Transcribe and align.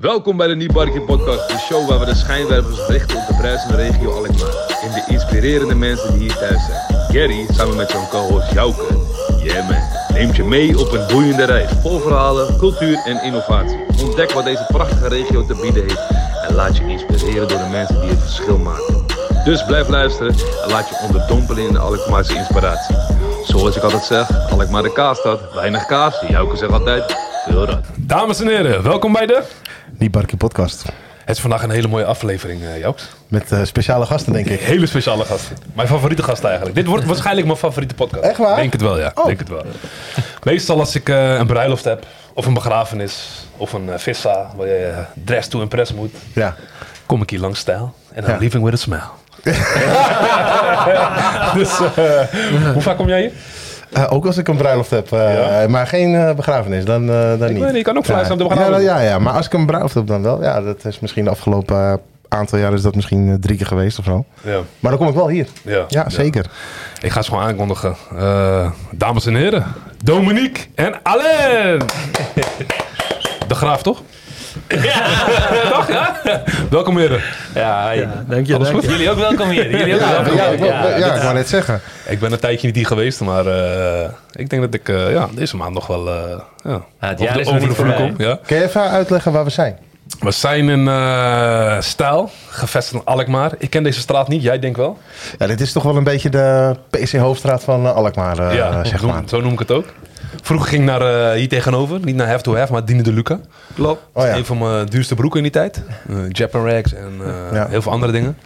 Welkom 0.00 0.36
bij 0.36 0.46
de 0.46 0.54
Niebarkie 0.54 1.00
Podcast, 1.00 1.48
de 1.48 1.58
show 1.58 1.88
waar 1.88 1.98
we 1.98 2.04
de 2.04 2.14
schijnwerpers 2.14 2.86
richten 2.86 3.16
op 3.16 3.26
de 3.26 3.34
bruisende 3.34 3.76
regio 3.76 4.12
Alkmaar. 4.12 4.78
En 4.82 4.92
de 4.92 5.04
inspirerende 5.08 5.74
mensen 5.74 6.12
die 6.12 6.20
hier 6.20 6.36
thuis 6.36 6.64
zijn. 6.64 7.02
Gary, 7.12 7.46
samen 7.50 7.76
met 7.76 7.90
zijn 7.90 8.08
co-host 8.08 8.52
Jouke. 8.52 8.82
Yeah 9.42 9.68
man, 9.68 9.82
neemt 10.12 10.36
je 10.36 10.44
mee 10.44 10.78
op 10.78 10.92
een 10.92 11.06
boeiende 11.06 11.44
reis. 11.44 11.70
Vol 11.82 11.98
verhalen, 11.98 12.56
cultuur 12.56 13.02
en 13.04 13.22
innovatie. 13.22 13.78
Ontdek 14.02 14.32
wat 14.32 14.44
deze 14.44 14.64
prachtige 14.68 15.08
regio 15.08 15.46
te 15.46 15.54
bieden 15.62 15.82
heeft. 15.82 16.02
En 16.48 16.54
laat 16.54 16.76
je 16.76 16.86
inspireren 16.86 17.48
door 17.48 17.58
de 17.58 17.68
mensen 17.70 18.00
die 18.00 18.10
het 18.10 18.20
verschil 18.20 18.58
maken. 18.58 19.09
Dus 19.44 19.64
blijf 19.64 19.88
luisteren 19.88 20.32
en 20.64 20.70
laat 20.70 20.88
je 20.88 20.98
onderdompelen 21.06 21.66
in 21.66 21.72
de 21.72 21.78
Alkmaarse 21.78 22.34
inspiratie. 22.36 22.96
Zoals 23.44 23.76
ik 23.76 23.82
altijd 23.82 24.02
zeg, 24.02 24.50
Alkmaar 24.50 24.82
de 24.82 24.92
kaasstad. 24.92 25.40
Weinig 25.54 25.86
kaas, 25.86 26.20
Jouke 26.28 26.56
zegt 26.56 26.72
altijd, 26.72 27.16
veel 27.46 27.64
rat. 27.64 27.84
Dames 27.96 28.40
en 28.40 28.46
heren, 28.46 28.82
welkom 28.82 29.12
bij 29.12 29.26
de... 29.26 29.42
Die 29.90 30.10
Barkie 30.10 30.36
podcast. 30.36 30.82
Het 31.24 31.36
is 31.36 31.40
vandaag 31.40 31.62
een 31.62 31.70
hele 31.70 31.88
mooie 31.88 32.04
aflevering, 32.04 32.62
uh, 32.62 32.78
Jooks. 32.80 33.08
Met 33.28 33.52
eh, 33.52 33.64
speciale 33.64 34.06
gasten, 34.06 34.32
denk 34.32 34.46
ik. 34.46 34.60
Hele 34.60 34.86
speciale 34.86 35.24
gasten. 35.24 35.56
Mijn 35.74 35.88
favoriete 35.88 36.22
gast 36.22 36.44
eigenlijk. 36.44 36.74
Dit 36.74 36.86
wordt 36.86 37.04
waarschijnlijk 37.04 37.46
mijn 37.46 37.58
favoriete 37.58 37.94
podcast. 37.94 38.24
Echt 38.24 38.38
waar? 38.38 38.56
Denk 38.56 38.72
het 38.72 38.80
wel, 38.80 38.98
ja. 38.98 39.12
Oh. 39.14 39.26
Denk 39.26 39.38
het 39.38 39.48
wel. 39.48 39.64
Meestal 40.42 40.78
als 40.78 40.94
ik 40.94 41.08
eh, 41.08 41.34
een 41.34 41.46
bruiloft 41.46 41.84
heb, 41.84 42.06
of 42.34 42.46
een 42.46 42.54
begrafenis, 42.54 43.28
of 43.56 43.72
een 43.72 43.90
vissa, 43.96 44.50
waar 44.56 44.66
je 44.66 44.92
dress 45.24 45.48
to 45.48 45.60
impress 45.60 45.92
moet, 45.94 46.14
Ja. 46.34 46.54
kom 47.06 47.22
ik 47.22 47.30
hier 47.30 47.40
langs 47.40 47.60
stijl. 47.60 47.94
En 48.12 48.22
dan 48.22 48.30
Ja. 48.32 48.38
leaving 48.38 48.64
with 48.64 48.72
a 48.72 48.76
smile. 48.76 49.00
dus 51.58 51.76
hoe 52.72 52.82
vaak 52.82 52.96
kom 52.96 53.08
jij 53.08 53.20
hier? 53.20 53.30
Eh, 53.92 54.06
ook 54.12 54.26
als 54.26 54.36
ik 54.36 54.48
een 54.48 54.56
bruiloft 54.56 54.90
heb. 54.90 55.12
eh, 55.12 55.34
Ja? 55.62 55.68
Maar 55.68 55.86
geen 55.86 56.14
eh, 56.14 56.34
begrafenis, 56.34 56.84
dan, 56.84 57.10
eh, 57.10 57.38
dan 57.38 57.52
niet. 57.52 57.62
weet 57.62 57.74
je 57.76 57.82
kan 57.82 57.96
ook 57.96 58.04
fluisteren 58.04 58.38
ja. 58.38 58.44
op 58.44 58.50
de 58.50 58.54
begrafenis. 58.56 58.88
Ja, 58.90 59.00
ja, 59.00 59.08
ja, 59.10 59.18
maar 59.18 59.32
als 59.32 59.46
ik 59.46 59.52
een 59.52 59.66
bruiloft 59.66 59.94
heb 59.94 60.06
dan 60.06 60.22
wel. 60.22 60.42
Ja, 60.42 60.60
dat 60.60 60.84
is 60.84 61.00
misschien 61.00 61.24
de 61.24 61.30
afgelopen 61.30 61.76
eh, 61.76 61.92
aantal 62.28 62.58
jaar 62.58 62.72
is 62.72 62.82
dat 62.82 62.94
misschien 62.94 63.28
eh, 63.28 63.34
drie 63.40 63.56
keer 63.56 63.66
geweest 63.66 63.98
of 63.98 64.04
zo. 64.04 64.24
Ja. 64.42 64.58
Maar 64.80 64.90
dan 64.90 65.00
kom 65.00 65.08
ik 65.08 65.14
wel 65.14 65.28
hier. 65.28 65.46
Ja. 65.62 65.84
Ja, 65.88 66.08
zeker. 66.10 66.44
Ik 67.00 67.10
ga 67.10 67.22
ze 67.22 67.30
gewoon 67.30 67.44
aankondigen. 67.44 67.96
Eh, 68.18 68.70
dames 68.90 69.26
en 69.26 69.34
heren, 69.34 69.64
Dominique 70.04 70.62
en 70.74 70.94
Alain. 71.02 71.78
De 73.48 73.54
graaf, 73.54 73.82
toch? 73.82 74.02
Ja. 74.68 75.06
toch, 75.70 75.88
ja? 75.88 76.20
Welkom 76.70 76.98
heren. 76.98 77.20
Ja, 77.54 77.84
Dank 78.26 78.46
je, 78.46 78.58
dank 78.58 78.82
jullie 78.82 79.10
ook 79.10 79.18
welkom 79.18 79.48
hier. 79.48 79.70
Jullie 79.70 79.94
ook 79.94 80.00
Ja, 80.00 80.10
welkom 80.10 80.36
ja, 80.36 80.44
hier. 80.44 80.52
ik, 80.52 80.58
wou- 80.60 80.98
Ja, 80.98 81.14
ik 81.14 81.22
wou 81.22 81.34
net 81.34 81.48
zeggen. 81.48 81.80
Ik 82.08 82.20
ben 82.20 82.32
een 82.32 82.38
tijdje 82.38 82.66
niet 82.66 82.76
hier 82.76 82.86
geweest, 82.86 83.20
maar 83.20 83.46
eh, 83.46 84.08
ik 84.32 84.50
denk 84.50 84.62
dat 84.62 84.74
ik 84.74 84.88
eh, 84.88 85.12
ja, 85.12 85.28
deze 85.34 85.56
maand 85.56 85.74
nog 85.74 85.86
wel 85.86 86.08
eh 86.08 86.14
ja, 86.64 86.80
het 86.98 87.20
over 87.20 87.34
de, 87.44 87.50
over 87.50 87.68
de 87.68 87.74
vloer 87.74 87.92
kom. 87.94 88.14
Ja. 88.18 88.38
Kun 88.46 88.56
je 88.56 88.62
even 88.64 88.90
uitleggen 88.90 89.32
waar 89.32 89.44
we 89.44 89.50
zijn? 89.50 89.78
We 90.20 90.30
zijn 90.30 90.68
in 90.68 90.88
eh 90.88 91.76
Stijl, 91.80 92.30
gevestigd 92.48 92.94
in 93.02 93.12
Alkmaar. 93.12 93.52
Ik 93.58 93.70
ken 93.70 93.82
deze 93.82 94.00
straat 94.00 94.28
niet, 94.28 94.42
jij 94.42 94.58
denkt 94.58 94.76
wel? 94.76 94.98
Ja, 95.38 95.46
dit 95.46 95.60
is 95.60 95.72
toch 95.72 95.82
wel 95.82 95.96
een 95.96 96.04
beetje 96.04 96.28
de 96.28 96.76
PC 96.90 97.12
Hoofdstraat 97.12 97.62
van 97.64 97.94
Alkmaar, 97.94 98.38
eh, 98.38 98.54
ja, 98.54 98.84
zeg 98.84 99.02
noem- 99.02 99.10
maar. 99.10 99.22
zo 99.26 99.40
noem 99.40 99.52
ik 99.52 99.58
het 99.58 99.70
ook. 99.70 99.84
Vroeger 100.42 100.68
ging 100.68 100.82
ik 100.82 100.88
naar 100.88 101.30
eh, 101.30 101.38
hier 101.38 101.48
tegenover, 101.48 102.00
niet 102.04 102.14
naar 102.16 102.28
Have 102.28 102.42
to 102.42 102.56
Have, 102.56 102.72
maar 102.72 102.84
Dine 102.84 103.02
de 103.02 103.12
Luca. 103.12 103.40
Klopt. 103.74 104.02
Oh 104.12 104.24
ja. 104.24 104.36
Een 104.36 104.44
van 104.44 104.58
mijn 104.58 104.86
duurste 104.86 105.14
broeken 105.14 105.36
in 105.38 105.42
die 105.42 105.52
tijd. 105.52 105.82
Uh, 106.10 106.16
Japan 106.28 106.68
Rags 106.68 106.92
en 106.94 107.12
eh, 107.20 107.52
Ja. 107.52 107.68
heel 107.68 107.82
veel 107.82 107.92
andere 107.92 108.12
dingen. 108.12 108.36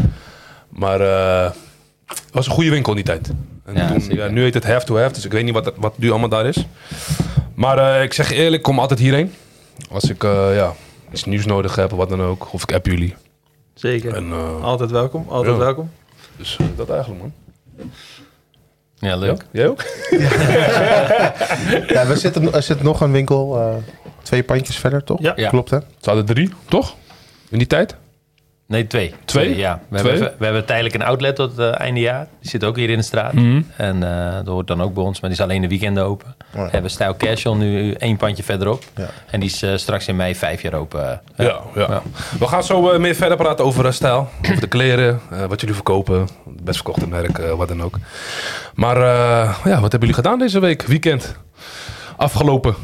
Maar 0.69 1.01
eh, 1.01 1.51
het 2.07 2.23
was 2.33 2.47
een 2.47 2.53
goede 2.53 2.71
winkel 2.71 2.91
in 2.93 2.97
die 2.97 3.07
tijd. 3.15 3.31
En 3.65 3.75
Ja, 3.75 3.89
toen, 3.89 4.01
zeker. 4.01 4.17
ja, 4.25 4.31
nu 4.31 4.43
heet 4.43 4.55
het 4.55 4.65
Have 4.67 4.87
to 4.87 4.99
Have, 4.99 5.15
dus 5.15 5.25
ik 5.25 5.33
weet 5.33 5.45
niet 5.45 5.55
wat, 5.55 5.73
wat 5.77 5.99
nu 5.99 6.11
allemaal 6.11 6.29
daar 6.29 6.47
is. 6.47 6.67
Maar 7.55 7.79
eh, 7.97 8.03
ik 8.03 8.13
zeg 8.13 8.29
je 8.29 8.35
eerlijk, 8.35 8.55
ik 8.57 8.63
kom 8.63 8.79
altijd 8.79 9.01
hierheen. 9.01 9.33
Als 9.91 10.05
ik 10.11 10.25
eh, 10.25 10.55
ja, 10.57 10.73
iets 11.13 11.25
nieuws 11.25 11.47
nodig 11.47 11.75
heb 11.77 11.93
of 11.93 11.99
wat 11.99 12.09
dan 12.09 12.23
ook. 12.23 12.49
Of 12.53 12.63
ik 12.63 12.73
app 12.73 12.87
jullie. 12.87 13.15
Zeker. 13.75 14.15
En, 14.15 14.31
eh, 14.31 14.63
Altijd 14.63 14.91
welkom, 14.91 15.27
altijd 15.29 15.55
Ja. 15.57 15.61
welkom. 15.61 15.91
dus 16.37 16.57
eh, 16.61 16.67
dat 16.77 16.91
eigenlijk 16.91 17.21
man. 17.23 17.33
Ja, 18.99 19.09
Ja? 19.09 19.17
leuk. 19.17 19.45
Jij 19.53 19.69
ook? 19.69 19.83
Ja, 21.89 22.07
we 22.07 22.17
zitten, 22.17 22.53
er 22.53 22.63
zit 22.63 22.83
nog 22.83 23.01
een 23.01 23.13
winkel, 23.13 23.59
eh, 23.61 23.75
twee 24.23 24.43
pandjes 24.43 24.77
verder, 24.77 25.05
toch? 25.05 25.21
Ja. 25.21 25.33
Ja. 25.37 25.49
Klopt, 25.49 25.71
hè? 25.71 25.77
Het 25.77 26.07
hadden 26.07 26.25
drie, 26.27 26.53
toch? 26.69 26.95
In 27.49 27.59
die 27.59 27.67
tijd? 27.67 27.97
Nee, 28.67 28.87
twee. 28.87 29.15
Twee? 29.25 29.57
ja. 29.57 29.81
We, 29.89 29.99
Twee? 29.99 30.13
Hebben, 30.13 30.33
we 30.39 30.45
hebben 30.45 30.65
tijdelijk 30.65 30.95
een 30.95 31.03
outlet 31.03 31.37
tot 31.37 31.57
het 31.57 31.75
einde 31.75 32.01
jaar. 32.01 32.27
Die 32.41 32.51
zit 32.51 32.65
ook 32.65 32.77
hier 32.77 32.91
in 32.91 32.97
de 32.97 33.03
straat. 33.03 33.33
Mhm. 33.33 33.61
En 33.77 34.03
eh 34.03 34.35
dat 34.35 34.47
hoort 34.47 34.67
dan 34.67 34.83
ook 34.83 34.95
bij 34.95 35.03
ons, 35.03 35.21
maar 35.21 35.31
die 35.31 35.39
is 35.39 35.45
alleen 35.45 35.61
de 35.63 35.69
weekenden 35.69 36.05
open. 36.05 36.35
ja. 36.55 36.65
We 36.65 36.71
hebben 36.71 36.91
Style 36.91 37.17
Casual 37.17 37.57
nu 37.57 37.93
één 37.93 38.17
pandje 38.17 38.43
verderop. 38.43 38.85
Ja. 38.97 39.07
En 39.31 39.41
die 39.41 39.49
is 39.49 39.63
eh, 39.63 39.77
straks 39.77 40.09
in 40.09 40.17
mei 40.17 40.35
vijf 40.35 40.63
jaar 40.63 40.75
open. 40.75 41.21
Ja, 41.37 41.45
ja. 41.45 41.61
Ja. 41.75 42.03
We 42.39 42.47
gaan 42.47 42.65
zo 42.65 42.91
eh, 42.91 42.99
meer 42.99 43.15
verder 43.15 43.37
praten 43.37 43.65
over 43.65 43.87
eh, 43.87 43.93
stijl. 43.93 44.29
Over 44.43 44.61
de 44.61 44.67
kleren, 44.67 45.21
eh, 45.31 45.45
wat 45.45 45.61
jullie 45.61 45.75
verkopen. 45.75 46.29
Best 46.45 46.77
verkochte 46.77 47.09
merk, 47.09 47.39
eh, 47.39 47.53
wat 47.53 47.69
dan 47.69 47.83
ook. 47.83 47.99
Maar 48.75 48.97
eh, 48.97 49.57
ja, 49.65 49.81
wat 49.81 49.91
hebben 49.93 50.01
jullie 50.01 50.15
gedaan 50.15 50.39
deze 50.39 50.59
week? 50.61 50.83
Weekend? 50.83 51.37
Afgelopen? 52.17 52.75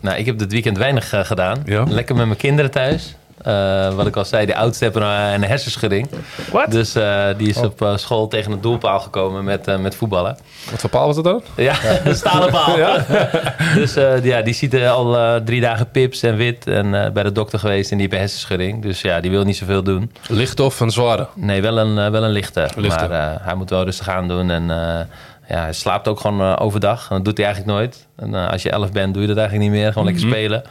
Nou, 0.00 0.16
ik 0.18 0.26
heb 0.26 0.38
dit 0.38 0.52
weekend 0.52 0.78
weinig 0.78 1.12
eh, 1.12 1.24
gedaan. 1.24 1.62
Ja? 1.64 1.84
Lekker 1.88 2.16
met 2.16 2.26
mijn 2.26 2.38
kinderen 2.38 2.70
thuis. 2.70 3.16
Eh, 3.42 3.94
wat 3.94 4.06
ik 4.06 4.16
al 4.16 4.24
zei, 4.24 4.46
de 4.46 4.56
oudste 4.56 4.84
heeft 4.84 4.96
een, 4.96 5.02
eh, 5.02 5.32
een 5.32 5.44
hersenschudding. 5.44 6.08
Wat? 6.52 6.70
Dus 6.70 6.94
eh, 6.94 7.24
die 7.36 7.48
is 7.48 7.56
op 7.56 7.82
eh, 7.82 7.96
school 7.96 8.28
tegen 8.28 8.50
het 8.50 8.62
doelpaal 8.62 9.00
gekomen 9.00 9.44
met, 9.44 9.66
eh, 9.66 9.78
met 9.78 9.94
voetballen. 9.94 10.36
Wat 10.70 10.80
voor 10.80 10.90
paal 10.90 11.06
was 11.06 11.14
dat 11.14 11.24
dan? 11.24 11.42
Ja, 11.56 11.74
een 12.04 12.14
stalen 12.16 12.50
paal. 12.50 12.78
Ja? 12.78 13.04
Dus 13.74 13.96
eh, 13.96 14.24
ja, 14.24 14.42
die 14.42 14.54
ziet 14.54 14.74
er 14.74 14.88
al 14.88 15.16
eh, 15.16 15.34
drie 15.44 15.60
dagen 15.60 15.90
pips 15.90 16.22
en 16.22 16.36
wit. 16.36 16.66
En 16.66 17.04
eh, 17.04 17.10
bij 17.10 17.22
de 17.22 17.32
dokter 17.32 17.58
geweest 17.58 17.90
en 17.90 17.96
die 17.96 18.06
heeft 18.06 18.12
een 18.12 18.26
hersenschudding. 18.26 18.82
Dus 18.82 19.00
ja, 19.00 19.20
die 19.20 19.30
wil 19.30 19.44
niet 19.44 19.56
zoveel 19.56 19.82
doen. 19.82 20.12
Licht 20.28 20.60
of 20.60 20.80
een 20.80 20.90
zware? 20.90 21.26
Nee, 21.34 21.62
wel 21.62 21.78
een, 21.78 21.98
eh, 21.98 22.10
wel 22.10 22.22
een 22.24 22.30
lichte. 22.30 22.68
Lichte. 22.76 23.08
Maar 23.08 23.32
eh, 23.32 23.36
hij 23.40 23.54
moet 23.54 23.70
wel 23.70 23.84
rustig 23.84 24.08
aan 24.08 24.28
doen. 24.28 24.50
En 24.50 24.70
eh, 24.70 25.00
ja, 25.48 25.62
hij 25.62 25.72
slaapt 25.72 26.08
ook 26.08 26.20
gewoon 26.20 26.40
eh, 26.40 26.56
overdag. 26.58 27.08
En 27.10 27.16
dat 27.16 27.24
doet 27.24 27.36
hij 27.36 27.46
eigenlijk 27.46 27.76
nooit. 27.78 28.06
En 28.16 28.34
eh, 28.34 28.50
als 28.50 28.62
je 28.62 28.70
elf 28.70 28.92
bent, 28.92 29.12
doe 29.14 29.22
je 29.22 29.28
dat 29.28 29.36
eigenlijk 29.36 29.70
niet 29.70 29.80
meer. 29.80 29.92
Gewoon 29.92 30.06
lekker 30.08 30.26
spelen. 30.28 30.62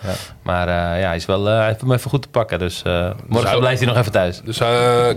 Maar 0.42 0.68
eh, 0.68 1.02
ja, 1.02 1.08
hij, 1.08 1.16
is 1.16 1.26
wel, 1.26 1.46
hij 1.46 1.66
heeft 1.68 1.82
hem 1.82 1.92
even 1.92 2.10
goed 2.10 2.22
te 2.22 2.28
pakken. 2.30 2.60
Dus 2.60 2.82
eh, 2.86 3.10
morgen 3.28 3.50
hij- 3.50 3.60
blijft 3.60 3.80
hij 3.80 3.88
nog 3.90 3.98
even 3.98 4.12
thuis. 4.12 4.42
Dus 4.44 4.60
eh 4.60 4.68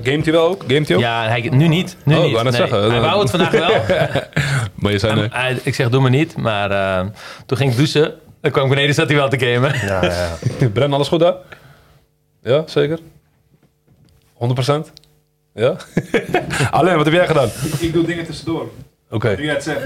gamet 0.03 0.25
hij 0.25 0.33
wel 0.33 0.47
ook? 0.49 0.65
Gamet 0.67 0.89
hij 0.89 0.97
ook? 0.97 1.03
Ja, 1.03 1.27
hij, 1.29 1.41
nu 1.53 1.69
niet. 1.69 1.97
Nu 2.05 2.15
Oh, 2.17 2.23
niet. 2.25 2.43
Nee, 2.43 2.53
zeggen. 2.53 2.91
Hij 2.91 3.01
wou 3.01 3.21
het 3.21 3.31
vandaag 3.31 3.51
wel. 3.51 3.71
Maar 4.75 4.93
je 4.93 4.99
zei 4.99 5.15
nee. 5.15 5.29
Hij- 5.33 5.59
ik 5.63 5.75
zeg, 5.75 5.89
doe 5.89 6.01
maar 6.01 6.11
niet. 6.11 6.37
Maar 6.37 6.71
eh, 6.71 7.07
toen 7.47 7.57
ging 7.57 7.71
ik 7.71 7.77
douchen. 7.77 8.13
Dan 8.41 8.51
kwam 8.51 8.65
ik 8.65 8.71
beneden, 8.71 8.95
zat 8.95 9.07
hij 9.09 9.17
wel 9.17 9.29
te 9.29 9.39
gamen. 9.39 9.75
Ja, 9.87 10.05
ja, 10.05 10.37
ja. 10.61 10.69
Bren, 10.75 10.93
alles 10.93 11.09
goed 11.09 11.21
daar? 11.21 11.35
Ja, 12.43 12.63
zeker? 12.67 12.99
100%? 14.35 14.93
Ja? 15.55 15.77
Alleen, 16.71 16.97
wat 16.97 17.05
heb 17.05 17.15
jij 17.15 17.27
gedaan? 17.27 17.49
Ik 17.79 17.93
doe 17.93 18.05
dingen 18.05 18.25
tussendoor. 18.25 18.69
Oké. 19.11 19.37
Zegt. 19.59 19.83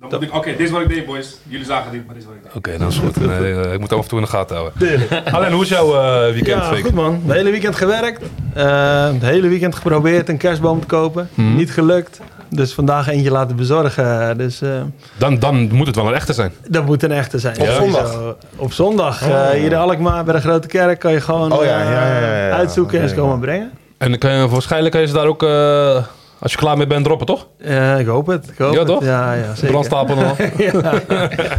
Dan 0.00 0.08
moet 0.10 0.22
ik, 0.22 0.34
oké, 0.34 0.50
dit 0.50 0.60
is 0.60 0.70
wat 0.70 0.80
ik 0.80 0.88
deed, 0.88 1.06
boys. 1.06 1.36
Jullie 1.48 1.66
zagen 1.66 1.84
het 1.84 1.92
niet, 1.92 2.06
maar 2.06 2.14
dit 2.14 2.22
is 2.22 2.28
wat 2.28 2.38
ik 2.38 2.42
deed. 2.42 2.54
Oké, 2.54 2.78
dat 2.78 2.90
is 2.92 2.98
goed. 2.98 3.40
Nee, 3.40 3.54
eh, 3.60 3.72
ik 3.72 3.80
moet 3.80 3.92
af 3.92 4.02
en 4.02 4.08
toe 4.08 4.18
in 4.18 4.24
de 4.24 4.30
gaten 4.30 4.56
houden. 4.56 4.88
Alleen, 5.34 5.52
hoe 5.52 5.62
is 5.62 5.68
jouw 5.68 5.94
eh, 5.94 6.32
weekend? 6.32 6.62
Ja, 6.62 6.70
week? 6.70 6.84
goed 6.84 6.94
man. 6.94 7.20
Het 7.26 7.32
hele 7.36 7.50
weekend 7.50 7.76
gewerkt. 7.76 8.22
Eh, 8.54 9.06
het 9.12 9.22
hele 9.22 9.48
weekend 9.48 9.74
geprobeerd 9.74 10.28
een 10.28 10.36
kerstboom 10.36 10.80
te 10.80 10.86
kopen. 10.86 11.28
Mhm. 11.34 11.56
Niet 11.56 11.72
gelukt. 11.72 12.20
Dus 12.48 12.74
vandaag 12.74 13.08
eentje 13.08 13.30
laten 13.30 13.56
bezorgen. 13.56 14.38
Dus 14.38 14.60
eh, 14.62 14.70
Dan, 15.16 15.38
dan 15.38 15.72
moet 15.72 15.86
het 15.86 15.96
wel 15.96 16.06
een 16.06 16.14
echte 16.14 16.32
zijn. 16.32 16.52
dat 16.68 16.86
moet 16.86 17.02
een 17.02 17.12
echte 17.12 17.38
zijn. 17.38 17.60
Op 17.60 17.66
Ja, 17.66 17.74
zondag? 17.74 18.12
zo. 18.12 18.36
Op 18.56 18.72
zondag. 18.72 19.22
eh, 19.28 19.48
hier 19.48 19.72
in 19.72 19.74
Alkmaar 19.74 20.24
bij 20.24 20.34
de 20.34 20.40
Grote 20.40 20.68
Kerk 20.68 20.98
kan 20.98 21.12
je 21.12 21.20
gewoon 21.20 21.52
Oh 21.52 21.64
ja, 21.64 21.82
ja, 21.82 21.90
ja, 21.90 22.18
ja, 22.20 22.46
ja. 22.46 22.50
uitzoeken 22.52 23.00
en 23.00 23.08
ze 23.08 23.14
komen 23.14 23.38
brengen. 23.40 23.70
En 23.98 24.08
dan 24.10 24.18
kan 24.18 24.32
je, 24.32 24.48
waarschijnlijk 24.48 24.92
kan 24.92 25.00
je 25.00 25.06
ze 25.06 25.12
daar 25.14 25.26
ook, 25.26 25.42
eh, 25.42 26.04
als 26.40 26.52
je 26.52 26.58
klaar 26.58 26.76
mee 26.76 26.86
bent, 26.86 27.04
droppen, 27.04 27.26
toch? 27.26 27.46
Eh, 27.58 27.98
ik 27.98 28.06
hoop 28.06 28.26
het. 28.26 28.48
Ik 28.48 28.58
hoop 28.58 28.72
Ja, 28.72 28.78
het. 28.78 28.86
toch? 28.88 29.04
Ja, 29.04 29.32
ja, 29.32 29.54
zeker. 29.54 29.68
Brandstapel 29.70 30.16
al. 30.24 30.36
ja. 30.72 30.92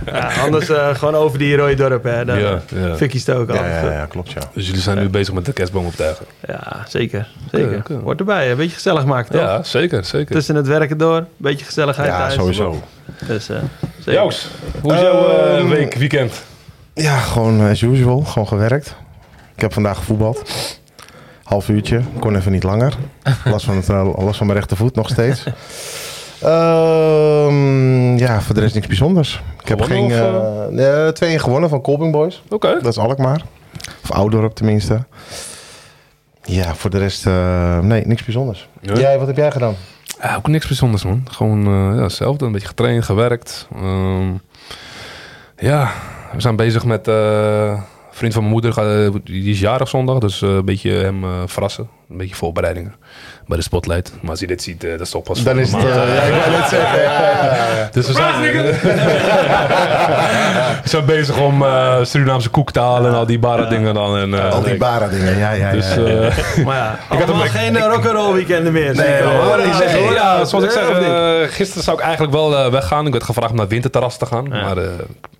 Ja, 0.06 0.30
anders 0.44 0.69
eh, 0.69 0.95
gewoon 0.95 1.16
over 1.16 1.38
die 1.39 1.56
rode 1.56 1.74
dorp. 1.75 2.04
Hè. 2.04 2.25
Dan 2.25 2.39
Ja, 2.39 2.62
ja. 2.75 2.95
fikkie 2.95 3.19
stoken. 3.19 3.56
Ja, 3.56 4.06
klopt, 4.06 4.31
ja. 4.31 4.42
Dus 4.54 4.66
jullie 4.66 4.81
zijn 4.81 4.98
nu 4.98 5.10
bezig 5.10 5.33
met 5.33 5.45
de 5.45 5.54
kerstboom 5.54 5.86
optuigen. 5.86 6.25
Ja, 6.48 6.83
zeker. 6.88 7.28
zeker. 7.51 7.83
Wordt 8.01 8.19
erbij. 8.19 8.51
Een 8.51 8.57
beetje 8.57 8.75
gezellig 8.75 9.06
maken, 9.06 9.31
toch? 9.31 9.42
Ja, 9.42 9.63
zeker, 9.63 10.06
zeker. 10.06 10.36
Tussen 10.36 10.56
het 10.56 10.68
werken 10.68 10.98
door. 10.98 11.18
Een 11.18 11.25
beetje 11.38 11.66
gezelligheid 11.66 12.10
Ja, 12.10 12.18
thuis. 12.18 12.34
sowieso. 12.34 12.84
Dus, 13.27 13.50
eh, 13.50 13.57
zeker. 14.00 14.22
Joost, 14.22 14.48
hoe 14.81 14.94
is 14.94 15.00
jouw 15.00 15.68
week, 15.68 15.94
weekend? 15.95 16.44
Ja, 16.94 17.18
gewoon 17.18 17.69
as 17.69 17.81
usual. 17.81 18.19
Gewoon 18.22 18.48
gewerkt. 18.48 18.95
Ik 19.56 19.62
heb 19.62 19.74
vandaag 19.74 19.98
gevoetbald. 19.98 20.42
Half 21.51 21.69
uurtje. 21.69 22.01
Kon 22.19 22.36
even 22.36 22.51
niet 22.51 22.63
langer. 22.63 22.94
Last 23.45 23.65
van, 23.65 23.75
het, 23.75 23.89
eh, 23.89 24.09
last 24.18 24.38
van 24.38 24.48
mijn 24.48 24.57
rechtervoet 24.59 24.95
nog 24.95 25.09
steeds. 25.09 25.44
Ehm, 26.42 28.18
ja, 28.18 28.42
voor 28.42 28.56
de 28.56 28.62
rest 28.62 28.74
niks 28.74 28.88
bijzonders. 28.88 29.42
Ik 29.62 29.68
heb 29.68 29.81
geen... 29.81 30.12
Gewonnen 30.12 30.80
eh, 30.80 30.95
nee, 31.01 31.12
twee 31.12 31.39
gewonnen 31.39 31.69
van 31.69 31.81
Colbing 31.81 32.12
Boys. 32.12 32.44
Oké. 32.50 32.74
Dat 32.74 32.86
is 32.86 32.98
Alkmaar. 32.98 33.42
Of 34.03 34.12
Oudorp 34.12 34.56
tenminste. 34.56 35.03
Ja, 36.44 36.75
voor 36.75 36.89
de 36.89 36.98
rest... 36.98 37.27
eh, 37.27 37.80
nee, 37.80 38.06
niks 38.06 38.24
bijzonders. 38.24 38.69
Ja. 38.81 38.94
Jij, 38.94 39.18
wat 39.18 39.27
heb 39.27 39.38
jij 39.38 39.51
gedaan? 39.51 39.75
Ja, 40.21 40.36
ook 40.36 40.48
niks 40.48 40.68
bijzonders, 40.68 41.03
man. 41.03 41.24
Gewoon 41.31 41.65
eh, 41.65 41.98
ja, 41.98 42.03
hetzelfde. 42.03 42.45
Een 42.45 42.51
beetje 42.51 42.68
getraind, 42.68 43.06
gewerkt. 43.06 43.68
Ehm, 43.75 44.31
ja, 45.57 45.92
we 46.33 46.42
zijn 46.42 46.56
bezig 46.56 46.86
met... 46.86 47.07
vriend 48.12 48.34
van 48.34 48.42
mijn 48.42 48.54
moeder, 48.54 48.78
eh, 49.06 49.13
die 49.24 49.50
is 49.50 49.60
jarig 49.60 49.88
zondag. 49.88 50.19
Dus 50.19 50.42
eh, 50.42 50.50
een 50.50 50.66
beetje 50.66 50.92
hem 50.92 51.24
eh, 51.24 51.44
verrassen. 51.46 51.90
Een 52.10 52.18
beetje 52.18 52.36
voorbereidingen 52.36 52.96
bij 53.51 53.59
de 53.59 53.65
Spotlight. 53.65 54.12
Maar 54.21 54.31
als 54.31 54.39
je 54.39 54.48
dit 54.48 54.62
ziet, 54.63 54.83
eh, 54.83 54.92
dat 54.92 55.00
is 55.01 55.09
toch 55.09 55.24
pas 55.24 55.44
Dan 55.44 55.59
is 55.59 55.71
het... 55.71 55.83
eh, 55.83 55.89
ja, 56.15 56.21
ik 56.24 56.65
zeggen. 56.69 57.01
Ja. 57.01 57.89
Dus 57.92 58.07
we 58.07 58.13
zijn, 58.13 58.42
we 60.83 60.89
zijn 60.89 61.06
bezig 61.06 61.38
om 61.38 61.63
eh, 61.63 61.95
Surinaamse 62.03 62.50
koek 62.50 62.71
te 62.71 62.80
halen 62.80 63.12
en 63.12 63.18
al 63.18 63.25
die 63.25 63.39
bare 63.39 63.68
dingen 63.68 63.94
dan. 63.94 64.18
En, 64.18 64.33
eh, 64.33 64.51
Al 64.51 64.62
die 64.62 64.77
bara 64.77 65.07
dingen, 65.07 65.38
ja, 65.38 65.51
ja, 65.51 65.68
ja. 65.68 65.71
Dus, 65.71 65.94
ja. 65.95 66.01
eh, 66.01 66.65
Maar 66.65 66.75
ja, 66.75 67.00
had 67.07 67.24
allemaal 67.27 67.48
hem- 67.48 67.75
geen 67.75 67.80
rock'n'roll 67.89 68.33
weekenden 68.33 68.74
meer. 68.74 68.89
ik 68.89 68.95
Nee, 68.95 69.21
hoor. 69.24 69.59
Ik 69.59 69.74
zeg, 69.74 69.95
hoor, 69.95 70.13
ja, 70.13 70.45
zoals 70.45 70.63
ik 70.65 70.71
zeg, 70.71 70.89
of 70.89 71.00
niet? 71.00 71.07
eh, 71.07 71.56
gisteren 71.56 71.83
zou 71.83 71.98
ik 71.98 72.03
eigenlijk 72.03 72.33
wel 72.33 72.57
eh, 72.57 72.71
weggaan. 72.71 73.06
Ik 73.06 73.12
werd 73.12 73.24
gevraagd 73.24 73.50
om 73.50 73.56
naar 73.56 73.65
het 73.65 73.74
winterterras 73.74 74.18
te 74.18 74.25
gaan. 74.25 74.48
Maar 74.48 74.77
eh, 74.77 74.83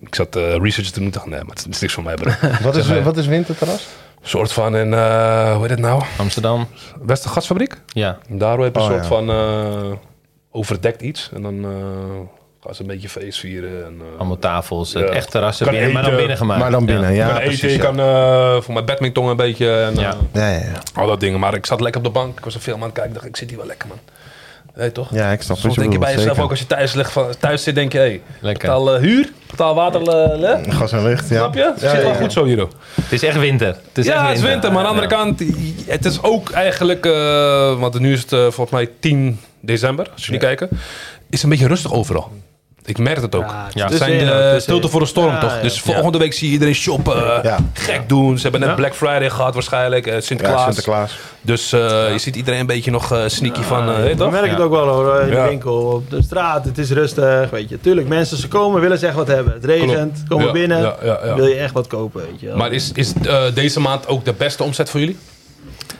ik 0.00 0.14
zat 0.14 0.36
eh, 0.36 0.42
research 0.56 0.88
te 0.90 0.98
doen. 0.98 1.08
Ik 1.08 1.14
dacht, 1.14 1.26
nee, 1.26 1.40
maar 1.44 1.54
het 1.56 1.66
is 1.70 1.80
niks 1.80 1.94
voor 1.94 2.02
mij, 2.02 2.14
bro. 2.14 2.30
Wat 2.62 2.76
is, 2.76 2.86
Zeg, 2.86 3.02
wat 3.02 3.16
is 3.16 3.26
winterterras? 3.26 3.86
Een 4.22 4.28
soort 4.28 4.52
van 4.52 4.76
in, 4.76 4.94
eh, 4.94 5.52
hoe 5.52 5.60
heet 5.60 5.70
het 5.70 5.78
nou? 5.78 6.02
Amsterdam. 6.18 6.68
Westergasfabriek. 7.02 7.80
Ja. 7.86 8.18
Daar 8.28 8.58
heb 8.58 8.74
je 8.74 8.80
een 8.80 8.86
Oh, 8.86 8.90
soort 8.92 9.02
ja. 9.02 9.08
van 9.08 9.30
eh, 9.30 9.92
overdekt 10.50 11.02
iets. 11.02 11.30
En 11.34 11.42
dan 11.42 11.64
eh, 11.64 11.70
gaan 12.64 12.74
ze 12.74 12.80
een 12.80 12.86
beetje 12.86 13.08
feest 13.08 13.38
vieren. 13.38 13.84
En, 13.84 14.00
eh, 14.00 14.18
Allemaal 14.18 14.38
tafels. 14.38 14.92
Ja. 14.92 15.00
Het 15.00 15.08
echt 15.10 15.30
terrassen 15.30 15.70
binnen, 15.70 15.92
maar 15.92 16.02
dan 16.02 16.16
binnen 16.16 16.36
gemaakt. 16.36 16.60
Maar 16.60 16.70
dan 16.70 16.86
binnen, 16.86 17.14
ja, 17.14 17.28
eten, 17.30 17.42
precies. 17.42 17.60
je 17.72 17.76
ja. 17.76 17.82
kan 17.82 18.00
eh, 18.00 18.60
voor 18.62 18.72
mijn 18.74 18.84
badminton 18.86 19.28
een 19.28 19.36
beetje. 19.36 19.80
En, 19.80 19.94
Ja. 19.94 20.14
Ja, 20.32 20.48
ja, 20.48 20.58
ja. 20.58 20.72
al 20.94 21.06
dat 21.06 21.20
dingen. 21.20 21.40
Maar 21.40 21.54
ik 21.54 21.66
zat 21.66 21.80
lekker 21.80 22.00
op 22.00 22.06
de 22.06 22.12
bank. 22.12 22.38
Ik 22.38 22.44
was 22.44 22.54
een 22.54 22.60
film 22.60 22.78
aan 22.78 22.84
het 22.84 22.92
kijken. 22.92 23.12
Ik 23.12 23.16
dacht, 23.18 23.28
ik 23.28 23.36
zit 23.36 23.48
hier 23.48 23.58
wel 23.58 23.66
lekker, 23.66 23.88
man. 23.88 23.98
Weet 24.74 24.94
toch? 24.94 25.08
Ja, 25.14 25.30
ik 25.32 25.42
snap 25.42 25.56
Soms 25.56 25.74
denk 25.74 25.92
je 25.92 25.98
bij 25.98 26.14
jezelf 26.14 26.38
ook 26.38 26.50
als 26.50 26.58
je 26.58 26.66
thuis, 26.66 26.92
ligt, 26.92 27.12
van, 27.12 27.26
thuis 27.38 27.62
zit, 27.62 27.74
denk 27.74 27.92
je, 27.92 27.98
hé, 27.98 28.04
hey, 28.04 28.20
Lekker. 28.40 28.68
betaal 28.68 28.94
eh, 28.94 29.00
huur, 29.00 29.32
betaal 29.50 29.74
water, 29.74 30.00
eh, 30.00 30.38
le- 30.38 30.60
Gas 30.68 30.92
en 30.92 31.02
licht, 31.04 31.28
ja. 31.28 31.36
snap 31.36 31.54
je? 31.54 31.64
Het 31.72 31.80
Ja, 31.80 31.90
zit 31.90 32.02
wel 32.02 32.12
ja, 32.12 32.16
goed 32.18 32.32
zo 32.32 32.44
hier. 32.44 32.58
hoor. 32.58 32.68
Het 33.02 33.12
is 33.12 33.22
echt 33.22 33.38
winter. 33.38 33.66
Het 33.68 33.98
is 33.98 34.06
ja, 34.06 34.12
echt 34.14 34.26
het 34.28 34.36
is 34.36 34.42
winter, 34.42 34.72
maar 34.72 34.84
aan 34.86 34.94
de 34.94 35.00
andere 35.00 35.16
Ja. 35.16 35.22
kant, 35.22 35.42
het 35.86 36.04
is 36.04 36.22
ook 36.22 36.50
eigenlijk, 36.50 37.06
eh, 37.06 37.78
want 37.80 37.98
nu 37.98 38.12
is 38.12 38.20
het 38.20 38.30
volgens 38.30 38.70
mij 38.70 38.88
10 39.00 39.40
december, 39.60 40.10
als 40.12 40.24
jullie 40.24 40.40
kijken, 40.40 40.68
is 41.30 41.42
een 41.42 41.48
beetje 41.48 41.66
rustig 41.66 41.92
overal. 41.92 42.30
Ik 42.84 42.98
merk 42.98 43.20
het 43.20 43.34
ook. 43.34 43.44
Ja, 43.48 43.68
Ja. 43.74 43.86
Het 43.88 43.96
zijn 43.96 44.18
de 44.18 44.56
stilte 44.60 44.88
voor 44.88 45.00
de 45.00 45.06
storm, 45.06 45.32
Ja, 45.32 45.38
toch? 45.40 45.54
ja. 45.54 45.60
Dus 45.62 45.80
volgende 45.80 46.18
week 46.18 46.32
zie 46.32 46.46
je 46.46 46.52
iedereen 46.52 46.74
shoppen, 46.74 47.40
Ja. 47.42 47.58
gek 47.72 48.08
doen. 48.08 48.36
Ze 48.36 48.42
hebben 48.42 48.60
net 48.60 48.68
Ja. 48.68 48.74
Black 48.74 48.94
Friday 48.94 49.30
gehad 49.30 49.54
waarschijnlijk, 49.54 50.06
eh, 50.06 50.12
Ja, 50.14 50.20
Sinterklaas. 50.20 50.64
Sinterklaas. 50.64 51.18
Dus 51.40 51.72
eh, 51.72 52.12
je 52.12 52.18
ziet 52.18 52.36
iedereen 52.36 52.60
een 52.60 52.66
beetje 52.66 52.90
nog 52.90 53.12
eh, 53.12 53.22
sneaky 53.26 53.62
van, 53.62 53.88
eh, 53.88 53.94
weet 53.94 54.02
je 54.04 54.08
Je 54.10 54.14
toch? 54.16 54.30
merkt 54.30 54.50
het 54.50 54.60
ook 54.60 54.70
wel 54.70 54.88
hoor, 54.88 55.20
in 55.20 55.30
de 55.30 55.40
winkel, 55.48 55.74
op 55.74 56.10
de 56.10 56.22
straat. 56.22 56.64
Het 56.64 56.78
is 56.78 56.90
rustig, 56.90 57.50
weet 57.50 57.68
je. 57.68 57.80
Tuurlijk, 57.80 58.08
mensen, 58.08 58.36
ze 58.36 58.48
komen, 58.48 58.80
willen 58.80 58.98
ze 58.98 59.06
echt 59.06 59.16
wat 59.16 59.26
hebben. 59.28 59.52
Het 59.52 59.64
regent, 59.64 60.22
komen 60.28 60.46
Ja, 60.46 60.52
binnen, 60.52 60.80
ja, 60.80 60.96
ja, 61.02 61.18
ja. 61.24 61.34
wil 61.34 61.46
je 61.46 61.54
echt 61.54 61.72
wat 61.72 61.86
kopen, 61.86 62.20
weet 62.30 62.40
je 62.40 62.46
wel. 62.46 62.56
Maar 62.56 62.72
is, 62.72 62.90
is 62.94 63.12
eh, 63.26 63.42
deze 63.54 63.80
maand 63.80 64.08
ook 64.08 64.24
de 64.24 64.32
beste 64.32 64.62
omzet 64.62 64.90
voor 64.90 65.00
jullie? 65.00 65.18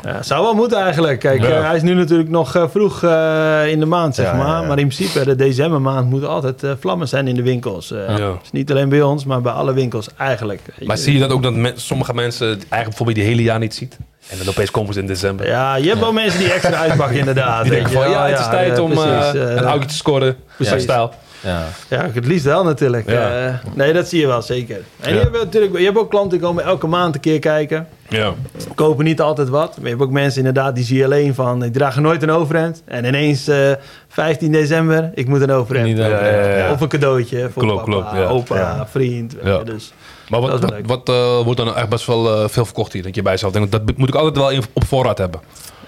Ja, 0.05 0.23
zou 0.23 0.43
wel 0.43 0.55
moeten 0.55 0.79
eigenlijk. 0.79 1.19
Kijk, 1.20 1.43
Ja. 1.43 1.49
eh, 1.49 1.67
hij 1.67 1.76
is 1.76 1.82
nu 1.82 1.94
natuurlijk 1.94 2.29
nog 2.29 2.55
eh, 2.56 2.64
vroeg 2.70 3.02
eh, 3.02 3.67
in 3.69 3.81
de 3.81 3.87
maand, 3.87 4.14
zeg 4.14 4.26
Ja, 4.26 4.32
maar. 4.34 4.67
Maar 4.67 4.79
in 4.79 4.88
principe, 4.88 5.25
de 5.25 5.37
decembermaand 5.37 6.11
moet 6.11 6.25
altijd 6.25 6.64
vlammen 6.81 7.08
zijn 7.08 7.29
in 7.29 7.34
de 7.34 7.43
winkels. 7.43 7.88
Dus 7.88 8.50
niet 8.52 8.70
alleen 8.70 8.88
bij 8.88 9.02
ons, 9.02 9.25
maar 9.25 9.40
bij 9.40 9.52
alle 9.52 9.73
winkels 9.73 10.08
eigenlijk. 10.17 10.61
Maar 10.84 10.96
je. 10.96 11.02
zie 11.02 11.12
je 11.12 11.19
dat 11.20 11.31
ook 11.31 11.43
dat 11.43 11.55
men- 11.55 11.81
sommige 11.81 12.14
mensen 12.14 12.46
eigenlijk 12.46 12.84
bijvoorbeeld 12.84 13.17
die 13.17 13.26
hele 13.26 13.43
jaar 13.43 13.58
niet 13.58 13.75
ziet? 13.75 13.96
En 14.29 14.38
dan 14.38 14.49
opeens 14.49 14.70
komen 14.70 14.94
ze 14.94 15.00
in 15.00 15.06
december. 15.06 15.46
Ja, 15.46 15.75
je 15.75 15.88
hebt 15.88 16.00
wel 16.00 16.12
mensen 16.12 16.38
die 16.38 16.52
extra 16.52 16.76
uitpakken 16.76 17.19
inderdaad. 17.19 17.62
Die 17.62 17.73
denken 17.73 17.93
van, 17.93 18.11
ja, 18.11 18.26
het 18.26 18.38
is 18.38 18.46
tijd 18.46 18.78
om 18.78 18.90
een 18.93 19.64
oudje 19.67 19.88
te 19.88 19.94
scoren. 19.94 20.37
precies. 20.56 20.82
Stijl. 20.82 21.12
Ja. 21.43 21.65
Ja, 21.89 22.09
het 22.12 22.27
liefst 22.27 22.44
wel 22.44 22.65
natuurlijk. 22.65 23.11
Ja. 23.11 23.47
Eh, 23.47 23.55
nee, 23.75 23.93
dat 23.93 24.09
zie 24.09 24.21
je 24.21 24.27
wel 24.27 24.43
zeker. 24.43 24.81
En 25.00 25.09
Ja. 25.15 25.17
je, 25.17 25.21
hebt 25.23 25.37
natuurlijk, 25.37 25.79
je 25.79 25.85
hebt 25.85 25.99
ook 25.99 26.11
klanten 26.11 26.39
die 26.39 26.41
komen 26.49 26.65
elke 26.65 26.87
maand 26.87 27.15
een 27.15 27.21
keer 27.21 27.39
kijken. 27.39 27.87
Ja. 28.09 28.33
Kopen 28.75 29.05
niet 29.05 29.21
altijd 29.21 29.49
wat. 29.49 29.75
Maar 29.77 29.85
je 29.85 29.91
hebt 29.91 30.03
ook 30.03 30.11
mensen 30.11 30.39
inderdaad 30.39 30.75
die 30.75 30.85
zie 30.85 30.97
je 30.99 31.05
alleen 31.05 31.35
van... 31.35 31.61
die 31.61 31.71
dragen 31.71 32.03
nooit 32.03 32.23
een 32.23 32.31
overhemd. 32.31 32.83
En 32.85 33.05
ineens 33.05 33.49
eh 33.49 33.73
15 34.09 34.53
december, 34.53 35.11
ik 35.15 35.27
moet 35.29 35.41
een 35.41 35.50
overhemd. 35.50 35.97
Ja. 35.97 36.73
Of 36.73 36.81
een 36.81 36.89
cadeautje 36.89 37.50
voor 37.53 37.67
papa, 37.85 38.25
opa, 38.27 38.87
vriend. 38.91 39.37
Dus, 39.65 39.93
Maar 40.29 40.41
wat, 40.41 40.73
wat, 40.87 41.09
eh, 41.09 41.41
wordt 41.45 41.56
dan 41.56 41.75
echt 41.77 41.88
best 41.88 42.06
wel 42.06 42.49
veel 42.49 42.65
verkocht 42.65 42.93
hier? 42.93 43.03
Dat 43.03 43.15
je 43.15 43.23
bij 43.23 43.33
jezelf 43.33 43.53
denkt, 43.53 43.73
dat 43.73 43.97
moet 43.97 44.09
ik 44.09 44.15
altijd 44.15 44.37
wel 44.37 44.62
op 44.73 44.85
voorraad 44.85 45.19
hebben. 45.19 45.41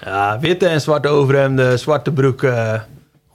ja, 0.05 0.37
witte 0.39 0.67
en 0.67 0.81
zwarte 0.81 1.07
overhemden, 1.07 1.79
zwarte 1.79 2.11
broeken... 2.11 2.85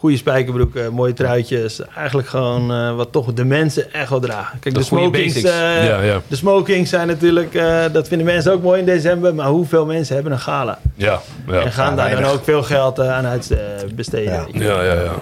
Goede 0.00 0.16
spijkerbroeken, 0.16 0.92
mooie 0.92 1.12
truitjes. 1.12 1.80
Eigenlijk 1.96 2.28
gewoon 2.28 2.72
eh, 2.72 2.94
wat 2.94 3.12
toch 3.12 3.32
de 3.32 3.44
mensen 3.44 3.92
echt 3.92 4.10
wel 4.10 4.20
dragen. 4.20 4.58
Kijk, 4.58 4.74
De 4.74 4.80
de 4.80 4.86
smokings, 4.86 5.42
eh, 5.42 5.86
Ja, 5.86 6.00
ja. 6.00 6.20
de 6.28 6.36
smokings 6.36 6.90
zijn 6.90 7.06
natuurlijk... 7.06 7.54
eh, 7.54 7.84
dat 7.92 8.08
vinden 8.08 8.26
mensen 8.26 8.52
ook 8.52 8.62
mooi 8.62 8.78
in 8.80 8.86
december. 8.86 9.34
Maar 9.34 9.46
hoeveel 9.46 9.86
mensen 9.86 10.14
hebben 10.14 10.32
een 10.32 10.38
gala? 10.38 10.78
Ja, 10.94 11.20
ja. 11.46 11.60
en 11.60 11.72
gaan 11.72 11.96
daar 11.96 12.10
dan 12.10 12.24
ook 12.24 12.44
veel 12.44 12.62
geld 12.62 12.98
eh, 12.98 13.12
aan 13.12 13.26
uitbesteden. 13.26 14.32
Ja. 14.32 14.44
weet 14.44 14.54
je. 14.54 14.64
Ja, 14.64 14.82
ja, 14.82 14.92
ja. 14.92 15.12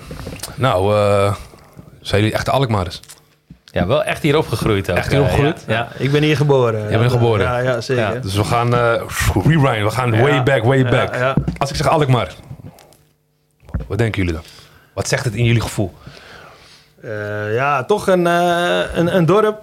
Nou, 0.57 0.95
eh, 0.97 1.35
zijn 2.01 2.21
jullie 2.21 2.37
echte 2.37 2.51
Alkmaarders? 2.51 3.01
ja, 3.65 3.87
wel 3.87 4.05
echt 4.05 4.23
hier 4.23 4.37
opgegroeid 4.37 4.91
ook. 4.91 4.97
Echt 4.97 5.09
hier 5.11 5.19
eh, 5.19 5.25
opgegroeid? 5.25 5.65
Ja. 5.67 5.75
ja. 5.75 5.89
Ik 6.05 6.13
ben 6.13 6.23
hier 6.23 6.37
geboren. 6.37 6.89
bent 6.89 7.03
Ja, 7.03 7.09
geboren? 7.09 7.45
Ja, 7.47 7.59
ja 7.59 7.81
zeker. 7.81 8.03
Ja. 8.15 8.21
Dus 8.21 8.35
we 8.35 8.45
gaan 8.45 8.75
eh 8.75 9.03
rewind, 9.45 9.83
we 9.83 9.91
gaan 9.91 10.13
Ja. 10.13 10.21
way 10.23 10.43
back, 10.43 10.63
way 10.65 10.79
Ja, 10.79 10.89
back. 10.91 11.15
ja. 11.15 11.35
Als 11.59 11.71
ik 11.71 11.77
zeg 11.77 11.89
Alkmaar, 11.89 12.35
wat 13.87 13.99
denken 13.99 14.21
jullie 14.23 14.35
dan? 14.35 14.43
Wat 14.99 15.09
zegt 15.09 15.25
het 15.25 15.35
in 15.35 15.45
jullie 15.45 15.61
gevoel? 15.61 15.93
Eh, 17.03 17.55
ja, 17.55 17.85
toch 17.85 18.07
een, 18.09 18.27
eh, 18.27 18.79
een, 18.95 19.17
een 19.17 19.27
dorp. 19.27 19.61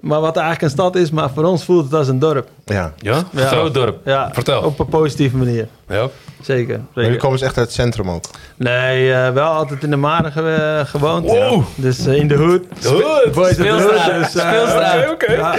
Maar 0.00 0.20
wat 0.20 0.36
eigenlijk 0.36 0.64
een 0.64 0.78
stad 0.78 0.96
is, 0.96 1.10
maar 1.10 1.30
voor 1.34 1.44
ons 1.44 1.64
voelt 1.64 1.84
het 1.84 1.94
als 1.94 2.08
een 2.08 2.18
dorp. 2.18 2.48
Ja. 2.64 2.92
Ja? 2.96 3.22
Ja. 3.32 3.46
Groot 3.46 3.74
dorp. 3.74 3.98
Ja, 4.04 4.30
Vertel. 4.32 4.62
op 4.62 4.78
een 4.78 4.88
positieve 4.88 5.36
manier. 5.36 5.68
Ja? 5.88 6.08
Zeker. 6.42 6.76
Maar 6.76 6.86
zeker. 6.86 7.02
jullie 7.02 7.16
komen 7.18 7.38
dus 7.38 7.46
echt 7.46 7.56
uit 7.56 7.66
het 7.66 7.74
centrum 7.74 8.10
ook. 8.10 8.24
Nee, 8.56 9.12
eh, 9.12 9.30
wel 9.32 9.48
altijd 9.52 9.82
in 9.82 9.90
de 9.90 9.96
Maren 9.96 10.32
ge- 10.32 10.82
gewoond. 10.86 11.24
Wow. 11.26 11.62
Dus 11.74 12.06
in 12.06 12.28
de 12.28 12.34
hood. 12.36 12.62
of 12.70 12.78
the 12.78 13.30
hood, 13.34 13.52
Speelstraat. 13.54 14.14
dus, 14.14 14.28
Speelstraat. 14.30 15.10
Oké, 15.10 15.10
oké. 15.12 15.32
Ja. 15.32 15.54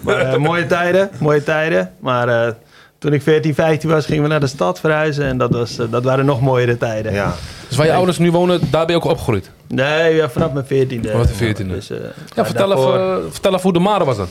Maar, 0.00 0.40
mooie 0.40 0.66
tijden, 0.66 1.10
mooie 1.18 1.42
tijden. 1.42 1.92
Maar 2.00 2.28
eh, 2.28 2.52
toen 3.00 3.12
ik 3.12 3.22
14, 3.22 3.54
15 3.54 3.90
was, 3.90 4.06
gingen 4.06 4.22
we 4.22 4.28
naar 4.28 4.40
de 4.40 4.46
stad 4.46 4.80
verhuizen. 4.80 5.24
En 5.24 5.38
dat, 5.38 5.50
was, 5.50 5.78
eh, 5.78 5.86
dat 5.90 6.04
waren 6.04 6.24
nog 6.24 6.40
mooiere 6.40 6.76
tijden. 6.76 7.12
Ja. 7.12 7.34
Dus 7.68 7.76
waar 7.76 7.86
je 7.86 7.92
ouders 7.92 8.18
nu 8.18 8.30
wonen, 8.30 8.60
daar 8.70 8.86
ben 8.86 8.94
je 8.96 9.02
ook 9.02 9.10
opgegroeid? 9.10 9.50
Nee, 9.68 10.14
ja, 10.14 10.28
vanaf 10.30 10.52
mijn 10.52 10.64
14e. 10.66 11.10
Vanaf 11.10 11.26
de 11.26 11.34
14e. 11.34 11.74
Dus, 11.74 11.90
eh, 11.90 11.96
Ja, 12.34 12.44
vertel, 12.44 12.68
daarvoor- 12.68 12.94
even, 12.94 13.32
vertel 13.32 13.50
even 13.50 13.62
hoe 13.62 13.72
de 13.72 13.78
Mare 13.78 14.04
was 14.04 14.16
dan. 14.16 14.28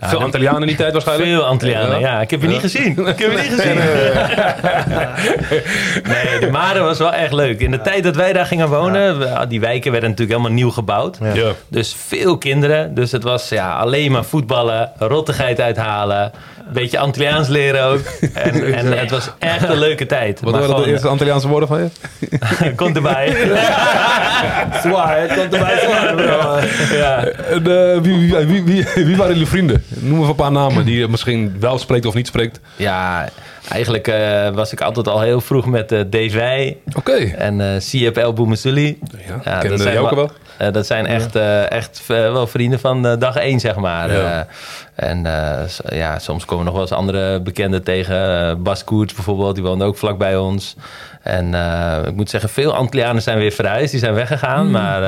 Veel 0.00 0.20
Antillianen 0.22 0.60
in 0.60 0.66
die 0.66 0.76
tijd 0.76 0.92
waarschijnlijk? 0.92 1.28
Veel 1.30 1.44
Antillianen, 1.44 2.00
ja. 2.00 2.20
Ik 2.20 2.30
heb 2.30 2.42
je 2.42 2.48
niet 2.48 2.60
gezien. 2.60 2.90
Ik 3.06 3.18
heb 3.18 3.18
je 3.18 3.28
niet 3.38 3.60
gezien. 3.60 3.76
nee, 6.12 6.40
de 6.40 6.48
Mare 6.52 6.80
was 6.80 6.98
wel 6.98 7.12
echt 7.12 7.32
leuk. 7.32 7.60
In 7.60 7.70
de 7.70 7.80
tijd 7.80 8.04
dat 8.04 8.16
wij 8.16 8.32
daar 8.32 8.46
gingen 8.46 8.68
wonen, 8.68 9.18
we- 9.18 9.46
die 9.48 9.60
wijken 9.60 9.90
werden 9.92 10.10
natuurlijk 10.10 10.38
helemaal 10.38 10.58
nieuw 10.58 10.70
gebouwd. 10.70 11.18
Ja. 11.22 11.34
Ja. 11.34 11.50
Dus 11.68 11.96
veel 12.06 12.38
kinderen. 12.38 12.94
Dus 12.94 13.12
het 13.12 13.22
was 13.22 13.48
ja, 13.48 13.76
alleen 13.76 14.12
maar 14.12 14.24
voetballen, 14.24 14.90
rottigheid 14.98 15.60
uithalen. 15.60 16.32
Een 16.66 16.72
beetje 16.72 16.98
Antilliaans 16.98 17.48
leren 17.48 17.84
ook. 17.84 18.00
En, 18.34 18.74
en 18.74 18.98
het 18.98 19.10
was 19.10 19.30
echt 19.38 19.68
een 19.68 19.78
leuke 19.78 20.06
tijd. 20.06 20.40
Wat 20.40 20.52
waren 20.52 20.76
de 20.76 20.90
eerste 20.90 21.08
Antilliaanse 21.08 21.48
woorden 21.48 21.68
van 21.68 21.78
je? 21.78 21.88
Komt 22.76 22.96
erbij. 22.96 23.36
Zwaar, 24.82 25.20
het 25.20 25.34
komt 25.34 25.54
erbij 25.54 25.78
zwaar, 25.78 26.14
bro. 26.14 26.58
ja. 26.96 27.24
En, 27.24 27.92
eh, 27.92 28.00
wie, 28.00 28.34
wie, 28.34 28.46
wie, 28.46 28.84
wie, 28.94 29.04
wie 29.04 29.16
waren 29.16 29.32
jullie 29.32 29.48
vrienden? 29.48 29.84
Noem 29.88 30.18
even 30.18 30.28
een 30.28 30.34
paar 30.34 30.52
namen 30.52 30.84
die 30.84 30.98
je 30.98 31.08
misschien 31.08 31.56
wel 31.60 31.78
spreekt 31.78 32.06
of 32.06 32.14
niet 32.14 32.26
spreekt. 32.26 32.60
ja, 32.76 33.28
eigenlijk 33.68 34.08
eh, 34.08 34.50
was 34.50 34.72
ik 34.72 34.80
altijd 34.80 35.08
al 35.08 35.20
heel 35.20 35.40
vroeg 35.40 35.66
met 35.66 35.92
uh, 35.92 36.00
Dave 36.06 36.76
Oké. 36.96 37.16
en 37.16 37.60
uh, 37.60 37.66
Siep 37.78 38.16
El. 38.16 38.34
Ja, 39.44 39.58
kende 39.58 39.92
Jouke 39.92 40.14
wel? 40.14 40.30
Uh, 40.62 40.72
dat 40.72 40.86
zijn 40.86 41.06
echt, 41.06 41.36
echt 41.68 42.06
wel 42.06 42.46
vrienden 42.46 42.80
van 42.80 43.18
dag 43.18 43.36
één, 43.36 43.60
zeg 43.60 43.76
maar. 43.76 44.12
Ja. 44.12 44.46
en 44.94 45.26
ja, 45.88 46.18
soms 46.18 46.44
komen 46.44 46.64
we 46.64 46.70
nog 46.70 46.80
wel 46.80 46.88
eens 46.88 46.98
andere 46.98 47.40
bekenden 47.40 47.82
tegen. 47.82 48.62
Bas 48.62 48.84
Koerts 48.84 49.14
bijvoorbeeld, 49.14 49.54
die 49.54 49.64
woonde 49.64 49.84
ook 49.84 49.96
vlak 49.96 50.18
bij 50.18 50.36
ons. 50.36 50.76
En 51.22 51.54
ik 52.06 52.14
moet 52.14 52.30
zeggen, 52.30 52.50
veel 52.50 52.74
Antillianen 52.74 53.22
zijn 53.22 53.38
weer 53.38 53.52
verhuisd. 53.52 53.90
Die 53.90 54.00
zijn 54.00 54.14
weggegaan. 54.14 54.58
Hmm. 54.58 54.66
Mm. 54.66 54.72
Maar 54.72 55.02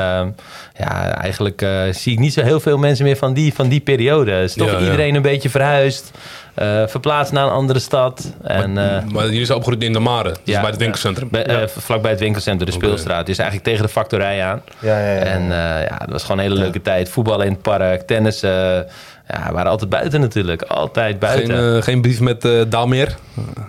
ja, 0.75 1.15
eigenlijk 1.15 1.67
zie 1.91 2.13
ik 2.13 2.19
niet 2.19 2.33
zo 2.33 2.43
heel 2.43 2.61
veel 2.61 2.79
mensen 2.79 3.05
meer 3.05 3.17
van 3.17 3.33
die, 3.33 3.55
van 3.55 3.69
die 3.69 3.81
periode. 3.81 4.31
Het 4.31 4.49
is 4.49 4.55
toch 4.55 4.71
Ja, 4.71 4.79
iedereen 4.79 5.09
ja. 5.09 5.15
een 5.15 5.23
beetje 5.23 5.51
verhuisd. 5.51 6.13
Uh, 6.63 6.87
verplaatst 6.87 7.33
naar 7.33 7.45
een 7.45 7.53
andere 7.53 7.79
stad. 7.79 8.33
En, 8.43 8.73
maar, 8.73 9.05
maar 9.13 9.25
jullie 9.25 9.45
zijn 9.45 9.59
opgegroeid 9.59 9.85
in 9.85 9.93
de 9.93 9.99
Mare, 9.99 10.29
dus 10.29 10.55
ja, 10.55 10.61
bij 10.61 10.71
het 10.71 10.79
winkelcentrum. 10.79 11.29
Bij, 11.31 11.45
ja. 11.47 11.69
vlak 11.69 12.03
bij 12.03 12.11
het 12.11 12.21
winkelcentrum, 12.21 12.71
de 12.71 12.77
Okay. 12.77 12.89
speelstraat. 12.89 13.27
Dus 13.27 13.39
eigenlijk 13.39 13.69
tegen 13.69 13.87
de 13.87 13.93
factorij 13.93 14.43
aan. 14.43 14.63
Ja, 14.79 14.99
ja, 14.99 15.15
ja. 15.15 15.21
En 15.21 15.43
ja, 15.83 15.99
dat 15.99 16.11
was 16.11 16.23
gewoon 16.23 16.39
een 16.39 16.43
hele 16.43 16.59
leuke 16.59 16.83
tijd. 16.83 17.09
Voetballen 17.09 17.47
in 17.47 17.53
het 17.53 17.63
park, 17.63 18.01
tennissen. 18.03 18.87
Ja, 19.31 19.47
we 19.47 19.53
waren 19.53 19.71
altijd 19.71 19.91
buiten 19.91 20.21
natuurlijk. 20.21 20.63
Altijd 20.63 21.19
buiten. 21.19 21.57
Geen, 21.57 21.77
eh, 21.77 21.83
geen 21.83 22.01
brief 22.03 22.21
met 22.21 22.45
eh 22.45 22.53
Daalmeer? 22.69 23.17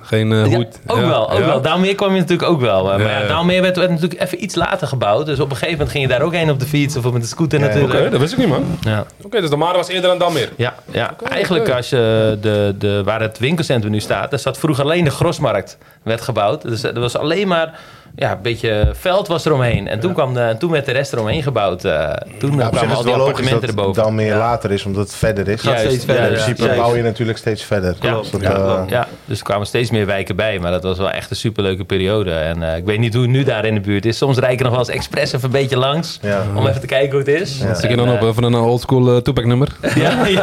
Geen 0.01 0.31
eh, 0.31 0.37
Ja, 0.39 0.45
hoe 0.45 0.57
het- 0.59 0.79
ook 0.87 0.97
ja, 0.97 1.07
wel, 1.07 1.31
ook 1.31 1.39
ja. 1.39 1.45
wel. 1.45 1.61
Daalmeer 1.61 1.95
kwam 1.95 2.13
je 2.13 2.19
natuurlijk 2.19 2.49
ook 2.49 2.61
wel. 2.61 2.83
Maar 2.85 3.01
ja. 3.01 3.27
Daalmeer 3.27 3.61
werd, 3.61 3.77
werd 3.77 3.89
natuurlijk 3.89 4.21
even 4.21 4.43
iets 4.43 4.55
later 4.55 4.87
gebouwd. 4.87 5.25
Dus 5.25 5.39
op 5.39 5.45
een 5.49 5.55
gegeven 5.55 5.71
moment 5.73 5.91
ging 5.91 6.03
je 6.03 6.09
daar 6.09 6.21
ook 6.21 6.33
heen 6.33 6.49
op 6.49 6.59
de 6.59 6.65
fiets 6.65 6.95
of 6.95 7.11
met 7.11 7.21
de 7.21 7.27
scooter 7.27 7.59
natuurlijk. 7.59 7.99
Oké, 7.99 8.09
dat 8.09 8.19
wist 8.19 8.31
ik 8.33 8.39
niet, 8.39 8.47
man. 8.47 8.77
Ja. 8.81 9.05
Oké, 9.23 9.41
dus 9.41 9.49
de 9.49 9.55
Mare 9.55 9.77
was 9.77 9.87
eerder 9.87 10.09
dan 10.09 10.19
Daalmeer. 10.19 10.49
Ja, 10.55 10.73
ja. 10.91 11.13
Eigenlijk 11.29 11.69
als 11.69 11.89
je 11.89 12.37
de, 12.41 12.75
de, 12.77 13.01
waar 13.03 13.21
het 13.21 13.39
winkelcentrum 13.39 13.91
nu 13.91 13.99
staat, 13.99 14.29
daar 14.29 14.39
zat 14.39 14.57
vroeger 14.57 14.83
alleen 14.83 15.03
de 15.03 15.09
grosmarkt 15.11 15.77
werd 16.03 16.21
gebouwd. 16.21 16.61
Dus 16.61 16.83
er 16.83 16.99
was 16.99 17.17
alleen 17.17 17.47
maar 17.47 17.79
ja, 18.19 18.31
een 18.31 18.41
beetje 18.41 18.91
veld 18.93 19.27
was 19.27 19.45
eromheen. 19.45 19.87
En 19.87 19.99
toen, 19.99 20.13
kwam 20.13 20.33
de, 20.33 20.55
toen 20.59 20.71
werd 20.71 20.85
de 20.85 20.91
rest 20.91 21.13
eromheen 21.13 21.43
gebouwd. 21.43 21.85
Eh, 21.85 22.09
toen 22.39 22.61
eh, 22.61 22.67
zich 22.67 22.69
kwamen 22.69 22.89
al 22.89 23.03
het 23.03 23.05
die 23.05 23.13
appartementen 23.15 23.59
dat 23.61 23.69
erboven. 23.69 24.03
dan 24.03 24.15
meer 24.15 24.27
Ja. 24.27 24.37
later 24.37 24.71
is, 24.71 24.85
omdat 24.85 25.03
het 25.03 25.15
verder 25.15 25.47
is. 25.47 25.61
Juist, 25.61 25.85
steeds 25.85 26.05
verder, 26.05 26.23
in 26.23 26.31
principe 26.31 26.63
ja. 26.63 26.75
bouw 26.75 26.95
je 26.95 27.01
natuurlijk 27.03 27.37
steeds 27.37 27.63
verder. 27.63 27.95
Ja, 28.01 28.17
Dus 28.17 28.31
dat, 28.31 28.41
ja, 28.41 28.51
eh, 28.53 28.81
ja, 28.87 29.07
dus 29.25 29.37
er 29.37 29.43
kwamen 29.43 29.67
steeds 29.67 29.91
meer 29.91 30.05
wijken 30.05 30.35
bij. 30.35 30.59
Maar 30.59 30.71
dat 30.71 30.83
was 30.83 30.97
wel 30.97 31.11
echt 31.11 31.29
een 31.29 31.35
superleuke 31.35 31.83
periode. 31.83 32.31
En 32.31 32.63
eh, 32.71 32.77
ik 32.77 32.85
weet 32.85 32.99
niet 32.99 33.13
hoe 33.13 33.21
het 33.23 33.31
nu 33.31 33.43
daar 33.43 33.65
in 33.65 33.73
de 33.73 33.79
buurt 33.81 34.05
is. 34.05 34.17
Soms 34.17 34.37
rijd 34.37 34.53
ik 34.53 34.59
nog 34.61 34.69
wel 34.69 34.79
eens 34.79 34.89
expres 34.89 35.33
even 35.33 35.43
een 35.45 35.51
beetje 35.51 35.77
langs. 35.77 36.19
Ja. 36.21 36.41
Om 36.55 36.67
even 36.67 36.81
te 36.81 36.87
kijken 36.87 37.09
hoe 37.09 37.19
het 37.19 37.41
is. 37.41 37.59
Ja. 37.61 37.73
Zit 37.73 37.89
je 37.89 37.95
dan 37.95 38.09
op 38.11 38.21
eh, 38.21 38.27
even 38.27 38.43
een 38.43 38.55
oldschool 38.55 39.15
uh, 39.15 39.17
Tupac 39.21 39.45
nummer? 39.45 39.67
Ja, 39.95 40.25
ja. 40.27 40.41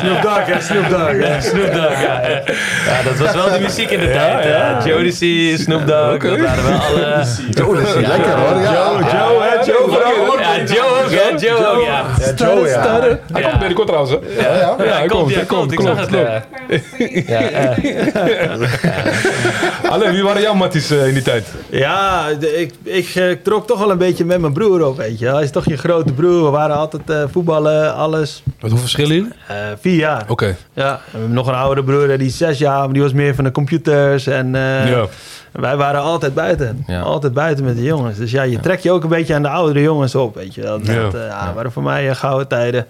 Snoop 0.00 0.22
Dogg, 0.22 0.46
hè? 0.46 0.60
Snoop 0.60 0.88
Dogg. 0.88 1.20
Ja, 1.20 1.40
Snoop 1.40 1.72
Dogg, 1.72 2.02
ja, 2.02 3.02
dat 3.04 3.18
was 3.18 3.34
wel 3.34 3.50
de 3.52 3.58
muziek 3.62 3.90
in 3.90 4.00
de 4.00 4.10
tijd. 4.10 4.84
Jodeci, 4.84 5.56
Snoop 5.58 5.86
Dogg. 5.86 6.31
Dat 6.36 6.46
waren 6.46 6.64
wel 6.64 6.80
alle... 6.80 7.24
Joe, 7.50 7.76
lekker 8.00 8.38
hoor. 8.38 8.60
Ja, 8.60 8.72
Joe. 8.72 9.64
Joe? 9.64 9.64
Joe 9.64 10.31
Joe 10.66 11.02
ook, 11.04 11.10
hè? 11.10 11.28
Joe 11.46 11.66
ook, 11.66 11.82
ja. 11.82 12.04
Ja, 12.18 12.32
Joe, 12.36 12.68
ja. 12.68 13.00
Hij 13.32 13.42
komt 13.42 13.58
binnenkort 13.58 13.86
trouwens, 13.88 14.16
hè? 14.36 14.48
Ja, 14.48 14.56
ja. 14.56 14.76
Hij 14.98 15.06
komt, 15.06 15.34
hij 15.34 15.44
komt, 15.44 15.72
ik 15.72 15.80
zag 15.80 16.00
het. 16.00 16.14
eh. 16.14 17.28
Ja, 17.28 17.40
eh. 20.02 20.10
Wie 20.10 20.22
waren 20.22 20.42
jouw 20.42 20.54
matties 20.54 20.90
eh, 20.90 21.06
in 21.08 21.14
die 21.14 21.22
tijd? 21.22 21.46
Ja, 21.70 22.24
de- 22.40 22.60
ik, 22.60 22.72
ik, 22.82 23.08
eh, 23.14 23.24
trok 23.42 23.66
toch 23.66 23.78
wel 23.78 23.90
een 23.90 23.98
beetje 23.98 24.24
met 24.24 24.40
mijn 24.40 24.52
broer 24.52 24.86
op, 24.86 24.96
weet 24.96 25.18
je. 25.18 25.26
Hij 25.28 25.42
is 25.42 25.50
toch 25.50 25.64
je 25.64 25.76
grote 25.76 26.12
broer. 26.12 26.44
We 26.44 26.50
waren 26.50 26.76
altijd 26.76 27.10
eh, 27.10 27.22
voetballen, 27.30 27.94
alles. 27.94 28.42
Wat 28.60 28.70
hoe 28.70 28.80
verschillen 28.80 29.14
jullie? 29.14 29.30
Eh, 29.48 29.56
vier 29.80 29.94
jaar. 29.96 30.24
Oké. 30.28 30.56
Ja, 30.72 30.90
en 30.92 30.98
we 31.10 31.18
hebben 31.18 31.32
nog 31.32 31.46
een 31.46 31.54
oudere 31.54 31.86
broer, 31.86 32.10
eh, 32.10 32.18
die 32.18 32.26
is 32.26 32.36
zes 32.36 32.58
jaar, 32.58 32.78
maar 32.84 32.92
die 32.92 33.02
was 33.02 33.12
meer 33.12 33.34
van 33.34 33.44
de 33.44 33.50
computers. 33.50 34.26
En 34.26 34.54
eh, 34.54 34.90
Ja. 34.90 35.06
wij 35.52 35.76
waren 35.76 36.00
altijd 36.00 36.34
buiten. 36.34 36.84
Ja. 36.86 37.00
Altijd 37.00 37.32
buiten 37.32 37.64
met 37.64 37.76
de 37.76 37.82
jongens. 37.82 38.18
Dus 38.18 38.30
ja, 38.30 38.42
je 38.42 38.60
trekt 38.60 38.82
je 38.82 38.90
ook 38.90 39.02
een 39.02 39.08
beetje 39.08 39.34
aan 39.34 39.42
de 39.42 39.48
oudere 39.48 39.82
jongens 39.82 40.14
op, 40.14 40.34
weet 40.34 40.51
je 40.51 40.51
wel. 40.60 40.78
Dat 40.78 40.86
Ja. 40.86 40.94
eh, 41.20 41.26
ja, 41.28 41.52
waren 41.54 41.72
voor 41.72 41.82
mij 41.82 42.08
eh, 42.08 42.16
gouden 42.16 42.48
tijden. 42.48 42.86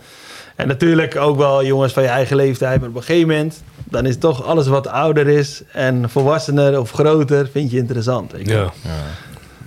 En 0.56 0.68
natuurlijk 0.68 1.16
ook 1.16 1.36
wel 1.36 1.64
jongens 1.64 1.92
van 1.92 2.02
je 2.02 2.08
eigen 2.08 2.36
leeftijd. 2.36 2.80
Maar 2.80 2.88
op 2.88 2.94
een 2.96 3.02
gegeven 3.02 3.28
moment, 3.28 3.62
dan 3.84 4.06
is 4.06 4.18
toch 4.18 4.44
alles 4.44 4.66
wat 4.66 4.86
ouder 4.88 5.28
is 5.28 5.62
en 5.72 6.10
volwassener 6.10 6.80
of 6.80 6.90
groter, 6.90 7.48
vind 7.52 7.70
je 7.70 7.76
interessant. 7.76 8.32
Weet 8.32 8.48
je. 8.48 8.54
Ja. 8.54 8.70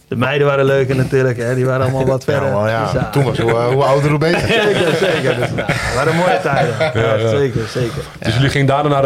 De 0.07 0.15
meiden 0.15 0.47
waren 0.47 0.65
leuker 0.65 0.95
natuurlijk, 0.95 1.37
hè. 1.37 1.55
die 1.55 1.65
waren 1.65 1.81
allemaal 1.81 2.05
wat 2.15 2.23
verder. 2.23 2.49
ja, 2.49 2.83
Dus 2.83 2.91
ja, 3.01 3.09
toen 3.09 3.23
was 3.23 3.37
hoe, 3.37 3.51
eh, 3.51 3.67
hoe 3.67 3.83
ouder 3.83 4.09
hoe 4.09 4.19
beter. 4.19 4.39
Zeker, 4.63 4.95
zeker. 4.95 5.35
Dus, 5.35 5.49
nou, 5.49 5.71
het 5.71 5.95
waren 5.95 6.15
mooie 6.15 6.39
tijden. 6.41 6.75
Ja, 7.01 7.29
Zeker, 7.29 7.67
zeker. 7.67 8.03
Dus 8.19 8.33
jullie 8.33 8.49
gingen 8.49 8.67
daarna 8.67 9.01
naar 9.01 9.03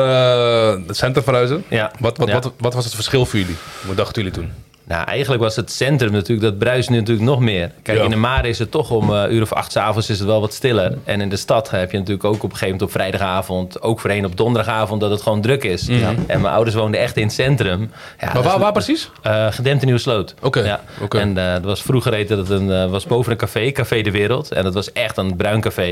het 0.88 0.98
centrum 0.98 1.24
verhuizen? 1.24 1.64
Ja. 1.68 1.92
Wat, 2.00 2.18
wat, 2.18 2.28
Ja. 2.28 2.34
wat, 2.34 2.52
wat 2.58 2.74
was 2.74 2.86
het 2.86 2.96
verschil 2.96 3.26
voor 3.26 3.40
jullie? 3.40 3.56
Wat 3.88 3.98
dachten 3.98 4.24
jullie 4.24 4.38
toen? 4.38 4.52
Nou, 4.90 5.06
eigenlijk 5.08 5.42
was 5.42 5.56
het 5.56 5.72
centrum 5.72 6.12
natuurlijk, 6.12 6.42
dat 6.50 6.58
bruist 6.58 6.90
nu 6.90 6.98
natuurlijk 6.98 7.28
nog 7.28 7.40
meer. 7.40 7.72
Kijk, 7.82 7.98
Ja. 7.98 8.04
in 8.04 8.10
de 8.10 8.16
Mare 8.16 8.48
is 8.48 8.60
het 8.60 8.72
toch 8.72 8.90
om 8.92 9.10
een 9.10 9.34
uur 9.34 9.42
of 9.42 9.54
acht 9.54 9.72
's 9.72 9.76
avonds 9.76 10.10
is 10.10 10.20
het 10.20 10.28
wel 10.28 10.42
wat 10.42 10.54
stiller. 10.54 10.98
En 11.04 11.22
in 11.22 11.30
de 11.30 11.36
stad 11.38 11.70
heb 11.70 11.92
je 11.92 11.98
natuurlijk 11.98 12.26
ook 12.26 12.34
op 12.34 12.44
een 12.44 12.50
gegeven 12.50 12.66
moment 12.66 12.82
op 12.84 12.92
vrijdagavond, 12.92 13.82
ook 13.82 14.00
voorheen 14.00 14.26
op 14.26 14.38
donderdagavond, 14.38 15.02
dat 15.02 15.12
het 15.12 15.22
gewoon 15.22 15.42
druk 15.42 15.64
is. 15.64 15.88
En 15.88 16.42
mijn 16.42 16.46
ouders 16.54 16.76
woonden 16.76 17.00
echt 17.00 17.18
in 17.18 17.24
het 17.24 17.34
centrum. 17.34 17.92
Ja, 18.20 18.34
maar 18.34 18.44
waar, 18.44 18.60
waar 18.60 18.72
precies? 18.72 19.10
eh 19.22 19.48
gedempte 19.52 19.86
Nieuwe 19.86 20.00
Sloot. 20.00 20.34
Oké, 20.42 20.60
Ja. 20.64 20.82
En 21.10 21.34
dat 21.34 21.64
was 21.64 21.82
vroeger 21.82 22.14
heette 22.14 22.36
dat 22.36 22.50
een, 22.50 22.90
was 22.90 23.06
boven 23.06 23.32
een 23.32 23.38
café, 23.38 23.72
Café 23.72 24.02
de 24.02 24.12
Wereld. 24.12 24.52
En 24.52 24.64
dat 24.64 24.74
was 24.74 24.92
echt 24.92 25.18
een 25.18 25.36
bruin 25.36 25.62
café. 25.62 25.88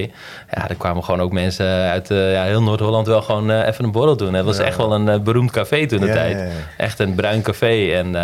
Ja, 0.51 0.68
daar 0.68 0.75
kwamen 0.77 1.04
gewoon 1.04 1.22
ook 1.22 1.32
mensen 1.32 1.66
uit 1.68 2.08
ja, 2.08 2.44
heel 2.44 2.62
Noord-Holland 2.62 3.08
wel 3.08 3.22
gewoon 3.22 3.51
even 3.62 3.84
een 3.84 3.92
borrel 3.92 4.18
doen. 4.18 4.34
Het 4.34 4.46
was 4.46 4.58
echt 4.58 4.77
wel 4.77 4.94
een 4.94 5.24
beroemd 5.24 5.51
café 5.51 5.86
toen 5.88 6.00
de 6.00 6.06
Ja, 6.08 6.13
tijd. 6.13 6.38
ja, 6.38 6.44
ja. 6.44 6.50
Echt 6.77 7.00
een 7.00 7.16
bruin 7.16 7.42
café. 7.42 7.92
En 7.94 8.16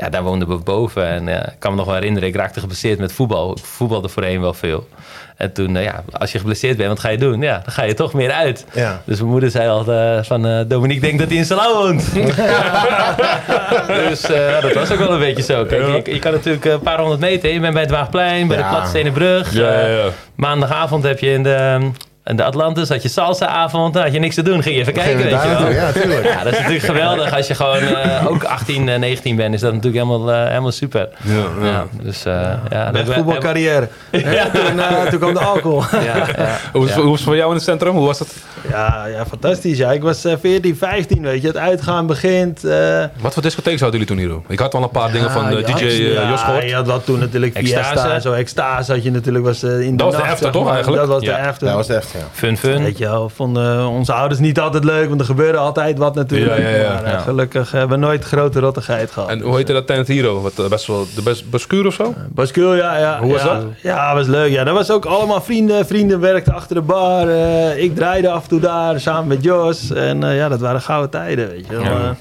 ja, 0.00 0.08
daar 0.08 0.22
woonden 0.22 0.48
we 0.48 0.56
boven. 0.56 1.06
En 1.06 1.28
eh, 1.28 1.36
ik 1.52 1.58
kan 1.58 1.70
me 1.70 1.76
nog 1.76 1.86
wel 1.86 1.94
herinneren, 1.94 2.28
ik 2.28 2.34
raakte 2.36 2.60
geblesseerd 2.60 2.98
met 2.98 3.12
voetbal. 3.12 3.52
Ik 3.52 3.64
voetbalde 3.64 4.08
voorheen 4.08 4.40
wel 4.40 4.54
veel. 4.54 4.88
En 5.36 5.52
toen, 5.52 5.76
eh, 5.76 5.82
ja, 5.84 6.02
als 6.12 6.32
je 6.32 6.38
geblesseerd 6.38 6.76
bent, 6.76 6.88
wat 6.88 7.00
ga 7.00 7.08
je 7.08 7.18
doen? 7.18 7.40
Ja, 7.40 7.52
dan 7.64 7.72
ga 7.72 7.82
je 7.82 7.94
toch 7.94 8.12
meer 8.12 8.30
uit. 8.32 8.64
Ja. 8.72 9.02
Dus 9.04 9.18
mijn 9.18 9.30
moeder 9.30 9.50
zei 9.50 9.68
altijd 9.68 10.26
van, 10.26 10.46
eh, 10.46 10.60
Dominique 10.66 11.00
denkt 11.02 11.18
dat 11.18 11.28
hij 11.28 11.36
in 11.36 11.44
Salau 11.44 11.74
woont. 11.76 12.14
dus 14.08 14.22
eh, 14.22 14.60
dat 14.62 14.72
was 14.72 14.92
ook 14.92 14.98
wel 14.98 15.12
een 15.12 15.18
beetje 15.18 15.42
zo. 15.42 15.64
Kijk, 15.64 16.06
je, 16.06 16.12
je 16.12 16.18
kan 16.18 16.32
natuurlijk 16.32 16.64
een 16.64 16.80
paar 16.80 16.98
honderd 16.98 17.20
meter. 17.20 17.52
Je 17.52 17.60
bent 17.60 17.72
bij 17.72 17.82
het 17.82 17.90
Waagplein, 17.90 18.48
bij 18.48 18.56
de 18.56 18.64
Platstenen 18.68 19.12
Brug. 19.12 19.52
Ja, 19.52 19.72
ja, 19.72 19.80
Eh, 19.80 19.96
ja. 20.04 20.10
maandagavond 20.34 21.02
heb 21.04 21.18
je 21.18 21.30
in 21.32 21.42
de, 21.42 21.78
in 22.30 22.36
de 22.36 22.44
Atlantis, 22.44 22.88
had 22.88 23.02
je 23.02 23.08
salsa-avond. 23.08 23.94
Dan 23.94 24.02
had 24.02 24.12
je 24.12 24.18
niks 24.18 24.34
te 24.34 24.42
doen, 24.42 24.62
ging 24.62 24.74
je 24.74 24.80
even 24.80 24.92
kijken, 24.92 25.16
weet 25.16 25.30
je 25.42 25.48
wel. 25.58 25.70
Ja, 25.70 25.92
tuurlijk. 25.92 26.24
Ja, 26.24 26.42
dat 26.44 26.52
is 26.52 26.58
natuurlijk 26.58 26.84
geweldig. 26.84 27.34
Als 27.36 27.46
je 27.46 27.54
gewoon 27.54 27.76
eh, 27.78 28.26
ook 28.30 28.44
18, 28.44 28.88
eh, 28.88 28.98
19 28.98 29.36
bent, 29.36 29.54
is 29.54 29.60
dat 29.60 29.72
natuurlijk 29.74 30.04
helemaal, 30.04 30.32
eh, 30.32 30.48
helemaal 30.48 30.72
super. 30.72 31.08
Ja, 31.22 31.34
ja. 31.60 31.66
Ja, 31.66 31.86
dus 32.02 32.24
eh 32.24 32.32
ja, 32.70 32.90
Met 32.92 33.06
dat- 33.06 33.14
voetbalcarrière. 33.14 33.88
Ja, 34.10 34.50
toen, 34.50 34.80
eh, 34.80 35.02
toen 35.02 35.18
kwam 35.18 35.34
de 35.34 35.40
alcohol. 35.40 35.82
Ja, 36.04 36.16
ja. 36.36 36.56
Hoe, 36.72 36.90
hoe 36.92 37.04
was 37.04 37.12
het 37.12 37.20
voor 37.22 37.36
jou 37.36 37.48
in 37.48 37.54
het 37.54 37.64
centrum? 37.64 37.94
Hoe 37.96 38.06
was 38.06 38.18
het? 38.18 38.34
Ja, 38.68 39.06
ja, 39.06 39.26
fantastisch. 39.26 39.78
Ja. 39.78 39.92
Ik 39.92 40.02
was 40.02 40.24
eh, 40.24 40.32
14, 40.40 40.76
15, 40.76 41.22
weet 41.22 41.40
je. 41.42 41.46
Het 41.46 41.56
uitgaan 41.56 42.06
begint. 42.06 42.64
eh, 42.64 43.04
Wat 43.20 43.32
voor 43.32 43.42
discotheek 43.42 43.78
zouden 43.78 44.00
jullie 44.00 44.16
toen 44.16 44.26
hier? 44.26 44.40
Ik 44.48 44.58
had 44.58 44.74
al 44.74 44.82
een 44.82 44.90
paar 44.90 45.12
dingen 45.12 45.30
van 45.30 45.48
eh, 45.48 45.66
DJ 45.76 45.84
eh, 45.84 46.28
Jos 46.30 46.40
gehoord. 46.42 46.62
Je 46.68 46.74
had 46.74 46.86
wat 46.86 47.04
toen 47.04 47.18
natuurlijk 47.18 47.54
Extase. 47.54 47.88
Fiesta, 47.90 48.20
zo 48.20 48.32
Extase 48.32 48.92
had 48.92 49.02
je 49.02 49.10
natuurlijk. 49.10 49.44
Was, 49.44 49.62
eh, 49.62 49.80
in 49.80 49.96
de 49.96 49.96
Dat 50.04 50.12
was 50.14 50.22
de 50.22 50.28
after 50.28 50.50
toch 50.50 50.70
eigenlijk? 50.72 51.02
Dat 51.02 51.10
was 51.12 51.22
Ja. 51.22 51.36
de 51.42 51.48
after. 51.48 51.66
Dat 51.66 51.76
was 51.76 51.86
ja. 51.86 52.00
Fun, 52.32 52.56
fun. 52.56 52.82
Weet 52.82 52.98
je 52.98 53.04
wel, 53.04 53.28
vonden 53.28 53.86
onze 53.88 54.12
ouders 54.12 54.40
niet 54.40 54.60
altijd 54.60 54.84
leuk, 54.84 55.08
want 55.08 55.20
er 55.20 55.26
gebeurde 55.26 55.58
altijd 55.58 55.98
wat 55.98 56.14
natuurlijk. 56.14 56.58
Ja, 56.60 56.68
ja, 56.68 56.76
ja. 56.76 56.92
Maar 56.92 57.04
eh, 57.04 57.12
Ja. 57.12 57.18
gelukkig 57.18 57.70
hebben 57.72 58.00
we 58.00 58.06
nooit 58.06 58.24
grote 58.24 58.60
rottigheid 58.60 59.10
gehad. 59.10 59.28
En 59.28 59.40
hoe 59.40 59.56
heette 59.56 59.72
dat 59.72 59.86
tent 59.86 60.08
Hero? 60.08 60.40
Wat, 60.40 60.58
eh, 60.58 60.66
best 60.68 60.86
wel 60.86 61.06
de 61.14 61.22
best 61.22 61.50
Bascuur 61.50 61.86
of 61.86 61.94
zo? 61.94 62.14
Bascule, 62.28 62.76
ja, 62.76 62.98
ja. 62.98 63.18
Hoe 63.20 63.32
was 63.32 63.42
ja. 63.42 63.54
dat? 63.54 63.64
Ja, 63.82 64.14
was 64.14 64.26
leuk. 64.26 64.50
Ja, 64.50 64.64
dat 64.64 64.74
was 64.74 64.90
ook 64.90 65.04
allemaal 65.04 65.40
vrienden. 65.40 65.86
Vrienden 65.86 66.20
werkten 66.20 66.54
achter 66.54 66.74
de 66.74 66.82
bar. 66.82 67.28
eh, 67.28 67.82
ik 67.82 67.94
draaide 67.96 68.30
af 68.30 68.42
en 68.42 68.48
toe 68.48 68.60
daar 68.60 69.00
samen 69.00 69.26
met 69.28 69.42
Jos. 69.44 69.92
En 69.92 70.24
eh, 70.24 70.36
ja, 70.36 70.48
dat 70.48 70.60
waren 70.60 70.80
gouden 70.80 71.10
tijden, 71.10 71.48
weet 71.48 71.66
je 71.68 71.76
wel. 71.76 72.16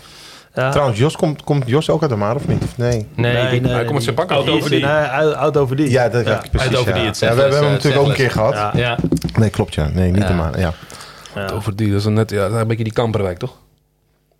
Ja. 0.60 0.70
Trouwens, 0.72 1.00
Jos, 1.00 1.16
komt, 1.16 1.44
komt 1.44 1.63
Jos 1.68 1.89
ook 1.89 2.01
uit 2.01 2.10
de 2.10 2.16
Maar 2.16 2.36
of 2.36 2.48
niet? 2.48 2.63
Of 2.63 2.78
nee? 2.78 3.08
Nee, 3.16 3.36
Hij 3.36 3.60
komt 3.60 3.92
met 3.94 4.04
zijn 4.04 4.16
pak 4.16 4.30
Auto 4.32 4.46
auto 4.46 4.58
over 4.58 4.70
die. 4.70 4.80
Nee, 4.80 4.89
uit- 4.92 5.34
auto 5.34 5.62
over 5.62 5.75
die. 5.75 5.89
Ja, 5.89 6.10
dat 6.10 6.25
ja. 6.25 6.44
precies. 6.51 6.68
Uit 6.70 6.78
over 6.78 6.89
ja. 6.94 6.98
die, 6.98 7.06
het 7.06 7.20
ja, 7.20 7.34
we, 7.36 7.42
hebben 7.42 7.58
hem 7.60 7.68
eh, 7.68 7.74
natuurlijk 7.74 8.01
ook 8.01 8.08
een 8.10 8.16
keer 8.16 8.32
gehad. 8.32 8.54
Ja. 8.54 8.72
ja. 8.75 8.98
Nee, 9.39 9.50
klopt 9.50 9.74
ja. 9.74 9.89
Nee, 9.94 10.12
niet 10.12 10.22
Ja. 10.22 10.28
de 10.28 10.34
Maar. 10.34 10.60
Ja. 10.60 10.74
Ja. 11.36 11.48
Over 11.54 11.75
die, 11.75 11.89
dat 11.89 12.00
is 12.00 12.06
een 12.06 12.13
net, 12.13 12.30
ja, 12.30 12.42
dat 12.42 12.51
is 12.56 12.62
een 12.62 12.68
beetje 12.68 12.84
die 12.84 12.94
kamperwijk, 12.94 13.38
toch? 13.38 13.58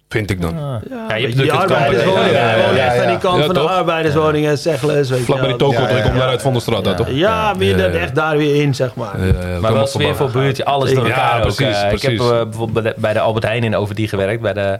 Vind 0.10 0.30
ik 0.30 0.42
dan. 0.42 0.82
Ja, 0.90 1.16
je 1.16 1.26
hebt 1.26 1.38
die 1.38 1.52
arbeiderswoningen. 1.54 2.32
Ja, 2.34 2.56
ja, 2.56 2.94
ja, 2.94 3.06
die 3.08 3.18
kant 3.18 3.38
Ja, 3.40 3.46
van 3.46 3.54
de 3.54 3.60
arbeiderswoningen, 3.60 4.58
Zegles, 4.58 5.10
Vlak 5.24 5.40
bij 5.40 5.48
die 5.48 5.58
toko, 5.58 5.74
Ja, 5.82 5.90
ja, 5.90 5.96
ik 5.98 6.04
kom 6.04 6.14
ja. 6.14 6.20
daar 6.20 6.28
uit 6.30 6.42
Vondelstraat, 6.42 6.88
uit, 6.88 6.98
toch? 6.98 7.08
Ja, 7.10 7.54
meer 7.58 7.70
Ja, 7.78 7.78
dan 7.84 7.92
ja. 7.92 7.98
echt 8.00 8.16
daar 8.16 8.38
weer 8.38 8.62
in, 8.62 8.76
zeg 8.76 8.96
maar. 8.96 9.20
Ja, 9.20 9.26
ja, 9.26 9.60
Maar 9.60 9.74
wel 9.74 9.88
sfeer 9.88 10.16
voor 10.16 10.32
buurtje, 10.32 10.66
alles 10.66 10.94
door 10.94 11.08
Ja, 11.08 11.14
elkaar 11.14 11.36
ook. 11.46 11.56
precies, 11.56 11.82
Ik 11.92 12.02
heb 12.02 12.20
eh, 12.20 12.28
bijvoorbeeld 12.44 12.96
bij 12.96 13.12
de, 13.12 13.14
de 13.14 13.20
Albert 13.20 13.46
Heijn 13.46 13.64
in 13.64 13.76
Overdie 13.76 14.08
gewerkt, 14.08 14.42
bij 14.42 14.54
de, 14.54 14.76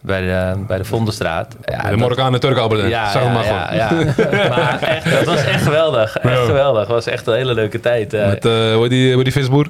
bij 0.00 0.20
de, 0.20 0.52
bij 0.66 0.78
de 0.78 0.84
Vondelstraat. 0.84 1.56
Ja, 1.64 1.82
De 1.82 1.88
dat- 1.88 1.98
Marokkaan 1.98 2.34
en 2.34 2.40
Turk 2.40 2.58
Albert. 2.58 2.88
Ja, 2.88 3.10
Zeg 3.10 3.22
maar 3.32 3.44
ja, 3.44 3.64
gewoon. 3.86 4.06
ja. 4.30 4.48
maar 4.56 4.78
echt, 4.82 5.04
het 5.04 5.24
was 5.26 5.44
echt 5.44 5.62
geweldig. 5.62 6.16
Echt 6.16 6.38
geweldig. 6.44 6.80
Het 6.80 6.90
was 6.90 7.06
echt 7.06 7.26
een 7.26 7.34
hele 7.34 7.54
leuke 7.54 7.80
tijd. 7.80 8.12
eh. 8.14 8.26
Met, 8.26 8.44
eh 8.44 8.74
hoe 8.74 8.88
die 9.24 9.32
visboer? 9.32 9.66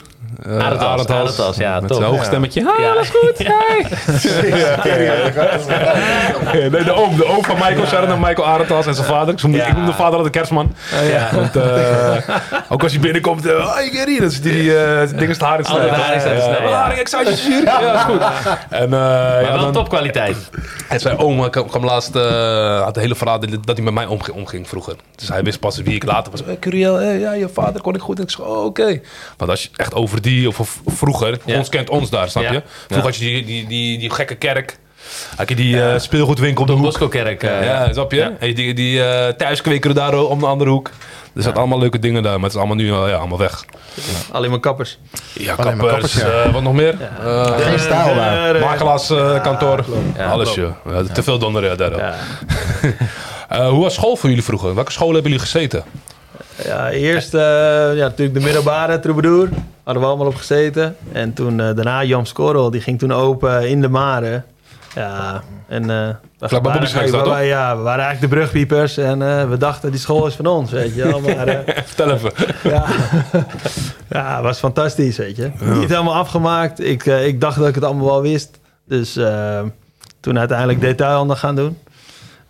Uh, 0.48 0.58
Arendtals, 0.64 1.06
Arendtals, 1.06 1.56
ja, 1.56 1.80
Met 1.80 1.90
hoog 1.90 2.16
Ja. 2.16 2.22
stemmetje. 2.22 2.60
ja, 2.60 2.92
Ah, 2.94 3.00
is 3.00 3.08
goed. 3.10 3.44
nee, 6.70 6.84
de 6.84 6.92
oom, 6.94 7.16
de 7.16 7.26
oom 7.26 7.44
van 7.44 7.54
Michael, 7.54 7.86
shout 7.86 8.08
naar 8.08 8.18
Michael 8.18 8.46
Arendtals 8.46 8.86
en 8.86 8.94
zijn 8.94 9.06
vader. 9.06 9.34
Ik 9.34 9.42
noem, 9.42 9.54
Ja. 9.54 9.66
ik 9.66 9.76
noem 9.76 9.86
de 9.86 9.92
vader 9.92 10.14
altijd 10.14 10.32
kerstman. 10.32 10.74
Ja. 11.10 11.28
Want, 11.34 11.56
eh, 11.56 12.36
ook 12.68 12.82
als 12.82 12.92
hij 12.92 13.00
binnenkomt, 13.00 13.46
uh, 13.46 13.74
hey 13.74 13.88
Gary, 13.92 14.18
dan 14.20 14.30
zit 14.30 14.42
die 14.42 14.62
uh, 14.62 15.00
ding 15.08 15.20
is 15.20 15.28
het 15.28 15.40
haar 15.40 15.58
in 15.58 15.64
snijden, 15.64 15.86
ja. 15.86 16.68
Ja, 16.68 16.92
ik 16.92 17.08
zou 17.08 17.24
je 17.24 17.36
zuur. 17.36 17.64
Ja, 17.64 17.80
dat 17.80 17.94
is 17.94 18.00
goed. 18.02 18.20
En, 18.70 18.84
uh, 18.84 18.90
Maar 18.90 19.42
ja, 19.42 19.52
wel 19.52 19.58
dan, 19.60 19.72
topkwaliteit. 19.72 20.36
en 20.88 21.00
zijn 21.00 21.18
oom 21.18 21.50
kwam, 21.50 21.68
kwam 21.68 21.84
laatst, 21.84 22.16
uh, 22.16 22.82
had 22.82 22.94
de 22.94 23.00
hele 23.00 23.14
verhaal 23.14 23.40
dat, 23.40 23.50
dat 23.50 23.76
hij 23.76 23.84
met 23.84 23.94
mij 23.94 24.06
omging, 24.06 24.36
omging 24.36 24.68
vroeger. 24.68 24.94
Dus 25.16 25.28
hij 25.28 25.42
wist 25.42 25.60
pas 25.60 25.76
wie 25.78 25.94
ik 25.94 26.04
later 26.04 26.30
was. 26.30 26.40
Hey, 26.44 26.56
Curiel, 26.58 26.94
hey, 26.94 27.18
ja, 27.18 27.32
je 27.32 27.48
vader 27.48 27.80
kon 27.80 27.94
ik 27.94 28.00
goed. 28.00 28.16
En 28.18 28.22
ik 28.24 28.30
zei, 28.30 28.48
oh, 28.48 28.64
oké. 28.64 29.00
Want 29.36 29.50
als 29.50 29.62
je 29.62 29.68
echt 29.76 29.94
over 29.94 30.22
die, 30.22 30.33
of, 30.46 30.58
of 30.58 30.70
vroeger, 30.86 31.38
Ja. 31.44 31.58
ons 31.58 31.68
kent 31.68 31.90
ons 31.90 32.10
daar, 32.10 32.28
snap 32.30 32.42
Ja. 32.42 32.52
je? 32.52 32.62
Vroeger 32.66 32.96
Ja. 32.96 33.02
had 33.02 33.16
je 33.16 33.24
die, 33.24 33.44
die, 33.44 33.66
die, 33.66 33.98
die 33.98 34.10
gekke 34.10 34.34
kerk. 34.34 34.78
Had 35.36 35.48
je 35.48 35.54
die 35.54 35.82
eh, 35.82 35.98
speelgoedwinkel 35.98 36.60
op 36.62 36.66
de 36.68 36.72
Don 36.74 36.82
hoek. 36.82 36.90
Bosco 36.92 37.08
Kerk. 37.08 37.42
eh, 37.42 37.64
Ja, 37.64 37.92
snap 37.92 38.10
je? 38.12 38.16
ja. 38.18 38.32
En 38.38 38.54
die, 38.54 38.74
die 38.74 38.98
uh, 38.98 39.28
thuiskweker 39.28 39.94
daar 39.94 40.18
om 40.18 40.38
de 40.38 40.46
andere 40.46 40.70
hoek. 40.70 40.90
Er 41.34 41.42
zaten 41.42 41.58
allemaal 41.58 41.78
leuke 41.78 41.98
dingen 41.98 42.22
daar, 42.22 42.32
maar 42.34 42.42
het 42.42 42.52
is 42.52 42.58
allemaal 42.58 42.76
nu 42.76 42.86
ja, 42.86 42.94
allemaal 43.16 43.38
weg. 43.38 43.64
Alleen 44.32 44.50
maar 44.50 44.60
kappers. 44.60 44.98
Ja, 45.32 45.54
Alleen 45.54 45.76
maar 45.76 45.86
kappers, 45.86 46.20
eh, 46.20 46.52
wat 46.52 46.62
nog 46.62 46.72
meer? 46.72 46.96
Eh, 47.24 47.58
Geen 47.60 47.78
stijl 47.78 48.14
daar. 48.14 48.58
Makelaars 48.58 49.10
eh, 49.10 49.42
kantoor, 49.42 49.84
Ja, 50.16 50.26
alles 50.30 50.52
te 51.12 51.22
veel 51.22 51.38
donder 51.38 51.64
ja, 51.64 51.74
daar. 51.74 51.96
Ja. 51.96 52.14
Eh, 53.48 53.68
hoe 53.68 53.82
was 53.82 53.94
school 53.94 54.16
voor 54.16 54.28
jullie 54.28 54.44
vroeger? 54.44 54.74
Welke 54.74 54.92
scholen 54.92 55.14
hebben 55.14 55.30
jullie 55.32 55.46
gezeten? 55.46 55.84
Ja, 56.62 56.90
eerst 56.90 57.34
eh, 57.34 57.40
ja, 57.94 57.94
natuurlijk 57.94 58.38
de 58.38 58.44
middelbare 58.44 59.00
Troubadour. 59.00 59.48
Hadden 59.84 60.02
we 60.02 60.08
allemaal 60.08 60.26
op 60.26 60.34
gezeten. 60.34 60.96
En 61.12 61.32
toen 61.32 61.60
eh, 61.60 61.74
daarna 61.74 62.04
Jan 62.04 62.26
Skorrel, 62.26 62.70
die 62.70 62.80
ging 62.80 62.98
toen 62.98 63.12
open 63.12 63.68
in 63.68 63.80
de 63.80 63.88
Maren. 63.88 64.44
Ja, 64.94 65.42
en 65.68 65.82
eh, 65.90 66.08
we, 66.38 66.60
waren, 66.62 66.80
waren- 67.24 67.46
ja, 67.46 67.76
we 67.76 67.82
waren 67.82 68.04
eigenlijk 68.04 68.32
de 68.32 68.38
brugpiepers. 68.38 68.96
En 68.96 69.48
we 69.50 69.56
dachten, 69.56 69.90
die 69.90 70.00
school 70.00 70.26
is 70.26 70.34
van 70.34 70.46
ons, 70.46 70.70
weet 70.70 70.94
je 70.94 71.02
wel. 71.02 71.20
Maar 71.20 71.62
Vertel 71.84 72.10
even. 72.10 72.30
ja, 72.62 72.84
ja, 74.18 74.42
was 74.42 74.58
fantastisch, 74.58 75.16
weet 75.16 75.36
je. 75.36 75.50
Niet 75.60 75.88
helemaal 75.88 76.14
afgemaakt. 76.14 76.84
Ik, 76.84 77.04
ik 77.06 77.40
dacht 77.40 77.58
dat 77.58 77.68
ik 77.68 77.74
het 77.74 77.84
allemaal 77.84 78.06
wel 78.06 78.22
wist. 78.22 78.58
Dus 78.88 79.18
toen 80.20 80.38
uiteindelijk 80.38 80.80
detailhandel 80.80 81.36
gaan 81.36 81.54
doen. 81.56 81.78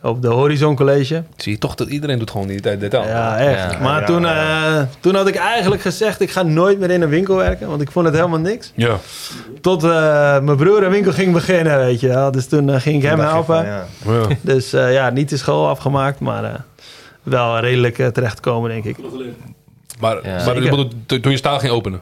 Op 0.04 0.22
de 0.22 0.28
Horizon 0.28 0.76
College. 0.76 1.22
Zie 1.36 1.52
je 1.52 1.58
toch 1.58 1.74
dat 1.74 1.88
iedereen 1.88 2.18
doet 2.18 2.30
gewoon 2.30 2.46
die 2.46 2.60
tijd 2.60 2.80
detail. 2.80 3.06
Ja, 3.08 3.38
echt. 3.38 3.72
Ja. 3.72 3.78
maar 3.78 4.00
Ja, 4.00 4.06
toen, 4.06 4.22
ja. 4.22 4.78
eh, 4.78 4.82
toen 5.00 5.14
had 5.14 5.28
ik 5.28 5.34
eigenlijk 5.34 5.82
gezegd, 5.82 6.20
ik 6.20 6.30
ga 6.30 6.42
nooit 6.42 6.78
meer 6.78 6.90
in 6.90 7.02
een 7.02 7.08
winkel 7.08 7.36
werken. 7.36 7.68
Want 7.68 7.80
ik 7.80 7.90
vond 7.90 8.06
het 8.06 8.14
helemaal 8.14 8.38
niks. 8.38 8.72
Ja. 8.74 8.96
Tot 9.60 9.84
eh, 9.84 9.90
mijn 10.40 10.56
broer 10.56 10.82
een 10.82 10.90
winkel 10.90 11.12
ging 11.12 11.32
beginnen, 11.32 11.78
weet 11.78 12.00
je 12.00 12.08
wel. 12.08 12.30
Dus 12.30 12.46
toen 12.46 12.70
eh, 12.70 12.80
ging 12.80 12.96
ik 13.02 13.08
hem 13.08 13.18
helpen. 13.18 13.44
van, 13.44 13.64
ja. 13.66 13.86
ja. 14.06 14.26
Dus 14.40 14.72
eh, 14.72 14.92
ja, 14.92 15.10
niet 15.10 15.28
de 15.28 15.36
school 15.36 15.68
afgemaakt, 15.68 16.20
maar 16.20 16.44
eh, 16.44 16.54
wel 17.22 17.58
redelijk 17.58 17.96
terechtgekomen, 17.96 18.70
denk 18.70 18.84
ik. 18.84 18.96
Maar, 20.00 20.26
Ja. 20.26 20.44
maar 20.44 20.86
toen 21.06 21.30
je 21.30 21.36
staal 21.36 21.58
ging 21.58 21.72
openen? 21.72 22.00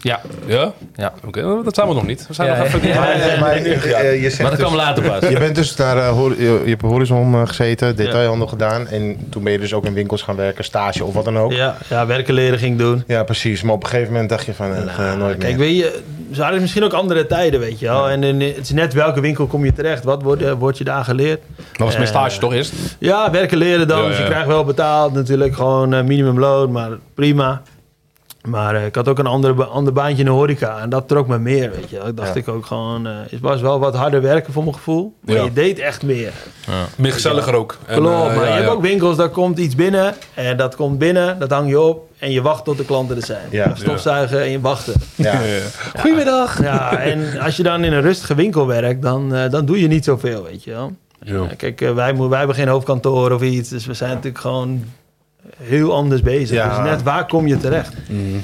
Ja, 0.00 0.20
Ja? 0.46 0.72
ja. 0.94 1.12
Oké, 1.26 1.40
nou, 1.42 1.64
dat 1.64 1.74
zijn 1.74 1.88
we 1.88 1.94
nog 1.94 2.06
niet. 2.06 2.26
We 2.28 2.34
zijn 2.34 2.48
Ja, 2.48 2.56
nog 2.56 2.66
even... 2.66 2.88
ja. 2.88 3.00
Maar, 3.00 3.10
eh, 3.12 3.40
maar, 3.40 3.52
eh, 3.52 4.22
je 4.22 4.30
zegt 4.30 4.40
Maar 4.42 4.50
dat 4.50 4.58
dus- 4.58 4.66
kwam 4.68 4.74
later 4.78 5.02
pas. 5.02 5.28
Je 5.30 5.38
bent 5.38 5.54
dus 5.54 5.76
naar, 5.76 5.96
eh, 5.96 6.08
hor- 6.08 6.36
je, 6.40 6.60
je 6.64 6.70
hebt 6.70 6.82
op 6.82 6.90
Horizon 6.90 7.34
eh, 7.34 7.40
gezeten, 7.44 7.96
detailhandel 7.96 8.46
gedaan. 8.46 8.88
En 8.88 9.16
toen 9.30 9.42
ben 9.42 9.52
je 9.52 9.58
dus 9.58 9.74
ook 9.74 9.84
in 9.84 9.94
winkels 9.94 10.22
gaan 10.22 10.36
werken, 10.36 10.64
stage 10.64 11.04
of 11.04 11.14
wat 11.14 11.24
dan 11.24 11.38
ook. 11.38 11.52
Ja, 11.52 11.56
Ja, 11.58 11.76
ja 11.88 12.06
werken 12.06 12.34
leren 12.34 12.58
ging 12.58 12.72
ik 12.72 12.78
doen. 12.78 13.04
precies. 13.24 13.62
Maar 13.62 13.74
op 13.74 13.82
een 13.82 13.88
gegeven 13.88 14.12
moment 14.12 14.30
dacht 14.30 14.46
je 14.46 14.54
van, 14.54 14.74
eh, 14.74 14.98
Nou, 14.98 15.18
nooit 15.18 15.38
Kijk, 15.38 15.56
meer. 15.56 15.66
weet 15.66 15.76
je, 15.76 16.00
ze 16.32 16.42
hadden 16.42 16.60
misschien 16.60 16.84
ook 16.84 16.92
andere 16.92 17.26
tijden, 17.26 17.60
weet 17.60 17.78
je 17.78 17.86
wel. 17.86 18.08
En 18.10 18.22
in- 18.22 18.40
het 18.40 18.58
is 18.58 18.70
net 18.70 18.92
welke 18.92 19.20
winkel 19.20 19.46
kom 19.46 19.64
je 19.64 19.72
terecht. 19.72 20.04
Wat 20.04 20.22
wordt, 20.22 20.42
eh, 20.42 20.52
wordt 20.52 20.78
je 20.78 20.84
daar 20.84 21.04
geleerd? 21.04 21.40
Dat 21.56 21.86
was 21.86 21.94
mijn 21.96 22.06
stage 22.06 22.38
toch 22.38 22.52
eerst? 22.52 22.72
Ja, 22.98 23.30
werken 23.30 23.58
leren 23.58 23.88
dan. 23.88 24.02
Ja, 24.02 24.06
Dus 24.08 24.16
je 24.16 24.22
ja. 24.22 24.28
krijgt 24.28 24.46
wel 24.46 24.64
betaald. 24.64 25.12
Natuurlijk 25.12 25.54
gewoon 25.54 25.94
eh, 25.94 26.02
minimumloon, 26.02 26.72
maar 26.72 26.90
prima. 27.14 27.62
Maar 28.42 28.74
eh, 28.74 28.86
ik 28.86 28.94
had 28.94 29.08
ook 29.08 29.18
een 29.18 29.26
ander, 29.26 29.54
ba- 29.54 29.64
ander 29.64 29.92
baantje 29.92 30.18
in 30.18 30.24
de 30.24 30.30
horeca. 30.30 30.78
En 30.78 30.88
dat 30.90 31.08
trok 31.08 31.26
me 31.26 31.38
meer, 31.38 31.70
weet 31.70 31.90
je. 31.90 31.96
Ik 31.96 32.16
dacht 32.16 32.34
Ja. 32.34 32.40
ik 32.40 32.48
ook 32.48 32.66
gewoon... 32.66 33.06
eh, 33.06 33.12
het 33.30 33.40
was 33.40 33.60
wel 33.60 33.78
wat 33.78 33.94
harder 33.96 34.22
werken 34.22 34.52
voor 34.52 34.62
mijn 34.62 34.74
gevoel. 34.74 35.14
Maar 35.20 35.34
Ja. 35.36 35.42
je 35.44 35.52
deed 35.52 35.78
echt 35.78 36.02
meer. 36.02 36.32
Meer 36.96 37.12
gezelliger 37.12 37.54
ook. 37.54 37.78
En, 37.86 37.96
Klopt, 37.96 38.14
eh, 38.14 38.24
maar 38.26 38.34
ja, 38.34 38.42
je 38.42 38.52
hebt 38.52 38.66
ja. 38.66 38.72
ook 38.72 38.82
winkels, 38.82 39.16
daar 39.16 39.28
komt 39.28 39.58
iets 39.58 39.74
binnen. 39.74 40.14
En 40.34 40.56
dat 40.56 40.76
komt 40.76 40.98
binnen, 40.98 41.38
dat 41.38 41.50
hang 41.50 41.68
je 41.68 41.80
op. 41.80 42.10
En 42.18 42.30
je 42.30 42.42
wacht 42.42 42.64
tot 42.64 42.76
de 42.76 42.84
klanten 42.84 43.16
er 43.16 43.24
zijn. 43.26 43.46
Ja. 43.50 43.74
Stofzuigen 43.74 44.40
en 44.40 44.50
je 44.50 44.60
wachten. 44.60 44.94
Ja. 45.14 45.32
Ja, 45.32 45.40
ja. 45.42 45.60
Goedemiddag. 46.00 46.62
Ja, 46.62 46.96
en 46.98 47.40
als 47.40 47.56
je 47.56 47.62
dan 47.62 47.84
in 47.84 47.92
een 47.92 48.02
rustige 48.02 48.34
winkel 48.34 48.66
werkt, 48.66 49.02
dan, 49.02 49.34
eh, 49.34 49.50
dan 49.50 49.64
doe 49.66 49.80
je 49.80 49.86
niet 49.88 50.04
zoveel, 50.04 50.42
weet 50.42 50.64
je 50.64 50.70
wel. 50.70 50.92
Ja. 51.24 51.32
Ja, 51.34 51.46
kijk, 51.56 51.80
wij, 51.80 52.16
wij 52.16 52.38
hebben 52.38 52.56
geen 52.56 52.68
hoofdkantoor 52.68 53.30
of 53.32 53.42
iets. 53.42 53.68
Dus 53.68 53.86
we 53.86 53.94
zijn 53.94 54.10
natuurlijk 54.10 54.38
gewoon 54.38 54.84
heel 55.62 55.94
anders 55.94 56.22
bezig. 56.22 56.56
Ja. 56.56 56.68
Dus 56.68 56.90
net 56.90 57.02
waar 57.02 57.26
kom 57.26 57.46
je 57.46 57.56
terecht? 57.56 57.92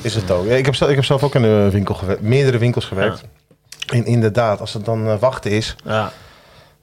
Is 0.03 0.15
het 0.15 0.31
ook. 0.31 0.47
Ja, 0.47 0.55
ik, 0.55 0.65
heb 0.65 0.75
zelf, 0.75 0.91
ik 0.91 0.97
heb 0.97 1.05
zelf 1.05 1.23
ook 1.23 1.35
in 1.35 1.43
een 1.43 1.71
winkel 1.71 1.95
gewerkt, 1.95 2.23
meerdere 2.23 2.59
winkels 2.59 2.85
gewerkt. 2.85 3.23
En 3.93 4.05
inderdaad, 4.07 4.61
als 4.61 4.73
het 4.75 4.85
dan 4.85 5.07
eh, 5.09 5.15
wachten 5.21 5.51
is, 5.51 5.77
Ja, 5.85 6.13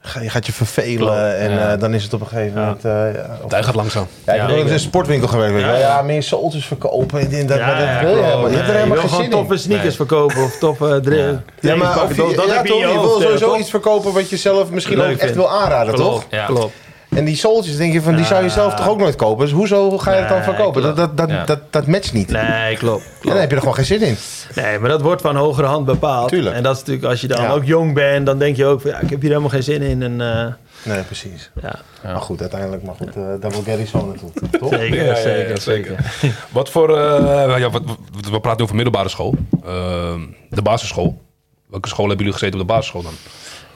ga, 0.00 0.20
je 0.20 0.30
gaat 0.30 0.46
je 0.46 0.52
vervelen. 0.52 0.96
Klopt. 0.96 1.12
En 1.34 1.50
Ja. 1.52 1.72
eh, 1.72 1.80
dan 1.80 1.94
is 1.94 2.02
het 2.02 2.12
op 2.14 2.20
een 2.20 2.26
gegeven 2.26 2.60
moment... 2.60 2.84
eh, 2.84 2.92
ja, 3.14 3.38
of- 3.42 3.50
Hij 3.50 3.62
gaat 3.62 3.74
langzaam. 3.74 4.06
ja, 4.24 4.32
ik 4.32 4.38
Ja, 4.40 4.46
heb 4.46 4.56
ook 4.58 4.66
in 4.66 4.72
een 4.72 4.78
sportwinkel 4.80 5.28
gewerkt. 5.28 5.52
weet 5.52 5.60
je 5.62 5.66
wel. 5.70 5.76
Ja, 5.78 5.86
Ja, 5.96 6.02
meer 6.02 6.22
soltjes 6.22 6.66
verkopen. 6.66 7.20
En 7.30 7.46
dat, 7.46 7.58
ja, 7.58 7.66
maar 7.66 7.76
dat 7.78 7.86
ja, 7.88 8.00
wil 8.00 8.16
je 8.16 8.22
helemaal. 8.22 8.50
Je 8.50 8.56
hebt 8.56 8.68
er 8.68 8.74
helemaal 8.74 8.96
geen 8.98 9.08
zin 9.08 9.24
in. 9.24 9.30
toffe 9.30 9.56
sneakers 9.56 9.86
Nee. 9.88 9.96
verkopen 9.96 10.42
of 10.42 10.58
toffe 10.58 11.00
Ja. 11.04 11.42
Ja, 11.60 11.76
maar 11.76 12.02
of 12.02 12.16
je, 12.16 12.22
dat, 12.22 12.36
dat 12.36 12.46
je 12.46 12.52
toch, 12.54 12.82
in 12.82 12.88
je 12.88 12.92
je 12.92 13.00
wil 13.00 13.20
sowieso 13.20 13.56
iets 13.56 13.70
verkopen 13.70 14.12
wat 14.12 14.30
je 14.30 14.36
zelf 14.36 14.70
misschien 14.70 14.96
Leuk 14.96 15.12
ook 15.12 15.18
echt 15.18 15.34
wil 15.34 15.50
aanraden, 15.50 15.94
Klopt, 15.94 16.10
toch? 16.12 16.24
Ja. 16.30 16.46
klopt. 16.46 16.74
En 17.16 17.24
die 17.24 17.36
soltjes 17.36 17.76
denk 17.76 17.92
je 17.92 18.02
van, 18.02 18.16
die 18.16 18.24
zou 18.24 18.42
je 18.42 18.50
zelf 18.50 18.74
toch 18.74 18.88
ook 18.88 18.98
nooit 18.98 19.16
kopen? 19.16 19.44
Dus 19.44 19.54
hoezo 19.54 19.98
ga 19.98 20.12
je 20.14 20.20
het 20.20 20.28
dan 20.28 20.42
verkopen? 20.42 20.82
Dat, 20.82 20.96
dat, 20.96 21.16
dat, 21.16 21.28
Ja. 21.28 21.44
dat, 21.44 21.58
dat 21.70 21.86
matcht 21.86 22.12
niet. 22.12 22.30
Nee, 22.30 22.76
klopt. 22.76 23.02
En 23.22 23.28
dan 23.28 23.36
heb 23.36 23.48
je 23.48 23.54
er 23.54 23.60
gewoon 23.60 23.74
geen 23.74 23.84
zin 23.84 24.00
in. 24.02 24.16
Nee, 24.54 24.78
maar 24.78 24.88
dat 24.88 25.00
wordt 25.00 25.22
van 25.22 25.36
hogere 25.36 25.66
hand 25.66 25.86
bepaald. 25.86 26.28
Tuurlijk. 26.28 26.56
En 26.56 26.62
dat 26.62 26.72
is 26.72 26.78
natuurlijk, 26.78 27.06
als 27.06 27.20
je 27.20 27.26
dan 27.26 27.42
Ja. 27.42 27.50
ook 27.50 27.64
jong 27.64 27.94
bent, 27.94 28.26
dan 28.26 28.38
denk 28.38 28.56
je 28.56 28.64
ook 28.66 28.80
van, 28.80 28.90
ja, 28.90 29.00
ik 29.00 29.10
heb 29.10 29.20
hier 29.20 29.28
helemaal 29.30 29.50
geen 29.50 29.62
zin 29.62 29.82
in. 29.82 30.02
En, 30.02 30.20
eh, 30.20 30.46
Nee, 30.82 31.02
precies. 31.02 31.50
ja, 31.62 31.74
Maar 32.04 32.20
goed, 32.20 32.40
uiteindelijk, 32.40 32.82
maar 32.82 32.94
goed, 32.94 33.16
eh 33.16 33.22
daar 33.40 33.50
wil 33.50 33.62
Gary 33.62 33.86
zo 33.86 34.06
naartoe. 34.06 34.30
Toch? 34.58 34.68
zeker, 34.70 34.96
Ja, 34.96 35.02
ja, 35.02 35.08
ja, 35.08 35.14
zeker, 35.16 35.60
zeker. 35.60 35.96
zeker. 36.20 36.36
Wat 36.50 36.70
voor... 36.70 36.98
eh, 36.98 37.58
ja, 37.58 37.70
wat, 37.70 37.82
wat- 37.84 38.28
we 38.30 38.40
praten 38.40 38.62
over 38.62 38.74
middelbare 38.74 39.08
school. 39.08 39.34
Ehm, 39.64 40.20
de 40.50 40.62
basisschool. 40.62 41.22
Welke 41.70 41.88
school 41.88 42.06
hebben 42.08 42.24
jullie 42.24 42.38
gezeten 42.40 42.60
op 42.60 42.66
de 42.66 42.72
basisschool 42.72 43.02
dan? 43.02 43.12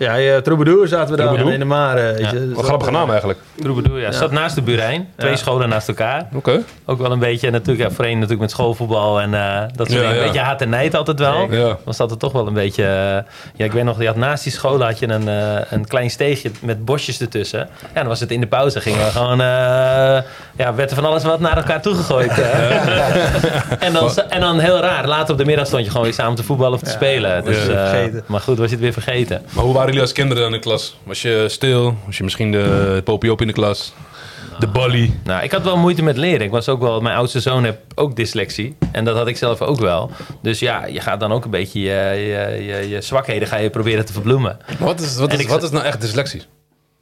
Ja, 0.01 0.15
ja, 0.15 0.41
Troubadour 0.41 0.89
zaten 0.89 1.11
we 1.11 1.17
daar 1.17 1.27
Troubadour? 1.27 1.53
in 1.53 1.59
de 1.59 1.65
Mare. 1.67 2.01
Ja. 2.19 2.29
je. 2.31 2.39
Dus 2.39 2.47
Wat 2.47 2.55
dat, 2.57 2.65
grappige 2.65 2.91
eh, 2.91 2.97
naam 2.97 3.09
eigenlijk. 3.11 3.39
Troubadour, 3.61 4.01
ja. 4.01 4.13
Zat 4.13 4.31
naast 4.31 4.55
de 4.55 4.63
Burijn. 4.63 5.09
Twee 5.17 5.31
Ja. 5.31 5.37
scholen 5.37 5.69
naast 5.69 5.89
elkaar. 5.89 6.29
Oké. 6.35 6.63
Ook 6.87 6.99
wel 6.99 7.13
een 7.13 7.19
beetje 7.19 7.51
natuurlijk, 7.51 7.89
ja, 7.89 7.95
voorheen 7.95 8.15
natuurlijk 8.15 8.41
met 8.41 8.51
schoolvoetbal 8.51 9.21
en 9.21 9.35
eh, 9.35 9.61
dat 9.75 9.91
soort 9.91 10.01
Ja, 10.01 10.09
dingen. 10.09 10.11
ja. 10.15 10.21
Een 10.21 10.27
beetje 10.27 10.41
haat 10.41 10.61
en 10.61 10.69
nijd 10.69 10.95
altijd 10.95 11.19
wel. 11.19 11.53
Ja. 11.53 11.77
Was 11.85 11.97
dat 11.97 12.11
er 12.11 12.17
toch 12.17 12.33
wel 12.33 12.47
een 12.47 12.53
beetje... 12.53 12.83
eh, 12.85 13.33
ja, 13.55 13.65
ik 13.65 13.73
weet 13.73 13.85
nog, 13.85 14.01
je 14.01 14.07
had 14.07 14.17
naast 14.17 14.43
die 14.43 14.53
school 14.53 14.83
had 14.83 14.99
je 14.99 15.09
een, 15.09 15.29
eh, 15.29 15.61
een 15.71 15.87
klein 15.87 16.11
steegje 16.11 16.51
met 16.61 16.85
bosjes 16.85 17.21
ertussen. 17.21 17.59
Ja, 17.83 18.01
dan 18.01 18.07
was 18.07 18.21
het 18.21 18.31
in 18.31 18.41
de 18.41 18.47
pauze. 18.47 18.81
Gingen 18.81 19.05
we 19.05 19.11
gewoon... 19.11 19.41
eh, 19.41 19.47
ja, 20.57 20.75
werd 20.75 20.91
er 20.91 20.97
van 20.97 21.05
alles 21.05 21.25
wat 21.25 21.41
naar 21.41 21.57
elkaar 21.57 21.83
toegegooid. 21.83 22.39
eh. 22.39 23.83
en, 23.87 23.93
dan, 23.93 24.11
en 24.29 24.41
dan 24.41 24.59
heel 24.59 24.81
raar. 24.81 25.07
Later 25.07 25.33
op 25.33 25.39
de 25.39 25.45
middag 25.45 25.67
stond 25.67 25.85
je 25.85 25.91
gewoon 25.91 26.05
weer 26.07 26.15
samen 26.15 26.35
te 26.37 26.43
voetballen 26.43 26.75
of 26.75 26.81
te 26.83 26.91
spelen. 26.91 27.45
Dus, 27.45 27.67
Ja. 27.67 27.73
eh, 27.73 27.89
Vergeten. 27.89 28.23
maar 28.27 28.41
goed, 28.41 28.59
was 28.59 28.67
je 28.67 28.73
het 28.73 28.81
weer 28.83 28.93
vergeten. 28.93 29.43
Maar 29.51 29.65
hoe 29.65 29.75
waren 29.75 29.90
jullie 29.91 30.01
als 30.09 30.13
kinderen 30.13 30.45
in 30.47 30.53
de 30.53 30.59
klas? 30.59 30.97
Was 31.03 31.23
je 31.23 31.45
stil? 31.49 31.97
Was 32.07 32.17
je 32.17 32.25
misschien 32.25 32.53
de 32.53 33.01
popiop 33.05 33.41
in 33.41 33.47
de 33.47 33.53
klas? 33.53 33.93
De 34.59 34.67
bolly? 34.69 35.13
Nou, 35.25 35.43
ik 35.43 35.51
had 35.53 35.63
wel 35.63 35.77
moeite 35.77 36.03
met 36.03 36.17
leren. 36.17 36.41
Ik 36.41 36.51
was 36.51 36.69
ook 36.69 36.81
wel, 36.81 37.01
mijn 37.01 37.17
oudste 37.17 37.41
zoon 37.41 37.65
heeft 37.65 37.77
ook 37.95 38.17
dyslexie. 38.17 38.77
En 38.93 39.05
dat 39.05 39.17
had 39.17 39.27
ik 39.27 39.37
zelf 39.37 39.61
ook 39.63 39.79
wel. 39.81 40.11
Dus 40.43 40.59
ja, 40.59 40.87
je 40.87 41.01
gaat 41.01 41.21
dan 41.21 41.33
ook 41.33 41.45
een 41.45 41.51
beetje 41.51 41.81
je, 41.81 41.91
je, 42.17 42.65
je, 42.65 42.89
je 42.89 43.01
zwakheden 43.01 43.49
ga 43.49 43.57
je 43.57 43.71
proberen 43.71 44.05
te 44.05 44.13
verbloemen. 44.13 44.59
Wat 44.79 45.01
is, 45.01 45.17
wat 45.17 45.33
is, 45.33 45.39
ik- 45.39 45.49
wat 45.49 45.63
is 45.63 45.71
nou 45.71 45.85
echt 45.85 46.01
dyslexie? 46.01 46.43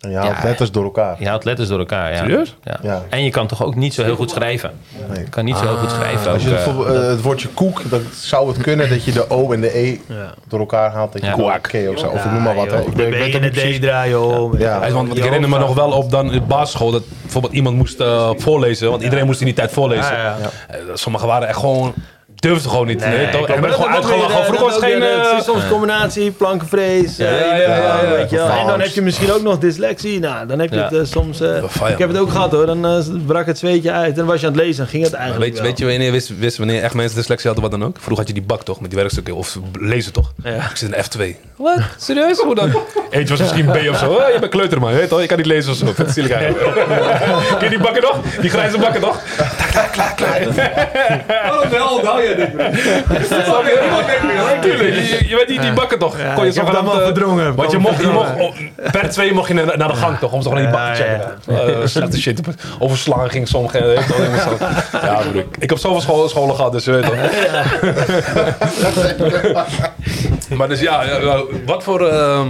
En 0.00 0.10
je 0.10 0.16
haalt 0.16 0.36
Ja. 0.36 0.44
letters 0.44 0.70
door 0.70 0.84
elkaar. 0.84 1.16
Je 1.18 1.28
houdt 1.28 1.44
letters 1.44 1.68
door 1.68 1.78
elkaar. 1.78 2.12
Ja. 2.12 2.18
Serieus? 2.18 2.56
Ja. 2.64 2.78
Ja. 2.82 3.02
En 3.08 3.24
je 3.24 3.30
kan 3.30 3.46
toch 3.46 3.64
ook 3.64 3.74
niet 3.74 3.94
zo 3.94 4.04
heel 4.04 4.16
goed 4.16 4.30
schrijven. 4.30 4.70
Nee. 5.10 5.18
Je 5.18 5.28
kan 5.28 5.44
niet 5.44 5.56
zo 5.56 5.62
heel 5.66 5.76
goed 5.76 5.90
schrijven. 5.90 6.32
Als 6.32 6.42
je 6.42 6.64
ook, 6.68 6.86
eh, 6.86 6.96
eh, 6.96 7.08
het 7.08 7.22
woordje 7.22 7.48
koek, 7.48 7.90
dan 7.90 8.00
zou 8.14 8.48
het 8.48 8.58
kunnen 8.62 8.88
dat 8.88 9.04
je 9.04 9.12
de 9.12 9.30
O 9.30 9.52
en 9.52 9.60
de 9.60 9.78
E 9.78 9.98
Ja. 10.06 10.34
door 10.48 10.60
elkaar 10.60 10.90
haalt. 10.90 11.12
Dat 11.12 11.22
je 11.24 11.30
koek 11.30 11.44
of 11.92 11.98
zo. 11.98 12.06
Of 12.06 12.24
ik 12.24 12.30
noem 12.30 12.42
maar 12.42 12.54
wat. 12.54 12.70
hè. 12.70 12.76
joh, 12.76 12.86
Ik 12.86 12.96
de 12.96 13.08
weet- 13.08 13.30
B 13.30 13.34
ik 13.34 13.42
de 13.42 13.50
precies- 13.50 13.78
D 13.78 13.82
draaien 13.82 14.40
om. 14.40 14.58
Ja. 14.58 14.90
Want, 14.90 15.16
ik 15.16 15.22
herinner 15.24 15.48
me 15.50 15.58
nog 15.58 15.74
wel 15.74 15.90
op 15.90 16.10
dan 16.10 16.26
in 16.26 16.32
de 16.32 16.40
basisschool 16.40 16.90
dat 16.90 17.02
bijvoorbeeld 17.22 17.52
iemand 17.52 17.76
moest 17.76 18.00
eh, 18.00 18.30
voorlezen. 18.36 18.90
Want 18.90 19.02
iedereen 19.02 19.26
moest 19.26 19.40
in 19.40 19.46
die 19.46 19.54
tijd 19.54 19.70
voorlezen. 19.72 20.16
Ja, 20.16 20.36
ja. 20.40 20.50
Sommigen 20.94 21.28
waren 21.28 21.48
echt 21.48 21.58
gewoon, 21.58 21.94
durfden 22.40 22.70
gewoon 22.70 22.86
niet. 22.86 23.00
Nee, 23.00 23.22
toch? 23.30 23.30
klopt. 23.30 23.48
En 23.54 23.60
werden 23.60 23.78
gewoon 23.78 23.94
uitgelachen. 23.94 24.38
eh, 24.40 24.44
Vroeger 24.44 24.66
was 24.66 24.78
geen... 24.78 25.02
eh, 25.02 25.30
Het 25.30 25.38
is 25.40 25.44
soms 25.44 25.62
combinatie, 25.70 26.30
plankenvrees. 26.30 27.18
eh, 27.18 27.30
ja, 27.30 28.28
wel. 28.30 28.50
En 28.50 28.66
dan 28.66 28.80
heb 28.80 28.88
je 28.90 29.02
misschien 29.02 29.32
ook 29.32 29.42
nog 29.42 29.58
dyslexie. 29.58 30.18
Nou, 30.20 30.46
dan 30.46 30.58
heb 30.58 30.70
je 30.70 30.76
Ja. 30.76 30.82
het 30.82 30.92
eh, 30.92 31.00
soms... 31.04 31.40
eh, 31.40 31.56
ik 31.90 31.98
heb 31.98 32.08
het 32.08 32.18
ook 32.18 32.30
gehad 32.30 32.52
hoor. 32.52 32.66
Dan 32.66 32.86
eh, 32.86 32.98
brak 33.26 33.46
het 33.46 33.58
zweetje 33.58 33.92
uit. 33.92 34.10
En 34.10 34.14
dan 34.16 34.26
was 34.26 34.40
je 34.40 34.46
aan 34.46 34.52
het 34.52 34.62
lezen 34.62 34.84
en 34.84 34.90
ging 34.90 35.04
het 35.04 35.12
eigenlijk 35.12 35.44
Weet, 35.48 35.56
je- 35.58 35.62
weet 35.68 35.78
je 35.78 35.86
wanneer 35.86 36.12
wist, 36.12 36.38
wist 36.38 36.56
wanneer 36.58 36.82
echt 36.82 36.94
mensen 36.94 37.16
dyslexie 37.16 37.46
hadden, 37.50 37.70
wat 37.70 37.78
dan 37.80 37.88
ook? 37.88 37.96
Vroeger 37.96 38.16
had 38.16 38.26
je 38.28 38.32
die 38.34 38.42
bak 38.42 38.62
toch, 38.62 38.80
met 38.80 38.90
die 38.90 38.98
werkstukken, 38.98 39.34
of 39.34 39.58
lezen 39.80 40.12
toch? 40.12 40.32
Ja. 40.44 40.50
Ik 40.54 40.70
zit 40.76 40.92
in 40.92 41.04
F2. 41.34 41.36
Wat? 41.56 41.78
Serieus? 41.96 42.38
Hoe 42.38 42.54
dan? 42.54 42.72
Eentje 43.10 43.36
was 43.36 43.38
misschien 43.40 43.66
B 43.70 43.88
of 43.90 43.98
zo. 43.98 44.10
Oh, 44.10 44.28
je 44.32 44.36
bent 44.40 44.50
kleuter 44.52 44.80
man, 44.80 44.92
weet 44.92 45.08
toch? 45.08 45.20
Je 45.20 45.26
kan 45.26 45.36
niet 45.36 45.46
lezen 45.46 45.72
of 45.72 45.76
zo. 45.78 45.86
Zielig 46.08 46.30
eigenlijk. 46.30 46.74
Ken 47.58 47.60
je 47.60 47.68
die 47.68 47.78
bakken 47.78 48.02
nog? 48.02 48.16
Die 48.40 48.50
grijze 48.50 48.78
bakken 48.78 49.00
toch? 49.00 49.20
Klaar, 49.70 49.88
klaar, 49.90 50.14
klaar, 50.14 50.38
klaar. 50.54 51.50
Oh, 51.50 51.70
wel, 51.70 51.88
onthoud 51.88 52.22
jij 52.28 52.36
dit? 52.36 53.26
Snap 53.26 53.64
je? 53.66 54.58
Tuurlijk, 54.60 54.94
je, 54.94 55.28
je 55.28 55.36
weet 55.36 55.48
die, 55.48 55.60
die 55.60 55.72
bakken 55.72 55.98
toch? 55.98 56.18
Ja, 56.18 56.34
Kon 56.34 56.44
je 56.44 56.50
ik 56.50 56.56
heb 56.56 56.64
zo 56.64 56.70
het 56.70 56.78
allemaal 56.80 56.98
eh, 56.98 57.04
verdrongen. 57.04 57.54
Want 57.54 57.70
je 57.70 57.78
mocht, 57.78 58.00
je 58.00 58.08
mocht 58.08 58.92
per 58.92 59.10
twee 59.10 59.32
mocht 59.32 59.48
je 59.48 59.54
naar, 59.54 59.78
naar 59.78 59.88
de 59.88 59.94
gang 59.94 60.18
toch? 60.18 60.32
Om 60.32 60.42
zo 60.42 60.50
gewoon 60.50 60.64
in 60.64 60.70
die 60.70 60.78
bakken 60.80 60.96
te 60.96 61.02
checken. 61.02 61.80
Eh, 61.80 61.86
slechte 61.86 62.20
shit. 62.20 62.40
Over 62.78 62.98
slangen 62.98 63.30
ging 63.30 63.48
sommige. 63.48 63.84
weet 63.84 63.98
je 63.98 64.08
wel, 64.08 64.16
helemaal 64.16 64.58
zo. 64.58 65.06
Ja, 65.06 65.20
broer. 65.30 65.44
Ik 65.58 65.68
heb 65.68 65.78
zoveel 65.78 66.00
scholen, 66.00 66.28
scholen 66.28 66.54
gehad, 66.56 66.72
dus 66.72 66.84
je 66.84 66.90
weet 66.90 67.04
toch. 67.04 67.14
maar 70.58 70.68
dus 70.68 70.80
ja, 70.80 71.04
wat 71.66 71.82
voor... 71.82 72.08
ehm, 72.08 72.48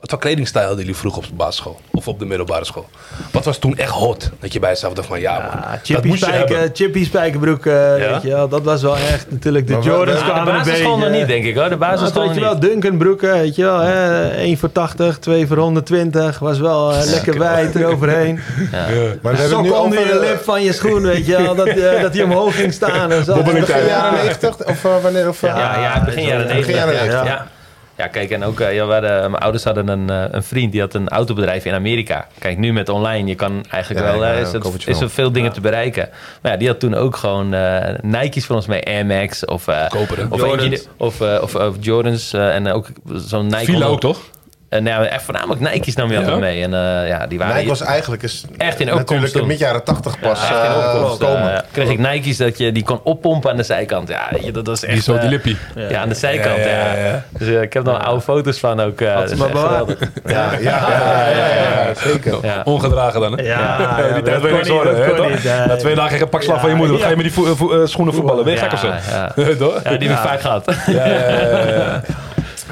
Wat 0.00 0.10
voor 0.10 0.18
kledingstijl 0.18 0.66
hadden 0.66 0.84
jullie 0.84 0.98
vroeg 1.00 1.16
op 1.16 1.26
de 1.26 1.34
basisschool? 1.34 1.80
Of 1.90 2.08
op 2.08 2.18
de 2.18 2.24
middelbare 2.24 2.64
school? 2.64 2.86
Wat 3.32 3.44
was 3.44 3.58
toen 3.58 3.76
echt 3.76 3.90
hot? 3.90 4.30
Dat 4.40 4.52
je 4.52 4.58
bij 4.58 4.70
jezelf 4.70 4.92
dacht 4.92 5.08
van, 5.08 5.20
ja 5.20 5.32
man, 5.38 5.40
Ja, 5.62 5.70
dat 5.70 5.80
chippy, 5.82 6.08
moest 6.08 6.24
je 6.24 6.30
hebben. 6.32 6.70
chippy 6.72 7.04
spijkerbroek, 7.04 7.66
eh, 7.66 7.94
weet 7.94 8.22
je 8.22 8.28
wel. 8.28 8.48
Dat 8.48 8.62
was 8.62 8.82
wel 8.82 8.96
echt 8.96 9.30
natuurlijk 9.30 9.66
de 9.66 9.72
Maar 9.72 9.82
Jordans 9.82 10.20
Ja, 10.20 10.26
Ja, 10.26 10.32
kwamen 10.32 10.52
de 10.52 10.58
basisschool 10.58 10.98
nog 10.98 11.10
niet, 11.10 11.26
denk 11.26 11.44
ik 11.44 11.54
hoor. 11.54 11.68
De 11.68 11.76
Nou, 11.76 11.80
basisschool 11.92 12.22
weet 12.26 12.34
je 12.34 12.40
nog 12.40 12.48
wel, 12.50 12.58
niet. 12.58 12.70
Duncan 12.70 12.98
broeken, 12.98 13.32
weet 13.32 13.54
je 13.54 13.62
wel. 13.62 13.78
Hè? 13.78 14.28
1 14.30 14.58
voor 14.58 14.72
80, 14.72 15.18
2 15.18 15.46
voor 15.46 15.56
120. 15.56 16.38
Was 16.38 16.58
wel 16.58 16.92
eh, 16.92 17.04
lekker 17.04 17.38
wijd 17.38 17.74
eroverheen. 17.74 18.34
Maar 18.34 18.86
we 18.88 18.94
hebben 18.94 19.30
het 19.36 19.48
Sok 19.50 19.62
nu 19.62 19.70
onder 19.70 19.98
je 20.06 20.18
lip 20.20 20.42
van 20.44 20.62
je 20.62 20.72
schoen, 20.72 21.02
weet 21.02 21.26
je 21.26 21.42
wel. 21.42 21.54
Dat, 21.54 21.66
eh, 21.66 22.02
dat 22.02 22.12
die 22.12 22.24
omhoog 22.24 22.54
ging 22.56 22.72
staan 22.72 23.12
en 23.12 23.24
zo. 23.24 23.42
begin 23.42 23.86
jaren 23.86 24.12
90 24.24 24.64
of 24.66 24.82
wanneer? 25.02 25.28
Of, 25.28 25.40
Ja, 25.40 25.80
ja, 25.80 26.04
begin 26.04 26.22
jaren 26.24 26.46
Begin 26.56 26.74
90. 26.76 27.56
Ja. 27.98 28.04
90. 28.04 28.04
Ja. 28.04 28.04
Ja, 28.04 28.06
kijk, 28.06 28.30
en 28.30 28.44
ook, 28.44 28.60
eh, 28.60 28.74
ja, 28.74 28.86
hadden, 28.86 29.30
mijn 29.30 29.42
ouders 29.42 29.64
hadden 29.64 29.88
een, 29.88 30.10
eh, 30.10 30.24
een 30.30 30.42
vriend 30.42 30.72
die 30.72 30.80
had 30.80 30.94
een 30.94 31.08
autobedrijf 31.08 31.64
in 31.64 31.74
Amerika. 31.74 32.26
Kijk, 32.38 32.58
nu 32.58 32.72
met 32.72 32.88
online, 32.88 33.28
je 33.28 33.34
kan 33.34 33.64
eigenlijk 33.70 34.06
Ja, 34.06 34.12
wel, 34.12 34.24
ja, 34.24 34.32
eh, 34.32 34.40
is, 34.40 34.52
het, 34.52 34.86
is 34.86 35.00
er 35.00 35.10
veel 35.10 35.32
dingen 35.32 35.52
te 35.52 35.60
bereiken. 35.60 36.08
Maar 36.42 36.52
ja, 36.52 36.58
die 36.58 36.68
had 36.68 36.80
toen 36.80 36.94
ook 36.94 37.16
gewoon 37.16 37.54
eh 37.54 37.94
Nike's 38.02 38.46
volgens 38.46 38.66
mij, 38.66 38.84
Air 38.84 39.06
Max 39.06 39.44
of, 39.44 39.68
eh, 39.68 39.76
hè? 39.76 40.24
of, 40.28 40.40
Jordans. 40.40 40.88
of, 40.96 41.20
eh, 41.20 41.38
of, 41.42 41.54
of 41.54 41.76
Jordans 41.80 42.32
eh, 42.32 42.54
en 42.54 42.72
ook 42.72 42.86
zo'n 43.14 43.46
Nike. 43.46 43.64
Fila 43.64 43.86
ook 43.86 44.00
toch? 44.00 44.20
En 44.68 44.82
nou, 44.82 45.04
echt 45.04 45.22
voornamelijk 45.22 45.60
Nike's 45.60 45.94
nam 45.94 46.06
je 46.06 46.12
Ja? 46.12 46.18
altijd 46.20 46.40
mee. 46.40 46.62
En 46.62 46.74
eh, 46.74 47.08
ja, 47.08 47.26
die 47.26 47.38
waren 47.38 47.54
Nike 47.56 47.68
was 47.68 47.80
eigenlijk 47.80 48.22
is 48.22 48.44
Echt 48.56 48.80
in 48.80 48.86
opkomst 48.86 49.08
natuurlijk 49.10 49.32
toen. 49.32 49.46
mid 49.46 49.58
jaren 49.58 49.84
80 49.84 50.18
pas 50.20 50.40
echt 50.40 50.50
in 50.50 51.26
eh, 51.28 51.54
eh, 51.54 51.58
kreeg 51.72 51.88
ik 51.88 51.98
Nike's 51.98 52.36
dat 52.36 52.58
je 52.58 52.72
die 52.72 52.82
kon 52.84 53.00
oppompen 53.02 53.50
aan 53.50 53.56
de 53.56 53.62
zijkant. 53.62 54.08
Ja, 54.08 54.28
weet 54.30 54.54
dat 54.54 54.66
was 54.66 54.82
echt... 54.82 54.92
Die 54.92 55.02
zo, 55.02 55.12
die 55.12 55.22
eh, 55.22 55.28
lippie. 55.28 55.56
ja, 55.74 56.00
aan 56.00 56.08
de 56.08 56.14
zijkant, 56.14 56.56
ja. 56.56 56.62
Ja, 56.68 56.92
ja, 56.94 57.04
ja. 57.06 57.24
Dus 57.38 57.48
eh, 57.48 57.62
ik 57.62 57.72
heb 57.72 57.84
nog 57.84 58.04
oude 58.04 58.20
foto's 58.20 58.58
van 58.58 58.80
ook. 58.80 59.00
eh, 59.00 59.16
dat 59.16 59.30
is 59.30 59.38
maar 59.38 59.48
bewaard. 59.50 59.68
geweldig. 59.68 59.98
Ja, 60.26 60.52
ja, 60.52 60.58
ja, 60.60 61.30
ja, 61.30 61.46
ja, 61.48 61.86
ja, 61.86 61.94
zeker. 61.94 62.38
Ja. 62.42 62.62
Ongedragen 62.64 63.20
dan, 63.20 63.38
hè? 63.38 63.42
Ja, 63.42 63.78
ja, 63.80 63.96
die 64.02 64.12
dat 64.12 64.24
tijd 64.24 64.40
kon 64.40 64.50
niks 64.50 64.62
niet, 64.62 64.72
horen, 64.72 64.96
dat 64.96 65.04
hè, 65.04 65.08
kon 65.08 65.16
toch? 65.16 65.30
niet, 65.30 65.44
nee. 65.44 65.66
Na 65.66 65.76
twee 65.76 65.94
dagen 65.94 66.16
je 66.16 66.22
een 66.22 66.28
pak 66.28 66.42
slag 66.42 66.54
Ja, 66.54 66.60
van 66.60 66.70
je 66.70 66.76
moeder. 66.76 66.98
Dan 66.98 67.08
ja. 67.08 67.14
ga 67.14 67.20
je 67.22 67.30
met 67.30 67.34
die 67.34 67.78
eh, 67.80 67.86
schoenen 67.86 68.14
voetballen. 68.14 68.44
Ben 68.44 68.52
je 68.52 68.58
gek 68.58 68.72
of 68.72 68.78
zo? 68.78 68.86
Ja? 68.86 69.32
Ja, 69.36 69.96
die 69.96 70.08
heb 70.08 70.18
ik 70.18 70.24
vaak 70.24 70.40
gehad. 70.40 70.64
Ja, 70.86 71.06
ja, 71.06 71.28
ja, 71.28 71.66
ja. 71.68 72.02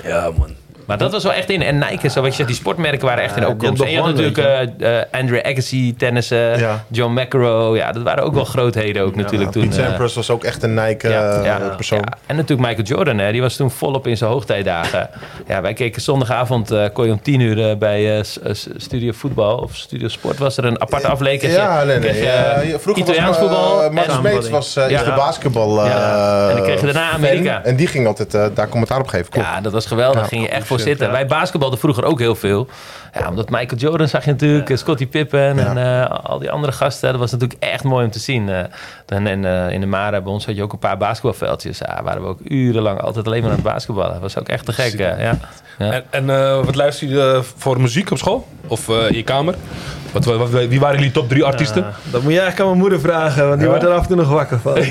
Ja, 0.04 0.30
man. 0.38 0.55
Maar 0.86 0.98
dat 0.98 1.12
was 1.12 1.22
wel 1.22 1.32
echt 1.32 1.50
in. 1.50 1.62
En 1.62 1.78
Nike, 1.78 2.08
zo 2.08 2.20
wat 2.20 2.30
je 2.30 2.36
zegt, 2.36 2.48
die 2.48 2.56
sportmerken 2.58 3.06
waren 3.06 3.24
echt 3.24 3.36
in 3.36 3.46
opkomst. 3.46 3.76
die 3.76 3.84
En 3.86 3.92
je 3.92 3.98
had 4.00 4.06
natuurlijk 4.08 4.38
eh 4.38 4.98
eh, 4.98 5.04
Andre 5.10 5.44
Agassi, 5.44 5.94
tennissen, 5.96 6.58
Ja. 6.58 6.84
John 6.88 7.12
McEnroe. 7.20 7.76
Ja, 7.76 7.92
dat 7.92 8.02
waren 8.02 8.24
ook 8.24 8.34
wel 8.34 8.44
grootheden 8.44 9.02
ook 9.02 9.14
natuurlijk 9.16 9.50
toen. 9.50 9.68
Pete 9.68 9.80
eh, 9.80 9.86
Sampras 9.86 10.14
was 10.14 10.30
ook 10.30 10.44
echt 10.44 10.62
een 10.62 10.74
Nike 10.74 11.08
Ja, 11.08 11.44
ja, 11.44 11.58
persoon. 11.76 11.98
ja. 11.98 12.16
En 12.26 12.36
natuurlijk 12.36 12.68
Michael 12.68 12.86
Jordan, 12.86 13.18
hè, 13.18 13.32
die 13.32 13.40
was 13.40 13.56
toen 13.56 13.70
volop 13.70 14.06
in 14.06 14.16
zijn 14.16 14.30
hoogtijdagen. 14.30 15.08
Ja, 15.46 15.60
wij 15.60 15.72
keken 15.72 16.02
zondagavond, 16.02 16.70
eh 16.70 16.84
kon 16.92 17.06
je 17.06 17.12
om 17.12 17.22
tien 17.22 17.40
uur 17.40 17.78
bij 17.78 18.24
Studio 18.76 19.12
Voetbal 19.12 19.56
of 19.58 19.74
Studio 19.76 20.08
Sport 20.08 20.38
was 20.38 20.56
er 20.56 20.64
een 20.64 20.80
aparte 20.80 21.06
aflevering. 21.08 21.56
Ja, 21.56 21.84
nee, 21.84 21.98
nee. 21.98 22.10
Kreeg 22.10 22.22
je, 22.70 22.78
vroeger 22.78 23.02
Italiaans 23.02 23.28
was 23.38 23.38
voetbal. 23.38 23.84
uh, 23.84 23.90
Max 23.90 24.14
Smeets 24.14 24.48
was 24.50 24.76
eh 24.76 24.90
is 24.90 25.04
de 25.04 25.12
basketbal 25.16 25.80
eh, 25.84 25.86
Ja. 25.90 26.48
En 26.48 26.54
dan 26.56 26.64
kreeg 26.64 26.80
je 26.80 26.86
daarna. 26.86 27.10
Amerika. 27.10 27.60
En 27.64 27.76
die 27.76 27.86
ging 27.86 28.06
altijd 28.06 28.30
daar 28.54 28.68
commentaar 28.68 29.00
op 29.00 29.08
geven. 29.08 29.28
Klopt. 29.30 29.46
Ja, 29.46 29.60
dat 29.60 29.72
was 29.72 29.86
geweldig. 29.86 30.28
Ging 30.28 30.42
je 30.42 30.48
echt 30.48 30.66
voor 30.66 30.75
zitten. 30.80 31.10
Wij 31.10 31.26
basketbalden 31.26 31.78
vroeger 31.78 32.04
ook 32.04 32.18
heel 32.18 32.34
veel. 32.34 32.68
Ja, 33.18 33.28
omdat 33.28 33.50
Michael 33.50 33.80
Jordan 33.80 34.08
zag 34.08 34.24
je 34.24 34.30
natuurlijk, 34.30 34.70
eh, 34.70 34.76
Scottie 34.76 35.06
Pippen 35.06 35.58
en 35.58 35.76
eh, 36.02 36.10
al 36.24 36.38
die 36.38 36.50
andere 36.50 36.72
gasten. 36.72 37.10
Dat 37.10 37.20
was 37.20 37.30
natuurlijk 37.32 37.62
echt 37.62 37.84
mooi 37.84 38.04
om 38.04 38.10
te 38.10 38.18
zien. 38.18 38.48
Eh, 38.48 38.58
en 39.06 39.26
en 39.26 39.44
eh, 39.44 39.72
in 39.72 39.80
de 39.80 39.86
Mare 39.86 40.22
bij 40.22 40.32
ons 40.32 40.46
had 40.46 40.56
je 40.56 40.62
ook 40.62 40.72
een 40.72 40.78
paar 40.78 40.96
basketbalveldjes. 40.96 41.78
Ja, 41.78 42.00
waren 42.02 42.22
we 42.22 42.28
ook 42.28 42.38
urenlang 42.44 43.00
altijd 43.00 43.26
alleen 43.26 43.40
maar 43.40 43.50
aan 43.50 43.56
het 43.56 43.64
basketballen. 43.64 44.12
Dat 44.12 44.20
was 44.20 44.38
ook 44.38 44.48
echt 44.48 44.64
te 44.64 44.72
gek. 44.72 44.98
ja. 44.98 45.16
Ja. 45.78 45.92
En, 45.92 46.04
en 46.10 46.30
eh, 46.30 46.64
wat 46.64 46.74
luister 46.74 47.08
je 47.08 47.40
voor 47.56 47.80
muziek 47.80 48.10
op 48.10 48.18
school? 48.18 48.46
Of 48.66 48.88
eh, 48.88 49.08
in 49.08 49.16
je 49.16 49.22
kamer? 49.22 49.54
Wat, 50.12 50.24
wat, 50.24 50.50
wie 50.50 50.80
waren 50.80 50.96
jullie 50.96 51.12
top 51.12 51.28
drie 51.28 51.44
artiesten? 51.44 51.82
Dat 52.10 52.22
moet 52.22 52.32
je 52.32 52.38
eigenlijk 52.40 52.60
aan 52.60 52.66
mijn 52.66 52.78
moeder 52.78 53.00
vragen, 53.00 53.42
want 53.48 53.54
die 53.60 53.62
Ja? 53.62 53.68
wordt 53.68 53.84
er 53.84 53.90
af 53.90 54.00
en 54.00 54.06
toe 54.06 54.16
nog 54.16 54.28
wakker 54.28 54.58
van. 54.58 54.74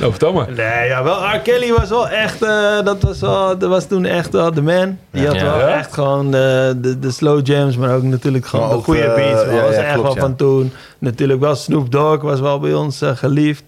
Nou, 0.00 0.10
vertel 0.12 0.32
maar. 0.32 0.46
Nee, 0.56 0.88
ja, 0.88 1.02
wel, 1.02 1.24
R. 1.34 1.38
Kelly 1.38 1.72
was 1.72 1.88
wel 1.88 2.08
echt, 2.08 2.42
eh, 2.42 2.82
dat, 2.84 3.02
was 3.02 3.20
wel, 3.20 3.58
dat 3.58 3.68
was 3.70 3.86
toen 3.86 4.04
echt 4.04 4.32
wel 4.32 4.52
de 4.54 4.62
man. 4.62 4.98
Die 5.10 5.26
had 5.26 5.34
Ja. 5.34 5.44
wel 5.44 5.58
Ja? 5.58 5.66
Echt 5.90 5.98
gewoon 5.98 6.30
de, 6.30 6.78
de, 6.80 6.98
de 6.98 7.10
slow 7.10 7.46
jams, 7.46 7.76
maar 7.76 7.94
ook 7.94 8.02
natuurlijk 8.02 8.46
gewoon 8.46 8.64
Maar 8.66 8.74
de 8.74 8.80
ook, 8.80 8.84
goede 8.84 9.02
eh, 9.02 9.14
beats. 9.14 9.44
Dat 9.44 9.60
was 9.60 9.74
echt 9.74 10.02
wel 10.02 10.14
van 10.14 10.36
toen. 10.36 10.72
Natuurlijk 10.98 11.40
wel 11.40 11.54
Snoop 11.54 11.90
Dogg 11.90 12.22
was 12.22 12.40
wel 12.40 12.60
bij 12.60 12.74
ons 12.74 13.02
eh, 13.02 13.16
geliefd. 13.16 13.64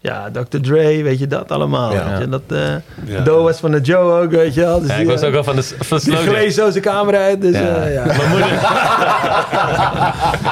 Ja, 0.00 0.30
Dr. 0.32 0.58
Dre, 0.60 1.02
weet 1.02 1.18
je 1.18 1.26
dat 1.26 1.50
allemaal. 1.52 1.92
Ja. 1.92 2.10
Weet 2.10 2.18
je, 2.18 2.28
dat, 2.28 2.42
eh 2.48 2.58
Ja. 3.14 3.20
Doe 3.20 3.42
was 3.42 3.58
van 3.58 3.70
de 3.70 3.80
Joe 3.80 4.22
ook, 4.22 4.30
weet 4.30 4.54
je 4.54 4.60
wel. 4.60 4.80
Dus 4.80 4.88
Ja, 4.88 4.94
die, 4.96 5.04
ik 5.04 5.10
was 5.10 5.20
eh, 5.20 5.26
ook 5.26 5.32
wel 5.32 5.44
van 5.44 5.56
de, 5.56 5.62
van 5.78 5.98
de 5.98 6.04
die 6.04 6.16
gleed 6.16 6.54
zo 6.54 6.70
zijn 6.70 6.84
kamer 6.84 7.16
uit. 7.16 7.40
Dus, 7.40 7.54
Ja. 7.54 7.60
eh, 7.76 7.94
ja. 7.94 8.04
Mijn 8.04 8.28
moeder... 8.30 8.48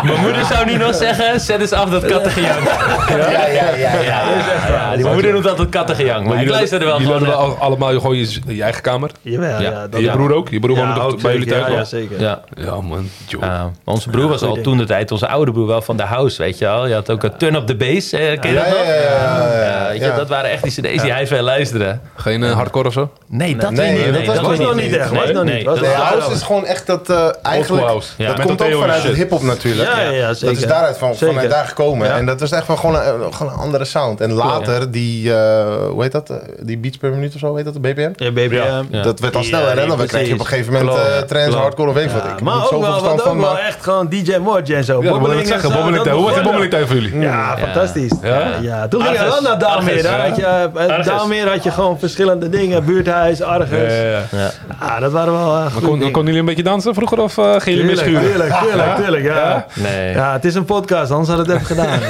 Mijn 0.05 0.21
moeder 0.21 0.45
zou 0.45 0.67
nu 0.67 0.77
nog 0.77 0.95
zeggen, 0.95 1.41
zet 1.41 1.61
eens 1.61 1.73
af 1.73 1.91
dat 1.91 2.05
kattengejank. 2.05 2.61
Ja, 3.09 3.17
ja, 3.17 3.47
ja. 3.47 3.71
ja, 3.77 4.01
ja, 4.01 4.93
die 4.95 5.03
Mijn 5.03 5.15
moeder 5.15 5.33
noemt 5.33 5.49
altijd 5.49 5.69
kattengejank. 5.69 6.27
Maar 6.27 6.43
ik 6.43 6.49
luisterde 6.49 6.85
wel 6.85 6.99
Jullie 7.01 7.13
gewoon... 7.15 7.29
hadden 7.29 7.45
eh, 7.45 7.51
wel 7.51 7.59
al- 7.59 7.67
allemaal 7.67 7.89
gewoon 8.01 8.17
je, 8.17 8.41
je 8.47 8.63
eigen 8.63 8.83
kamer? 8.83 9.11
Jawel, 9.23 9.49
ja. 9.49 9.71
Ja. 9.71 9.87
dat 9.87 10.01
je 10.01 10.07
ja. 10.07 10.13
broer 10.13 10.33
ook? 10.35 10.49
Je 10.49 10.61
broer 10.61 10.77
Ja, 10.77 10.87
woonde 10.87 11.01
ook 11.01 11.23
bij 11.23 11.33
jullie 11.33 11.49
thuis? 11.49 11.73
Ja, 11.73 11.85
zeker. 11.85 12.21
Ja. 12.21 12.41
Ja, 12.55 12.81
man. 12.81 13.09
Joe. 13.27 13.45
Ja, 13.45 13.49
maar 13.85 13.95
onze 13.95 14.11
broer 14.11 14.29
was 14.29 14.43
al 14.43 14.59
toen 14.61 14.77
de 14.77 14.85
tijd, 14.85 15.11
onze 15.13 15.29
oude 15.29 15.53
broer 15.53 15.67
wel 15.67 15.83
van 15.83 15.97
de 15.97 16.03
house, 16.03 16.43
weet 16.43 16.59
je 16.59 16.65
wel. 16.65 16.87
Je 16.87 16.95
had 16.95 17.11
ook 17.11 17.23
een 17.23 17.37
Turn 17.37 17.55
Up 17.55 17.67
The 17.67 17.77
Bass, 17.77 18.13
eh, 18.13 18.41
ken 18.41 18.51
je 18.51 18.57
Ja, 18.57 18.65
dat 18.65 18.75
ja, 18.87 19.36
nog? 19.36 19.36
Ja, 19.39 19.87
weet 19.89 20.01
je. 20.01 20.13
Dat 20.17 20.29
waren 20.29 20.51
echt 20.51 20.63
die 20.63 20.73
cd's 20.73 21.03
die 21.03 21.13
hij 21.13 21.27
veel 21.27 21.43
luisterde. 21.43 21.99
Geen 22.17 22.45
eh, 22.45 22.53
hardcore 22.53 22.87
of 22.87 22.93
zo? 22.93 23.11
Nee, 23.27 23.57
dat 23.57 23.71
Nee, 23.71 23.93
niet. 23.93 24.05
dat 24.05 24.13
Nee, 24.13 24.27
was 24.27 24.41
was 24.41 24.59
nog 24.59 24.75
niet 24.75 24.97
echt, 24.97 25.11
was 25.11 25.31
nog 25.31 25.45
niet. 25.45 25.65
Was 25.65 25.81
Nee, 25.81 25.91
house 25.91 26.33
is 26.33 26.43
gewoon 26.43 26.67
echt 26.67 26.87
dat 26.87 27.11
eh, 27.11 27.29
eigenlijk. 27.43 27.87
house. 27.87 28.09
Ja. 28.17 28.27
Dat 28.27 28.37
Met 28.37 28.47
komt 28.47 28.59
dat 28.59 28.67
ook 28.67 28.73
Theo 28.73 28.81
vanuit 28.83 29.01
shit. 29.01 29.09
het 29.09 29.19
hip-hop 29.19 29.43
natuurlijk. 29.43 29.89
Ja, 29.95 30.01
ja, 30.01 30.11
ja, 30.11 30.33
zeker. 30.35 30.55
Dat 30.55 30.65
is 30.65 30.69
daaruit 30.71 30.99
van, 30.99 31.15
Zeker. 31.15 31.27
vanuit 31.35 31.51
daar 31.51 31.67
gekomen. 31.67 32.07
Ja. 32.09 32.17
En 32.17 32.27
dat 32.27 32.41
is 32.41 32.51
echt 32.51 32.67
wel 32.67 32.77
gewoon 32.77 32.95
een, 32.97 33.33
gewoon 33.35 33.53
een 33.53 33.59
andere 33.59 33.85
sound. 33.85 34.21
En 34.21 34.33
later, 34.33 34.91
die, 34.91 35.35
eh, 35.35 35.65
hoe 35.91 36.03
heet 36.03 36.13
dat? 36.13 36.31
Eh, 36.31 36.37
Die 36.61 36.79
beats 36.79 36.97
per 36.97 37.11
minuut 37.11 37.35
of 37.35 37.41
zo, 37.41 37.55
heet 37.57 37.65
dat? 37.65 37.75
De 37.75 37.81
BPM? 37.81 38.11
Ja, 38.17 38.31
BBM. 38.31 38.83
Ja. 38.91 39.03
Dat 39.03 39.21
werd 39.21 39.35
al 39.37 39.41
Ja, 39.41 39.47
sneller. 39.47 39.79
en 39.79 39.89
dan 39.89 40.07
krijg 40.07 40.27
je 40.27 40.33
op 40.33 40.39
een 40.41 40.47
gegeven 40.47 40.73
moment 40.73 40.91
Klopt. 40.91 41.09
eh 41.09 41.19
trends, 41.19 41.47
Klopt. 41.49 41.63
hardcore 41.63 41.89
of 41.89 41.95
weet 41.95 42.05
ik 42.05 42.11
wat. 42.11 42.25
Ik 42.25 42.41
maar 42.41 42.55
ook 42.55 42.61
zoveel 42.63 42.81
wel, 42.81 42.91
verstand 42.91 43.17
wat 43.17 43.27
ook 43.27 43.33
van. 43.33 43.41
wel 43.41 43.53
Maar 43.53 43.61
echt 43.61 43.83
gewoon 43.83 44.09
DJ 44.09 44.37
Morge 44.37 44.75
en 44.75 44.85
zo. 44.85 44.93
Ja, 44.93 45.01
dat 45.01 45.03
wil 45.03 45.13
Bobbeling 45.13 45.41
ik 45.41 45.47
zeggen. 45.47 45.65
en 45.71 45.77
zo, 45.77 45.83
Bobbeling 45.83 45.97
dat 45.97 46.05
tijd. 46.05 46.17
Hoe 46.25 46.35
was 46.35 46.43
bobbeling 46.43 46.71
tijd 46.71 46.87
voor 46.87 46.95
jullie? 46.97 47.19
Ja, 47.19 47.57
fantastisch. 47.59 48.13
Ja? 48.23 48.89
Toen 48.89 49.03
ging. 49.03 49.26
Wel 49.29 49.41
naar 49.41 49.59
Daalmeer. 49.59 50.03
Daar 50.03 50.29
had 50.29 50.37
je, 50.37 50.45
eh, 50.45 50.89
Argus. 50.89 51.07
Daalmeer 51.07 51.49
had 51.49 51.63
je 51.63 51.71
gewoon 51.71 51.99
verschillende 51.99 52.49
dingen. 52.49 52.85
Buurthuis, 52.85 53.43
Argus. 53.43 53.93
Ja, 53.93 54.03
ja, 54.03 54.11
ja. 54.11 54.23
Ja. 54.31 54.51
Ah, 54.79 55.01
dat 55.01 55.13
waren 55.13 55.33
wel 55.33 55.57
uh, 55.57 55.63
Maar 55.63 55.83
kon, 55.83 55.99
konden 55.99 56.25
jullie 56.25 56.39
een 56.39 56.45
beetje 56.45 56.63
dansen 56.63 56.95
vroeger 56.95 57.21
of 57.21 57.39
eh 57.39 57.45
gingen 57.45 57.61
jullie 57.65 57.85
meer 57.85 57.95
Tuurlijk, 58.05 58.19
schuren? 58.19 58.31
tuurlijk, 58.31 58.55
tuurlijk, 58.63 58.97
tuurlijk, 58.97 59.25
ja. 59.25 59.67
Nee. 59.75 60.13
Ja, 60.15 60.33
het 60.33 60.45
is 60.45 60.55
een 60.55 60.65
podcast, 60.65 61.11
anders 61.11 61.31
had 61.31 61.39
het 61.39 61.49
even 61.49 61.67
gedaan. 61.67 61.99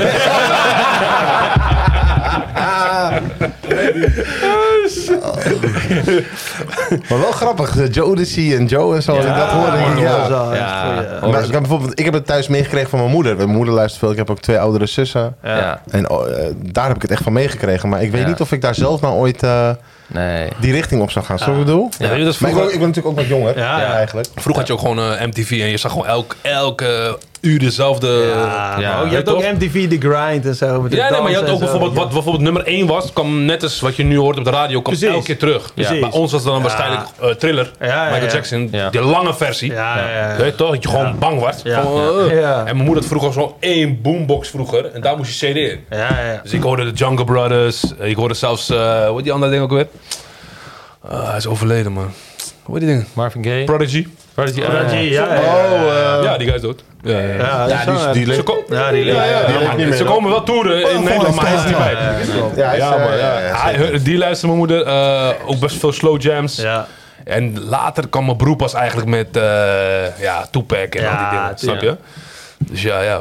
Maar 7.09 7.19
wel 7.21 7.33
grappig. 7.33 7.77
eh, 7.79 7.93
Joe 7.93 8.07
Odyssey 8.11 8.57
en 8.57 8.67
Joe 8.67 8.95
en 8.95 9.03
zo. 9.03 9.13
dat 9.15 9.27
hoorde, 9.51 9.77
denk 9.77 9.93
ik, 9.93 9.99
ja. 9.99 10.27
Ja. 10.55 11.05
goeie. 11.21 11.33
Maar 11.33 11.45
ik, 11.45 11.51
heb 11.51 11.61
bijvoorbeeld, 11.61 11.99
ik 11.99 12.05
heb 12.05 12.15
het 12.15 12.27
thuis 12.27 12.49
meegekregen 12.49 12.89
van 12.91 12.99
mijn 12.99 13.11
moeder. 13.11 13.37
Mijn 13.37 13.49
moeder 13.49 13.75
luistert 13.75 14.01
veel. 14.01 14.11
Ik 14.11 14.17
heb 14.17 14.31
ook 14.31 14.41
twee 14.41 14.59
oudere 14.59 14.87
zussen. 14.87 15.37
Ja. 15.43 15.83
En 15.91 16.11
oh, 16.11 16.29
eh, 16.39 16.47
daar 16.57 16.87
heb 16.87 16.97
ik 16.97 17.03
het 17.03 17.11
echt 17.11 17.23
van 17.23 17.33
meegekregen. 17.33 17.89
Maar 17.89 18.03
ik 18.03 18.11
weet 18.11 18.21
Ja. 18.23 18.27
niet 18.29 18.41
of 18.41 18.53
ik 18.53 18.61
daar 18.61 18.75
zelf 18.75 19.01
nou 19.01 19.15
ooit 19.15 19.43
eh, 19.43 19.71
Nee. 20.09 20.49
die 20.61 20.73
richting 20.73 21.03
op 21.03 21.11
zou 21.11 21.25
gaan. 21.25 21.39
Zo 21.39 21.59
bedoel? 21.59 21.89
Ja, 21.99 22.11
ik, 22.11 22.33
vroeger, 22.33 22.61
ben, 22.65 22.73
ik 22.73 22.79
ben 22.79 22.89
natuurlijk 22.89 23.07
ook 23.07 23.17
wat 23.17 23.27
jonger. 23.27 23.59
Ja, 23.59 23.81
ja. 23.81 23.93
eigenlijk. 23.93 24.29
vroeger 24.35 24.57
had 24.57 24.67
je 24.67 24.73
ook 24.73 24.79
gewoon 24.79 24.99
eh, 24.99 25.27
MTV 25.27 25.51
en 25.51 25.69
je 25.71 25.77
zag 25.77 25.93
gewoon 25.93 26.07
elk, 26.07 26.37
elke 26.43 27.19
uur 27.47 27.59
dezelfde... 27.59 28.07
Ja, 28.09 28.77
Ja, 28.81 29.03
je 29.09 29.15
hebt 29.15 29.29
ook? 29.29 29.43
MTV 29.53 29.89
The 29.89 30.09
Grind 30.09 30.47
en 30.47 30.55
zo. 30.55 30.81
met 30.83 30.91
de 30.91 30.97
Ja, 30.97 31.11
nee, 31.11 31.21
maar 31.21 31.31
je 31.31 31.37
had 31.37 31.49
ook 31.51 31.59
bijvoorbeeld 31.59 31.95
wat 31.95 32.09
bijvoorbeeld 32.11 32.43
nummer 32.45 32.65
1 32.67 32.87
was, 32.87 33.13
kwam 33.13 33.45
net 33.45 33.63
als 33.63 33.81
wat 33.81 33.97
je 33.97 34.03
nu 34.05 34.17
hoort 34.19 34.39
op 34.39 34.45
de 34.45 34.51
radio, 34.51 34.81
kwam 34.83 34.95
Precies. 34.95 35.15
elke 35.15 35.25
keer 35.27 35.39
terug. 35.39 35.75
Precies. 35.75 36.01
Bij 36.01 36.11
ons 36.11 36.33
was 36.33 36.43
het 36.43 36.53
dan 36.53 36.63
waarschijnlijk 36.63 37.03
eh, 37.21 37.29
Thriller, 37.31 37.71
Ja, 37.81 37.87
ja, 37.87 38.03
Michael 38.05 38.25
ja. 38.27 38.33
Jackson, 38.33 38.69
Ja. 38.73 38.91
de 38.91 39.01
lange 39.01 39.35
versie. 39.35 39.73
Ja, 39.73 39.99
ja, 39.99 40.31
ja. 40.31 40.37
Weet 40.37 40.51
je 40.51 40.55
toch? 40.57 40.71
Dat 40.71 40.83
je 40.83 40.89
gewoon 40.89 41.19
bang 41.19 41.41
was. 41.41 41.61
Ja. 41.65 41.81
Gewoon, 41.81 42.31
eh. 42.31 42.41
Ja. 42.41 42.59
En 42.59 42.65
mijn 42.65 42.77
moeder 42.77 42.95
had 42.97 43.07
vroeger 43.07 43.33
zo 43.33 43.57
één 43.61 44.03
boombox 44.03 44.49
vroeger 44.49 44.85
en 44.93 45.01
daar 45.01 45.17
moest 45.17 45.41
je 45.41 45.47
CD 45.53 45.57
in. 45.57 45.85
Ja, 45.91 45.99
ja. 45.99 46.41
Dus 46.43 46.53
ik 46.53 46.63
hoorde 46.63 46.85
de 46.85 46.91
Jungle 46.93 47.25
Brothers, 47.25 47.83
eh, 47.99 48.09
ik 48.09 48.17
hoorde 48.17 48.35
zelfs, 48.35 48.71
eh 48.71 49.15
heet 49.15 49.23
die 49.25 49.33
andere 49.33 49.51
ding 49.53 49.63
ook 49.63 49.71
weer? 49.71 49.87
Ah, 51.09 51.29
hij 51.29 51.37
is 51.37 51.47
overleden 51.47 51.93
man. 51.93 52.11
Hoe 52.63 52.75
heet 52.79 52.85
die 52.85 52.95
dingen? 52.95 53.07
Marvin 53.13 53.45
Gaye. 53.45 53.65
Prodigy. 53.65 54.07
Prodigy. 54.37 54.63
ah, 54.63 54.69
Prodigy, 54.69 54.97
ja. 54.97 55.35
ja, 55.35 55.35
ja. 55.35 55.41
Oh, 55.41 56.19
eh, 56.19 56.23
ja, 56.25 56.37
die 56.39 56.47
guy 56.47 56.57
is 56.57 56.63
dood. 56.63 56.83
Ja, 57.03 57.19
ja, 57.19 57.27
ja. 57.35 57.35
Ja, 57.69 57.83
ja, 57.87 58.13
die, 58.13 58.25
die 58.25 58.35
Ze, 58.35 58.43
ko- 58.43 58.65
Ja, 58.69 58.91
die 58.91 59.05
Die 59.77 59.95
Ze 59.97 60.05
komen 60.05 60.31
wel 60.31 60.43
toeren 60.43 60.81
in 60.91 60.97
Oh, 60.97 61.03
Nederland, 61.05 61.35
maar 61.35 61.47
hij 61.47 61.55
is 61.55 61.61
er 61.63 61.69
niet 61.69 61.79
bij. 61.79 61.93
Ja, 61.93 62.67
hij 62.69 62.77
is, 62.77 62.83
Ja, 62.83 62.95
eh, 62.95 63.05
man, 63.05 63.17
ja. 63.19 63.39
ja, 63.41 63.57
Hij- 63.57 63.79
zeker. 63.79 64.03
die 64.05 64.19
luisterde 64.19 64.47
mijn 64.57 64.59
moeder 64.59 64.87
eh, 64.87 65.29
ook 65.47 65.59
best 65.59 65.77
veel 65.79 65.93
slow 65.93 66.23
jams. 66.23 66.57
Ja. 66.57 66.87
En 67.25 67.65
later 67.69 68.09
kwam 68.09 68.25
mijn 68.25 68.37
broer 68.37 68.57
pas 68.57 68.75
eigenlijk 68.75 69.09
met 69.09 69.37
eh 69.37 70.19
ja, 70.21 70.47
Tupac 70.51 70.95
en 70.95 71.09
al 71.09 71.17
die 71.19 71.29
dingen, 71.39 71.53
snap 71.59 71.81
je? 71.81 71.97
Dus 72.59 72.83
ja, 72.83 73.01
ja, 73.03 73.21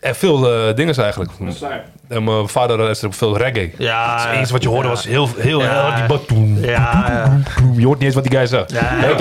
er 0.00 0.14
veel 0.14 0.52
eh 0.52 0.74
dingen 0.74 0.94
eigenlijk. 0.96 1.30
En 2.08 2.24
mijn 2.24 2.48
vader 2.48 2.78
luisterde 2.78 3.16
veel 3.16 3.36
reggae. 3.38 3.72
Ja, 3.78 4.16
het 4.26 4.36
enige 4.36 4.52
wat 4.52 4.62
je 4.62 4.68
hoorde 4.68 4.88
ja. 4.88 4.94
was 4.94 5.04
heel, 5.06 5.28
heel, 5.36 5.60
Ja. 5.62 5.84
heel 5.86 5.94
die 5.96 6.06
batoen. 6.06 6.58
Ja, 6.60 7.04
ja. 7.08 7.38
Je 7.76 7.84
hoort 7.86 7.98
niet 7.98 8.06
eens 8.06 8.14
wat 8.14 8.24
die 8.24 8.32
guy 8.36 8.46
zegt. 8.46 8.70
Ja, 8.72 8.90
Weet 9.00 9.18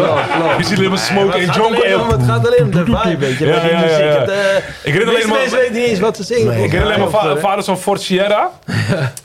je 0.57 0.63
ziet 0.63 0.77
alleen 0.77 0.89
maar 0.89 0.97
smoken 0.99 1.27
Maar 1.27 1.35
en 1.38 1.41
het 1.41 1.49
gaat 1.51 1.55
jonken. 1.63 1.83
alleen 1.83 1.99
om- 2.01 2.09
Het 2.09 2.23
gaat 2.29 2.47
alleen 2.47 2.63
om 2.63 2.71
de 2.71 2.83
vibe, 2.85 3.17
weet 3.17 3.38
je. 3.38 3.45
Ja, 3.45 3.55
ja, 3.65 3.79
ja, 3.81 3.97
eh, 3.97 4.55
Ik 4.57 4.93
herinner 4.93 5.07
alleen 5.15 5.27
maar- 5.29 5.38
mensen 5.39 5.57
weten 5.57 5.73
niet 5.73 5.83
eens 5.88 5.99
wat 5.99 6.15
ze 6.15 6.23
zingen. 6.23 6.47
Nee, 6.53 6.63
Ik 6.63 6.71
herinner 6.71 6.95
alleen 6.95 7.09
va- 7.09 7.35
vader 7.38 7.63
zo'n 7.63 7.77
Ford 7.77 8.01
Sierra. 8.01 8.49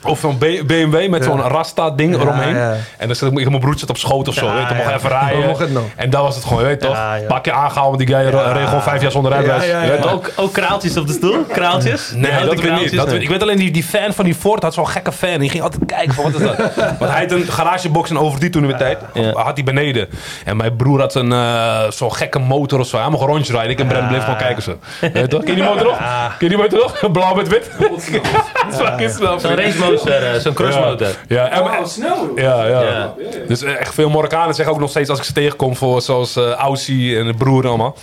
Of 0.04 0.18
zo'n 0.18 0.38
BMW 0.38 1.08
met 1.08 1.24
zo'n 1.24 1.40
Rasta-ding 1.40 2.14
eromheen. 2.14 2.56
En 2.98 3.06
dan 3.06 3.14
zat 3.16 3.32
ik, 3.32 3.48
mijn 3.48 3.60
broertje 3.60 3.80
zat 3.80 3.90
op 3.90 3.96
schoot 3.96 4.28
of 4.28 4.34
zo. 4.34 4.52
Weet 4.54 4.68
je, 4.68 4.74
mocht 4.74 4.90
even 4.94 5.08
rijden. 5.08 5.74
Dan. 5.74 5.90
En 5.96 6.10
dat 6.10 6.22
was 6.22 6.34
het 6.34 6.44
gewoon, 6.44 6.62
je 6.62 6.66
weet 6.68 6.80
toch? 6.80 6.98
Pak 7.28 7.44
je 7.44 7.52
aangehouden, 7.52 8.06
want 8.06 8.10
die 8.22 8.30
guy 8.32 8.64
gewoon 8.66 8.82
vijf 8.82 9.02
jaar 9.02 9.10
zonder 9.10 9.32
rijbewijs. 9.32 9.88
Weet? 9.88 10.06
Ook, 10.12 10.30
ook 10.36 10.52
kraaltjes 10.52 10.96
op 10.96 11.06
de 11.06 11.12
stoel? 11.12 11.46
Kraaltjes? 11.52 12.12
Nee, 12.14 12.30
dat 12.30 12.60
weet 12.60 12.64
ik 12.64 12.80
niet. 12.80 12.94
Dat 12.96 13.06
Nee. 13.06 13.14
weet, 13.14 13.22
ik 13.22 13.28
weet 13.28 13.42
alleen, 13.42 13.56
die, 13.56 13.70
die 13.70 13.82
fan 13.82 14.12
van 14.12 14.24
die 14.24 14.34
Ford 14.34 14.62
had 14.62 14.74
zo'n 14.74 14.88
gekke 14.88 15.12
fan. 15.12 15.38
Die 15.38 15.50
ging 15.50 15.62
altijd 15.62 15.82
kijken 15.86 16.14
van, 16.14 16.24
wat 16.24 16.40
is 16.40 16.46
dat? 16.46 16.56
Want 16.98 17.10
hij 17.10 17.20
had 17.20 17.30
een 17.30 17.46
garagebox 17.46 18.10
in 18.10 18.18
Overdie 18.18 18.50
toen 18.50 18.62
in 18.62 18.68
de 18.68 18.74
tijd. 18.74 18.98
Ja. 19.14 19.32
Had 19.32 19.54
hij 19.54 19.64
beneden. 19.64 20.08
En 20.44 20.56
mijn 20.56 20.76
broer 20.76 21.00
had 21.00 21.14
een, 21.14 21.32
eh, 21.32 21.90
zo'n 21.90 22.14
gekke 22.14 22.38
motor 22.38 22.78
of 22.80 22.86
zo. 22.86 22.98
Hij 22.98 23.08
mocht 23.08 23.22
een 23.22 23.28
rondje 23.28 23.52
rijden. 23.52 23.70
Ik 23.70 23.80
en 23.80 23.86
Brent 23.86 24.08
bleef 24.08 24.22
gewoon 24.22 24.36
kijken 24.38 24.62
zo. 24.62 24.78
Weet 25.00 25.16
je 25.16 25.26
toch? 25.26 25.42
Ken 25.44 25.56
je 25.56 25.60
die 25.60 25.70
motor 25.70 25.84
nog? 25.86 25.98
Ken 25.98 26.34
je 26.38 26.48
die 26.48 26.56
motor 26.56 26.78
nog? 26.78 27.10
Blauw 27.12 27.34
met 27.34 27.48
wit. 27.48 27.70
Dat 27.78 29.00
is 29.00 29.14
snel. 29.14 29.38
Zo'n 29.40 29.54
racemotor, 29.54 30.12
eh, 30.12 30.40
zo'n 30.40 30.52
crossmotor. 30.54 31.08
Ja, 31.28 31.48
en, 31.50 31.88
snel. 31.88 32.32
ja, 32.34 32.64
ja. 32.66 32.82
Ja. 32.82 33.14
Dus 33.48 33.62
eh, 33.62 33.80
echt 33.80 33.94
veel 33.94 34.10
Marokkanen 34.10 34.54
zeggen 34.54 34.74
ook 34.74 34.80
nog 34.80 34.90
steeds 34.90 35.08
als 35.10 35.18
ik 35.18 35.24
ze 35.24 35.32
tegenkom, 35.32 35.76
voor, 35.76 36.02
zoals 36.02 36.36
eh 36.36 36.50
Aussie 36.50 37.18
en 37.18 37.26
de 37.26 37.34
broer 37.34 37.66
allemaal. 37.68 37.96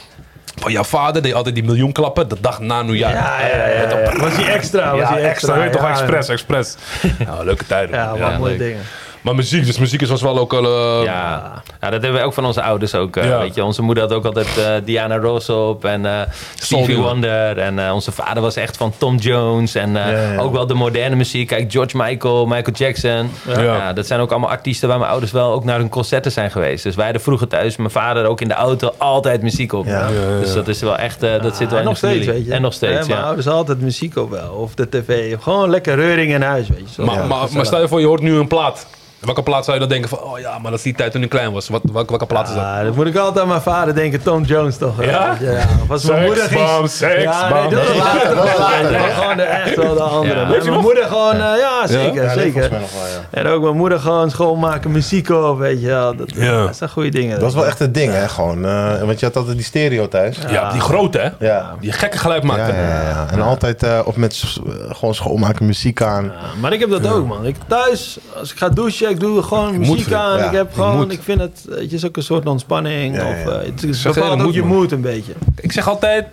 Van 0.62 0.72
jouw 0.72 0.84
vader 0.84 1.22
deed 1.22 1.34
altijd 1.34 1.56
die 1.56 1.63
miljoen 1.63 1.91
klappen 1.91 2.30
de 2.30 2.36
dag 2.41 2.60
na 2.60 2.82
nieuwjaar. 2.82 3.13
Ja, 3.13 3.39
ja, 3.41 3.67
ja, 3.67 3.82
ja. 3.82 4.17
Was 4.20 4.36
hij 4.36 4.54
extra? 4.54 4.91
Was 4.91 5.00
Ja, 5.00 5.13
hij 5.13 5.24
extra, 5.24 5.63
je 5.63 5.70
toch, 5.70 5.82
ja, 5.82 5.89
expres, 5.89 6.30
expres. 6.30 6.76
Ja, 7.20 7.43
leuke 7.43 7.65
tijden. 7.65 7.96
Ja, 7.96 8.17
wat 8.17 8.38
mooie 8.38 8.50
leuk. 8.50 8.60
dingen. 8.60 8.82
Maar 9.21 9.36
muziek, 9.36 9.65
dus 9.65 9.77
muziek 9.80 10.01
is 10.01 10.10
was 10.10 10.21
wel 10.21 10.38
ook 10.39 10.53
al... 10.53 10.63
eh, 10.99 11.03
Ja. 11.06 11.62
ja, 11.82 11.89
dat 11.89 12.01
hebben 12.01 12.13
we 12.19 12.25
ook 12.25 12.34
van 12.34 12.45
onze 12.45 12.62
ouders 12.62 12.95
ook. 12.95 13.15
eh, 13.15 13.25
Ja. 13.27 13.39
weet 13.39 13.56
je. 13.56 13.63
Onze 13.63 13.82
moeder 13.82 14.03
had 14.03 14.13
ook 14.13 14.25
altijd 14.25 14.58
eh, 14.58 14.73
Diana 14.86 15.17
Ross 15.17 15.49
op 15.49 15.86
en 15.86 16.06
eh, 16.06 16.21
Stevie 16.56 16.95
Soul 16.95 17.08
Wonder. 17.08 17.58
En 17.58 17.86
eh, 17.88 17.93
onze 17.93 18.12
vader 18.12 18.41
was 18.41 18.56
echt 18.56 18.77
van 18.77 18.93
Tom 18.97 19.15
Jones. 19.15 19.75
En 19.75 19.95
eh, 20.06 20.12
Ja, 20.12 20.32
ja. 20.34 20.39
ook 20.39 20.51
wel 20.53 20.67
de 20.67 20.73
moderne 20.73 21.15
muziek. 21.15 21.47
Kijk, 21.47 21.71
George 21.71 21.97
Michael, 21.97 22.45
Michael 22.45 22.75
Jackson. 22.77 23.32
Ja. 23.47 23.62
Ja. 23.62 23.93
dat 23.93 24.08
zijn 24.08 24.19
ook 24.19 24.32
allemaal 24.32 24.49
artiesten 24.49 24.88
waar 24.89 24.97
mijn 24.97 25.12
ouders 25.12 25.32
wel 25.32 25.51
ook 25.51 25.63
naar 25.63 25.77
hun 25.80 25.89
concerten 25.89 26.32
zijn 26.32 26.51
geweest. 26.51 26.84
Dus 26.84 26.95
wij 26.95 27.03
hadden 27.03 27.21
vroeger 27.23 27.47
thuis, 27.47 27.75
mijn 27.77 27.89
vader 27.89 28.25
ook 28.25 28.41
in 28.41 28.47
de 28.47 28.53
auto, 28.53 28.93
altijd 28.97 29.41
muziek 29.41 29.73
op. 29.73 29.86
Ja. 29.86 29.91
Ja, 29.91 30.08
ja, 30.08 30.39
Dus 30.39 30.53
dat 30.53 30.67
is 30.67 30.82
wel 30.82 30.97
echt, 30.97 31.23
eh, 31.23 31.41
dat 31.41 31.56
zit 31.58 31.67
wel 31.69 31.75
en 31.77 31.84
in 31.84 31.89
nog 31.89 31.97
steeds, 31.97 32.25
weet 32.25 32.45
je. 32.45 32.53
En 32.53 32.62
nog 32.62 32.73
steeds, 32.73 33.08
Mijn 33.08 33.19
ja. 33.19 33.25
ouders 33.25 33.45
hadden 33.45 33.65
altijd 33.65 33.82
muziek 33.86 34.17
op 34.17 34.30
wel. 34.30 34.51
Of 34.53 34.75
de 34.75 34.89
tv. 34.89 35.36
Of 35.36 35.43
gewoon 35.43 35.69
lekker 35.69 35.95
reuring 35.95 36.32
in 36.34 36.41
huis, 36.41 36.67
weet 36.67 36.80
je. 36.88 36.93
Zo. 36.93 37.06
Maar, 37.06 37.15
Ja, 37.15 37.25
maar, 37.25 37.47
maar 37.51 37.65
stel 37.65 37.82
je 37.82 37.88
voor, 37.88 37.99
je 37.99 38.06
hoort 38.06 38.21
nu 38.21 38.36
een 38.38 38.47
plaat. 38.47 38.88
Welke 39.19 39.43
plaat 39.43 39.63
zou 39.65 39.73
je 39.73 39.80
dan 39.80 39.89
denken 39.91 40.10
van, 40.10 40.19
oh 40.19 40.39
ja, 40.39 40.51
maar 40.60 40.69
dat 40.71 40.80
is 40.80 40.82
die 40.86 40.93
tijd 40.95 41.12
toen 41.12 41.23
ik 41.23 41.30
klein 41.30 41.51
was. 41.51 41.69
Wat, 41.69 41.82
welke, 41.91 42.10
welke 42.10 42.25
plaat 42.25 42.47
is 42.47 42.53
dat? 42.56 42.63
Ah, 42.63 42.84
dat 42.84 42.95
moet 42.95 43.08
ik 43.08 43.15
altijd 43.15 43.39
aan 43.43 43.47
mijn 43.47 43.62
vader 43.62 43.95
denken. 43.95 44.23
Tom 44.23 44.43
Jones 44.43 44.77
toch? 44.77 45.03
Ja? 45.03 45.38
Ja. 45.39 45.65
Als 45.89 46.03
mijn 46.03 46.25
moeder 46.25 46.43
ging... 46.43 46.60
Ja, 46.60 47.49
nee, 47.49 47.69
dat 47.69 47.84
is 47.89 47.95
later. 47.97 48.36
Dat 48.36 48.45
is 48.47 48.58
later, 48.58 48.91
Nee, 48.91 49.01
hè? 49.01 49.13
gewoon 49.13 49.38
de, 49.38 49.43
echt 49.43 49.75
wel 49.75 49.93
de 49.93 50.01
andere. 50.01 50.36
Ja. 50.39 50.43
Nee, 50.43 50.53
Weet 50.53 50.63
je 50.63 50.69
mijn 50.69 50.82
moeder 50.82 51.03
gewoon... 51.03 51.34
eh, 51.34 51.39
ja, 51.39 51.88
zeker, 51.88 52.23
Ja, 52.23 52.34
zeker. 52.34 52.69
wel, 52.69 52.80
ja. 52.80 52.86
En 53.32 53.47
ook 53.47 53.62
mijn 53.62 53.75
moeder 53.77 53.99
gewoon 53.99 54.30
schoonmaken, 54.30 54.91
muziek 54.91 55.30
op, 55.30 55.58
weet 55.58 55.82
je 55.82 55.88
wel. 55.88 56.15
Dat, 56.15 56.32
Ja. 56.36 56.65
dat 56.65 56.77
zijn 56.77 56.89
goede 56.89 57.10
dingen. 57.10 57.32
Dat 57.34 57.41
was 57.41 57.53
wel 57.53 57.65
echt 57.65 57.80
het 57.80 57.93
ding, 57.93 58.12
hè? 58.13 58.27
Gewoon, 58.30 58.65
eh, 58.65 59.01
want 59.03 59.19
je 59.19 59.25
had 59.25 59.36
altijd 59.36 59.56
die 59.56 59.65
stereo 59.65 60.08
thuis. 60.08 60.38
Ja, 60.49 60.71
die 60.71 60.82
grote 60.82 61.19
hè? 61.19 61.45
Ja. 61.47 61.75
Die 61.80 61.91
gekke 61.91 62.17
geluid 62.17 62.41
Ja, 62.41 62.47
maakte. 62.47 62.73
ja, 62.75 63.01
ja. 63.01 63.25
En 63.32 63.41
altijd 63.41 63.84
eh, 63.84 63.99
of 64.03 64.15
met 64.15 64.43
gewoon 64.89 65.15
schoonmaken, 65.15 65.65
muziek 65.65 66.01
aan. 66.01 66.23
Ja, 66.23 66.32
maar 66.60 66.73
ik 66.73 66.80
heb 66.80 66.89
dat 66.89 67.08
ook, 67.08 67.27
man. 67.27 67.45
Ik 67.45 67.56
thuis, 67.67 68.17
als 68.39 68.51
ik 68.51 68.58
ga 68.58 68.69
douchen, 68.69 69.07
ik 69.10 69.20
doe 69.20 69.43
gewoon 69.43 69.78
muziek 69.80 70.12
aan. 70.12 70.38
Ja, 70.38 70.46
ik 70.46 70.52
heb 70.52 70.74
gewoon, 70.74 70.96
moet. 70.96 71.12
ik 71.12 71.22
vind 71.22 71.39
het, 71.39 71.65
weet 71.67 71.89
je, 71.89 71.96
is 71.96 72.06
ook 72.06 72.17
een 72.17 72.24
soort 72.24 72.46
ontspanning. 72.46 73.15
Ja, 73.15 73.30
Of, 73.30 73.54
eh, 73.54 73.65
het, 73.65 73.82
het 73.82 73.96
Zeg, 73.96 74.13
bepaalt 74.13 74.30
dat 74.30 74.39
ook 74.39 74.46
moet, 74.46 74.54
je 74.54 74.63
moed 74.63 74.91
een 74.91 75.02
beetje. 75.02 75.34
Ik 75.56 75.72
zeg 75.72 75.88
altijd, 75.89 76.26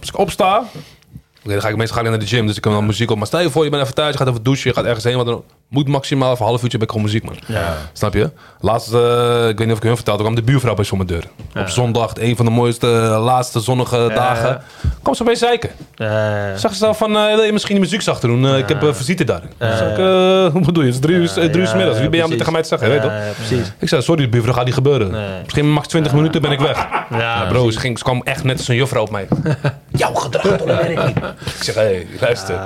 als 0.00 0.08
ik 0.08 0.18
opsta, 0.18 0.58
oké, 0.58 1.52
dan 1.52 1.60
ga 1.60 1.68
ik 1.68 1.76
meestal 1.76 1.96
ga 1.96 2.02
ik 2.02 2.10
naar 2.10 2.18
de 2.18 2.26
gym, 2.26 2.46
dus 2.46 2.56
ik 2.56 2.62
kan 2.62 2.72
wel 2.72 2.82
muziek 2.82 3.10
op. 3.10 3.16
Maar 3.16 3.26
stel 3.26 3.40
je 3.40 3.50
voor, 3.50 3.64
je 3.64 3.70
bent 3.70 3.82
even 3.82 3.94
thuis, 3.94 4.12
je 4.12 4.18
gaat 4.18 4.28
even 4.28 4.42
douchen, 4.42 4.70
je 4.70 4.76
gaat 4.76 4.84
ergens 4.84 5.04
heen, 5.04 5.14
want 5.16 5.26
dan 5.28 5.44
moet 5.70 5.88
maximaal 5.88 6.30
even 6.32 6.42
een 6.44 6.48
half 6.50 6.62
uurtje 6.62 6.78
ik 6.78 6.88
gewoon 6.88 7.04
muziek, 7.04 7.24
man. 7.24 7.36
Snap 7.92 8.14
je? 8.14 8.30
Laatst, 8.60 8.92
eh, 8.92 9.48
ik 9.48 9.58
weet 9.58 9.66
niet 9.66 9.70
of 9.70 9.76
ik 9.76 9.82
hun 9.82 9.94
vertelde, 9.96 10.22
kwam 10.22 10.34
de 10.34 10.42
buurvrouw 10.42 10.74
bij 10.74 10.84
zo'n 10.84 11.06
deur. 11.06 11.24
Op 11.54 11.68
zondag, 11.68 12.10
een 12.14 12.36
van 12.36 12.44
de 12.44 12.50
mooiste, 12.50 12.86
eh, 12.86 13.24
laatste 13.24 13.60
zonnige 13.60 14.10
dagen. 14.14 14.62
Kwam 15.02 15.14
ze 15.14 15.24
bij 15.24 15.34
zeiken. 15.34 15.70
Ja, 15.94 16.56
Zag 16.56 16.72
ze 16.72 16.78
zelf 16.78 16.98
van, 16.98 17.16
eh, 17.16 17.34
wil 17.34 17.42
je 17.42 17.52
misschien 17.52 17.74
die 17.74 17.84
muziek 17.84 18.02
zachter 18.02 18.28
doen? 18.28 18.46
Eh, 18.46 18.58
Ik 18.58 18.68
heb 18.68 18.94
visite 18.94 19.24
daar. 19.24 19.42
Zeg 19.58 19.90
ik, 19.90 19.96
hoe 20.54 20.62
bedoel 20.64 20.82
je? 20.84 20.92
Het 20.92 20.94
is 20.94 21.00
drie 21.00 21.16
uur, 21.16 21.28
drie 21.32 21.56
uur 21.56 21.66
's 21.66 21.74
middags. 21.74 21.98
Wie 21.98 22.08
ben 22.08 22.14
jij 22.14 22.22
om 22.24 22.28
dit 22.30 22.38
tegen 22.38 22.52
mij 22.52 22.62
te 22.62 22.68
zeggen? 22.68 22.88
weet 22.88 23.02
je 23.02 23.08
toch? 23.08 23.16
Ja, 23.16 23.32
precies. 23.46 23.72
Ik 23.78 23.88
zei, 23.88 24.02
sorry 24.02 24.28
buurvrouw, 24.28 24.54
gaat 24.54 24.64
niet 24.64 24.74
gebeuren. 24.74 25.10
Nee. 25.10 25.40
Misschien 25.42 25.72
max 25.72 25.86
20 25.88 26.12
minuten 26.12 26.42
ben 26.42 26.50
ik 26.50 26.58
weg. 26.60 26.76
Ja, 26.76 27.06
Ja, 27.18 27.46
bro, 27.48 27.70
ze, 27.70 27.78
ging, 27.80 27.98
ze 27.98 28.04
kwam 28.04 28.22
echt 28.24 28.44
net 28.44 28.58
als 28.58 28.68
een 28.68 28.74
juffrouw 28.76 29.02
op 29.02 29.10
mij. 29.10 29.28
Jouw 30.02 30.14
gedrag, 30.14 30.42
dat 30.56 30.64
werkt 30.64 31.06
niet. 31.06 31.16
Ik 31.56 31.62
zeg, 31.62 31.74
hé, 31.74 31.80
hey, 31.80 32.06
luister. 32.20 32.58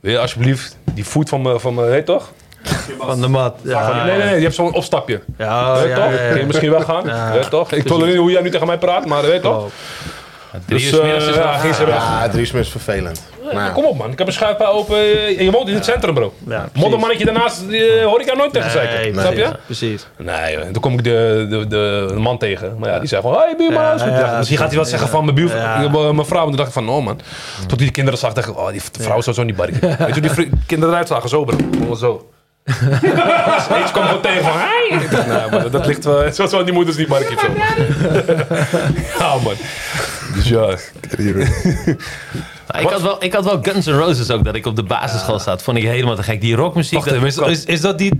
Wil 0.00 0.12
je 0.12 0.18
alsjeblieft 0.18 0.76
die 0.94 1.04
voet 1.06 1.28
van 1.28 1.42
me, 1.42 1.60
van 1.60 1.74
me, 1.74 1.82
weet 1.84 1.96
je 1.96 2.04
toch? 2.04 2.30
Van 2.98 3.20
de 3.20 3.28
mat. 3.28 3.54
Ja, 3.62 4.04
nee, 4.04 4.16
nee, 4.16 4.26
nee, 4.26 4.36
je 4.36 4.42
hebt 4.42 4.54
zo'n 4.54 4.74
opstapje. 4.74 5.20
Ja, 5.38 5.74
weet 5.80 5.88
ja, 5.88 5.94
toch? 5.94 6.04
ja, 6.14 6.22
ja. 6.22 6.28
Kun 6.30 6.40
je 6.40 6.46
misschien 6.46 6.70
weggaan? 6.70 7.06
Ja. 7.06 7.32
Weet 7.32 7.50
toch? 7.50 7.72
Ik 7.72 7.86
tolereer 7.86 8.12
niet 8.12 8.20
hoe 8.22 8.30
jij 8.30 8.42
nu 8.42 8.50
tegen 8.50 8.66
mij 8.66 8.78
praat, 8.78 9.06
maar 9.06 9.22
weet 9.22 9.42
toch? 9.42 9.68
Drie 10.66 10.78
Dus 10.78 10.92
uur 10.92 10.98
's 10.98 11.02
middags 11.02 11.24
eh, 11.24 11.30
is 11.30 11.36
ja, 11.36 11.42
wel- 11.42 11.58
ging 11.58 11.74
ze 11.74 11.84
weg. 11.84 11.94
Ja, 11.96 12.28
drie 12.28 12.50
is 12.52 12.68
vervelend. 12.70 13.22
Ja, 13.52 13.68
kom 13.68 13.84
op 13.84 13.98
man, 13.98 14.10
ik 14.12 14.18
heb 14.18 14.26
een 14.26 14.32
schuifpui 14.32 14.70
open 14.70 14.96
en 15.38 15.44
je 15.44 15.50
woont 15.50 15.68
in 15.68 15.74
het 15.74 15.84
centrum 15.84 16.14
bro. 16.14 16.32
Ja. 16.48 16.68
Moddermannetje 16.72 17.24
daarnaast 17.24 17.62
eh, 17.70 18.04
hoor 18.04 18.20
ik 18.20 18.26
jou 18.26 18.38
nooit 18.38 18.52
tegen. 18.52 18.82
Nee, 19.02 19.12
Snap 19.12 19.32
je? 19.32 19.50
precies. 19.64 20.06
Nee, 20.18 20.70
toen 20.70 20.82
kom 20.82 20.92
ik 20.92 21.04
de, 21.04 21.46
de, 21.50 21.66
de, 21.66 22.14
man 22.18 22.38
tegen. 22.38 22.76
Maar 22.78 22.90
ja, 22.90 22.98
die 22.98 23.08
zei 23.08 23.22
van, 23.22 23.34
hey 23.34 23.54
buurman, 23.58 23.98
Ja, 23.98 24.36
Misschien 24.36 24.58
gaat 24.58 24.68
hij 24.68 24.78
wat 24.78 24.88
zeggen 24.88 25.08
van 25.08 25.24
mijn 25.24 25.48
Ja. 25.48 25.84
eh, 25.84 26.10
mijn 26.10 26.26
vrouw. 26.26 26.42
En 26.42 26.48
toen 26.48 26.56
dacht 26.56 26.68
ik 26.68 26.74
van, 26.74 26.88
oh 26.88 27.04
man. 27.04 27.20
Tot 27.66 27.78
die 27.78 27.90
kinderen 27.90 28.18
zag, 28.18 28.32
dacht 28.32 28.48
ik, 28.48 28.58
oh 28.58 28.70
die 28.70 28.82
vrouw 29.00 29.20
zou 29.20 29.36
zo 29.36 29.42
niet 29.42 29.56
barren. 29.56 29.80
Weet 29.98 30.14
je 30.14 30.20
die 30.20 30.30
kinderen 30.66 30.94
eruit 30.94 31.08
zagen? 31.08 31.28
Zo 31.28 31.44
bro, 31.44 31.56
gewoon 31.72 31.96
zo. 31.96 32.28
Eentje 32.64 33.92
kwam 33.92 34.04
gewoon 34.04 34.20
tegen 34.22 34.42
van, 34.42 34.52
hey. 34.56 34.98
Ik 35.02 35.10
dacht, 35.10 35.26
nou, 35.26 35.50
maar 35.50 35.70
dat 35.70 35.86
ligt 35.86 36.04
wel, 36.04 36.32
zo 36.32 36.46
zo 36.46 36.64
die 36.64 36.72
moeders 36.72 36.96
niet 36.96 37.08
zo. 37.08 37.46
ja 39.18 39.34
man. 39.44 39.54
Dus 40.34 40.48
ja. 40.48 40.76
Maar 42.72 42.80
Ik 42.82 42.88
had, 42.88 43.02
wel, 43.02 43.16
ik 43.24 43.32
had 43.32 43.44
wel 43.44 43.58
Guns 43.62 43.86
N' 43.86 43.90
Roses 43.90 44.30
ook, 44.30 44.44
dat 44.44 44.54
ik 44.54 44.66
op 44.66 44.76
de 44.76 44.82
basisschool 44.82 45.38
zat. 45.38 45.62
Vond 45.62 45.76
ik 45.76 45.82
helemaal 45.82 46.14
te 46.14 46.22
gek. 46.22 46.40
Die 46.40 46.54
rockmuziek. 46.56 47.04
Wacht 47.04 47.22
is, 47.24 47.34
dat, 47.34 47.48
is, 47.48 47.64
is 47.64 47.80
dat 47.80 47.98
die... 47.98 48.16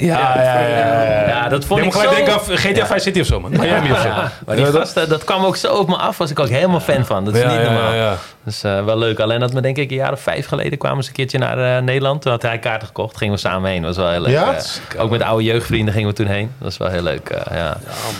Ja, 0.00 0.32
ja, 0.36 0.60
ja. 0.60 0.68
ja. 0.68 1.28
ja, 1.28 1.48
dat 1.48 1.64
vond 1.64 1.78
ik 1.80 1.84
moet 1.84 1.94
gelijk 1.94 2.10
zo... 2.10 2.24
denken 2.24 2.34
aan 2.34 2.58
GTA 2.58 2.86
5 2.86 3.02
City 3.02 3.20
of 3.20 3.26
zo 3.26 3.40
man. 3.40 3.50
Miami 3.50 3.90
of 3.92 4.00
zo. 4.00 4.08
Maar 4.46 4.56
die 4.56 4.64
dat- 4.64 4.74
gasten, 4.74 5.08
dat 5.08 5.24
kwam 5.24 5.44
ook 5.44 5.56
zo 5.56 5.74
op 5.74 5.88
me 5.88 5.96
af. 5.96 6.18
Was 6.18 6.30
ik 6.30 6.38
ook 6.38 6.48
helemaal 6.48 6.80
fan 6.80 7.04
van. 7.04 7.24
Dat 7.24 7.34
is 7.34 7.42
niet 7.44 7.62
normaal. 7.62 8.16
Dus 8.44 8.62
eh, 8.62 8.84
wel 8.84 8.98
leuk. 8.98 9.18
Alleen 9.20 9.40
dat 9.40 9.52
me 9.52 9.60
denk 9.60 9.76
ik 9.76 9.90
een 9.90 9.96
jaar 9.96 10.12
of 10.12 10.20
vijf 10.20 10.46
geleden 10.46 10.78
kwamen 10.78 11.02
ze 11.02 11.08
een 11.08 11.14
keertje 11.14 11.38
naar 11.38 11.76
eh, 11.76 11.82
Nederland. 11.82 12.22
Toen 12.22 12.30
had 12.32 12.42
hij 12.42 12.58
kaarten 12.58 12.86
gekocht. 12.86 13.16
Gingen 13.16 13.34
we 13.34 13.40
samen 13.40 13.70
heen. 13.70 13.82
Dat 13.82 13.96
was 13.96 14.04
wel 14.04 14.12
heel 14.12 14.22
leuk. 14.22 14.32
Ja? 14.32 14.54
Eh, 14.54 15.02
ook 15.02 15.10
met 15.10 15.22
oude 15.22 15.44
jeugdvrienden 15.44 15.94
gingen 15.94 16.08
we 16.08 16.14
toen 16.14 16.26
heen. 16.26 16.50
Dat 16.58 16.68
was 16.68 16.76
wel 16.76 16.88
heel 16.88 17.02
leuk. 17.02 17.30
ja. 17.50 17.76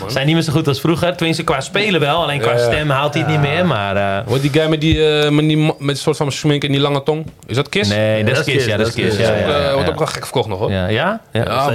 Zijn 0.07 0.25
niet 0.25 0.35
meer 0.35 0.43
zo 0.43 0.51
goed 0.51 0.67
als 0.67 0.79
vroeger. 0.79 1.15
Tenminste 1.15 1.43
qua 1.43 1.61
spelen 1.61 1.99
wel. 1.99 2.23
Alleen 2.23 2.39
qua 2.39 2.57
stem 2.57 2.89
haalt 2.89 3.13
hij 3.13 3.23
het 3.23 3.31
niet 3.31 3.41
meer. 3.41 3.65
Maar 3.65 4.14
eh, 4.19 4.27
Wat 4.27 4.41
die 4.41 4.51
guy 4.51 4.67
met 4.69 4.81
die, 4.81 5.07
eh, 5.19 5.29
met 5.29 5.45
die 5.47 5.57
met 5.57 5.75
een 5.79 5.95
soort 5.97 6.17
van 6.17 6.31
smink 6.31 6.63
en 6.63 6.71
die 6.71 6.79
lange 6.81 7.03
tong? 7.03 7.25
Is 7.47 7.55
dat 7.55 7.69
Kiss? 7.69 7.89
nee, 7.89 8.23
dat 8.23 8.37
is 8.37 8.43
Kiss. 8.53 8.65
Ja, 8.65 8.77
dat 8.77 8.87
is 8.87 8.93
Kiss. 8.93 9.17
Ja, 9.17 9.33
Eh, 9.33 9.73
wordt 9.73 9.89
ook 9.89 9.97
wel 9.97 10.07
gek 10.07 10.23
verkocht 10.23 10.47
nog 10.47 10.59
hoor. 10.59 10.71
Ja, 10.71 10.87
ja? 10.87 11.21
Ja. 11.31 11.71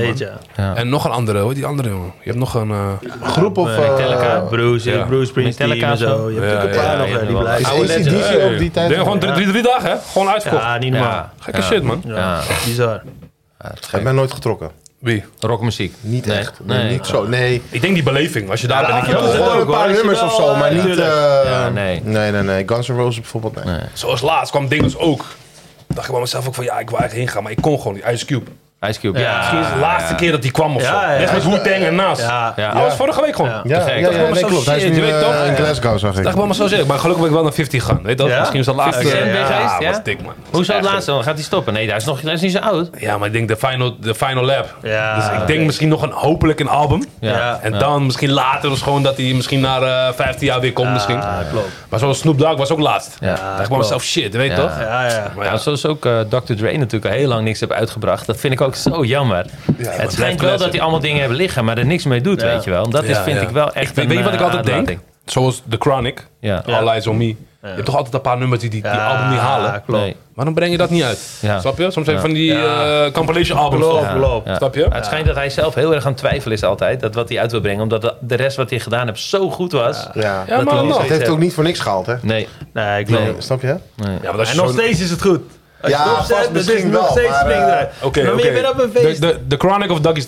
Ja. 0.57 0.75
En 0.75 0.89
nog 0.89 1.05
een 1.05 1.11
andere, 1.11 1.39
hoe 1.39 1.47
heet 1.49 1.57
die 1.57 1.67
andere 1.67 1.89
jongen? 1.89 2.13
Je 2.19 2.25
hebt 2.29 2.39
nog 2.39 2.55
een... 2.55 2.71
eh, 2.71 2.93
Groep 3.23 3.59
of... 3.59 3.69
eh, 3.69 3.79
Metallica. 3.79 4.39
Bruce, 4.41 4.91
Ja. 4.91 5.05
Bruce 5.05 5.27
Springsteen 5.27 5.83
en 5.83 5.97
zo. 5.97 6.31
Je 6.31 6.41
hebt 6.41 6.51
Ja, 6.53 6.57
ook 6.59 6.63
een 6.69 6.77
paar 6.77 7.09
ja, 7.09 7.13
nog, 7.15 7.27
die 7.27 7.37
blijven. 7.39 7.83
Is 7.83 7.91
ACDC 7.91 8.05
legends. 8.11 8.45
op 8.53 8.59
die 8.59 8.71
tijd? 8.71 8.95
Gewoon 8.95 9.19
drie, 9.19 9.33
drie, 9.33 9.47
drie 9.49 9.63
dagen 9.63 9.91
hè? 9.91 9.97
Gewoon 10.13 10.29
uitverkocht. 10.29 10.63
Ja, 10.65 10.79
niet 10.79 10.93
normaal. 10.93 11.29
Gekke 11.39 11.63
shit 11.63 11.83
man. 11.83 12.03
Ja. 12.07 12.41
Bizar. 12.65 13.03
Ik 13.97 14.03
ben 14.05 14.15
nooit 14.15 14.33
getrokken. 14.33 14.71
Wie? 15.01 15.25
Rockmuziek. 15.39 15.95
Niet 16.01 16.27
Nee. 16.27 16.37
echt. 16.39 16.53
Nee, 16.63 16.79
Nee. 16.79 16.91
niet 16.93 17.07
zo. 17.07 17.27
Nee. 17.27 17.63
Ik 17.71 17.81
denk 17.81 17.95
die 17.95 18.03
beleving. 18.03 18.51
Als 18.51 18.61
je 18.61 18.67
daar 18.67 18.81
bent, 18.87 18.93
denk 18.93 19.19
je... 19.19 19.25
Ja, 19.27 19.33
gewoon 19.45 19.61
een 19.61 19.67
paar 19.67 19.91
nummers 19.93 20.21
of 20.23 20.35
zo, 20.35 20.57
maar 20.57 20.75
niet... 20.75 20.85
eh, 20.99 21.41
Ja, 21.45 21.69
nee. 21.69 22.01
Nee, 22.05 22.31
nee, 22.31 22.43
nee. 22.43 22.63
Guns 22.67 22.89
N' 22.89 22.93
Roses 22.93 23.21
bijvoorbeeld, 23.21 23.55
nee. 23.65 23.65
Nee. 23.65 23.85
Zoals 23.93 24.21
laatst 24.21 24.51
kwam 24.51 24.69
Dinges 24.69 24.97
ook. 24.97 25.25
dacht 25.87 26.07
ik 26.07 26.13
bij 26.13 26.21
mezelf 26.21 26.47
ook 26.47 26.55
van 26.55 26.65
ja, 26.65 26.79
ik 26.79 26.91
wil 26.91 26.99
eigenlijk 26.99 27.13
heen 27.27 27.35
gaan, 27.35 27.43
maar 27.43 27.53
ik 27.53 27.61
kon 27.63 27.79
gewoon 27.79 27.95
niet. 27.95 28.05
Ice 28.13 28.25
Cube. 28.25 28.51
Ice 28.89 29.01
Cube, 29.01 29.19
ja. 29.19 29.37
Misschien 29.37 29.59
is 29.59 29.65
het 29.67 29.75
de 29.75 29.81
laatste 29.81 30.15
keer 30.15 30.31
dat 30.31 30.43
hij 30.43 30.53
kwam 30.53 30.77
of 30.77 30.83
zo. 30.83 30.89
Ja, 30.89 31.13
ja, 31.13 31.19
Net 31.19 31.33
met. 31.33 31.45
Wu-Tang 31.45 31.85
en 31.85 31.95
Nas. 31.95 32.21
Ja. 32.21 32.55
Was 32.75 32.95
vorige 32.95 33.21
week 33.21 33.37
gewoon. 33.37 33.51
Ja. 33.51 33.61
Ja, 33.65 33.89
ja, 33.89 34.03
Dat 34.03 34.15
ja, 34.15 34.23
nee, 34.23 34.35
zo 34.39 34.47
klopt. 34.47 34.67
Hij 34.67 34.77
is 34.77 34.97
nu 34.97 35.09
eh, 35.09 35.21
toch? 35.21 35.45
in 35.47 35.57
Glasgow, 35.57 35.99
zag 35.99 36.11
ik. 36.17 36.23
Dat 36.23 36.33
ik 36.33 36.39
wel 36.39 36.47
maar 36.47 36.55
zo 36.55 36.67
zeggen. 36.67 36.89
Maar 36.89 36.99
gelukkig 36.99 37.19
ben 37.23 37.27
ik 37.29 37.35
wel 37.35 37.43
naar 37.43 37.53
50 37.53 37.83
gegaan. 37.83 38.03
Weet 38.03 38.19
dat? 38.19 38.29
Ja? 38.29 38.39
Misschien 38.39 38.61
is 38.61 38.67
dat 38.67 38.75
laatste. 38.75 39.03
50 39.03 39.19
Cent 39.21 39.33
ben 39.33 39.41
je 39.41 39.49
ja, 39.49 39.77
ja? 39.81 39.89
was 39.91 40.03
dik 40.03 40.23
man. 40.23 40.33
Hoezo 40.51 40.73
het 40.73 40.85
Echt. 40.85 40.93
laatste? 40.93 41.11
Dan 41.11 41.23
gaat 41.23 41.35
hij 41.35 41.43
stoppen? 41.43 41.73
Nee, 41.73 41.87
hij 41.89 41.97
is 41.97 42.05
nog 42.05 42.21
hij 42.23 42.33
is 42.33 42.41
niet 42.41 42.53
zo 42.53 42.59
oud. 42.59 42.91
Ja, 42.99 43.19
maar 43.19 43.27
ik 43.27 43.33
denk 43.33 43.49
de 43.49 43.57
final, 43.57 43.97
de 44.01 44.15
final 44.15 44.45
lap. 44.45 44.77
Ja. 44.83 45.15
Dus 45.15 45.41
ik 45.41 45.47
denk 45.47 45.67
misschien 45.67 45.89
nog 45.89 46.03
een, 46.03 46.13
hopelijk 46.13 46.61
een 46.61 46.69
album. 46.69 47.05
Ja. 47.21 47.59
En 47.63 47.79
dan 47.79 48.05
misschien 48.07 48.31
later 48.31 48.71
dus 48.71 48.83
gewoon 48.83 49.03
dat 49.03 49.17
hij 49.17 49.33
misschien 49.33 49.61
na 49.61 49.81
eh 49.81 50.13
15 50.15 50.47
jaar 50.47 50.61
weer 50.61 50.73
komt 50.73 50.93
misschien. 50.93 51.17
Ja, 51.17 51.43
klopt. 51.51 51.69
Maar 51.89 51.99
zoals 51.99 52.19
Snoop 52.19 52.39
Dogg 52.39 52.57
was 52.57 52.71
ook 52.71 52.81
laatst. 52.81 53.17
Ja. 53.21 53.27
dacht 53.35 53.63
ik 53.63 53.69
bij 53.69 53.79
mezelf, 53.79 54.03
shit, 54.03 54.35
weet 54.35 54.55
toch? 54.55 54.79
Ja, 54.81 55.07
ja. 55.09 55.33
Maar 55.37 55.59
zoals 55.59 55.87
ook 55.87 56.07
eh, 56.07 56.21
Dr. 56.21 56.55
Dre 56.55 56.77
natuurlijk 56.77 57.13
al 57.13 57.19
heel 57.19 57.29
lang 57.29 57.45
niks 57.45 57.61
heeft 57.61 57.73
uitgebracht. 57.73 58.27
Dat 58.27 58.37
vind 58.37 58.53
ik 58.53 58.61
ook 58.61 58.70
zo 58.77 59.05
jammer. 59.05 59.47
het 59.83 60.13
schijnt 60.13 60.41
wel 60.41 60.59
dat 60.59 60.71
hij 60.73 60.81
allemaal 60.81 61.01
dingen 61.01 61.19
hebben 61.19 61.37
liggen, 61.37 61.65
maar 61.65 61.79
er 61.79 61.87
niks 61.87 62.05
mee 62.05 62.21
doet, 62.21 62.41
Ja. 62.41 62.47
weet 62.47 62.65
je 62.65 62.71
wel. 62.71 62.85
En 62.85 62.91
dat 62.91 63.05
is, 63.05 63.19
vind 63.19 63.37
ja. 63.41 63.43
ik 63.47 63.51
wel 63.51 63.73
echt 63.73 63.97
Ik 63.99 64.09
weet 64.09 64.19
je 64.19 64.25
wat 64.25 64.33
ik 64.33 64.39
eh, 64.39 64.45
altijd 64.45 64.65
denk? 64.87 64.99
Zoals 65.25 65.63
The 65.69 65.77
Chronic, 65.79 66.27
Ja. 66.41 66.63
All 66.67 66.87
Eyes 66.89 67.07
On 67.07 67.17
Me. 67.17 67.35
Je 67.63 67.67
hebt 67.69 67.85
toch 67.85 67.97
altijd 67.97 68.15
een 68.15 68.21
paar 68.21 68.39
nummers 68.39 68.61
die 68.61 68.71
die, 68.71 68.83
die 68.83 68.91
Ja, 68.91 69.07
album 69.07 69.29
niet 69.31 69.39
halen. 69.39 69.83
klopt. 69.87 70.03
Nee. 70.03 70.17
Waarom 70.35 70.55
breng 70.55 70.71
je 70.71 70.77
dat 70.79 70.91
niet 70.91 71.03
uit? 71.03 71.39
Ja. 71.41 71.61
Snap 71.61 71.79
je? 71.79 71.91
Soms 71.91 72.07
Ja. 72.07 72.21
van 72.21 72.33
die 72.33 72.53
Ja. 72.53 73.05
eh, 73.05 73.13
compilation 73.13 73.59
albums. 73.59 73.87
Klopt. 74.15 74.49
Snap 74.57 74.75
je? 74.75 74.87
Maar 74.89 74.97
het 74.97 75.07
schijnt 75.07 75.27
dat 75.27 75.35
hij 75.37 75.51
zelf 75.51 75.75
heel 75.75 75.95
erg 75.95 76.05
aan 76.05 76.11
het 76.11 76.21
twijfelen 76.21 76.57
is 76.57 76.63
altijd. 76.65 77.01
Dat 77.01 77.15
wat 77.15 77.29
hij 77.29 77.41
uit 77.41 77.51
wil 77.51 77.61
brengen. 77.61 77.83
Omdat 77.83 78.15
de- 78.21 78.35
rest 78.35 78.57
wat 78.57 78.71
hij 78.71 78.79
gedaan 78.81 79.07
heeft 79.07 79.21
zo 79.21 79.51
goed 79.51 79.73
was. 79.73 80.07
Ja. 80.15 80.21
Ja, 80.47 80.57
Dat 80.57 80.65
maar 80.65 80.75
hij. 80.75 80.87
Het 80.87 81.09
heeft 81.09 81.29
ook 81.29 81.39
niet 81.39 81.55
voor 81.55 81.65
niks 81.65 81.79
gehaald, 81.81 82.07
hè? 82.07 82.15
Nee. 82.23 82.49
Nee, 82.73 83.05
klopt. 83.05 83.23
Nee, 83.23 83.35
snap 83.39 83.61
je? 83.63 83.67
Ja, 83.67 83.77
maar 84.23 84.33
dat 84.33 84.41
is 84.41 84.51
En 84.51 84.57
nog 84.57 84.71
steeds 84.73 85.01
is 85.01 85.11
het 85.11 85.23
goed. 85.23 85.41
Als 85.81 85.93
je 85.93 85.99
Ja, 85.99 86.09
het 86.11 86.19
opzet, 86.19 86.37
vast 86.37 86.51
misschien 86.51 86.91
nog 86.91 87.11
steeds 87.11 87.29
maar, 87.29 87.39
springt 87.41 87.63
eruit. 87.63 87.91
Oké, 88.03 88.23
maar 88.23 88.33
oké. 88.33 88.47
je 88.47 88.53
bent 88.53 88.71
op 88.71 88.79
een 88.79 88.91
De, 88.93 89.01
feest. 89.01 89.21
de, 89.21 89.39
de 89.47 89.57
Chronic 89.57 89.91
of 89.91 90.01
Doggy 90.01 90.21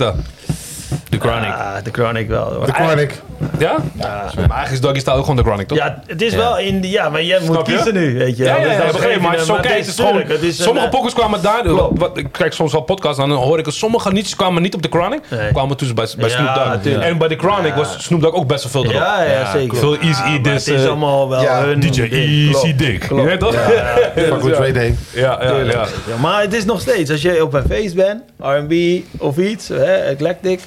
The 1.12 1.18
Chronic. 1.18 1.44
Ja, 1.48 1.80
de 1.84 1.90
Chronic 1.92 2.28
wel. 2.28 2.60
De 2.66 2.72
Chronic. 2.72 3.20
Ja? 3.58 3.76
Maar 3.96 4.18
eigenlijk 4.36 4.70
is 4.70 4.80
Doggy 4.80 4.98
Style 4.98 5.14
ook 5.16 5.20
gewoon 5.20 5.36
de 5.36 5.42
Chronic, 5.42 5.68
toch? 5.68 5.78
Ja, 5.78 6.02
het 6.06 6.22
is 6.22 6.32
Ja. 6.32 6.38
wel 6.38 6.58
in 6.58 6.80
de... 6.80 6.90
Ja, 6.90 7.08
maar 7.08 7.22
jij 7.22 7.40
moet 7.40 7.56
je? 7.56 7.62
kiezen 7.62 7.94
nu, 7.94 8.18
weet 8.18 8.36
je. 8.36 8.44
Ja, 8.44 8.56
ja, 8.56 8.62
Dus 8.92 9.02
ja, 9.02 9.20
maar 9.20 9.38
zo 9.38 9.54
kijk 9.54 9.78
het 9.78 9.86
is 9.86 9.94
gewoon. 9.94 10.16
het 10.22 10.42
is 10.42 10.58
een, 10.58 10.64
sommige 10.64 10.88
pokkers 10.88 11.14
kwamen 11.14 11.42
daar. 11.42 11.74
Wat, 11.94 12.18
ik 12.18 12.32
kijk 12.32 12.52
soms 12.52 12.72
wel 12.72 12.80
podcasts 12.80 13.22
en 13.22 13.28
dan 13.28 13.38
hoor 13.38 13.58
ik 13.58 13.66
er 13.66 13.72
sommige 13.72 14.12
liedjes 14.12 14.36
kwamen 14.36 14.62
niet 14.62 14.74
op 14.74 14.82
de 14.82 14.88
Chronic. 14.88 15.20
Nee. 15.30 15.52
Kwamen 15.52 15.76
toen 15.76 15.94
bij, 15.94 16.06
bij 16.16 16.28
Ja, 16.28 16.34
Snoop 16.34 16.82
Dogg. 16.84 17.02
En 17.02 17.18
bij 17.18 17.28
de 17.28 17.36
Chronic 17.36 17.74
was 17.74 18.04
Snoop 18.04 18.20
Dogg 18.22 18.34
ook 18.34 18.46
best 18.46 18.62
wel 18.62 18.72
veel 18.72 18.90
erop. 18.90 19.02
Ja, 19.06 19.22
ja, 19.22 19.50
zeker. 19.50 19.76
Veel 19.78 19.96
Easy 19.98 20.22
Ja, 20.30 20.38
dus, 20.38 20.66
Het 20.66 20.74
is 20.74 20.82
eh, 20.82 20.88
allemaal 20.88 21.28
wel 21.28 21.42
ja, 21.42 21.64
hun 21.64 21.80
DJ. 21.80 22.00
Easy. 22.02 22.74
Dick. 22.74 23.08
Je 23.08 23.22
weet 23.22 23.40
toch? 23.40 23.54
Fuck 24.14 24.42
with 24.42 24.56
Ray 24.56 24.72
Day. 24.72 24.94
Ja, 25.14 25.38
ja, 25.42 25.56
ja. 25.56 25.86
Ja, 26.08 26.16
maar 26.20 26.40
het 26.40 26.54
is 26.54 26.64
nog 26.64 26.80
steeds, 26.80 27.10
als 27.10 27.22
je 27.22 27.42
op 27.44 27.54
een 27.54 27.64
feest 27.68 27.94
bent, 27.94 28.22
R&B 28.40 28.72
of 29.18 29.36
iets, 29.36 29.68
hè, 29.68 29.94
eclectic, 29.94 30.60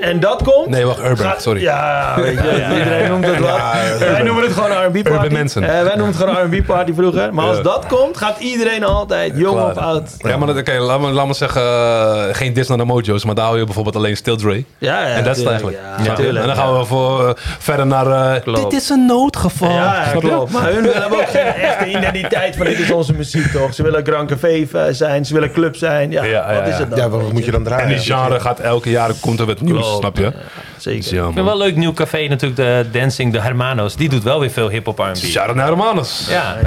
en 0.00 0.20
dat 0.20 0.42
komt... 0.42 0.68
Nee, 0.68 0.84
wacht, 0.86 0.98
Urban, 0.98 1.16
gaat- 1.16 1.42
sorry. 1.42 1.60
Ja, 1.60 2.12
weet 2.16 2.32
je, 2.38 2.66
iedereen 2.78 3.08
noemt 3.10 3.26
het 3.26 3.38
wat. 3.38 3.58
wij 3.98 4.22
noemen 4.22 4.42
het 4.44 4.52
gewoon 4.52 4.70
R&B 4.70 4.92
party. 4.92 5.08
Urban 5.10 5.32
mensen. 5.32 5.62
Eh, 5.62 5.68
wij 5.82 5.96
noemen 5.96 6.06
het 6.06 6.16
gewoon 6.16 6.34
R&B 6.56 6.66
party 6.66 6.94
vroeger. 6.94 7.34
Maar 7.34 7.46
als 7.46 7.62
dat 7.62 7.86
komt, 7.86 8.16
gaat 8.16 8.38
iedereen 8.38 8.84
altijd, 8.84 9.32
jong 9.36 9.54
Klaar. 9.56 9.70
of 9.70 9.76
oud. 9.76 10.10
Ja, 10.18 10.36
maar 10.36 10.48
oké, 10.48 10.72
laat, 10.78 11.00
me, 11.00 11.10
laat 11.10 11.26
me 11.26 11.34
zeggen, 11.34 11.62
eh, 11.62 12.22
geen 12.32 12.52
dis 12.52 12.68
naar 12.68 12.78
de 12.78 12.84
mojo's, 12.84 13.24
maar 13.24 13.34
daar 13.34 13.44
hou 13.44 13.58
je 13.58 13.64
bijvoorbeeld 13.64 13.96
alleen 13.96 14.16
Still 14.16 14.36
Dre. 14.36 14.64
Ja, 14.78 15.00
ja, 15.00 15.14
en 15.14 15.24
dat 15.24 15.32
is 15.32 15.38
het 15.42 15.48
eigenlijk. 15.50 15.78
Tuurlijk, 16.16 16.38
en 16.38 16.46
dan 16.46 16.56
gaan 16.56 16.78
we 16.78 16.84
voor, 16.84 17.28
eh, 17.28 17.32
verder 17.58 17.86
naar... 17.86 18.34
eh, 18.34 18.42
Klopt. 18.42 18.70
dit 18.70 18.80
is 18.80 18.88
een 18.88 19.06
noodgeval. 19.06 19.70
Ja, 19.70 20.04
klopt. 20.18 20.52
Maar 20.52 20.72
hun 20.72 20.84
hebben 20.84 21.18
ook 21.18 21.28
geen 21.28 21.46
echte 21.54 21.86
identiteit 21.86 22.56
van 22.56 22.66
dit 22.66 22.78
is 22.78 22.90
onze 22.90 23.12
muziek 23.12 23.52
toch. 23.52 23.74
Ze 23.74 23.82
willen 23.82 24.06
Grand 24.06 24.28
Café 24.30 24.66
zijn, 24.92 25.24
ze 25.24 25.34
willen 25.34 25.52
club 25.52 25.76
zijn. 25.76 26.10
Ja, 26.10 26.24
Ja, 26.24 26.30
ja, 26.52 26.58
wat 26.60 26.68
is 26.72 26.78
het 26.78 26.90
dan? 26.90 26.98
Ja, 26.98 27.08
wat 27.08 27.32
moet 27.32 27.44
je 27.44 27.50
dan 27.50 27.60
En 27.60 27.66
draaien? 27.66 27.88
die 27.88 27.98
genre 27.98 28.40
gaat 28.40 28.60
elke 28.60 28.90
jaar 28.90 29.10
komt 29.20 29.40
er 29.40 29.46
wat 29.46 29.60
nieuws, 29.60 29.85
Snap 29.98 30.16
je? 30.16 30.32
Zeker. 30.76 31.00
Dus 31.00 31.10
ja, 31.10 31.18
Ik 31.26 31.32
vind 31.32 31.44
wel 31.44 31.50
een 31.52 31.58
leuk 31.58 31.76
nieuw 31.76 31.92
café 31.92 32.26
natuurlijk, 32.28 32.56
de 32.56 32.98
Dancing, 32.98 33.32
de 33.32 33.40
Hermanos. 33.40 33.96
Die 33.96 34.08
doet 34.08 34.22
wel 34.22 34.40
weer 34.40 34.50
veel 34.50 34.68
hip-hop 34.68 34.98
R&B. 34.98 35.16
Shout 35.16 35.46
out 35.46 35.56
naar 35.56 35.66
Hermanus. 35.66 36.26
Ja? 36.28 36.56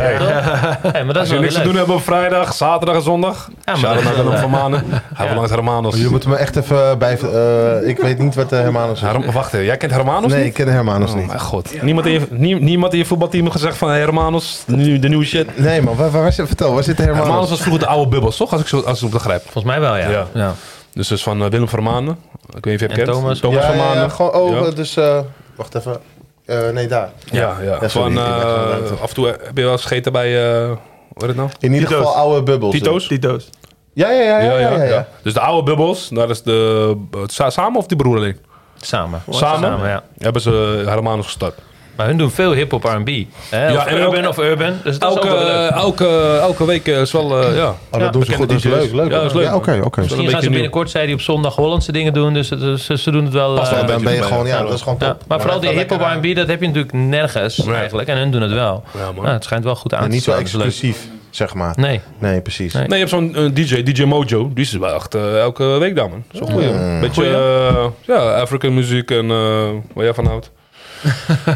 Hey, 0.92 1.04
maar 1.06 1.14
dat 1.14 1.16
Als 1.16 1.24
is 1.24 1.28
je 1.28 1.34
wel 1.34 1.42
niks 1.42 1.54
te 1.54 1.62
doen 1.62 1.76
hebben 1.76 1.96
op 1.96 2.04
vrijdag, 2.04 2.54
zaterdag 2.54 2.96
en 2.96 3.02
zondag. 3.02 3.50
maar 3.66 3.78
Shout 3.78 3.96
out 3.96 4.04
naar 4.04 4.16
Willem 4.16 4.38
van 4.38 4.50
Manen. 4.50 4.84
Hij 5.14 5.28
Ja. 5.28 5.36
langs 5.36 5.50
Hermanus. 5.52 5.96
Je 5.96 6.08
moet 6.10 6.26
me 6.26 6.36
echt 6.36 6.56
even 6.56 6.98
bij... 6.98 7.18
eh, 7.20 7.88
ik 7.90 7.98
weet 7.98 8.18
niet 8.20 8.36
wat 8.36 8.50
de 8.50 8.56
Hermanus 8.56 9.02
is. 9.02 9.32
Wacht 9.34 9.54
even, 9.54 9.66
jij 9.66 9.78
kent 9.78 9.92
Hermanus 9.92 10.32
Nee, 10.32 10.46
ik 10.46 10.54
ken 10.54 10.66
de 10.66 10.72
Hermanus 10.72 11.10
Oh 11.12 11.16
niet. 11.16 11.28
mijn 11.28 11.40
god. 11.40 11.82
Niemand 11.82 12.06
in 12.08 12.12
je, 12.12 12.22
nie- 12.30 12.60
niemand 12.60 12.92
in 12.94 13.00
je 13.00 13.06
voetbalteam 13.06 13.44
heeft 13.44 13.56
gezegd 13.56 13.78
van 13.78 13.90
hey, 13.90 14.00
Hermanus, 14.00 14.64
de, 14.66 14.76
nieuwe- 14.76 15.00
de 15.00 15.08
nieuwe 15.08 15.26
shit. 15.26 15.58
Nee, 15.58 15.82
man. 15.82 15.96
Waar, 15.96 16.12
waar, 16.12 16.22
waar 16.22 16.34
zit, 16.34 16.48
vertel, 16.48 16.74
waar 16.74 16.84
zit 16.84 16.98
de 16.98 17.04
Hermanus 17.04 17.28
Hermanus? 17.28 17.50
was 17.50 17.60
vroeger 17.62 17.82
de 17.82 17.88
oude 17.88 18.10
bubbels, 18.10 18.38
toch? 18.38 18.52
Als 18.52 18.62
ik, 18.62 18.68
zo, 18.68 18.80
als 18.80 18.96
ik 18.98 19.04
het 19.04 19.12
begrijp. 19.12 19.42
Volgens 19.42 19.64
mij 19.64 19.80
wel, 19.80 19.96
ja. 19.98 20.26
Ja. 20.34 20.54
Dus 20.94 21.08
dus 21.08 21.24
van 21.24 21.44
eh, 21.44 21.50
Willem 21.50 21.68
van 21.68 21.84
Manen. 21.84 22.18
Ik 22.56 22.66
weet 22.66 22.66
niet 22.66 22.74
of 22.74 22.80
je 22.80 22.88
hem 22.88 22.90
En 22.90 22.96
kent. 23.06 23.18
Thomas. 23.18 23.40
Thomas 23.40 23.64
ja, 23.64 24.10
gewoon, 24.10 24.34
oh, 24.34 24.66
Ja. 24.66 24.72
dus... 24.72 24.98
eh, 24.98 25.20
wacht 25.56 25.76
even. 25.76 26.00
Eh, 26.46 26.70
nee, 26.70 26.88
daar. 26.88 27.10
Ja, 27.32 27.58
ja. 27.62 27.88
Sorry, 27.88 28.14
van, 28.14 28.18
eh, 28.18 29.02
af 29.02 29.10
en 29.10 29.14
toe 29.16 29.26
heb 29.28 29.58
je 29.58 29.64
wel 29.64 29.72
eens 29.72 29.82
gegeten 29.82 30.12
bij, 30.12 30.52
eh 30.62 30.68
hoe 30.68 30.78
heet 31.18 31.28
het 31.28 31.36
nou? 31.36 31.50
In 31.60 31.74
ieder 31.74 31.88
Tito's. 31.88 32.06
geval 32.06 32.22
oude 32.22 32.44
bubbels. 32.44 32.72
Tito's? 32.74 33.08
Tito's. 33.08 33.50
Ja, 33.94 34.10
ja, 34.12 34.22
ja. 34.22 34.40
ja, 34.40 34.58
ja, 34.60 34.70
ja, 34.76 34.84
ja. 34.84 35.08
Dus 35.24 35.34
de 35.34 35.40
oude 35.40 35.64
bubbels, 35.64 36.10
daar 36.10 36.30
is 36.30 36.42
de, 36.44 36.96
samen 37.28 37.80
of 37.80 37.88
die 37.88 37.98
broer 37.98 38.18
alleen? 38.18 38.38
Samen. 38.82 39.22
Samen? 39.30 39.88
ja. 39.88 40.04
Hebben 40.18 40.42
ze 40.42 40.84
Hermanus 40.86 41.26
gestart. 41.26 41.56
Maar 42.00 42.08
hun 42.08 42.18
doen 42.18 42.32
veel 42.32 42.52
hip-hop 42.54 42.84
R&B. 42.84 43.10
Ja, 43.52 43.88
en 43.88 43.98
urban 43.98 44.24
ook- 44.24 44.30
of 44.30 44.38
urban. 44.38 44.74
Dus 44.84 45.00
dat 45.00 45.12
is 45.12 45.18
ook 45.18 45.24
Elke, 45.26 45.38
wel 45.38 45.46
leuk. 45.46 45.72
elke, 45.72 46.38
elke 46.42 46.66
week 46.66 46.88
eh, 46.88 47.02
is 47.02 47.12
wel, 47.12 47.42
eh, 47.44 47.56
ja. 47.56 47.68
Oh, 47.68 47.76
dat 47.92 48.02
Ja, 48.02 48.10
doen 48.10 48.24
ze 48.24 48.34
goed. 48.34 48.50
Dat 48.50 48.58
is 48.58 48.64
leuk. 48.64 48.92
leuk. 48.92 49.12
Ja, 49.12 49.18
dat 49.18 49.26
is 49.26 49.34
leuk. 49.34 49.44
Ja, 49.44 49.56
oké, 49.56 49.80
oké. 49.84 50.02
Misschien 50.02 50.30
gaan 50.30 50.36
ze 50.36 50.40
nieuw. 50.42 50.50
binnenkort, 50.54 50.90
zei 50.90 51.04
hij, 51.06 51.14
op 51.14 51.22
zondag 51.22 51.56
Hollandse 51.56 51.92
dingen 51.92 52.14
doen. 52.14 52.34
Dus 52.34 52.50
het- 52.50 52.80
ze, 52.80 52.98
ze 52.98 53.12
doen 53.12 53.24
het 53.24 53.34
wel... 53.34 53.58
Eh, 53.62 53.72
Dan 53.72 53.86
beetje 53.86 54.04
ben 54.04 54.14
je 54.14 54.24
gewoon... 54.24 54.48
Ja, 54.48 54.62
dat 54.64 54.74
is 54.74 54.82
gewoon 54.82 54.98
ja, 55.00 55.08
top. 55.08 55.24
maar 55.28 55.40
vooral 55.42 55.60
die 55.60 55.70
hip-hop 55.70 56.02
R&B, 56.02 56.36
dat 56.36 56.48
heb 56.48 56.60
je 56.62 56.66
natuurlijk 56.68 56.94
nergens 56.94 57.58
Nee. 57.58 57.76
eigenlijk. 57.76 58.08
En 58.08 58.18
hun 58.18 58.32
doen 58.32 58.42
het 58.42 58.52
wel. 58.54 58.84
Ja, 58.98 59.12
man. 59.12 59.24
Nou, 59.24 59.28
het 59.36 59.44
schijnt 59.44 59.64
wel 59.64 59.76
goed 59.76 59.94
aan 59.94 60.00
eh, 60.00 60.06
te 60.06 60.12
Niet 60.12 60.24
zo 60.24 60.32
leuk. 60.32 60.40
exclusief, 60.40 61.08
zeg 61.30 61.54
maar. 61.54 61.74
Nee. 61.78 62.02
Nee, 62.20 62.42
precies. 62.42 62.74
Nee. 62.74 62.82
Nee, 62.88 63.00
je 63.00 63.06
hebt 63.06 63.10
zo'n 63.10 63.36
eh, 63.36 63.44
DJ, 63.54 63.84
DJ 63.84 64.04
Mojo. 64.04 64.52
Die 64.54 64.64
is 64.64 64.72
wel 64.72 64.94
echt 64.94 65.16
eh, 65.16 65.40
elke 65.40 65.64
week 65.66 65.96
daar, 65.96 66.10
man. 66.10 66.24
Zo'n 66.32 66.52
goeie. 66.52 66.72
Mm. 66.72 67.00
Beetje, 67.00 67.22
Goeie? 67.22 67.36
eh, 67.36 67.86
ja, 68.02 68.34
African 68.34 68.74
muziek 68.74 69.12
en 69.12 69.30
eh 69.32 69.68
waar 69.94 70.04
jij 70.04 70.14
van 70.14 70.26
houdt. 70.26 70.52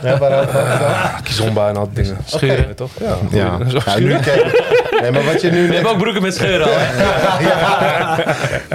Ja, 0.03 0.17
waaruit 0.17 0.49
gaat 0.49 0.67
het 0.67 0.79
dan? 0.79 1.21
Kizomba 1.23 1.69
en 1.69 1.77
al 1.77 1.89
die 1.93 2.03
dingen. 2.03 2.17
Schuren. 2.25 2.59
Oké, 2.59 2.73
toch? 2.73 2.91
Ja. 2.99 3.15
Ja. 3.31 3.69
Zo 3.69 3.79
ja 3.85 3.99
nu, 3.99 4.19
kijk, 4.19 4.63
nee, 5.01 5.11
maar 5.11 5.23
wat 5.23 5.41
je 5.41 5.51
nu 5.51 5.61
We 5.61 5.65
net 5.67 5.73
hebben 5.75 5.91
ook 5.91 5.97
broeken 5.97 6.21
met 6.21 6.35
scheuren 6.35 6.65
al? 6.67 6.73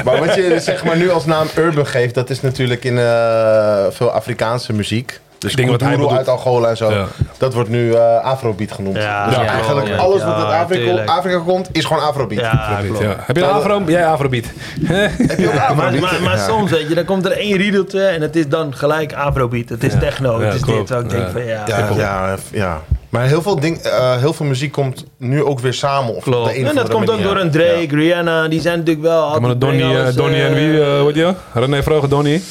Maar 0.05 0.19
wat 0.19 0.35
je 0.35 0.57
zeg 0.61 0.85
maar 0.85 0.97
nu 0.97 1.11
als 1.11 1.25
naam 1.25 1.47
urban 1.57 1.87
geeft, 1.87 2.15
dat 2.15 2.31
is 2.31 2.41
natuurlijk 2.41 2.85
in 2.85 2.99
eh, 2.99 3.85
veel 3.91 4.11
Afrikaanse 4.11 4.73
muziek. 4.73 5.21
Dus 5.39 5.51
Ik 5.51 5.57
denk 5.57 5.71
wat 5.71 5.81
hij 5.81 5.91
bedoelt. 5.91 6.13
uit 6.13 6.29
Angola 6.29 6.69
en 6.69 6.77
zo. 6.77 6.91
Ja. 6.91 7.07
Dat 7.39 7.55
wordt 7.55 7.69
nu 7.69 7.93
eh, 7.93 8.25
Afrobeat 8.25 8.73
genoemd. 8.73 8.97
Ja, 8.97 9.27
dus 9.27 9.35
ja, 9.37 9.45
eigenlijk 9.45 9.87
ja, 9.89 9.97
alles 9.97 10.25
wat 10.25 10.35
uit 10.35 10.47
Afrika. 10.63 11.05
Afrika 11.05 11.39
komt, 11.39 11.69
is 11.73 11.85
gewoon 11.85 12.03
Afrobeat. 12.03 12.41
Ja. 12.41 12.81
Heb 13.27 13.37
je 13.37 13.43
een 13.43 13.49
afro? 13.51 13.83
Jij 13.87 14.07
afrobeat. 14.07 14.45
Heb 14.85 15.39
je 15.39 15.47
ook 15.49 15.55
Maar, 15.55 15.63
Afrobeat? 15.63 16.01
maar, 16.01 16.23
maar 16.23 16.37
Ja. 16.37 16.47
soms, 16.47 16.71
weet 16.71 16.89
je, 16.89 16.95
dan 16.95 17.05
komt 17.05 17.25
er 17.25 17.33
één 17.33 17.57
riedeltje 17.57 18.01
en 18.03 18.23
het 18.23 18.37
is 18.37 18.49
dan 18.49 18.75
gelijk 18.75 19.13
afrobeat. 19.13 19.69
Het 19.69 19.85
is 19.85 19.93
techno, 20.01 20.41
Ja, 20.41 20.45
het 20.47 20.55
is 20.55 20.61
klopt. 20.61 20.89
dit. 20.89 21.01
Ik 21.03 21.11
denk 21.11 21.23
Ja. 21.25 21.31
van 21.33 21.45
ja, 21.45 21.65
Ja, 21.67 21.89
ja, 21.97 22.37
ja. 22.51 22.81
Maar 23.09 23.25
heel 23.27 23.43
veel, 23.43 23.61
ding, 23.61 23.77
eh, 23.79 24.17
heel 24.17 24.33
veel 24.33 24.47
muziek 24.47 24.73
komt 24.73 25.05
nu 25.17 25.43
ook 25.45 25.61
weer 25.61 25.75
samen. 25.75 26.15
Of 26.15 26.23
klopt. 26.23 26.55
En 26.57 26.75
dat 26.75 26.89
komt 26.89 27.11
ook 27.11 27.23
door 27.23 27.37
een 27.37 27.51
Drake, 27.51 27.87
Rihanna, 27.91 28.49
die 28.49 28.61
zijn 28.61 28.79
natuurlijk 28.79 29.07
wel 29.07 29.33
Ja, 29.35 29.39
maar. 29.41 29.59
Donnie, 29.59 29.99
eh, 29.99 30.15
Donnie 30.15 30.43
en 30.43 30.55
wie, 30.55 30.83
eh 30.83 31.03
wat 31.03 31.15
je? 31.15 31.35
René 31.55 31.83
Vroger, 31.83 32.09
Donnie. 32.09 32.43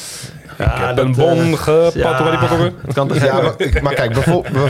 Ja, 0.58 0.74
Ik 0.74 0.96
heb 0.96 0.98
een 0.98 1.08
eh, 1.10 1.16
bon 1.16 1.58
gepakt, 1.58 1.92
ja, 1.94 2.72
kan 2.92 3.08
toch 3.08 3.24
Ja, 3.24 3.40
maar, 3.40 3.82
maar 3.82 3.94
kijk, 3.94 4.12
bijvoorbeeld, 4.12 4.54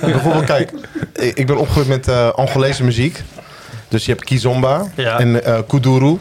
bijvoorbeeld 0.00 0.44
kijk, 0.44 0.72
ik 1.12 1.36
ik 1.38 1.46
ben 1.46 1.56
opgegroeid 1.56 1.88
met 1.88 2.08
eh 2.08 2.28
Angolese 2.28 2.84
muziek. 2.84 3.22
Dus 3.88 4.04
je 4.04 4.12
hebt 4.12 4.24
Kizomba 4.24 4.82
Ja. 4.94 5.18
en 5.18 5.44
eh 5.44 5.58
Kuduro. 5.68 6.18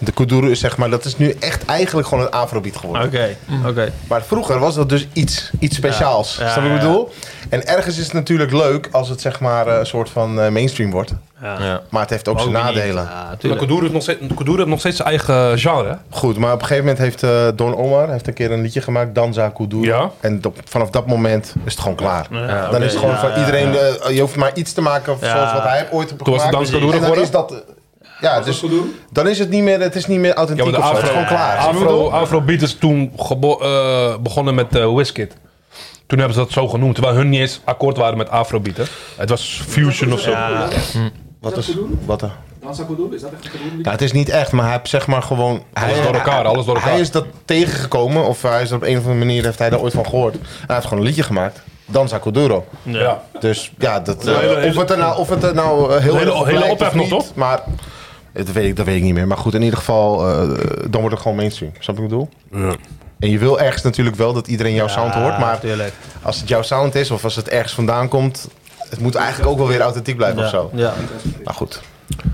De 0.00 0.12
Kuduro 0.12 0.46
is 0.46 0.60
zeg 0.60 0.76
maar, 0.76 0.90
dat 0.90 1.04
is 1.04 1.16
nu 1.16 1.30
echt 1.40 1.64
eigenlijk 1.64 2.08
gewoon 2.08 2.24
een 2.24 2.30
afrobeat 2.30 2.76
geworden. 2.76 3.06
Oké, 3.06 3.36
oké. 3.66 3.92
Maar 4.08 4.22
vroeger 4.22 4.58
was 4.58 4.74
dat 4.74 4.88
dus 4.88 5.06
iets, 5.12 5.50
iets 5.58 5.76
speciaals. 5.76 6.36
Ja, 6.40 6.50
Snap 6.52 6.64
je 6.64 6.70
wat 6.70 6.78
ik 6.78 6.84
ja. 6.84 6.88
bedoel? 6.88 7.12
En 7.48 7.66
ergens 7.66 7.98
is 7.98 8.04
het 8.04 8.12
natuurlijk 8.12 8.52
leuk 8.52 8.88
als 8.92 9.08
het 9.08 9.20
zeg 9.20 9.40
maar 9.40 9.66
eh, 9.66 9.78
een 9.78 9.86
soort 9.86 10.10
van 10.10 10.40
eh, 10.40 10.48
mainstream 10.50 10.90
wordt. 10.90 11.14
Ja. 11.42 11.62
Ja. 11.62 11.80
Maar 11.90 12.00
het 12.00 12.10
heeft 12.10 12.28
ook 12.28 12.40
zijn 12.40 12.56
Ook 12.56 12.62
nadelen. 12.62 13.02
Ja, 13.02 13.36
Maar. 13.48 13.56
Kuduro 13.56 13.80
heeft 13.80 13.92
nog 13.92 14.02
steeds, 14.02 14.18
Kuduro 14.36 14.56
heeft 14.56 14.68
nog 14.68 14.78
steeds 14.78 14.96
zijn 14.96 15.08
eigen 15.08 15.58
genre. 15.58 15.98
Goed, 16.10 16.38
maar 16.38 16.52
op 16.52 16.60
een 16.60 16.66
gegeven 16.66 16.84
moment 16.84 17.02
heeft 17.04 17.22
eh, 17.22 17.48
Don 17.54 17.76
Omar 17.76 18.10
heeft 18.10 18.26
een 18.26 18.34
keer 18.34 18.52
een 18.52 18.62
liedje 18.62 18.80
gemaakt, 18.80 19.14
Danza 19.14 19.48
Kuduro. 19.48 19.84
Ja. 19.84 20.10
En 20.20 20.40
op- 20.46 20.56
vanaf 20.64 20.90
dat 20.90 21.06
moment 21.06 21.54
is 21.64 21.72
het 21.72 21.80
gewoon 21.80 21.96
klaar. 21.96 22.26
Ja, 22.30 22.68
Dan 22.70 22.82
is 22.82 22.90
het 22.90 22.98
gewoon 23.00 23.14
Ja, 23.14 23.20
van 23.20 23.30
ja, 23.30 23.38
iedereen, 23.38 23.72
ja. 23.72 24.08
je 24.10 24.20
hoeft 24.20 24.36
maar 24.36 24.50
iets 24.54 24.72
te 24.72 24.80
maken 24.80 25.16
Ja. 25.20 25.30
zoals 25.36 25.52
wat 25.52 25.62
hij 25.62 25.86
ooit 25.90 26.10
heeft 26.10 26.24
Toen 26.24 26.32
was 26.34 26.42
het 26.42 26.50
gemaakt. 26.50 26.52
Dans 26.52 26.70
Kuduro 26.70 26.92
En 26.92 27.00
dan 27.00 27.26
geworden? 27.26 27.62
Eh, 28.20 28.22
ja, 28.22 28.40
dus 28.40 28.64
dan 29.12 29.28
is 29.28 29.38
het 29.38 29.50
niet 29.50 29.62
meer, 29.62 29.80
het 29.80 29.94
is 29.96 30.06
niet 30.06 30.18
meer 30.18 30.28
Ja, 30.30 30.34
authentiek 30.34 30.64
maar 30.64 30.74
de 30.74 30.78
of 30.80 30.84
zo. 30.86 30.94
Het 30.94 31.02
is 31.02 31.08
afro, 31.08 31.20
gewoon 31.22 31.38
klaar. 31.38 31.56
Afro, 31.56 32.08
afrobeat 32.10 32.62
is 32.62 32.74
toen 32.74 33.12
eh, 33.60 34.16
begonnen 34.20 34.54
met 34.54 34.76
eh 34.76 34.94
Wizkid. 34.94 35.34
Toen 36.06 36.18
hebben 36.18 36.36
ze 36.36 36.42
dat 36.42 36.52
zo 36.52 36.68
genoemd, 36.68 36.94
terwijl 36.94 37.16
hun 37.16 37.28
niet 37.28 37.40
eens 37.40 37.60
akkoord 37.64 37.96
waren 37.96 38.18
met 38.18 38.30
afrobeat. 38.30 38.76
hè. 38.76 38.82
Het 39.16 39.28
was 39.28 39.62
fusion 39.68 40.12
of 40.12 40.20
zo. 40.20 40.30
Ja, 40.30 40.68
Wat 41.40 41.56
is, 41.56 41.74
wat, 42.06 42.22
eh, 42.22 42.30
Dan 42.62 42.74
zou 42.74 42.90
ik 42.90 42.96
doen, 42.96 43.14
is 43.14 43.20
dat 43.20 43.30
echt 43.44 43.54
een 43.54 43.80
Ja, 43.82 43.90
het 43.90 44.02
is 44.02 44.12
niet 44.12 44.28
echt, 44.28 44.52
maar 44.52 44.64
hij 44.64 44.72
heeft 44.72 44.88
zeg 44.88 45.06
maar 45.06 45.22
gewoon... 45.22 45.62
Alles 45.72 45.92
hij, 45.94 46.02
door 46.02 46.14
elkaar, 46.14 46.44
alles 46.44 46.64
door 46.64 46.74
elkaar. 46.74 46.90
Hij 46.90 47.00
is 47.00 47.10
dat 47.10 47.24
tegengekomen, 47.44 48.26
of 48.26 48.42
hij 48.42 48.62
is 48.62 48.70
er 48.70 48.76
op 48.76 48.82
een 48.82 48.96
of 48.96 49.02
andere 49.02 49.18
manier, 49.24 49.44
heeft 49.44 49.58
hij 49.58 49.70
daar 49.70 49.80
ooit 49.80 49.92
van 49.92 50.04
gehoord. 50.06 50.34
Hij 50.66 50.74
heeft 50.74 50.86
gewoon 50.86 50.98
een 50.98 51.06
liedje 51.08 51.22
gemaakt. 51.22 51.60
Danza 51.86 52.18
Kuduro. 52.18 52.64
Ja. 52.82 53.22
Dus 53.40 53.72
ja, 53.78 54.00
dat, 54.00 54.24
Ja, 54.24 54.38
hele- 54.38 54.54
eh, 54.54 54.68
of, 54.68 54.76
het 54.76 54.90
er 54.90 54.98
nou, 54.98 55.18
of 55.18 55.28
het 55.28 55.42
er 55.42 55.54
nou 55.54 55.92
eh, 55.94 56.00
heel 56.02 56.16
Hele- 56.16 56.44
hele 56.44 56.64
ophef 56.64 56.94
nog, 56.94 57.02
niet, 57.02 57.08
toch? 57.10 57.34
Maar 57.34 57.62
dat 58.44 58.54
weet, 58.54 58.68
ik, 58.68 58.76
dat 58.76 58.86
weet 58.86 58.96
ik 58.96 59.02
niet 59.02 59.14
meer. 59.14 59.26
Maar 59.26 59.36
goed, 59.36 59.54
in 59.54 59.62
ieder 59.62 59.78
geval, 59.78 60.28
eh, 60.28 60.48
dan 60.90 61.00
wordt 61.00 61.10
het 61.10 61.20
gewoon 61.20 61.36
mainstream. 61.36 61.72
Snap 61.78 61.96
je 61.96 62.02
wat 62.02 62.12
ik 62.12 62.18
bedoel? 62.18 62.28
Ja. 62.68 62.76
En 63.18 63.30
je 63.30 63.38
wil 63.38 63.60
ergens 63.60 63.82
natuurlijk 63.82 64.16
wel 64.16 64.32
dat 64.32 64.46
iedereen 64.48 64.74
jouw 64.74 64.88
sound 64.88 65.14
hoort. 65.14 65.38
Maar 65.38 65.60
Tuurlijk. 65.60 65.92
als 66.22 66.40
het 66.40 66.48
jouw 66.48 66.62
sound 66.62 66.94
is, 66.94 67.10
of 67.10 67.24
als 67.24 67.36
het 67.36 67.48
ergens 67.48 67.72
vandaan 67.72 68.08
komt... 68.08 68.48
Het 68.88 69.00
moet 69.00 69.14
eigenlijk 69.14 69.50
ook 69.50 69.58
wel 69.58 69.66
weer 69.66 69.80
authentiek 69.80 70.16
blijven 70.16 70.42
of 70.42 70.48
zo. 70.48 70.70
Ja. 70.74 70.94
Nou 71.44 71.56
goed. 71.56 71.80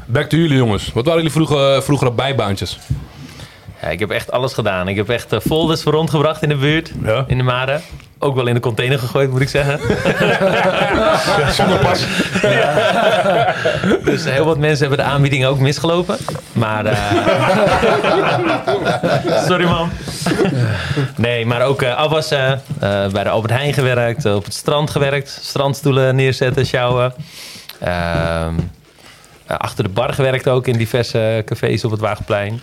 Back 0.07 0.29
to 0.29 0.37
jullie 0.37 0.57
jongens. 0.57 0.93
Wat 0.93 1.05
waren 1.05 1.23
jullie 1.23 1.33
vroeger, 1.33 1.83
vroegere 1.83 2.13
bijbaantjes? 2.13 2.79
Ja, 3.85 3.91
ik 3.91 3.99
heb 3.99 4.11
echt 4.11 4.31
alles 4.33 4.53
gedaan. 4.53 4.89
Ik 4.89 4.97
heb 4.97 5.09
echt 5.09 5.33
eh, 5.33 5.41
folders 5.41 5.83
voor 5.83 5.93
rondgebracht 5.93 6.43
in 6.43 6.49
de 6.49 6.57
buurt, 6.57 6.93
Ja. 7.05 7.25
in 7.27 7.37
de 7.37 7.43
Mare. 7.45 7.81
Ook 8.19 8.35
wel 8.35 8.47
in 8.47 8.55
de 8.55 8.61
container 8.61 8.99
gegooid, 8.99 9.31
moet 9.31 9.41
ik 9.41 9.49
zeggen. 9.49 9.81
Zonder 11.57 11.79
pas. 11.79 12.05
Dus 14.05 14.25
heel 14.25 14.45
wat 14.45 14.59
mensen 14.59 14.89
hebben 14.89 15.07
de 15.07 15.13
aanbieding 15.13 15.47
ook 15.47 15.59
misgelopen. 15.59 16.17
Maar. 16.53 16.87
eh, 16.87 16.97
Sorry, 19.49 19.65
man. 19.65 19.91
nee, 21.17 21.47
maar 21.47 21.63
ook 21.63 21.83
eh, 21.83 21.95
afwassen. 21.97 22.63
bij 23.13 23.23
de 23.23 23.29
Albert 23.29 23.53
Heijn 23.53 23.73
gewerkt. 23.75 24.25
op 24.27 24.45
het 24.45 24.55
strand 24.55 24.91
gewerkt. 24.91 25.39
Strandstoelen 25.43 26.17
neerzetten, 26.17 26.67
sjouwen. 26.67 27.15
Ehm, 27.81 28.55
eh, 29.47 29.57
achter 29.57 29.85
de 29.85 29.91
bar 29.91 30.13
gewerkt 30.13 30.49
ook 30.49 30.67
in 30.67 30.77
diverse 30.77 31.43
cafés 31.45 31.85
op 31.85 31.91
het 31.91 32.01
Wagenplein. 32.01 32.61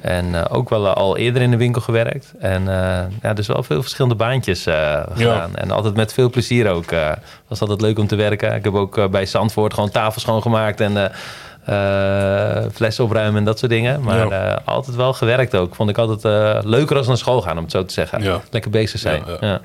En 0.00 0.34
eh, 0.34 0.56
ook 0.56 0.68
wel 0.68 0.86
eh, 0.86 0.92
al 0.92 1.16
eerder 1.16 1.42
in 1.42 1.50
de 1.50 1.56
winkel 1.56 1.80
gewerkt. 1.80 2.32
En 2.38 2.68
eh, 2.68 3.04
ja, 3.22 3.32
dus 3.34 3.46
wel 3.46 3.62
veel 3.62 3.80
verschillende 3.80 4.16
baantjes 4.16 4.66
eh, 4.66 5.00
gedaan. 5.14 5.56
En 5.56 5.70
altijd 5.70 5.94
met 5.96 6.12
veel 6.12 6.30
plezier 6.30 6.70
ook. 6.70 6.90
eh 6.92 7.10
was 7.48 7.60
altijd 7.60 7.80
leuk 7.80 7.98
om 7.98 8.06
te 8.06 8.16
werken. 8.16 8.54
Ik 8.54 8.64
heb 8.64 8.74
ook 8.74 9.10
bij 9.10 9.26
Zandvoort 9.26 9.74
gewoon 9.74 9.90
tafels 9.90 10.22
schoongemaakt 10.22 10.80
en 10.80 10.96
eh, 10.96 12.56
eh, 12.58 12.64
flessen 12.72 13.04
opruimen 13.04 13.36
en 13.38 13.44
dat 13.44 13.58
soort 13.58 13.70
dingen. 13.70 14.02
Maar 14.02 14.28
Ja. 14.28 14.50
eh, 14.50 14.56
altijd 14.64 14.96
wel 14.96 15.12
gewerkt 15.12 15.54
ook. 15.56 15.74
Vond 15.74 15.90
ik 15.90 15.98
altijd 15.98 16.24
eh, 16.24 16.58
leuker 16.70 16.96
als 16.96 17.06
naar 17.06 17.16
school 17.16 17.42
gaan, 17.42 17.56
om 17.56 17.62
het 17.62 17.72
zo 17.72 17.84
te 17.84 17.92
zeggen. 17.92 18.22
Ja. 18.22 18.40
Lekker 18.50 18.70
bezig 18.70 19.00
zijn. 19.00 19.22
Ja, 19.26 19.36
Ja, 19.40 19.48
ja. 19.48 19.60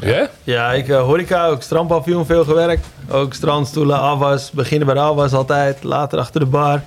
Ja? 0.00 0.28
Ja, 0.44 0.72
ik 0.72 0.88
uh, 0.88 1.00
horeca, 1.00 1.46
ook 1.46 1.62
strandpavillon 1.62 2.26
veel 2.26 2.44
gewerkt. 2.44 2.86
Ook 3.10 3.34
strandstoelen, 3.34 4.00
afwas. 4.00 4.50
Beginnen 4.50 4.86
bij 4.86 4.94
de 4.96 5.00
afwas 5.02 5.32
altijd. 5.32 5.82
Later 5.82 6.18
achter 6.18 6.40
de 6.40 6.46
bar. 6.46 6.82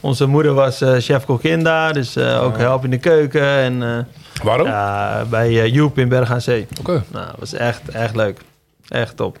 Onze 0.00 0.26
moeder 0.26 0.54
was 0.54 0.80
eh 0.80 0.94
chef-kokkin 0.98 1.62
daar. 1.62 1.92
Dus 1.92 2.16
eh, 2.16 2.42
ook 2.42 2.56
helpen 2.58 2.84
in 2.84 2.90
de 2.90 2.98
keuken. 2.98 3.42
En 3.42 3.82
eh, 3.82 4.42
Waarom? 4.44 4.66
ja, 4.66 5.24
bij 5.30 5.48
eh, 5.62 5.74
Joep 5.74 5.98
in 5.98 6.08
Berg 6.08 6.30
aan 6.30 6.40
Zee. 6.40 6.66
Oké. 6.80 7.02
Nou, 7.12 7.26
dat 7.26 7.36
was 7.38 7.52
echt, 7.54 7.80
echt 7.88 8.16
leuk. 8.16 8.38
Echt 8.88 9.16
top. 9.16 9.36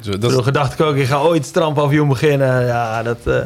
Dus 0.00 0.16
dat 0.16 0.30
Vroeger 0.30 0.52
dacht 0.52 0.72
ik 0.72 0.80
ook, 0.80 0.96
ik 0.96 1.06
ga 1.06 1.18
ooit 1.18 1.46
strandpavillon 1.46 2.08
beginnen. 2.08 2.66
Ja, 2.66 3.02
dat... 3.02 3.18
eh, 3.24 3.36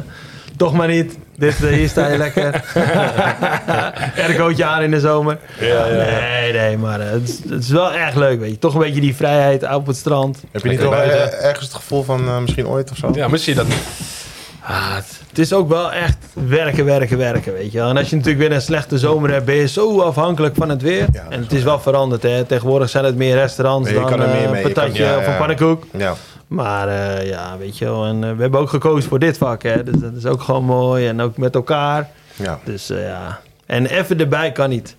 toch 0.57 0.73
maar 0.73 0.87
niet. 0.87 1.17
Dit, 1.37 1.55
hier 1.55 1.89
sta 1.89 2.07
je 2.07 2.17
lekker. 2.27 2.63
Aircootje 4.17 4.65
aan 4.65 4.81
in 4.81 4.91
de 4.91 4.99
zomer. 4.99 5.37
Nee, 5.59 6.53
nee, 6.53 6.77
maar 6.77 6.99
het, 7.01 7.29
is, 7.29 7.39
het 7.49 7.63
is 7.63 7.69
wel 7.69 7.91
echt 7.93 8.15
leuk, 8.15 8.39
weet 8.39 8.51
je. 8.51 8.59
Toch 8.59 8.73
een 8.73 8.79
beetje 8.79 9.01
die 9.01 9.15
vrijheid 9.15 9.73
op 9.73 9.87
het 9.87 9.95
strand. 9.95 10.43
Heb 10.51 10.63
je 10.63 10.69
niet 10.69 10.79
ergens 10.79 11.65
het 11.65 11.73
gevoel 11.73 12.03
van 12.03 12.27
eh, 12.27 12.37
misschien 12.39 12.67
ooit 12.67 12.91
of 12.91 12.97
zo? 12.97 13.11
Ja, 13.13 13.27
mis 13.27 13.45
je 13.45 13.55
dat 13.55 13.67
niet? 13.67 13.83
Ah, 14.69 14.95
het, 14.95 15.39
is 15.39 15.53
ook 15.53 15.69
wel 15.69 15.91
echt 15.91 16.17
werken, 16.33 16.85
werken, 16.85 17.17
werken, 17.17 17.53
weet 17.53 17.71
je 17.71 17.77
wel. 17.77 17.89
En 17.89 17.97
als 17.97 18.09
je 18.09 18.15
natuurlijk 18.15 18.47
weer 18.47 18.55
een 18.55 18.61
slechte 18.61 18.97
zomer 18.97 19.31
hebt, 19.31 19.45
ben 19.45 19.55
je 19.55 19.67
zo 19.67 20.01
afhankelijk 20.01 20.55
van 20.55 20.69
het 20.69 20.81
weer. 20.81 21.05
en 21.29 21.41
het 21.41 21.51
is 21.51 21.63
wel 21.63 21.79
veranderd, 21.79 22.23
hè. 22.23 22.43
Tegenwoordig 22.43 22.89
zijn 22.89 23.05
het 23.05 23.15
meer 23.15 23.35
restaurants 23.35 23.93
dan 23.93 24.05
kan 24.05 24.21
er 24.21 24.27
meer 24.29 24.43
eh, 24.45 24.51
mee. 24.51 24.61
Patatje 24.61 25.03
kan- 25.03 25.11
ja, 25.11 25.17
of 25.17 25.27
een 25.27 25.37
pannenkoek. 25.37 25.83
Ja. 25.97 26.13
Maar 26.47 26.87
eh, 26.87 27.27
ja, 27.29 27.57
weet 27.57 27.77
je 27.77 27.85
wel. 27.85 28.05
En 28.05 28.23
eh, 28.23 28.31
we 28.35 28.41
hebben 28.41 28.59
ook 28.59 28.69
gekozen 28.69 29.09
voor 29.09 29.19
dit 29.19 29.37
vak, 29.37 29.63
hè. 29.63 29.83
Dus 29.83 29.95
dat 29.99 30.13
is 30.15 30.25
ook 30.25 30.41
gewoon 30.41 30.63
mooi. 30.63 31.07
En 31.07 31.21
ook 31.21 31.37
met 31.37 31.55
elkaar. 31.55 32.09
ja. 32.35 32.59
Dus 32.63 32.87
ja. 32.87 33.39
En 33.65 33.85
even 33.85 34.19
erbij 34.19 34.51
kan 34.51 34.69
niet. 34.69 34.95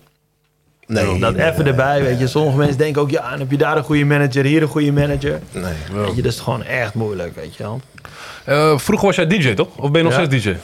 Nee. 0.93 1.19
Dat 1.19 1.35
nee, 1.35 1.45
even 1.51 1.63
nee, 1.63 1.71
erbij, 1.73 2.03
weet 2.03 2.19
je. 2.19 2.27
Sommige 2.27 2.57
mensen 2.57 2.77
denken 2.77 3.01
ook, 3.01 3.09
ja, 3.09 3.29
dan 3.29 3.39
heb 3.39 3.51
je 3.51 3.57
daar 3.57 3.77
een 3.77 3.83
goede 3.83 4.05
manager, 4.05 4.43
hier 4.45 4.61
een 4.61 4.67
goede 4.67 4.91
manager. 4.91 5.39
Nee. 5.51 5.63
Weet 5.93 6.15
je, 6.15 6.21
dat 6.21 6.31
is 6.31 6.39
gewoon 6.39 6.63
echt 6.63 6.93
moeilijk, 6.93 7.35
weet 7.35 7.55
je 7.55 7.63
wel. 7.63 7.81
Eh, 8.43 8.77
vroeger 8.77 9.07
was 9.07 9.15
jij 9.15 9.27
DJ, 9.27 9.53
toch? 9.53 9.67
Of 9.77 9.91
ben 9.91 10.01
je 10.03 10.07
nog 10.09 10.17
Ja. 10.17 10.25
steeds 10.25 10.43
DJ? 10.43 10.55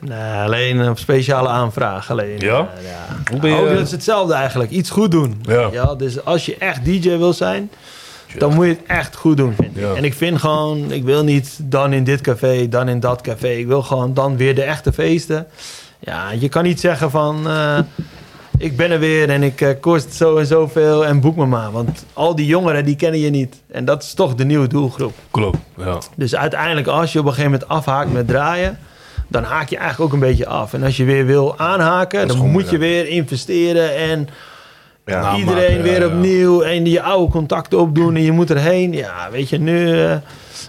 Nee, 0.00 0.32
alleen 0.44 0.88
op 0.88 0.98
speciale 0.98 1.48
aanvraag. 1.48 2.10
Alleen, 2.10 2.38
Ja? 2.38 2.58
eh, 2.76 2.84
ja. 2.84 3.16
Hoe 3.30 3.40
ben 3.40 3.50
je- 3.50 3.56
Ook 3.56 3.68
dat 3.68 3.80
is 3.86 3.90
hetzelfde 3.90 4.34
eigenlijk. 4.34 4.70
Iets 4.70 4.90
goed 4.90 5.10
doen. 5.10 5.42
Ja. 5.42 5.94
dus 5.94 6.24
als 6.24 6.46
je 6.46 6.56
echt 6.58 6.84
DJ 6.84 7.16
wil 7.16 7.32
zijn, 7.32 7.70
dan 8.38 8.54
moet 8.54 8.64
je 8.66 8.70
het 8.70 8.80
echt 8.86 9.16
goed 9.16 9.36
doen, 9.36 9.54
vind 9.60 9.76
ik. 9.76 9.82
Ja. 9.82 9.92
En 9.94 10.04
ik 10.04 10.14
vind 10.14 10.38
gewoon, 10.40 10.92
ik 10.92 11.04
wil 11.04 11.24
niet 11.24 11.58
dan 11.62 11.92
in 11.92 12.04
dit 12.04 12.20
café, 12.20 12.68
dan 12.68 12.88
in 12.88 13.00
dat 13.00 13.20
café. 13.20 13.48
Ik 13.48 13.66
wil 13.66 13.82
gewoon 13.82 14.14
dan 14.14 14.36
weer 14.36 14.54
de 14.54 14.62
echte 14.62 14.92
feesten. 14.92 15.46
Ja, 15.98 16.30
je 16.38 16.48
kan 16.48 16.62
niet 16.62 16.80
zeggen 16.80 17.10
van, 17.10 17.48
eh, 17.48 17.78
ik 18.60 18.76
ben 18.76 18.90
er 18.90 18.98
weer 18.98 19.30
en 19.30 19.42
ik 19.42 19.60
eh, 19.60 19.68
kost 19.80 20.12
zo 20.12 20.36
en 20.36 20.46
zoveel 20.46 21.06
en 21.06 21.20
boek 21.20 21.36
me 21.36 21.46
maar. 21.46 21.70
Want 21.70 22.04
al 22.12 22.34
die 22.34 22.46
jongeren, 22.46 22.84
die 22.84 22.96
kennen 22.96 23.20
je 23.20 23.30
niet. 23.30 23.62
En 23.72 23.84
dat 23.84 24.02
is 24.02 24.14
toch 24.14 24.34
de 24.34 24.44
nieuwe 24.44 24.66
doelgroep. 24.66 25.12
Klopt. 25.30 25.58
Ja. 25.76 25.98
Dus 26.16 26.36
uiteindelijk, 26.36 26.86
als 26.86 27.12
je 27.12 27.18
op 27.18 27.24
een 27.24 27.32
gegeven 27.32 27.50
moment 27.50 27.70
afhaakt 27.70 28.12
met 28.12 28.26
draaien, 28.28 28.78
dan 29.28 29.42
haak 29.42 29.68
je 29.68 29.76
eigenlijk 29.76 30.06
ook 30.06 30.20
een 30.20 30.28
beetje 30.28 30.46
af. 30.46 30.72
En 30.74 30.82
als 30.82 30.96
je 30.96 31.04
weer 31.04 31.26
wil 31.26 31.58
aanhaken, 31.58 32.28
dan 32.28 32.50
moet 32.50 32.70
je 32.70 32.78
weer 32.78 33.08
investeren 33.08 33.96
en 33.96 34.28
Ja. 35.06 35.36
Iedereen 35.36 35.82
weer 35.82 36.00
ja, 36.00 36.06
opnieuw 36.06 36.62
en 36.62 36.86
je 36.86 37.02
oude 37.02 37.32
contacten 37.32 37.78
opdoen 37.78 38.16
en 38.16 38.22
je 38.22 38.32
moet 38.32 38.50
erheen. 38.50 38.92
Ja, 38.92 39.28
weet 39.30 39.48
je, 39.48 39.58
nu, 39.58 40.02
eh, 40.02 40.16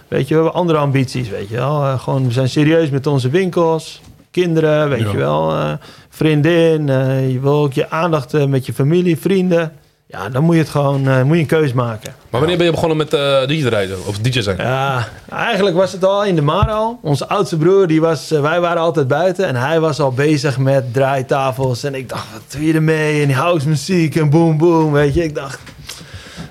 weet 0.08 0.28
je, 0.28 0.34
we 0.34 0.42
hebben 0.42 0.54
andere 0.54 0.78
ambities, 0.78 1.28
weet 1.28 1.48
je 1.48 1.56
wel. 1.56 1.84
Eh, 1.84 2.00
gewoon, 2.00 2.26
we 2.26 2.32
zijn 2.32 2.48
serieus 2.48 2.90
met 2.90 3.06
onze 3.06 3.28
winkels, 3.28 4.00
kinderen, 4.30 4.88
weet 4.88 5.10
je 5.10 5.16
wel, 5.16 5.52
vriendin. 6.22 6.88
eh, 6.88 7.32
je 7.32 7.40
wil 7.40 7.52
ook 7.52 7.72
je 7.72 7.90
aandacht 7.90 8.34
eh, 8.34 8.44
met 8.44 8.66
je 8.66 8.72
familie, 8.72 9.16
vrienden. 9.18 9.72
Ja, 10.06 10.28
dan 10.28 10.42
moet 10.44 10.54
je 10.54 10.60
het 10.60 10.70
gewoon, 10.70 11.08
eh, 11.08 11.22
moet 11.22 11.34
je 11.34 11.40
een 11.40 11.46
keus 11.46 11.72
maken. 11.72 12.14
Maar 12.30 12.40
wanneer 12.40 12.56
ben 12.56 12.66
je 12.66 12.72
begonnen 12.72 12.96
met 12.96 13.12
eh 13.14 13.46
DJ 13.46 13.66
rijden? 13.68 13.96
Of 14.06 14.18
DJ 14.18 14.40
zijn? 14.40 14.56
Ja, 14.56 15.08
eigenlijk 15.30 15.76
was 15.76 15.92
het 15.92 16.04
al 16.04 16.24
in 16.24 16.34
de 16.34 16.42
Mar 16.42 16.70
al. 16.70 16.98
Onze 17.02 17.28
oudste 17.28 17.56
broer, 17.56 17.86
die 17.86 18.00
was, 18.00 18.28
wij 18.28 18.60
waren 18.60 18.82
altijd 18.82 19.08
buiten. 19.08 19.46
En 19.46 19.56
hij 19.56 19.80
was 19.80 20.00
al 20.00 20.12
bezig 20.12 20.58
met 20.58 20.92
draaitafels. 20.92 21.84
En 21.84 21.94
ik 21.94 22.08
dacht, 22.08 22.26
wat 22.32 22.42
doe 22.52 22.66
je 22.66 22.74
ermee? 22.74 23.20
En 23.20 23.26
die 23.26 23.36
house 23.36 23.68
muziek 23.68 24.16
en 24.16 24.30
boom 24.30 24.58
boom, 24.58 24.92
weet 24.92 25.14
je. 25.14 25.22
Ik 25.24 25.34
dacht... 25.34 25.58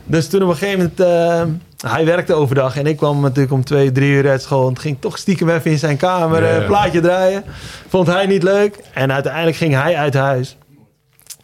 Dus 0.06 0.28
toen 0.30 0.44
op 0.44 0.50
een 0.50 0.56
gegeven 0.56 0.92
moment... 0.98 1.60
eh, 1.82 1.92
hij 1.94 2.06
werkte 2.06 2.34
overdag 2.34 2.78
en 2.78 2.86
ik 2.88 2.98
kwam 2.98 3.22
natuurlijk 3.22 3.54
om 3.54 3.64
twee, 3.64 3.92
drie 3.92 4.12
uur 4.12 4.30
uit 4.30 4.42
school. 4.42 4.64
En 4.68 4.70
het 4.74 4.80
ging 4.82 4.98
toch 5.00 5.18
stiekem 5.18 5.50
even 5.50 5.72
in 5.72 5.78
zijn 5.80 5.98
kamer 5.98 6.44
een 6.44 6.66
plaatje 6.66 7.00
draaien. 7.02 7.44
Vond 7.88 8.08
hij 8.08 8.26
niet 8.26 8.44
leuk. 8.44 8.80
En 8.94 9.12
uiteindelijk 9.14 9.58
ging 9.58 9.74
hij 9.74 9.96
uit 9.96 10.14
huis. 10.14 10.56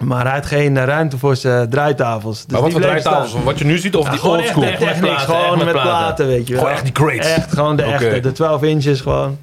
Maar 0.03 0.25
hij 0.25 0.33
had 0.33 0.45
geen 0.45 0.77
eh, 0.77 0.83
ruimte 0.83 1.17
voor 1.17 1.35
zijn 1.35 1.69
draaitafels. 1.69 2.37
Dus 2.43 2.51
maar 2.51 2.61
wat 2.61 2.69
die 2.71 2.79
voor 2.79 2.89
draaitafels? 2.89 3.29
staan. 3.29 3.43
Wat 3.43 3.59
je 3.59 3.65
nu 3.65 3.77
ziet 3.77 3.95
of 3.95 4.05
Ja, 4.05 4.11
die 4.11 4.19
gewoon 4.19 4.37
old 4.37 4.45
echt, 4.45 4.55
niks. 4.55 4.77
platen, 4.99 5.19
Gewoon 5.19 5.45
echt 5.45 5.55
met 5.55 5.65
met 5.65 5.73
platen. 5.81 6.27
weet 6.27 6.47
je 6.47 6.53
wel. 6.53 6.61
Gewoon 6.61 6.75
echt 6.75 6.83
die 6.83 6.93
crates? 6.93 7.25
Echt 7.35 7.53
gewoon 7.53 7.75
de 7.75 7.83
echte, 7.83 8.19
de 8.19 8.31
12 8.31 8.61
inches 8.63 9.01
gewoon. 9.01 9.37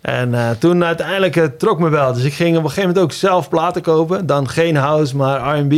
En 0.00 0.34
eh, 0.34 0.50
toen 0.58 0.84
uiteindelijk 0.84 1.36
eh, 1.36 1.44
trok 1.58 1.78
me 1.78 1.88
wel. 1.88 2.12
Dus 2.12 2.24
ik 2.24 2.32
ging 2.34 2.56
op 2.56 2.62
een 2.62 2.68
gegeven 2.68 2.88
moment 2.88 3.04
ook 3.04 3.12
zelf 3.12 3.48
platen 3.48 3.82
kopen. 3.82 4.26
Dan 4.26 4.48
geen 4.48 4.76
house, 4.76 5.16
maar 5.16 5.58
R&B. 5.58 5.74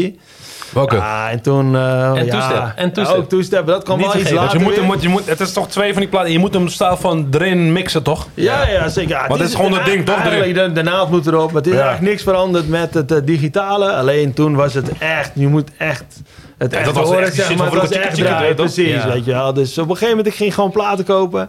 Welke? 0.72 0.96
Ja, 0.96 1.30
en 1.30 1.40
toen... 1.42 1.74
eh, 1.76 2.08
En 2.16 2.24
ja. 2.26 2.72
En 2.76 2.92
toestep. 2.92 3.14
Ja, 3.14 3.20
ook 3.20 3.28
toestep. 3.28 3.66
Dat 3.66 3.82
kwam 3.84 3.98
Niet 3.98 4.06
wel 4.06 4.16
iets 4.16 4.30
Want 4.30 4.42
later 4.42 4.58
je 4.58 4.64
moet, 4.64 4.72
hem- 4.74 4.80
weer. 4.82 4.92
moet, 4.92 5.02
je 5.02 5.08
moet, 5.08 5.26
het 5.26 5.40
is 5.40 5.52
toch 5.52 5.68
twee 5.68 5.92
van 5.92 6.00
die 6.00 6.10
platen. 6.10 6.32
Je 6.32 6.38
moet 6.38 6.54
hem 6.54 6.68
staal 6.68 6.96
van 6.96 7.26
erin 7.30 7.72
mixen, 7.72 8.02
toch? 8.02 8.26
Ja, 8.34 8.68
ja, 8.68 8.88
zeker. 8.88 9.10
Ja, 9.10 9.26
Want 9.28 9.40
het 9.40 9.48
is 9.48 9.54
gewoon 9.54 9.72
het 9.72 9.84
ding, 9.84 10.04
toch, 10.06 10.16
Eigenlijk, 10.16 10.54
de, 10.54 10.72
de 10.72 10.82
naald 10.82 11.10
moet 11.10 11.26
erop. 11.26 11.46
Maar 11.52 11.62
het 11.62 11.66
is 11.66 11.76
Ja. 11.76 11.80
eigenlijk 11.80 12.10
niks 12.12 12.22
veranderd 12.22 12.68
met 12.68 12.94
het 12.94 13.26
digitale. 13.26 13.92
Alleen 13.92 14.32
toen 14.32 14.54
was 14.54 14.74
het 14.74 14.98
echt... 14.98 15.30
Je 15.34 15.48
moet 15.48 15.70
echt... 15.78 16.04
Het 16.58 16.72
echt 16.72 16.84
dat 16.84 16.94
was 16.94 17.08
horen, 17.08 17.22
echt 17.24 17.34
zeg 17.34 17.48
maar. 17.48 17.56
van 17.56 17.66
Het 17.78 17.88
was 17.88 17.98
echt? 17.98 18.54
Precies, 18.56 18.86
Ja. 19.02 19.08
weet 19.08 19.24
je 19.24 19.32
wel. 19.32 19.52
Dus 19.52 19.78
op 19.78 19.84
een 19.84 19.96
gegeven 19.96 20.16
moment, 20.16 20.26
ik 20.26 20.34
ging 20.40 20.54
gewoon 20.54 20.70
platen 20.70 21.04
kopen. 21.04 21.48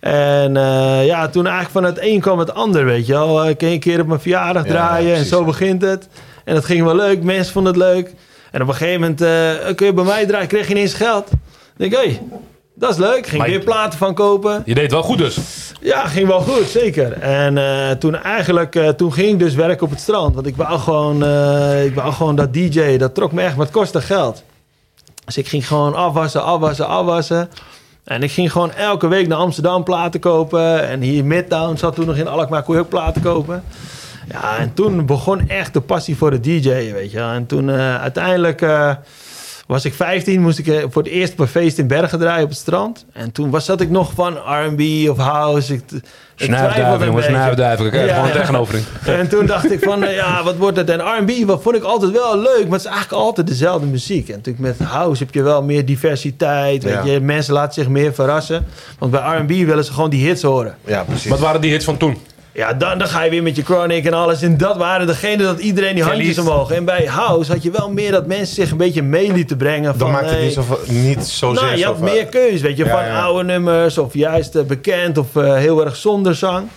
En 0.00 0.56
eh, 0.56 1.06
ja, 1.06 1.28
toen 1.28 1.46
eigenlijk 1.46 1.74
van 1.74 1.84
het 1.84 1.98
een 2.00 2.20
kwam 2.20 2.38
het 2.38 2.54
ander, 2.54 2.84
weet 2.84 3.06
je 3.06 3.12
wel. 3.12 3.48
Ik 3.48 3.58
ging 3.58 3.72
een 3.72 3.80
keer 3.80 4.00
op 4.00 4.06
mijn 4.06 4.20
verjaardag 4.20 4.64
Ja, 4.64 4.70
draaien 4.70 5.16
en 5.16 5.24
zo 5.24 5.44
begint 5.44 5.82
het. 5.82 6.08
En 6.44 6.54
dat 6.54 6.64
ging 6.64 6.84
wel 6.84 6.96
leuk, 6.96 7.22
mensen 7.22 7.52
vonden 7.52 7.72
het 7.72 7.82
leuk. 7.82 8.14
En 8.50 8.62
op 8.62 8.68
een 8.68 8.74
gegeven 8.74 9.00
moment, 9.00 9.20
eh 9.20 9.74
kun 9.74 9.86
je 9.86 9.92
bij 9.92 10.04
mij 10.04 10.26
draaien, 10.26 10.48
kreeg 10.48 10.66
je 10.68 10.74
ineens 10.74 10.94
geld. 10.94 11.28
Dan 11.30 11.38
denk 11.76 11.92
ik, 11.92 11.98
hé, 11.98 12.04
hey, 12.06 12.20
dat 12.74 12.90
is 12.90 12.96
leuk. 12.96 13.26
Ging 13.26 13.40
Maar- 13.40 13.50
weer 13.50 13.60
platen 13.64 13.98
van 13.98 14.14
kopen. 14.14 14.62
Je 14.64 14.74
deed 14.74 14.90
wel 14.90 15.02
goed 15.02 15.18
dus. 15.18 15.38
Ja, 15.80 16.06
ging 16.06 16.26
wel 16.28 16.40
goed, 16.40 16.68
zeker. 16.68 17.12
En 17.12 17.58
eh, 17.58 17.90
toen 17.90 18.14
eigenlijk, 18.16 18.74
eh, 18.74 18.88
toen 18.88 19.12
ging 19.12 19.32
ik 19.32 19.38
dus 19.38 19.54
werken 19.54 19.84
op 19.86 19.90
het 19.90 20.00
strand. 20.00 20.34
Want 20.34 20.46
ik 20.46 20.56
wou 20.56 20.78
gewoon, 20.78 21.24
eh, 21.24 21.84
ik 21.84 21.94
wou 21.94 22.12
gewoon 22.12 22.36
dat 22.36 22.52
DJ, 22.54 22.96
dat 22.96 23.14
trok 23.14 23.32
me 23.32 23.42
echt, 23.42 23.56
maar 23.56 23.66
het 23.66 23.74
kostte 23.74 24.00
geld. 24.00 24.42
Dus 25.24 25.36
ik 25.36 25.48
ging 25.48 25.66
gewoon 25.66 25.94
afwassen, 25.94 26.42
afwassen, 26.44 26.86
afwassen. 26.86 27.48
En 28.08 28.22
ik 28.22 28.30
ging 28.30 28.52
gewoon 28.52 28.72
elke 28.72 29.08
week 29.08 29.28
naar 29.28 29.38
Amsterdam 29.38 29.84
platen 29.84 30.20
kopen. 30.20 30.88
En 30.88 31.00
hier 31.00 31.24
Midtown 31.24 31.76
zat 31.76 31.94
toen 31.94 32.06
nog 32.06 32.16
in 32.16 32.28
Alkmaar, 32.28 32.62
kon 32.62 32.78
ook 32.78 32.88
platen 32.88 33.22
kopen. 33.22 33.64
Ja, 34.28 34.58
en 34.58 34.74
toen 34.74 35.06
begon 35.06 35.48
echt 35.48 35.72
de 35.72 35.80
passie 35.80 36.16
voor 36.16 36.32
het 36.32 36.44
DJ'en, 36.44 36.92
weet 36.92 37.10
je. 37.10 37.20
En 37.20 37.46
toen 37.46 37.70
eh, 37.70 38.00
uiteindelijk 38.00 38.62
eh, 38.62 38.94
was 39.68 39.84
ik 39.84 39.94
15, 39.94 40.40
moest 40.40 40.58
ik 40.58 40.66
eh, 40.66 40.84
voor 40.90 41.02
het 41.02 41.10
eerst 41.12 41.32
op 41.32 41.38
een 41.38 41.46
feest 41.48 41.78
in 41.78 41.86
Bergen 41.86 42.18
draaien 42.18 42.42
op 42.42 42.48
het 42.48 42.58
strand. 42.58 43.04
En 43.12 43.32
toen 43.32 43.50
was, 43.50 43.64
zat 43.64 43.80
ik 43.80 43.90
nog 43.90 44.12
van 44.14 44.32
R&B 44.36 45.08
of 45.10 45.16
house. 45.16 45.74
Ik, 45.74 45.82
ik 45.90 46.00
Snuifduiven, 46.36 47.00
een 47.00 47.06
jongens, 47.06 47.26
snuifduiven. 47.26 47.90
Kijk, 47.90 48.08
Ja. 48.08 48.14
gewoon 48.14 48.30
tegenover. 48.32 48.78
En 49.04 49.28
toen 49.28 49.46
dacht 49.46 49.70
ik 49.72 49.82
van, 49.82 50.04
eh, 50.04 50.14
ja, 50.14 50.42
wat 50.42 50.56
wordt 50.56 50.76
het? 50.76 50.90
En 50.90 51.00
R&B, 51.00 51.46
wat 51.46 51.62
vond 51.62 51.76
ik 51.76 51.82
altijd 51.82 52.12
wel 52.12 52.38
leuk, 52.38 52.62
maar 52.62 52.78
het 52.78 52.86
is 52.86 52.92
eigenlijk 52.92 53.22
altijd 53.22 53.46
dezelfde 53.46 53.86
muziek. 53.86 54.28
En 54.28 54.34
natuurlijk 54.36 54.78
met 54.78 54.88
house 54.88 55.24
heb 55.24 55.34
je 55.34 55.42
wel 55.42 55.62
meer 55.62 55.84
diversiteit, 55.84 56.82
weet 56.82 56.92
Ja. 56.92 57.04
je. 57.04 57.20
Mensen 57.20 57.52
laten 57.54 57.74
zich 57.74 57.88
meer 57.88 58.14
verrassen. 58.14 58.66
Want 58.98 59.12
bij 59.12 59.20
R&B 59.38 59.48
willen 59.66 59.84
ze 59.84 59.92
gewoon 59.92 60.10
die 60.10 60.26
hits 60.26 60.42
horen. 60.42 60.76
Ja, 60.84 61.02
precies. 61.04 61.30
Wat 61.30 61.38
waren 61.40 61.60
die 61.60 61.70
hits 61.70 61.84
van 61.84 61.96
toen? 61.96 62.16
Ja, 62.52 62.72
dan, 62.72 62.98
dan 62.98 63.08
ga 63.08 63.22
je 63.22 63.30
weer 63.30 63.42
met 63.42 63.56
je 63.56 63.62
Chronic 63.62 64.04
en 64.06 64.12
alles. 64.12 64.42
En 64.42 64.56
dat 64.56 64.76
waren 64.76 65.06
degene 65.06 65.42
dat 65.42 65.58
iedereen 65.58 65.94
die 65.94 66.04
handjes 66.04 66.38
omhoog. 66.38 66.70
En 66.70 66.84
bij 66.84 67.06
House 67.06 67.52
had 67.52 67.62
je 67.62 67.70
wel 67.70 67.90
meer 67.90 68.10
dat 68.12 68.26
mensen 68.26 68.54
zich 68.54 68.70
een 68.70 68.76
beetje 68.76 69.02
mee 69.02 69.32
lieten 69.32 69.56
brengen. 69.56 69.90
Van, 69.90 69.98
Dan 69.98 70.10
maakt 70.10 70.24
het 70.24 70.34
hey, 70.34 70.44
niet, 70.44 70.52
zo, 70.54 70.78
niet 70.86 71.24
zozeer 71.24 71.62
nou, 71.64 71.74
je 71.76 71.82
zo 71.82 71.86
had 71.86 71.96
van- 71.98 72.04
meer 72.04 72.26
keus, 72.26 72.60
weet 72.60 72.76
je, 72.76 72.84
Ja, 72.84 72.90
van 72.90 73.04
ja. 73.04 73.20
oude 73.22 73.44
nummers 73.44 73.98
of 73.98 74.14
juist 74.14 74.54
eh, 74.56 74.62
bekend 74.64 75.18
of 75.18 75.36
eh, 75.36 75.54
heel 75.54 75.84
erg 75.84 75.96
zonder 75.96 76.34
zang. 76.34 76.68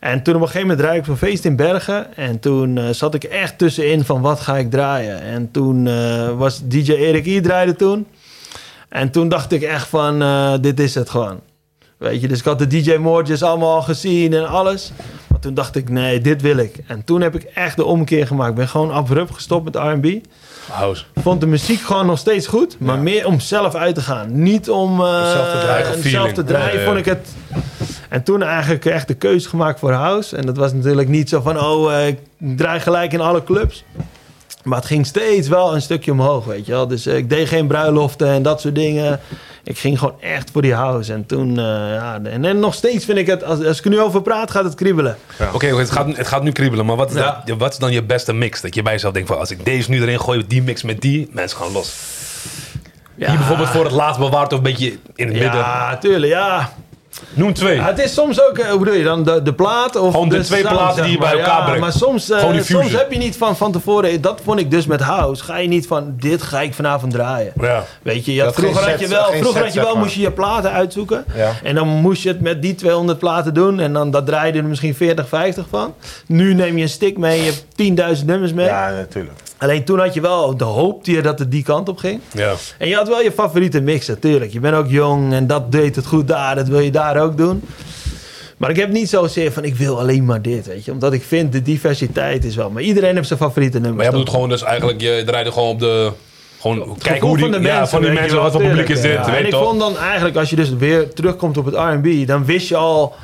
En 0.00 0.22
toen 0.22 0.34
op 0.34 0.40
een 0.40 0.46
gegeven 0.46 0.68
moment 0.68 0.78
draaide 0.86 1.02
ik 1.02 1.08
op 1.08 1.22
een 1.22 1.28
feest 1.28 1.44
in 1.44 1.56
Bergen. 1.56 2.16
En 2.16 2.40
toen 2.40 2.78
eh, 2.78 2.84
zat 2.90 3.14
ik 3.14 3.24
echt 3.24 3.58
tussenin 3.58 4.04
van 4.04 4.20
wat 4.20 4.40
ga 4.40 4.56
ik 4.56 4.70
draaien. 4.70 5.22
En 5.22 5.50
toen 5.50 5.86
eh, 5.86 6.28
was 6.36 6.60
DJ 6.64 6.92
Erik 6.92 7.26
I 7.26 7.40
draaide 7.40 7.76
toen. 7.76 8.06
En 8.88 9.10
toen 9.10 9.28
dacht 9.28 9.52
ik 9.52 9.62
echt 9.62 9.86
van, 9.88 10.22
eh, 10.22 10.52
dit 10.60 10.80
is 10.80 10.94
het 10.94 11.10
gewoon. 11.10 11.40
Weet 12.00 12.20
je, 12.20 12.28
dus 12.28 12.38
ik 12.38 12.44
had 12.44 12.58
de 12.58 12.66
DJ 12.66 12.96
Moortjes 12.96 13.42
allemaal 13.42 13.74
al 13.74 13.82
gezien 13.82 14.32
en 14.32 14.48
alles. 14.48 14.92
Maar 15.26 15.38
toen 15.38 15.54
dacht 15.54 15.76
ik, 15.76 15.88
nee, 15.88 16.20
dit 16.20 16.42
wil 16.42 16.56
ik. 16.56 16.74
En 16.86 17.04
toen 17.04 17.20
heb 17.20 17.34
ik 17.34 17.42
echt 17.42 17.76
de 17.76 17.84
omkeer 17.84 18.26
gemaakt. 18.26 18.50
Ik 18.50 18.56
ben 18.56 18.68
gewoon 18.68 18.92
abrupt 18.92 19.34
gestopt 19.34 19.64
met 19.64 19.74
R&B. 19.74 20.26
House. 20.70 21.04
Vond 21.14 21.40
de 21.40 21.46
muziek 21.46 21.80
gewoon 21.80 22.06
nog 22.06 22.18
steeds 22.18 22.46
goed. 22.46 22.76
Maar 22.78 22.98
meer 22.98 23.26
om 23.26 23.40
zelf 23.40 23.74
uit 23.74 23.94
te 23.94 24.00
gaan. 24.00 24.42
Niet 24.42 24.70
om 24.70 25.00
eh, 25.00 25.30
zelf 25.30 25.50
te 25.50 25.58
draaien, 25.60 26.02
zelf 26.02 26.32
te 26.32 26.44
draaien, 26.44 26.84
vond 26.84 26.98
ik 26.98 27.04
het... 27.04 27.28
En 28.08 28.22
toen 28.22 28.42
eigenlijk 28.42 28.84
echt 28.84 29.08
de 29.08 29.14
keuze 29.14 29.48
gemaakt 29.48 29.78
voor 29.78 29.92
house. 29.92 30.36
En 30.36 30.46
dat 30.46 30.56
was 30.56 30.72
natuurlijk 30.72 31.08
niet 31.08 31.28
zo 31.28 31.40
van, 31.40 31.60
oh, 31.60 31.92
eh, 31.92 32.06
ik 32.06 32.18
draai 32.38 32.80
gelijk 32.80 33.12
in 33.12 33.20
alle 33.20 33.44
clubs. 33.44 33.84
Maar 34.64 34.78
het 34.78 34.86
ging 34.86 35.06
steeds 35.06 35.48
wel 35.48 35.74
een 35.74 35.82
stukje 35.82 36.12
omhoog, 36.12 36.44
weet 36.44 36.66
je 36.66 36.72
wel. 36.72 36.86
Dus 36.86 37.06
eh, 37.06 37.16
ik 37.16 37.30
deed 37.30 37.48
geen 37.48 37.66
bruiloften 37.66 38.28
en 38.28 38.42
dat 38.42 38.60
soort 38.60 38.74
dingen. 38.74 39.20
Ik 39.64 39.78
ging 39.78 39.98
gewoon 39.98 40.20
echt 40.20 40.50
voor 40.50 40.62
die 40.62 40.74
house. 40.74 41.12
En 41.12 41.26
toen, 41.26 41.48
eh, 41.58 41.64
ja, 41.94 42.20
en, 42.22 42.44
en 42.44 42.58
nog 42.58 42.74
steeds 42.74 43.04
vind 43.04 43.18
ik 43.18 43.26
het, 43.26 43.44
als, 43.44 43.64
als 43.64 43.78
ik 43.78 43.84
er 43.84 43.90
nu 43.90 44.00
over 44.00 44.22
praat, 44.22 44.50
gaat 44.50 44.64
het 44.64 44.74
kriebelen. 44.74 45.16
Oké, 45.52 45.66
het, 45.76 45.90
gaat, 45.90 46.16
het 46.16 46.26
gaat 46.26 46.42
nu 46.42 46.52
kriebelen, 46.52 46.86
maar 46.86 46.96
wat 46.96 47.10
is, 47.10 47.16
Ja. 47.16 47.42
dat- 47.44 47.58
wat 47.58 47.72
is 47.72 47.78
dan 47.78 47.92
je 47.92 48.02
beste 48.02 48.32
mix? 48.32 48.60
Dat 48.60 48.74
je 48.74 48.82
bij 48.82 48.92
jezelf 48.92 49.12
denkt 49.12 49.28
van, 49.28 49.38
als 49.38 49.50
ik 49.50 49.64
deze 49.64 49.90
nu 49.90 50.02
erin 50.02 50.20
gooi, 50.20 50.44
die 50.46 50.62
mix 50.62 50.82
met 50.82 51.00
die, 51.00 51.28
mensen 51.32 51.58
gaan 51.58 51.72
los. 51.72 51.94
Ja, 53.14 53.26
Die 53.28 53.36
bijvoorbeeld 53.36 53.68
voor 53.68 53.84
het 53.84 53.92
laatst 53.92 54.20
bewaard 54.20 54.52
of 54.52 54.58
een 54.58 54.64
beetje 54.64 54.86
in 55.14 55.26
het 55.26 55.32
midden. 55.36 55.60
Ja, 55.60 55.96
tuurlijk, 55.98 56.32
ja. 56.32 56.72
Noem 57.32 57.54
twee. 57.54 57.74
Ja, 57.74 57.86
het 57.86 57.98
is 57.98 58.14
soms 58.14 58.42
ook, 58.42 58.58
eh, 58.58 58.68
hoe 58.70 58.78
bedoel 58.78 58.94
je 58.94 59.04
dan, 59.04 59.24
de, 59.24 59.42
de 59.42 59.54
plaat? 59.54 59.96
Of 59.96 60.12
Gewoon 60.12 60.28
de 60.28 60.40
twee 60.40 60.60
sound, 60.62 60.76
platen 60.76 60.94
zeg 60.94 61.04
die 61.04 61.14
je 61.14 61.20
bij 61.20 61.30
elkaar 61.30 61.58
ja, 61.58 61.64
brengt. 61.64 61.80
Maar 61.80 61.92
soms, 61.92 62.30
eh, 62.30 62.60
soms 62.60 62.92
heb 62.92 63.12
je 63.12 63.18
niet 63.18 63.36
van, 63.36 63.56
van 63.56 63.72
tevoren, 63.72 64.20
dat 64.20 64.40
vond 64.44 64.60
ik 64.60 64.70
dus 64.70 64.86
met 64.86 65.00
house, 65.00 65.44
ga 65.44 65.56
je 65.56 65.68
niet 65.68 65.86
van, 65.86 66.14
dit 66.16 66.42
ga 66.42 66.60
ik 66.60 66.74
vanavond 66.74 67.12
draaien. 67.12 67.52
Ja. 67.60 67.84
Weet 68.02 68.24
je, 68.24 68.34
je 68.34 68.42
had, 68.42 68.54
vroeger, 68.54 68.90
had 68.90 69.00
je 69.00 69.08
wel, 69.08 69.24
vroeger 69.24 69.52
set, 69.52 69.62
had 69.62 69.72
je 69.72 69.80
wel, 69.80 69.96
moest 69.96 70.14
je 70.14 70.20
je 70.20 70.32
platen 70.32 70.70
uitzoeken. 70.70 71.24
Ja. 71.34 71.52
En 71.62 71.74
dan 71.74 71.88
moest 71.88 72.22
je 72.22 72.28
het 72.28 72.40
met 72.40 72.62
die 72.62 72.74
200 72.74 73.18
platen 73.18 73.54
doen. 73.54 73.80
En 73.80 73.92
dan 73.92 74.10
dat 74.10 74.26
draaide 74.26 74.58
er 74.58 74.64
misschien 74.64 74.94
40, 74.94 75.28
50 75.28 75.66
van. 75.70 75.94
Nu 76.26 76.54
neem 76.54 76.76
je 76.76 76.82
een 76.82 76.88
stick 76.88 77.18
mee, 77.18 77.42
je 77.42 77.52
hebt 77.96 78.18
10.000 78.18 78.24
nummers 78.26 78.52
mee. 78.52 78.66
Ja, 78.66 78.90
natuurlijk. 78.90 79.38
Alleen 79.60 79.84
toen 79.84 79.98
had 79.98 80.14
je 80.14 80.20
wel 80.20 80.56
de 80.56 80.64
hoop 80.64 81.04
die 81.04 81.22
dat 81.22 81.38
het 81.38 81.50
die 81.50 81.62
kant 81.62 81.88
op 81.88 81.98
ging. 81.98 82.20
Ja. 82.32 82.54
En 82.78 82.88
je 82.88 82.94
had 82.94 83.08
wel 83.08 83.22
je 83.22 83.32
favoriete 83.32 83.80
mix 83.80 84.06
natuurlijk. 84.06 84.52
Je 84.52 84.60
bent 84.60 84.74
ook 84.74 84.88
jong 84.88 85.32
en 85.32 85.46
dat 85.46 85.72
deed 85.72 85.96
het 85.96 86.06
goed 86.06 86.28
daar. 86.28 86.54
Dat 86.54 86.68
wil 86.68 86.78
je 86.78 86.90
daar 86.90 87.22
ook 87.22 87.36
doen. 87.36 87.62
Maar 88.56 88.70
ik 88.70 88.76
heb 88.76 88.90
niet 88.90 89.08
zozeer 89.08 89.52
van 89.52 89.64
ik 89.64 89.74
wil 89.74 89.98
alleen 89.98 90.24
maar 90.24 90.42
dit, 90.42 90.66
weet 90.66 90.84
je. 90.84 90.92
Omdat 90.92 91.12
ik 91.12 91.22
vind 91.22 91.52
de 91.52 91.62
diversiteit 91.62 92.44
is 92.44 92.56
wel. 92.56 92.70
Maar 92.70 92.82
iedereen 92.82 93.14
heeft 93.14 93.26
zijn 93.26 93.38
favoriete 93.38 93.78
nummers. 93.78 93.96
Maar 93.96 94.04
toch? 94.04 94.14
bedoelt 94.14 94.34
gewoon 94.34 94.48
dus 94.48 94.62
eigenlijk, 94.62 95.00
je 95.00 95.22
draaide 95.26 95.52
gewoon 95.52 95.68
op 95.68 95.78
de... 95.78 96.12
Gewoon, 96.60 96.78
kijk 96.78 97.14
Gevoel 97.14 97.28
hoe 97.28 97.36
die, 97.36 97.50
van 97.50 97.62
de 97.62 97.68
ja, 97.68 97.74
mensen, 97.74 97.88
van 97.88 98.00
die 98.00 98.10
je 98.10 98.20
mensen, 98.20 98.40
wat 98.40 98.52
voor 98.52 98.62
publiek 98.62 98.88
is 98.88 99.00
dit, 99.00 99.12
ja. 99.12 99.24
weet 99.24 99.34
En 99.34 99.40
je 99.40 99.44
ik 99.44 99.50
toch? 99.50 99.64
vond 99.64 99.80
dan 99.80 99.98
eigenlijk, 99.98 100.36
als 100.36 100.50
je 100.50 100.56
dus 100.56 100.70
weer 100.70 101.12
terugkomt 101.12 101.56
op 101.56 101.64
het 101.64 101.74
R&B, 101.74 102.26
dan 102.26 102.44
wist 102.44 102.68
je 102.68 102.76
al... 102.76 103.14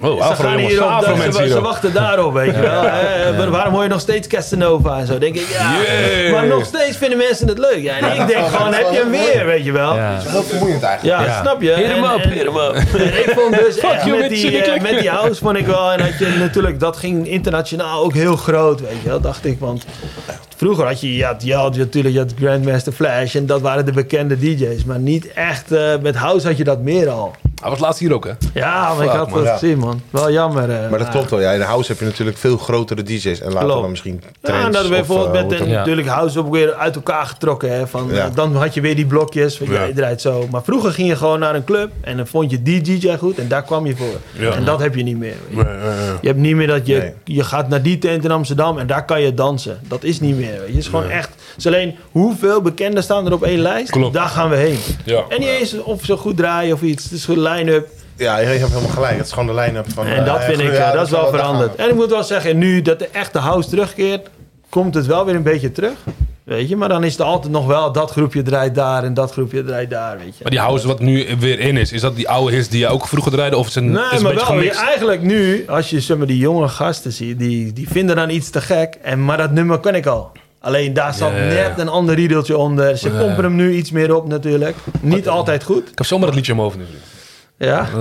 Oh, 0.00 0.26
ze 0.26 0.42
gaan 0.42 0.58
hierop, 0.58 0.88
afro 0.88 1.14
ze, 1.16 1.32
ze 1.32 1.42
hier. 1.42 1.60
wachten 1.60 1.92
daarop, 1.92 2.32
weet 2.32 2.54
je 2.54 2.60
wel. 2.60 2.82
hè. 2.82 3.50
Waarom 3.50 3.72
hoor 3.74 3.82
je 3.82 3.88
nog 3.88 4.00
steeds 4.00 4.26
Casanova 4.26 4.98
en 4.98 5.06
zo? 5.06 5.18
Denk 5.18 5.34
ik, 5.34 5.48
ja. 5.48 5.72
Yeah. 5.80 6.32
Maar 6.32 6.46
nog 6.46 6.64
steeds 6.64 6.96
vinden 6.96 7.18
mensen 7.18 7.48
het 7.48 7.58
leuk. 7.58 7.82
Ja, 7.82 7.98
en 7.98 8.20
ik 8.20 8.26
denk 8.26 8.46
gewoon, 8.46 8.72
heb 8.74 8.86
je 8.92 8.96
hem 8.98 9.10
weer, 9.10 9.46
weet 9.46 9.64
je 9.64 9.72
wel. 9.72 9.94
Ja. 9.96 10.18
Heel 10.26 10.42
vermoeiend 10.42 10.82
eigenlijk. 10.82 11.20
Ja, 11.20 11.26
Ja. 11.26 11.40
snap 11.42 11.62
je? 11.62 11.72
Hit 11.72 11.86
hem 11.86 12.04
En- 12.04 12.10
up, 12.14 12.20
en- 12.24 12.30
hit 12.30 12.42
hem 12.44 12.56
up. 12.56 12.74
en 13.12 13.18
ik 13.18 13.32
vond 13.36 13.54
dus 13.54 13.78
echt 13.92 14.04
you, 14.04 14.18
met 14.20 14.28
die, 14.30 14.62
eh, 14.62 14.80
met 14.82 14.98
die 14.98 15.10
house 15.10 15.40
vond 15.40 15.56
ik 15.56 15.66
wel... 15.66 15.92
En 15.92 16.00
had 16.00 16.18
je 16.18 16.36
natuurlijk, 16.38 16.80
dat 16.80 16.96
ging 16.96 17.28
internationaal 17.28 18.02
ook 18.04 18.14
heel 18.14 18.36
groot, 18.36 18.80
weet 18.80 19.02
je 19.02 19.08
wel, 19.08 19.20
dacht 19.20 19.44
ik. 19.44 19.58
Want 19.60 19.84
vroeger 20.56 20.86
had 20.86 21.00
je, 21.00 21.16
je 21.16 21.24
had, 21.24 21.42
je 21.44 21.54
had 21.54 21.76
natuurlijk 21.76 22.14
je 22.14 22.20
had 22.20 22.32
Grandmaster 22.40 22.92
Flash 22.92 23.34
en 23.34 23.46
dat 23.46 23.60
waren 23.60 23.84
de 23.84 23.92
bekende 23.92 24.38
DJ's. 24.38 24.84
Maar 24.84 24.98
niet 24.98 25.32
echt, 25.32 25.72
eh, 25.72 25.80
met 26.02 26.16
house 26.16 26.46
had 26.46 26.56
je 26.56 26.64
dat 26.64 26.80
meer 26.80 27.08
al. 27.08 27.34
Hij 27.60 27.70
was 27.70 27.78
laatst 27.78 28.00
hier 28.00 28.12
ook, 28.14 28.24
hè? 28.24 28.32
Ja, 28.54 28.94
maar 28.94 29.04
ik 29.04 29.10
had 29.10 29.30
dat 29.30 29.48
gezien, 29.48 29.78
man. 29.78 30.00
Wel 30.10 30.30
jammer. 30.32 30.70
eh, 30.70 30.90
Maar 30.90 30.98
dat 30.98 31.08
klopt 31.08 31.30
wel. 31.30 31.40
Ja, 31.40 31.50
in 31.52 31.58
de 31.58 31.64
house 31.64 31.90
heb 31.90 32.00
je 32.00 32.06
natuurlijk 32.06 32.38
veel 32.38 32.56
grotere 32.58 33.02
DJ's. 33.02 33.24
En 33.40 33.46
later 33.52 33.60
Klopt. 33.64 33.80
dan 33.80 33.90
misschien 33.90 34.20
Ja, 34.22 34.28
trends. 34.40 34.64
en 34.66 34.72
dat 34.72 34.82
of, 34.82 34.88
werd 34.88 35.06
bijvoorbeeld 35.06 35.34
eh, 35.36 35.48
met 35.48 35.58
hoe 35.58 35.68
een, 35.68 35.74
natuurlijk 35.74 36.08
house 36.08 36.38
ook 36.38 36.50
weer 36.52 36.74
uit 36.74 36.94
elkaar 36.94 37.26
getrokken. 37.26 37.72
Hè, 37.72 37.86
van, 37.86 38.08
Ja. 38.12 38.24
eh, 38.26 38.34
dan 38.34 38.56
had 38.56 38.74
je 38.74 38.80
weer 38.80 38.96
die 38.96 39.06
blokjes, 39.06 39.56
van, 39.56 39.66
Ja. 39.66 39.72
jij 39.72 39.92
draait 39.92 40.20
zo. 40.20 40.46
Maar 40.50 40.62
vroeger 40.62 40.92
ging 40.92 41.08
je 41.08 41.16
gewoon 41.16 41.38
naar 41.38 41.54
een 41.54 41.64
club 41.64 41.90
en 42.00 42.16
dan 42.16 42.26
vond 42.26 42.50
je 42.50 42.62
die 42.62 42.80
DJ 42.80 43.16
goed 43.16 43.38
en 43.38 43.48
daar 43.48 43.62
kwam 43.62 43.86
je 43.86 43.96
voor. 43.96 44.16
Ja. 44.32 44.50
En 44.52 44.64
dat 44.64 44.80
heb 44.80 44.94
je 44.94 45.02
niet 45.02 45.18
meer. 45.18 45.34
weet 45.48 45.58
je. 45.58 45.64
Nee, 45.64 45.76
nee, 45.76 45.96
nee. 46.06 46.16
Je 46.20 46.26
hebt 46.26 46.38
niet 46.40 46.56
meer 46.56 46.66
dat 46.66 46.86
je, 46.86 46.96
Nee. 46.96 47.12
je 47.24 47.44
gaat 47.44 47.68
naar 47.68 47.82
die 47.82 47.98
tent 47.98 48.24
in 48.24 48.30
Amsterdam 48.30 48.78
en 48.78 48.86
daar 48.86 49.04
kan 49.04 49.20
je 49.22 49.34
dansen. 49.34 49.80
Dat 49.88 50.04
is 50.04 50.20
niet 50.20 50.36
meer. 50.36 50.50
Weet 50.50 50.60
je. 50.60 50.66
Het 50.66 50.76
is 50.76 50.86
gewoon 50.88 51.08
echt. 51.10 51.28
Het 51.28 51.56
is 51.56 51.66
alleen 51.66 51.96
hoeveel 52.10 52.60
bekenden 52.62 53.02
staan 53.02 53.26
er 53.26 53.32
op 53.32 53.42
één 53.42 53.58
lijst. 53.60 53.90
Klopt. 53.90 54.14
Daar 54.14 54.28
gaan 54.28 54.50
we 54.50 54.56
heen. 54.56 54.78
Ja. 55.04 55.22
En 55.28 55.40
niet 55.40 55.48
eens 55.48 55.82
of 55.82 56.04
ze 56.04 56.16
goed 56.16 56.36
draaien 56.36 56.74
of 56.74 56.82
iets. 56.82 57.04
Het 57.04 57.12
is 57.12 57.24
line-up. 57.50 57.88
Ja, 58.16 58.38
je 58.38 58.46
hebt 58.46 58.68
helemaal 58.68 58.90
gelijk. 58.90 59.16
Het 59.16 59.26
is 59.26 59.32
gewoon 59.32 59.56
de 59.56 59.60
line-up 59.60 59.92
van... 59.92 60.06
En 60.06 60.24
dat 60.24 60.38
eh, 60.38 60.44
vind 60.44 60.60
ik, 60.60 60.72
ja, 60.72 60.88
eh, 60.88 60.92
dat 60.92 61.04
is 61.04 61.10
wel 61.10 61.28
veranderd. 61.28 61.74
En 61.74 61.88
ik 61.88 61.94
moet 61.94 62.10
wel 62.10 62.22
zeggen, 62.22 62.58
nu 62.58 62.82
dat 62.82 62.98
de 62.98 63.08
echte 63.12 63.38
house 63.38 63.68
terugkeert, 63.68 64.28
komt 64.68 64.94
het 64.94 65.06
wel 65.06 65.24
weer 65.24 65.34
een 65.34 65.42
beetje 65.42 65.72
terug. 65.72 65.96
Weet 66.44 66.68
je, 66.68 66.76
maar 66.76 66.88
dan 66.88 67.04
is 67.04 67.18
er 67.18 67.24
altijd 67.24 67.52
nog 67.52 67.66
wel 67.66 67.92
dat 67.92 68.10
groepje 68.10 68.42
draait 68.42 68.74
daar 68.74 69.04
en 69.04 69.14
dat 69.14 69.32
groepje 69.32 69.64
draait 69.64 69.90
daar, 69.90 70.18
weet 70.18 70.26
je. 70.36 70.42
Maar 70.42 70.50
die 70.50 70.60
house 70.60 70.86
wat 70.86 71.00
nu 71.00 71.26
weer 71.38 71.58
in 71.58 71.76
is, 71.76 71.92
is 71.92 72.00
dat 72.00 72.16
die 72.16 72.28
oude 72.28 72.54
hits 72.54 72.68
die 72.68 72.80
je 72.80 72.88
ook 72.88 73.06
vroeger 73.06 73.32
draaide? 73.32 73.56
Of 73.56 73.66
is 73.66 73.74
het 73.74 73.84
een, 73.84 73.90
Nee, 73.90 74.02
is 74.12 74.20
maar 74.20 74.30
een 74.30 74.38
beetje 74.38 74.74
wel, 74.74 74.86
eigenlijk 74.86 75.22
nu, 75.22 75.64
als 75.68 75.90
je 75.90 76.00
zeg 76.00 76.16
maar, 76.16 76.26
die 76.26 76.38
jonge 76.38 76.68
gasten 76.68 77.12
ziet, 77.12 77.38
die, 77.38 77.72
die 77.72 77.88
vinden 77.88 78.16
dan 78.16 78.30
iets 78.30 78.50
te 78.50 78.60
gek. 78.60 78.98
En, 79.02 79.24
maar 79.24 79.36
dat 79.36 79.50
nummer 79.50 79.80
ken 79.80 79.94
ik 79.94 80.06
al. 80.06 80.32
Alleen 80.60 80.92
daar 80.92 81.14
zat 81.14 81.32
net 81.32 81.72
een 81.76 81.88
ander 81.88 82.14
riedeltje 82.14 82.56
onder. 82.56 82.96
Ze 82.96 83.10
pompen 83.10 83.44
hem 83.44 83.54
nu 83.54 83.74
iets 83.74 83.90
meer 83.90 84.14
op 84.14 84.28
natuurlijk. 84.28 84.76
Niet 85.00 85.28
altijd 85.28 85.64
goed. 85.64 85.88
Ik 85.90 85.98
heb 85.98 86.06
zomaar 86.06 86.26
dat 86.26 86.34
liedje 86.34 86.52
omhoog 86.52 86.76
nu. 86.76 86.84
Ja. 87.58 87.86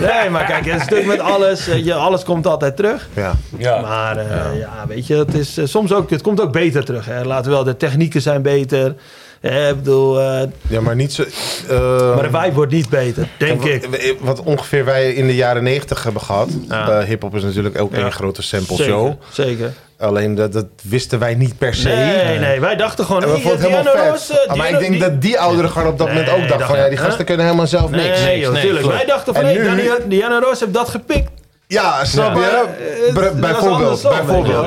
Nee, 0.00 0.30
maar 0.30 0.44
kijk, 0.44 0.64
het 0.64 0.74
is 0.74 0.80
natuurlijk 0.80 1.06
met 1.08 1.20
alles. 1.20 1.66
weet 1.66 1.84
Je, 1.84 1.94
alles 1.94 2.24
komt 2.24 2.46
altijd 2.46 2.76
terug. 2.76 3.08
Ja. 3.14 3.32
Ja. 3.58 3.80
Maar 3.80 4.16
eh, 4.16 4.58
ja. 4.58 4.84
weet 4.88 5.06
je, 5.06 5.14
het 5.16 5.34
is 5.34 5.56
eh, 5.58 5.64
soms 5.66 5.92
ook, 5.92 6.10
het 6.10 6.22
komt 6.22 6.40
ook 6.40 6.52
beter 6.52 6.84
terug. 6.84 7.06
Hè. 7.06 7.24
Laten 7.24 7.44
we 7.50 7.56
wel, 7.56 7.64
de 7.64 7.76
technieken 7.76 8.22
zijn 8.22 8.42
beter. 8.42 8.94
Eh, 9.40 9.68
ik 9.68 9.76
bedoel, 9.76 10.20
eh, 10.20 10.42
ja, 10.68 10.80
maar 10.80 10.94
niet 10.96 11.12
zo... 11.12 11.22
eh, 11.68 12.14
maar 12.14 12.30
de 12.30 12.38
vibe 12.38 12.54
wordt 12.54 12.72
niet 12.72 12.88
beter, 12.88 13.28
denk 13.38 13.64
ik. 13.64 14.16
Wat 14.20 14.42
ongeveer 14.42 14.84
wij 14.84 15.12
in 15.12 15.26
de 15.26 15.34
jaren 15.34 15.62
negentig 15.62 16.02
hebben 16.02 16.22
gehad. 16.22 16.48
Ja. 16.68 16.88
Eh, 17.00 17.06
Hip-hop 17.06 17.34
is 17.36 17.42
natuurlijk 17.42 17.80
ook 17.80 17.92
Ja. 17.94 17.98
één 18.02 18.12
grote 18.12 18.42
sample 18.42 18.76
show. 18.76 19.06
Zeker, 19.06 19.16
zeker. 19.30 19.72
Alleen 20.00 20.34
dat, 20.34 20.52
dat 20.52 20.66
wisten 20.82 21.18
wij 21.18 21.34
niet 21.34 21.58
per 21.58 21.74
se. 21.74 21.88
Nee, 21.88 22.38
nee, 22.38 22.60
wij 22.60 22.76
dachten 22.76 23.04
gewoon, 23.04 23.22
En 23.22 23.28
we 23.28 23.34
vonden 23.40 23.72
het 23.72 23.82
helemaal 23.88 24.16
vet. 24.18 24.46
Eh, 24.48 24.54
maar 24.54 24.68
ik 24.70 24.78
denk 24.78 25.00
dat 25.00 25.22
die 25.22 25.38
ouderen 25.38 25.70
gewoon 25.70 25.88
op 25.88 25.98
dat 25.98 26.06
Nee, 26.06 26.16
moment 26.16 26.32
ook 26.34 26.38
dachten 26.40 26.58
dacht 26.58 26.70
van... 26.70 26.80
Ja, 26.80 26.88
die 26.88 26.98
gasten 26.98 27.24
kunnen 27.24 27.44
helemaal 27.46 27.66
zelf 27.66 27.90
Nee, 27.90 28.08
niks. 28.08 28.20
nee, 28.20 28.40
tuurlijk. 28.42 28.78
klopt. 28.78 28.96
Wij 28.96 29.04
dachten 29.04 29.34
van, 29.34 29.46
nu- 29.46 29.88
Diana, 30.08 30.38
Ross 30.40 30.60
heeft 30.60 30.74
dat 30.74 30.88
gepikt. 30.88 31.30
Ja, 31.72 32.04
snap 32.04 32.36
je? 32.36 32.66
eh, 33.14 33.40
bijvoorbeeld. 33.40 34.04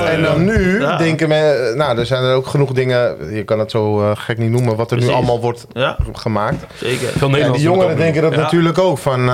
En 0.06 0.22
dan 0.22 0.43
nu 0.43 0.82
Ja. 0.82 0.97
denken 0.97 1.30
we... 1.30 1.74
Nou, 1.76 1.97
er 1.99 2.06
zijn 2.06 2.24
er 2.24 2.34
ook 2.36 2.47
genoeg 2.47 2.72
dingen... 2.72 3.18
Je 3.36 3.43
kan 3.43 3.60
het 3.60 3.72
zo 3.72 4.01
eh, 4.01 4.12
gek 4.14 4.38
niet 4.38 4.49
noemen... 4.51 4.76
wat 4.76 4.91
er 4.91 4.97
nu 4.97 5.08
allemaal 5.10 5.39
wordt 5.41 5.66
Ja, 5.74 5.97
gemaakt. 6.14 6.66
zeker. 6.76 7.08
Veel 7.08 7.28
Nederlanders 7.30 7.62
die 7.64 7.72
jongeren 7.72 7.97
denken 7.97 8.22
dat 8.22 8.34
Ja. 8.34 8.39
natuurlijk 8.39 8.78
ook 8.78 8.97
van... 8.97 9.20
eh, 9.20 9.26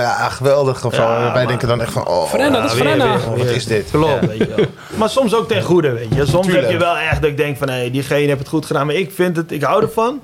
ja, 0.00 0.28
geweldig. 0.28 0.82
Ja, 0.82 0.88
Wij 0.90 1.32
maar- 1.32 1.46
denken 1.46 1.68
dan 1.68 1.80
echt 1.80 1.92
van... 1.92 2.06
Oh, 2.08 2.24
Frenna, 2.28 2.60
dat 2.60 2.72
is 2.72 2.78
Ja, 2.78 2.84
weer, 2.96 3.36
wat 3.36 3.46
is 3.46 3.66
dit? 3.66 3.88
Klopt, 3.90 4.26
weet 4.26 4.38
je 4.38 4.48
wel. 4.56 4.64
Maar 4.96 5.08
soms 5.08 5.34
ook 5.34 5.48
ten 5.48 5.62
goede, 5.62 5.92
weet 5.92 6.14
je. 6.14 6.26
Soms 6.26 6.46
Tuurlijk. 6.46 6.64
heb 6.66 6.72
je 6.78 6.84
wel 6.84 6.96
echt 6.98 7.20
dat 7.22 7.30
ik 7.30 7.36
denk 7.36 7.56
van... 7.56 7.68
hé, 7.68 7.90
diegene 7.90 8.26
heeft 8.26 8.38
het 8.38 8.48
goed 8.48 8.66
gedaan. 8.66 8.86
Maar 8.86 8.94
ik 8.94 9.12
vind 9.14 9.36
het... 9.36 9.52
Ik 9.52 9.62
hou 9.62 9.82
ervan 9.82 10.22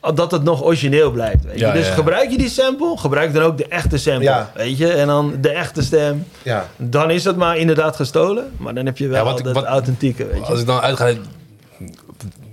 dat 0.00 0.30
het 0.30 0.42
nog 0.42 0.62
origineel 0.62 1.10
blijft. 1.10 1.44
Weet 1.44 1.58
je? 1.58 1.66
Ja, 1.66 1.72
dus 1.72 1.86
ja. 1.86 1.92
gebruik 1.92 2.30
je 2.30 2.38
die 2.38 2.48
sample, 2.48 2.96
gebruik 2.96 3.32
dan 3.34 3.42
ook 3.42 3.58
de 3.58 3.66
echte 3.68 3.98
sample. 3.98 4.22
Ja. 4.24 4.50
Weet 4.54 4.78
je? 4.78 4.92
En 4.92 5.06
dan 5.06 5.34
de 5.40 5.48
echte 5.50 5.82
stem. 5.82 6.26
Ja. 6.42 6.66
Dan 6.76 7.10
is 7.10 7.24
het 7.24 7.36
maar 7.36 7.56
inderdaad 7.56 7.96
gestolen. 7.96 8.52
Maar 8.56 8.74
dan 8.74 8.86
heb 8.86 8.98
je 8.98 9.08
wel 9.08 9.18
Ja, 9.24 9.32
wat 9.32 9.44
dat 9.44 9.54
wat- 9.54 9.64
authentieke. 9.64 10.26
Weet 10.26 10.36
je? 10.46 10.52
Als 10.52 10.60
ik 10.60 10.66
dan 10.66 10.80
uitga... 10.80 11.06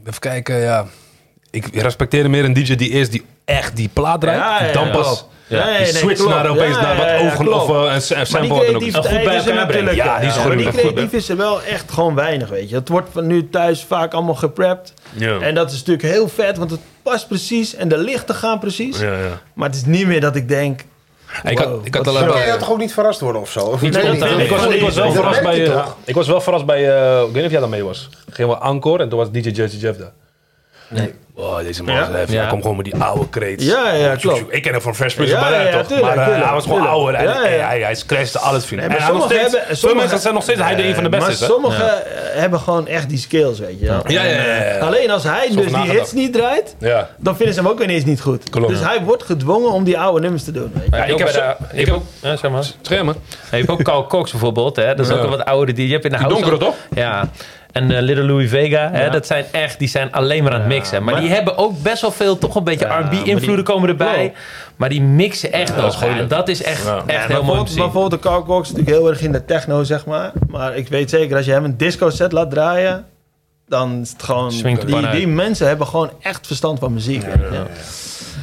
Even 0.06 0.20
kijken, 0.20 0.56
ja. 0.60 0.86
Ik 1.52 1.82
respecteer 1.82 2.30
meer 2.30 2.46
een 2.46 2.54
DJ 2.54 2.76
die 2.76 2.90
eerst 2.90 3.12
die 3.12 3.26
echt 3.46 3.76
die 3.76 3.90
plaat 3.94 4.22
draait. 4.22 4.40
Ja, 4.40 4.66
ja, 4.66 4.74
dan 4.74 4.92
pas 4.92 5.26
ja, 5.48 5.58
Ja, 5.58 5.66
nee, 5.66 5.74
die 5.84 5.94
nee, 5.94 6.02
switch 6.02 6.16
klopt. 6.20 6.34
naar 6.36 6.50
opeens 6.50 6.76
Ja, 6.76 6.82
naar 6.82 6.96
wat 6.98 7.06
ja, 7.06 7.18
ogen 7.20 7.54
of 7.54 7.70
uh, 7.70 7.76
een 7.76 8.18
Maar 8.18 8.28
sample. 8.28 8.40
die 8.40 8.52
ook 8.52 8.62
is. 8.62 8.68
creativiteit 8.68 9.16
Goed 9.16 9.24
bij 9.24 9.36
is 9.36 9.46
er 9.46 9.50
elkaar 9.52 9.68
brengen. 9.68 9.96
Ja, 9.96 10.20
die 10.20 10.30
is 10.30 10.36
maar 10.36 10.46
goed. 10.46 10.58
die 10.58 10.68
creatief 10.72 11.14
is 11.14 11.30
er 11.30 11.38
wel 11.38 11.62
echt 11.64 11.92
gewoon 11.92 12.16
weinig, 12.16 12.50
weet 12.50 12.70
je. 12.70 12.76
Het 12.76 12.90
wordt 12.90 13.08
van 13.12 13.28
nu 13.28 13.50
thuis 13.50 13.84
vaak 13.84 14.14
allemaal 14.14 14.36
geprept. 14.36 14.94
Ja. 15.14 15.40
En 15.40 15.56
dat 15.56 15.72
is 15.72 15.78
natuurlijk 15.78 16.08
heel 16.14 16.28
vet, 16.28 16.58
want 16.58 16.72
het 16.72 16.80
past 17.10 17.28
precies 17.28 17.76
en 17.76 17.88
de 17.88 17.98
lichten 17.98 18.36
gaan 18.36 18.60
precies. 18.60 19.00
Ja, 19.00 19.20
ja. 19.20 19.42
Maar 19.54 19.68
het 19.68 19.78
is 19.78 19.86
niet 19.86 20.08
meer 20.08 20.22
dat 20.22 20.36
ik 20.36 20.48
denk... 20.50 20.82
Ik 21.44 21.58
had, 21.58 21.68
Wow, 21.68 21.86
ik 21.86 21.96
had 21.96 22.06
dat 22.06 22.60
toch 22.60 22.72
ook 22.72 22.78
niet 22.78 22.94
verrast 22.94 23.20
worden 23.20 23.42
of 23.42 23.52
zo? 23.52 23.60
Of 23.60 23.82
Nee, 23.82 23.90
ik, 23.92 24.50
was, 24.50 24.66
ik 24.66 24.82
was 24.82 24.96
wel 24.96 25.12
verrast 25.12 25.42
bij... 25.42 25.68
eh, 25.68 25.74
toch? 25.74 25.98
ik 26.04 26.16
was 26.16 26.28
wel 26.28 26.42
verrast 26.42 26.66
bij... 26.66 26.78
eh, 26.98 27.18
ik 27.20 27.26
weet 27.26 27.34
niet 27.36 27.46
of 27.46 27.52
jij 27.52 27.60
daarmee 27.60 27.84
was. 27.84 28.10
Gingen 28.32 28.52
we 28.52 28.58
encore 28.64 29.04
en 29.04 29.10
toen 29.10 29.18
was 29.18 29.32
DJ 29.32 29.50
Jersey 29.50 29.80
Jeff 29.80 29.98
daar. 30.00 30.12
Nee. 30.90 31.14
Wow, 31.36 31.62
deze 31.64 31.84
man 31.84 31.96
Ja? 31.96 32.02
is 32.02 32.08
heftig. 32.08 32.34
Ja. 32.34 32.40
Hij 32.42 32.50
komt 32.50 32.62
gewoon 32.62 32.76
met 32.78 32.86
die 32.86 32.96
oude 32.96 33.30
kreets. 33.30 33.66
Ja, 33.66 33.94
ja, 33.94 34.16
klopt. 34.16 34.44
Ik 34.50 34.62
ken 34.62 34.72
hem 34.72 34.82
van 34.82 34.96
Fresh 34.96 35.16
Prince 35.16 35.34
Ja, 35.34 35.40
of 35.40 35.46
Bel-Air, 35.48 35.66
ja, 35.66 35.72
ja, 35.72 35.78
toch? 35.78 35.88
tuurlijk, 35.88 36.08
maar 36.08 36.18
eh, 36.18 36.24
tuurlijk, 36.24 36.46
hij 36.46 36.54
was 36.54 36.64
gewoon 36.64 36.80
tuurlijk. 36.82 36.98
ouder. 37.02 37.16
Hij, 37.16 37.26
Ja, 37.26 37.34
ja. 37.34 37.42
hij, 37.68 37.80
hij, 37.80 37.80
hij 37.82 37.96
crashte 38.08 38.40
alles, 38.40 38.66
vriend. 38.66 38.82
Nee, 38.88 38.98
en 38.98 39.04
steeds, 39.22 39.42
hebben- 39.42 39.52
veel 39.66 39.76
sommigen- 39.76 39.98
mensen 39.98 40.20
zijn 40.20 40.34
nog 40.34 40.44
steeds 40.44 40.60
hij 40.62 40.76
de 40.76 40.84
een 40.88 40.94
van 40.96 41.04
de 41.04 41.10
beste. 41.10 41.26
maar 41.28 41.50
sommigen 41.50 41.86
eh, 42.06 42.40
hebben 42.40 42.60
gewoon 42.60 42.88
echt 42.88 43.10
die 43.10 43.18
skills, 43.18 43.60
weet 43.60 43.80
je. 43.80 43.86
wel. 43.86 44.02
Ja, 44.08 44.24
ja, 44.24 44.42
ja, 44.42 44.64
ja. 44.64 44.78
Alleen 44.80 45.12
als 45.12 45.24
hij 45.24 45.48
dus 45.56 45.66
die 45.66 45.90
hits 45.92 46.12
niet 46.12 46.34
draait, 46.34 46.76
Ja. 46.80 47.10
dan 47.18 47.36
vinden 47.36 47.56
ze 47.56 47.62
hem 47.62 47.70
ook 47.70 47.82
ineens 47.82 48.06
niet 48.06 48.22
goed. 48.22 48.50
Klopt. 48.50 48.68
Dus 48.70 48.80
hij 48.80 49.02
wordt 49.04 49.24
gedwongen 49.24 49.72
om 49.72 49.84
die 49.84 50.00
oude 50.00 50.20
nummers 50.22 50.44
te 50.44 50.52
doen. 50.52 50.72
Weet 50.74 50.84
je. 50.90 50.96
Ja, 50.96 51.04
ik 51.04 51.18
heb 51.18 51.30
ja, 52.22 52.36
zeg 52.38 52.52
maar. 52.52 52.64
Schermen. 52.82 53.16
Je 53.52 53.58
hebt 53.58 53.70
ook 53.70 53.82
Carl 53.84 54.08
Cox 54.08 54.32
bijvoorbeeld, 54.32 54.76
hè? 54.76 54.96
dat 54.96 55.06
is 55.06 55.12
ook 55.12 55.24
een 55.24 55.30
wat 55.30 55.46
ouder 55.46 55.76
die 55.76 55.86
je 55.88 55.94
hebt 55.94 56.06
in 56.06 56.12
de 56.12 56.18
Die 56.18 56.26
house. 56.26 56.42
donkere, 56.44 56.66
toch? 56.66 56.76
Ja. 56.96 57.30
En 57.78 57.92
eh, 57.92 58.02
Little 58.02 58.24
Louis 58.24 58.50
Vega, 58.50 58.90
hè, 58.92 59.04
Ja. 59.04 59.10
dat 59.10 59.26
zijn 59.28 59.46
echt, 59.52 59.80
die 59.80 59.88
zijn 59.88 60.12
alleen 60.12 60.44
maar 60.44 60.54
aan 60.54 60.60
het 60.60 60.68
mixen. 60.70 61.04
Maar, 61.04 61.14
maar- 61.14 61.22
die 61.22 61.32
hebben 61.32 61.58
ook 61.58 61.82
best 61.82 62.02
wel 62.02 62.12
veel, 62.12 62.38
toch 62.38 62.56
een 62.56 62.64
beetje 62.64 62.86
Ja, 62.86 63.00
R&B-invloeden 63.00 63.56
die- 63.56 63.64
komen 63.74 63.90
erbij. 63.90 64.34
Maar 64.76 64.90
die 64.90 65.02
mixen 65.02 65.52
echt 65.52 65.76
dat. 65.76 65.94
Ja, 65.94 66.00
goed. 66.08 66.18
en 66.18 66.28
dat 66.28 66.48
is 66.48 66.64
echt, 66.64 66.84
Ja. 66.86 67.04
echt 67.06 67.28
Ja, 67.28 67.34
heel 67.34 67.44
mooi 67.44 67.64
bijvoorbeeld, 67.64 68.12
de 68.12 68.20
Carl 68.20 68.44
Cox 68.44 68.70
is 68.70 68.76
natuurlijk 68.76 68.98
heel 68.98 69.10
erg 69.10 69.22
in 69.22 69.32
de 69.32 69.46
techno, 69.46 69.84
zeg 69.84 70.06
maar. 70.06 70.32
Maar 70.50 70.76
ik 70.76 70.88
weet 70.88 71.10
zeker, 71.10 71.36
als 71.38 71.46
je 71.46 71.52
hem 71.52 71.64
een 71.64 71.78
disco 71.78 72.10
set 72.10 72.32
laat 72.32 72.50
draaien, 72.52 73.06
dan 73.68 74.00
is 74.02 74.10
het 74.12 74.24
gewoon... 74.24 74.50
Die, 75.12 75.28
mensen 75.28 75.68
hebben 75.68 75.88
gewoon 75.88 76.10
echt 76.22 76.48
verstand 76.48 76.80
van 76.80 76.94
muziek. 76.94 77.22
je. 77.22 77.64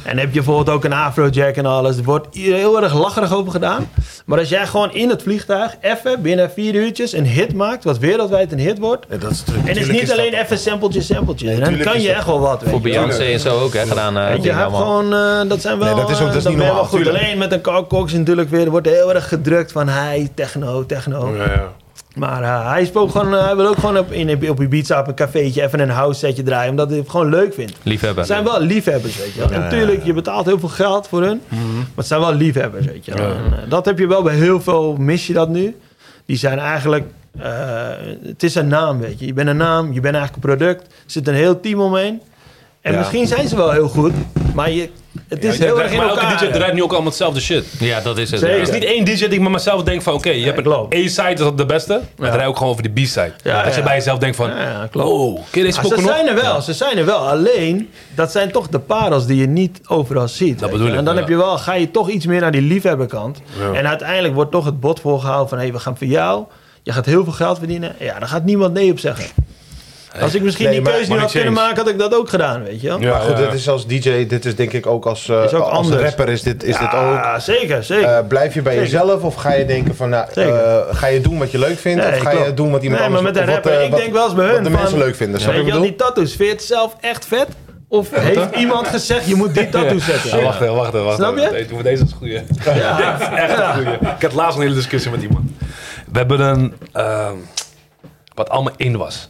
En 0.05 0.11
dan 0.11 0.19
heb 0.19 0.27
je 0.33 0.41
bijvoorbeeld 0.43 0.69
ook 0.77 0.83
een 0.83 0.93
afrojack 0.93 1.55
en 1.55 1.65
alles. 1.65 1.97
Er 1.97 2.03
wordt 2.03 2.27
heel 2.37 2.81
erg 2.83 2.93
lacherig 2.93 3.33
over 3.33 3.51
gedaan. 3.51 3.89
Maar 4.25 4.39
als 4.39 4.49
jij 4.49 4.67
gewoon 4.67 4.93
in 4.93 5.09
het 5.09 5.21
vliegtuig 5.21 5.75
even 5.81 6.21
binnen 6.21 6.51
vier 6.51 6.75
uurtjes 6.75 7.13
een 7.13 7.25
hit 7.25 7.53
maakt, 7.53 7.83
wat 7.83 7.97
wereldwijd 7.97 8.51
een 8.51 8.59
hit 8.59 8.79
wordt. 8.79 9.05
Ja, 9.09 9.17
dat 9.17 9.31
is 9.31 9.43
En 9.55 9.67
het 9.67 9.77
is 9.77 9.87
niet 9.87 10.11
alleen 10.11 10.33
even 10.33 10.57
sampletje, 10.57 11.01
sampletje. 11.01 11.45
dan 11.59 11.63
tuurlijk 11.67 11.89
kan 11.89 12.01
je 12.01 12.11
echt 12.11 12.25
wel 12.25 12.39
wat. 12.39 12.63
Voor. 12.65 12.81
Beyoncé 12.81 13.23
en 13.23 13.39
zo 13.39 13.59
ook 13.59 13.73
hè, 13.73 13.85
gedaan. 13.87 14.17
eh, 14.17 14.27
Weet 14.29 14.43
je, 14.43 14.51
hebt 14.51 14.75
gewoon, 14.75 15.13
eh, 15.13 15.49
dat 15.49 15.61
zijn 15.61 15.77
wel, 15.79 15.87
Nee, 15.95 16.01
dat 16.05 16.09
is 16.09 16.19
ook- 16.21 16.27
dat 16.27 16.35
is 16.35 16.43
eh, 16.43 16.49
niet 16.49 16.59
normaal, 16.59 16.83
goed. 16.85 16.99
tuurlijk. 17.03 17.23
Alleen 17.23 17.37
met 17.37 17.51
een 17.51 17.61
Carl 17.61 17.87
Cox 17.87 18.13
natuurlijk 18.13 18.49
weer, 18.49 18.61
er 18.65 18.69
wordt 18.71 18.87
heel 18.89 19.13
erg 19.13 19.27
gedrukt 19.27 19.71
van 19.71 19.87
hij, 19.87 20.29
techno, 20.35 20.85
techno. 20.85 21.35
Ja, 21.35 21.43
ja. 21.43 21.71
Maar 22.15 22.43
eh, 22.43 22.69
hij, 22.71 22.81
is 22.81 22.93
ook 22.95 23.11
gewoon, 23.11 23.33
eh, 23.35 23.45
hij 23.45 23.55
wil 23.55 23.67
ook 23.67 23.75
gewoon 23.77 23.97
op, 23.97 24.11
in, 24.11 24.49
op 24.49 24.61
Ibiza 24.61 24.99
op 24.99 25.07
een 25.07 25.13
cafeetje 25.15 25.61
even 25.63 25.79
een 25.79 25.89
house 25.89 26.19
setje 26.19 26.43
draaien, 26.43 26.69
omdat 26.69 26.89
hij 26.89 26.97
het 26.97 27.09
gewoon 27.09 27.29
leuk 27.29 27.53
vindt. 27.53 27.73
Liefhebber. 27.83 28.17
Het 28.23 28.27
zijn 28.31 28.43
wel 28.43 28.61
liefhebbers, 28.61 29.17
weet 29.17 29.33
je 29.33 29.39
wel. 29.39 29.59
Natuurlijk, 29.59 30.03
je 30.03 30.13
betaalt 30.13 30.45
heel 30.45 30.59
veel 30.59 30.69
geld 30.69 31.07
voor 31.07 31.21
hun, 31.21 31.41
maar 31.49 31.85
het 31.95 32.07
zijn 32.07 32.19
wel 32.19 32.33
liefhebbers, 32.33 32.85
weet 32.85 33.05
je 33.05 33.13
wel. 33.13 33.25
En, 33.29 33.35
eh, 33.63 33.69
dat 33.69 33.85
heb 33.85 33.99
je 33.99 34.07
wel 34.07 34.21
bij 34.23 34.35
heel 34.35 34.61
veel, 34.61 34.95
mis 34.99 35.27
je 35.27 35.33
dat 35.33 35.49
nu. 35.49 35.75
Die 36.25 36.37
zijn 36.37 36.59
eigenlijk, 36.59 37.05
eh, 37.39 37.51
het 38.23 38.43
is 38.43 38.55
een 38.55 38.67
naam, 38.67 38.99
weet 38.99 39.19
je. 39.19 39.25
Je 39.25 39.33
bent 39.33 39.47
een 39.49 39.57
naam, 39.57 39.93
je 39.93 39.99
bent 40.01 40.15
eigenlijk 40.15 40.35
een 40.35 40.55
product, 40.57 40.81
er 40.81 40.87
zit 41.05 41.27
een 41.27 41.33
heel 41.33 41.59
team 41.59 41.79
omheen. 41.79 42.21
En 42.81 42.91
Ja. 42.91 42.97
misschien 42.97 43.27
zijn 43.27 43.47
ze 43.47 43.55
wel 43.55 43.71
heel 43.71 43.87
goed, 43.87 44.13
maar 44.55 44.71
je, 44.71 44.89
het 45.27 45.43
is 45.43 45.59
heel 45.59 45.81
erg 45.81 45.91
in 45.91 45.97
maar 45.97 46.09
elkaar. 46.09 46.31
elke 46.31 46.45
DJ 46.45 46.51
draait 46.51 46.73
nu 46.73 46.83
ook 46.83 46.89
allemaal 46.91 47.07
hetzelfde 47.09 47.39
shit. 47.41 47.65
Ja, 47.79 48.01
dat 48.01 48.17
is 48.17 48.31
het. 48.31 48.39
Zeker. 48.39 48.55
Er 48.55 48.61
is 48.61 48.71
niet 48.71 48.83
één 48.83 49.05
DJ 49.05 49.13
die 49.15 49.27
ik 49.29 49.39
met 49.41 49.51
mezelf 49.51 49.83
denk 49.83 50.01
van... 50.01 50.13
Oké, 50.13 50.29
je 50.29 50.45
hebt 50.45 50.57
een 50.57 50.63
klopt. 50.63 50.95
A-side, 50.95 51.33
dat 51.33 51.51
is 51.51 51.57
de 51.57 51.65
beste. 51.65 52.01
Maar 52.17 52.27
Ja. 52.27 52.33
draai 52.33 52.47
ook 52.49 52.57
gewoon 52.57 52.71
over 52.71 52.83
de 52.83 52.89
B-side. 53.01 53.33
Ja, 53.43 53.61
Als 53.63 53.73
je 53.73 53.79
ja. 53.79 53.85
bij 53.85 53.95
jezelf 53.95 54.19
denkt 54.19 54.35
van... 54.35 54.49
Ja, 54.49 54.61
ja, 54.61 54.87
klopt. 54.91 55.09
Oh, 55.09 55.41
ken 55.51 55.63
deze 55.63 55.79
Ah, 55.79 55.85
ze 55.85 56.01
zijn 56.01 56.27
er 56.27 56.35
wel, 56.35 56.61
ze 56.61 56.73
zijn 56.73 56.97
er 56.97 57.05
wel. 57.05 57.17
Alleen, 57.29 57.89
dat 58.15 58.31
zijn 58.31 58.51
toch 58.51 58.67
de 58.67 58.79
parels 58.79 59.25
die 59.25 59.37
je 59.37 59.47
niet 59.47 59.79
overal 59.87 60.27
ziet. 60.27 60.61
weet 60.61 60.69
bedoel 60.71 60.87
ik, 60.87 60.95
En 60.95 61.05
dan 61.05 61.13
ja. 61.13 61.19
heb 61.19 61.29
je 61.29 61.35
wel, 61.35 61.57
ga 61.57 61.73
je 61.73 61.91
toch 61.91 62.09
iets 62.09 62.25
meer 62.25 62.41
naar 62.41 62.51
die 62.51 62.61
liefhebberkant. 62.61 63.41
Ja. 63.59 63.73
En 63.79 63.87
uiteindelijk 63.87 64.33
wordt 64.33 64.51
toch 64.51 64.65
het 64.65 64.79
bod 64.79 64.99
voorgehouden 64.99 65.49
van... 65.49 65.57
hé, 65.57 65.63
hey, 65.63 65.73
we 65.73 65.79
gaan 65.79 65.97
voor 65.97 66.07
jou. 66.07 66.43
Je 66.83 66.91
gaat 66.91 67.05
heel 67.05 67.23
veel 67.23 67.33
geld 67.33 67.57
verdienen. 67.57 67.95
Ja, 67.99 68.19
daar 68.19 68.27
gaat 68.27 68.43
niemand 68.45 68.73
nee 68.73 68.91
op 68.91 68.99
zeggen. 68.99 69.25
Als 70.21 70.35
ik 70.35 70.41
misschien 70.41 70.65
Nee, 70.65 70.73
die 70.73 70.83
maar- 70.83 70.93
keuze 70.93 71.11
niet 71.11 71.19
had 71.19 71.31
kunnen 71.31 71.53
maken, 71.53 71.75
had 71.77 71.87
ik 71.89 71.99
dat 71.99 72.15
ook 72.15 72.29
gedaan, 72.29 72.63
weet 72.63 72.81
je 72.81 72.87
wel. 72.87 72.99
Ja, 72.99 73.09
maar 73.11 73.21
goed, 73.21 73.37
ja. 73.37 73.43
dit 73.45 73.53
is 73.53 73.69
als 73.69 73.87
DJ, 73.87 74.25
dit 74.27 74.45
is 74.45 74.55
denk 74.55 74.73
ik 74.73 74.87
ook 74.87 75.05
als, 75.05 75.29
eh, 75.29 75.43
Is 75.43 75.53
ook 75.53 75.63
als 75.63 75.71
anders. 75.77 76.01
rapper 76.03 76.29
is 76.29 76.41
dit, 76.41 76.63
is 76.63 76.77
dit 76.77 76.87
ook. 76.87 76.91
Ja, 77.13 77.39
zeker, 77.39 77.83
zeker. 77.83 78.09
Eh, 78.09 78.27
blijf 78.27 78.53
je 78.53 78.61
bij 78.61 78.73
Zeker. 78.73 78.89
jezelf 78.89 79.23
of 79.23 79.35
ga 79.35 79.53
je 79.53 79.65
denken 79.65 79.95
van, 79.95 80.09
nou, 80.09 80.25
eh, 80.33 80.77
ga 80.91 81.07
je 81.07 81.21
doen 81.21 81.37
wat 81.37 81.51
je 81.51 81.59
leuk 81.59 81.79
vindt 81.79 82.03
Nee, 82.03 82.11
of 82.13 82.19
ga 82.19 82.31
je 82.31 82.53
doen 82.53 82.71
wat 82.71 82.83
iemand 82.83 83.01
nee, 83.01 83.09
maar 83.09 83.19
anders 83.19 83.21
met 83.21 83.35
een 83.35 83.49
of 83.49 83.55
wat, 83.55 83.65
rapper, 83.65 83.83
ik 83.83 83.89
wat- 83.91 83.99
denk 83.99 84.13
wel 84.13 84.25
eens 84.25 84.33
bij 84.35 84.45
hun 84.45 84.53
wat 84.53 84.63
de 84.63 84.69
van, 84.71 84.79
mensen 84.79 84.97
leuk 84.97 85.15
vinden. 85.15 85.39
Snap 85.41 85.53
je 85.53 85.61
Weet 85.63 85.71
wat 85.71 85.73
je 85.73 85.87
ik 85.87 85.89
wel, 85.95 86.05
bedoel? 86.05 86.13
die 86.13 86.15
tattoos, 86.25 86.35
vind 86.35 86.49
je 86.49 86.55
het 86.55 86.63
zelf 86.63 86.95
echt 87.01 87.25
vet? 87.25 87.47
Of 87.87 88.07
heeft 88.11 88.55
iemand 88.55 88.87
gezegd, 88.87 89.27
je 89.27 89.35
moet 89.35 89.53
die 89.53 89.69
tattoo 89.69 89.99
zetten? 89.99 90.37
Ja, 90.37 90.43
wacht 90.43 90.61
even, 90.61 90.75
wacht 90.75 90.93
even. 90.93 91.05
Wacht 91.05 91.17
Snap 91.17 91.37
je? 91.37 91.49
Deze- 91.51 91.83
Deze 91.83 92.03
is 92.03 92.11
een 92.11 92.17
goeie. 92.17 92.41
Ja. 92.75 93.19
Echt 93.43 93.57
een 93.59 93.73
goeie. 93.73 93.93
Ik 94.15 94.21
had 94.21 94.33
laatst 94.33 94.55
een 94.57 94.61
hele 94.63 94.75
discussie 94.75 95.11
met 95.11 95.21
iemand. 95.21 95.49
We 96.11 96.17
hebben 96.17 96.39
een... 96.39 96.73
ehm, 96.93 97.33
wat 98.33 98.49
allemaal 98.49 98.73
in 98.77 98.97
was. 98.97 99.29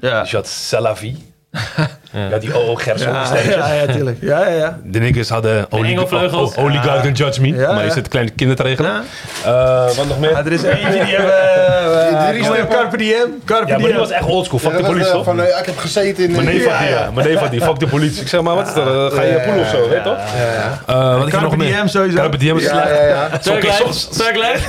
Ja. 0.00 0.20
Dus 0.20 0.30
je 0.30 0.36
had 0.36 0.48
Salavi. 0.48 1.32
Ja, 2.12 2.38
die 2.38 2.54
O.O. 2.54 2.74
Gerson. 2.74 3.12
Ja, 3.12 3.24
ja, 3.48 3.72
ja, 3.72 3.92
tuurlijk. 3.92 4.16
Ja, 4.20 4.40
ja, 4.46 4.54
ja. 4.54 4.78
De 4.84 4.98
niggers 4.98 5.28
hadden 5.28 5.66
Oli- 5.70 5.90
engelvleugels. 5.92 6.56
O- 6.56 6.62
Oligarch 6.62 7.06
and 7.06 7.18
Judge 7.18 7.40
Me. 7.40 7.48
Ja, 7.48 7.72
maar 7.72 7.80
je 7.82 7.86
ja. 7.88 7.92
zit 7.94 8.08
kleine 8.08 8.30
kinderen 8.32 8.62
te 8.64 8.68
regelen. 8.68 9.02
Ja. 9.44 9.84
Eh, 9.88 9.96
wat 9.96 10.06
nog 10.08 10.18
meer? 10.18 10.30
Ja, 10.30 10.38
er 10.44 10.52
is 10.52 10.62
eentje 10.62 10.90
die 10.90 11.00
hebben... 11.00 12.12
uh, 12.12 12.28
drie 12.28 12.44
stippen. 12.44 12.68
Carpe 12.68 12.96
diem. 12.96 13.14
Carpe 13.44 13.66
Ja, 13.66 13.70
maar 13.72 13.78
diem. 13.78 13.86
die 13.88 13.98
was 13.98 14.10
echt 14.10 14.24
oldschool. 14.24 14.58
Fuck 14.58 14.70
Ja, 14.70 14.76
de 14.76 14.82
politie, 14.84 15.06
eh, 15.06 15.12
toch? 15.12 15.24
van, 15.24 15.40
eh, 15.42 15.58
ik 15.58 15.66
heb 15.66 15.78
gezeten 15.78 16.24
in... 16.24 16.30
Mijn 16.32 16.44
neef 16.44 16.64
eh, 16.66 16.70
had 16.70 17.14
die, 17.24 17.32
ja. 17.32 17.48
Die. 17.48 17.60
Fuck 17.62 17.78
de 17.78 17.86
politie. 17.86 18.20
Ik 18.22 18.28
zeg 18.28 18.40
maar, 18.40 18.54
wat 18.54 18.66
is 18.68 18.74
dat? 18.74 18.86
Eh, 18.86 19.16
Ga 19.18 19.22
je 19.22 19.32
Ja, 19.32 19.38
poelen 19.44 19.60
of 19.64 19.68
zo, 19.68 19.76
ja, 19.82 19.88
weet 19.88 19.98
je 19.98 20.02
toch? 20.04 20.18
Eh, 20.86 21.08
wat 21.08 21.14
heb 21.18 21.24
je 21.24 21.30
Carpe 21.30 21.44
nog 21.46 21.56
meer? 21.56 21.74
diem 21.76 21.88
sowieso. 21.88 22.16
Carpe 22.16 22.36
diem 22.36 22.56
is 22.56 22.62
Ja, 22.62 22.70
slecht. 22.70 22.88
ja, 22.88 23.04
ja. 23.06 23.28
Soms- 23.72 24.08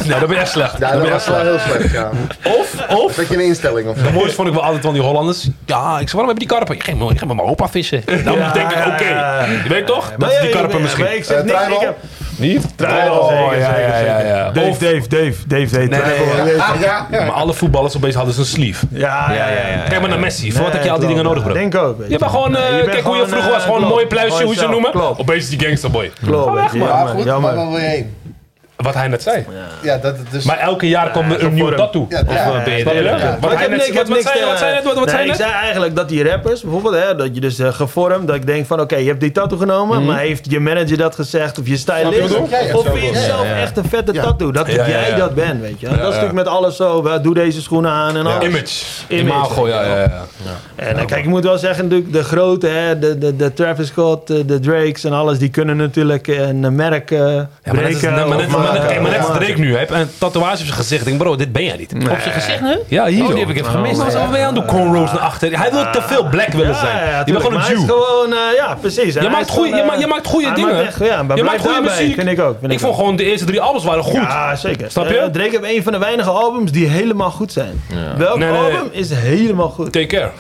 Nee, 0.05 0.19
dat 0.19 0.19
ben 0.19 0.29
je 0.29 0.35
echt 0.35 0.51
slecht. 0.51 0.77
Ja, 0.79 0.91
Dat 0.91 0.97
ben 0.97 1.05
je 1.05 1.11
was 1.11 1.27
echt 1.27 1.43
wel 1.43 1.57
slecht. 1.57 1.63
heel 1.65 1.77
slecht, 1.79 1.93
ja. 1.93 2.09
Of, 2.43 2.97
of, 2.97 3.15
Dat 3.15 3.27
je 3.27 3.33
een 3.35 3.41
instelling 3.45 3.87
of. 3.89 3.95
Het 4.01 4.13
mooiste 4.13 4.35
vond 4.35 4.47
ik 4.47 4.53
wel 4.53 4.63
altijd 4.63 4.81
van 4.83 4.93
die 4.93 5.01
Hollanders. 5.01 5.43
Ja, 5.65 5.99
ik 5.99 6.09
zei, 6.09 6.11
waarom 6.11 6.27
heb 6.27 6.37
je 6.41 6.47
die 6.47 6.57
karpen? 6.57 6.81
Ging 6.81 6.97
met 7.29 7.37
mijn 7.37 7.49
opa 7.49 7.69
vissen. 7.69 8.03
Dan 8.25 8.37
Ja, 8.37 8.51
denk 8.51 8.69
ik, 8.71 8.77
ja, 8.77 8.87
oké. 8.93 9.03
ja. 9.09 9.45
Je 9.63 9.69
weet 9.69 9.85
toch? 9.85 10.11
Dat 10.17 10.29
is 10.31 10.35
ja, 10.35 10.41
die 10.41 10.67
maar 10.67 10.81
misschien. 10.81 11.15
Ik 11.15 11.23
zeg 11.23 11.37
Eh, 11.37 11.43
niks. 11.43 11.75
Ik 11.75 11.79
heb... 11.79 11.97
Niet? 12.37 12.77
Tribal, 12.77 13.27
zeker, 13.27 13.43
Oh, 13.43 13.51
ja, 13.57 13.65
zeker, 13.75 13.89
ja, 13.89 13.99
ja, 13.99 14.19
ja. 14.19 14.51
Dave, 14.51 14.67
Of- 14.69 14.77
Dave, 14.77 15.07
Dave, 15.07 15.33
Dave, 15.47 15.47
Dave. 15.47 15.75
Nee, 15.75 15.87
nee, 15.87 16.43
nee. 16.43 16.55
Ja, 16.79 17.07
ja. 17.11 17.23
Maar 17.23 17.31
alle 17.31 17.53
voetballers 17.53 17.95
opeens 17.97 18.15
hadden 18.15 18.33
ze 18.33 18.39
een 18.39 18.45
sleeve. 18.45 18.85
Ja, 18.91 19.31
ja, 19.31 19.47
ja. 19.47 19.83
Kijk 19.89 19.99
maar 20.01 20.09
naar 20.09 20.19
Messi. 20.19 20.51
Voor 20.51 20.61
wat 20.63 20.71
heb 20.71 20.81
je 20.81 20.83
Nee, 20.83 20.91
al 20.93 20.99
die 20.99 21.07
dingen 21.07 21.23
nodig, 21.23 21.43
bro? 21.43 21.53
Denk 21.53 21.75
ook, 21.75 21.97
Je 22.07 22.17
bent 22.17 22.31
gewoon, 22.31 22.51
Nee, 22.51 22.61
eh, 22.61 22.77
je 22.77 22.89
kijk 22.89 23.03
hoe 23.03 23.15
je 23.17 23.27
vroeger 23.27 23.49
was, 23.51 23.59
eh, 23.59 23.65
gewoon 23.65 23.81
een 23.81 23.87
mooie 23.87 24.07
pluisje, 24.07 24.43
hoe 24.43 24.55
ze 24.55 24.67
noemen. 24.67 25.19
Opeens 25.19 25.43
is 25.43 25.49
die 25.49 25.67
gangsterboy. 25.67 26.11
Klopt, 26.25 26.71
Jammer, 26.73 27.07
goed, 27.07 27.23
jammer. 27.23 27.53
maar 27.53 27.55
waar 27.55 27.69
wil 27.71 27.79
je 27.79 27.85
heen? 27.85 28.15
Wat 28.83 28.93
hij 28.93 29.07
net 29.07 29.21
zei. 29.21 29.45
Ja, 29.81 29.97
dat 29.97 30.15
dus... 30.31 30.43
Maar 30.43 30.57
elke 30.57 30.87
jaar 30.87 31.11
komt 31.11 31.31
er 31.33 31.43
een 31.43 31.53
nieuwe 31.53 31.71
gevormd. 31.71 31.91
tattoo. 31.93 32.05
Ja, 32.09 32.23
Of 32.27 32.33
ja. 32.33 32.45
eh, 32.57 32.63
ben 32.63 32.73
je 32.73 32.79
je? 32.79 33.09
er? 33.09 33.37
Wat 33.39 33.51
zei 33.57 33.71
je- 33.71 33.77
te- 33.77 34.09
wat 34.13 34.23
zei 34.23 34.39
je 34.39 34.81
net? 34.83 34.93
Wat- 34.93 35.09
zei 35.09 35.23
je 35.23 35.29
ik 35.29 35.35
zei 35.35 35.51
eigenlijk 35.51 35.95
dat 35.95 36.09
die 36.09 36.29
rappers, 36.29 36.61
bijvoorbeeld, 36.61 36.95
hè, 36.95 37.15
dat 37.15 37.29
je 37.33 37.41
dus 37.41 37.59
eh, 37.59 37.73
gevormd, 37.73 38.27
dat 38.27 38.35
ik 38.35 38.45
denk 38.45 38.65
van, 38.65 38.79
oké, 38.81 38.95
je 38.95 39.07
hebt 39.07 39.19
die 39.19 39.31
tattoo 39.31 39.57
genomen, 39.57 40.05
maar 40.05 40.17
heeft 40.19 40.51
je 40.51 40.59
manager 40.59 40.97
dat 40.97 41.15
gezegd, 41.15 41.59
of 41.59 41.67
je 41.67 41.77
Snap 41.77 41.95
je 42.01 42.01
stylist? 42.11 42.33
Ja, 42.51 42.59
ja, 42.59 42.73
of 42.75 42.83
vind 42.85 43.01
je 43.01 43.07
ik. 43.07 43.15
zelf 43.15 43.43
Ja, 43.43 43.49
ja. 43.55 43.61
echt 43.61 43.77
een 43.77 43.85
vette 43.89 44.13
Ja. 44.13 44.23
tattoo, 44.23 44.51
dat 44.51 44.67
Ja, 44.67 44.73
ja, 44.73 44.89
jij 44.89 45.09
ja. 45.09 45.15
dat 45.17 45.35
bent, 45.35 45.61
weet 45.61 45.79
je. 45.79 45.85
Ja, 45.85 45.91
dat 45.91 45.99
is 45.99 46.03
ja. 46.03 46.07
natuurlijk 46.09 46.33
met 46.33 46.47
alles 46.47 46.75
zo, 46.75 47.19
doe 47.21 47.33
deze 47.33 47.61
schoenen 47.61 47.91
aan 47.91 48.15
en 48.17 48.25
alles. 48.25 48.43
Image. 48.47 48.85
Image, 49.07 49.23
Imago, 49.23 49.67
ja, 49.67 49.81
je 49.83 49.89
ja, 49.89 49.95
ja. 49.99 50.25
En 50.75 50.97
eh, 50.97 51.05
kijk, 51.05 51.21
ik 51.23 51.27
moet 51.29 51.43
wel 51.43 51.57
zeggen, 51.57 51.83
natuurlijk, 51.83 52.13
de 52.13 52.23
grote, 52.23 52.67
hè, 52.67 52.99
de, 52.99 53.17
de, 53.17 53.35
de 53.35 53.53
Travis 53.53 53.87
Scott, 53.87 54.27
de, 54.27 54.59
Drakes 54.59 55.03
en 55.03 55.13
alles, 55.13 55.37
die 55.39 55.49
kunnen 55.49 55.77
natuurlijk 55.77 56.27
een 56.27 56.75
merk 56.75 57.11
eh 57.11 57.19
Ja, 57.19 57.47
breken. 57.63 58.13
Maar 58.73 59.01
maar 59.01 59.11
net, 59.11 59.19
maken. 59.19 59.45
Drake 59.45 59.59
nu. 59.59 59.69
Hij 59.69 59.79
heeft 59.79 59.91
een 59.91 60.09
tatoeage 60.17 60.59
op 60.59 60.65
zijn 60.65 60.73
gezicht. 60.73 61.01
Ik 61.01 61.07
denk, 61.07 61.17
bro, 61.19 61.35
dit 61.35 61.51
ben 61.51 61.63
jij 61.63 61.77
niet. 61.77 61.93
Op 61.93 62.01
zijn 62.01 62.33
gezicht 62.33 62.61
nu? 62.61 62.77
Ja, 62.87 63.05
hier. 63.05 63.23
Oh, 63.23 63.29
die 63.29 63.39
heb 63.39 63.49
ik 63.49 63.57
even 63.57 63.71
gemist. 63.71 63.97
Maar 63.97 64.11
wat 64.11 64.29
ben 64.31 64.39
je 64.39 64.45
aan 64.45 64.53
doen? 64.53 64.65
Cornrows 64.65 65.11
naar 65.11 65.21
achter. 65.21 65.59
Hij 65.59 65.71
wil 65.71 65.89
te 65.91 66.01
veel 66.01 66.23
black 66.23 66.47
willen 66.47 66.75
zijn. 66.75 67.09
ja, 67.09 67.23
je 67.25 67.31
bent 67.31 67.43
gewoon 67.43 67.61
een 67.61 67.67
Jew. 67.69 67.79
gewoon, 67.79 68.33
eh, 68.33 68.55
ja, 68.55 68.77
precies. 68.81 69.13
Je 69.13 69.29
maakt 69.29 69.53
je 69.53 69.91
eh, 69.91 69.99
je 69.99 70.07
maakt 70.07 70.27
goede 70.27 70.51
dingen. 70.51 70.77
Je 70.77 70.91
blijf 70.91 71.43
maakt 71.43 71.61
goede 71.61 71.73
daarbij, 71.73 71.97
muziek. 71.99 72.15
Vind 72.15 72.29
ik 72.29 72.39
ook. 72.39 72.57
Ik 72.67 72.79
vond 72.79 72.95
gewoon 72.95 73.15
de 73.15 73.23
eerste 73.23 73.45
drie 73.45 73.61
albums 73.61 73.83
waren 73.83 74.03
goed. 74.03 74.13
Ja, 74.13 74.55
zeker. 74.55 74.91
Snap 74.91 75.07
je? 75.09 75.17
Eh, 75.17 75.29
Drake 75.29 75.49
heeft 75.49 75.75
een 75.75 75.83
van 75.83 75.91
de 75.91 75.99
weinige 75.99 76.29
albums 76.29 76.71
die 76.71 76.87
helemaal 76.87 77.31
goed 77.31 77.51
zijn. 77.51 77.83
Welk 78.17 78.43
album 78.43 78.89
is 78.91 79.09
helemaal 79.13 79.69
goed? 79.69 79.91
Take 79.91 80.05
care. 80.05 80.31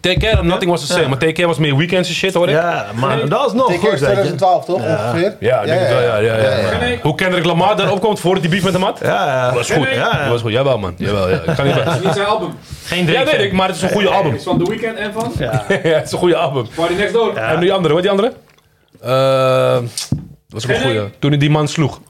Take 0.00 0.18
Care, 0.18 0.42
Nothing 0.42 0.70
Was 0.70 0.80
The 0.86 0.92
Same. 0.92 1.08
Maar 1.08 1.18
Take 1.18 1.32
Care 1.32 1.46
was 1.46 1.58
meer 1.58 1.76
weekends 1.76 2.08
en 2.08 2.14
shit, 2.14 2.34
hoor 2.34 2.48
ik. 2.48 2.54
Ja, 2.54 2.86
maar 2.94 3.28
dat 3.28 3.46
is 3.46 3.52
nog 3.52 3.66
Take 3.66 3.78
goed, 3.78 3.88
Care 3.88 3.94
is 3.94 4.00
weet 4.00 4.08
je. 4.10 4.14
2012 4.14 4.64
toch 4.64 4.76
ongeveer? 4.76 5.36
Ja, 5.40 5.60
ik 5.60 5.66
denk 5.66 5.80
het 5.80 5.88
wel, 5.88 6.00
ja, 6.02 6.16
ja, 6.18 6.36
ja. 6.36 6.96
Hoe 7.02 7.14
Kendrick 7.14 7.44
Lamar 7.44 7.76
daarop 7.76 8.00
komt 8.00 8.20
voordat 8.20 8.42
hij 8.42 8.50
beef 8.52 8.62
met 8.64 8.72
hem 8.72 8.82
had? 8.82 8.98
Ja, 9.02 9.08
ja. 9.26 9.44
Dat 9.46 9.54
was 9.54 9.70
goed. 9.70 9.86
Ja, 9.86 9.92
ja. 9.92 10.18
Dat 10.22 10.28
was 10.28 10.40
goed. 10.42 10.52
Jawel, 10.52 10.78
man. 10.78 10.94
Jawel, 10.96 11.28
ja. 11.30 11.36
Ik 11.36 11.54
kan 11.54 11.66
niet 11.66 11.74
Dat 11.84 11.94
is 11.96 12.02
niet 12.04 12.14
zijn 12.14 12.26
album. 12.26 12.54
Geen 12.84 13.06
Ja, 13.06 13.12
Drake. 13.12 13.30
weet 13.36 13.40
ik, 13.46 13.52
maar 13.52 13.66
het 13.66 13.76
is 13.76 13.82
een 13.82 13.90
goede 13.90 14.08
album. 14.08 14.30
Het 14.30 14.40
is 14.40 14.46
van 14.46 14.64
The 14.64 14.70
Weeknd 14.70 14.98
en 14.98 15.12
van 15.12 15.32
Ja. 15.38 15.64
ja, 15.82 15.88
het 15.88 16.06
is 16.06 16.12
een 16.12 16.18
goede 16.18 16.36
album. 16.36 16.66
Party 16.74 16.94
Next 16.94 17.12
Door. 17.12 17.34
En 17.36 17.60
die 17.60 17.72
andere, 17.72 17.92
wat 17.94 18.02
die 18.02 18.10
andere? 18.10 18.32
Eh, 19.00 19.10
dat 19.10 19.82
was 20.48 20.64
ook 20.64 20.70
een 20.70 20.80
goede. 20.82 21.10
Toen 21.18 21.30
hij 21.30 21.38
die 21.38 21.50
man 21.50 21.68
sloeg. 21.68 22.00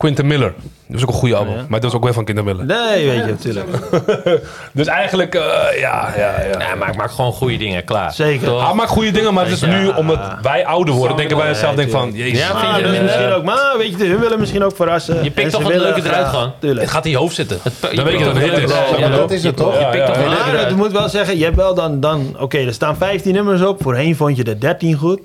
Quinton 0.00 0.26
Miller. 0.26 0.54
Dat 0.86 1.00
was 1.00 1.02
ook 1.02 1.08
een 1.08 1.14
goede 1.20 1.34
album. 1.36 1.54
Maar 1.54 1.80
dat 1.80 1.82
was 1.82 1.94
ook 1.94 2.04
weer 2.04 2.12
van 2.12 2.24
Quinton 2.24 2.44
Miller. 2.46 2.64
Nee, 2.66 3.06
weet 3.06 3.16
je, 3.24 3.30
natuurlijk. 3.30 3.66
Dus 4.72 4.86
eigenlijk, 4.86 5.34
eh, 5.34 5.42
ja, 5.78 6.12
ja, 6.16 6.34
ja. 6.52 6.60
Ja, 6.68 6.74
maar 6.74 6.88
ik 6.88 6.96
maak 6.96 7.10
gewoon 7.10 7.32
goede 7.32 7.56
dingen, 7.56 7.84
klaar. 7.84 8.12
Zeker. 8.12 8.46
Toch? 8.46 8.64
Hij 8.66 8.74
maakt 8.74 8.90
goede 8.90 9.10
dingen, 9.10 9.34
maar 9.34 9.44
het 9.44 9.52
is 9.52 9.60
nu, 9.62 9.88
omdat 9.88 10.18
wij 10.42 10.66
ouder 10.66 10.94
worden, 10.94 11.16
denken 11.16 11.36
wij 11.36 11.48
onszelf 11.48 11.74
denk 11.74 11.90
van, 11.90 12.12
jezus. 12.12 12.38
Ja, 12.38 12.46
vind 12.46 12.62
Maar 12.62 12.76
je 12.78 12.82
dat 12.84 12.92
is 12.92 12.98
minder? 12.98 13.02
misschien 13.16 13.32
ook, 13.32 13.44
maar 13.44 13.74
weet 13.78 13.98
je, 13.98 14.04
hun 14.04 14.20
willen 14.20 14.38
misschien 14.40 14.64
ook 14.64 14.76
verrassen. 14.76 15.24
Je 15.24 15.30
pikt 15.30 15.50
toch 15.50 15.60
het 15.62 15.68
willen 15.72 15.94
leuke 15.94 16.08
eruit? 16.08 16.50
Tuurlijk. 16.58 16.80
Het 16.80 16.90
gaat 16.90 17.04
in 17.04 17.10
je 17.10 17.16
hoofd 17.16 17.34
zitten. 17.34 17.58
Het- 17.62 17.94
Dan 17.96 18.04
weet 18.04 18.18
je 18.18 18.24
dat 18.24 18.34
het 18.34 18.42
een 18.44 18.50
hit 18.54 18.70
is. 18.70 18.98
Ja, 18.98 19.08
dat 19.08 19.30
is 19.30 19.42
het 19.44 19.56
toch? 19.56 19.78
Je 19.78 19.86
pikt 19.90 20.06
toch 20.06 20.16
Maar 20.26 20.68
ik 20.70 20.76
moet 20.76 20.92
wel 20.92 21.08
zeggen, 21.08 21.38
je 21.38 21.44
hebt 21.44 21.56
wel 21.56 21.74
dan, 21.74 22.00
dan 22.00 22.36
oké, 22.38 22.58
er 22.58 22.72
staan 22.74 22.96
15 22.96 23.32
nummers 23.34 23.62
op. 23.62 23.82
Voorheen 23.82 24.16
vond 24.16 24.36
je 24.36 24.42
er 24.44 24.60
13 24.60 24.96
goed. 24.96 25.20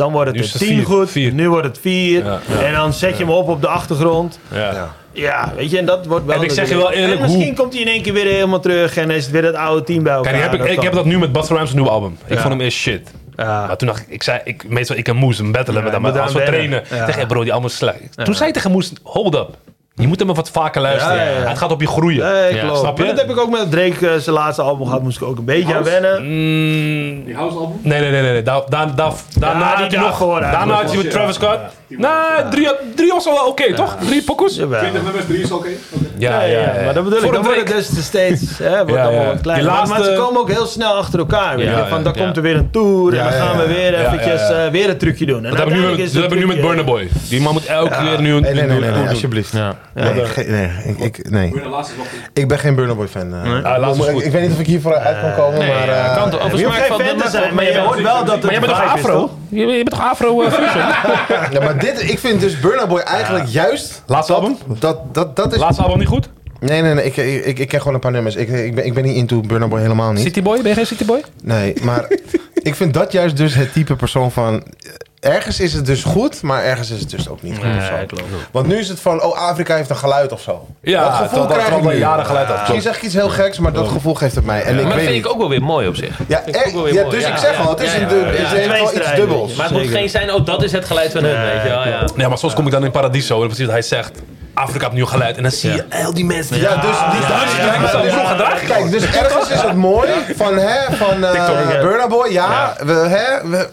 Dan 0.00 0.12
wordt 0.12 0.30
het 0.30 0.40
is 0.40 0.46
er 0.54 0.58
het 0.58 0.68
10 0.68 0.76
vier. 0.76 0.86
goed. 0.86 1.10
Vier. 1.10 1.32
Nu 1.32 1.48
wordt 1.50 1.66
het 1.66 1.78
4. 1.80 2.24
Ja. 2.24 2.40
En 2.64 2.72
dan 2.74 2.92
zet 2.92 3.16
je 3.18 3.24
hem 3.24 3.32
op 3.32 3.48
op 3.48 3.60
de 3.60 3.68
achtergrond. 3.68 4.38
Ja. 4.52 4.94
Ja, 5.12 5.52
weet 5.56 5.70
je, 5.70 5.78
en 5.78 5.86
dat 5.86 6.06
wordt 6.06 6.26
wel... 6.26 6.36
En 6.36 6.42
ik 6.42 6.50
zeg 6.50 6.68
je 6.68 6.76
wel 6.76 6.92
eerlijk, 6.92 7.14
En 7.14 7.20
misschien 7.22 7.44
hoe- 7.44 7.54
komt 7.54 7.72
hij 7.72 7.82
in 7.82 7.88
één 7.88 8.02
keer 8.02 8.12
weer 8.12 8.24
helemaal 8.26 8.60
terug 8.60 8.96
en 8.96 9.10
is 9.10 9.22
het 9.24 9.32
weer 9.32 9.44
het 9.44 9.54
oude 9.54 9.84
team 9.84 10.02
bij 10.02 10.12
elkaar. 10.12 10.32
Kijk, 10.32 10.42
heb 10.44 10.52
ik, 10.52 10.58
Dat 10.58 10.68
ik 10.68 10.74
kan. 10.74 10.84
heb 10.84 10.94
dat 10.94 11.04
nu 11.04 11.18
met 11.18 11.32
Busta 11.32 11.54
Rhymes 11.54 11.72
nieuwe 11.72 11.88
album. 11.90 12.18
Ik 12.26 12.34
Ja. 12.34 12.40
vond 12.40 12.52
hem 12.52 12.60
eerst 12.62 12.78
shit. 12.78 13.10
Ja. 13.36 13.66
Maar 13.66 13.76
toen 13.76 13.88
dacht 13.88 14.00
ik, 14.00 14.06
ik 14.08 14.22
zei, 14.22 14.40
ik, 14.44 14.68
meestal 14.68 14.96
ik 14.96 15.08
en 15.08 15.16
Moes 15.16 15.38
een 15.38 15.52
battelen 15.52 15.82
met 15.82 15.92
Ja, 15.92 15.98
hem. 15.98 16.02
moet 16.06 16.12
Maar 16.14 16.22
als 16.22 16.32
we 16.32 16.42
trainen. 16.42 16.82
Ja. 16.90 17.12
zeg 17.12 17.26
bro, 17.26 17.42
die 17.42 17.52
album 17.52 17.68
is 17.68 17.76
slecht. 17.76 18.24
Toen 18.24 18.34
zei 18.34 18.48
ik 18.48 18.54
tegen 18.54 18.70
Moes, 18.70 18.92
hold 19.02 19.34
up. 19.34 19.48
Je 20.00 20.06
moet 20.08 20.18
hem 20.18 20.34
wat 20.34 20.50
vaker 20.50 20.80
luisteren. 20.80 21.16
Ja, 21.16 21.22
ja, 21.22 21.30
ja. 21.40 21.48
Het 21.48 21.58
gaat 21.58 21.72
op 21.72 21.80
je 21.80 21.86
groeien. 21.86 22.32
Nee, 22.32 22.58
klopt. 22.60 22.78
snap 22.78 22.96
je? 22.98 23.04
Maar 23.04 23.12
dat 23.14 23.22
heb 23.26 23.30
ik 23.36 23.38
ook 23.38 23.50
met 23.50 23.70
Drake 23.70 24.08
eh, 24.08 24.16
zijn 24.18 24.34
laatste 24.36 24.62
album 24.62 24.86
gehad. 24.86 25.02
Moest 25.02 25.16
ik 25.20 25.22
ook 25.28 25.38
een 25.38 25.44
beetje 25.44 25.74
aan 25.74 25.82
wennen. 25.82 26.22
Mm, 26.22 27.24
Die 27.24 27.34
house 27.34 27.56
album. 27.56 27.78
nee, 27.82 28.00
nee, 28.00 28.10
nee. 28.10 28.22
nee. 28.22 28.42
Da, 28.42 28.62
da, 28.68 28.86
da, 28.86 29.12
daarna 29.38 29.74
had 29.74 29.90
je 29.90 29.98
nog, 29.98 30.40
daarna 30.40 30.74
had 30.74 30.92
je 30.92 30.96
met 30.98 31.10
Travis 31.10 31.34
Scott. 31.34 31.58
Nee, 31.98 32.48
drie, 32.50 32.68
drie 32.94 33.12
was 33.12 33.24
wel 33.24 33.46
oké, 33.46 33.74
toch? 33.74 33.96
Drie 34.06 34.22
pokoes? 34.22 34.54
Ja, 34.54 34.60
Jawel. 34.62 34.80
20 34.80 35.02
nummers, 35.02 35.24
3 35.26 35.40
is 35.42 35.50
oké. 35.50 35.68
Oké. 35.90 36.04
ja, 36.18 36.42
ja. 36.42 36.58
ja. 36.60 36.72
Maar 36.84 36.94
dat 36.94 37.04
bedoel 37.04 37.18
ik, 37.18 37.24
Voor 37.24 37.32
dan 37.32 37.42
wordt 37.42 37.58
het 37.58 37.68
dus 37.94 38.04
steeds 38.04 38.58
hè, 38.58 38.76
wordt 38.76 38.90
Ja, 38.92 39.02
allemaal 39.02 39.22
ja. 39.22 39.26
wat 39.32 39.40
kleiner. 39.40 39.66
Die 39.68 39.76
Maar- 39.78 39.88
laatste- 39.88 40.14
ze 40.14 40.18
komen 40.20 40.40
ook 40.40 40.50
heel 40.50 40.66
snel 40.66 40.92
achter 40.92 41.18
elkaar. 41.18 41.56
Weet 41.56 41.66
Ja, 41.66 41.78
je? 41.78 41.86
Van, 41.86 42.02
dan 42.02 42.12
ja. 42.16 42.22
komt 42.22 42.36
er 42.36 42.42
weer 42.42 42.56
een 42.56 42.70
tour 42.70 43.12
en 43.18 43.24
dan 43.24 43.32
gaan 43.32 43.56
we 43.56 43.66
weer 43.66 43.92
Ja, 43.92 43.98
eventjes 44.06 44.40
ja, 44.40 44.56
ja. 44.58 44.64
eh, 44.66 44.70
weer 44.70 44.88
een 44.88 44.98
trucje 44.98 45.26
doen. 45.26 45.44
En 45.44 45.50
Dat 45.50 45.58
heb 45.58 45.68
ik 45.68 45.72
nu 45.74 45.78
met, 45.80 45.86
uiteindelijk 45.88 46.12
dat 46.14 46.22
heb 46.22 46.32
ik 46.32 46.38
nu 46.38 46.46
met 46.54 46.60
Burner 46.66 46.84
Boy. 46.84 47.08
Die 47.28 47.40
man 47.40 47.52
moet 47.52 47.66
elke 47.66 47.96
keer 48.04 48.20
nu 48.20 48.32
een... 48.34 48.42
Nee, 48.42 48.54
nee, 48.54 48.78
nee, 48.80 49.08
alsjeblieft. 49.08 49.52
Ja. 49.52 49.74
Nee, 49.94 50.70
ik, 50.98 51.30
nee, 51.30 51.46
ik. 51.46 51.52
Burner 51.52 51.70
laatste 51.70 51.94
ben 52.48 52.58
geen 52.58 52.74
Burna 52.74 52.94
Boy 52.94 53.06
fan. 53.06 53.34
eh. 53.34 53.64
Ah, 53.64 53.78
laatste 53.80 54.10
ik, 54.24 54.32
weet 54.32 54.42
niet 54.42 54.52
of 54.52 54.58
ik 54.60 54.66
hier 54.66 54.80
voor 54.80 54.94
uit 54.96 55.20
kan 55.20 55.34
komen, 55.34 55.58
maar... 55.66 55.88
eh, 55.88 56.16
kan 56.16 56.30
toch. 56.30 56.40
Zijn, 57.30 57.42
maar 57.42 57.54
maar 57.54 57.64
je 57.64 57.78
hoort 57.78 58.02
wel 58.02 58.24
dat 58.24 58.34
het 58.34 58.42
Maar 58.42 58.50
jij 58.52 58.60
bent 58.60 58.72
toch 58.72 58.82
afro? 58.92 59.30
Je, 59.50 59.66
je 59.66 59.84
bent 59.84 59.90
toch 59.90 60.00
afro 60.00 60.42
uh, 60.42 60.52
fusion? 60.52 60.86
Ja, 61.52 61.60
maar 61.60 61.78
dit, 61.78 62.10
ik 62.10 62.18
vind 62.18 62.40
dus 62.40 62.60
Burna 62.60 62.86
Boy 62.86 63.00
eigenlijk 63.00 63.46
juist... 63.48 64.02
Laatste 64.06 64.32
album? 64.32 64.56
Dat, 64.78 65.14
dat, 65.14 65.36
dat 65.36 65.52
is... 65.52 65.58
Laatste 65.58 65.82
album 65.82 65.98
niet 65.98 66.08
goed? 66.08 66.28
Nee, 66.60 66.82
nee, 66.82 66.94
nee, 66.94 67.04
ik, 67.04 67.16
ik, 67.16 67.44
ik, 67.44 67.58
ik 67.58 67.68
ken 67.68 67.78
gewoon 67.78 67.94
een 67.94 68.00
paar 68.00 68.12
nummers. 68.12 68.36
Ik, 68.36 68.48
ik, 68.48 68.74
ben, 68.74 68.86
ik 68.86 68.94
ben 68.94 69.04
niet 69.04 69.16
into 69.16 69.40
Burna 69.40 69.68
Boy 69.68 69.80
helemaal 69.80 70.12
niet. 70.12 70.22
City 70.22 70.42
Boy? 70.42 70.60
Ben 70.60 70.68
je 70.68 70.74
geen 70.74 70.86
City 70.86 71.04
Boy? 71.04 71.22
Nee, 71.42 71.74
maar 71.82 72.08
ik 72.62 72.74
vind 72.74 72.94
dat 72.94 73.12
juist 73.12 73.36
dus 73.36 73.54
het 73.54 73.72
type 73.72 73.96
persoon 73.96 74.32
van... 74.32 74.62
Ergens 75.20 75.60
is 75.60 75.72
het 75.72 75.86
dus 75.86 76.02
goed, 76.04 76.42
maar 76.42 76.62
ergens 76.64 76.90
is 76.90 77.00
het 77.00 77.10
dus 77.10 77.28
ook 77.28 77.42
niet 77.42 77.56
goed 77.56 77.66
of 77.76 77.84
zo. 77.84 78.16
Want 78.52 78.66
nu 78.66 78.78
is 78.78 78.88
het 78.88 79.00
van, 79.00 79.22
oh, 79.22 79.38
Afrika 79.48 79.76
heeft 79.76 79.90
een 79.90 79.96
geluid 79.96 80.32
of 80.32 80.40
zo. 80.40 80.66
Ja, 80.82 81.02
dat 81.02 81.10
gevoel 81.12 81.26
terwijl 81.28 81.46
dat 81.48 81.56
krijg 81.56 81.68
ik 81.80 81.84
al 81.84 81.90
nu. 81.90 81.98
jaren 81.98 82.26
geluid 82.26 82.46
had. 82.46 82.56
Misschien 82.58 82.82
zeg 82.82 82.96
ik 82.96 83.02
iets 83.02 83.14
heel 83.14 83.28
geks, 83.28 83.58
maar 83.58 83.72
dat 83.72 83.88
gevoel 83.88 84.14
geeft 84.14 84.34
het 84.34 84.44
mij. 84.44 84.62
En 84.62 84.68
ik 84.68 84.74
Maar 84.74 84.82
dat 84.84 84.92
weet 84.92 85.00
vind 85.02 85.14
niet. 85.16 85.24
ik 85.24 85.30
ook 85.30 85.38
wel 85.38 85.48
weer 85.48 85.62
mooi 85.62 85.88
op 85.88 85.96
zich. 85.96 86.18
Ja, 86.28 86.42
vind 86.42 86.48
ik 86.48 86.56
ook 86.56 86.62
echt, 86.64 86.74
wel 86.74 86.82
weer 86.82 86.94
ja, 86.94 87.02
mooi. 87.02 87.14
dus 87.16 87.24
Ja, 87.26 87.32
ik 87.32 87.38
zeg 87.38 87.56
ja, 87.56 87.62
al, 87.62 87.70
het 87.70 87.80
is 87.80 87.88
ja, 87.92 87.94
een 87.94 88.00
ja, 88.00 88.08
du- 88.08 88.14
ja. 88.16 88.24
het 88.26 88.36
Ja, 88.38 88.46
heeft 88.48 88.66
wel 88.68 88.80
iets 88.82 88.90
tweestrijd, 88.90 89.16
dubbels. 89.16 89.54
Maar 89.54 89.68
het 89.68 89.76
moet 89.78 89.86
geen 89.90 90.08
zijn, 90.10 90.32
oh, 90.32 90.44
dat 90.46 90.62
is 90.62 90.72
het 90.72 90.84
geluid 90.84 91.12
van 91.12 91.24
hun, 91.24 91.40
weet 91.40 91.62
je 91.62 91.68
wel. 91.68 91.86
Ja. 91.88 92.04
Nee, 92.16 92.28
maar 92.28 92.38
soms 92.38 92.54
kom 92.54 92.66
ik 92.66 92.72
dan 92.72 92.84
in 92.84 92.90
Paradiso 92.90 93.40
en 93.40 93.46
precies 93.46 93.64
wat 93.64 93.72
hij 93.74 93.82
zegt. 93.82 94.18
Afrika 94.54 94.84
heeft 94.84 94.94
nieuw 94.96 95.06
geluid. 95.06 95.36
En 95.36 95.42
dan 95.42 95.52
zie 95.52 95.72
je 95.72 95.84
al 96.04 96.14
die 96.14 96.24
mensen. 96.24 96.52
die- 96.54 96.62
Ja, 96.62 96.74
dus 96.74 96.80
die 96.80 96.90
ja, 96.90 96.94
ja, 97.72 98.02
dus- 98.02 98.12
ja, 98.12 98.24
gedragen. 98.26 98.66
Kijk, 98.66 98.90
dus 98.90 99.04
ergens 99.04 99.48
is 99.50 99.60
het 99.60 99.74
mooi 99.76 100.08
van, 100.36 100.56
hè, 100.56 100.96
van 100.96 101.24
eh 101.24 101.30
TikTok. 101.30 101.80
Burna 101.80 102.06
Boy, 102.06 102.32
ja, 102.32 102.74
we, 102.84 102.92
hè, 102.92 103.48
we, 103.50 103.68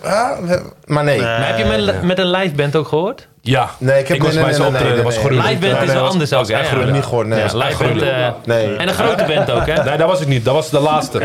we- 0.46 0.62
maar 0.86 1.04
nee. 1.04 1.22
Maar 1.22 1.48
heb 1.48 1.58
je 1.58 1.66
met, 1.66 2.02
met 2.02 2.20
een 2.20 2.30
live 2.32 2.56
band 2.56 2.76
ook 2.76 2.88
gehoord? 2.88 3.28
Ja, 3.42 3.70
Nee, 3.78 4.00
ik 4.00 4.08
heb- 4.08 4.18
ik 4.18 4.24
was 4.24 4.34
nee, 4.34 4.44
bij 4.44 4.58
nee, 4.58 4.68
optreden. 4.68 4.96
Dat 4.96 5.04
was 5.06 5.18
gruwelijk. 5.18 5.48
Live 5.48 5.60
band 5.74 5.88
is 5.88 5.94
wel 5.94 6.08
anders 6.08 6.34
ook, 6.34 6.48
Ja. 6.48 6.58
heb 6.58 6.66
gruwelijk. 6.66 6.96
niet 6.96 7.04
gehoord, 7.06 7.28
nee. 7.28 7.44
Live 7.44 7.84
band. 7.84 8.02
eh, 8.02 8.28
Nee. 8.46 8.76
En 8.76 8.88
een 8.88 8.94
grote 8.94 9.24
band 9.24 9.52
ook, 9.52 9.66
hè? 9.66 9.84
Nee, 9.84 9.98
dat 9.98 10.08
was 10.10 10.20
ik 10.22 10.28
niet. 10.28 10.46
Dat 10.46 10.54
was 10.54 10.70
de 10.70 10.80
laatste. 10.80 11.20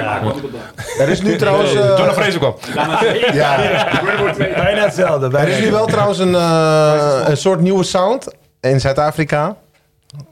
Er 0.99 1.09
is 1.09 1.23
nu 1.23 1.37
trouwens... 1.37 1.75
eh, 1.75 1.97
Jonah 1.99 2.13
Fraser 2.13 2.39
kwam. 2.39 2.55
ja, 3.33 3.57
Bijna 4.57 4.83
hetzelfde. 4.83 5.39
er 5.39 5.49
is 5.49 5.59
nu 5.61 5.71
wel 5.71 5.87
trouwens 5.87 6.19
een, 6.19 6.35
eh, 6.35 7.17
een 7.27 7.37
soort 7.37 7.61
nieuwe 7.61 7.85
sound 7.85 8.29
in 8.71 8.81
Zuid-Afrika. 8.81 9.57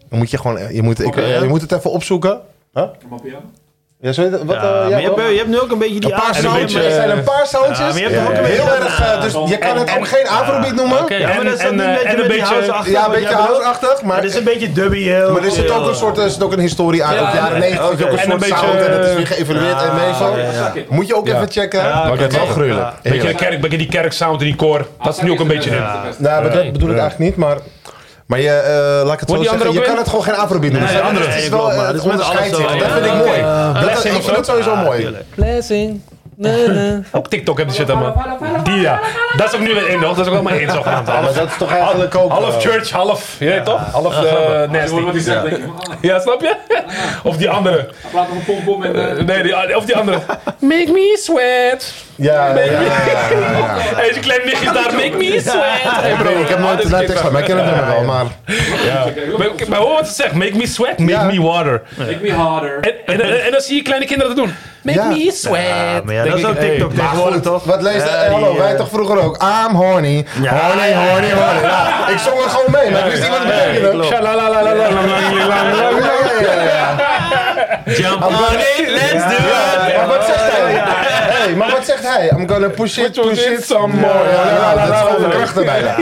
Dan 0.09 0.19
moet 0.19 0.31
je 0.31 0.39
gewoon, 0.39 0.75
je 0.75 0.83
moet, 0.83 1.05
ik, 1.05 1.15
je 1.15 1.45
moet 1.49 1.61
het 1.61 1.73
even 1.73 1.91
opzoeken. 1.91 2.41
Huh? 2.75 2.83
Ja, 4.03 4.09
het- 4.09 4.17
wat, 4.45 4.57
Ja, 4.57 4.63
eh, 4.63 4.81
maar 4.81 4.91
ja, 4.91 4.97
je, 4.99 5.05
hebt, 5.05 5.17
je 5.31 5.37
hebt 5.37 5.49
nu 5.49 5.61
ook 5.61 5.71
een 5.71 5.79
beetje 5.79 6.01
die 6.01 6.13
Een 6.13 6.21
paar 6.21 6.35
soundjes. 6.35 6.85
Er 6.85 6.91
zijn 6.91 7.11
een 7.11 7.23
paar 7.25 7.47
soundjes. 7.47 7.79
Ja, 7.79 7.85
maar 7.87 7.97
je 7.97 8.03
hebt 8.03 8.15
toch 8.17 8.29
ook 8.29 8.39
een 8.39 8.45
heel 8.45 8.75
erg. 8.75 9.01
eh, 9.01 9.23
dus 9.23 9.33
je 9.51 9.59
kan 9.59 9.77
het 9.79 9.97
ook 9.99 10.09
geen 10.09 10.29
afrobeat 10.29 10.75
noemen. 10.75 10.99
Oké. 11.01 11.15
Ja, 11.15 11.27
maar 11.35 11.45
dat 11.45 11.53
is 11.55 11.59
En- 11.61 11.67
en, 11.67 11.79
een 11.81 11.87
eh, 11.87 12.03
beetje 12.03 12.23
en 12.23 12.29
beetje- 12.29 12.45
house-achtig 12.45 12.93
Ja, 12.93 13.05
een 13.05 13.11
beetje 13.11 13.35
house-achtig. 13.35 14.03
Maar 14.03 14.17
het 14.17 14.25
is 14.25 14.35
een 14.35 14.45
beetje 14.45 14.73
dubby 14.73 15.03
heel. 15.03 15.33
maar 15.33 15.45
er 15.45 15.51
zit 15.51 15.71
ook 15.71 15.87
een 15.89 15.95
soort, 15.95 16.19
er 16.19 16.31
zit 16.31 16.43
ook 16.43 16.53
een 16.53 16.59
historie 16.61 17.05
aan. 17.05 17.13
Op 17.13 17.35
jaren 17.35 17.59
90 17.59 17.89
had 17.89 17.99
je 17.99 18.05
ook 18.05 18.13
een 18.13 18.19
En 18.19 18.25
een 18.25 18.31
soort 18.31 18.41
beetje, 18.41 18.57
sound. 18.67 18.81
En 18.81 18.93
het 18.93 19.05
is 19.05 19.11
eh, 19.11 19.17
weer 19.17 19.27
geëvalueerd 19.27 19.83
en 19.83 19.95
meestal. 19.97 20.35
Moet 20.89 21.07
je 21.07 21.15
ook 21.17 21.27
Ja. 21.27 21.35
even 21.37 21.51
checken. 21.51 21.81
Ja, 21.83 22.03
Maar 22.03 22.13
oké, 22.13 22.23
het 22.23 22.33
is 22.33 22.39
wel 22.39 22.47
gruwelijk. 22.47 22.87
Beetje, 22.91 23.03
de 23.03 23.09
Heerlijk. 23.09 23.37
kerk, 23.37 23.61
beetje 23.61 23.79
die 23.79 23.89
kerksound 23.89 24.41
en 24.41 24.47
die 24.47 24.57
koor. 24.57 24.87
Dat 25.03 25.17
is 25.17 25.23
nu 25.23 25.31
ook 25.31 25.41
een 25.41 25.47
beetje 25.47 25.71
in. 25.71 25.77
Nou, 26.19 26.43
maar 26.43 26.53
dat 26.53 26.73
bedoel 26.73 26.91
ik 26.91 26.99
eigenlijk 26.99 27.31
niet, 27.31 27.37
maar... 27.37 27.57
Maar 28.31 28.41
je, 28.41 28.49
eh, 28.51 29.07
laat 29.07 29.13
ik 29.15 29.21
het 29.21 29.29
zo 29.31 29.43
zeggen, 29.43 29.73
je 29.73 29.81
kan 29.81 29.97
het 29.97 30.09
gewoon 30.09 30.25
geen 30.25 30.35
afrobeat 30.37 30.73
noemen. 30.73 30.89
Nee, 30.89 30.97
Het 30.97 31.03
is 31.05 31.09
andere. 31.09 31.27
het 31.31 31.43
is 31.43 31.49
wel 31.49 31.73
eh, 31.73 31.87
het 31.87 32.01
onderscheidt 32.01 32.55
alles 32.55 32.71
zich. 32.71 32.79
Dat 32.81 32.93
vind 32.93 33.07
ik 33.07 33.13
mooi. 33.15 33.41
Dat- 33.73 33.91
Ik 33.91 33.99
vind 33.99 34.15
het 34.37 34.47
zo? 34.47 34.53
sowieso 34.53 34.77
mooi. 34.77 35.17
Blessing. 35.35 36.01
Ook 37.13 37.29
TikTok 37.29 37.59
heb 37.59 37.67
die 37.69 37.77
shit 37.77 37.87
man. 37.87 38.15
Die 38.63 38.81
ja. 38.81 39.01
Dat 39.37 39.49
is 39.49 39.55
ook 39.55 39.61
nu 39.67 39.75
weer 39.75 39.89
in 39.89 40.01
nog. 40.01 40.09
Dat 40.17 40.19
is 40.19 40.27
ook 40.27 40.33
wel 40.33 40.43
maar 40.43 40.59
één 40.59 40.71
zogenaamd. 40.71 41.07
Maar 41.11 41.17
Half, 41.23 41.35
dat 41.35 41.49
is 41.49 41.57
toch 41.59 41.73
eigenlijk 41.73 42.15
ook... 42.15 42.31
half 42.31 42.55
eh, 42.55 42.61
church, 42.61 42.91
half, 42.91 43.37
je 43.39 43.45
weet 43.45 43.65
toch? 43.65 43.93
Half 43.93 44.25
eh, 44.25 44.59
Wat 44.59 44.71
nasty. 44.71 45.61
Ja, 46.01 46.19
snap 46.21 46.41
je? 46.41 46.55
Of 47.23 47.37
die 47.37 47.51
andere. 47.51 47.89
praat 48.11 48.29
nog 48.29 48.37
een 48.37 48.45
pompom 48.45 48.83
en... 48.85 49.19
eh, 49.19 49.25
Nee, 49.25 49.43
die, 49.43 49.77
of 49.77 49.85
die 49.85 49.97
andere. 49.97 50.19
Make 50.59 50.91
me 50.93 51.19
sweat. 51.23 51.93
Ja, 52.17 52.49
ja, 52.49 52.65
ja. 52.65 52.79
Hey, 52.81 54.09
zijn 54.11 54.21
kleine 54.25 54.45
nichtjes 54.45 54.73
daar. 54.73 54.95
Make 54.95 55.17
me 55.17 55.41
sweat. 55.41 56.03
Hey 56.03 56.15
bro, 56.15 56.41
Ik 56.41 56.49
heb 56.49 56.59
nooit 56.59 56.89
naar 56.89 57.01
tekst 57.01 57.17
gehad, 57.17 57.33
maar 57.33 57.41
ik 57.41 57.47
ken 57.47 57.57
het 57.57 57.67
nummer 57.67 57.87
wel. 57.87 58.03
Maar 58.05 58.25
Ja. 58.87 59.07
Maar, 59.69 59.79
hoor 59.79 59.95
wat 59.95 60.09
ze 60.09 60.15
zegt. 60.15 60.33
Make 60.33 60.57
me 60.57 60.67
sweat, 60.67 60.99
make 60.99 61.25
me 61.25 61.43
water. 61.43 61.83
Make 61.99 62.19
me 62.23 62.33
harder. 62.33 62.79
En, 62.81 62.93
en, 63.07 63.21
en, 63.21 63.45
en 63.45 63.51
dan 63.51 63.61
zie 63.61 63.77
je 63.77 63.83
kleine 63.83 64.07
kinderen 64.07 64.37
dat 64.37 64.45
doen. 64.45 64.55
Make 64.83 64.99
Ja. 64.99 65.09
me 65.09 65.31
sweat. 65.33 65.65
Ja, 65.67 66.01
maar 66.05 66.15
ja, 66.15 66.23
Denk 66.23 66.35
dat 66.35 66.39
is 66.39 66.45
ook 66.45 66.57
hey, 66.57 66.69
TikTok 66.69 66.93
tegenwoordig 66.95 67.41
toch? 67.41 67.65
wat 67.65 67.83
leest... 67.83 68.07
Ja, 68.07 68.15
eh, 68.15 68.33
hallo, 68.33 68.57
wij 68.57 68.71
eh, 68.73 68.77
toch 68.77 68.89
vroeger 68.89 69.19
ook? 69.23 69.37
I'm 69.43 69.75
horny. 69.75 70.27
horny, 70.35 70.89
ja, 70.89 71.09
horny, 71.11 71.31
horny. 71.31 71.61
Ja, 71.63 72.09
ik 72.09 72.19
zong 72.19 72.43
het 72.43 72.51
gewoon 72.53 72.71
mee, 72.71 72.91
maar 72.91 73.05
ik 73.07 73.11
wist 73.11 73.23
niet 73.23 73.31
wat 73.31 73.39
het 73.39 73.49
betekende. 73.49 73.99
Jump 77.85 78.25
on 78.25 78.33
it, 78.33 78.89
let's 78.89 79.13
do 79.13 79.37
it. 79.87 79.97
Maar 79.97 80.07
wat 80.07 80.25
zegt 80.25 80.53
hij? 80.53 80.73
Hey, 81.31 81.55
maar 81.55 81.71
wat 81.71 81.85
zegt 81.85 82.03
hij? 82.03 82.31
I'm 82.31 82.49
gonna 82.49 82.69
push 82.69 82.97
it, 82.99 83.13
push 83.13 83.47
it 83.47 83.65
some 83.65 83.95
more. 83.95 84.31
Ja, 84.31 84.75
ja, 84.75 84.87
dat 84.87 84.95
is 84.95 85.01
gewoon 85.01 85.31
de 85.31 85.37
krachten 85.37 85.65
bijna. 85.65 85.97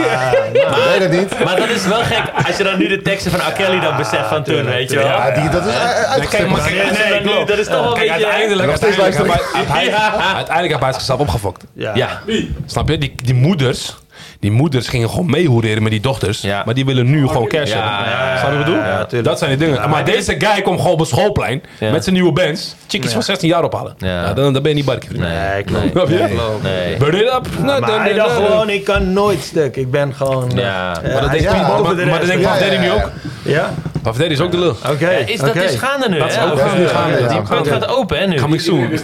Ik 0.53 0.67
weet 0.91 1.01
het 1.01 1.11
niet. 1.11 1.43
Maar 1.43 1.55
dat 1.55 1.69
is 1.69 1.85
wel 1.85 2.03
gek 2.03 2.23
als 2.47 2.57
je 2.57 2.63
dan 2.63 2.77
nu 2.77 2.87
de 2.87 3.01
teksten 3.01 3.31
van 3.31 3.39
R. 3.39 3.51
Kelly 3.51 3.79
dan 3.79 3.97
beseft 3.97 4.27
van 4.27 4.43
toen, 4.43 4.65
weet 4.65 4.89
je 4.89 4.95
wel. 4.95 5.05
Ja, 5.05 5.31
die, 5.31 5.49
dat 5.49 5.65
is 5.65 5.73
maar 5.73 6.27
kijk, 6.27 6.47
Nee, 6.49 7.09
nee, 7.09 7.33
nee, 7.35 7.45
dat 7.45 7.57
is 7.57 7.65
toch 7.65 7.75
wel 7.81 7.93
een 7.93 7.99
beetje... 7.99 8.11
uiteindelijk, 8.11 8.69
heeft 8.69 8.81
hij, 8.81 10.79
hij 10.79 10.93
zichzelf 10.93 11.19
opgefokt. 11.19 11.63
Ja. 11.73 11.91
Ja. 11.95 12.21
Snap 12.65 12.89
je? 12.89 12.97
Die, 12.97 13.15
die 13.23 13.33
moeders, 13.33 13.95
die 14.39 14.51
moeders 14.51 14.87
gingen 14.87 15.09
gewoon 15.09 15.29
meehoereren 15.29 15.83
met 15.83 15.91
die 15.91 16.01
dochters. 16.01 16.41
Ja. 16.41 16.61
Maar 16.65 16.73
die 16.73 16.85
willen 16.85 17.09
nu 17.09 17.27
gewoon 17.27 17.47
cashen. 17.47 17.77
Ja, 17.77 18.05
ja, 18.05 18.31
ja, 18.31 18.37
Snap 18.37 18.51
je 18.51 18.57
wat 18.57 18.67
ik 18.67 18.73
bedoel? 19.09 19.23
dat 19.23 19.37
zijn 19.39 19.57
die 19.57 19.67
dingen. 19.67 19.89
maar 19.89 20.05
deze 20.05 20.35
guy 20.39 20.61
komt 20.61 20.77
gewoon 20.77 20.93
op 20.93 20.99
het 20.99 21.07
schoolplein 21.07 21.61
Ja. 21.79 21.91
met 21.91 22.03
zijn 22.03 22.15
nieuwe 22.15 22.31
bands. 22.31 22.75
Chickies 22.87 23.11
van 23.11 23.23
16 23.23 23.49
jaar 23.49 23.63
ophalen. 23.63 23.93
Ja. 23.97 24.07
Ja. 24.07 24.33
dan, 24.33 24.53
dan 24.53 24.61
ben 24.61 24.71
je 24.71 24.77
niet 24.77 24.85
barkie. 24.85 25.17
Nee, 25.17 25.63
klopt. 25.63 25.81
Nee. 25.83 25.91
Snap 25.91 26.09
je? 26.09 26.57
Nee. 26.63 26.97
Burn 26.97 27.15
it 27.15 27.33
up. 27.33 27.47
Nou, 27.63 27.79
Maar 27.81 28.01
hij 28.01 28.13
dacht 28.13 28.35
gewoon, 28.35 28.69
ik 28.69 28.83
kan 28.83 29.13
nooit 29.13 29.41
stuk. 29.41 29.75
Ik 29.75 29.91
ben 29.91 30.13
gewoon... 30.13 30.51
Ja. 30.55 31.01
eh, 31.03 31.13
Maar 31.13 31.21
dat 31.21 31.31
denkt 31.31 31.49
de 31.51 32.65
ja, 32.71 32.79
nu 32.81 32.91
ook. 32.91 33.11
Ja? 33.43 33.73
Maar 34.03 34.13
Verdedi 34.13 34.33
is 34.33 34.41
ook 34.41 34.51
de 34.51 34.57
lul. 34.57 34.75
Oké, 34.89 35.09
Ja, 35.09 35.17
is 35.25 35.39
dat 35.39 35.49
oké. 35.49 35.59
is 35.59 35.75
gaande 35.75 36.09
nu, 36.09 36.17
Dat 36.19 36.27
is 36.29 36.35
hè? 36.35 36.45
ook 36.45 36.53
Of, 36.53 36.59
gaande, 36.61 36.83
eh, 36.83 36.89
gaande, 36.89 37.19
ja. 37.19 37.27
Die 37.27 37.41
punt 37.41 37.67
gaat 37.67 37.87
open, 37.87 38.17
hè, 38.19 38.25
nu. 38.27 38.35
Coming 38.39 38.61
soon. 38.61 38.89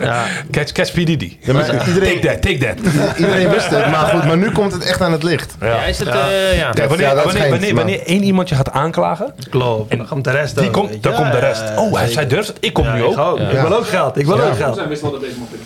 Ja. 0.00 0.24
Catch, 0.50 0.72
catch 0.72 0.92
P. 0.92 0.94
Diddy. 0.94 1.36
Ja, 1.40 1.52
maar 1.52 1.66
Take 1.66 1.86
iedereen, 1.88 2.20
that, 2.20 2.42
take 2.42 2.58
that. 2.58 2.92
iedereen 3.18 3.48
wist 3.50 3.70
het, 3.70 3.90
maar 3.90 4.06
goed, 4.06 4.24
maar 4.24 4.36
nu 4.36 4.50
komt 4.50 4.72
het 4.72 4.84
echt 4.84 5.00
aan 5.00 5.12
het 5.12 5.22
licht. 5.22 5.54
Ja, 5.60 5.84
is 5.84 5.98
het, 5.98 6.08
eh, 6.08 6.58
ja. 6.58 6.70
Kijk, 6.70 6.88
wanneer, 6.88 7.06
Ja, 7.06 7.14
dat 7.14 7.24
wanneer, 7.24 7.42
schijnt, 7.42 7.50
wanneer, 7.50 7.74
maar- 7.74 7.84
wanneer 7.84 8.02
één 8.06 8.22
iemand 8.22 8.48
je 8.48 8.54
gaat 8.54 8.70
aanklagen, 8.70 9.34
Klopt. 9.50 9.90
En 9.90 9.98
dan 9.98 10.06
komt 10.08 10.24
de 10.24 10.30
rest 10.30 10.56
die 10.58 10.66
ook, 10.66 10.72
komt, 10.72 10.88
weet 10.90 11.02
dan 11.02 11.12
je. 11.12 11.18
komt 11.18 11.32
de 11.32 11.38
rest. 11.38 11.60
ja, 11.60 11.80
Oh, 11.82 11.92
hij, 11.92 11.98
zeker. 11.98 12.12
zij 12.12 12.26
durft 12.26 12.48
het. 12.48 12.56
Ik 12.60 12.72
kom 12.72 12.84
Ja, 12.84 12.94
nu 12.94 13.00
ik 13.00 13.06
ook. 13.06 13.18
ook. 13.18 13.38
Ik 13.38 13.60
wil 13.60 13.76
ook 13.76 13.86
geld. 13.86 14.18
Ik 14.18 14.26
wil 14.26 14.40
ook 14.40 14.56
geld. 14.56 14.74
zijn 14.76 14.88
best 14.88 15.00
wel 15.02 15.10
de 15.10 15.18
bezig 15.18 15.36
met 15.38 15.48
Prince 15.48 15.64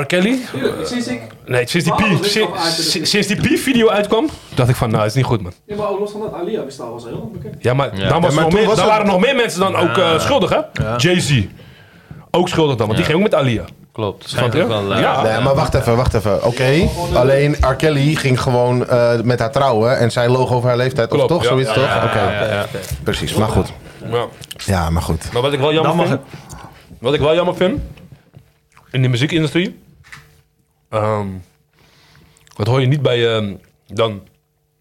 R. 0.00 0.04
Kelly? 0.06 0.38
Tuurlijk, 0.52 0.86
sinds 0.86 1.06
ik... 1.06 1.20
Nee, 1.46 1.66
sinds 1.68 1.86
die, 1.86 1.94
P, 1.94 2.24
sinds, 3.06 3.26
die 3.26 3.36
P-video 3.56 3.88
uitkwam, 3.88 4.28
dacht 4.54 4.68
ik 4.68 4.76
van, 4.76 4.90
nou, 4.90 5.06
is 5.06 5.14
niet 5.14 5.24
goed, 5.24 5.42
man. 5.42 5.52
Ja, 5.66 5.76
maar 5.76 5.88
ook 5.88 5.98
los 5.98 6.10
van 6.10 6.20
dat, 6.20 6.32
Alia 6.34 6.64
wist 6.64 6.80
al 6.80 6.92
was 6.92 7.04
heel 7.04 7.30
bekend. 7.32 7.54
Ja, 7.62 7.74
maar 7.74 7.96
Ja. 7.96 8.08
dan, 8.08 8.08
was 8.08 8.10
Ja, 8.10 8.18
maar 8.20 8.28
er 8.30 8.34
nog 8.34 8.44
toen 8.50 8.58
meer, 8.58 8.66
was 8.68 8.76
dan 8.76 8.84
het- 8.84 8.94
waren 8.94 9.06
nog 9.12 9.20
meer 9.20 9.36
mensen 9.36 9.60
dan 9.60 9.76
ook 9.76 9.96
eh, 9.98 10.20
schuldig, 10.20 10.50
hè? 10.50 10.60
Jay-Z. 10.96 11.44
Ook 12.30 12.48
schuldig 12.48 12.76
dan, 12.76 12.86
want 12.86 12.96
die 12.98 13.04
ging 13.06 13.16
ook 13.18 13.22
met 13.24 13.34
Alia. 13.34 13.64
Klopt. 13.92 14.28
Snap 14.28 14.38
Schijnt 14.52 14.52
je? 14.54 14.62
ook 14.62 14.68
wel, 14.68 14.94
eh, 14.94 15.00
Ja. 15.00 15.22
Nee, 15.22 15.40
maar 15.40 15.54
wacht 15.54 15.74
even, 15.74 15.96
wacht 15.96 16.14
even. 16.14 16.44
Oké, 16.44 16.88
alleen 17.14 17.56
R. 17.60 17.74
Kelly 17.74 18.14
ging 18.14 18.40
gewoon 18.40 18.86
eh, 18.88 19.20
met 19.20 19.38
haar 19.38 19.52
trouwen 19.52 19.98
en 19.98 20.10
zij 20.10 20.28
loog 20.28 20.52
over 20.52 20.68
haar 20.68 20.76
leeftijd. 20.76 21.08
Klopt, 21.08 21.22
of 21.24 21.28
toch? 21.30 21.42
ja. 21.42 21.48
Zoiets 21.48 21.68
Ja, 21.68 21.74
toch? 21.74 21.84
ja, 21.84 22.04
Oké, 22.04 22.20
ja, 22.20 22.52
ja. 22.54 22.66
precies. 23.02 23.34
Maar 23.34 23.48
goed. 23.48 23.72
Ja. 24.10 24.24
Ja, 24.56 24.90
maar 24.90 25.02
goed. 25.02 25.32
Maar 25.32 25.42
wat 25.42 25.52
ik 25.52 25.58
wel 25.58 25.72
jammer 25.72 25.88
Dan 25.96 25.96
mag 25.96 26.06
vind, 26.08 26.20
wat 27.00 27.14
ik 27.14 27.20
wel 27.20 27.34
jammer 27.34 27.54
vind, 27.56 27.80
in 28.90 29.02
de 29.02 29.08
muziekindustrie, 29.08 29.78
ehm, 30.92 31.26
dat 32.56 32.66
hoor 32.66 32.80
je 32.80 32.86
niet 32.86 33.02
bij 33.02 33.34
ehm, 33.34 33.54
dan 33.86 34.22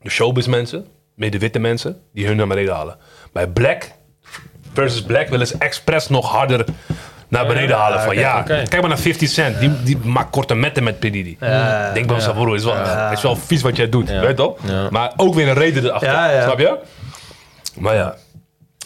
de 0.01 0.09
showbiz 0.09 0.47
mensen, 0.47 0.87
meer 1.15 1.31
de 1.31 1.39
witte 1.39 1.59
mensen, 1.59 2.01
die 2.13 2.27
hun 2.27 2.37
naar 2.37 2.47
beneden 2.47 2.73
halen. 2.75 2.97
Bij 3.33 3.47
Black 3.47 3.91
versus 4.73 5.01
Black 5.01 5.27
willen 5.27 5.47
ze 5.47 5.55
expres 5.57 6.07
nog 6.07 6.31
harder 6.31 6.65
naar 7.27 7.45
beneden 7.47 7.77
halen. 7.77 8.01
Van 8.01 8.15
ja, 8.15 8.41
kijk 8.41 8.79
maar 8.79 8.87
naar 8.87 8.97
50 8.99 9.29
Cent, 9.29 9.59
die, 9.59 9.83
die 9.83 9.97
maakt 9.97 10.29
korte 10.31 10.55
metten 10.55 10.83
met 10.83 10.99
P. 10.99 11.01
Diddy. 11.01 11.37
Ja, 11.39 11.91
Denk 11.93 12.07
bij 12.07 12.15
mezelf, 12.15 12.35
broer, 12.35 12.55
is 12.55 12.63
wel, 12.63 13.11
is 13.11 13.21
wel 13.21 13.35
vies 13.35 13.61
wat 13.61 13.75
jij 13.75 13.89
doet, 13.89 14.09
weet 14.09 14.27
je 14.27 14.33
toch? 14.33 14.57
Ja. 14.67 14.87
Maar 14.89 15.13
ook 15.15 15.33
weer 15.33 15.47
een 15.47 15.53
reden 15.53 15.83
erachter, 15.85 16.09
Ja, 16.11 16.31
ja. 16.31 16.43
snap 16.43 16.59
je? 16.59 16.77
Maar 17.79 17.95
ja, 17.95 18.15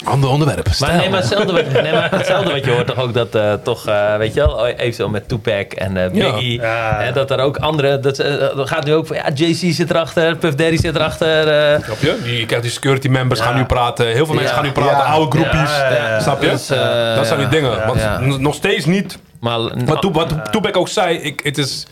ander 0.04 0.30
onderwerp. 0.30 0.68
Maar, 0.80 0.96
nee, 0.96 1.10
maar, 1.10 1.20
hetzelfde 1.20 1.52
wat, 1.54 1.72
nee, 1.82 1.92
maar 1.92 2.12
hetzelfde 2.12 2.52
wat 2.52 2.66
je 2.66 2.72
hoort 2.72 2.88
toch 2.88 2.98
ook 3.00 3.14
dat 3.14 3.36
eh, 3.36 3.54
toch, 3.54 3.88
eh, 3.88 4.16
weet 4.18 4.34
je 4.34 4.40
wel, 4.40 4.68
eventueel 4.68 5.10
met 5.10 5.28
Tupac 5.28 5.72
en 5.74 5.98
eh, 5.98 6.12
Biggie, 6.12 6.62
Ja. 6.62 6.96
hè, 7.00 7.12
dat 7.12 7.32
er 7.32 7.40
ook 7.40 7.58
andere, 7.58 8.00
dat, 8.00 8.16
dat 8.56 8.68
gaat 8.70 8.86
nu 8.86 8.94
ook 8.94 9.08
van, 9.08 9.16
ja, 9.16 9.24
Jay-Z 9.34 9.62
zit 9.70 9.90
erachter, 9.90 10.36
Puff 10.36 10.56
Daddy 10.56 10.78
zit 10.78 10.96
erachter. 10.96 11.48
eh, 11.48 11.84
Snap 11.84 11.98
je? 12.00 12.20
Die, 12.24 12.40
je 12.40 12.46
krijgt 12.46 12.64
die 12.64 12.74
security 12.74 13.08
members 13.08 13.40
gaan 13.40 13.56
nu 13.56 13.66
praten. 13.66 14.08
Heel 14.08 14.26
veel 14.26 14.36
mensen 14.36 14.56
gaan 14.56 14.64
nu 14.64 14.72
praten. 14.72 14.98
Ja. 14.98 15.04
Oude 15.04 15.32
groepjes. 15.40 15.70
Ja, 15.78 15.90
ja, 15.92 16.10
ja. 16.10 16.20
Snap 16.20 16.42
je? 16.42 16.50
Dus, 16.50 16.70
eh, 16.70 17.16
dat 17.16 17.28
zijn 17.28 17.40
die 17.40 17.48
dingen. 17.48 17.86
Want 17.88 18.40
nog 18.40 18.56
steeds 18.56 18.86
niet. 18.86 19.18
maar, 19.40 19.60
Wat, 19.86 20.04
wat 20.12 20.52
Toebek 20.52 20.78
ook 20.78 20.88
zei. 20.88 21.18
Ik, 21.18 21.40
het, 21.44 21.58
is, 21.58 21.86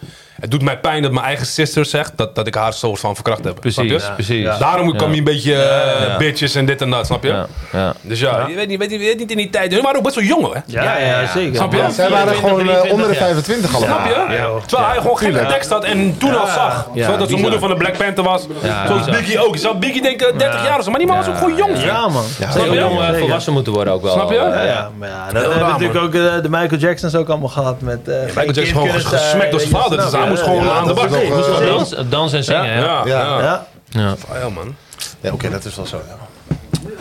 het 0.44 0.52
doet 0.52 0.62
mij 0.62 0.78
pijn 0.80 1.02
dat 1.02 1.12
mijn 1.12 1.26
eigen 1.26 1.46
sister 1.46 1.86
zegt 1.86 2.12
dat, 2.16 2.36
dat 2.36 2.48
ik 2.48 2.56
haar 2.56 2.74
soort 2.74 3.00
van 3.00 3.14
verkracht 3.16 3.44
heb. 3.44 3.60
Precies, 3.60 4.04
precies. 4.14 4.42
Ja. 4.44 4.58
Daarom 4.58 4.88
Ja. 4.92 4.98
kwam 4.98 5.12
je 5.12 5.18
een 5.18 5.24
beetje 5.24 5.54
eh, 5.54 6.08
Ja. 6.08 6.18
bitches 6.18 6.56
en 6.56 6.66
dit 6.66 6.82
en 6.82 6.90
dat. 6.90 7.06
Snap 7.06 7.24
je? 7.24 7.30
ja, 7.30 7.46
ja. 7.72 7.94
Dus 8.02 8.20
ja, 8.20 8.46
Je, 8.48 8.56
weet 8.56 8.68
niet, 8.68 8.80
weet, 8.80 8.90
niet, 8.90 9.00
weet 9.00 9.18
niet 9.18 9.32
in 9.32 9.38
die 9.38 9.50
tijd. 9.50 9.72
Hun 9.74 9.82
waren 9.82 9.98
ook 9.98 10.04
best 10.04 10.16
wel 10.16 10.24
jong 10.24 10.44
hoor. 10.46 10.62
Ja, 10.66 10.84
Ja, 10.84 10.98
ja, 10.98 11.06
ja, 11.06 11.20
ja. 11.22 11.28
zeker. 11.32 11.56
Snap 11.56 11.72
je? 11.72 11.78
Ja, 11.78 11.90
zij 11.90 12.10
waren 12.10 12.28
24, 12.36 12.40
gewoon 12.40 12.60
eh, 12.60 12.66
23, 12.66 12.92
onder 12.92 13.08
de 13.08 13.14
ja. 13.14 13.20
25 13.20 13.76
allemaal. 13.76 13.96
Snap 14.00 14.30
je? 14.30 14.34
Ja. 14.36 14.50
Terwijl 14.66 14.90
hij 14.90 14.98
gewoon 15.02 15.18
geen 15.18 15.34
tekst 15.48 15.70
had 15.70 15.84
en 15.84 16.18
toen 16.18 16.40
al 16.40 16.46
zag. 16.48 16.88
Ja, 16.94 17.06
Zodat 17.06 17.08
zijn 17.08 17.18
bizar. 17.28 17.40
moeder 17.40 17.60
van 17.60 17.70
de 17.70 17.76
Black 17.76 17.98
Panther 17.98 18.24
was. 18.24 18.48
Ja, 18.64 18.88
Zoals. 18.88 19.06
Biggie 19.06 19.46
ook. 19.46 19.54
Je 19.54 19.60
zou 19.60 19.78
Biggie 19.78 20.02
denken 20.02 20.38
30 20.38 20.64
jaar 20.66 20.78
of 20.78 20.84
zo. 20.84 20.90
Maar 20.90 21.00
die 21.00 21.08
man 21.08 21.18
was 21.18 21.28
ook 21.28 21.38
gewoon 21.38 21.56
jong. 21.56 21.84
Ja, 21.84 22.08
man. 22.08 22.24
Ze 22.24 22.46
Snap 22.52 22.66
je? 22.66 22.80
jong 22.80 23.00
eh, 23.02 23.14
volwassen 23.20 23.54
moeten 23.54 23.74
worden 23.74 23.94
ook 23.94 24.02
wel. 24.02 24.14
Snap 24.14 24.30
je? 24.30 24.36
Ja, 24.36 24.90
maar 24.98 25.10
ja, 25.10 25.32
dat 25.34 25.42
hebben 25.42 25.68
natuurlijk 25.68 26.00
ook 26.00 26.12
de 26.12 26.50
Michael 26.50 26.80
Jacksons 26.82 27.16
ook 27.16 27.30
allemaal 27.30 27.50
gehad 27.50 27.82
met... 27.82 28.08
eh 28.08 28.16
Michael 28.26 28.52
Jackson 28.52 28.66
gewoon 28.82 28.90
gesmekt 29.00 29.52
door 29.52 29.60
zijn 29.60 29.72
vader. 29.74 29.98
Dus 30.02 30.12
hij 30.12 30.28
moest 30.34 30.44
gewoon 30.46 30.70
aan 30.70 30.88
de 30.88 30.94
bak. 30.94 31.10
Dans, 31.10 31.60
dansen. 31.60 32.10
dans 32.10 32.34
en 32.34 32.44
zingen, 32.44 32.66
ja. 32.66 32.76
Ja, 32.76 33.06
ja. 33.06 33.40
Ja. 33.40 33.40
ja. 33.42 33.66
Ja, 33.90 34.40
Ja, 34.40 34.50
man. 34.50 34.76
Ja, 35.22 35.32
oké, 35.32 35.50
dat 35.50 35.66
is 35.66 35.76
wel 35.76 35.86
zo. 35.86 36.02
Ja. 36.08 36.16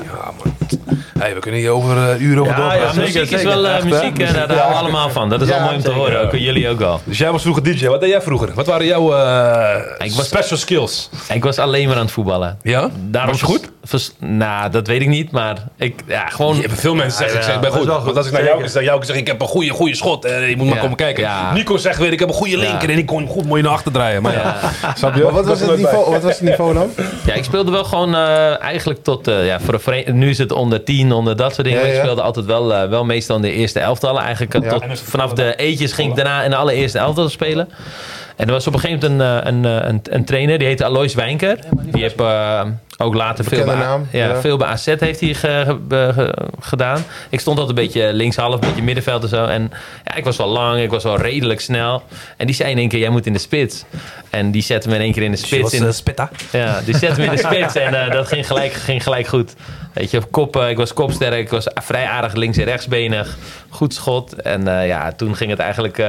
Ja, 0.04 0.30
man. 0.44 0.51
Hey, 1.22 1.34
we 1.34 1.40
kunnen 1.40 1.60
hier 1.60 1.70
over 1.70 1.96
eh, 2.10 2.20
uren 2.20 2.40
over 2.40 2.52
Ja, 2.52 2.58
doorpraten. 2.58 2.80
ja, 2.86 2.92
zeker. 2.92 3.20
Muziek 3.20 3.30
is 3.38 3.42
wel 3.42 3.66
eh, 3.66 3.82
muziek, 3.82 4.18
eh, 4.18 4.32
daar 4.34 4.36
houden 4.36 4.56
we 4.56 4.62
allemaal 4.62 5.10
van. 5.10 5.28
Dat 5.28 5.40
is 5.42 5.48
Ja, 5.48 5.54
wel 5.54 5.62
mooi 5.64 5.76
om 5.76 5.82
te 5.82 5.90
horen, 5.90 6.20
ook 6.22 6.32
jullie 6.36 6.68
ook 6.68 6.80
al. 6.80 7.00
Dus 7.04 7.18
jij 7.18 7.30
was 7.32 7.42
vroeger 7.42 7.62
DJ. 7.62 7.86
Wat 7.86 8.00
deed 8.00 8.10
jij 8.10 8.20
vroeger? 8.22 8.50
Wat 8.54 8.66
waren 8.66 8.86
jouw 8.86 9.14
eh, 9.14 10.06
Ik 10.06 10.12
was- 10.12 10.26
special 10.26 10.58
skills? 10.58 11.10
Ik 11.32 11.44
was 11.44 11.58
alleen 11.58 11.86
maar 11.88 11.96
aan 11.96 12.02
het 12.02 12.10
voetballen. 12.10 12.58
Ja? 12.62 12.90
Daarom 13.10 13.30
was 13.30 13.40
je 13.40 13.46
goed? 13.46 13.70
vers- 13.84 14.12
nou, 14.18 14.70
dat 14.70 14.86
weet 14.86 15.00
ik 15.00 15.08
niet, 15.08 15.30
maar 15.30 15.56
ik, 15.76 16.00
ja, 16.06 16.26
gewoon... 16.28 16.62
Veel 16.68 16.94
mensen 16.94 17.18
zeggen, 17.18 17.36
ik 17.38 17.44
zeg, 17.44 17.54
ik 17.54 17.60
ben 17.60 17.70
goed. 17.70 17.86
Want 17.86 18.16
als 18.16 18.26
ik 18.26 18.32
naar 18.32 18.44
jou 18.44 18.68
zeg, 18.68 18.82
jou 18.82 19.04
zeg, 19.04 19.16
ik 19.16 19.26
heb 19.26 19.40
een 19.40 19.46
goede, 19.46 19.68
goede 19.70 19.94
schot. 19.96 20.24
eh, 20.24 20.48
je 20.48 20.56
moet 20.56 20.68
maar 20.68 20.78
komen 20.78 20.96
kijken. 20.96 21.22
ja. 21.22 21.52
Nico 21.52 21.76
zegt 21.76 21.98
weer, 21.98 22.12
ik 22.12 22.18
heb 22.18 22.28
een 22.28 22.34
goede 22.34 22.56
linker 22.58 22.90
en 22.90 22.98
ik 22.98 23.06
kon 23.06 23.26
goed 23.26 23.46
mooi 23.46 23.62
naar 23.62 23.72
achter 23.72 23.92
draaien. 23.92 24.22
Maar 24.22 24.32
ja, 24.32 24.56
snap 24.94 25.14
je? 25.14 25.22
Maar 25.22 25.32
wat 25.32 25.46
was, 25.46 25.60
het 25.60 25.76
niveau, 25.76 26.10
wat 26.10 26.22
was 26.22 26.32
het 26.38 26.42
niveau 26.48 26.74
dan? 26.74 26.90
Ja, 27.26 27.32
ik 27.34 27.44
speelde 27.44 27.70
wel 27.70 27.84
gewoon 27.84 28.14
eh, 28.14 28.60
eigenlijk 28.62 29.02
tot... 29.02 29.28
eh, 29.28 29.46
ja, 29.46 29.60
voor 29.60 29.80
nu 30.06 30.28
is 30.28 30.38
het 30.38 30.52
onder 30.52 30.84
10, 30.84 31.11
onder 31.12 31.36
dat 31.36 31.54
soort 31.54 31.66
dingen. 31.66 31.80
Ja, 31.82 31.86
Ik 31.88 31.94
ja. 31.94 32.00
speelde 32.00 32.22
altijd 32.22 32.46
wel, 32.46 32.74
eh, 32.74 32.88
wel 32.88 33.04
meestal 33.04 33.36
in 33.36 33.42
de 33.42 33.52
eerste 33.52 33.80
elftallen. 33.80 34.22
Eigenlijk 34.22 34.64
Ja. 34.64 34.70
tot, 34.78 35.00
vanaf 35.00 35.32
de 35.32 35.54
eetjes 35.56 35.92
ging 35.92 36.10
ik 36.10 36.16
daarna 36.16 36.42
in 36.42 36.50
de 36.50 36.56
allereerste 36.56 36.98
elftal 36.98 37.28
spelen. 37.28 37.68
En 38.36 38.46
er 38.46 38.52
was 38.52 38.66
op 38.66 38.74
een 38.74 38.80
gegeven 38.80 39.10
moment 39.16 39.44
een, 39.44 39.44
eh, 39.44 39.52
een, 39.52 39.64
eh, 39.82 39.88
een, 39.88 40.00
een 40.10 40.24
trainer, 40.24 40.58
die 40.58 40.66
heette 40.66 40.84
Alois 40.84 41.14
Wijnker. 41.14 41.58
Die 41.70 42.02
heeft 42.02 42.20
eh, 42.20 42.60
ook 42.98 43.14
later 43.14 43.44
veel 43.44 43.64
bij, 43.64 43.74
naam, 43.74 44.06
ja, 44.10 44.26
ja. 44.26 44.40
veel 44.40 44.56
bij 44.56 44.68
AZ 44.68 44.86
heeft 44.86 45.20
hij 45.20 45.34
ge- 45.34 45.62
ge- 45.66 45.74
be- 45.74 46.10
ge- 46.14 46.34
gedaan. 46.60 47.04
Ik 47.28 47.40
stond 47.40 47.58
altijd 47.58 47.78
een 47.78 47.84
beetje 47.84 48.12
linkshalf, 48.12 48.54
een 48.54 48.60
beetje 48.60 48.82
middenveld 48.82 49.22
en 49.22 49.28
zo. 49.28 49.44
En 49.44 49.70
ja, 50.04 50.14
ik 50.14 50.24
was 50.24 50.36
wel 50.36 50.48
lang, 50.48 50.80
ik 50.82 50.90
was 50.90 51.02
wel 51.02 51.16
redelijk 51.16 51.60
snel. 51.60 52.02
En 52.36 52.46
die 52.46 52.54
zei 52.54 52.70
in 52.70 52.78
één 52.78 52.88
keer, 52.88 52.98
jij 52.98 53.08
moet 53.08 53.26
in 53.26 53.32
de 53.32 53.38
spits. 53.38 53.84
En 54.30 54.50
die 54.50 54.62
zette 54.62 54.88
me 54.88 54.94
in 54.94 55.00
één 55.00 55.12
keer 55.12 55.22
in 55.22 55.30
de 55.30 55.36
spits. 55.36 55.72
in, 55.72 55.92
spitta. 55.94 56.30
ja, 56.52 56.80
die 56.84 56.96
zette 56.96 57.20
me 57.20 57.26
in 57.26 57.32
de 57.36 57.42
spits 57.52 57.74
en 57.74 58.10
dat 58.10 58.28
ging 58.28 58.46
gelijk, 58.46 58.72
ging 58.72 59.02
gelijk 59.02 59.26
goed. 59.26 59.54
Weet 59.92 60.10
je, 60.10 60.20
kop, 60.30 60.56
ik 60.56 60.76
was 60.76 60.92
kopsterk, 60.92 61.34
ik 61.40 61.50
was 61.50 61.66
vrij 61.74 62.06
aardig 62.06 62.34
links- 62.34 62.58
en 62.58 62.64
rechtsbenig. 62.64 63.36
Goed 63.68 63.94
schot. 63.94 64.32
En 64.42 64.78
eh, 64.78 64.86
ja, 64.86 65.12
toen 65.12 65.36
ging 65.36 65.50
het 65.50 65.58
eigenlijk... 65.58 66.02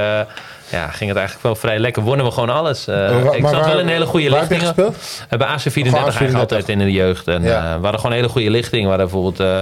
eh, 0.74 0.80
ja, 0.80 0.88
ging 0.90 1.08
het 1.08 1.18
eigenlijk 1.18 1.46
wel 1.46 1.56
vrij 1.56 1.78
lekker. 1.78 2.02
Wonnen 2.02 2.26
we 2.26 2.32
gewoon 2.32 2.50
alles. 2.50 2.86
Eh, 2.86 2.94
Maar 2.96 3.34
ik 3.36 3.42
waar- 3.42 3.54
zat 3.54 3.64
wel 3.66 3.78
in 3.78 3.86
een 3.86 3.92
hele 3.92 4.06
goede 4.06 4.30
waar 4.30 4.40
heb 4.40 4.48
je 4.48 4.54
lichting. 4.54 4.74
gespeeld? 4.86 5.26
Eh, 5.28 5.38
Bij 5.38 5.46
AC 5.48 5.60
34 5.60 5.90
Gewoon 5.90 6.04
eigenlijk 6.04 6.34
AC34. 6.34 6.40
altijd 6.40 6.68
in 6.68 6.78
de 6.78 6.92
jeugd. 6.92 7.28
En 7.28 7.42
Ja. 7.42 7.56
eh, 7.58 7.62
we 7.64 7.70
hadden 7.70 7.94
gewoon 7.94 8.10
een 8.10 8.16
hele 8.16 8.28
goede 8.28 8.50
lichting. 8.50 8.82
We 8.82 8.88
hadden 8.88 9.06
bijvoorbeeld 9.06 9.40
eh 9.40 9.58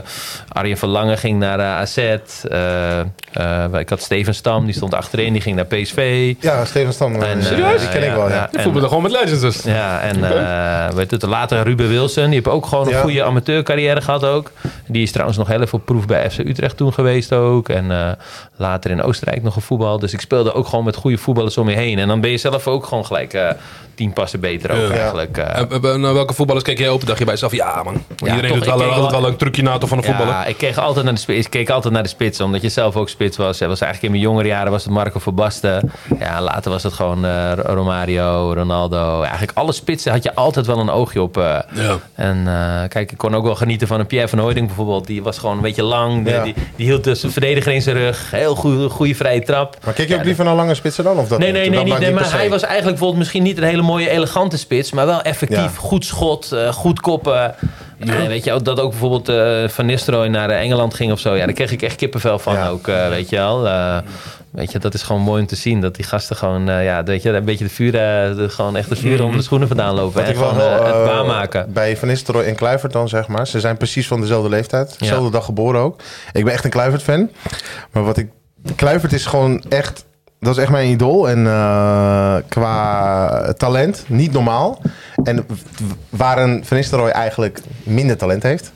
Arjen 0.53 0.77
Verlangen 0.77 1.19
ging 1.19 1.39
naar 1.39 1.59
eh, 1.59 1.77
AZ. 1.77 1.97
Eh, 1.97 3.01
eh, 3.01 3.79
ik 3.79 3.89
had 3.89 4.03
Steven 4.03 4.35
Stam, 4.35 4.65
die 4.65 4.75
stond 4.75 4.95
achterin. 4.95 5.33
Die 5.33 5.43
ging 5.43 5.57
naar 5.57 5.65
PSV. 5.65 6.35
Ja, 6.41 6.65
Steven 6.65 6.93
Stam. 6.93 7.15
eh, 7.23 7.31
En, 7.31 7.39
die 7.39 7.49
eh, 7.49 7.91
ken 7.93 8.03
ik 8.05 8.13
wel, 8.15 8.29
ja. 8.31 8.49
gewoon 8.53 9.03
met 9.03 9.13
legends 9.13 9.41
dus. 9.41 9.63
Ja, 9.63 10.01
en 10.01 10.25
eh 10.25 10.95
weet 10.95 11.11
het, 11.11 11.23
later 11.23 11.63
Ruben 11.63 11.89
Wilson. 11.89 12.25
Die 12.25 12.35
heeft 12.35 12.49
ook 12.49 12.67
gewoon 12.67 12.87
een 12.87 12.93
Ja. 12.93 13.01
goede 13.01 13.25
amateurcarrière 13.25 14.01
gehad 14.01 14.25
ook. 14.25 14.51
Die 14.87 15.03
is 15.03 15.11
trouwens 15.13 15.39
nog 15.39 15.49
heel 15.49 15.61
even 15.63 15.79
op 15.79 15.85
proef 15.85 16.07
bij 16.07 16.31
FC 16.31 16.39
Utrecht 16.39 16.77
toen 16.77 16.93
geweest 16.93 17.33
ook. 17.33 17.69
En 17.69 17.91
eh, 17.91 18.09
later 18.57 18.91
in 18.91 19.03
Oostenrijk 19.03 19.43
nog 19.43 19.55
gevoetbald. 19.55 20.01
Dus 20.01 20.13
ik 20.13 20.21
speelde 20.21 20.53
ook 20.55 20.67
gewoon 20.67 20.85
met 20.85 20.97
goede 21.03 21.19
voetballers 21.19 21.59
om 21.59 21.69
je 21.69 21.77
heen. 21.77 21.99
En 21.99 22.09
dan 22.09 22.21
ben 22.21 22.31
je 22.31 22.37
zelf 22.37 22.67
ook 22.67 22.87
gewoon 22.87 23.07
gelijk 23.07 23.33
eh, 23.35 23.49
tien 23.95 24.13
passen 24.13 24.41
beter 24.41 24.71
ook 24.71 24.91
Ja. 24.93 24.97
eigenlijk. 24.99 25.37
eh. 25.39 25.59
En, 25.59 25.69
en, 25.83 26.01
naar 26.01 26.15
welke 26.15 26.35
voetballers 26.35 26.65
keek 26.67 26.79
jij 26.79 26.89
op? 26.89 27.07
Dacht 27.07 27.19
je 27.19 27.25
bij 27.25 27.33
jezelf, 27.35 27.53
ja 27.55 27.83
man. 27.83 28.05
Iedereen 28.19 28.41
toch, 28.43 28.51
doet 28.59 28.67
ik 28.67 28.73
wel, 28.75 28.83
altijd 28.93 29.11
wel- 29.11 29.21
wel 29.21 29.31
een 29.31 29.37
trucje 29.37 29.63
na 29.63 29.79
toch 29.79 29.89
van 29.89 29.99
een 29.99 30.05
voetballer. 30.05 30.33
Ja, 30.33 30.45
ik 30.45 30.57
keek 30.57 30.77
altijd 30.77 31.05
naar 31.05 31.15
de 31.15 31.21
spits. 31.21 31.45
Ik 31.45 31.51
keek 31.51 31.71
altijd 31.71 31.95
naar 31.95 32.03
de 32.03 32.09
spits, 32.09 32.41
omdat 32.41 32.63
je 32.63 32.69
zelf 32.69 32.97
ook 32.97 33.09
spits 33.09 33.37
was. 33.37 33.59
Het 33.59 33.69
was 33.69 33.81
eigenlijk 33.81 34.03
in 34.15 34.21
mijn 34.21 34.33
jongere 34.33 34.49
jaren 34.49 34.71
was 34.71 34.85
het 34.85 34.93
Marco 34.93 35.19
van 35.19 35.35
Basten. 35.35 35.93
Ja, 36.19 36.41
later 36.41 36.71
was 36.71 36.83
het 36.83 36.93
gewoon 36.93 37.25
eh, 37.25 37.53
Romario, 37.57 38.53
Ronaldo. 38.55 39.21
Eigenlijk 39.23 39.59
alle 39.59 39.73
spitsen 39.73 40.13
had 40.13 40.23
je 40.23 40.35
altijd 40.35 40.67
wel 40.67 40.79
een 40.79 40.91
oogje 40.91 41.23
op. 41.23 41.37
eh. 41.37 41.59
Ja. 41.75 41.99
En 42.15 42.43
eh, 42.47 42.89
kijk, 42.89 43.13
ik 43.13 43.19
kon 43.19 43.35
ook 43.35 43.45
wel 43.45 43.55
genieten 43.55 43.87
van 43.87 44.01
een 44.01 44.07
Pierre 44.07 44.29
van 44.29 44.39
Hooydonk 44.39 44.67
bijvoorbeeld. 44.67 45.07
Die 45.07 45.23
was 45.23 45.39
gewoon 45.39 45.57
een 45.57 45.63
beetje 45.63 45.83
lang. 45.83 46.25
Die, 46.25 46.35
Ja. 46.35 46.43
die, 46.43 46.55
die 46.77 46.87
hield 46.87 47.05
dus 47.05 47.21
de 47.21 47.31
verdediger 47.31 47.73
in 47.73 47.83
zijn 47.83 47.97
rug. 47.97 48.31
Heel 48.31 48.55
goede, 48.55 48.89
goede 48.89 49.15
vrije 49.15 49.43
trap. 49.43 49.77
Maar 49.85 49.95
keek 49.95 50.09
je 50.09 50.15
ook 50.17 50.25
liever 50.25 50.45
naar 50.45 50.55
lange 50.55 50.75
spitsen 50.83 51.05
dan? 51.05 51.19
Of 51.19 51.29
dat 51.29 51.39
Nee, 51.39 51.53
nee, 51.53 51.71
Dat 51.71 51.75
nee, 51.75 51.85
niet, 51.93 51.99
nee 51.99 52.13
maar 52.13 52.33
hij 52.33 52.49
was 52.51 52.63
eigenlijk 52.63 52.85
bijvoorbeeld 52.91 53.19
misschien 53.19 53.43
niet 53.43 53.59
een 53.59 53.65
hele 53.65 53.83
mooie, 53.83 54.11
elegante 54.11 54.59
spits. 54.59 54.93
Maar 54.93 55.07
wel 55.07 55.23
effectief, 55.23 55.59
Ja. 55.59 55.69
goed 55.79 56.05
schot, 56.05 56.53
eh, 56.53 56.73
goed 56.73 57.01
koppen. 57.01 57.55
En 57.99 58.29
weet 58.29 58.45
je, 58.45 58.53
ook 58.53 58.65
dat 58.65 58.81
ook 58.81 58.91
bijvoorbeeld 58.91 59.29
eh, 59.29 59.69
Van 59.69 59.87
Nistelrooy 59.87 60.27
naar 60.29 60.51
eh, 60.51 60.61
Engeland 60.61 60.95
ging 60.95 61.13
of 61.13 61.19
zo. 61.21 61.35
Ja, 61.35 61.45
daar 61.45 61.55
kreeg 61.55 61.71
ik 61.73 61.83
echt 61.83 61.97
kippenvel 61.97 62.39
van 62.39 62.55
Ja. 62.55 62.69
ook, 62.69 62.89
eh, 62.89 63.09
weet 63.09 63.29
je 63.29 63.37
wel. 63.37 63.67
Eh, 63.67 63.97
weet 64.51 64.73
je, 64.73 64.79
dat 64.79 64.95
is 64.95 65.03
gewoon 65.03 65.23
mooi 65.23 65.41
om 65.41 65.47
te 65.47 65.57
zien. 65.57 65.81
Dat 65.81 65.95
die 65.95 66.05
gasten 66.05 66.37
gewoon, 66.37 66.69
eh, 66.69 66.85
ja, 66.85 67.03
weet 67.05 67.23
je, 67.23 67.31
een 67.31 67.45
beetje 67.45 67.65
de 67.65 67.71
vuur, 67.71 67.95
eh, 67.95 68.37
de, 68.37 68.49
gewoon 68.49 68.77
echt 68.77 68.89
de 68.89 68.97
vuur 68.97 69.23
onder 69.23 69.37
de 69.37 69.43
schoenen 69.43 69.69
vandaan 69.69 69.95
lopen. 69.95 70.15
Wat 70.15 70.25
en 70.25 70.31
ik 70.31 70.37
wel 70.37 70.49
gewoon 70.49 70.63
eh, 70.69 70.75
heel, 70.75 70.85
het 70.85 70.95
eh, 70.95 71.05
waarmaken. 71.15 71.73
Bij 71.73 71.97
Van 71.97 72.09
Nistelrooy 72.09 72.45
en 72.45 72.55
Kluivert 72.55 72.93
dan, 72.93 73.09
zeg 73.09 73.29
maar. 73.29 73.47
Ze 73.47 73.61
zijn 73.61 73.77
precies 73.77 74.07
van 74.07 74.21
dezelfde 74.21 74.49
leeftijd. 74.49 74.99
Dezelfde 74.99 75.31
dag 75.31 75.45
geboren 75.45 75.81
ook. 75.81 76.01
Ik 76.33 76.45
ben 76.45 76.53
echt 76.53 76.65
een 76.65 76.71
Kluivert-fan. 76.71 77.31
Maar 77.93 78.05
wat 78.05 78.17
ik... 78.17 78.29
Kluivert 78.77 79.13
is 79.13 79.27
gewoon 79.27 79.65
echt... 79.69 80.05
Dat 80.43 80.57
is 80.57 80.63
echt 80.63 80.71
mijn 80.71 80.89
idool. 80.91 81.29
En 81.29 81.47
eh, 81.47 82.35
qua 82.49 83.53
talent, 83.57 84.05
niet 84.07 84.33
normaal. 84.33 84.81
En 85.25 85.47
waar 86.09 86.39
een 86.39 86.65
Van 86.65 86.77
Nistelrooy 86.77 87.11
eigenlijk 87.11 87.61
minder 87.83 88.17
talent 88.17 88.43
heeft... 88.43 88.73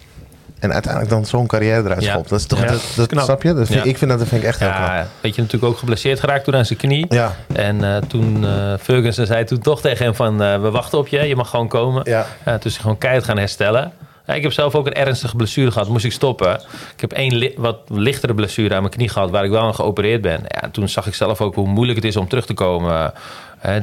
En 0.59 0.73
uiteindelijk 0.73 1.12
dan 1.12 1.27
zo'n 1.27 1.47
carrière 1.47 1.83
eruit 1.85 2.03
Ja. 2.03 2.12
schopt. 2.12 2.29
Dat 2.29 2.39
is 2.41 2.47
toch, 2.47 2.61
Ja. 2.61 2.67
dat, 2.67 2.83
dat, 2.97 3.07
Knap. 3.09 3.25
snap 3.25 3.43
je? 3.43 3.55
Dat 3.55 3.67
vind, 3.67 3.85
Ja. 3.85 3.91
Ik 3.91 3.99
vind 3.99 4.11
dat, 4.11 4.19
dat 4.21 4.29
vind 4.29 4.43
ik 4.43 4.49
echt 4.49 4.59
heel 4.59 4.69
knap. 4.69 4.81
Ja, 4.87 5.07
weet 5.21 5.35
je, 5.35 5.43
natuurlijk 5.43 5.73
ook 5.73 5.79
geblesseerd 5.79 6.21
geraakt 6.21 6.45
toen 6.45 6.55
aan 6.57 6.64
zijn 6.67 6.79
knie. 6.79 7.07
Ja, 7.09 7.33
En 7.53 7.85
eh, 7.85 7.97
toen 7.97 8.45
uh, 8.45 8.73
Ferguson 8.81 9.27
zei 9.27 9.45
toen 9.45 9.59
toch 9.59 9.81
tegen 9.81 10.05
hem 10.05 10.14
van... 10.14 10.43
eh, 10.43 10.61
we 10.61 10.71
wachten 10.71 10.99
op 10.99 11.09
je, 11.09 11.21
je 11.23 11.37
mag 11.37 11.51
gewoon 11.51 11.69
komen. 11.69 12.03
ja. 12.05 12.27
Ja, 12.45 12.53
toen 12.53 12.64
is 12.71 12.73
hij 12.73 12.81
gewoon 12.83 12.99
keihard 12.99 13.25
gaan 13.25 13.39
herstellen. 13.39 13.93
Ik 14.27 14.43
heb 14.43 14.53
zelf 14.53 14.74
ook 14.74 14.87
een 14.87 14.95
ernstige 14.95 15.37
blessure 15.37 15.70
gehad. 15.70 15.89
Moest 15.89 16.05
ik 16.05 16.12
stoppen. 16.12 16.55
Ik 16.95 17.01
heb 17.01 17.12
één 17.12 17.53
wat 17.57 17.79
lichtere 17.89 18.35
blessure 18.35 18.74
aan 18.74 18.81
mijn 18.81 18.93
knie 18.93 19.09
gehad... 19.09 19.31
waar 19.31 19.45
ik 19.45 19.51
wel 19.51 19.62
aan 19.62 19.74
geopereerd 19.74 20.20
ben. 20.20 20.41
Ja, 20.49 20.70
toen 20.70 20.89
zag 20.89 21.07
ik 21.07 21.14
zelf 21.14 21.41
ook 21.41 21.55
hoe 21.55 21.68
moeilijk 21.68 21.99
het 21.99 22.09
is 22.09 22.16
om 22.16 22.29
terug 22.29 22.47
te 22.47 22.55
komen. 22.55 23.12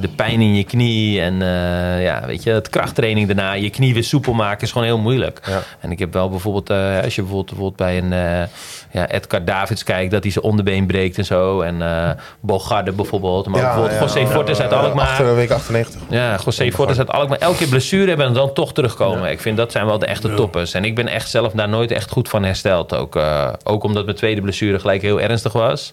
De 0.02 0.08
pijn 0.16 0.42
in 0.42 0.56
je 0.56 0.64
knie 0.64 1.22
en 1.22 1.42
eh, 1.42 2.04
ja, 2.04 2.24
weet 2.26 2.44
je, 2.44 2.50
het 2.52 2.70
krachttraining 2.70 3.28
daarna. 3.28 3.54
Je 3.54 3.70
knie 3.70 3.94
weer 3.94 4.04
soepel 4.04 4.34
maken 4.34 4.62
is 4.62 4.72
gewoon 4.72 4.88
heel 4.88 4.98
moeilijk. 4.98 5.40
Ja. 5.48 5.62
En 5.80 5.92
ik 5.92 6.00
heb 6.00 6.14
wel 6.14 6.30
bijvoorbeeld... 6.30 6.70
eh, 6.70 7.04
als 7.04 7.16
je 7.16 7.22
bijvoorbeeld, 7.22 7.46
bijvoorbeeld 7.46 7.76
bij 7.76 7.98
een 7.98 8.14
eh, 8.14 8.48
ja, 8.92 9.10
Edgar 9.10 9.46
Davids 9.46 9.84
kijkt... 9.84 10.12
dat 10.12 10.24
hij 10.24 10.32
zijn 10.32 10.46
onderbeen 10.46 10.86
breekt 10.86 11.18
en 11.18 11.26
zo. 11.26 11.62
En 11.62 11.82
eh 11.82 12.10
Bogarde 12.40 12.92
bijvoorbeeld. 12.92 13.48
Maar 13.48 13.60
Ja, 13.60 13.66
bijvoorbeeld 13.66 14.00
ja. 14.00 14.06
José 14.06 14.28
Fortes 14.28 14.60
uit 14.60 14.74
Alkmaar. 14.74 15.08
Achter 15.08 15.36
week 15.36 15.52
98. 15.52 16.02
Ja, 16.10 16.40
José 16.46 16.72
Fortes 16.72 16.98
uit 16.98 17.10
Alkmaar. 17.10 17.38
Elke 17.38 17.58
keer 17.58 17.68
blessure 17.68 18.08
hebben 18.08 18.26
en 18.26 18.34
dan 18.34 18.54
toch 18.54 18.74
terugkomen. 18.74 19.32
Ik 19.32 19.42
vind 19.42 19.58
dat 19.58 19.72
zijn 19.72 19.86
wel 19.86 20.00
de 20.00 20.06
echte 20.06 20.34
toppers. 20.34 20.74
En 20.74 20.86
ik 20.86 20.96
ben 20.96 21.08
echt 21.08 21.30
zelf 21.30 21.52
daar 21.52 21.70
nooit 21.70 21.92
echt 21.92 22.12
goed 22.12 22.30
van 22.30 22.44
hersteld. 22.44 22.96
Ook, 22.96 23.16
eh, 23.16 23.50
ook 23.64 23.84
omdat 23.84 24.06
mijn 24.06 24.18
tweede 24.18 24.42
blessure 24.42 24.80
gelijk 24.80 25.02
heel 25.02 25.22
ernstig 25.22 25.54
was. 25.54 25.92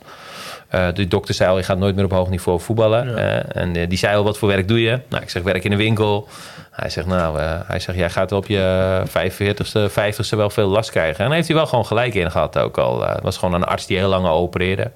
Eh 0.71 0.89
de 0.95 1.09
dokter 1.09 1.35
zei 1.35 1.51
al, 1.51 1.57
je 1.57 1.63
gaat 1.63 1.79
nooit 1.79 1.95
meer 1.95 2.05
op 2.05 2.11
hoog 2.11 2.29
niveau 2.29 2.61
voetballen. 2.61 3.17
En 3.53 3.77
eh, 3.77 3.89
die 3.89 3.99
zei 3.99 4.17
al, 4.17 4.25
wat 4.25 4.39
voor 4.39 4.49
werk 4.49 4.69
doe 4.69 4.83
je? 4.83 5.01
Nou, 5.09 5.23
ik 5.23 5.31
zeg, 5.31 5.43
werk 5.43 5.65
in 5.65 5.71
de 5.71 5.77
winkel. 5.77 6.29
Hij 6.71 6.91
zegt, 6.91 7.07
nou, 7.07 7.39
eh, 7.39 7.61
hij 7.67 7.79
zegt, 7.79 7.99
jij 7.99 8.11
gaat 8.11 8.33
op 8.33 8.47
je 8.47 9.03
45ste, 9.09 9.91
50ste 9.91 10.37
wel 10.37 10.51
veel 10.51 10.69
last 10.69 10.91
krijgen. 10.91 11.19
En 11.19 11.25
daar 11.25 11.35
heeft 11.35 11.49
hij 11.49 11.57
wel 11.57 11.67
gewoon 11.67 11.87
gelijk 11.87 12.15
in 12.15 12.31
gehad 12.31 12.59
ook 12.59 12.79
al. 12.79 13.03
Het 13.03 13.23
was 13.23 13.37
gewoon 13.37 13.55
een 13.55 13.65
arts 13.65 13.87
die 13.87 13.97
heel 13.97 14.09
lang 14.09 14.27
opereerde. 14.27 14.91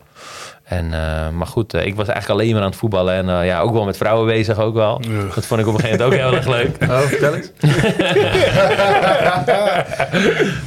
En, 0.64 0.84
eh, 0.94 1.28
maar 1.28 1.46
goed, 1.46 1.74
eh, 1.74 1.86
ik 1.86 1.94
was 1.94 2.08
eigenlijk 2.08 2.40
alleen 2.40 2.52
maar 2.54 2.62
aan 2.62 2.68
het 2.70 2.78
voetballen. 2.78 3.14
En 3.14 3.28
eh, 3.40 3.46
ja, 3.46 3.60
ook 3.60 3.72
wel 3.72 3.84
met 3.84 3.96
vrouwen 3.96 4.26
bezig 4.26 4.58
ook 4.58 4.74
wel. 4.74 5.00
Dat 5.34 5.46
vond 5.46 5.60
ik 5.60 5.66
op 5.66 5.74
een 5.74 5.80
gegeven 5.80 5.98
moment 5.98 6.02
ook 6.02 6.12
heel 6.12 6.34
erg 6.36 6.46
leuk. 6.46 6.76
Oh, 6.90 6.98
vertel 6.98 7.34
eens. 7.34 7.50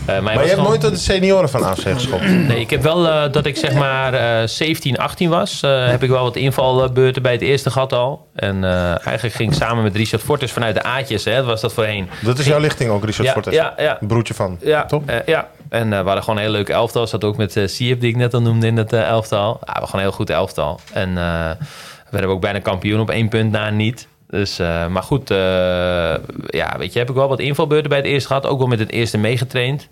Eh, 0.06 0.20
Maar 0.20 0.34
je 0.44 0.50
hebt 0.50 0.62
nooit 0.62 0.82
tot 0.82 0.92
de 0.92 0.98
senioren 0.98 1.50
van 1.50 1.64
AFC 1.64 1.88
geschopt. 1.94 2.30
Nee, 2.30 2.60
ik 2.60 2.70
heb 2.70 2.82
wel 2.82 3.32
dat 3.32 3.46
ik 3.46 3.58
zeg 3.58 3.74
maar 3.74 4.14
eh 4.14 4.48
17, 4.48 4.98
18 4.98 5.30
was. 5.30 5.62
heb 5.62 6.04
ik 6.04 6.10
wel 6.10 6.24
wat 6.24 6.36
invalbeurten 6.36 7.22
bij 7.22 7.32
het 7.32 7.42
eerste 7.42 7.70
gehad 7.72 7.94
al. 7.94 8.28
En 8.36 8.64
eigenlijk 9.04 9.36
ging 9.36 9.52
ik 9.52 9.58
samen 9.58 9.84
met 9.84 9.96
Richard 9.96 10.22
Fortes 10.22 10.52
vanuit 10.52 10.76
de 10.76 10.84
Aatjes. 10.84 11.26
Hè, 11.26 11.36
dat 11.36 11.46
was 11.46 11.62
dat 11.62 11.74
voorheen. 11.74 12.10
Dat 12.24 12.38
is 12.40 12.46
jouw 12.46 12.60
lichting 12.60 12.90
ook, 12.90 13.06
Richard 13.06 13.28
Ja, 13.28 13.34
Fortes. 13.34 13.54
ja, 13.54 13.74
ja. 13.78 13.98
Een 14.02 14.08
broertje 14.08 14.34
van. 14.34 14.58
Ja, 14.62 14.86
Toch? 14.86 15.02
ja. 15.26 15.48
En 15.70 15.94
eh, 15.94 16.00
we 16.00 16.06
hadden 16.06 16.24
gewoon 16.24 16.40
een 16.40 16.46
heel 16.46 16.52
leuk 16.52 16.70
elftal. 16.70 17.08
Zat 17.08 17.24
ook 17.24 17.38
met 17.38 17.56
uh, 17.56 17.68
Siep, 17.68 18.00
die 18.00 18.10
ik 18.10 18.16
net 18.16 18.34
al 18.34 18.42
noemde 18.42 18.68
in 18.68 18.78
het 18.78 18.94
eh, 18.94 19.08
elftal. 19.08 19.60
Ja, 19.66 19.74
we 19.74 19.86
gewoon 19.86 19.92
een 19.92 20.00
heel 20.00 20.12
goed 20.12 20.30
elftal. 20.30 20.80
En 20.94 21.10
eh, 21.18 21.50
we 21.60 22.10
werden 22.10 22.30
ook 22.30 22.42
bijna 22.42 22.60
kampioen 22.60 23.00
op 23.00 23.10
één 23.10 23.30
punt 23.30 23.52
na 23.52 23.70
niet. 23.70 24.08
Dus, 24.30 24.58
maar 24.90 25.04
goed, 25.04 25.30
ja, 26.48 26.76
weet 26.78 26.94
je, 26.94 27.00
heb 27.00 27.10
ik 27.10 27.16
wel 27.16 27.28
wat 27.28 27.40
invalbeurten 27.40 27.90
bij 27.90 27.98
het 27.98 28.08
eerste 28.08 28.28
gehad. 28.28 28.46
Ook 28.46 28.58
wel 28.58 28.68
met 28.68 28.80
het 28.80 28.92
eerste 28.92 29.18
meegetraind. 29.18 29.88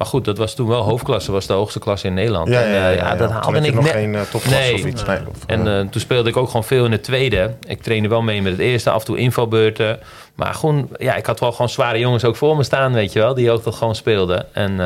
Maar 0.00 0.08
goed, 0.08 0.24
dat 0.24 0.38
was 0.38 0.54
toen 0.54 0.68
wel 0.68 0.82
hoofdklasse. 0.82 1.32
was 1.32 1.46
de 1.46 1.52
hoogste 1.52 1.78
klasse 1.78 2.06
in 2.06 2.14
Nederland. 2.14 2.48
Ja, 2.48 2.62
En, 2.62 2.70
ja, 2.70 2.88
ja, 2.88 2.90
ja. 2.90 3.16
dat 3.16 3.30
haalde 3.30 3.60
ik 3.60 3.74
nog 3.74 3.84
net. 3.84 3.92
geen 3.92 4.12
uh, 4.12 4.20
topklasse 4.20 4.60
Nee. 4.60 4.74
of 4.74 4.84
iets. 4.84 5.04
Nee, 5.04 5.18
of, 5.28 5.36
En 5.46 5.66
uh, 5.66 5.78
uh, 5.78 5.88
toen 5.88 6.00
speelde 6.00 6.28
ik 6.28 6.36
ook 6.36 6.46
gewoon 6.46 6.64
veel 6.64 6.84
in 6.84 6.92
het 6.92 7.02
tweede. 7.02 7.54
Ik 7.66 7.82
trainde 7.82 8.08
wel 8.08 8.22
mee 8.22 8.42
met 8.42 8.52
het 8.52 8.60
eerste, 8.60 8.90
af 8.90 9.00
en 9.00 9.06
toe 9.06 9.18
invalbeurten. 9.18 9.98
Maar 10.34 10.54
gewoon, 10.54 10.88
ja, 10.98 11.14
ik 11.14 11.26
had 11.26 11.40
wel 11.40 11.52
gewoon 11.52 11.68
zware 11.68 11.98
jongens 11.98 12.24
ook 12.24 12.36
voor 12.36 12.56
me 12.56 12.62
staan, 12.62 12.92
weet 12.92 13.12
je 13.12 13.18
wel. 13.18 13.34
Die 13.34 13.50
ook 13.50 13.62
toch 13.62 13.78
gewoon 13.78 13.94
speelden. 13.94 14.54
En, 14.54 14.70
uh, 14.70 14.78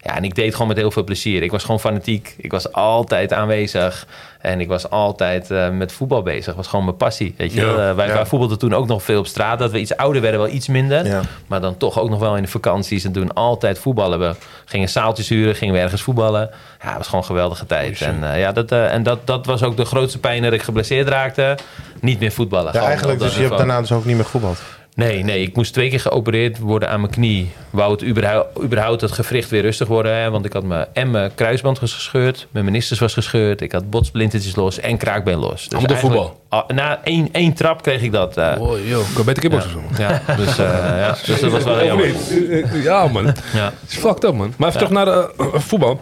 ja, 0.00 0.16
en 0.16 0.24
ik 0.24 0.34
deed 0.34 0.52
gewoon 0.52 0.68
met 0.68 0.76
heel 0.76 0.90
veel 0.90 1.04
plezier. 1.04 1.42
Ik 1.42 1.50
was 1.50 1.62
gewoon 1.62 1.80
fanatiek. 1.80 2.34
Ik 2.38 2.50
was 2.50 2.72
altijd 2.72 3.32
aanwezig. 3.32 4.06
En 4.40 4.60
ik 4.60 4.68
was 4.68 4.90
altijd 4.90 5.50
uh, 5.50 5.70
met 5.70 5.92
voetbal 5.92 6.22
bezig. 6.22 6.46
Het 6.46 6.56
was 6.56 6.66
gewoon 6.66 6.84
mijn 6.84 6.96
passie, 6.96 7.34
weet 7.36 7.52
je 7.52 7.60
ja, 7.60 7.94
wij, 7.94 8.06
ja. 8.06 8.14
wij 8.14 8.26
voetbalden 8.26 8.58
toen 8.58 8.74
ook 8.74 8.86
nog 8.86 9.02
veel 9.02 9.18
op 9.18 9.26
straat. 9.26 9.58
Dat 9.58 9.70
we 9.70 9.80
iets 9.80 9.96
ouder 9.96 10.22
werden, 10.22 10.40
wel 10.40 10.48
iets 10.48 10.68
minder. 10.68 11.06
Ja. 11.06 11.20
Maar 11.46 11.60
dan 11.60 11.76
toch 11.76 12.00
ook 12.00 12.10
nog 12.10 12.18
wel 12.18 12.36
in 12.36 12.42
de 12.42 12.48
vakanties. 12.48 13.04
En 13.04 13.12
toen 13.12 13.34
altijd 13.34 13.78
voetballen. 13.78 14.18
We 14.18 14.34
gingen 14.64 14.88
zaaltjes 14.88 15.28
huren, 15.28 15.54
gingen 15.54 15.74
we 15.74 15.80
ergens 15.80 16.02
voetballen. 16.02 16.50
Ja, 16.82 16.88
het 16.88 16.96
was 16.96 17.06
gewoon 17.06 17.20
een 17.20 17.26
geweldige 17.26 17.66
tijd. 17.66 18.00
En, 18.00 18.20
uh, 18.22 18.38
ja, 18.38 18.52
dat, 18.52 18.72
en 18.72 19.02
dat, 19.02 19.26
dat 19.26 19.46
was 19.46 19.62
ook 19.62 19.76
de 19.76 19.84
grootste 19.84 20.18
pijn 20.18 20.42
dat 20.42 20.52
ik 20.52 20.62
geblesseerd 20.62 21.08
raakte. 21.08 21.56
Niet 22.00 22.20
meer 22.20 22.32
voetballen. 22.32 22.72
Ja, 22.72 22.84
eigenlijk, 22.84 23.18
dus 23.18 23.34
je 23.34 23.42
hebt 23.42 23.56
daarna 23.56 23.80
dus 23.80 23.92
ook 23.92 24.04
niet 24.04 24.14
meer 24.14 24.24
gevoetbald? 24.24 24.58
Nee, 24.94 25.24
nee, 25.24 25.42
ik 25.42 25.56
moest 25.56 25.72
twee 25.72 25.90
keer 25.90 26.00
geopereerd 26.00 26.58
worden 26.58 26.88
aan 26.88 27.00
mijn 27.00 27.12
knie. 27.12 27.50
Wou 27.70 27.92
het 27.92 28.04
überhaupt, 28.04 28.62
überhaupt 28.62 29.00
het 29.00 29.12
gewricht 29.12 29.50
weer 29.50 29.62
rustig 29.62 29.88
worden. 29.88 30.16
Hè? 30.16 30.30
Want 30.30 30.44
ik 30.44 30.52
had 30.52 30.64
mijn, 30.64 30.86
en 30.92 31.10
mijn 31.10 31.34
kruisband 31.34 31.80
was 31.80 31.92
gescheurd. 31.92 32.46
Mijn 32.50 32.64
ministers 32.64 33.00
was 33.00 33.12
gescheurd. 33.12 33.60
Ik 33.60 33.72
had 33.72 33.90
botsplintertjes 33.90 34.56
los 34.56 34.80
en 34.80 34.96
kraakbeen 34.96 35.38
los. 35.38 35.68
Dus 35.68 35.78
Allemaal 35.78 35.96
voetbal? 35.96 36.40
Na 36.68 37.04
één, 37.04 37.28
één 37.32 37.52
trap 37.52 37.82
kreeg 37.82 38.02
ik 38.02 38.12
dat. 38.12 38.38
Uh, 38.38 38.54
oh, 38.58 38.88
joh, 38.88 39.08
ik 39.08 39.14
kan 39.14 39.24
beter 39.24 39.42
kibbels 39.42 39.66
ja, 39.98 40.22
ja, 40.26 40.34
dus, 40.36 40.58
uh, 40.58 40.66
ja, 40.98 41.16
dus 41.26 41.40
dat 41.40 41.50
was 41.50 41.64
wel 41.64 41.78
heel 41.78 41.86
jammer. 41.86 42.82
Ja, 42.82 43.06
man. 43.06 43.24
Ja. 43.52 43.72
Het 43.80 43.90
is 43.90 43.96
fucked 43.96 44.24
up, 44.24 44.34
man. 44.34 44.54
Maar 44.56 44.68
even 44.68 44.80
terug 44.80 44.94
naar 44.94 45.04
de, 45.04 45.32
uh, 45.38 45.46
voetbal. 45.54 46.00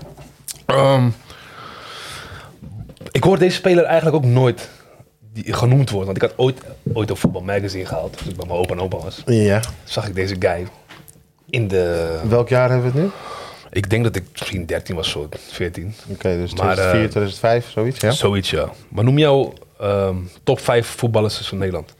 Um, 0.66 1.14
ik 3.10 3.24
hoor 3.24 3.38
deze 3.38 3.56
speler 3.56 3.84
eigenlijk 3.84 4.16
ook 4.16 4.30
nooit 4.30 4.68
die 5.44 5.52
genoemd 5.52 5.90
worden. 5.90 6.06
Want 6.06 6.22
ik 6.22 6.28
had 6.28 6.38
ooit, 6.38 6.60
ooit 6.92 7.10
een 7.10 7.16
voetbal 7.16 7.42
magazine 7.42 7.86
gehaald. 7.86 8.16
Toen 8.16 8.28
ik 8.28 8.36
bij 8.36 8.46
mijn 8.46 8.58
opa 8.58 8.74
en 8.74 8.80
opa 8.80 8.96
was. 8.96 9.22
Ja. 9.26 9.60
Zag 9.84 10.08
ik 10.08 10.14
deze 10.14 10.36
guy 10.38 10.66
in 11.50 11.68
de... 11.68 12.18
Welk 12.28 12.48
jaar 12.48 12.70
hebben 12.70 12.92
we 12.92 12.98
het 12.98 13.06
nu? 13.06 13.12
Ik 13.70 13.90
denk 13.90 14.04
dat 14.04 14.16
ik 14.16 14.24
misschien 14.32 14.66
13 14.66 14.96
was, 14.96 15.10
zo 15.10 15.28
14. 15.50 15.94
Oké, 16.02 16.12
okay, 16.12 16.36
dus 16.36 16.50
2004, 16.50 17.02
uh, 17.02 17.08
2005, 17.08 17.70
zoiets, 17.70 18.00
ja? 18.00 18.10
Zoiets, 18.10 18.50
ja. 18.50 18.68
Maar 18.88 19.04
noem 19.04 19.18
jouw 19.18 19.52
um, 19.82 20.30
top 20.42 20.60
5 20.60 20.86
voetballers 20.86 21.48
van 21.48 21.58
Nederland. 21.58 21.94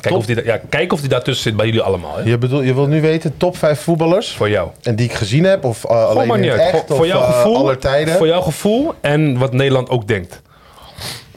Kijk 0.00 0.14
of, 0.14 0.26
die, 0.26 0.44
ja, 0.44 0.60
kijk 0.68 0.92
of 0.92 1.00
die 1.00 1.08
daartussen 1.08 1.42
zit 1.42 1.56
bij 1.56 1.66
jullie 1.66 1.80
allemaal. 1.80 2.16
Hè? 2.16 2.22
Je, 2.22 2.38
bedoel, 2.38 2.62
je 2.62 2.74
wilt 2.74 2.88
nu 2.88 3.00
weten 3.00 3.36
top 3.36 3.56
5 3.56 3.80
voetballers? 3.80 4.32
Voor 4.32 4.48
jou. 4.50 4.68
En 4.82 4.96
die 4.96 5.06
ik 5.06 5.14
gezien 5.14 5.44
heb? 5.44 5.64
Of 5.64 5.84
uh, 5.84 5.90
alleen 5.90 6.28
maar 6.28 6.38
in 6.38 6.50
het 6.50 6.60
echt? 6.60 6.84
voor 6.86 6.98
of 6.98 7.06
jouw 7.06 7.20
gevoel, 7.20 7.56
aller 7.56 7.78
tijden? 7.78 8.14
Voor 8.14 8.26
jouw 8.26 8.40
gevoel 8.40 8.94
en 9.00 9.38
wat 9.38 9.52
Nederland 9.52 9.88
ook 9.88 10.08
denkt. 10.08 10.42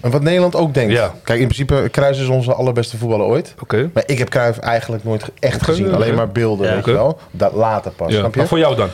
En 0.08 0.14
wat 0.14 0.22
Nederland 0.22 0.56
ook 0.56 0.74
denkt. 0.74 0.94
Ja. 0.94 1.14
Kijk, 1.24 1.40
in 1.40 1.48
principe 1.48 1.90
Kruis 1.92 2.20
is 2.20 2.28
onze 2.28 2.54
allerbeste 2.54 2.98
voetballer 2.98 3.26
ooit. 3.26 3.54
Oké. 3.54 3.64
Okay. 3.64 3.90
Maar 3.94 4.04
ik 4.06 4.18
heb 4.18 4.30
Kruis 4.30 4.60
eigenlijk 4.60 5.04
nooit 5.04 5.24
echt 5.40 5.62
okay, 5.62 5.68
gezien. 5.68 5.94
Alleen 5.94 6.16
maar 6.16 6.32
beelden, 6.32 6.66
ja, 6.66 6.72
weet 6.72 6.82
okay. 6.82 6.94
je 6.94 7.00
wel. 7.00 7.20
Dat 7.32 7.54
later 7.54 7.92
pas, 7.92 8.12
ja. 8.12 8.20
snap 8.20 8.34
je? 8.34 8.40
Maar 8.40 8.48
voor 8.48 8.60
jou 8.60 8.76
dan? 8.76 8.90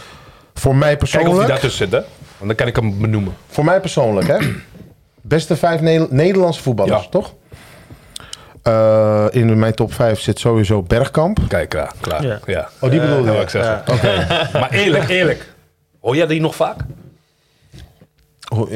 Voor 0.53 0.75
mij 0.75 0.97
persoonlijk... 0.97 1.33
Kijk 1.33 1.41
of 1.41 1.45
die 1.45 1.59
daartussen 1.59 1.89
zit, 1.89 2.01
hè? 2.01 2.07
Want 2.37 2.47
dan 2.47 2.55
kan 2.55 2.67
ik 2.67 2.75
hem 2.75 3.01
benoemen. 3.01 3.33
Voor 3.47 3.65
mij 3.65 3.79
persoonlijk, 3.79 4.27
hè? 4.27 4.37
Beste 5.21 5.55
vijf 5.55 5.81
ne 5.81 6.07
Nederlandse 6.09 6.61
voetballers, 6.61 7.03
ja. 7.03 7.09
toch? 7.09 7.33
Uh, 8.67 9.25
in 9.31 9.59
mijn 9.59 9.73
top 9.73 9.93
5 9.93 10.19
zit 10.19 10.39
sowieso 10.39 10.81
Bergkamp. 10.81 11.39
Kijk, 11.47 11.69
klaar. 11.69 11.93
klaar. 12.01 12.25
Ja. 12.25 12.39
ja. 12.45 12.69
Oh, 12.79 12.89
die 12.89 12.99
bedoel 12.99 13.25
je? 13.25 13.31
Uh, 13.31 13.41
ik 13.41 13.49
zeggen. 13.49 13.81
Ja. 13.85 13.93
Okay. 13.93 14.25
maar 14.61 14.71
eerlijk, 14.71 15.09
eerlijk. 15.09 15.53
Hoor 16.01 16.15
jij 16.15 16.27
die 16.27 16.41
nog 16.41 16.55
vaak? 16.55 16.77
Ho 18.55 18.67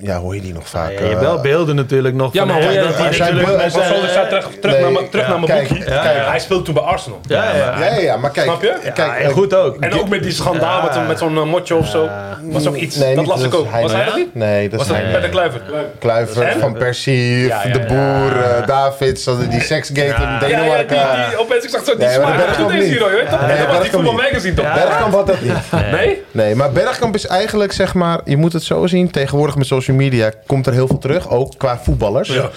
ja, 0.00 0.18
hoor 0.18 0.34
je 0.34 0.40
die 0.40 0.52
nog 0.52 0.68
vaak? 0.68 0.90
Ja, 0.90 1.00
je 1.00 1.06
hebt 1.06 1.20
wel 1.20 1.40
beelden 1.40 1.76
natuurlijk 1.76 2.14
nog. 2.14 2.32
Ja, 2.32 2.44
maar 2.44 2.62
hoor 2.62 2.72
je 2.72 2.80
dat 2.80 2.96
hij 2.96 3.10
natuurlijk... 3.10 3.48
Zijn, 3.48 4.02
ik 4.02 4.08
sta 4.08 4.26
terug, 4.26 4.48
terug 4.60 4.74
nee, 4.74 4.82
naar 4.82 4.92
mijn, 4.92 5.08
terug 5.08 5.24
ja, 5.24 5.30
naar 5.30 5.40
mijn 5.40 5.52
kijk, 5.52 5.68
boekje. 5.68 5.84
kijk. 5.84 6.16
Ja, 6.16 6.30
hij 6.30 6.38
speelt 6.38 6.64
toen 6.64 6.74
bij 6.74 6.82
Arsenal. 6.82 7.20
Ja, 7.28 7.56
ja, 7.56 7.84
ja, 7.84 7.94
ja, 7.98 8.16
maar 8.16 8.30
kijk. 8.30 8.46
Snap 8.46 8.62
je? 8.62 8.90
Kijk, 8.94 9.18
en 9.18 9.30
goed 9.30 9.54
ook. 9.54 9.76
En 9.80 9.92
ook 9.92 10.08
met 10.08 10.22
die 10.22 10.32
schandaal 10.32 10.82
met, 10.82 11.06
met 11.08 11.18
zo'n 11.18 11.34
uh, 11.34 11.44
motje 11.44 11.74
of 11.74 11.88
zo. 11.88 12.08
Was 12.42 12.66
ook 12.66 12.76
iets. 12.76 12.96
Nee, 12.96 13.14
dat 13.14 13.26
las 13.26 13.42
ik 13.42 13.54
ook. 13.54 13.70
Was 13.70 13.92
hij 13.92 14.04
dat 14.04 14.16
niet? 14.16 14.34
Nee, 14.34 14.68
dat 14.68 14.78
Was 14.78 14.88
is 14.88 14.94
dat 14.94 15.02
hij 15.02 15.12
met 15.12 15.22
de. 15.22 15.28
Kluivert? 15.28 15.62
Kluivert, 15.98 16.58
Van 16.58 16.72
Persie, 16.72 17.48
De. 17.48 17.80
Boer, 17.88 18.66
Davids, 18.66 19.28
die 19.50 19.60
seksgate 19.60 20.00
in 20.00 20.06
ja, 20.06 20.38
Denemarken. 20.38 20.96
die, 21.28 21.38
opeens, 21.38 21.64
ik 21.64 21.70
zag 21.70 21.84
zo 21.84 21.96
die 21.96 22.08
smaak. 22.08 22.36
Bergkamp 22.36 22.70
Deze 22.70 22.94
je? 22.94 23.26
Nee, 23.46 23.58
Dat 23.58 23.66
was 23.66 23.82
die 23.82 23.90
voetbal 23.90 24.12
niet. 24.12 24.22
magazine 24.22 24.54
toch? 24.54 24.74
Bergkamp 24.74 25.14
had 25.14 25.26
dat 25.26 25.40
niet. 25.40 25.52
Nee? 25.92 26.22
Nee, 26.30 26.54
maar 26.54 26.72
Bergkamp 26.72 27.14
is 27.14 27.26
eigenlijk, 27.26 27.72
zeg 27.72 27.94
maar, 27.94 28.20
je 28.24 28.36
moet 28.36 28.52
het 28.52 28.62
zo 28.62 28.86
zien. 28.86 29.10
Tegenwoordig 29.10 29.56
met 29.56 29.66
social 29.66 29.89
media 29.92 30.32
komt 30.46 30.66
er 30.66 30.72
heel 30.72 30.86
veel 30.86 30.98
terug, 30.98 31.28
ook 31.30 31.54
qua 31.56 31.78
voetballers. 31.78 32.28
Ja. 32.28 32.50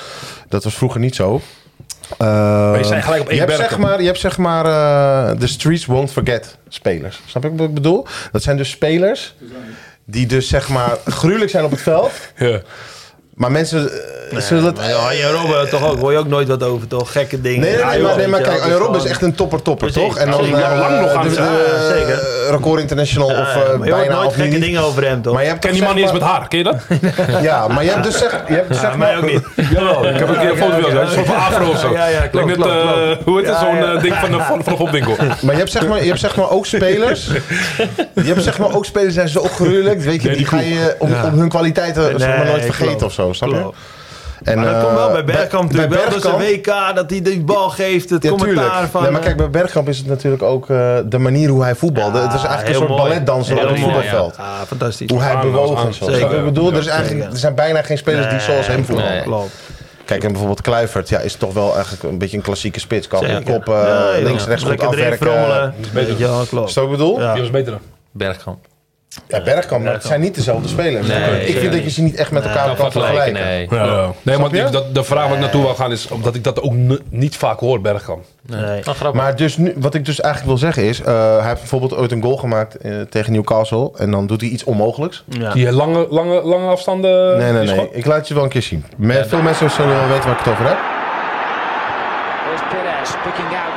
Dat 0.49 0.63
was 0.63 0.75
vroeger 0.75 0.99
niet 0.99 1.15
zo. 1.15 1.41
Uh, 2.11 2.27
Maar 2.27 2.77
je 2.77 2.83
zei 2.83 3.01
gelijk 3.01 3.21
op 3.21 3.27
één 3.27 3.35
je 3.35 3.45
hebt, 3.45 3.57
zeg 3.57 3.77
maar, 3.77 3.99
je 3.99 4.05
hebt 4.05 4.19
zeg 4.19 4.37
maar 4.37 4.65
uh, 4.65 5.39
de 5.39 5.47
streets 5.47 5.85
won't 5.85 6.11
forget 6.11 6.57
spelers. 6.67 7.21
Snap 7.25 7.43
je 7.43 7.55
wat 7.55 7.67
ik 7.67 7.73
bedoel? 7.73 8.07
Dat 8.31 8.43
zijn 8.43 8.57
dus 8.57 8.69
spelers 8.69 9.35
die 10.05 10.25
dus 10.25 10.47
zeg 10.47 10.69
maar 10.69 10.97
gruwelijk 11.05 11.51
zijn 11.51 11.65
op 11.65 11.71
het 11.71 11.81
veld. 11.81 12.11
Ja. 12.37 12.61
Maar 13.35 13.51
mensen 13.51 13.89
eh, 14.31 14.37
zullen 14.39 14.75
ja, 14.81 14.95
Arjen 14.95 15.31
Robben 15.31 15.69
toch 15.69 15.89
ook, 15.89 15.99
hoor 15.99 16.11
je 16.11 16.17
ook 16.17 16.27
nooit 16.27 16.47
wat 16.47 16.63
over, 16.63 16.87
toch? 16.87 17.11
Gekke 17.11 17.41
dingen. 17.41 17.59
Nee, 17.59 17.69
nee, 17.69 17.79
Ja, 17.79 17.87
nee, 17.89 17.97
joh, 17.99 18.07
maar, 18.07 18.17
nee, 18.17 18.27
maar 18.27 18.39
weet 18.39 18.47
je 18.47 18.53
kijk, 18.53 18.63
Arjen 18.63 18.77
Robben 18.79 19.01
is 19.03 19.09
echt 19.09 19.21
een 19.21 19.35
topper 19.35 19.61
topper, 19.61 19.91
Precies. 19.91 20.09
toch? 20.09 20.17
En 20.23 20.31
dan 20.31 20.39
eh, 20.45 20.51
lang 20.79 20.99
nog 21.01 21.11
aan 21.11 21.23
de, 21.23 21.29
het- 21.29 21.37
de, 21.37 21.43
Ja, 21.77 21.87
zeker. 21.95 22.13
eh, 22.45 22.49
record 22.49 22.79
international 22.81 23.29
Ja, 23.31 23.41
of 23.41 23.47
eh, 23.47 23.53
maar 23.55 23.65
je 23.87 23.93
hoort 23.93 24.07
bijna 24.07 24.15
nooit 24.21 24.33
gekke 24.33 24.49
niet. 24.49 24.61
dingen 24.61 24.81
over 24.83 25.03
hem, 25.07 25.21
toch? 25.21 25.33
Maar 25.33 25.41
je 25.41 25.47
hebt 25.47 25.59
Ken 25.61 25.69
toch 25.69 25.79
die 25.79 25.87
man 25.87 25.97
zeg 25.97 26.05
niet 26.05 26.13
eens 26.13 26.21
met 26.25 26.29
haar, 26.37 26.47
ken 26.47 26.57
je 26.57 26.63
dat? 26.63 26.75
Ja, 27.49 27.67
maar 27.67 27.83
je 27.83 27.89
hebt 27.89 28.03
dus 28.03 28.17
zeg, 28.17 28.43
je 28.47 28.53
hebt 28.53 28.75
zeg 28.75 28.81
Ja, 28.81 28.87
maar... 28.89 28.97
mij 28.97 29.17
ook 29.17 29.25
niet. 29.25 29.41
Jawel, 29.73 30.07
ik 30.07 30.15
heb 30.19 30.27
een 30.29 30.37
keer 30.39 30.49
een 30.51 30.57
foto 30.57 30.71
van 30.81 30.91
jou, 30.91 30.97
een 31.05 31.07
soort 31.11 31.25
van 31.25 31.35
afro 31.35 31.69
of 31.69 31.79
zo. 31.79 31.91
Ja, 31.91 32.07
ja, 32.07 32.27
klopt, 32.27 32.51
eh, 32.57 32.63
hoe 33.23 33.37
heet 33.37 33.47
het, 33.47 33.55
Ja, 33.55 33.59
zo'n 33.59 33.77
eh, 33.95 34.01
ding 34.01 34.15
van 34.15 34.31
de, 34.31 34.37
van, 34.37 34.63
van 34.63 34.73
de 34.73 34.79
popwinkel. 34.83 35.15
Maar 35.43 35.51
je 35.53 35.57
hebt 35.59 35.71
zeg 35.71 35.87
maar, 35.87 36.01
je 36.01 36.07
hebt 36.07 36.19
zeg 36.19 36.35
maar 36.35 36.49
ook 36.49 36.65
spelers. 36.65 37.27
Je 38.13 38.23
hebt 38.23 38.43
zeg 38.43 38.59
maar 38.59 38.75
ook 38.75 38.85
spelers 38.85 39.13
die 39.15 39.27
zijn 39.27 39.43
zo 39.43 39.49
gruwelijk. 39.53 40.01
Weet 40.01 40.21
je, 40.21 40.29
die 40.29 40.45
ga 40.45 40.59
je 40.59 40.95
om, 40.99 41.13
om 41.23 41.39
hun 41.39 41.49
kwaliteiten 41.49 42.19
zeg 42.19 42.43
nooit 42.45 42.65
vergeten 42.65 43.05
of 43.05 43.13
zo. 43.13 43.22
Snap 43.31 43.49
je? 43.49 43.69
En, 44.43 44.55
Maar 44.55 44.65
dat 44.65 44.75
eh, 44.75 44.83
komt 44.83 44.95
wel 44.95 45.11
bij 45.11 45.23
Bergkamp 45.23 45.71
bij 45.71 45.87
natuurlijk 45.87 46.23
wel. 46.23 46.33
Een 46.33 46.37
Bergkamp- 46.37 46.87
WK, 46.89 46.95
dat 46.95 47.09
hij 47.09 47.21
die 47.21 47.43
bal 47.43 47.69
geeft, 47.69 48.09
het 48.09 48.23
Ja, 48.23 48.29
commentaar 48.29 48.63
tuurlijk. 48.71 48.91
van... 48.91 49.01
nee, 49.01 49.11
maar 49.11 49.19
eh, 49.19 49.25
kijk, 49.25 49.37
bij 49.37 49.49
Bergkamp 49.49 49.87
is 49.89 49.97
het 49.97 50.07
natuurlijk 50.07 50.43
ook 50.43 50.69
eh, 50.69 50.97
de 51.05 51.17
manier 51.17 51.49
hoe 51.49 51.63
hij 51.63 51.75
voetbalde. 51.75 52.17
Ja, 52.17 52.23
het 52.23 52.33
is 52.33 52.39
eigenlijk 52.43 52.69
een 52.69 52.75
soort 52.75 52.89
mooi. 52.89 53.01
balletdanser 53.01 53.53
op 53.53 53.59
Heel 53.59 53.69
het 53.69 53.79
mooi, 53.79 53.93
voetbalveld. 53.93 54.37
Ah, 54.37 54.45
fantastisch. 54.67 55.09
Hoe 55.09 55.21
hij 55.21 55.39
bewoog 55.39 55.85
en 55.85 55.93
zo. 55.93 56.05
ik 56.09 56.43
bedoel? 56.43 56.65
Ja, 56.69 56.71
er, 56.73 56.79
is 56.79 56.87
eigenlijk, 56.87 57.31
er 57.31 57.37
zijn 57.37 57.55
bijna 57.55 57.81
geen 57.81 57.97
spelers 57.97 58.29
die 58.29 58.39
zoals 58.39 58.67
hem 58.67 58.85
voetballen. 58.85 59.11
Nee. 59.11 59.21
Klopt. 59.21 59.51
Kijk, 60.05 60.21
en 60.23 60.27
bijvoorbeeld 60.29 60.61
Kluivert 60.61 61.09
ja, 61.09 61.19
is 61.19 61.35
toch 61.35 61.53
wel 61.53 61.73
eigenlijk 61.73 62.03
een 62.03 62.17
beetje 62.17 62.37
een 62.37 62.43
klassieke 62.43 62.79
spits. 62.79 63.07
Kan 63.07 63.19
Zeker. 63.19 63.43
kop 63.43 63.65
Ja, 63.67 64.15
joh. 64.15 64.23
links, 64.23 64.45
rechts 64.45 64.63
goed 64.63 64.71
Lekker 64.71 64.87
erin 64.97 65.11
afwerken. 65.11 65.27
frommelen. 65.27 65.73
Weet 65.93 66.07
je 66.07 66.15
wel, 66.27 66.45
klopt. 66.45 66.67
Is 66.69 66.73
dat 66.73 66.83
wat 66.83 66.93
ik 66.93 66.99
bedoel? 66.99 67.19
Ja. 67.21 67.33
Die 67.33 67.41
was 67.41 67.51
beter 67.51 67.71
dan. 67.71 67.81
Bergkamp. 68.11 68.65
Ja, 69.27 69.41
Bergkamp, 69.41 69.83
maar 69.83 69.93
het 69.93 70.03
zijn 70.03 70.21
niet 70.21 70.35
dezelfde 70.35 70.67
spelers. 70.67 71.07
Nee, 71.07 71.45
ik 71.45 71.57
vind 71.57 71.73
dat 71.73 71.83
je 71.83 71.89
ze 71.89 72.01
niet 72.01 72.15
echt 72.15 72.31
met 72.31 72.43
elkaar 72.43 72.65
Kan 72.65 72.75
kan 72.75 72.91
vergelijken, 72.91 73.33
nee. 73.33 73.67
Ja, 73.69 74.11
Nee, 74.21 74.37
maar 74.37 74.71
dat, 74.71 74.95
de 74.95 75.03
vraag 75.03 75.23
waar 75.23 75.33
ik 75.33 75.39
naartoe 75.39 75.61
wil 75.61 75.75
gaan 75.75 75.91
is 75.91 76.07
omdat 76.07 76.35
ik 76.35 76.43
dat 76.43 76.61
ook 76.61 76.73
niet 77.09 77.37
vaak 77.37 77.59
hoor, 77.59 77.81
Bergkamp. 77.81 78.23
Nee. 78.41 78.81
Oh. 78.87 79.13
Maar 79.13 79.35
dus 79.35 79.57
nu, 79.57 79.73
wat 79.77 79.93
ik 79.93 80.05
dus 80.05 80.19
eigenlijk 80.21 80.51
wil 80.51 80.69
zeggen 80.71 80.83
is, 80.83 81.01
eh, 81.01 81.37
hij 81.37 81.47
heeft 81.47 81.59
bijvoorbeeld 81.59 81.95
ooit 81.95 82.11
een 82.11 82.21
goal 82.21 82.37
gemaakt 82.37 82.75
eh, 82.75 83.01
tegen 83.01 83.33
Newcastle 83.33 83.91
en 83.97 84.11
dan 84.11 84.27
doet 84.27 84.41
hij 84.41 84.49
iets 84.49 84.63
onmogelijks. 84.63 85.23
Ja. 85.27 85.53
Die 85.53 85.71
lange, 85.71 86.07
lange, 86.09 86.41
lange 86.41 86.67
afstanden. 86.67 87.37
Nee, 87.37 87.51
nee, 87.51 87.65
nee. 87.65 87.89
Ik 87.91 88.05
laat 88.05 88.17
het 88.17 88.27
je 88.27 88.33
wel 88.33 88.43
een 88.43 88.49
keer 88.49 88.61
zien. 88.61 88.85
Veel 88.99 89.41
mensen 89.41 89.69
zullen 89.69 89.95
wel 89.95 90.07
weten 90.07 90.23
waar 90.23 90.39
ik 90.39 90.45
het 90.45 90.53
over 90.53 90.67
heb. 90.67 90.77
Perez 92.73 93.11
picking 93.23 93.51
out 93.53 93.73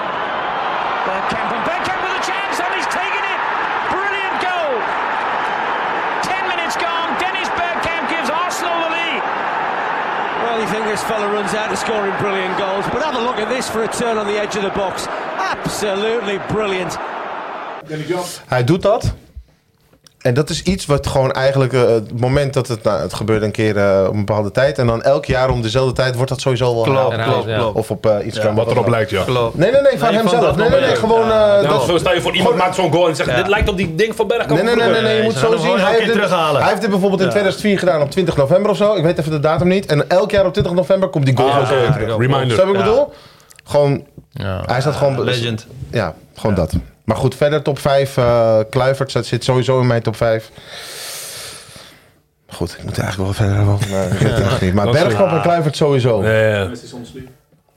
Bergkamp, 1.07 1.49
and 1.53 1.62
Bergkamp 1.68 2.01
with 2.03 2.16
a 2.16 2.24
chance, 2.24 2.57
and 2.64 2.72
he's 2.74 2.89
taken 2.89 3.22
it. 3.34 3.41
Brilliant 3.93 4.37
goal. 4.47 4.72
Ten 6.30 6.43
minutes 6.49 6.76
gone. 6.80 7.09
Dennis 7.20 7.49
Bergkamp 7.61 8.09
gives 8.09 8.30
Arsenal 8.30 8.76
the 8.84 8.91
lead. 8.97 9.22
Well, 10.43 10.57
you 10.61 10.68
think 10.72 10.84
this 10.87 11.05
fella 11.17 11.33
runs 11.33 11.55
out 11.55 11.73
of 11.73 11.79
scoring 11.79 12.14
brilliant 12.19 12.59
goals, 12.59 12.85
but 12.93 13.03
have 13.03 13.14
a 13.14 13.25
look 13.25 13.39
at 13.39 13.49
this 13.49 13.69
for 13.71 13.85
a 13.85 13.89
turn 13.89 14.19
on 14.19 14.27
the 14.27 14.39
edge 14.39 14.55
of 14.57 14.62
the 14.62 14.71
box. 14.71 15.07
Absolutely 15.39 16.39
brilliant. 16.49 16.99
Hij 18.47 18.64
doet 18.64 18.83
dat. 18.83 19.14
En 20.27 20.35
dat 20.35 20.51
is 20.51 20.62
iets 20.62 20.87
wat 20.87 21.07
gewoon 21.07 21.33
eigenlijk 21.33 21.72
eh, 21.72 21.81
het 21.89 22.20
moment 22.20 22.55
dat 22.55 22.68
het, 22.68 22.83
nou, 22.83 23.01
het 23.01 23.14
gebeurt 23.14 23.43
een 23.43 23.51
keer 23.51 23.77
eh, 23.77 24.05
op 24.07 24.12
een 24.12 24.24
bepaalde 24.24 24.51
tijd. 24.51 24.79
En 24.79 24.87
dan 24.87 25.03
elk 25.03 25.24
jaar 25.24 25.51
om 25.51 25.62
dezelfde 25.62 25.93
tijd 25.93 26.14
wordt 26.14 26.31
dat 26.31 26.41
sowieso 26.41 26.74
wel 26.74 26.83
Klopt, 26.83 27.47
ja. 27.47 27.66
Of 27.66 27.91
op 27.91 28.07
eh, 28.07 28.24
Instagram. 28.24 28.55
Wat 28.55 28.70
erop 28.70 28.89
lijkt, 28.89 29.11
ja. 29.11 29.22
Klopt. 29.24 29.57
Nee, 29.57 29.70
nee, 29.72 29.81
nee, 29.81 29.99
van 29.99 30.09
Nee, 30.09 30.16
hem 30.18 30.29
van 30.29 30.39
zelf. 30.41 30.45
dat 30.45 30.57
Nee, 30.57 30.68
nee, 30.70 30.81
nee, 30.81 30.97
gewoon... 30.97 31.29
Ja. 31.29 31.57
eh, 31.62 31.70
dat- 31.70 31.83
zo 31.87 31.99
stel 31.99 32.14
je 32.14 32.20
voor 32.20 32.33
iemand 32.35 32.51
gewoon- 32.51 32.64
maakt 32.66 32.77
zo'n 32.79 32.93
goal 32.93 33.09
en 33.09 33.16
zegt: 33.16 33.31
Ja. 33.31 33.37
Dit 33.37 33.49
lijkt 33.49 33.68
op 33.68 33.77
die 33.77 33.95
ding 33.95 34.14
van 34.16 34.27
Bergkamp. 34.27 34.51
Nee, 34.62 34.62
nee, 34.64 34.74
nee, 34.77 34.91
nee, 34.93 35.03
nee, 35.03 35.16
je 35.16 35.22
moet 35.22 35.35
zo 35.35 35.57
zien. 35.57 35.70
Hij 35.79 35.85
heeft, 35.85 35.97
keer 35.97 36.07
dit, 36.07 36.14
terughalen. 36.14 36.61
hij 36.61 36.68
heeft 36.70 36.81
dit 36.81 36.91
bijvoorbeeld 36.91 37.20
in 37.20 37.27
Ja. 37.27 37.33
2004 37.33 37.79
gedaan 37.79 38.03
op 38.03 38.11
20 38.11 38.37
november 38.37 38.70
of 38.70 38.77
zo. 38.77 38.95
Ik 38.95 39.03
weet 39.03 39.18
even 39.18 39.31
de 39.31 39.41
datum 39.41 39.68
niet. 39.68 39.87
En 39.87 40.09
elk 40.11 40.31
jaar 40.31 40.47
op 40.47 40.53
20 40.53 40.72
november 40.74 41.09
komt 41.09 41.27
die 41.27 41.37
goal 41.37 41.51
Ah, 41.51 41.66
terug. 41.68 41.89
oké. 41.89 42.05
Reminder. 42.18 42.51
Snap 42.57 42.66
ik 42.68 42.77
bedoel? 42.77 43.12
Gewoon, 43.64 44.05
Ja. 44.31 44.62
hij 44.66 44.81
staat 44.81 44.95
gewoon... 44.95 45.22
Legend. 45.24 45.66
Ja, 45.91 46.14
gewoon 46.35 46.55
dat. 46.57 46.72
Maar 47.07 47.17
goed, 47.17 47.35
verder 47.35 47.63
top 47.63 47.79
5. 47.79 48.17
eh 48.17 48.59
Kluivert 48.71 49.11
zit, 49.11 49.27
zit 49.27 49.45
sowieso 49.45 49.81
in 49.81 49.87
mijn 49.87 50.03
top 50.03 50.17
5. 50.17 50.51
Goed, 52.49 52.75
ik 52.79 52.85
moet 52.85 52.99
eigenlijk 52.99 53.39
wel 53.39 53.47
verder 53.49 53.73
over. 53.73 53.91
Maar, 53.91 54.05
ik 54.13 54.19
weet 54.19 54.51
het 54.51 54.61
niet. 54.61 54.75
maar 54.75 54.91
Bergkamp 54.91 55.31
en 55.31 55.41
Kluivert 55.43 55.77
sowieso. 55.77 56.21
Nee, 56.21 56.43
Nee, 56.43 56.51
ja. 56.53 56.69
Sliep. 57.03 57.29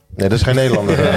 dat 0.09 0.31
is 0.31 0.41
geen 0.41 0.55
Nederlander. 0.55 0.97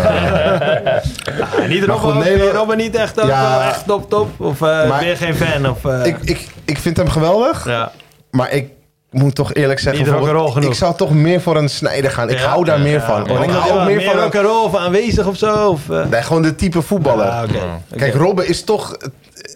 Ah, 1.41 1.69
niet 1.69 1.87
Maar 1.87 1.97
Robben, 1.97 1.99
goed, 1.99 2.13
ook. 2.17 2.25
Nederland- 2.25 2.57
Robben 2.57 2.77
niet 2.77 2.95
echt, 2.95 3.21
ook 3.21 3.29
Ja. 3.29 3.69
echt 3.69 3.87
top 3.87 4.11
top? 4.11 4.41
Of 4.41 4.55
eh 4.55 4.89
Maar- 4.89 4.99
ben 4.99 5.09
je 5.09 5.17
geen 5.17 5.35
fan? 5.35 5.69
Of, 5.71 5.85
eh, 5.85 6.07
ik, 6.07 6.17
ik, 6.23 6.49
ik 6.65 6.79
vind 6.79 6.97
hem 6.97 7.09
geweldig. 7.09 7.67
ja. 7.67 7.93
Maar 8.31 8.51
ik 8.53 8.71
moet 9.13 9.35
toch 9.35 9.55
eerlijk 9.55 9.81
zeggen, 9.81 10.63
ik 10.63 10.75
zou 10.75 10.97
toch 10.97 11.11
meer 11.11 11.41
voor 11.41 11.57
een 11.57 11.69
snijder 11.69 12.11
gaan. 12.11 12.31
Ik 12.31 12.39
Ja. 12.39 12.49
hou 12.49 12.65
daar 12.65 12.81
meer 12.81 12.93
Ja. 12.99 13.07
van. 13.07 13.27
En 13.27 13.43
ik 13.43 13.51
hou 13.51 13.81
ook 13.81 13.87
meer 13.87 14.03
van 14.03 14.15
welke 14.17 14.39
een, 14.39 14.45
rol 14.45 14.65
of 14.65 14.77
aanwezig 14.77 15.27
of 15.27 15.37
zo? 15.37 15.69
Of, 15.69 15.91
eh? 15.91 16.05
nee, 16.05 16.23
gewoon 16.23 16.43
de 16.43 16.55
type 16.55 16.83
voetballer. 16.83 17.27
Ah, 17.27 17.43
oké. 17.43 17.59
Kijk. 17.97 18.15
Robben 18.15 18.49
is 18.49 18.65
toch 18.65 18.95
eh, 18.97 19.09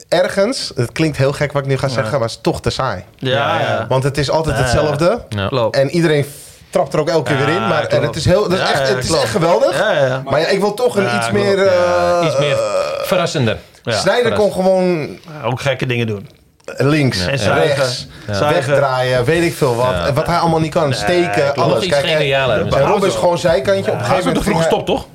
ergens, 0.09 0.73
het 0.75 0.93
klinkt 0.93 1.17
heel 1.17 1.33
gek 1.33 1.53
wat 1.53 1.63
ik 1.63 1.69
nu 1.69 1.79
ga 1.79 1.89
zeggen, 1.89 2.13
maar 2.13 2.21
het 2.29 2.31
is 2.31 2.39
toch 2.43 2.61
te 2.61 2.71
saai. 2.71 3.05
Ja, 3.17 3.61
ja. 3.61 3.87
Want 3.89 4.03
het 4.03 4.19
is 4.19 4.31
altijd 4.31 4.57
Ja, 4.57 4.63
hetzelfde. 4.63 5.25
Ja. 5.29 5.69
En 5.71 5.91
iedereen 5.91 6.27
trapt 6.71 6.95
er 6.95 7.01
ook 7.01 7.09
elke 7.09 7.31
keer 7.31 7.39
Ja, 7.41 7.47
weer 7.47 7.55
in. 7.55 7.69
Maar 7.69 7.85
en 7.87 8.03
het 8.03 8.17
is, 8.17 8.25
heel, 8.25 8.43
dat 8.43 8.53
is 8.53 8.59
Ja, 8.59 8.73
echt, 8.73 8.89
ja, 8.89 8.95
het 8.95 9.05
is 9.05 9.11
echt 9.13 9.31
geweldig. 9.31 9.79
Ja, 9.79 10.07
ja. 10.07 10.23
Maar 10.25 10.41
ja, 10.41 10.47
ik 10.47 10.61
wil 10.61 10.75
toch 10.75 10.97
een 10.97 11.03
Ja, 11.03 11.17
iets 11.19 11.31
meer... 11.31 11.65
Ja, 11.65 12.21
eh, 12.21 12.27
Iets 12.27 12.39
meer 12.39 12.57
verrassender. 13.03 13.57
Ja, 13.83 13.93
Snijder 13.93 14.33
kon 14.33 14.53
gewoon 14.53 15.09
Ook 15.45 15.61
gekke 15.61 15.87
dingen 15.87 16.07
doen. 16.07 16.29
Links, 16.77 17.27
En 17.27 17.55
rechts, 17.55 18.07
wegdraaien, 18.27 19.25
weet 19.25 19.43
ik 19.43 19.55
veel 19.55 19.77
wat. 19.77 19.87
Ja. 19.91 20.13
Wat 20.13 20.27
hij 20.27 20.39
allemaal 20.39 20.61
niet 20.61 20.73
kan. 20.73 20.93
Steken, 20.93 21.55
alles. 21.55 21.85
iets 21.85 21.93
Kijk, 22.01 22.05
en, 22.05 22.65
misschien. 22.65 22.87
Rob 22.87 23.05
is 23.05 23.15
gewoon 23.15 23.39
zijkantje. 23.39 23.93
Op 23.93 23.99
een 23.99 24.05
gegeven 24.05 24.27
moment 24.27 24.45
vroeg 24.45 24.57
gestopt, 24.59 24.87
toch? 24.87 25.07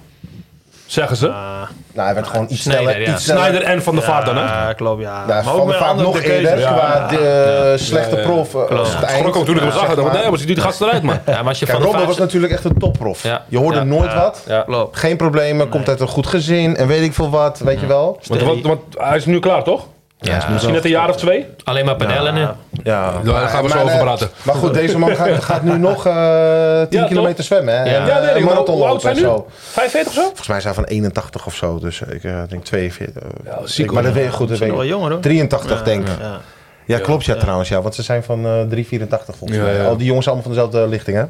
Zeggen 0.85 1.17
ze. 1.17 1.27
Nou, 1.93 2.05
hij 2.05 2.13
werd 2.13 2.27
gewoon 2.27 2.45
iets 2.49 2.61
sneller. 2.61 3.01
ja. 3.01 3.13
Iets 3.13 3.23
sneller. 3.23 3.63
En 3.63 3.83
Van 3.83 3.95
der 3.95 4.03
Vaart 4.03 4.25
dan, 4.25 4.37
hè? 4.37 4.43
Ja, 4.43 4.73
klopt, 4.73 5.01
ja. 5.01 5.23
Ja, 5.27 5.27
Maar 5.27 5.37
ook 5.37 5.43
van 5.45 5.59
de 5.59 5.65
met 5.65 5.75
vaart 5.75 5.89
andere 5.89 6.07
nog 6.07 6.19
keuzes. 6.21 6.37
eerder. 6.37 6.59
Ja. 6.59 6.71
Qua 6.73 7.07
de 7.07 7.73
slechte 7.77 8.15
prof. 8.15 8.55
eh, 8.55 8.85
Schrok 8.85 9.35
ook 9.35 9.45
toen 9.45 9.55
ik 9.55 9.61
hem 9.61 9.69
eh, 9.69 9.75
zag. 9.75 9.95
nee, 9.95 10.29
maar 10.29 10.37
ziet 10.39 10.47
die 10.47 10.59
gast 10.61 10.81
eruit, 10.81 11.03
man. 11.03 11.17
Ja, 11.25 11.31
maar 11.39 11.47
als 11.47 11.59
je 11.59 11.65
Kijk, 11.65 11.77
van 11.77 11.85
de 11.85 11.91
Robben 11.91 12.07
was 12.07 12.17
natuurlijk 12.17 12.53
echt 12.53 12.63
een 12.63 12.77
topprof. 12.77 13.23
Ja. 13.23 13.41
Je 13.47 13.57
hoorde 13.57 13.77
Ja. 13.77 13.83
nooit 13.83 14.13
wat. 14.13 14.43
Ja. 14.47 14.61
Klopt. 14.61 14.97
Geen 14.97 15.17
problemen, 15.17 15.69
komt 15.69 15.89
uit 15.89 15.99
een 15.99 16.07
goed 16.07 16.27
gezin 16.27 16.77
en 16.77 16.87
weet 16.87 17.01
ik 17.01 17.13
veel 17.13 17.29
wat, 17.29 17.59
weet 17.59 17.79
je 17.79 17.85
wel. 17.85 18.19
Want, 18.27 18.41
want, 18.41 18.65
want 18.65 18.81
hij 18.97 19.17
is 19.17 19.25
nu 19.25 19.39
klaar, 19.39 19.63
toch? 19.63 19.85
Ja, 20.23 20.47
Misschien 20.51 20.73
net 20.73 20.83
een 20.85 20.89
jaar 20.91 21.09
of 21.09 21.15
twee. 21.15 21.47
alleen 21.63 21.85
maar 21.85 21.95
padellen 21.95 22.33
nu. 22.33 22.39
Ja, 22.83 23.13
Daar 23.23 23.47
gaan 23.47 23.63
we 23.63 23.69
zo 23.69 23.75
maar, 23.75 23.83
over 23.83 23.95
eh, 23.95 24.01
praten. 24.01 24.29
Maar 24.43 24.55
goed, 24.55 24.73
deze 24.73 24.97
man 24.97 25.15
gaat, 25.15 25.43
gaat 25.43 25.63
nu 25.63 25.77
nog 25.77 26.05
eh 26.05 26.13
10 26.89 26.99
Ja, 26.99 27.05
kilometer 27.07 27.35
toch? 27.35 27.45
zwemmen. 27.45 27.73
Hè? 27.73 27.83
Ja. 27.83 27.99
En, 28.01 28.07
Ja, 28.07 28.19
nee, 28.19 28.35
ik 28.35 28.43
marathon 28.45 28.75
Hoe 28.75 28.85
oud 28.85 29.01
zijn 29.01 29.15
nu? 29.15 29.21
zo. 29.21 29.47
45 29.57 30.07
of 30.07 30.13
zo? 30.13 30.21
Volgens 30.27 30.47
mij 30.47 30.61
zijn 30.61 30.73
van 30.73 30.83
81 30.83 31.45
of 31.45 31.55
zo. 31.55 31.79
Dus 31.79 32.01
ik 32.01 32.23
eh, 32.23 32.41
denk 32.49 32.63
42. 32.63 33.23
Ja, 33.45 33.59
ziek, 33.63 33.91
maar 33.91 34.03
dat 34.03 34.13
weet 34.13 34.23
je 34.25 34.31
goed. 34.31 34.49
Dat 34.49 34.57
weet 34.57 34.71
wel 34.71 34.85
jonger, 34.85 35.11
hoor. 35.11 35.19
83 35.19 35.83
denk 35.83 36.07
ik. 36.07 36.17
Ja. 36.19 36.39
Ja, 36.85 36.99
klopt 36.99 37.25
ja, 37.25 37.35
trouwens. 37.35 37.69
Ja, 37.69 37.81
want 37.81 37.95
ze 37.95 38.01
zijn 38.03 38.23
van 38.23 38.45
eh 38.45 38.51
384 38.69 39.35
volgens 39.35 39.59
Ja, 39.59 39.65
mij. 39.65 39.75
ja. 39.75 39.83
Al 39.85 39.97
die 39.97 40.05
jongens 40.07 40.25
allemaal 40.25 40.43
van 40.43 40.53
dezelfde 40.53 40.87
lichting, 40.87 41.17
hè? 41.17 41.23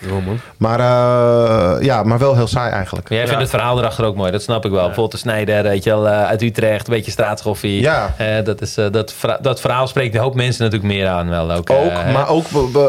Man. 0.00 0.40
Maar 0.56 0.80
eh, 0.80 1.82
ja, 1.84 2.02
maar 2.02 2.18
wel 2.18 2.34
heel 2.36 2.46
saai 2.46 2.72
eigenlijk. 2.72 3.08
Jij 3.08 3.24
vindt 3.26 3.40
het 3.40 3.50
verhaal 3.50 3.78
erachter 3.78 4.04
ook 4.04 4.16
mooi, 4.16 4.30
dat 4.30 4.42
snap 4.42 4.64
ik 4.64 4.70
wel. 4.70 4.80
Bijvoorbeeld 4.80 5.12
de 5.12 5.18
Snijder, 5.18 5.62
weet 5.62 5.84
je 5.84 5.90
wel, 5.90 6.08
eh, 6.08 6.24
uit 6.24 6.42
Utrecht, 6.42 6.88
een 6.88 6.94
beetje 6.94 7.10
straatschoffie. 7.10 7.80
Ja. 7.80 8.14
Eh, 8.16 8.44
dat, 8.44 8.60
is, 8.60 8.76
eh, 8.76 8.86
dat, 8.90 9.12
verha- 9.12 9.38
dat 9.42 9.60
verhaal 9.60 9.86
spreekt 9.86 10.14
een 10.14 10.20
hoop 10.20 10.34
mensen 10.34 10.64
natuurlijk 10.64 10.92
meer 10.92 11.08
aan 11.08 11.28
wel. 11.28 11.52
Ook, 11.52 11.70
Ook, 11.70 11.92
maar 12.12 12.28
ook 12.28 12.46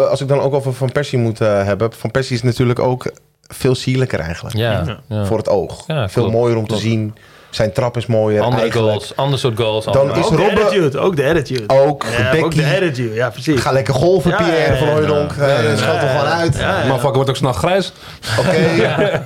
als 0.10 0.22
ik 0.22 0.28
dan 0.28 0.40
ook 0.40 0.54
over 0.54 0.74
Van 0.74 0.92
Persie 0.92 1.20
moet 1.20 1.42
eh, 1.42 1.64
hebben. 1.64 1.94
Van 1.94 2.12
Persie 2.12 2.36
is 2.36 2.44
natuurlijk 2.44 2.80
ook 2.80 3.12
veel 3.48 3.76
sierlijker 3.76 4.20
eigenlijk. 4.20 4.56
Ja, 4.56 4.84
ja. 5.08 5.26
Voor 5.26 5.38
het 5.38 5.50
oog. 5.50 5.84
Ja, 5.88 6.10
veel 6.10 6.22
klopt, 6.24 6.38
mooier 6.38 6.58
om 6.58 6.68
te 6.68 6.76
zien. 6.78 7.16
Zijn 7.50 7.72
trap 7.74 7.98
is 7.98 8.06
mooier. 8.06 8.42
andere 8.42 8.62
eigenlijk. 8.62 8.90
goals, 8.92 9.16
ander 9.16 9.40
soort 9.40 9.58
goals. 9.58 9.86
Dan 9.86 9.96
andere- 10.00 10.20
is 10.20 10.26
Ook 10.26 10.32
de 10.32 10.38
Robben- 10.38 10.64
attitude, 10.66 11.00
ook 11.00 11.16
de 11.16 11.26
attitude. 11.30 11.64
Ook, 11.68 12.04
Ja, 12.18 12.26
ook 12.26 12.32
Becky. 12.32 12.58
de 12.58 12.76
attitude, 12.76 13.14
ja 13.14 13.30
precies. 13.30 13.62
Ga 13.62 13.72
lekker 13.72 13.94
golven, 13.94 14.32
Ja, 14.32 14.38
Pierre 14.38 14.58
ja, 14.58 14.72
ja, 14.72 14.78
van 14.78 14.88
ja. 14.88 14.94
Hooydonk. 14.94 15.32
Eh, 15.32 15.64
Dat 15.70 15.78
schat 15.80 15.96
er 16.02 16.10
gewoon 16.10 16.26
uit. 16.26 16.56
Ja, 16.58 16.62
ja. 16.70 16.78
Motherfucker 16.82 17.14
wordt 17.16 17.30
ook 17.30 17.36
s'nachts 17.36 17.58
grijs. 17.58 17.92
Oké. 18.40 18.58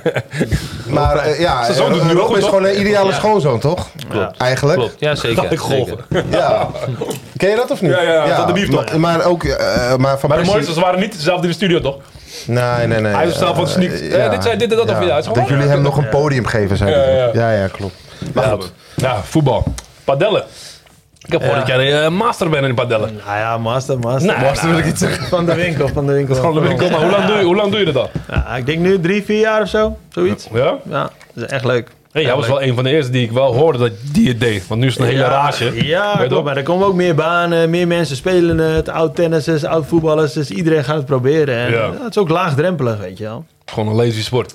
Maar 0.86 1.16
eh, 1.16 1.40
ja, 1.40 1.64
Zijn 1.64 1.76
zoon 1.76 1.88
doet 1.92 1.98
het 2.00 2.08
nu 2.08 2.14
Rob 2.14 2.28
ook 2.30 2.34
is 2.36 2.40
toch? 2.42 2.48
gewoon 2.48 2.64
een 2.64 2.80
ideale 2.80 3.08
Ja. 3.08 3.14
schoonzoon, 3.14 3.58
toch? 3.60 3.88
Klopt. 4.08 4.36
Eigenlijk. 4.36 4.78
Klopt, 4.78 4.94
ja 4.98 5.14
zeker. 5.14 5.52
Ik 5.52 5.58
golven. 5.58 5.96
zeker. 6.10 6.24
Ja. 6.30 6.68
Ken 7.42 7.50
je 7.50 7.56
dat 7.56 7.70
of 7.70 7.80
niet? 7.82 7.90
Ja, 7.90 8.00
ja, 8.02 8.24
ja, 8.26 8.36
dat 8.36 8.46
de 8.46 8.52
bief 8.52 8.68
toch? 8.68 8.90
Maar, 8.90 9.00
maar 9.00 9.24
ook, 9.24 9.44
eh, 9.44 9.56
maar 9.56 9.96
Van 9.96 9.98
Maar 9.98 10.18
de 10.18 10.28
Persie... 10.28 10.52
mooiste, 10.52 10.72
ze 10.72 10.80
waren 10.80 11.00
niet 11.00 11.12
dezelfde 11.12 11.42
in 11.42 11.48
de 11.48 11.54
studio, 11.54 11.80
toch? 11.80 11.96
Nee, 12.46 12.86
nee, 12.86 13.00
nee. 13.00 13.12
Hij 13.14 13.26
is 13.26 13.38
zelf 13.38 13.56
van 13.56 13.64
Eh, 13.64 13.70
sneakt. 13.70 14.00
ja. 14.00 14.16
Eh, 14.16 14.30
dit 14.30 14.42
zei 14.42 14.56
dit 14.56 14.70
en 14.70 14.76
dat 14.76 14.90
of 14.90 15.04
Ja. 15.04 15.16
is 15.18 15.26
gewoon- 15.26 15.38
Dat 15.38 15.48
jullie 15.48 15.68
hem 15.68 15.82
nog 15.82 15.96
een 15.96 16.08
podium 16.08 16.46
geven, 16.46 16.76
zijn. 16.76 16.90
Ja, 16.90 17.08
ja. 17.08 17.30
ja, 17.32 17.50
ja, 17.52 17.66
klopt. 17.66 17.94
Maar 18.34 18.44
Ja, 18.44 18.50
goed. 18.50 18.72
Ja, 18.94 19.22
voetbal. 19.22 19.64
Padellen. 20.04 20.44
Ik 21.24 21.32
heb 21.32 21.40
gehoord 21.42 21.58
dat 21.58 21.68
jij 21.68 22.02
eh, 22.04 22.08
master 22.10 22.48
bent 22.50 22.66
in 22.66 22.74
padellen. 22.74 23.20
Nou 23.26 23.38
ja, 23.38 23.58
master, 23.58 23.98
master. 23.98 24.32
Nee, 24.32 24.44
master 24.44 24.64
nou, 24.68 24.76
wil 24.76 24.78
ik 24.86 24.90
iets 24.92 25.00
zeggen. 25.00 25.26
Van 25.28 25.46
de 25.46 25.54
winkel, 25.54 25.88
van 25.88 26.06
de 26.06 26.12
winkel. 26.12 26.34
Van 26.34 26.54
de 26.54 26.60
winkel, 26.60 26.90
maar 26.90 27.00
hoe 27.00 27.10
lang 27.10 27.24
doe 27.26 27.36
je, 27.36 27.44
hoe 27.44 27.56
lang 27.56 27.70
doe 27.70 27.78
je 27.78 27.84
dat 27.84 27.94
dan? 27.94 28.08
Ja, 28.30 28.56
ik 28.56 28.66
denk 28.66 28.78
nu 28.78 29.00
drie, 29.00 29.24
vier 29.24 29.40
jaar 29.40 29.60
of 29.62 29.68
zo. 29.68 29.96
Zoiets. 30.08 30.48
Ja? 30.52 30.74
Ja, 30.90 31.10
dat 31.34 31.44
is 31.44 31.50
echt 31.50 31.64
leuk. 31.64 31.88
Hey, 32.12 32.22
jij 32.22 32.34
was 32.36 32.46
wel 32.46 32.62
een 32.62 32.74
van 32.74 32.84
de 32.84 32.90
eerste 32.90 33.12
die 33.12 33.22
ik 33.22 33.30
wel 33.32 33.54
hoorde 33.54 33.78
dat 33.78 33.90
die 34.12 34.28
het 34.28 34.40
deed. 34.40 34.66
Want 34.66 34.80
nu 34.80 34.86
is 34.86 34.92
het 34.92 35.02
een 35.02 35.08
hele 35.08 35.22
rage. 35.24 35.86
Ja, 35.86 36.14
klopt. 36.16 36.30
toch? 36.30 36.44
Maar 36.44 36.56
er 36.56 36.62
komen 36.62 36.86
ook 36.86 36.94
meer 36.94 37.14
banen, 37.14 37.70
meer 37.70 37.86
mensen 37.86 38.16
spelen 38.16 38.58
het. 38.58 38.88
Oud-tennissers, 38.88 39.64
oud-voetballers. 39.64 40.32
Dus 40.32 40.50
iedereen 40.50 40.84
gaat 40.84 40.96
het 40.96 41.06
proberen. 41.06 41.56
En 41.56 41.70
Ja. 41.70 41.90
het 42.02 42.10
is 42.10 42.18
ook 42.18 42.28
laagdrempelig, 42.28 42.98
weet 42.98 43.18
je 43.18 43.24
wel. 43.24 43.44
Gewoon 43.64 43.88
een 43.88 43.94
lazy 43.94 44.22
sport. 44.22 44.54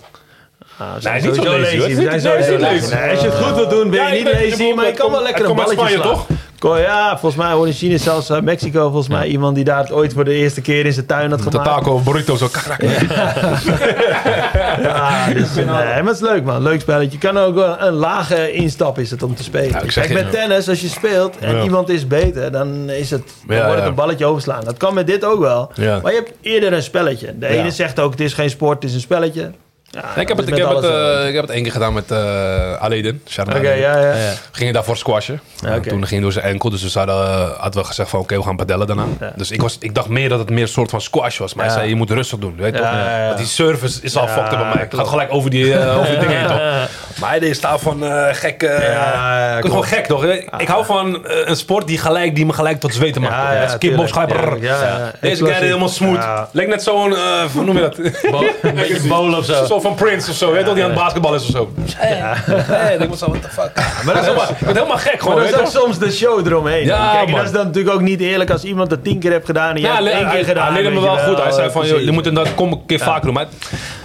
Ah, 0.77 0.91
Nee, 0.91 1.01
zijn 1.01 1.23
niet 1.23 1.35
zo 1.35 1.43
lazy, 1.43 1.77
hoor. 1.77 1.87
We 1.87 1.93
zijn 1.93 2.05
Nee, 2.05 2.13
niet 2.13 2.21
sowieso 2.23 2.57
lazy. 2.57 2.73
lazy. 2.81 2.93
Nee, 2.95 3.09
als 3.11 3.21
je 3.21 3.27
het 3.29 3.35
goed 3.37 3.55
wilt 3.55 3.69
doen, 3.69 3.89
ben 3.89 3.99
je 3.99 4.07
Ja, 4.23 4.31
niet 4.31 4.49
lazy. 4.49 4.73
Maar 4.73 4.85
je 4.85 4.93
kan 4.93 5.11
wel 5.11 5.21
lekker 5.23 5.49
een 5.49 5.55
balletje 5.55 5.87
slaan. 5.87 6.01
Ko- 6.13 6.25
Ja, 6.59 7.09
volgens 7.19 7.35
mij 7.43 7.51
hoorde 7.51 7.69
in 7.71 7.77
China 7.77 7.97
zelfs 7.97 8.29
eh, 8.29 8.39
Mexico, 8.41 8.81
volgens 8.81 9.07
mij 9.07 9.27
iemand 9.27 9.55
die 9.55 9.63
daar 9.63 9.79
het 9.79 9.91
ooit 9.91 10.13
voor 10.13 10.23
de 10.23 10.33
eerste 10.33 10.61
keer 10.61 10.85
in 10.85 10.93
zijn 10.93 11.05
tuin 11.05 11.29
had 11.29 11.43
De 11.43 11.49
gemaakt. 11.51 11.69
taco 11.69 11.91
of 11.93 12.03
burrito 12.03 12.35
zo. 12.35 12.47
krak, 12.47 12.77
krak. 12.77 12.81
Ja, 14.81 15.27
dus, 15.33 15.53
nee, 15.55 15.65
maar 15.65 16.03
het 16.05 16.15
is 16.15 16.19
leuk 16.21 16.43
man, 16.43 16.61
leuk 16.63 16.81
spelletje. 16.81 17.11
Je 17.11 17.17
kan 17.17 17.37
ook 17.37 17.55
wel 17.55 17.81
een 17.81 17.93
lage 17.93 18.51
instap 18.51 18.99
is 18.99 19.11
het 19.11 19.23
om 19.23 19.35
te 19.35 19.43
spelen. 19.43 19.69
Ja, 19.69 19.81
ik 19.81 19.89
Kijk, 19.93 20.13
met 20.13 20.23
ja. 20.23 20.29
tennis, 20.29 20.69
als 20.69 20.81
je 20.81 20.87
speelt 20.87 21.37
en 21.37 21.55
Ja. 21.55 21.63
iemand 21.63 21.89
is 21.89 22.07
beter, 22.07 22.51
dan, 22.51 22.89
is 22.89 23.09
het, 23.11 23.23
dan 23.47 23.55
Ja, 23.57 23.61
wordt 23.61 23.73
het 23.75 23.83
ja. 23.83 23.89
een 23.89 23.95
balletje 23.95 24.25
overslaan. 24.25 24.63
Dat 24.63 24.77
kan 24.77 24.93
met 24.93 25.07
dit 25.07 25.25
ook 25.25 25.39
wel. 25.39 25.71
Ja. 25.73 25.99
Maar 26.03 26.11
je 26.11 26.17
hebt 26.17 26.33
eerder 26.41 26.73
een 26.73 26.83
spelletje. 26.83 27.37
De 27.37 27.45
Ja. 27.45 27.51
ene 27.51 27.71
zegt 27.71 27.99
ook, 27.99 28.11
het 28.11 28.19
is 28.19 28.33
geen 28.33 28.49
sport, 28.49 28.75
het 28.81 28.83
is 28.89 28.93
een 28.93 29.01
spelletje. 29.01 29.51
Ja, 29.91 30.01
Nee, 30.15 30.21
ik, 30.21 30.27
heb 30.27 30.37
dat 30.37 30.45
het, 30.45 30.57
ik, 30.57 30.65
heb 30.65 30.75
het, 30.75 30.83
zo. 30.83 31.17
eh, 31.21 31.27
ik 31.27 31.33
heb 31.33 31.41
het 31.43 31.51
één 31.51 31.63
keer 31.63 31.71
gedaan 31.71 31.93
met 31.93 32.11
eh 32.11 32.73
Aleden. 32.81 33.21
Shout 33.29 33.47
out 33.47 33.57
Oké, 33.57 33.67
Aleden. 33.67 33.89
ja, 33.89 33.99
ja. 34.01 34.13
Ja. 34.15 34.33
Ging 34.51 34.67
je 34.67 34.73
daarvoor 34.73 34.97
squashen. 34.97 35.39
Ja. 35.59 35.79
Toen 35.79 35.83
ging 35.83 36.09
hij 36.09 36.19
door 36.19 36.31
zijn 36.31 36.45
enkel. 36.45 36.69
Dus 36.69 36.81
we 36.81 36.89
zouden, 36.89 37.15
eh, 37.15 37.49
hadden 37.59 37.81
we 37.81 37.87
gezegd 37.87 38.09
van 38.09 38.19
oké, 38.19 38.37
we 38.37 38.43
gaan 38.43 38.55
padellen 38.55 38.87
daarna. 38.87 39.05
Ja. 39.19 39.31
Dus 39.35 39.51
ik, 39.51 39.61
was, 39.61 39.77
ik 39.79 39.95
dacht 39.95 40.07
meer 40.07 40.29
dat 40.29 40.39
het 40.39 40.49
meer 40.49 40.61
een 40.61 40.67
soort 40.67 40.89
van 40.89 41.01
squash 41.01 41.37
was. 41.37 41.53
Maar 41.53 41.65
hij 41.65 41.73
zei 41.73 41.89
je 41.89 41.95
moet 41.95 42.09
rustig 42.11 42.39
doen. 42.39 42.55
Weet 42.57 42.73
toch? 42.75 42.83
ja, 42.85 43.19
ja. 43.19 43.25
Want 43.25 43.37
die 43.37 43.47
service 43.47 43.99
is 44.01 44.15
al 44.17 44.25
Ja, 44.25 44.29
fucked 44.33 44.51
up 44.51 44.57
bij 44.57 44.67
mij. 44.67 44.79
Het 44.79 44.87
klopt. 44.89 45.03
gaat 45.03 45.07
gelijk 45.13 45.33
over 45.33 45.49
die, 45.49 45.73
eh, 45.73 45.95
over 45.99 46.09
die 46.09 46.19
dingen 46.19 46.37
heen 46.37 46.47
toch? 46.47 46.89
Maar 47.19 47.29
hij 47.29 47.39
deed 47.39 47.55
staan 47.55 47.79
van 47.79 48.03
eh 48.05 48.27
gek. 48.31 48.63
eh 48.63 48.89
ja, 48.91 49.57
ik 49.57 49.65
gewoon 49.65 49.83
gek 49.83 50.05
toch? 50.05 50.25
Ik 50.57 50.67
hou 50.67 50.85
van 50.85 51.25
eh, 51.27 51.47
een 51.47 51.55
sport 51.55 51.87
die, 51.87 51.97
gelijk, 51.97 52.35
die 52.35 52.45
me 52.45 52.53
gelijk 52.53 52.79
tot 52.79 52.93
zweten 52.93 53.21
maakt. 53.21 53.77
Kickbox, 53.77 54.11
gelijk. 54.11 54.61
ja. 54.61 55.11
Deze 55.21 55.45
guy 55.45 55.53
helemaal 55.53 55.89
smooth. 55.89 56.25
Leek 56.51 56.67
net 56.67 56.83
zo'n, 56.83 57.15
eh, 57.15 57.41
hoe 57.53 57.63
noem 57.63 57.75
je 57.75 57.81
dat? 57.81 57.97
Een 57.97 58.75
beetje 58.87 59.07
bowl 59.07 59.33
of 59.33 59.45
zo. 59.45 59.65
Zo 59.81 59.83
van 59.83 59.95
Prince 59.95 60.29
of 60.29 60.35
zo, 60.35 60.51
weet 60.51 60.59
je 60.59 60.65
toch? 60.65 60.73
Die 60.75 60.83
aan 60.83 60.89
het 60.89 60.99
basketbal 60.99 61.35
is 61.35 61.43
of 61.43 61.49
zo. 61.49 61.71
Ja. 62.01 62.33
ik 62.91 62.97
denk 62.97 63.09
me 63.09 63.17
zo, 63.17 63.27
what 63.27 63.41
the 63.41 63.49
fuck. 63.49 63.71
Maar 64.05 64.13
dat 64.13 64.23
is 64.23 64.29
helemaal, 64.29 64.49
ik 64.49 64.57
ben 64.59 64.75
helemaal 64.75 64.97
gek 64.97 65.11
Maar 65.11 65.21
gewoon, 65.21 65.35
dat 65.35 65.43
weet 65.43 65.53
is 65.53 65.77
ook 65.77 65.83
soms 65.83 65.99
de 65.99 66.11
show 66.11 66.47
eromheen. 66.47 66.85
Ja, 66.85 67.11
Kijk, 67.11 67.35
dat 67.35 67.45
is 67.45 67.51
dan 67.51 67.65
natuurlijk 67.65 67.95
ook 67.95 68.01
niet 68.01 68.19
eerlijk 68.19 68.49
als 68.49 68.63
iemand 68.63 68.89
dat 68.89 69.03
tien 69.03 69.19
keer 69.19 69.31
heeft 69.31 69.45
gedaan 69.45 69.75
en 69.75 69.81
jij 69.81 69.89
Ja, 69.89 69.95
hebt 70.03 70.15
één 70.15 70.25
hij, 70.25 70.35
keer 70.35 70.45
gedaan. 70.45 70.73
hij 70.73 70.81
leerde 70.81 70.95
me 70.99 71.01
wel 71.01 71.17
goed. 71.17 71.41
Hij 71.43 71.51
zei 71.51 71.71
van, 71.71 71.87
je 71.87 72.11
moet 72.11 72.35
dat 72.35 72.53
kom 72.55 72.71
een 72.71 72.85
keer 72.85 72.99
vaker 72.99 73.33
doen. 73.33 73.47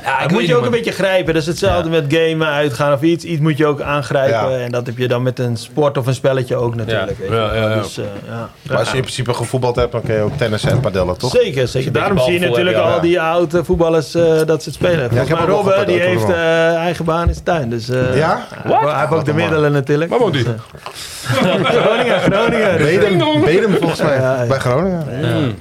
Maar 0.04 0.10
ja, 0.12 0.16
ik 0.16 0.22
Dat 0.22 0.30
moet 0.32 0.46
je 0.46 0.54
ook 0.54 0.60
man. 0.60 0.72
een 0.72 0.76
beetje 0.76 0.92
grijpen. 0.92 1.32
Dat 1.34 1.42
is 1.42 1.48
hetzelfde 1.48 1.88
met 1.90 2.04
gamen, 2.08 2.46
uitgaan 2.48 2.92
of 2.92 3.02
iets. 3.02 3.24
Iets 3.24 3.40
moet 3.40 3.56
je 3.56 3.66
ook 3.66 3.80
aangrijpen. 3.80 4.50
Ja. 4.50 4.58
En 4.64 4.70
dat 4.70 4.86
heb 4.86 4.98
je 4.98 5.08
dan 5.08 5.22
met 5.22 5.38
een 5.38 5.56
sport 5.56 5.98
of 5.98 6.06
een 6.06 6.14
spelletje 6.14 6.56
ook 6.56 6.74
natuurlijk. 6.74 7.18
Weet 7.18 7.28
je. 7.28 7.34
Ja, 7.34 7.54
ja, 7.54 7.68
ja. 7.70 7.74
Dus, 7.82 7.98
eh, 7.98 8.04
ja. 8.28 8.50
Maar 8.68 8.78
als 8.78 8.90
je 8.90 8.96
in 8.96 9.02
principe 9.02 9.34
gevoetbald 9.34 9.76
hebt, 9.76 9.92
dan 9.92 10.02
kun 10.02 10.14
je 10.14 10.20
ook 10.20 10.36
tennissen 10.36 10.70
en 10.70 10.80
padellen, 10.80 11.18
toch? 11.18 11.30
Zeker, 11.30 11.68
zeker. 11.68 11.92
Daarom 11.92 12.18
zie 12.18 12.32
je 12.32 12.38
natuurlijk 12.48 12.76
al 12.76 13.00
die 13.00 13.20
oude 13.20 13.64
voetballers 13.64 14.14
eh, 14.14 14.22
dat 14.46 14.62
ze 14.62 14.68
het 14.68 14.78
spelen. 14.78 15.08
Volgens 15.10 15.30
mij 15.30 15.46
wel 15.46 15.56
Robben, 15.56 15.86
die 15.86 16.00
heeft 16.00 16.28
eh, 16.28 16.74
eigen 16.74 17.04
baan 17.04 17.28
in 17.28 17.32
zijn 17.32 17.44
tuin. 17.44 17.70
Dus, 17.70 17.88
eh, 17.88 18.16
Ja? 18.16 18.46
Hij, 18.54 18.76
hij 18.90 19.00
heeft 19.00 19.12
ook 19.12 19.24
de 19.24 19.34
middelen 19.34 19.72
natuurlijk. 19.72 20.10
Waar 20.10 20.18
woont 20.18 20.34
hij? 20.34 20.42
Dus, 20.44 20.52
eh, 20.52 21.64
Groningen, 21.82 22.20
Groningen. 22.20 22.78
Dus, 22.78 23.44
Bedem, 23.44 23.76
volgens 23.76 24.02
mij, 24.02 24.46
bij 24.48 24.58
Groningen. 24.58 25.56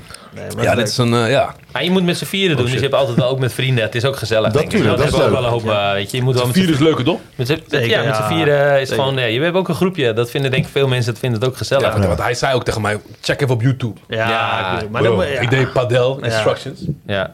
Maar 0.56 0.64
Ja, 0.64 0.76
dit 0.76 0.88
is 0.88 0.98
een, 0.98 1.14
eh, 1.14 1.30
ja. 1.30 1.56
Maar 1.72 1.84
je 1.84 1.92
moet 1.92 2.04
met 2.04 2.18
z'n 2.18 2.26
vieren 2.26 2.56
doen, 2.58 2.66
dus 2.66 2.74
je 2.76 2.82
hebt 2.82 2.94
altijd 2.94 3.18
wel 3.18 3.28
ook 3.30 3.40
met 3.40 3.54
vrienden. 3.54 3.84
Het 3.84 3.96
is 3.96 4.06
ook 4.06 4.16
gezellig. 4.16 4.52
denk 4.52 4.66
ik. 4.66 4.72
tuurlijk, 4.72 4.98
dat 4.98 5.08
is 5.08 5.14
ook 5.22 5.30
wel 5.32 5.44
een 5.44 5.50
hoop, 5.50 5.70
eh, 5.70 5.92
weet 5.92 6.12
je. 6.12 6.18
Je 6.18 6.24
moet 6.24 6.34
wel 6.36 6.46
met 6.46 6.56
z'n 6.56 6.62
Vier 6.62 6.70
is 6.74 6.80
leuker, 6.80 7.04
toch? 7.04 7.20
met 7.36 7.48
z'n- 7.48 7.64
Zeker, 7.68 7.90
ja, 7.90 8.04
met 8.04 8.16
z'n 8.16 8.24
vieren 8.34 8.74
is 8.82 8.88
Zeker. 8.88 8.96
gewoon... 9.04 9.16
Nee, 9.16 9.34
je 9.34 9.42
hebt 9.42 9.56
ook 9.56 9.70
een 9.70 9.76
groepje. 9.76 10.14
Dat 10.14 10.30
vinden 10.32 10.52
denk 10.52 10.66
ik 10.66 10.72
veel 10.72 10.88
mensen, 10.88 11.12
dat 11.12 11.20
vinden 11.22 11.40
het 11.40 11.50
ook 11.50 11.58
gezellig. 11.58 11.96
Ja, 11.96 12.08
want 12.08 12.22
hij 12.22 12.34
zei 12.34 12.54
ook 12.56 12.64
tegen 12.64 12.82
mij, 12.82 13.00
check 13.22 13.42
even 13.42 13.54
op 13.56 13.62
YouTube. 13.62 14.00
Ja, 14.08 14.30
Ja, 14.30 14.80
ik 14.82 14.92
bedoel, 14.92 15.16
maar. 15.16 15.28
Ik 15.28 15.50
deed 15.50 15.74
padel 15.74 16.20
instructions. 16.24 16.80
Ja. 17.06 17.32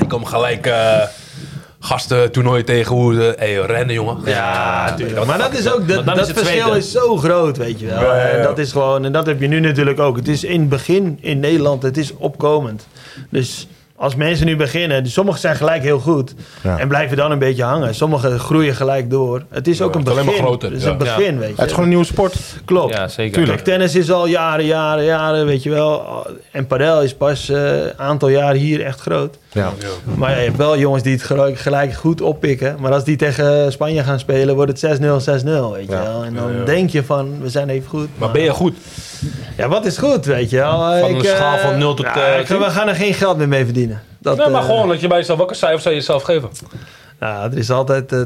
Ik 0.00 0.08
kom 0.08 0.24
gelijk 0.24 0.66
eh 0.66 1.02
gasten 1.80 2.32
toernooi 2.32 2.64
tegen 2.64 2.94
hoe 2.94 3.14
ze 3.14 3.34
hey, 3.38 3.54
rennen, 3.54 3.94
jongen. 3.94 4.16
Ja, 4.24 4.86
natuurlijk. 4.90 5.26
Maar 5.26 5.38
dat 5.38 5.58
is 5.58 5.72
ook, 5.72 5.88
dat, 5.88 6.28
is 6.28 6.32
verschil 6.32 6.74
is 6.74 6.92
zo 6.92 7.16
groot, 7.16 7.56
weet 7.56 7.80
je 7.80 7.86
wel. 7.86 8.00
Ja, 8.00 8.16
ja, 8.16 8.26
ja. 8.26 8.28
En 8.28 8.42
dat 8.42 8.58
is 8.58 8.72
gewoon, 8.72 9.04
en 9.04 9.12
dat 9.12 9.26
heb 9.26 9.40
je 9.40 9.46
nu 9.46 9.60
natuurlijk 9.60 10.00
ook. 10.00 10.16
Het 10.16 10.28
is 10.28 10.44
in 10.44 10.60
het 10.60 10.68
begin 10.68 11.18
in 11.20 11.40
Nederland, 11.40 11.82
het 11.82 11.96
is 11.96 12.16
opkomend. 12.16 12.86
Dus 13.30 13.68
als 13.96 14.14
mensen 14.14 14.46
nu 14.46 14.56
beginnen, 14.56 15.04
dus 15.04 15.12
sommigen 15.12 15.40
zijn 15.40 15.56
gelijk 15.56 15.82
heel 15.82 15.98
goed 15.98 16.34
Ja. 16.62 16.78
en 16.78 16.88
blijven 16.88 17.16
dan 17.16 17.30
een 17.30 17.38
beetje 17.38 17.62
hangen. 17.64 17.94
Sommigen 17.94 18.38
groeien 18.38 18.74
gelijk 18.74 19.10
door. 19.10 19.42
Het 19.50 19.68
is 19.68 19.82
ook 19.82 19.94
een 19.94 20.00
het 20.00 20.08
is 20.08 20.12
alleen 20.12 20.24
begin. 20.26 20.40
maar 20.40 20.50
groter, 20.50 20.68
Het 20.68 20.78
is 20.78 20.84
ja. 20.84 20.90
een 20.90 20.98
begin, 20.98 21.38
weet 21.38 21.48
je. 21.48 21.54
Het 21.54 21.64
is 21.64 21.68
gewoon 21.68 21.82
een 21.82 21.88
nieuwe 21.88 22.04
sport. 22.04 22.36
Klopt. 22.64 22.94
ja, 22.94 23.08
zeker. 23.08 23.44
Kijk, 23.44 23.60
tennis 23.60 23.94
is 23.94 24.10
al 24.10 24.26
jaren, 24.26 24.64
jaren, 24.64 25.04
jaren, 25.04 25.46
weet 25.46 25.62
je 25.62 25.70
wel. 25.70 26.26
En 26.50 26.66
padel 26.66 27.02
is 27.02 27.14
pas 27.14 27.48
een 27.48 27.92
aantal 27.96 28.28
jaren 28.28 28.60
hier 28.60 28.84
echt 28.84 29.00
groot. 29.00 29.38
Ja. 29.56 29.72
Maar 30.16 30.30
ja, 30.30 30.36
je 30.36 30.44
hebt 30.44 30.56
wel 30.56 30.78
jongens 30.78 31.02
die 31.02 31.12
het 31.12 31.22
gelijk, 31.22 31.58
gelijk 31.58 31.92
goed 31.92 32.20
oppikken. 32.20 32.76
Maar 32.80 32.92
als 32.92 33.04
die 33.04 33.16
tegen 33.16 33.72
Spanje 33.72 34.02
gaan 34.02 34.18
spelen, 34.18 34.54
wordt 34.54 34.80
het 34.80 35.00
6-0, 35.00 35.20
6-0, 35.20 35.72
weet 35.72 35.86
je 35.86 35.92
Ja. 35.92 36.02
wel. 36.02 36.24
En 36.24 36.34
dan 36.34 36.64
denk 36.64 36.90
je 36.90 37.04
van, 37.04 37.40
we 37.40 37.48
zijn 37.50 37.68
even 37.68 37.88
goed. 37.88 38.08
Maar 38.18 38.30
ben 38.30 38.42
je 38.42 38.50
goed? 38.50 38.74
Ja, 39.56 39.68
wat 39.68 39.84
is 39.86 39.98
goed, 39.98 40.24
weet 40.24 40.50
je 40.50 40.56
wel. 40.56 40.78
Van 40.78 40.92
een 41.10 41.16
Ik, 41.16 41.22
eh, 41.22 41.34
schaal 41.34 41.58
van 41.58 41.78
0 41.78 41.94
tot, 41.94 42.06
ja, 42.06 42.14
eh, 42.34 42.40
ik- 42.40 42.46
We 42.46 42.70
gaan 42.70 42.88
er 42.88 42.94
geen 42.94 43.14
geld 43.14 43.36
meer 43.36 43.48
mee 43.48 43.64
verdienen. 43.64 44.02
Dat, 44.18 44.36
Nee, 44.36 44.48
maar 44.48 44.60
eh, 44.60 44.66
gewoon 44.66 44.88
dat 44.88 45.00
je 45.00 45.06
bij 45.08 45.18
jezelf, 45.18 45.38
welke 45.38 45.54
cijfers 45.54 45.82
zou 45.82 45.94
je 45.94 46.00
jezelf 46.00 46.22
geven? 46.22 46.48
nou, 47.20 47.50
er 47.52 47.58
is 47.58 47.70
altijd 47.70 48.12
eh, 48.12 48.20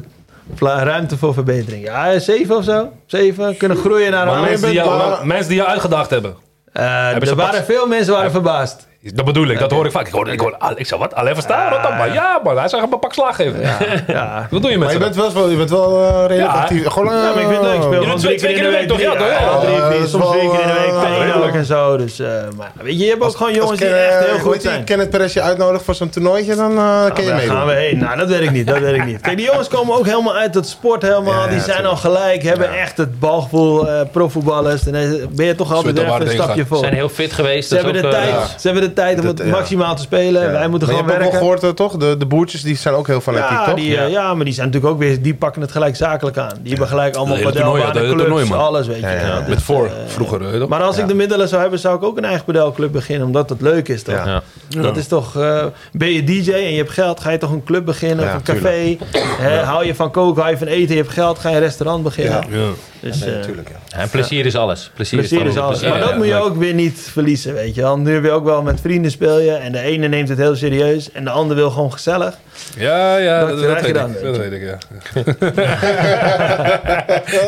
ruimte 0.59 1.17
voor 1.17 1.35
verbetering. 1.35 1.85
Ja, 1.85 2.19
7 2.19 2.57
of 2.57 2.65
zo. 2.65 2.93
7. 3.07 3.57
Kunnen 3.57 3.77
groeien 3.77 4.11
naar 4.11 4.29
een 4.29 4.41
mensen 4.41 5.27
mensen 5.27 5.49
die 5.49 5.57
jou 5.57 5.69
uitgedacht 5.69 6.11
hebben. 6.11 6.35
Eh, 6.73 6.83
Hebben 7.11 7.29
er 7.29 7.35
waren 7.37 7.57
pas- 7.65 7.75
veel 7.77 7.87
mensen 7.87 8.13
waren 8.13 8.31
verbaasd. 8.31 8.87
Dat 9.03 9.25
bedoel 9.25 9.47
ik, 9.49 9.59
dat 9.59 9.71
hoor 9.71 9.85
ik 9.87 9.91
vaak. 9.93 10.07
Ik 10.07 10.13
hoor, 10.13 10.29
ik 10.29 10.41
hoor 10.41 10.57
ik 10.77 10.87
zeg 10.87 10.99
wat, 10.99 11.15
alleen 11.15 11.35
verstaan, 11.35 11.71
dan? 11.83 11.97
Maar 11.97 12.13
ja, 12.13 12.41
maar 12.45 12.57
hij 12.57 12.69
zou 12.69 12.83
hem 12.83 12.93
een 12.93 12.99
pak 12.99 13.13
slaag 13.13 13.37
geven. 13.37 13.61
Ja. 14.07 14.47
Wat 14.51 14.63
doe 14.63 14.71
je 14.71 14.79
met 14.79 14.87
Maar 14.89 14.97
je 14.97 15.13
ze 15.13 15.19
bent 15.21 15.33
wel, 15.33 15.49
je 15.51 15.57
bent 15.57 15.71
wel 15.71 16.03
eh, 16.07 16.21
redelijk 16.27 16.53
Ja. 16.53 16.61
actief. 16.61 16.87
Gewoon, 16.87 17.15
Ja, 17.15 17.23
maar 17.23 17.43
ik 17.43 17.49
vind 17.49 17.51
het 17.51 17.61
leuk. 17.63 17.75
Ik 17.75 17.83
speel 17.83 18.01
twee- 18.17 18.31
keer 18.35 18.39
twee 18.39 18.55
in 18.55 18.63
de 18.63 18.69
week. 18.71 18.89
toch? 18.89 19.01
Ja, 19.01 19.11
drie- 19.13 19.19
toch? 19.23 19.41
Ja, 19.41 19.59
drie, 19.61 19.77
dat 19.77 19.93
vier, 19.95 20.07
soms 20.07 20.31
drie 20.31 20.51
keer 20.51 20.61
in 20.61 20.67
de 20.67 20.73
week. 20.73 21.03
eh, 21.05 21.19
redelijk. 21.19 21.45
ook 21.51 21.55
en 21.55 21.65
zo. 21.65 21.97
Dus, 21.97 22.19
eh, 22.19 22.27
maar 22.57 22.73
weet 22.83 22.99
je, 22.99 23.05
je 23.05 23.11
hebt 23.11 23.23
ook 23.23 23.37
gewoon 23.37 23.53
jongens 23.53 23.71
Als 23.71 23.81
die 23.81 23.89
echt 23.89 24.25
eh, 24.25 24.31
heel 24.31 24.39
goed 24.39 24.53
heet 24.53 24.63
die? 24.63 24.71
zijn. 24.71 24.85
Kenneth 24.85 25.11
Perez 25.11 25.33
je 25.35 25.41
uitnodigt 25.43 25.85
voor 25.85 25.95
zo'n 25.95 26.09
toernooitje, 26.11 26.55
dan 26.55 26.79
eh 26.79 27.05
kun 27.15 27.23
je 27.23 27.29
Daar 27.29 27.39
meedoen. 27.39 27.57
gaan 27.57 27.67
we 27.67 27.73
heen. 27.73 27.99
Nou, 27.99 28.17
dat 28.19 28.29
weet 28.29 28.41
ik 28.41 28.51
niet. 28.51 28.67
Dat 28.67 28.79
weet 28.79 28.95
ik 28.95 29.05
niet. 29.05 29.21
Kijk, 29.21 29.37
die 29.37 29.47
jongens 29.47 29.69
komen 29.69 29.97
ook 29.99 30.07
helemaal 30.07 30.35
uit 30.37 30.55
het 30.55 30.69
sport 30.69 31.03
helemaal. 31.03 31.33
Ja, 31.35 31.45
ja, 31.45 31.49
die 31.51 31.61
zijn 31.61 31.87
al 31.87 31.97
gelijk, 31.97 32.43
hebben 32.43 32.79
echt 32.79 32.97
het 32.97 33.19
balgevoel, 33.21 33.89
eh 33.89 34.01
profvoetballers. 34.13 34.87
En 34.87 34.93
dan 34.93 35.29
ben 35.31 35.47
je 35.47 35.55
toch 35.55 35.73
altijd 35.75 35.99
even 35.99 36.21
een 36.21 36.29
stapje 36.29 36.67
voor. 36.67 36.79
zijn 36.79 36.95
heel 36.95 37.09
fit 37.09 37.33
geweest. 37.33 37.69
Ze 37.69 37.75
dat 37.75 37.85
hebben, 37.85 38.03
de 38.03 38.09
tijd, 38.09 38.29
eh, 38.29 38.43
ze 38.59 38.69
hebben 38.69 38.89
de 38.95 39.03
tijd 39.03 39.19
om 39.19 39.25
Dat- 39.27 39.39
het 39.39 39.47
ja. 39.47 39.53
maximaal 39.53 39.95
te 39.97 40.03
spelen. 40.03 40.43
Ja. 40.43 40.51
Wij 40.51 40.69
moeten 40.69 40.89
maar 40.89 40.97
gewoon 40.97 41.11
je 41.13 41.13
hebt 41.19 41.27
ook 41.27 41.33
werken. 41.33 41.33
wel 41.33 41.41
gehoord, 41.59 41.63
eh, 41.63 41.71
toch? 41.71 41.97
De, 41.97 42.17
de 42.17 42.27
boertjes 42.27 42.63
die 42.63 42.77
zijn 42.77 42.95
ook 42.95 43.07
heel 43.07 43.21
fanatiek, 43.21 43.51
Ja, 43.51 43.65
toch? 43.65 43.75
die, 43.75 43.97
eh, 43.97 44.11
ja, 44.11 44.35
maar 44.35 44.45
die 44.45 44.55
zijn 44.55 44.67
natuurlijk 44.67 44.93
ook 44.95 44.99
weer, 45.01 45.23
die 45.23 45.35
pakken 45.35 45.63
het 45.63 45.73
gelijk 45.73 45.97
zakelijk 45.97 46.37
aan. 46.39 46.53
Die 46.61 46.71
hebben 46.71 46.89
gelijk 46.89 47.17
allemaal 47.17 47.39
padelbanen, 47.41 48.15
clubs, 48.15 48.53
alles 48.53 48.87
weet 48.87 48.97
je. 48.97 49.03
Ja, 49.03 49.11
ja, 49.13 49.21
ja. 49.27 49.39
Dus, 49.41 49.49
Met 49.49 49.63
voor, 49.63 49.87
eh, 49.87 49.93
vroeger. 50.07 50.59
je? 50.59 50.67
Maar 50.69 50.83
als 50.83 50.99
ik 50.99 51.09
de 51.09 51.15
middelen 51.15 51.49
zou 51.49 51.61
hebben, 51.61 51.79
zou 51.79 51.97
ik 51.97 52.03
ook 52.03 52.17
een 52.17 52.25
eigen 52.25 52.45
padelclub 52.45 52.93
beginnen, 52.93 53.27
omdat 53.27 53.49
het 53.51 53.61
leuk 53.61 53.89
is 53.89 54.03
toch? 54.03 54.15
Ja. 54.15 54.43
Ja. 54.69 54.83
Dat 54.83 54.97
is 54.97 55.07
toch, 55.07 55.37
eh, 55.37 55.65
ben 55.93 56.13
je 56.13 56.25
DJ 56.25 56.51
en 56.53 56.71
je 56.71 56.77
hebt 56.77 56.91
geld, 56.91 57.21
ga 57.21 57.31
je 57.31 57.39
toch 57.39 57.51
een 57.51 57.65
club 57.65 57.85
beginnen 57.85 58.25
Ja, 58.25 58.31
of 58.31 58.49
een 58.49 58.55
café. 58.55 58.97
Hè, 59.19 59.59
Hou 59.63 59.85
je 59.87 59.95
van 59.95 60.11
koken, 60.11 60.41
hou 60.41 60.53
je 60.53 60.59
van 60.59 60.67
eten, 60.67 60.95
je 60.95 61.01
hebt 61.01 61.13
geld, 61.13 61.39
ga 61.39 61.49
je 61.49 61.55
een 61.55 61.61
restaurant 61.61 62.03
beginnen. 62.03 62.45
Ja. 62.51 62.59
Dus, 63.01 63.19
Nee, 63.21 63.29
eh, 63.31 63.37
natuurlijk, 63.37 63.69
ja. 63.69 63.99
En 63.99 64.09
plezier 64.11 64.47
is 64.47 64.57
alles. 64.57 64.91
Plezier, 64.95 65.19
plezier 65.19 65.47
is 65.47 65.57
alles. 65.57 65.69
plezier. 65.79 65.89
Maar 65.89 65.99
dat 66.01 66.09
Ja, 66.11 66.17
moet 66.17 66.27
je 66.27 66.35
ook 66.35 66.57
weer 66.57 66.75
niet 66.75 67.09
verliezen, 67.13 67.55
weet 67.55 67.75
je 67.75 67.81
wel. 67.81 67.99
Nu 67.99 68.15
heb 68.15 68.25
je 68.25 68.31
ook 68.31 68.45
wel 68.45 68.63
met 68.63 68.80
vrienden 68.81 69.11
speel 69.11 69.39
je 69.39 69.53
en 69.53 69.73
de 69.73 69.81
ene 69.81 70.09
neemt 70.09 70.29
het 70.29 70.39
heel 70.39 70.57
serieus 70.57 71.13
en 71.13 71.25
de 71.25 71.31
ander 71.31 71.57
wil 71.57 71.71
gewoon 71.71 71.93
gezellig. 71.93 72.35
Ja, 72.77 73.17
ja, 73.17 73.41
Dat 73.41 73.49
dat, 73.49 73.61
je 73.61 73.67
weet 73.67 73.95
dan, 73.95 74.11
ik. 74.11 74.17
weet 74.17 74.23
Dat 74.25 74.37
weet 74.37 74.53
ik, 74.53 74.63
ja. 74.63 74.79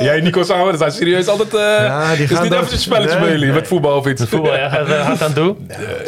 Jij 0.05 0.17
en 0.17 0.23
Nico 0.23 0.43
samen, 0.43 0.67
dat 0.67 0.79
zijn 0.79 0.93
serieus 0.93 1.27
altijd... 1.29 1.55
eh 1.55 1.61
Ja, 1.61 2.15
die 2.15 2.23
is 2.25 2.31
gaan 2.31 2.43
niet 2.43 2.53
even 2.53 2.73
een 2.73 2.79
spelletje 2.79 3.19
Nee. 3.19 3.31
jullie, 3.31 3.53
met 3.53 3.67
voetbal 3.69 3.97
of 3.97 4.07
iets. 4.07 4.25
Voetbal, 4.25 4.57
ja, 4.57 4.69
gaat 4.69 4.89
hard 4.89 5.23
aan 5.23 5.33
toe. 5.33 5.57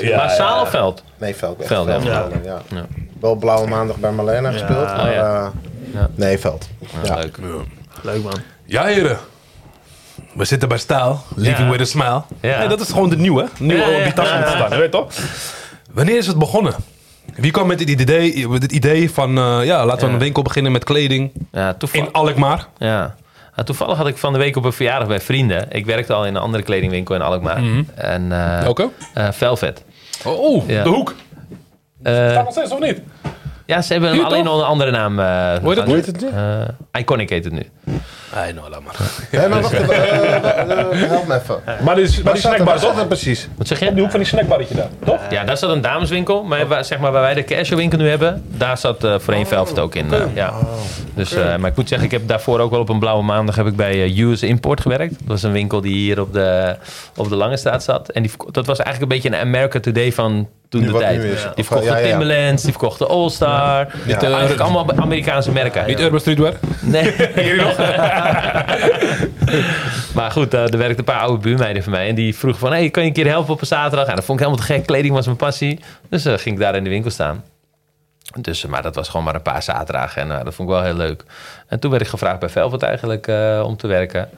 Ja, 0.01 0.16
maar 0.16 0.30
zaal 0.30 0.62
of 0.62 0.70
veld? 0.70 1.02
Nee, 1.18 1.34
veld. 1.34 1.62
Veld, 1.66 1.86
ja. 1.88 1.98
ja. 2.05 2.26
Ja. 2.44 2.62
ja. 2.74 2.86
Wel 3.20 3.34
blauwe 3.36 3.68
maandag 3.68 3.96
bij 3.96 4.10
Marlena 4.10 4.51
gespeeld, 4.51 4.86
maar 4.96 5.06
Oh, 5.09 5.12
ja. 5.14 5.34
eh, 5.44 5.46
Ja. 6.01 6.09
nee, 6.14 6.38
veld. 6.38 6.68
Ja. 7.05 7.14
Leuk. 7.14 7.36
Leuk 8.02 8.22
man. 8.22 8.34
Ja, 8.64 8.84
heren. 8.84 9.18
We 10.35 10.44
zitten 10.44 10.69
bij 10.69 10.78
Staal. 10.78 11.24
Living 11.36 11.70
with 11.70 11.81
a 11.81 11.85
smile. 11.85 12.23
Ja. 12.40 12.66
Dat 12.66 12.81
is 12.81 12.89
gewoon 12.89 13.11
de 13.11 13.16
nieuwe. 13.16 13.48
Nieuwe 13.59 13.82
Ja, 13.90 13.97
op 13.98 14.02
die 14.05 14.12
tas 14.12 14.28
staan, 14.28 14.70
je 14.70 14.77
weet 14.77 14.90
toch? 14.90 15.12
Wanneer 15.93 16.16
is 16.16 16.27
het 16.27 16.39
begonnen? 16.39 16.74
Wie 17.35 17.51
kwam 17.51 17.66
met 17.66 17.81
het 17.81 17.89
idee, 17.89 18.48
met 18.48 18.62
het 18.62 18.73
idee 18.73 19.11
van... 19.11 19.39
eh, 19.39 19.65
ja, 19.65 19.85
laten 19.86 20.01
we 20.01 20.06
Ja. 20.06 20.12
een 20.12 20.19
winkel 20.19 20.43
beginnen 20.43 20.73
met 20.73 20.85
kleding 20.85 21.32
Ja, 21.52 21.74
toevallig. 21.74 22.06
in 22.06 22.12
Alkmaar? 22.12 22.66
Ja. 22.78 23.15
Nou, 23.55 23.66
toevallig 23.66 23.97
had 23.97 24.06
ik 24.06 24.16
van 24.16 24.32
de 24.32 24.39
week 24.39 24.56
op 24.56 24.65
een 24.65 24.73
verjaardag 24.73 25.09
bij 25.09 25.20
vrienden. 25.20 25.66
Ik 25.70 25.86
werkte 25.86 26.12
al 26.12 26.27
in 26.27 26.35
een 26.35 26.40
andere 26.43 26.62
kledingwinkel 26.62 27.15
in 27.15 27.23
Alkmaar. 27.23 27.62
En, 27.94 28.32
eh 28.32 28.61
Welke? 28.62 28.89
eh, 29.15 29.28
Velvet. 29.32 29.85
Oh, 30.24 30.69
Ja. 30.69 30.82
de 30.82 30.89
hoek. 30.89 31.15
Staat 32.02 32.44
nog 32.44 32.52
steeds 32.52 32.70
of 32.73 32.78
niet? 32.81 33.01
Ja, 33.66 33.82
ze 33.82 33.92
hebben 33.92 34.12
Hier 34.12 34.24
alleen 34.24 34.44
toch? 34.44 34.52
nog 34.52 34.60
een 34.62 34.66
andere 34.68 34.90
naam. 34.90 35.18
eh, 35.18 35.26
Hoe 35.62 35.68
heet 35.68 35.76
het 35.76 35.86
nu? 35.86 35.92
Hoe 35.92 35.94
heet 35.94 36.06
het 36.06 36.20
nu? 36.20 36.28
Eh, 36.92 37.00
Iconic 37.00 37.28
heet 37.28 37.44
het 37.44 37.52
nu. 37.52 37.62
Nee, 38.34 38.52
nou, 38.52 38.70
laat 38.70 38.82
maar. 38.82 38.94
Hé, 39.30 39.48
maar 39.48 39.60
wacht 39.62 39.72
even. 39.72 39.94
eh, 39.94 40.34
eh, 40.34 41.08
help 41.10 41.26
me 41.26 41.34
even. 41.34 41.60
Maar 41.84 41.94
die, 41.94 42.20
maar 42.24 42.32
die 42.32 42.42
snackbar, 42.42 42.78
toch? 42.80 42.94
dat 42.96 43.06
precies? 43.08 43.48
Wat 43.56 43.66
zeg 43.66 43.78
die 43.78 43.94
je? 43.94 44.00
hoek 44.00 44.10
van 44.10 44.18
die 44.20 44.28
snackbarretje 44.28 44.74
daar, 44.74 44.88
toch? 45.04 45.20
Ja, 45.30 45.44
daar 45.44 45.56
zat 45.56 45.70
een 45.70 45.80
dameswinkel. 45.80 46.42
Maar 46.44 46.66
waar, 46.66 46.84
zeg 46.84 46.98
maar, 46.98 47.12
waar 47.12 47.22
wij 47.22 47.34
de 47.34 47.44
casual 47.44 47.78
winkel 47.78 47.98
nu 47.98 48.08
hebben, 48.08 48.44
daar 48.48 48.78
zat 48.78 49.04
eh 49.04 49.18
voorheen 49.18 49.46
Velvet 49.46 49.78
ook 49.78 49.94
in. 49.94 50.06
ja. 50.34 50.52
dus, 51.14 51.32
eh, 51.32 51.56
maar 51.56 51.70
ik 51.70 51.76
moet 51.76 51.88
zeggen, 51.88 52.06
ik 52.06 52.12
heb 52.12 52.28
daarvoor 52.28 52.60
ook 52.60 52.70
wel 52.70 52.80
op 52.80 52.88
een 52.88 52.98
blauwe 52.98 53.22
maandag 53.22 53.54
heb 53.56 53.66
ik 53.66 53.76
bij 53.76 54.18
US 54.18 54.42
Import 54.42 54.80
gewerkt. 54.80 55.10
Dat 55.18 55.26
was 55.28 55.42
een 55.42 55.52
winkel 55.52 55.80
die 55.80 55.94
hier 55.94 56.20
op 56.20 56.32
de, 56.32 56.76
op 57.16 57.28
de 57.28 57.36
Lange 57.36 57.56
Straat 57.56 57.82
zat. 57.82 58.08
En 58.08 58.22
die, 58.22 58.30
dat 58.50 58.66
was 58.66 58.78
eigenlijk 58.78 59.12
een 59.12 59.20
beetje 59.20 59.36
een 59.38 59.46
America 59.46 59.80
Today 59.80 60.12
van 60.12 60.48
toen 60.74 60.82
Nu 60.82 60.92
de 60.92 60.98
tijd. 60.98 61.22
Die 61.55 61.64
verkochten 61.64 61.92
ja, 61.92 61.98
ja. 61.98 62.09
Timberlands, 62.09 62.62
die 62.62 62.70
verkochten 62.70 63.09
All-Star. 63.09 63.86
Ja. 64.06 64.20
Eh, 64.20 64.28
Eigenlijk 64.28 64.60
allemaal 64.60 64.96
Amerikaanse 64.96 65.52
merken. 65.52 65.86
Niet 65.86 66.01
Urban 66.01 66.20
Streetwear? 66.20 66.55
Nee. 66.80 67.14
maar 70.14 70.30
goed, 70.30 70.55
eh, 70.55 70.72
er 70.72 70.78
werkte 70.78 70.98
een 70.98 71.05
paar 71.05 71.20
oude 71.20 71.42
buurmeiden 71.42 71.82
van 71.82 71.92
mij. 71.92 72.09
En 72.09 72.14
die 72.14 72.36
vroegen 72.36 72.60
van, 72.60 72.70
hey, 72.72 72.90
kan 72.90 73.02
je 73.02 73.09
een 73.09 73.14
keer 73.14 73.26
helpen 73.26 73.52
op 73.55 73.60
een 73.60 73.66
zaterdag? 73.66 74.06
En 74.06 74.14
dat 74.14 74.24
vond 74.24 74.40
ik 74.40 74.46
helemaal 74.46 74.66
te 74.66 74.72
gek. 74.72 74.86
Kleding 74.86 75.14
was 75.14 75.26
mijn 75.26 75.36
passie. 75.36 75.80
Dus 76.09 76.24
eh, 76.24 76.32
ging 76.32 76.55
ik 76.55 76.60
daar 76.60 76.74
in 76.74 76.84
de 76.84 76.90
winkel 76.90 77.10
staan. 77.10 77.44
Dus, 78.40 78.64
eh, 78.64 78.70
maar 78.70 78.82
dat 78.82 78.94
was 78.94 79.09
gewoon 79.09 79.24
maar 79.24 79.34
een 79.34 79.42
paar 79.42 79.62
zaterdagen. 79.62 80.22
En 80.22 80.44
dat 80.44 80.55
vond 80.55 80.68
ik 80.68 80.74
wel 80.74 80.84
heel 80.84 80.94
leuk. 80.94 81.24
En 81.66 81.78
toen 81.80 81.90
werd 81.90 82.02
ik 82.02 82.09
gevraagd 82.09 82.38
bij 82.38 82.48
Velvet 82.48 82.82
eigenlijk 82.82 83.26
eh, 83.26 83.62
om 83.64 83.76
te 83.76 83.86
werken. 83.86 84.28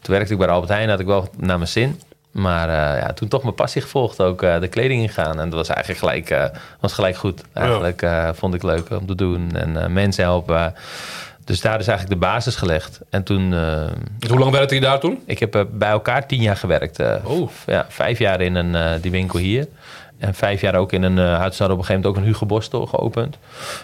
Toen 0.00 0.14
werkte 0.14 0.32
ik 0.32 0.38
bij 0.38 0.48
Albert 0.48 0.72
Heijn. 0.72 0.88
Had 0.88 1.00
ik 1.00 1.06
wel 1.06 1.28
naar 1.36 1.56
mijn 1.56 1.68
zin. 1.68 2.00
Maar 2.30 2.68
eh, 2.68 3.00
ja, 3.02 3.12
toen 3.12 3.28
toch 3.28 3.42
mijn 3.42 3.54
passie 3.54 3.82
gevolgd. 3.82 4.20
Ook 4.20 4.42
eh, 4.42 4.60
de 4.60 4.68
kleding 4.68 5.02
ingaan. 5.02 5.40
En 5.40 5.48
dat 5.50 5.58
was 5.58 5.68
eigenlijk 5.68 5.98
gelijk, 5.98 6.30
eh, 6.30 6.44
was 6.80 6.92
gelijk 6.92 7.16
goed. 7.16 7.42
Eigenlijk 7.52 8.02
eh, 8.02 8.28
vond 8.34 8.54
ik 8.54 8.62
leuk 8.62 8.90
om 8.90 9.06
te 9.06 9.14
doen. 9.14 9.50
En 9.56 9.82
eh, 9.82 9.88
mensen 9.88 10.24
helpen. 10.24 10.74
Dus 11.44 11.60
daar 11.60 11.78
is 11.80 11.86
eigenlijk 11.88 12.20
de 12.20 12.26
basis 12.26 12.56
gelegd. 12.56 13.00
En 13.10 13.22
toen... 13.22 13.50
Dus 14.18 14.30
hoe 14.30 14.38
lang 14.38 14.52
werkte 14.52 14.74
je 14.74 14.80
daar 14.80 15.00
toen? 15.00 15.22
ik 15.26 15.38
heb 15.38 15.66
bij 15.72 15.88
elkaar 15.88 16.26
tien 16.26 16.40
jaar 16.42 16.56
gewerkt. 16.56 16.98
Oh. 17.24 17.48
v- 17.48 17.66
ja, 17.66 17.86
vijf 17.88 18.18
jaar 18.18 18.40
in 18.40 18.54
een, 18.54 18.74
eh, 18.74 18.90
die 19.00 19.10
winkel 19.10 19.38
hier. 19.38 19.66
En 20.18 20.34
vijf 20.34 20.60
jaar 20.60 20.74
ook 20.74 20.92
in 20.92 21.02
een... 21.02 21.16
Uh, 21.16 21.38
had 21.40 21.52
op 21.54 21.60
een 21.60 21.68
gegeven 21.68 21.86
moment 21.94 22.06
ook 22.06 22.16
een 22.16 22.22
Hugo 22.22 22.46
Boss 22.46 22.66
store 22.66 22.86
geopend. 22.86 23.38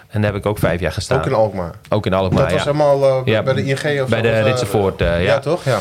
En 0.08 0.20
daar 0.22 0.32
heb 0.32 0.40
ik 0.40 0.46
ook 0.46 0.58
vijf 0.58 0.80
jaar 0.80 0.92
gestaan. 0.92 1.18
Ook 1.18 1.26
in 1.26 1.32
Alkmaar. 1.34 1.74
Ook 1.88 2.06
in 2.06 2.12
Alkmaar, 2.14 2.42
Dat 2.42 2.52
was 2.52 2.62
ja. 2.64 2.72
helemaal 2.72 3.22
Ja, 3.24 3.42
bij 3.42 3.54
de 3.54 3.64
ING 3.64 4.02
of 4.02 4.08
Bij 4.08 4.18
zo, 4.18 4.22
de 4.22 4.40
Ritsenvoort, 4.42 5.00
eh, 5.00 5.06
ja. 5.08 5.16
Ja, 5.18 5.38
toch? 5.38 5.64
Ja. 5.64 5.80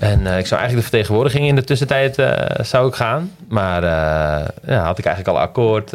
En 0.00 0.26
eh, 0.26 0.38
ik 0.38 0.46
zou 0.46 0.60
eigenlijk 0.60 0.74
de 0.74 0.82
vertegenwoordiging 0.82 1.46
in 1.46 1.54
de 1.54 1.64
tussentijd 1.64 2.18
eh, 2.18 2.64
zou 2.64 2.88
ik 2.88 2.94
gaan. 2.94 3.32
Maar 3.48 3.82
eh, 3.82 4.48
ja, 4.66 4.84
had 4.84 4.98
ik 4.98 5.04
eigenlijk 5.04 5.36
al 5.36 5.42
akkoord. 5.42 5.90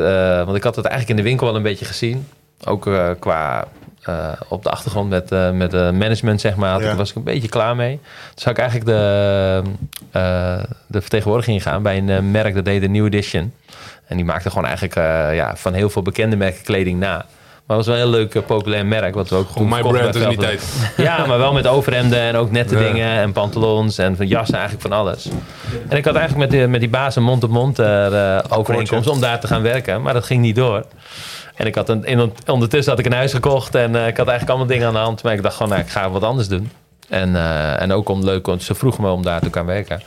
want 0.45 0.55
ik 0.55 0.63
had 0.63 0.75
het 0.75 0.85
eigenlijk 0.85 1.09
in 1.09 1.23
de 1.23 1.29
winkel 1.29 1.47
wel 1.47 1.55
een 1.55 1.61
beetje 1.61 1.85
gezien. 1.85 2.27
Ook 2.63 2.89
qua 3.19 3.67
op 4.47 4.63
de 4.63 4.69
achtergrond 4.69 5.09
met, 5.09 5.29
met 5.53 5.71
management, 5.71 6.41
zeg 6.41 6.55
maar. 6.55 6.81
Ja. 6.81 6.91
ik, 6.91 6.97
was 6.97 7.09
ik 7.09 7.15
een 7.15 7.23
beetje 7.23 7.49
klaar 7.49 7.75
mee. 7.75 7.99
Dus 8.33 8.43
zou 8.43 8.55
ik 8.55 8.61
eigenlijk 8.61 8.89
de, 8.89 9.61
de 10.87 11.01
vertegenwoordiging 11.01 11.61
gaan 11.61 11.83
bij 11.83 11.97
een 11.97 12.31
merk 12.31 12.55
dat 12.55 12.65
deed 12.65 12.81
de 12.81 12.87
New 12.87 13.05
Edition. 13.05 13.53
En 14.07 14.15
die 14.15 14.25
maakte 14.25 14.49
gewoon 14.49 14.65
eigenlijk 14.65 14.95
ja, 15.35 15.55
van 15.55 15.73
heel 15.73 15.89
veel 15.89 16.01
bekende 16.01 16.35
merken 16.35 16.63
kleding 16.63 16.99
na. 16.99 17.25
Maar 17.67 17.77
het 17.77 17.85
was 17.85 17.95
wel 17.95 18.05
een 18.05 18.11
heel 18.11 18.19
leuk, 18.19 18.35
eh, 18.35 18.41
populair 18.43 18.85
merk. 18.85 19.15
Wat 19.15 19.29
we 19.29 19.35
ook 19.35 19.51
toen 19.55 19.69
my 19.69 19.81
brand 19.81 20.13
die 20.13 20.21
Velvet. 20.21 20.39
tijd. 20.39 20.93
Ja, 20.97 21.25
maar 21.25 21.37
wel 21.37 21.53
met 21.53 21.67
overhemden 21.67 22.19
en 22.19 22.35
ook 22.35 22.51
nette 22.51 22.75
Ja. 22.77 22.81
dingen 22.81 23.07
en 23.09 23.31
pantalons 23.31 23.97
en 23.97 24.15
van 24.15 24.27
jassen, 24.27 24.53
eigenlijk 24.57 24.87
van 24.87 24.97
alles. 24.99 25.29
En 25.87 25.97
ik 25.97 26.05
had 26.05 26.15
eigenlijk 26.15 26.51
met, 26.51 26.59
die, 26.59 26.67
met 26.67 26.79
die 26.79 26.89
baas 26.89 27.15
een 27.15 27.23
mond-op-mond 27.23 27.79
eh, 27.79 28.37
overeenkomst 28.49 29.09
om 29.09 29.19
daar 29.21 29.39
te 29.39 29.47
gaan 29.47 29.61
werken, 29.61 30.01
maar 30.01 30.13
dat 30.13 30.25
ging 30.25 30.41
niet 30.41 30.55
door. 30.55 30.85
En 31.55 31.65
ik 31.65 31.75
had 31.75 31.89
een, 31.89 32.05
in, 32.05 32.31
ondertussen 32.47 32.91
had 32.91 32.99
ik 32.99 33.05
een 33.05 33.17
huis 33.17 33.33
gekocht 33.33 33.75
en 33.75 33.95
eh, 33.95 34.07
ik 34.07 34.17
had 34.17 34.27
eigenlijk 34.27 34.49
allemaal 34.49 34.67
dingen 34.67 34.87
aan 34.87 34.93
de 34.93 34.99
hand. 34.99 35.23
Maar 35.23 35.33
ik 35.33 35.43
dacht 35.43 35.55
gewoon, 35.55 35.71
nou, 35.71 35.81
ik 35.83 35.89
ga 35.89 36.09
wat 36.09 36.23
anders 36.23 36.47
doen. 36.47 36.71
En, 37.09 37.35
eh, 37.35 37.81
en 37.81 37.91
ook 37.91 38.09
om 38.09 38.23
leuk, 38.23 38.45
want 38.45 38.63
ze 38.63 38.75
vroegen 38.75 39.03
me 39.03 39.09
om 39.09 39.23
daar 39.23 39.41
te 39.41 39.47
gaan 39.51 39.65
werken. 39.65 40.01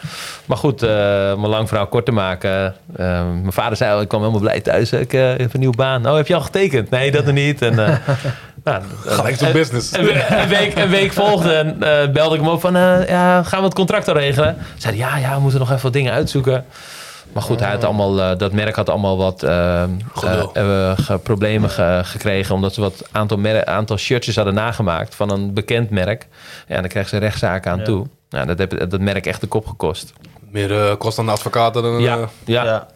Maar 0.44 0.56
goed, 0.56 0.82
eh 0.82 1.32
om 1.36 1.44
een 1.44 1.50
lang 1.50 1.68
verhaal 1.68 1.86
kort 1.86 2.04
te 2.04 2.12
maken. 2.12 2.74
eh, 2.96 3.06
mijn 3.40 3.52
vader 3.52 3.76
zei 3.76 3.92
al, 3.92 4.00
ik 4.00 4.08
kwam 4.08 4.20
helemaal 4.20 4.40
blij 4.40 4.60
thuis. 4.60 4.92
Ik 4.92 5.12
heb 5.12 5.54
een 5.54 5.60
nieuwe 5.60 5.76
baan. 5.76 6.08
Oh, 6.08 6.16
heb 6.16 6.26
je 6.26 6.34
al 6.34 6.40
getekend? 6.40 6.90
Nee, 6.90 7.10
dat 7.10 7.24
nog 7.24 7.34
niet. 7.34 7.62
En, 7.62 7.74
nou, 8.64 8.82
Gelijk 9.04 9.36
to 9.36 9.50
business. 9.52 9.96
Een, 9.96 10.04
we- 10.04 10.26
een 10.42 10.48
week, 10.48 10.76
een 10.78 10.88
week 10.90 11.12
volgde 11.12 11.52
en 11.54 11.78
belde 12.12 12.34
ik 12.34 12.40
hem 12.40 12.50
op 12.50 12.60
van... 12.60 12.72
ja, 13.06 13.42
gaan 13.42 13.58
we 13.58 13.64
het 13.64 13.74
contract 13.74 14.08
al 14.08 14.14
regelen? 14.14 14.56
Zei 14.76 15.00
hij, 15.00 15.10
ja, 15.10 15.16
ja, 15.28 15.34
we 15.34 15.40
moeten 15.40 15.58
nog 15.60 15.70
even 15.70 15.82
wat 15.82 15.92
dingen 15.92 16.12
uitzoeken. 16.12 16.64
Maar 17.38 17.46
goed, 17.46 17.60
hij 17.60 17.70
had 17.70 17.84
allemaal, 17.84 18.20
eh, 18.20 18.38
dat 18.38 18.52
merk 18.52 18.76
had 18.76 18.88
allemaal 18.88 19.16
wat 19.16 19.42
eh, 19.42 19.82
eh, 19.82 19.88
eh, 20.54 20.98
problemen 21.22 21.70
ge- 21.70 22.00
gekregen. 22.04 22.54
Omdat 22.54 22.74
ze 22.74 22.80
wat 22.80 23.02
aantal, 23.12 23.64
aantal 23.64 23.96
shirtjes 23.96 24.36
hadden 24.36 24.54
nagemaakt 24.54 25.14
van 25.14 25.30
een 25.30 25.54
bekend 25.54 25.90
merk. 25.90 26.26
Ja, 26.68 26.80
dan 26.80 26.88
krijgen 26.88 27.10
ze 27.10 27.16
rechtszaken 27.18 27.70
aan 27.70 27.82
toe. 27.84 28.06
Nou, 28.30 28.46
dat 28.46 28.58
heeft 28.58 28.90
dat 28.90 29.00
merk 29.00 29.26
echt 29.26 29.40
de 29.40 29.46
kop 29.46 29.66
gekost. 29.66 30.12
Meer 30.50 30.84
eh, 30.88 30.96
kost 30.96 31.16
dan 31.16 31.26
de 31.26 31.32
advocaten 31.32 31.82
dan... 31.82 32.00
Ja, 32.00 32.16
eh, 32.16 32.22
ja. 32.44 32.64
Ja. 32.64 32.86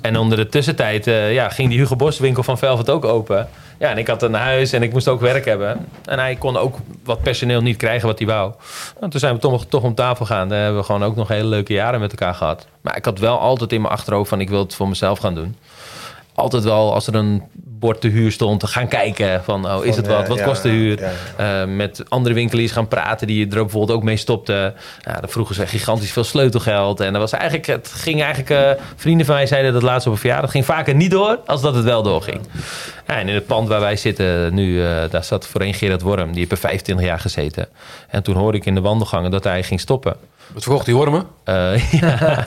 En 0.00 0.16
onder 0.18 0.38
de 0.38 0.48
tussentijd 0.48 1.06
eh, 1.06 1.32
ja, 1.32 1.48
ging 1.48 1.68
die 1.68 1.78
Hugo 1.78 1.96
Boss 1.96 2.18
winkel 2.18 2.42
van 2.42 2.58
Velvet 2.58 2.90
ook 2.90 3.04
open. 3.04 3.48
Ja, 3.78 3.90
en 3.90 3.98
ik 3.98 4.06
had 4.06 4.22
een 4.22 4.34
huis 4.34 4.72
en 4.72 4.82
ik 4.82 4.92
moest 4.92 5.08
ook 5.08 5.20
werk 5.20 5.44
hebben. 5.44 5.88
En 6.04 6.18
hij 6.18 6.36
kon 6.36 6.56
ook 6.56 6.76
wat 7.04 7.22
personeel 7.22 7.60
niet 7.60 7.76
krijgen 7.76 8.08
wat 8.08 8.18
hij 8.18 8.28
wou. 8.28 8.52
Nou, 8.98 9.10
toen 9.10 9.20
zijn 9.20 9.34
we 9.34 9.40
toch, 9.40 9.66
toch 9.66 9.82
om 9.82 9.94
tafel 9.94 10.26
gaan. 10.26 10.48
Daar 10.48 10.58
hebben 10.58 10.78
we 10.78 10.84
gewoon 10.86 11.04
ook 11.04 11.16
nog 11.16 11.28
hele 11.28 11.48
leuke 11.48 11.72
jaren 11.72 12.00
met 12.00 12.10
elkaar 12.10 12.34
gehad. 12.34 12.66
Maar 12.80 12.96
ik 12.96 13.04
had 13.04 13.18
wel 13.18 13.38
altijd 13.38 13.72
in 13.72 13.80
mijn 13.80 13.92
achterhoofd 13.92 14.28
van 14.28 14.40
ik 14.40 14.48
wil 14.48 14.58
het 14.58 14.74
voor 14.74 14.88
mezelf 14.88 15.18
gaan 15.18 15.34
doen. 15.34 15.56
Altijd 16.36 16.64
wel 16.64 16.94
als 16.94 17.06
er 17.06 17.14
een 17.14 17.42
bord 17.54 18.00
te 18.00 18.08
huur 18.08 18.32
stond, 18.32 18.60
te 18.60 18.66
gaan 18.66 18.88
kijken 18.88 19.44
van 19.44 19.66
oh, 19.70 19.84
is 19.84 19.96
het 19.96 20.06
wat? 20.06 20.22
eh, 20.22 20.28
Wat 20.28 20.42
kost 20.42 20.62
de 20.62 20.68
huur? 20.68 21.02
Eh, 21.36 21.64
met 21.64 22.02
andere 22.08 22.34
winkeliers 22.34 22.72
gaan 22.72 22.88
praten 22.88 23.26
die 23.26 23.42
er 23.42 23.48
bijvoorbeeld 23.48 23.98
ook 23.98 24.04
mee 24.04 24.16
stopten. 24.16 24.74
Ja, 25.00 25.20
dan 25.20 25.28
vroegen 25.28 25.54
ze 25.54 25.66
gigantisch 25.66 26.12
veel 26.12 26.24
sleutelgeld. 26.24 27.00
En 27.00 27.12
dat 27.12 27.20
was 27.20 27.32
eigenlijk, 27.32 27.66
het 27.66 27.88
ging 27.94 28.22
eigenlijk, 28.22 28.50
eh, 28.78 28.84
vrienden 28.96 29.26
van 29.26 29.34
mij 29.34 29.46
zeiden 29.46 29.72
dat 29.72 29.82
laatst 29.82 30.06
op 30.06 30.12
een 30.12 30.18
verjaardag, 30.18 30.50
ging 30.50 30.64
vaker 30.64 30.94
niet 30.94 31.10
door 31.10 31.38
als 31.46 31.60
dat 31.60 31.74
het 31.74 31.84
wel 31.84 32.02
doorging. 32.02 32.40
Ja, 33.06 33.18
en 33.18 33.28
in 33.28 33.34
het 33.34 33.46
pand 33.46 33.68
waar 33.68 33.80
wij 33.80 33.96
zitten 33.96 34.54
nu, 34.54 34.80
daar 35.10 35.24
zat 35.24 35.46
voorheen 35.46 35.74
Gerard 35.74 36.02
Worm, 36.02 36.30
die 36.30 36.38
heeft 36.38 36.50
er 36.52 36.56
25 36.58 37.06
jaar 37.06 37.20
gezeten. 37.20 37.68
En 38.08 38.22
toen 38.22 38.36
hoorde 38.36 38.58
ik 38.58 38.66
in 38.66 38.74
de 38.74 38.80
wandelgangen 38.80 39.30
dat 39.30 39.44
hij 39.44 39.62
ging 39.62 39.80
stoppen. 39.80 40.16
Wat 40.52 40.62
verkocht 40.62 40.84
die 40.86 40.94
wormen? 40.94 41.24
Eh, 41.44 41.92
ja. 41.92 42.18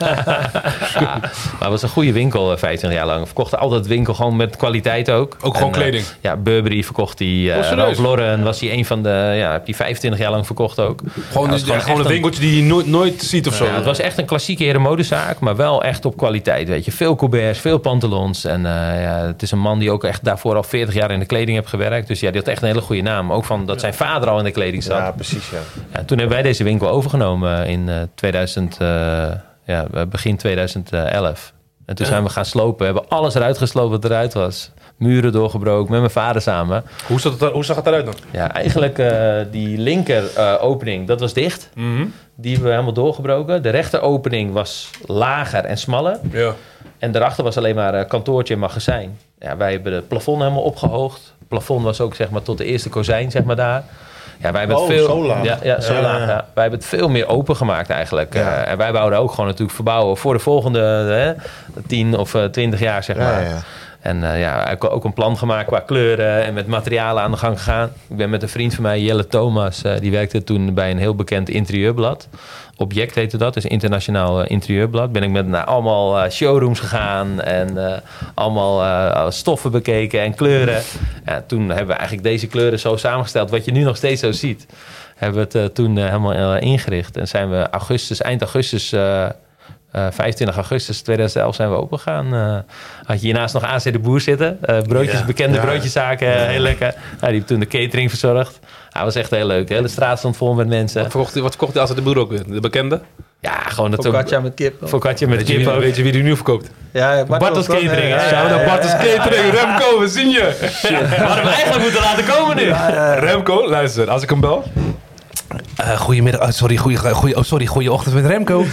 Ja, 1.00 1.18
maar 1.20 1.30
het 1.60 1.68
was 1.68 1.82
een 1.82 1.88
goede 1.88 2.12
winkel, 2.12 2.52
eh, 2.52 2.58
25 2.58 2.98
jaar 3.00 3.08
lang. 3.08 3.26
Verkocht 3.26 3.56
altijd 3.56 3.86
winkel 3.86 4.14
gewoon 4.14 4.36
met 4.36 4.56
kwaliteit 4.56 5.10
ook. 5.10 5.36
Ook 5.40 5.56
gewoon 5.56 5.72
En, 5.72 5.74
eh, 5.74 5.80
kleding? 5.82 6.04
ja, 6.20 6.36
Burberry 6.36 6.82
verkocht 6.82 7.18
hij. 7.18 7.28
Oh, 7.28 7.34
Uh, 7.44 7.48
serieus? 7.54 7.70
Ralph 7.70 7.98
Lauren 7.98 8.42
was 8.42 8.60
hij 8.60 8.72
een 8.72 8.84
van 8.84 9.02
de... 9.02 9.32
Ja, 9.36 9.52
heb 9.52 9.64
hij 9.64 9.74
25 9.74 10.20
jaar 10.20 10.30
lang 10.30 10.46
verkocht 10.46 10.78
ook. 10.80 11.00
Gewoon, 11.30 11.46
Ja, 11.46 11.52
dus- 11.52 11.64
ja, 11.64 11.78
gewoon 11.78 12.00
een 12.00 12.06
winkeltje 12.06 12.40
die 12.40 12.56
je 12.56 12.62
nooit, 12.62 12.86
nooit 12.86 13.22
ziet 13.22 13.46
of 13.48 13.54
zo. 13.54 13.64
Ja, 13.64 13.74
het 13.74 13.84
was 13.84 13.98
echt 13.98 14.18
een 14.18 14.24
klassieke 14.24 14.64
herenmodezaak, 14.64 15.38
maar 15.40 15.56
wel 15.56 15.82
echt 15.84 16.04
op 16.04 16.16
kwaliteit. 16.16 16.68
Weet 16.68 16.84
je. 16.84 16.92
Veel 16.92 17.16
couberts, 17.16 17.58
veel 17.58 17.78
pantalons. 17.78 18.44
En 18.44 18.66
eh, 18.66 19.02
ja, 19.02 19.26
het 19.26 19.42
is 19.42 19.50
een 19.50 19.58
man 19.58 19.78
die 19.78 19.90
ook 19.90 20.04
echt 20.04 20.24
daarvoor 20.24 20.56
al 20.56 20.62
40 20.62 20.94
jaar 20.94 21.10
in 21.10 21.18
de 21.18 21.26
kleding 21.26 21.56
heeft 21.56 21.68
gewerkt. 21.68 22.08
Dus 22.08 22.20
ja, 22.20 22.30
die 22.30 22.38
had 22.40 22.48
echt 22.48 22.62
een 22.62 22.68
hele 22.68 22.80
goede 22.80 23.02
naam. 23.02 23.32
Ook 23.32 23.44
van 23.44 23.66
dat 23.66 23.80
zijn 23.80 23.94
vader 23.94 24.28
al 24.28 24.38
in 24.38 24.44
de 24.44 24.50
kleding 24.50 24.82
zat. 24.82 24.96
Ja, 24.98 25.10
precies, 25.10 25.50
ja. 25.50 25.58
Ja, 25.92 26.04
toen 26.04 26.18
hebben 26.18 26.36
wij 26.36 26.42
deze 26.42 26.64
winkel 26.64 26.88
overgenomen 26.88 27.66
in 27.66 27.88
eh 27.90 28.02
2000, 28.14 28.76
eh, 28.78 29.28
ja, 29.64 29.86
begin 30.08 30.36
2011. 30.36 31.52
En 31.90 31.96
toen 31.96 32.06
zijn 32.06 32.22
we 32.22 32.28
gaan 32.28 32.44
slopen. 32.44 32.78
We 32.78 32.84
hebben 32.84 33.08
alles 33.08 33.34
eruit 33.34 33.58
gesloopt 33.58 33.90
wat 33.90 34.04
eruit 34.04 34.32
was. 34.32 34.70
Muren 34.96 35.32
doorgebroken 35.32 35.90
met 35.90 36.00
mijn 36.00 36.12
vader 36.12 36.42
samen. 36.42 36.84
Hoe, 37.06 37.20
zag 37.20 37.38
het, 37.38 37.52
hoe 37.52 37.64
zag 37.64 37.76
het 37.76 37.86
eruit 37.86 38.04
dan? 38.04 38.14
Ja, 38.30 38.52
eigenlijk 38.52 38.98
eh, 38.98 39.38
die 39.50 39.78
linker 39.78 40.34
eh, 40.36 40.54
opening, 40.60 41.06
dat 41.06 41.20
was 41.20 41.32
dicht. 41.32 41.70
Die 42.34 42.50
hebben 42.52 42.68
we 42.68 42.70
helemaal 42.70 42.92
doorgebroken. 42.92 43.62
De 43.62 43.68
rechter 43.68 44.00
opening 44.00 44.52
was 44.52 44.90
lager 45.06 45.64
en 45.64 45.78
smaller. 45.78 46.18
Ja. 46.30 46.54
En 46.98 47.12
daarachter 47.12 47.44
was 47.44 47.56
alleen 47.56 47.74
maar 47.74 47.94
eh, 47.94 48.08
kantoortje 48.08 48.54
en 48.54 48.60
magazijn. 48.60 49.18
Ja, 49.38 49.56
wij 49.56 49.72
hebben 49.72 49.92
het 49.92 50.08
plafond 50.08 50.42
helemaal 50.42 50.62
opgehoogd. 50.62 51.34
Het 51.38 51.48
plafond 51.48 51.84
was 51.84 52.00
ook 52.00 52.14
zeg 52.14 52.30
maar 52.30 52.42
tot 52.42 52.58
de 52.58 52.64
eerste 52.64 52.88
kozijn 52.88 53.30
zeg 53.30 53.44
maar 53.44 53.56
daar. 53.56 53.84
Ja, 54.42 54.50
wij 54.52 54.60
hebben 54.60 54.76
het 54.78 54.86
Oh, 54.86 54.92
veel, 54.92 55.06
zo 55.06 55.26
laag. 55.26 55.44
Ja, 55.44 55.58
ja, 55.62 55.80
zo 55.80 55.92
Ja, 55.94 56.00
laag. 56.00 56.18
ja. 56.18 56.26
Ja. 56.26 56.44
Wij 56.54 56.62
hebben 56.62 56.78
het 56.80 56.88
veel 56.88 57.08
meer 57.08 57.28
open 57.28 57.56
gemaakt 57.56 57.90
eigenlijk. 57.90 58.34
Ja. 58.34 58.62
Eh, 58.64 58.70
en 58.72 58.78
wij 58.78 58.92
wouden 58.92 59.18
ook 59.18 59.30
gewoon 59.30 59.46
natuurlijk 59.46 59.72
verbouwen 59.74 60.16
voor 60.16 60.32
de 60.34 60.38
volgende 60.40 61.34
eh, 61.74 61.82
10 61.86 62.16
of 62.16 62.34
eh, 62.34 62.44
20 62.44 62.80
jaar 62.80 63.02
zeg 63.02 63.16
maar. 63.16 63.64
En 64.00 64.32
eh, 64.32 64.40
ja, 64.40 64.70
ik 64.70 64.84
ook 64.84 65.04
een 65.04 65.12
plan 65.12 65.36
gemaakt 65.36 65.66
qua 65.66 65.80
kleuren 65.80 66.44
en 66.44 66.54
met 66.54 66.66
materialen 66.66 67.22
aan 67.22 67.30
de 67.30 67.36
gang 67.36 67.58
gegaan. 67.58 67.92
Ik 68.08 68.16
ben 68.16 68.30
met 68.30 68.42
een 68.42 68.48
vriend 68.48 68.74
van 68.74 68.82
mij, 68.82 69.00
Jelle 69.00 69.26
Thomas, 69.26 69.82
eh, 69.82 70.00
die 70.00 70.10
werkte 70.10 70.44
toen 70.44 70.74
bij 70.74 70.90
een 70.90 70.98
heel 70.98 71.14
bekend 71.14 71.48
interieurblad. 71.48 72.28
Object 72.76 73.14
heette 73.14 73.36
dat, 73.36 73.54
dus 73.54 73.64
internationaal 73.64 74.42
eh, 74.42 74.50
interieurblad. 74.50 75.12
Ben 75.12 75.22
ik 75.22 75.30
met 75.30 75.46
naar 75.46 75.64
allemaal 75.64 76.30
showrooms 76.30 76.80
gegaan 76.80 77.40
en 77.40 78.02
allemaal 78.34 79.32
stoffen 79.32 79.70
bekeken 79.70 80.20
en 80.20 80.34
kleuren. 80.34 80.82
Ja, 81.26 81.42
toen 81.46 81.68
hebben 81.68 81.86
we 81.86 81.92
eigenlijk 81.92 82.22
deze 82.22 82.46
kleuren 82.46 82.78
zo 82.78 82.96
samengesteld, 82.96 83.50
wat 83.50 83.64
je 83.64 83.72
nu 83.72 83.82
nog 83.82 83.96
steeds 83.96 84.20
zo 84.20 84.32
ziet. 84.32 84.66
Hebben 85.16 85.48
we 85.48 85.58
het 85.58 85.74
toen 85.74 85.96
helemaal 85.96 86.56
ingericht. 86.56 87.16
En 87.16 87.28
zijn 87.28 87.50
we 87.50 87.70
augustus, 87.70 88.20
eind 88.20 88.40
augustus 88.40 88.94
eh, 89.92 90.06
eh, 90.06 90.12
25 90.12 90.56
augustus 90.56 91.00
2011 91.02 91.54
zijn 91.54 91.70
we 91.70 91.76
open 91.76 91.98
gegaan. 91.98 92.34
Eh, 92.34 92.72
had 93.06 93.20
je 93.20 93.26
hiernaast 93.26 93.54
nog 93.54 93.64
AC 93.64 93.82
de 93.82 93.98
Boer 93.98 94.20
zitten. 94.20 94.58
Eh, 94.62 94.78
broodjes, 94.82 95.18
Ja. 95.18 95.24
bekende 95.24 95.56
Ja. 95.56 95.64
broodjeszaken, 95.64 96.48
heel 96.48 96.60
lekker. 96.60 96.94
Die 97.20 97.28
heeft 97.30 97.46
toen 97.46 97.60
de 97.60 97.66
catering 97.66 98.08
verzorgd. 98.10 98.58
Hij 98.90 99.04
was 99.04 99.14
echt 99.14 99.30
heel 99.30 99.46
leuk. 99.46 99.68
De 99.68 99.74
hele 99.74 99.88
straat 99.88 100.18
stond 100.18 100.36
vol 100.36 100.54
met 100.54 100.68
mensen. 100.68 101.02
Wat 101.02 101.10
verkocht, 101.10 101.34
wat 101.34 101.50
verkocht 101.50 101.72
hij 101.72 101.82
als 101.82 101.94
de 101.94 102.02
boer 102.02 102.18
ook 102.18 102.30
weer? 102.30 102.42
De 102.46 102.60
bekende? 102.60 103.00
Ja, 103.40 103.52
gewoon 103.62 103.90
dat 103.90 104.04
Focaccia 104.04 104.40
met 104.40 104.54
kip. 104.54 104.88
Focaccia 104.88 105.28
met 105.28 105.42
kip 105.42 105.56
wie, 105.56 105.70
ook. 105.70 105.80
weet 105.80 105.96
je 105.96 106.02
wie 106.02 106.12
die 106.12 106.22
nu 106.22 106.34
verkoopt? 106.36 106.70
Ja, 106.92 107.24
Bartels? 107.24 107.66
Catering, 107.66 107.90
Ja, 107.92 107.98
hè? 107.98 108.08
ja, 108.08 108.18
Shout 108.20 108.30
ja, 108.48 108.52
out 108.54 108.60
ja. 108.60 108.66
Bartels 108.66 108.92
Catering. 108.92 109.52
Remco, 109.52 110.00
we 110.00 110.08
zien 110.08 110.28
je. 110.30 110.56
We 110.82 111.16
hadden 111.16 111.36
hem 111.36 111.46
eigenlijk 111.46 111.82
moeten 111.82 112.00
laten 112.02 112.24
komen 112.24 112.56
nu. 112.56 112.72
Remco, 113.26 113.68
luister, 113.68 114.10
als 114.10 114.22
ik 114.22 114.30
hem 114.30 114.40
bel. 114.40 114.64
Eh 115.76 116.00
goedemiddag, 116.00 116.40
oh, 116.40 116.50
sorry, 116.50 116.76
goeie, 116.76 116.96
goeie, 116.96 117.36
oh, 117.36 117.42
sorry, 117.42 117.66
goeie 117.66 117.92
ochtend 117.92 118.14
met 118.14 118.26
Remco. 118.26 118.64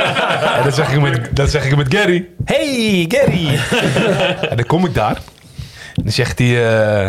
en 0.56 0.62
dan 0.62 0.72
zeg, 0.72 0.92
ik 0.92 1.00
met, 1.00 1.28
dan 1.32 1.48
zeg 1.48 1.64
ik 1.66 1.76
met 1.76 1.94
Gary. 1.94 2.28
Hey, 2.44 3.04
Gary. 3.08 3.58
en 4.50 4.56
dan 4.56 4.66
kom 4.66 4.84
ik 4.84 4.94
daar. 4.94 5.16
En 5.94 6.02
dan 6.02 6.12
zegt 6.12 6.38
hij, 6.38 6.68
eh, 6.68 7.06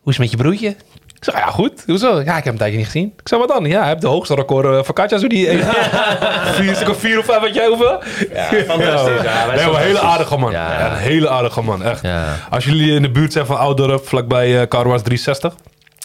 hoe 0.00 0.12
is 0.12 0.18
het 0.18 0.18
met 0.18 0.30
je 0.30 0.36
broertje? 0.36 0.68
Ik 0.68 1.32
zeg, 1.32 1.34
ja 1.34 1.50
goed, 1.50 1.82
hoezo? 1.86 2.14
Ja, 2.14 2.20
ik 2.20 2.26
heb 2.26 2.44
hem 2.44 2.52
een 2.52 2.58
tijdje 2.58 2.76
niet 2.76 2.86
gezien. 2.86 3.12
Ik 3.16 3.28
zeg, 3.28 3.38
wat 3.38 3.48
dan? 3.48 3.64
Ja, 3.64 3.78
hij 3.78 3.88
heeft 3.88 4.00
de 4.00 4.06
hoogste 4.06 4.34
record 4.34 4.66
uh, 4.66 4.82
focaccia's. 4.82 5.20
Hoe 5.20 5.28
die 5.28 5.48
vier, 6.58 6.74
stuk 6.74 6.88
of 6.88 6.98
vier 6.98 7.18
of 7.18 7.24
vijf, 7.24 7.40
weet 7.40 7.54
jij 7.54 7.66
hoeveel? 7.66 8.02
Ja, 8.32 8.44
fantastisch. 8.44 9.22
Ja, 9.22 9.46
nee, 9.46 9.64
een 9.64 9.76
hele 9.76 10.00
aardige 10.00 10.36
man. 10.36 10.52
Ja. 10.52 10.78
Ja, 10.78 10.90
een 10.90 10.96
hele 10.96 11.28
aardige 11.28 11.62
man, 11.62 11.82
echt. 11.82 12.04
Als 12.50 12.64
jullie 12.64 12.94
in 12.94 13.02
de 13.02 13.10
buurt 13.10 13.32
zijn 13.32 13.46
van 13.46 13.58
Oudorp, 13.58 14.08
vlakbij 14.08 14.48
uh, 14.48 14.62
Carwas 14.62 15.02
360. 15.02 15.54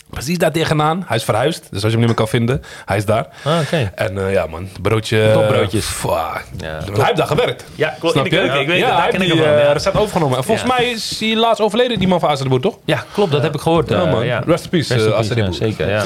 Precies 0.10 0.38
daar 0.38 0.52
tegenaan. 0.52 1.04
Hij 1.08 1.18
is 1.18 1.24
verhuisd, 1.24 1.60
dus 1.72 1.72
als 1.72 1.82
je 1.82 1.90
hem 1.90 1.98
niet 1.98 2.08
meer 2.08 2.16
kan 2.16 2.28
vinden, 2.28 2.62
hij 2.86 2.98
is 2.98 3.06
daar. 3.06 3.28
Ah, 3.44 3.60
oké. 3.62 3.92
En 3.96 4.16
uh, 4.16 4.34
ja 4.34 4.46
man, 4.46 4.68
broodje... 4.82 5.30
Topbroodjes. 5.34 5.86
Fuck. 5.86 6.44
Ja. 6.58 6.80
Hij 6.92 7.04
heeft 7.06 7.16
daar 7.18 7.28
gewerkt. 7.28 7.64
Ja, 7.76 7.96
klopt. 8.00 8.14
Snap 8.14 8.26
je? 8.26 8.32
keuken, 8.32 8.60
ik 8.62 8.68
weet 8.68 8.78
ja, 8.80 8.86
het, 8.86 8.94
daar 8.94 9.02
hij 9.02 9.12
ken 9.12 9.20
heeft 9.22 9.32
ik 9.34 9.38
die 9.38 9.46
hem 9.46 9.54
van, 9.54 9.62
uh, 9.62 9.68
ja. 9.68 9.74
recept 9.74 9.98
overgenomen. 9.98 10.38
En 10.38 10.44
volgens 10.44 10.68
Ja. 10.70 10.76
mij 10.76 10.90
is 10.90 11.20
hij 11.20 11.36
laatst 11.36 11.62
overleden, 11.62 12.00
die 12.00 12.08
man 12.08 12.20
van 12.20 12.30
Azen 12.30 12.44
de 12.44 12.50
Boer, 12.50 12.60
toch? 12.62 12.78
Ja, 12.86 13.04
klopt. 13.14 13.32
Dat 13.32 13.42
heb 13.42 13.54
ik 13.54 13.62
gehoord. 13.62 13.90
Ja, 13.90 14.04
eh, 14.06 14.12
man. 14.12 14.26
ja. 14.26 14.42
Rest 14.46 14.64
in 14.64 14.70
peace, 14.70 14.94
Rest 14.94 15.06
in 15.06 15.12
eh, 15.12 15.18
peace, 15.18 15.26
Asa 15.26 15.34
de 15.34 15.40
ja, 15.42 15.46
Boer. 15.46 15.56
Zeker, 15.56 15.90
ja. 15.90 16.04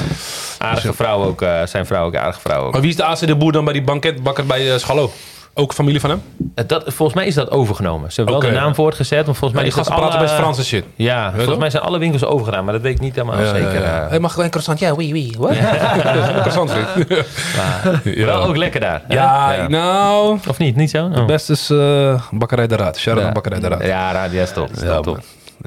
Aardige 0.58 0.92
vrouw 0.92 1.24
ook. 1.24 1.42
eh, 1.42 1.66
zijn 1.66 1.86
vrouw 1.86 2.06
ook, 2.06 2.16
aardige 2.16 2.40
vrouw 2.40 2.62
ook. 2.64 2.72
Maar 2.72 2.80
wie 2.80 2.90
is 2.90 2.96
de 2.96 3.04
Azen 3.04 3.26
de 3.26 3.36
Boer 3.36 3.52
dan 3.52 3.64
bij 3.64 3.72
die 3.72 3.82
banketbakker 3.82 4.46
bij 4.46 4.66
uh, 4.72 4.76
Schalo? 4.76 5.10
Ook 5.56 5.72
familie 5.72 6.00
van 6.00 6.10
hem? 6.10 6.22
Eh, 6.54 6.64
Dat, 6.66 6.82
volgens 6.86 7.14
mij 7.18 7.26
is 7.26 7.34
dat 7.34 7.50
overgenomen. 7.50 8.12
Ze 8.12 8.20
hebben 8.22 8.40
wel 8.40 8.50
de 8.50 8.56
naam 8.56 8.74
voortgezet, 8.74 9.26
maar 9.26 9.34
volgens 9.34 9.52
Maar 9.52 9.62
mij 9.62 9.70
die 9.70 9.72
is 9.72 9.76
dat 9.76 9.86
gasten 9.86 10.02
praten 10.04 10.18
alle- 10.18 10.28
best 10.28 10.40
Franse 10.40 10.64
shit. 10.64 10.84
Ja, 10.94 11.24
volgens 11.26 11.46
toch? 11.50 11.58
mij 11.58 11.70
zijn 11.70 11.82
alle 11.82 11.98
winkels 11.98 12.24
overgedaan, 12.24 12.64
maar 12.64 12.72
dat 12.72 12.82
weet 12.82 12.94
ik 12.94 13.00
niet 13.00 13.14
helemaal 13.14 13.46
zeker. 13.46 13.82
eh. 13.84 14.08
Hij 14.08 14.18
mag 14.18 14.30
gewoon 14.30 14.44
een 14.44 14.50
croissant. 14.50 14.78
Ja, 14.78 14.94
oui, 14.94 15.12
oui. 15.12 15.34
Wat? 15.38 15.50
croissant, 16.40 16.68
maar 16.74 16.86
Ja. 18.04 18.24
Wel 18.24 18.42
ook 18.44 18.56
lekker 18.56 18.80
daar. 18.80 19.02
Ja, 19.08 19.68
nou... 19.68 20.38
Of 20.48 20.58
niet? 20.58 20.76
Niet 20.76 20.90
zo? 20.90 21.04
Oh. 21.14 21.26
Best 21.26 21.50
is 21.50 21.70
uh, 21.70 22.20
Bakkerij 22.30 22.66
de 22.66 22.76
Raad. 22.76 23.00
Ja. 23.00 23.14
naar 23.14 23.32
Bakkerij 23.32 23.60
de 23.60 23.68
Raad. 23.68 23.84
Ja, 23.84 24.12
Raad, 24.12 24.32
ja, 24.32 24.46
stop. 24.46 24.68
Ja, 24.74 24.80
stop, 24.92 25.04
top. 25.04 25.18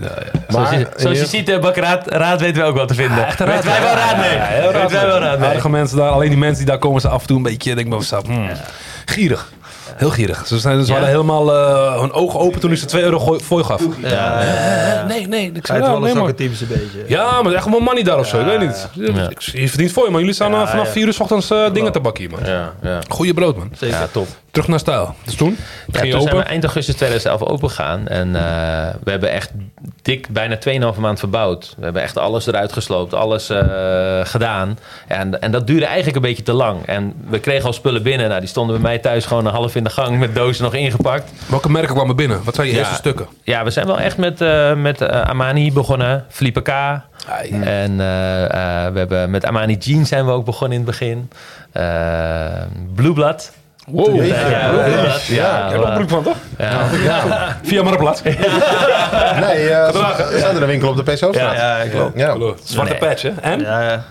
Ja, 0.02 0.04
ja. 0.34 0.40
Zoals 0.48 0.70
je, 0.70 0.76
Maar- 0.78 0.88
zoals 0.96 1.20
je 1.20 1.26
ziet, 1.26 1.50
uh, 1.50 1.60
Bakkeraad 1.60 2.08
Raad 2.12 2.40
weten 2.42 2.62
we 2.62 2.68
ook 2.68 2.76
wat 2.78 2.88
te 2.88 2.94
vinden. 2.94 3.26
Echte 3.28 3.44
raad. 3.44 3.64
Weten 3.64 3.70
wij 3.82 3.82
wel 3.82 3.96
raad 3.96 4.18
mee. 4.18 4.34
Ja, 4.34 4.88
wij 4.90 5.06
wel 5.08 5.20
raad 5.20 5.40
mee. 5.40 5.48
Aardige 5.50 5.70
mensen 5.70 5.98
daar. 5.98 6.10
Alleen 6.10 6.30
die 6.30 6.38
mensen 6.38 6.58
die 6.58 6.66
daar 6.66 6.78
komen, 6.78 7.02
ze 7.02 7.08
af 7.08 7.22
en 7.22 7.28
toe 7.28 7.38
een 7.38 7.44
beetje, 7.44 7.70
denk 7.70 7.80
ik 7.80 7.90
bij 7.90 7.98
mezelf, 7.98 8.26
hmm, 8.26 8.50
gierig. 9.06 9.52
Heel 9.98 10.10
gierig. 10.10 10.48
Ze, 10.48 10.60
zijn, 10.60 10.80
ze 10.82 10.86
Ja. 10.86 10.92
hadden 10.92 11.10
helemaal 11.10 11.54
uh, 11.56 12.00
hun 12.00 12.12
ogen 12.12 12.40
open 12.40 12.60
toen 12.60 12.72
ik 12.72 12.78
ze 12.78 12.86
2 12.86 13.04
euro 13.04 13.20
gooi- 13.20 13.40
fooi 13.40 13.64
gaf. 13.64 13.82
Ja, 14.02 14.10
ja, 14.10 14.42
ja. 14.94 15.06
Nee, 15.06 15.28
nee. 15.28 15.52
Ik 15.54 15.66
zei, 15.66 15.80
ja, 15.82 15.90
wel 15.92 16.00
nee, 16.00 16.12
een 16.12 16.18
man. 16.18 16.34
typisch 16.36 16.62
een 16.62 16.68
beetje. 16.68 17.04
Ja, 17.08 17.42
maar 17.42 17.54
echt 17.54 17.64
gewoon 17.64 17.84
money 17.84 18.04
daar 18.04 18.20
of 18.20 18.28
zo. 18.28 18.40
Ik 18.40 18.46
weet 18.46 18.60
niet. 18.60 18.90
Je 19.54 19.70
verdient 19.70 19.92
fooi, 19.92 20.10
man. 20.12 20.20
Jullie 20.20 20.36
staan 20.36 20.52
Ja, 20.52 20.68
vanaf 20.68 20.86
ja. 20.86 20.92
4 20.92 21.06
uur 21.08 21.14
's 21.14 21.20
ochtends 21.20 21.52
uh, 21.52 21.74
dingen 21.74 21.92
te 21.92 22.00
bakken 22.00 22.24
hier, 22.24 22.32
man. 22.40 22.50
Ja, 22.50 22.74
ja. 22.82 23.00
Goeie 23.08 23.34
brood, 23.34 23.58
man. 23.58 23.70
Zeker. 23.78 23.98
ja, 23.98 24.08
top. 24.12 24.28
Terug 24.58 24.72
naar 24.72 24.80
stijl. 24.80 25.16
Dus 25.24 25.36
toen? 25.36 25.58
Ja, 25.92 26.02
toen 26.12 26.22
zijn 26.22 26.36
we 26.36 26.42
eind 26.42 26.64
augustus 26.64 26.96
2011 26.96 27.44
open 27.44 27.70
gegaan. 27.70 28.08
En 28.08 28.36
eh, 28.36 28.42
we 29.04 29.12
hebben 29.12 29.32
echt 29.32 29.52
dik 30.02 30.28
bijna 30.30 30.58
2,5 30.94 31.00
maand 31.00 31.20
verbouwd. 31.20 31.74
We 31.78 31.84
hebben 31.84 32.02
echt 32.02 32.18
alles 32.18 32.48
eruit 32.48 32.74
gesloopt, 32.74 33.14
alles 33.14 33.50
eh, 33.50 33.66
gedaan. 34.24 34.80
En, 35.08 35.42
en 35.42 35.52
dat 35.52 35.68
duurde 35.68 35.86
eigenlijk 35.86 36.16
een 36.16 36.22
beetje 36.22 36.44
te 36.44 36.54
lang. 36.54 36.86
En 36.86 37.14
we 37.30 37.40
kregen 37.40 37.66
al 37.66 37.74
spullen 37.74 38.04
binnen. 38.04 38.28
Nou, 38.28 38.40
die 38.40 38.50
stonden 38.50 38.76
bij 38.76 38.84
mij 38.90 39.00
thuis 39.00 39.26
gewoon 39.26 39.46
een 39.46 39.54
half 39.54 39.76
in 39.76 39.84
de 39.84 39.90
gang 39.90 40.20
met 40.20 40.36
dozen 40.36 40.64
nog 40.64 40.74
ingepakt. 40.74 41.32
Welke 41.48 41.70
merken 41.70 41.96
kwamen 41.96 42.16
binnen? 42.16 42.44
Wat 42.44 42.56
zijn 42.56 42.68
je 42.68 42.74
Ja. 42.74 42.80
eerste 42.80 42.96
stukken? 42.96 43.28
Ja, 43.44 43.64
we 43.64 43.70
zijn 43.70 43.86
wel 43.88 44.00
echt 44.00 44.18
met, 44.18 44.42
eh, 44.42 44.74
met 44.74 45.10
Amani 45.10 45.74
begonnen. 45.74 46.26
Philippe 46.30 46.62
K. 46.62 46.70
Ai. 46.70 47.02
En 47.64 48.00
eh, 48.00 48.44
eh, 48.44 48.94
we 48.94 49.00
hebben 49.00 49.30
met 49.30 49.46
Amani 49.46 49.76
Jeans 49.76 50.10
zijn 50.10 50.26
we 50.26 50.32
ook 50.32 50.46
begonnen 50.46 50.78
in 50.78 50.84
het 50.84 50.92
begin. 50.98 51.30
Eh 51.72 52.62
Blueblad. 52.96 53.52
Wow. 53.92 54.26
Ja, 54.26 54.48
ja. 54.50 55.16
Ja, 55.28 55.66
Ik 55.66 55.72
heb 55.72 55.84
er 55.84 55.94
broek 55.94 56.10
van, 56.10 56.24
toch? 56.24 56.38
ja. 56.58 56.88
Via 57.64 57.84
Marktplaats. 57.84 58.22
Nee, 58.22 58.34
uh, 59.70 60.50
in 60.54 60.60
de 60.60 60.66
winkel 60.66 60.90
op 60.90 60.96
de 60.96 61.04
PSO-straat. 61.14 61.56
Ja, 61.56 61.84
klopt. 61.92 62.18
Ja. 62.20 62.36
Zwarte 62.64 62.92
Nee. 62.92 63.00
patch, 63.10 63.22
hè? 63.22 63.30
En? 63.42 63.60
Ja, 63.60 63.82
ja. 63.82 64.04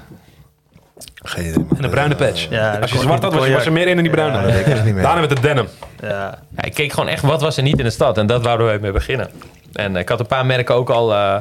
Geen. 1.22 1.68
En 1.76 1.84
een 1.84 1.90
bruine 1.90 2.14
patch. 2.14 2.46
Ja, 2.50 2.78
Als 2.80 2.92
je 2.92 2.98
zwart 2.98 3.22
had, 3.22 3.34
was 3.34 3.46
je, 3.46 3.52
was 3.52 3.66
er 3.66 3.72
meer 3.72 3.86
in 3.88 3.94
dan 3.94 4.04
die 4.04 4.12
bruine. 4.12 4.36
Ja, 4.36 4.42
dat 4.42 4.54
ik 4.76 4.84
niet 4.84 4.94
meer. 4.94 5.02
Daarna 5.02 5.20
met 5.20 5.28
de 5.28 5.40
denim. 5.40 5.68
ja. 6.02 6.08
Ja, 6.56 6.62
ik 6.64 6.74
keek 6.74 6.92
gewoon 6.92 7.08
echt 7.08 7.22
wat 7.22 7.40
was 7.40 7.56
er 7.56 7.62
niet 7.62 7.78
in 7.78 7.84
de 7.84 7.90
stad. 7.90 8.18
En 8.18 8.26
dat 8.26 8.42
wouden 8.42 8.72
we 8.72 8.78
mee 8.80 8.92
beginnen. 8.92 9.30
En 9.76 9.96
ik 9.96 10.08
had 10.08 10.20
een 10.20 10.26
paar 10.26 10.46
merken 10.46 10.74
ook 10.74 10.90
al 10.90 11.12
eh, 11.12 11.36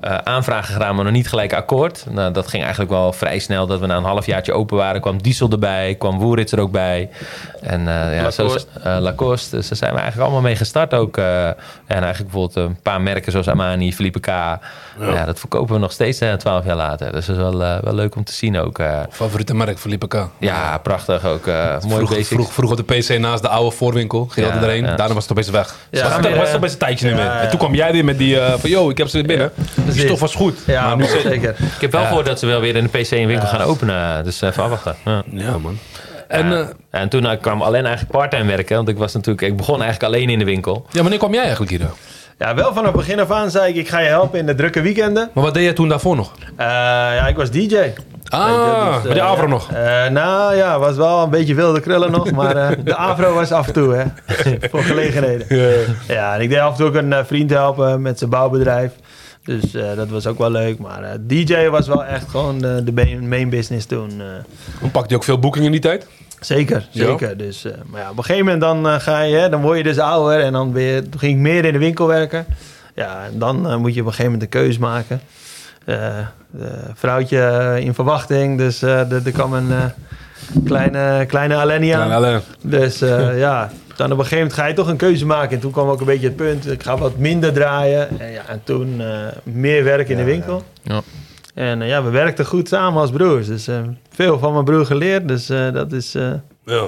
eh, 0.00 0.16
aanvragen 0.24 0.72
gedaan, 0.72 0.94
maar 0.94 1.04
nog 1.04 1.12
niet 1.12 1.28
gelijk 1.28 1.52
akkoord. 1.52 2.04
Nou, 2.10 2.32
dat 2.32 2.48
ging 2.48 2.62
eigenlijk 2.62 2.92
wel 2.92 3.12
vrij 3.12 3.38
snel. 3.38 3.66
Dat 3.66 3.80
we 3.80 3.86
na 3.86 3.96
een 3.96 4.04
halfjaartje 4.04 4.52
open 4.52 4.76
waren, 4.76 5.00
kwam 5.00 5.22
Diesel 5.22 5.50
erbij, 5.50 5.94
kwam 5.98 6.18
Woeritz 6.18 6.52
er 6.52 6.60
ook 6.60 6.70
bij. 6.70 7.08
En 7.60 7.80
eh, 7.80 8.16
ja, 8.16 8.22
Lacoste. 8.22 8.66
Lacoste. 9.00 9.56
Dus 9.56 9.68
daar 9.68 9.78
zijn 9.78 9.92
we 9.92 9.98
eigenlijk 9.98 10.28
allemaal 10.28 10.46
mee 10.48 10.56
gestart 10.56 10.94
ook. 10.94 11.16
en 11.16 11.56
eigenlijk 11.86 12.32
bijvoorbeeld 12.32 12.56
een 12.68 12.80
paar 12.82 13.00
merken 13.00 13.32
zoals 13.32 13.48
Armani, 13.48 13.92
Philippe 13.94 14.20
K. 14.20 14.26
Ja. 14.26 15.24
dat 15.24 15.38
verkopen 15.38 15.74
we 15.74 15.80
nog 15.80 15.92
steeds 15.92 16.20
twaalf 16.36 16.64
jaar 16.64 16.76
later. 16.76 17.12
Dus 17.12 17.26
dat 17.26 17.36
is 17.36 17.42
wel, 17.42 17.58
wel 17.58 17.94
leuk 17.94 18.16
om 18.16 18.24
te 18.24 18.32
zien 18.32 18.58
ook. 18.58 18.80
Favoriete 19.10 19.54
merk, 19.54 19.78
Philippe 19.78 20.06
K. 20.08 20.28
ja, 20.38 20.78
prachtig 20.78 21.24
ook. 21.24 21.46
mooi 21.46 21.80
Vroeg, 21.80 22.08
basics. 22.08 22.28
vroeg, 22.28 22.52
vroeg 22.52 22.70
op 22.70 22.76
de 22.76 22.82
PC 22.98 23.18
naast 23.18 23.42
de 23.42 23.48
oude 23.48 23.76
voorwinkel. 23.76 24.26
Ging 24.26 24.46
Ja, 24.46 24.52
altijd 24.52 24.62
erheen. 24.70 24.96
Daarna 24.96 25.14
was 25.14 25.22
het 25.22 25.32
opeens 25.32 25.50
weg. 25.50 25.74
Ja, 25.90 26.02
was, 26.02 26.16
het, 26.26 26.36
was 26.36 26.46
het 26.46 26.56
opeens 26.56 26.72
een 26.72 26.78
tijdje 26.78 27.06
niet 27.06 27.16
meer. 27.16 27.24
ja, 27.24 27.34
ja. 27.34 27.40
En 27.40 27.50
toen 27.50 27.58
kwam 27.66 27.78
jij 27.78 27.92
weer 27.92 28.04
met 28.04 28.18
die 28.18 28.40
eh, 28.40 28.58
van, 28.58 28.70
yo, 28.70 28.90
ik 28.90 28.98
heb 28.98 29.08
ze 29.08 29.16
weer 29.16 29.26
binnen. 29.26 29.50
Die 29.74 29.84
Precies. 29.84 30.02
stof 30.02 30.20
was 30.20 30.34
goed. 30.34 30.58
Ja, 30.66 30.86
maar 30.86 30.96
nu 30.96 31.20
zeker. 31.30 31.50
Ik 31.58 31.80
heb 31.80 31.92
wel 31.92 32.00
Ja. 32.00 32.06
gehoord 32.06 32.26
dat 32.26 32.38
ze 32.38 32.46
wel 32.46 32.60
weer 32.60 32.76
in 32.76 32.88
de 32.92 32.98
PC 32.98 33.10
een 33.10 33.26
winkel 33.26 33.48
gaan 33.48 33.60
openen. 33.60 34.24
Dus 34.24 34.40
even 34.40 34.62
afwachten. 34.62 34.96
Ja. 35.04 35.22
Ja, 35.30 35.58
man. 35.58 35.78
En 36.28 36.50
Ja. 36.50 36.60
eh, 36.90 37.00
en 37.00 37.08
toen 37.08 37.26
eh, 37.26 37.40
kwam 37.40 37.62
alleen 37.62 37.84
eigenlijk 37.86 38.18
part-time 38.18 38.44
werken. 38.44 38.76
Want 38.76 38.88
ik 38.88 38.96
was 38.98 39.14
natuurlijk, 39.14 39.46
ik 39.46 39.56
begon 39.56 39.82
eigenlijk 39.82 40.14
alleen 40.14 40.28
in 40.30 40.38
de 40.38 40.44
winkel. 40.44 40.86
ja, 40.90 41.00
wanneer 41.00 41.18
kwam 41.18 41.32
jij 41.32 41.40
eigenlijk 41.42 41.70
hier 41.70 41.80
dan? 41.80 41.90
Ja, 42.38 42.54
wel 42.54 42.74
vanaf 42.74 42.92
begin 42.92 43.20
af 43.20 43.30
aan 43.30 43.50
zei 43.50 43.68
ik, 43.68 43.76
ik 43.76 43.88
ga 43.88 43.98
je 43.98 44.08
helpen 44.08 44.38
in 44.38 44.46
de 44.46 44.54
drukke 44.54 44.80
weekenden. 44.80 45.30
Maar 45.32 45.44
wat 45.44 45.54
deed 45.54 45.62
jij 45.62 45.72
toen 45.72 45.88
daarvoor 45.88 46.16
nog? 46.16 46.32
Eh, 46.56 46.66
ja, 46.66 47.26
ik 47.26 47.36
was 47.36 47.50
DJ. 47.50 47.92
Ah, 48.28 48.94
Dus, 48.94 49.02
bij 49.02 49.14
de 49.14 49.20
eh, 49.20 49.26
Avro 49.26 49.42
ja. 49.42 49.48
nog. 49.48 49.72
Eh, 49.72 50.06
nou 50.06 50.56
ja, 50.56 50.78
was 50.78 50.96
wel 50.96 51.22
een 51.22 51.30
beetje 51.30 51.54
wilde 51.54 51.80
krullen 51.80 52.10
nog, 52.10 52.30
maar 52.30 52.54
de 52.84 52.96
Avro 52.96 53.34
was 53.34 53.52
af 53.52 53.66
en 53.66 53.72
toe, 53.72 53.94
hè. 53.94 54.04
Voor 54.70 54.82
gelegenheden. 54.82 55.46
Ja, 56.08 56.34
en 56.34 56.40
ik 56.40 56.48
deed 56.48 56.58
af 56.58 56.70
en 56.70 56.76
toe 56.76 56.86
ook 56.86 56.94
een 56.94 57.26
vriend 57.26 57.50
helpen 57.50 58.02
met 58.02 58.18
zijn 58.18 58.30
bouwbedrijf. 58.30 58.92
Dus 59.44 59.70
dat 59.70 60.08
was 60.08 60.26
ook 60.26 60.38
wel 60.38 60.50
leuk. 60.50 60.78
Maar 60.78 61.16
DJ 61.20 61.68
was 61.68 61.86
wel 61.86 62.04
echt 62.04 62.28
gewoon 62.28 62.58
de, 62.58 62.82
de 62.84 63.20
main, 63.22 63.50
business 63.50 63.86
toen. 63.86 64.22
Dan 64.80 64.90
pakte 64.90 65.08
je 65.08 65.16
ook 65.16 65.24
veel 65.24 65.38
boekingen 65.38 65.66
in 65.66 65.72
die 65.72 65.80
tijd? 65.80 66.06
Zeker, 66.40 66.86
Ja. 66.90 67.04
zeker. 67.06 67.36
Dus, 67.36 67.64
eh, 67.64 67.72
maar 67.86 68.00
ja, 68.00 68.10
op 68.10 68.16
een 68.18 68.24
gegeven 68.24 68.44
moment 68.44 68.62
dan, 68.62 68.88
eh, 68.88 69.00
ga 69.00 69.20
je, 69.20 69.36
hè, 69.36 69.48
dan 69.48 69.62
word 69.62 69.76
je 69.76 69.82
dus 69.82 69.98
ouder. 69.98 70.40
En 70.40 70.52
dan 70.52 70.72
weer, 70.72 71.02
toen 71.08 71.20
ging 71.20 71.32
ik 71.32 71.38
meer 71.38 71.64
in 71.64 71.72
de 71.72 71.78
winkel 71.78 72.06
werken. 72.06 72.46
Ja, 72.94 73.24
en 73.32 73.38
dan 73.38 73.68
eh, 73.68 73.76
moet 73.76 73.94
je 73.94 74.00
op 74.00 74.06
een 74.06 74.12
gegeven 74.12 74.32
moment 74.32 74.42
een 74.54 74.60
keuze 74.60 74.80
maken. 74.80 75.20
Eh, 75.84 76.18
de 76.50 76.70
vrouwtje 76.94 77.76
in 77.80 77.94
verwachting. 77.94 78.58
Dus 78.58 78.82
eh, 78.82 79.10
er 79.12 79.32
kwam 79.32 79.52
een 79.52 79.70
eh, 79.72 79.84
kleine, 80.64 81.24
kleine 81.26 81.54
Alenia. 81.56 82.04
Ja, 82.06 82.14
alleen. 82.14 82.40
Dus 82.62 83.00
eh, 83.00 83.38
ja, 83.46 83.70
dan 83.96 84.06
op 84.12 84.18
een 84.18 84.24
gegeven 84.24 84.36
moment 84.36 84.52
ga 84.60 84.66
je 84.66 84.74
toch 84.74 84.88
een 84.88 84.96
keuze 84.96 85.26
maken. 85.26 85.50
En 85.50 85.60
toen 85.60 85.72
kwam 85.72 85.88
ook 85.88 86.00
een 86.00 86.06
beetje 86.06 86.26
het 86.26 86.36
punt, 86.36 86.70
ik 86.70 86.82
ga 86.82 86.96
wat 86.96 87.16
minder 87.18 87.52
draaien. 87.52 88.20
En, 88.20 88.32
ja, 88.32 88.42
en 88.48 88.60
toen 88.64 89.00
eh, 89.00 89.06
meer 89.42 89.84
werk 89.84 90.08
in 90.08 90.16
de 90.16 90.24
winkel. 90.24 90.62
Ja. 90.82 91.00
En 91.56 91.82
eh, 91.82 91.88
ja, 91.88 92.02
we 92.02 92.10
werkten 92.10 92.46
goed 92.46 92.68
samen 92.68 93.00
als 93.00 93.10
broers. 93.10 93.46
Dus 93.46 93.68
eh, 93.68 93.78
veel 94.10 94.38
van 94.38 94.52
mijn 94.52 94.64
broer 94.64 94.86
geleerd. 94.86 95.28
Dus 95.28 95.48
eh, 95.48 95.72
dat 95.72 95.92
is 95.92 96.14
eh, 96.14 96.32
Ja. 96.64 96.82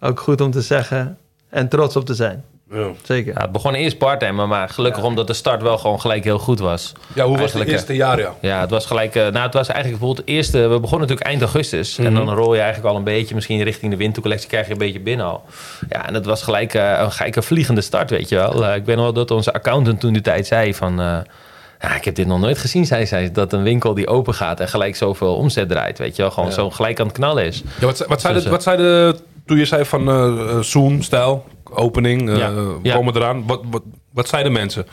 ook 0.00 0.20
goed 0.20 0.40
om 0.40 0.50
te 0.50 0.60
zeggen. 0.60 1.18
En 1.50 1.68
trots 1.68 1.96
op 1.96 2.06
te 2.06 2.14
zijn. 2.14 2.44
Ja. 2.70 2.86
Zeker. 3.02 3.32
Ja, 3.34 3.40
het 3.40 3.52
begon 3.52 3.74
eerst 3.74 3.98
part-time, 3.98 4.46
maar 4.46 4.68
gelukkig 4.68 5.02
omdat 5.04 5.26
de 5.26 5.32
start 5.32 5.62
wel 5.62 5.78
gewoon 5.78 6.00
gelijk 6.00 6.24
heel 6.24 6.38
goed 6.38 6.58
was. 6.58 6.92
ja, 7.14 7.24
hoe 7.24 7.38
was 7.38 7.52
het 7.52 7.68
eerste 7.68 7.94
jaar, 7.94 8.18
ja? 8.18 8.34
Ja, 8.40 8.60
het 8.60 8.70
was 8.70 8.86
gelijk. 8.86 9.14
eh, 9.14 9.22
nou, 9.22 9.44
het 9.44 9.54
was 9.54 9.68
eigenlijk 9.68 9.98
bijvoorbeeld 9.98 10.26
het 10.26 10.36
eerste. 10.36 10.58
We 10.58 10.80
begonnen 10.80 11.00
natuurlijk 11.00 11.26
eind 11.26 11.40
augustus. 11.42 11.98
En 11.98 12.14
dan 12.14 12.30
rol 12.34 12.54
je 12.54 12.60
eigenlijk 12.60 12.90
al 12.90 12.96
een 12.96 13.04
beetje, 13.04 13.34
misschien 13.34 13.62
richting 13.62 13.90
de 13.92 13.98
wintercollectie, 13.98 14.48
krijg 14.48 14.66
je 14.66 14.72
een 14.72 14.78
beetje 14.78 15.00
binnen 15.00 15.26
al. 15.26 15.44
Ja, 15.88 16.06
en 16.06 16.14
het 16.14 16.26
was 16.26 16.42
gelijk, 16.42 16.74
eh, 16.74 17.08
een, 17.20 17.36
een 17.36 17.42
vliegende 17.42 17.80
start, 17.80 18.10
weet 18.10 18.28
je 18.28 18.34
wel. 18.36 18.64
Eh, 18.66 18.74
ik 18.76 18.84
weet 18.84 18.96
nog 18.96 19.04
wel 19.04 19.14
dat 19.14 19.30
onze 19.30 19.52
accountant 19.52 20.00
toen 20.00 20.12
die 20.12 20.22
tijd 20.22 20.46
zei 20.46 20.74
van. 20.74 21.00
eh, 21.00 21.18
ja, 21.80 21.94
ik 21.96 22.04
heb 22.04 22.14
dit 22.14 22.26
nog 22.26 22.40
nooit 22.40 22.58
gezien, 22.58 22.86
zei 22.86 23.06
zij. 23.06 23.32
Dat 23.32 23.52
een 23.52 23.62
winkel 23.62 23.94
die 23.94 24.06
open 24.06 24.34
gaat 24.34 24.60
en 24.60 24.68
gelijk 24.68 24.96
zoveel 24.96 25.34
omzet 25.34 25.68
draait, 25.68 25.98
weet 25.98 26.16
je 26.16 26.22
wel. 26.22 26.30
Gewoon 26.30 26.48
Ja. 26.48 26.54
zo 26.54 26.70
gelijk 26.70 27.00
aan 27.00 27.06
het 27.06 27.16
knallen 27.16 27.44
is. 27.44 27.62
ja 27.80 27.86
wat, 27.86 28.04
wat, 28.08 28.20
zei 28.20 28.34
Dus, 28.34 28.42
de, 28.42 28.48
eh, 28.48 28.54
wat 28.54 28.62
zei 28.62 28.76
de 28.76 29.16
toen 29.46 29.58
je 29.58 29.64
zei 29.64 29.84
van 29.84 30.08
eh 30.08 30.26
eh, 30.26 30.58
Zoom, 30.60 31.02
stijl, 31.02 31.44
opening, 31.70 32.30
eh 32.30 32.36
Ja. 32.38 32.50
Ja. 32.82 32.94
komen 32.94 33.16
eraan. 33.16 33.46
Wat, 33.46 33.60
wat, 33.70 33.82
wat 34.12 34.28
zeiden 34.28 34.52
mensen? 34.52 34.86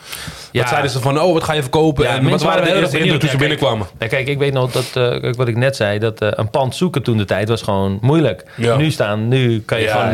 Ja. 0.50 0.60
Wat 0.60 0.68
zeiden 0.68 0.90
ze 0.90 1.00
van, 1.00 1.20
oh, 1.20 1.32
wat 1.32 1.44
ga 1.44 1.52
je 1.52 1.60
verkopen? 1.60 2.06
en 2.08 2.28
wat 2.28 2.42
waren 2.42 2.64
de 2.64 2.68
eerste 2.68 2.82
erg 2.82 2.92
indrukken 2.92 3.18
toen 3.20 3.28
ze 3.28 3.36
binnenkwamen? 3.36 3.86
kijk, 3.98 4.10
Ja, 4.10 4.16
kijk, 4.16 4.28
ik 4.28 4.38
weet 4.38 4.52
nog 4.52 4.72
dat, 4.72 4.90
wat 5.36 5.48
ik 5.48 5.56
net 5.56 5.76
zei, 5.76 5.98
dat 5.98 6.14
een 6.18 6.50
pand 6.50 6.74
zoeken 6.74 7.02
toen 7.02 7.16
de 7.16 7.24
tijd 7.24 7.48
was 7.48 7.62
gewoon 7.62 7.98
moeilijk. 8.00 8.44
Nu 8.76 8.90
staan, 8.90 9.28
nu 9.28 9.60
kan 9.60 9.78
je 9.80 9.84
ja, 9.84 10.10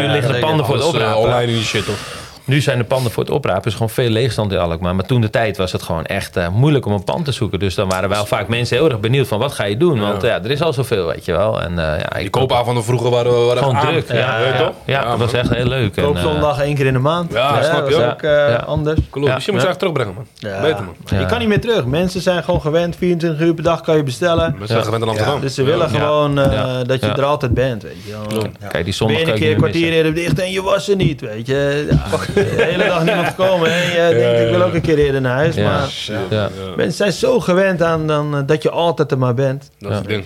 nu 0.00 0.06
liggen 0.08 0.32
de 0.32 0.38
panden 0.38 0.66
voor 0.66 0.74
het 0.74 0.84
oprapen. 0.84 1.16
online 1.18 1.46
in 1.52 1.56
die 1.56 1.64
shit, 1.64 1.84
toch? 1.84 2.21
Nu 2.44 2.60
zijn 2.60 2.78
de 2.78 2.84
panden 2.84 3.12
voor 3.12 3.22
het 3.22 3.32
oprapen 3.32 3.64
is 3.66 3.72
gewoon 3.72 3.90
veel 3.90 4.08
leegstand 4.08 4.52
in 4.52 4.58
Alkmaar. 4.58 4.94
Maar 4.94 5.04
toen 5.04 5.20
de 5.20 5.30
tijd 5.30 5.56
was 5.56 5.72
het 5.72 5.82
gewoon 5.82 6.04
echt 6.04 6.36
eh, 6.36 6.48
moeilijk 6.48 6.86
om 6.86 6.92
een 6.92 7.04
pand 7.04 7.24
te 7.24 7.32
zoeken. 7.32 7.58
Dus 7.58 7.74
dan 7.74 7.88
waren 7.88 8.08
wel 8.08 8.26
vaak 8.26 8.48
mensen 8.48 8.76
heel 8.76 8.88
erg 8.90 9.00
benieuwd 9.00 9.26
van 9.28 9.38
wat 9.38 9.52
ga 9.52 9.64
je 9.64 9.76
doen? 9.76 10.00
Want 10.00 10.22
ja, 10.22 10.42
er 10.42 10.50
is 10.50 10.62
al 10.62 10.72
zoveel, 10.72 11.06
weet 11.06 11.24
je 11.24 11.32
wel. 11.32 11.60
En, 11.62 11.70
eh, 11.78 12.00
ja, 12.00 12.08
Die 12.16 12.24
ik 12.24 12.30
koopavonden 12.30 12.84
vroeger 12.84 13.10
waren, 13.10 13.46
waren 13.46 13.58
gewoon 13.62 13.76
echt 13.76 13.86
aan. 13.86 13.92
druk. 13.92 14.08
Ja, 14.08 14.16
Ja, 14.16 14.38
ja, 14.38 14.46
ja, 14.46 14.52
ja, 14.52 14.58
toch? 14.64 14.72
Ja, 14.84 15.04
dat 15.04 15.18
was 15.18 15.32
echt 15.32 15.54
heel 15.54 15.66
leuk. 15.66 15.96
En, 15.96 16.02
eh, 16.02 16.08
Koopzondag 16.08 16.60
één 16.60 16.74
keer 16.74 16.86
in 16.86 16.92
de 16.92 16.98
maand. 16.98 17.32
Ja, 17.32 17.62
snap 17.62 17.88
je 17.88 18.10
ook. 18.10 18.22
eh, 18.22 18.66
anders. 18.66 19.00
Klopt, 19.10 19.34
dus 19.34 19.44
je 19.44 19.50
moet 19.52 19.60
ja. 19.60 19.66
ze 19.66 19.70
echt 19.70 19.78
terugbrengen, 19.78 20.14
man. 20.14 20.26
Ja. 20.34 20.60
Beter, 20.60 20.84
man. 20.84 20.94
Ja. 21.06 21.18
Je 21.20 21.26
kan 21.26 21.38
niet 21.38 21.48
meer 21.48 21.60
terug. 21.60 21.84
Mensen 21.84 22.20
zijn 22.20 22.44
gewoon 22.44 22.60
gewend. 22.60 22.96
24 22.96 23.40
uur 23.46 23.54
per 23.54 23.64
dag 23.64 23.80
kan 23.80 23.96
je 23.96 24.02
bestellen. 24.02 24.50
Mensen 24.50 24.66
zijn 24.68 24.84
gewend 24.84 25.02
aan 25.02 25.08
Amsterdam. 25.08 25.40
Dus 25.40 25.54
ze 25.54 25.62
willen 25.62 25.92
Ja. 25.92 25.98
gewoon 25.98 26.38
eh, 26.38 26.52
Ja. 26.52 26.84
dat 26.84 27.00
je 27.00 27.06
Ja. 27.06 27.16
er 27.16 27.24
altijd 27.24 27.54
bent. 27.54 27.82
Weet 27.82 27.96
je. 28.06 28.10
wel. 28.28 28.42
Kijk, 28.70 28.84
die 28.84 28.94
zondag 28.94 29.16
Ben 29.16 29.26
je 29.26 29.32
een 29.32 29.38
keer 29.38 29.56
kwartier 29.56 29.92
eerder 29.92 30.14
dicht 30.14 30.38
en 30.40 30.50
je 30.52 30.62
was 30.62 30.88
er 30.88 30.96
niet, 30.96 31.20
weet 31.20 31.46
je. 31.46 31.88
De 32.34 32.54
hele 32.70 32.84
dag 32.84 33.04
niemand 33.04 33.26
gekomen. 33.26 33.70
En 33.72 33.82
je 33.90 34.14
denkt, 34.18 34.40
ik 34.40 34.50
wil 34.56 34.62
ook 34.62 34.74
een 34.74 34.80
keer 34.80 34.98
eerder 34.98 35.20
naar 35.20 35.34
huis. 35.36 35.54
Ja. 35.54 35.62
Maar 35.70 35.88
Ja. 36.30 36.48
mensen 36.76 36.96
zijn 36.96 37.12
zo 37.12 37.40
gewend 37.40 37.82
aan 37.82 38.06
dan, 38.06 38.34
eh, 38.36 38.40
dat 38.46 38.62
je 38.62 38.70
altijd 38.70 39.10
er 39.10 39.18
maar 39.18 39.34
bent. 39.34 39.70
Dat 39.78 39.90
is 39.90 39.96
het 39.96 40.06
ding. 40.08 40.24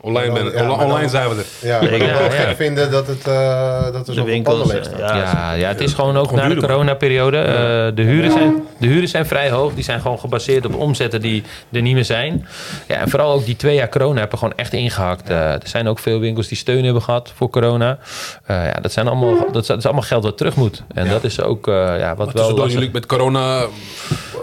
Online, 0.00 0.32
ben, 0.32 0.52
dan- 0.52 0.80
online 0.80 1.08
zijn 1.08 1.28
we 1.28 1.34
er. 1.34 1.68
Ja, 1.68 1.80
ik 1.80 2.02
gek 2.30 2.56
vinden 2.56 2.90
dat, 2.90 3.06
het, 3.06 3.26
eh, 3.26 3.92
dat 3.92 4.08
er 4.08 4.24
winkels. 4.24 4.70
eh. 4.72 4.82
Ja, 4.98 5.16
Ja, 5.16 5.52
ja, 5.52 5.68
het 5.68 5.80
is 5.80 5.92
gewoon 5.94 6.16
ook 6.16 6.30
na 6.32 6.48
de 6.48 6.56
coronaperiode. 6.56 7.38
eh, 7.38 7.54
de, 7.96 8.02
huren 8.02 8.30
zijn, 8.32 8.62
de 8.78 8.86
huren 8.86 9.08
zijn 9.08 9.26
vrij 9.26 9.50
hoog. 9.50 9.74
Die 9.74 9.84
zijn 9.84 10.00
gewoon 10.00 10.18
gebaseerd 10.18 10.66
op 10.66 10.74
omzetten 10.74 11.20
die 11.20 11.42
er 11.72 11.82
niet 11.82 11.94
meer 11.94 12.04
zijn. 12.04 12.46
Ja, 12.88 12.96
en 12.96 13.08
vooral 13.10 13.32
ook 13.32 13.44
die 13.44 13.56
twee 13.56 13.74
jaar 13.74 13.88
corona 13.88 14.18
hebben 14.20 14.38
gewoon 14.38 14.54
echt 14.56 14.72
ingehakt. 14.72 15.30
Eh, 15.30 15.52
er 15.52 15.60
zijn 15.64 15.88
ook 15.88 15.98
veel 15.98 16.20
winkels 16.20 16.48
die 16.48 16.56
steun 16.56 16.84
hebben 16.84 17.02
gehad 17.02 17.32
voor 17.36 17.50
corona. 17.50 17.98
Eh, 18.44 18.56
ja, 18.66 18.72
dat, 18.80 18.92
zijn 18.92 19.06
allemaal, 19.06 19.34
dat, 19.52 19.62
is, 19.62 19.68
dat 19.68 19.78
is 19.78 19.84
allemaal 19.84 20.02
geld 20.02 20.24
wat 20.24 20.36
terug 20.36 20.56
moet. 20.56 20.82
En 20.94 21.10
dat 21.22 21.30
is 21.30 21.40
ook 21.40 21.68
eh, 21.68 21.74
ja, 21.74 22.08
wat 22.08 22.16
wel... 22.16 22.26
Tussendoor 22.26 22.54
lastig- 22.58 22.72
jullie 22.78 22.90
met 22.92 23.06
corona... 23.06 23.60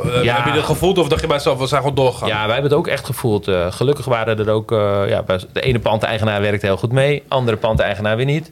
eh, 0.03 0.23
Ja. 0.23 0.35
Heb 0.35 0.45
je 0.45 0.51
dat 0.53 0.63
gevoeld 0.63 0.97
of 0.97 1.07
dacht 1.07 1.21
je 1.21 1.27
bij 1.27 1.35
jezelf, 1.35 1.57
we 1.59 1.67
zijn 1.67 1.81
gewoon 1.81 1.95
doorgegaan? 1.95 2.27
Ja, 2.27 2.35
wij 2.45 2.53
hebben 2.53 2.63
het 2.63 2.73
ook 2.79 2.87
echt 2.87 3.05
gevoeld. 3.05 3.47
Eh, 3.47 3.71
gelukkig 3.71 4.05
waren 4.05 4.39
er 4.39 4.49
ook... 4.49 4.71
ja, 5.07 5.23
de 5.53 5.61
ene 5.61 5.79
pandeigenaar 5.79 6.41
werkte 6.41 6.65
heel 6.65 6.77
goed 6.77 6.91
mee. 6.91 7.23
Andere 7.27 7.57
pandeigenaar 7.57 8.15
weer 8.15 8.25
niet. 8.25 8.51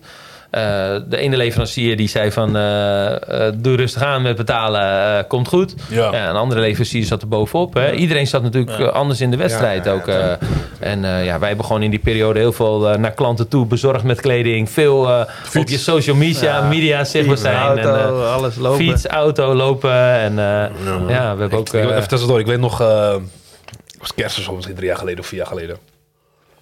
Eh, 0.51 0.95
de 1.07 1.17
ene 1.17 1.37
leverancier 1.37 1.97
die 1.97 2.07
zei 2.07 2.31
van... 2.31 2.55
eh, 2.55 3.47
eh, 3.47 3.53
doe 3.57 3.75
rustig 3.75 4.01
aan 4.01 4.21
met 4.21 4.35
betalen, 4.35 5.27
komt 5.27 5.47
goed. 5.47 5.75
Ja. 5.89 6.29
Een 6.29 6.35
andere 6.35 6.61
leverancier 6.61 7.03
zat 7.03 7.21
er 7.21 7.27
bovenop. 7.27 7.73
Hè. 7.73 7.91
Iedereen 7.91 8.27
zat 8.27 8.43
natuurlijk 8.43 8.81
anders 8.81 9.21
in 9.21 9.31
de 9.31 9.37
wedstrijd 9.37 9.85
Ja, 9.85 9.91
ook. 9.91 10.07
en 10.79 11.01
ja, 11.01 11.39
wij 11.39 11.47
hebben 11.47 11.65
gewoon 11.65 11.83
in 11.83 11.89
die 11.89 11.99
periode 11.99 12.39
heel 12.39 12.51
veel 12.53 12.79
naar 12.79 13.11
klanten 13.11 13.47
toe 13.47 13.65
bezorgd 13.65 14.03
met 14.03 14.21
kleding. 14.21 14.69
Veel 14.69 15.25
op 15.57 15.67
je 15.67 15.77
social 15.77 16.15
media, 16.15 16.61
media 16.61 17.03
zichtbaar 17.03 17.37
Fiets, 17.37 17.49
zijn. 17.49 17.61
auto, 17.61 17.93
en, 17.95 18.31
alles 18.31 18.55
lopen. 18.55 18.85
fiets, 18.85 19.05
auto, 19.05 19.53
lopen. 19.53 19.93
En 20.19 20.35
ja, 21.07 21.33
we 21.35 21.41
hebben 21.41 21.51
ook... 21.59 21.67
Ik, 21.67 21.73
eh, 21.73 21.95
even 21.95 22.07
tussendoor, 22.07 22.39
ik 22.39 22.45
weet 22.45 22.59
nog, 22.59 22.77
was 22.77 24.13
kerst 24.15 24.47
of 24.47 24.55
misschien 24.55 24.75
drie 24.75 24.87
jaar 24.87 24.97
geleden 24.97 25.19
of 25.19 25.25
vier 25.25 25.37
jaar 25.39 25.47
geleden. 25.47 25.77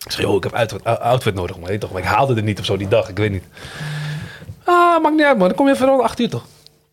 Ik 0.06 0.12
zei, 0.12 0.28
joh, 0.28 0.36
ik 0.36 0.44
heb 0.44 0.86
outfit, 0.86 1.34
nodig, 1.36 1.56
weet 1.56 1.70
je 1.70 1.78
toch, 1.78 1.92
maar 1.92 2.02
ik 2.02 2.08
haalde 2.08 2.36
het 2.36 2.44
niet 2.44 2.60
of 2.60 2.66
zo 2.66 2.78
die 2.78 2.88
dag, 2.88 3.10
ik 3.10 3.18
weet 3.18 3.32
niet. 3.32 3.44
Ah, 4.64 5.02
maakt 5.02 5.16
niet 5.16 5.26
uit 5.26 5.38
man, 5.38 5.48
dan 5.48 5.58
kom 5.58 5.68
je 5.68 5.74
even 5.74 5.88
rond 5.88 6.02
8 6.02 6.20
uur 6.20 6.30
toch? 6.30 6.44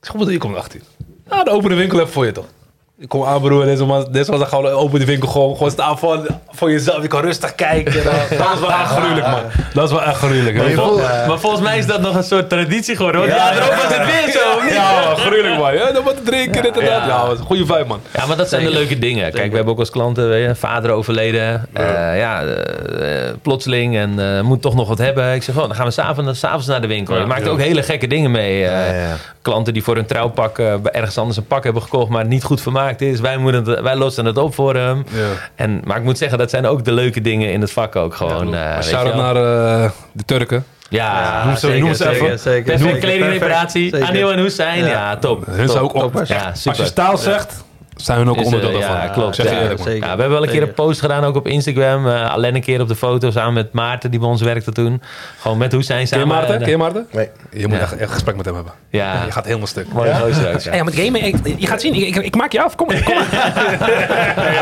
Ik 0.01 0.07
zeg, 0.07 0.13
wat 0.13 0.29
je, 0.29 0.39
kom 0.39 0.51
om 0.51 0.57
8 0.57 0.75
uur. 0.75 0.83
Ah, 1.29 1.45
de 1.45 1.51
opene 1.51 1.75
winkel 1.75 1.99
heb 1.99 2.09
voor 2.09 2.27
je 2.27 2.33
toch? 2.33 2.47
Ik 2.99 3.09
kom 3.09 3.25
aan 3.25 3.41
broer, 3.41 3.65
deze 3.65 3.85
man, 3.85 4.07
deze 4.11 4.31
man 4.31 4.39
zegt 4.39 4.53
gewoon, 4.53 4.71
open 4.71 4.99
die 4.99 5.07
winkel 5.07 5.29
gewoon, 5.29 5.57
gewoon 5.57 5.71
staan 5.71 5.99
voor, 5.99 6.27
voor 6.49 6.71
jezelf, 6.71 7.03
je 7.03 7.09
kan 7.09 7.21
rustig 7.21 7.55
kijken. 7.55 7.93
Dat 8.39 8.53
is 8.55 8.61
wel 8.61 8.73
echt 8.73 8.91
gruwelijk 8.91 9.27
man, 9.27 9.43
dat 9.75 9.85
is 9.85 9.91
wel 9.91 10.03
echt 10.03 10.17
gruwelijk. 10.17 10.77
Maar 11.27 11.39
volgens 11.39 11.63
mij 11.63 11.79
is 11.79 11.87
dat 11.87 12.01
nog 12.01 12.15
een 12.15 12.23
soort 12.23 12.49
traditie 12.49 12.97
geworden. 12.97 13.21
hoor. 13.21 13.31
Ja, 13.31 13.53
erop 13.53 13.75
was 13.75 13.97
het 13.97 14.07
weer 14.07 14.33
zo. 14.33 14.75
Ja, 14.75 15.05
man, 15.07 15.17
gruwelijk 15.17 15.59
man. 15.59 15.75
Ja, 15.75 15.93
dan 15.93 16.05
wat 16.05 16.25
drinken, 16.25 16.63
dit 16.63 16.79
en 16.79 16.85
dat. 16.85 17.05
Ja, 17.07 17.25
een 17.31 17.37
goede 17.37 17.67
vibe 17.67 17.85
man. 17.85 18.01
Ja, 18.15 18.27
maar 18.27 18.37
dat 18.37 18.49
zijn 18.49 18.65
de 18.65 18.71
leuke 18.71 18.99
dingen. 18.99 19.33
Kijk, 19.33 19.51
we 19.51 19.57
hebben 19.57 19.73
ook 19.73 19.79
als 19.81 19.91
klanten, 19.91 20.29
weet 20.29 20.49
je, 20.49 20.55
vader 20.55 20.91
overleden. 20.91 21.69
Ja, 21.75 22.13
ja 22.13 22.43
eh, 22.43 23.29
eh, 23.29 23.35
plotseling 23.43 23.97
en 23.97 24.37
eh, 24.37 24.43
moet 24.43 24.63
toch 24.63 24.75
nog 24.75 24.89
wat 24.89 24.99
hebben. 24.99 25.35
Ik 25.35 25.43
zeg, 25.43 25.55
oh, 25.55 25.63
dan 25.67 25.75
gaan 25.75 25.87
we 25.87 25.93
s'avonds 25.93 26.39
s'avonds 26.39 26.67
naar 26.67 26.81
de 26.81 26.87
winkel. 26.87 27.19
Je 27.19 27.27
maakt 27.27 27.49
ook 27.49 27.61
hele 27.61 27.83
gekke 27.83 28.07
dingen 28.07 28.31
mee. 28.31 28.69
Eh. 29.47 29.53
Ja, 29.53 29.53
ja. 29.53 29.53
Klanten 29.53 29.73
die 29.73 29.83
voor 29.83 29.95
hun 29.95 30.07
trouwpak 30.07 30.59
eh, 30.59 30.75
ergens 30.93 31.19
anders 31.19 31.37
een 31.37 31.47
pak 31.47 31.65
hebben 31.65 31.83
gekocht, 31.83 32.09
maar 32.11 32.21
het 32.21 32.29
niet 32.29 32.45
goed 32.45 32.61
vermaakt 32.61 33.01
is. 33.01 33.21
Wij, 33.21 33.37
moeten 33.37 33.65
het, 33.65 33.81
wij 33.81 33.97
lossen 33.97 34.25
het 34.25 34.39
op 34.39 34.55
voor 34.55 34.75
hem. 34.75 35.05
Ja. 35.11 35.27
En, 35.55 35.81
maar 35.85 35.97
ik 35.97 36.03
moet 36.03 36.19
zeggen, 36.19 36.39
dat 36.39 36.51
zijn 36.51 36.67
ook 36.67 36.85
de 36.85 36.93
leuke 36.93 37.21
dingen 37.21 37.53
in 37.53 37.61
het 37.61 37.73
vak 37.73 37.97
ook 37.97 38.15
gewoon. 38.15 38.55
eh, 38.55 38.75
weet 38.75 38.85
je 38.85 38.91
Shout-out 38.91 39.15
wel. 39.15 39.23
naar 39.33 39.37
eh, 39.85 39.91
de 40.13 40.25
Turken. 40.25 40.65
Ja, 40.89 41.43
Noem 41.45 41.55
ze- 41.57 41.67
zeker, 41.67 41.81
noem 41.81 41.95
ze 41.95 42.03
zeker. 42.05 42.23
even. 42.25 42.39
Zeker, 42.39 42.77
Perfect 42.77 42.99
kledingreparatie. 42.99 44.05
Anil 44.05 44.33
en 44.33 44.39
Hussein, 44.39 44.79
ja, 44.79 44.87
Ja. 44.87 45.17
top. 45.17 45.47
Hun 45.47 45.69
zijn 45.69 45.83
ook 45.83 45.95
op. 45.95 46.13
Ja, 46.27 46.49
Als 46.51 46.63
je 46.63 46.71
super. 46.71 46.87
staal 46.87 47.17
zegt, 47.19 47.65
zijn 47.97 48.25
we 48.25 48.31
ook 48.31 48.37
Is, 48.37 48.47
eh, 48.47 48.53
onderdeel 48.53 48.79
ja, 48.79 48.89
daarvan. 48.89 49.11
klopt. 49.13 49.35
Zeg 49.37 49.51
ja. 49.51 49.61
eerlijk, 49.61 49.81
zeker. 49.81 49.95
Ja, 50.09 50.15
we 50.15 50.21
hebben 50.21 50.31
wel 50.31 50.43
een 50.43 50.49
keer 50.49 50.63
een 50.63 50.75
post 50.75 51.01
gedaan 51.01 51.25
ook 51.25 51.37
op 51.37 51.47
Instagram. 51.47 52.09
Eh, 52.09 52.33
alleen 52.33 52.55
een 52.55 52.61
keer 52.61 52.81
op 52.81 52.89
de 52.89 52.97
foto 52.97 53.31
samen 53.31 53.53
met 53.55 53.73
Maarten, 53.73 54.11
die 54.11 54.21
bij 54.21 54.29
ons 54.29 54.43
werkte 54.43 54.73
toen. 54.73 55.03
Gewoon 55.41 55.59
met 55.59 55.73
Hussein 55.73 56.09
Ken 56.09 56.19
je. 56.19 56.25
Maarten? 56.27 56.55
En, 56.55 56.61
Ken 56.61 56.71
je 56.71 56.77
Maarten? 56.77 57.07
Nee. 57.13 57.29
Je 57.53 57.67
moet 57.69 57.77
Ja. 57.77 57.83
echt 57.83 58.01
een 58.01 58.09
gesprek 58.09 58.37
met 58.37 58.45
hem 58.47 58.55
hebben. 58.55 58.73
Ja. 58.91 59.25
Je 59.25 59.33
gaat 59.33 59.45
helemaal 59.45 59.67
stuk. 59.67 59.93
Mooi 59.93 60.09
ja. 60.09 60.19
Ja, 60.73 60.85
met 60.85 60.95
gamen, 60.95 61.25
je 61.59 61.67
gaat 61.67 61.81
zien, 61.81 61.95
ik, 61.95 62.17
ik 62.17 62.35
maak 62.37 62.53
je 62.53 62.63
af. 62.63 62.75
Kom 62.75 62.87
maar. 62.87 63.03
Kom 63.03 63.15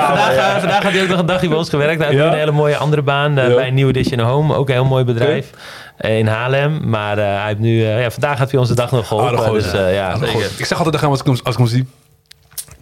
vandaag, 0.07 0.37
eh, 0.37 0.59
vandaag 0.59 0.83
had 0.83 0.93
hij 0.93 1.03
ook 1.03 1.09
nog 1.09 1.19
een 1.19 1.27
dagje 1.27 1.49
bij 1.49 1.57
ons 1.59 1.69
gewerkt. 1.69 2.05
Hij 2.05 2.17
had 2.17 2.33
een 2.33 2.39
hele 2.39 2.51
mooie 2.53 2.77
andere 2.77 3.03
baan 3.03 3.39
eh, 3.39 3.49
Ja. 3.49 3.55
bij 3.55 3.71
New 3.71 3.89
Edition 3.89 4.21
Home. 4.21 4.55
Ook 4.55 4.69
een 4.69 4.75
heel 4.75 4.85
mooi 4.85 5.05
bedrijf. 5.05 5.51
eh, 5.97 6.19
In 6.19 6.27
Haarlem. 6.27 6.81
Maar 6.91 7.19
eh, 7.19 7.25
hij 7.25 7.47
heeft 7.47 7.59
nu, 7.59 7.85
eh, 7.85 8.01
ja, 8.03 8.11
vandaag 8.11 8.39
had 8.39 8.51
hij 8.51 8.61
onze 8.61 8.75
dag 8.75 8.91
nog 8.91 9.09
geholpen. 9.09 9.53
Dus, 9.53 9.73
eh, 9.73 9.95
ja, 9.95 10.15
Goed. 10.15 10.51
Ik 10.59 10.65
zeg 10.65 10.79
altijd 10.79 11.03
als 11.05 11.21
ik 11.21 11.27
hem, 11.27 11.37
als 11.45 11.53
ik 11.53 11.59
hem 11.59 11.67
zie. 11.67 11.89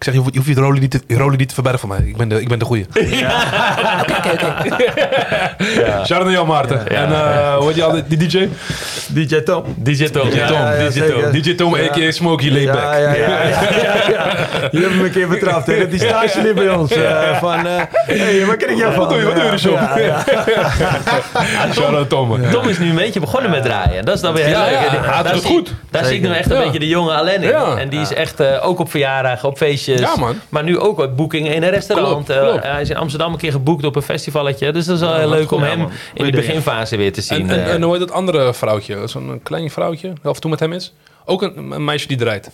Ik 0.02 0.08
zeg, 0.08 0.16
je 0.16 0.20
hoeft, 0.20 0.34
je 0.34 0.40
hoeft 0.40 0.50
je 0.58 0.64
rolie 0.64 0.80
niet 0.80 0.90
te, 0.90 1.00
rolie 1.16 1.38
niet 1.38 1.48
te 1.48 1.54
verbergen 1.54 1.80
van 1.80 1.88
mij. 1.88 1.98
Ik 2.06 2.16
ben 2.16 2.28
de, 2.28 2.40
ik 2.40 2.48
ben 2.48 2.58
de 2.58 2.64
goeie. 2.64 2.86
Shout 6.06 6.10
out 6.10 6.22
naar 6.24 6.32
jou, 6.32 6.46
Maarten. 6.46 6.88
En 6.88 7.12
eh, 7.12 7.54
hoe 7.56 7.66
heet 7.66 7.76
je 7.76 7.82
altijd, 7.84 8.04
die 8.08 8.18
DJ? 8.28 8.48
DJ 9.06 9.40
Tom. 9.40 9.64
DJ 9.76 10.08
Tom. 10.08 10.30
DJ 10.30 10.36
ja. 10.36 10.46
Tom. 10.46 10.56
ja, 10.56 10.88
DJ 10.88 10.98
zeker. 10.98 11.22
Tom. 11.22 11.32
DJ 11.42 11.54
Tom, 11.54 11.74
a.k.a. 11.74 12.10
Smokey 12.10 12.50
Layback. 12.50 12.74
Ja, 12.76 12.96
ja, 12.96 13.14
ja, 13.14 13.16
ja, 13.28 13.42
ja, 13.44 13.62
ja. 14.10 14.36
Je 14.72 14.78
hebt 14.80 14.92
hem 14.92 15.04
een 15.04 15.10
keer 15.10 15.28
betrapt. 15.28 15.66
Hè? 15.66 15.88
Die 15.88 15.98
stage 16.00 16.42
liep 16.42 16.54
bij 16.54 16.68
ons. 16.68 16.92
eh, 16.92 17.36
van, 17.38 17.66
eh 17.66 17.82
hey, 18.06 18.46
waar 18.46 18.56
ken 18.56 18.70
ik 18.70 18.76
jou 18.76 18.90
van? 18.94 19.00
Wat 19.00 19.08
doe 19.10 19.18
je, 19.18 19.24
wat 19.24 19.34
doe 19.34 19.42
je 19.44 19.48
in 19.48 19.54
de 19.54 19.60
shop? 19.60 19.72
Ja, 19.74 19.98
ja. 19.98 20.24
Tom. 22.04 22.28
man. 22.28 22.40
Tom 22.50 22.68
is 22.68 22.78
nu 22.78 22.88
een 22.88 22.94
beetje 22.94 23.20
begonnen 23.20 23.50
met 23.50 23.62
draaien. 23.62 24.04
Dat 24.04 24.14
is 24.14 24.20
dan 24.20 24.34
weer 24.34 24.44
heel 24.44 24.54
Ja, 24.58 24.64
leuk. 24.64 24.72
ja. 24.74 24.80
Hij 24.80 24.90
doet 24.90 25.02
daar 25.24 25.32
het 25.32 25.42
zie- 25.42 25.50
goed. 25.50 25.74
Daar 25.90 26.04
zie 26.04 26.16
ik 26.16 26.22
nu 26.22 26.32
echt 26.34 26.50
een 26.50 26.56
Ja. 26.56 26.62
beetje 26.64 26.78
de 26.78 26.88
jonge 26.88 27.12
Alain 27.12 27.42
in. 27.42 27.48
Ja. 27.48 27.76
En 27.76 27.88
die 27.88 28.00
is 28.00 28.14
echt 28.14 28.40
eh, 28.40 28.66
ook 28.66 28.78
op 28.78 28.90
verjaardagen, 28.90 29.48
op 29.48 29.56
feestjes. 29.56 29.91
Ja, 30.00 30.16
man. 30.16 30.34
Maar 30.48 30.62
nu 30.64 30.78
ook 30.78 30.96
wat 30.96 31.16
boekingen 31.16 31.54
in 31.54 31.62
een 31.62 31.70
restaurant. 31.70 32.10
Klopt, 32.26 32.30
Eh, 32.30 32.48
klopt. 32.48 32.62
hij 32.64 32.80
is 32.80 32.90
in 32.90 32.96
Amsterdam 32.96 33.32
een 33.32 33.38
keer 33.38 33.52
geboekt 33.52 33.84
op 33.84 33.96
een 33.96 34.02
festivalletje. 34.02 34.72
Dus 34.72 34.84
dat 34.86 34.94
is 34.94 35.00
wel 35.00 35.14
heel 35.14 35.28
leuk 35.28 35.50
om 35.50 35.62
hem 35.62 35.78
man. 35.78 35.90
in 36.14 36.24
de 36.24 36.30
beginfase 36.30 36.96
weer 36.96 37.12
te 37.12 37.20
zien. 37.20 37.50
En, 37.50 37.58
en, 37.58 37.64
eh. 37.64 37.72
en 37.74 37.82
hoe 37.82 37.90
heet 37.92 38.00
dat 38.00 38.10
andere 38.12 38.54
vrouwtje? 38.54 39.06
Zo'n 39.06 39.40
klein 39.42 39.70
vrouwtje, 39.70 40.12
af 40.22 40.34
en 40.34 40.40
toe 40.40 40.50
met 40.50 40.60
hem 40.60 40.72
is. 40.72 40.92
Ook 41.24 41.42
een, 41.42 41.70
een 41.72 41.84
meisje 41.84 42.08
die 42.08 42.16
draait. 42.16 42.50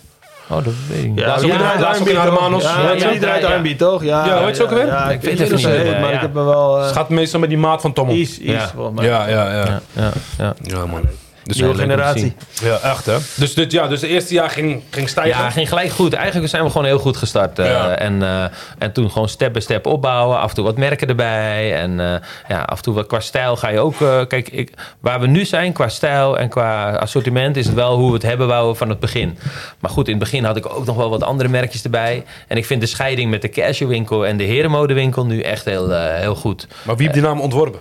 oh, 0.49 0.55
dat 0.63 0.73
weet 0.89 1.03
ik 1.03 1.09
niet. 1.09 1.19
Ja, 1.19 1.37
die 1.37 1.51
draait 1.51 1.97
toch? 1.97 2.21
Hermanos. 2.21 2.63
Ja, 2.63 2.91
Ja, 2.91 3.09
die 3.09 3.19
draait 3.19 3.77
toch? 3.77 4.03
Ja, 4.03 4.25
Ja, 4.25 4.45
weet 4.45 4.57
je 4.57 4.63
ook 4.63 4.69
weer? 4.69 4.85
Ja, 4.85 5.09
Ik 5.09 5.15
ik 5.15 5.21
weet 5.21 5.39
het 5.39 5.51
niet 5.55 5.67
meer, 5.67 5.99
maar 5.99 6.13
ik 6.13 6.19
heb 6.21 6.33
me 6.33 6.43
wel... 6.43 6.77
Het 6.79 6.89
eh 6.89 6.95
gaat 6.95 7.09
meestal 7.09 7.39
met 7.39 7.49
die 7.49 7.57
maat 7.57 7.81
van 7.81 7.93
Tom 7.93 8.09
op. 8.09 8.15
Iets, 8.15 8.37
iets, 8.39 8.51
Ja. 8.51 8.71
volgens 8.75 8.95
mij. 8.99 9.07
Ja, 9.07 9.27
ja, 9.27 9.51
ja. 9.51 9.65
Ja, 9.65 9.81
ja, 9.93 10.11
ja. 10.37 10.53
Ja, 10.63 10.85
man. 10.85 11.01
Dus 11.49 11.57
Nieuwe 11.57 11.75
generatie. 11.75 12.35
Ja, 12.63 12.79
echt 12.79 13.05
hè. 13.05 13.17
Dus, 13.35 13.53
dit, 13.53 13.71
ja, 13.71 13.87
dus 13.87 14.01
het 14.01 14.09
eerste 14.09 14.33
jaar 14.33 14.49
ging, 14.49 14.81
ging 14.89 15.09
stijgen. 15.09 15.41
Ja, 15.43 15.49
ging 15.49 15.67
gelijk 15.69 15.89
goed. 15.91 16.13
Eigenlijk 16.13 16.49
zijn 16.49 16.63
we 16.63 16.69
gewoon 16.69 16.85
heel 16.85 16.99
goed 16.99 17.17
gestart. 17.17 17.59
eh, 17.59 17.65
Ja. 17.65 17.89
en, 17.89 18.23
eh, 18.23 18.43
en 18.77 18.91
toen 18.93 19.11
gewoon 19.11 19.29
step 19.29 19.53
by 19.53 19.59
step 19.59 19.85
opbouwen. 19.85 20.39
Af 20.39 20.49
en 20.49 20.55
toe 20.55 20.63
wat 20.63 20.77
merken 20.77 21.07
erbij. 21.07 21.75
En 21.75 21.99
eh, 21.99 22.15
ja, 22.47 22.61
af 22.61 22.77
en 22.77 22.83
toe 22.83 22.93
wat 22.93 23.07
qua 23.07 23.19
stijl 23.19 23.55
ga 23.55 23.69
je 23.69 23.79
ook... 23.79 24.01
eh, 24.01 24.21
kijk, 24.27 24.49
ik, 24.49 24.71
waar 24.99 25.19
we 25.19 25.27
nu 25.27 25.45
zijn 25.45 25.73
qua 25.73 25.87
stijl 25.89 26.37
en 26.37 26.49
qua 26.49 26.91
assortiment... 26.95 27.57
is 27.57 27.65
het 27.65 27.75
wel 27.75 27.95
hoe 27.97 28.07
we 28.07 28.13
het 28.13 28.23
hebben 28.23 28.47
wouden 28.47 28.75
van 28.75 28.89
het 28.89 28.99
begin. 28.99 29.37
Maar 29.79 29.91
goed, 29.91 30.05
in 30.07 30.13
het 30.13 30.23
begin 30.23 30.43
had 30.43 30.57
ik 30.57 30.75
ook 30.75 30.85
nog 30.85 30.95
wel 30.95 31.09
wat 31.09 31.23
andere 31.23 31.49
merkjes 31.49 31.83
erbij. 31.83 32.23
En 32.47 32.57
ik 32.57 32.65
vind 32.65 32.81
de 32.81 32.87
scheiding 32.87 33.29
met 33.29 33.41
de 33.41 33.49
casual 33.49 33.89
winkel 33.89 34.25
en 34.25 34.37
de 34.37 34.43
herenmodewinkel... 34.43 35.25
nu 35.25 35.41
echt 35.41 35.65
heel, 35.65 35.91
heel 35.91 36.35
goed. 36.35 36.67
Maar 36.83 36.95
wie 36.95 37.03
heeft 37.07 37.19
die 37.19 37.27
naam 37.27 37.39
ontworpen? 37.41 37.79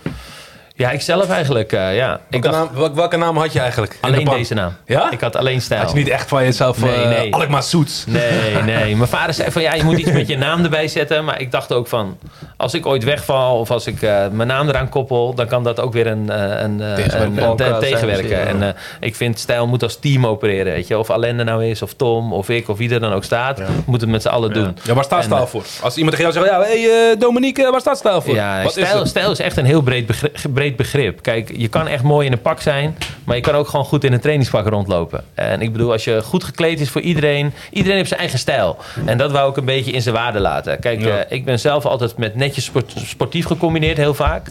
Ja, 0.79 0.91
ik 0.91 1.01
zelf 1.01 1.29
eigenlijk, 1.31 1.73
eh, 1.73 1.97
ja. 1.97 2.15
Ik 2.15 2.21
Welke, 2.43 2.49
dacht 2.49 2.71
naam, 2.71 2.79
welke, 2.81 2.95
welke 2.95 3.17
naam 3.17 3.37
had 3.37 3.53
je 3.53 3.61
eigenlijk? 3.61 3.93
de 3.93 4.07
alleen 4.07 4.25
deze 4.25 4.55
naam. 4.55 4.73
Ja? 4.87 5.11
Ik 5.11 5.21
had 5.21 5.37
alleen 5.37 5.61
stijl. 5.61 5.81
Had 5.81 5.91
je 5.91 5.97
niet 5.97 6.09
echt 6.09 6.29
van 6.29 6.45
jezelf... 6.45 6.81
Nee, 6.81 6.97
Nee, 6.97 7.07
nee. 7.07 7.19
nee. 7.19 7.33
Alkmaar 7.35 7.63
Soets. 7.63 8.05
Nee, 8.07 8.53
nee. 8.75 8.97
Mijn 8.97 9.09
vader 9.09 9.35
zei 9.35 9.51
van 9.51 9.63
ja, 9.63 9.75
je 9.75 9.83
moet 9.85 9.99
iets 9.99 10.11
met 10.13 10.27
je 10.29 10.37
naam 10.39 10.65
erbij 10.65 10.89
zetten. 10.89 11.25
Maar 11.25 11.41
ik 11.41 11.51
dacht 11.51 11.73
ook 11.73 11.87
van, 11.87 12.19
als 12.57 12.75
ik 12.75 12.87
ooit 12.87 13.05
wegval 13.05 13.59
of 13.59 13.71
als 13.71 13.87
ik 13.87 14.03
eh, 14.03 14.29
mijn 14.33 14.49
naam 14.49 14.69
eraan 14.69 14.89
koppel, 14.89 15.35
dan 15.35 15.47
kan 15.47 15.65
dat 15.65 15.81
ook 15.81 15.93
weer 15.93 16.07
een, 16.07 16.29
een, 16.65 16.79
Tegenwerken. 16.79 17.23
een, 17.23 17.39
een, 17.39 17.45
Ook, 17.49 17.57
te- 17.57 17.77
tegenwerken. 17.81 18.29
zijn 18.29 18.63
En 18.63 18.77
ik 19.01 19.17
vind 19.17 19.39
stijl 19.39 19.67
moet 19.67 19.83
als 19.83 19.97
team 19.99 20.27
opereren. 20.27 20.73
Weet 20.73 20.87
je? 20.87 20.99
Of 20.99 21.11
er 21.39 21.45
nou 21.45 21.65
is, 21.65 21.83
of 21.83 21.93
Tom, 21.95 22.33
of 22.33 22.49
ik, 22.49 22.69
of 22.69 22.79
wie 22.79 22.91
er 22.91 23.01
dan 23.01 23.13
ook 23.13 23.25
staat, 23.25 23.61
moet 23.87 24.01
het 24.01 24.11
met 24.11 24.23
z'n 24.23 24.29
allen 24.29 24.53
doen. 24.53 24.77
Ja, 24.83 24.95
waar 24.95 25.05
staat 25.05 25.25
stijl 25.25 25.47
voor? 25.47 25.65
Als 25.83 25.97
iemand 25.97 26.17
tegen 26.17 26.33
jou 26.33 26.47
zegt, 26.47 26.57
ja, 26.57 26.63
hey, 26.69 27.17
Dominique, 27.19 27.71
waar 27.71 27.81
staat 27.81 27.99
stijl 27.99 28.21
voor? 28.23 28.35
Ja, 28.35 28.63
Wat 28.63 28.77
is 28.77 28.85
stijl, 28.85 28.99
het? 28.99 29.09
stijl 29.09 29.31
is 29.31 29.39
echt 29.39 29.57
een 29.57 29.65
heel 29.65 29.83
breed 29.83 30.07
begrip, 30.07 30.37
breed 30.77 30.93
begrip. 30.93 31.23
Kijk, 31.23 31.53
je 31.57 31.69
kan 31.69 31.87
echt 31.87 32.03
mooi 32.03 32.27
in 32.27 32.33
een 32.33 32.41
pak 32.41 32.61
zijn, 32.61 32.97
maar 33.25 33.37
je 33.37 33.43
kan 33.43 33.55
ook 33.55 33.69
gewoon 33.69 33.85
goed 33.85 34.05
in 34.05 34.13
een 34.13 34.21
trainingspak 34.21 34.67
rondlopen. 34.69 35.25
En 35.35 35.61
ik 35.61 35.73
bedoel, 35.73 35.93
als 35.93 36.05
je 36.05 36.23
goed 36.23 36.45
gekleed 36.45 36.81
is 36.81 36.89
voor 36.91 37.01
iedereen, 37.01 37.53
iedereen 37.71 37.97
heeft 37.97 38.09
zijn 38.09 38.21
eigen 38.21 38.39
stijl. 38.39 38.77
En 39.07 39.19
dat 39.19 39.33
wou 39.33 39.51
ik 39.51 39.57
een 39.57 39.65
beetje 39.65 39.91
in 39.93 40.03
zijn 40.03 40.15
waarde 40.15 40.41
laten. 40.41 40.79
Kijk, 40.81 41.01
Ja. 41.01 41.19
eh, 41.19 41.37
ik 41.37 41.45
ben 41.45 41.59
zelf 41.61 41.87
altijd 41.87 42.17
met 42.17 42.35
netjes 42.35 42.65
sport- 42.65 42.93
sportief 43.05 43.47
gecombineerd, 43.47 43.97
heel 43.97 44.15
vaak. 44.15 44.49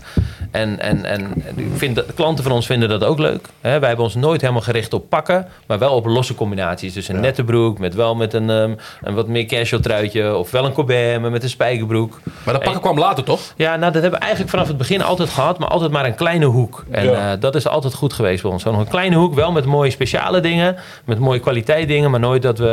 En, 0.52 0.80
en, 0.80 1.06
en 1.06 1.44
ik 1.56 1.66
vind 1.76 1.96
dat, 1.96 2.14
klanten 2.14 2.44
van 2.44 2.54
ons 2.54 2.66
vinden 2.66 2.90
dat 2.90 3.04
ook 3.04 3.20
leuk. 3.20 3.48
Hè, 3.62 3.80
wij 3.80 3.88
hebben 3.88 4.06
ons 4.06 4.16
nooit 4.16 4.42
helemaal 4.42 4.62
gericht 4.62 4.94
op 4.94 5.10
pakken, 5.10 5.48
maar 5.68 5.80
wel 5.80 5.94
op 5.96 6.06
losse 6.06 6.36
combinaties. 6.36 6.94
Dus 6.94 7.08
een 7.08 7.20
nette 7.20 7.44
broek, 7.44 7.80
met 7.80 7.96
wel 7.96 8.16
met 8.16 8.34
een, 8.34 8.50
ehm, 8.50 8.74
een 9.02 9.14
wat 9.16 9.28
meer 9.28 9.46
casual 9.46 9.82
truitje, 9.82 10.36
of 10.36 10.52
wel 10.52 10.66
een 10.66 10.72
colbert, 10.74 11.22
maar 11.22 11.32
met 11.32 11.44
een 11.44 11.50
spijkerbroek. 11.50 12.20
Maar 12.44 12.54
dat 12.54 12.64
pakken 12.64 12.82
kwam 12.82 12.98
later, 13.00 13.24
toch? 13.24 13.42
Ja, 13.56 13.76
nou, 13.76 13.92
dat 13.92 14.02
hebben 14.02 14.12
we 14.12 14.18
eigenlijk 14.26 14.50
vanaf 14.50 14.68
het 14.68 14.78
begin 14.78 15.02
altijd 15.04 15.30
gehad, 15.30 15.60
maar 15.60 15.68
altijd 15.68 15.92
maar 15.92 16.06
een 16.06 16.16
kleine 16.16 16.46
hoek. 16.46 16.86
En 16.92 17.06
Ja. 17.06 17.32
eh, 17.34 17.40
dat 17.40 17.56
is 17.56 17.68
altijd 17.68 17.94
goed 17.94 18.14
geweest 18.14 18.42
bij 18.42 18.52
ons. 18.52 18.64
Zo 18.64 18.72
nog 18.72 18.80
een 18.80 18.88
kleine 18.88 19.16
hoek, 19.16 19.34
wel 19.36 19.52
met 19.52 19.66
mooie 19.66 19.92
speciale 19.92 20.40
dingen, 20.40 20.76
met 21.06 21.20
mooie 21.20 21.40
kwaliteit 21.40 21.88
dingen, 21.88 22.12
maar 22.12 22.20
nooit 22.20 22.42
dat 22.42 22.58
we 22.58 22.66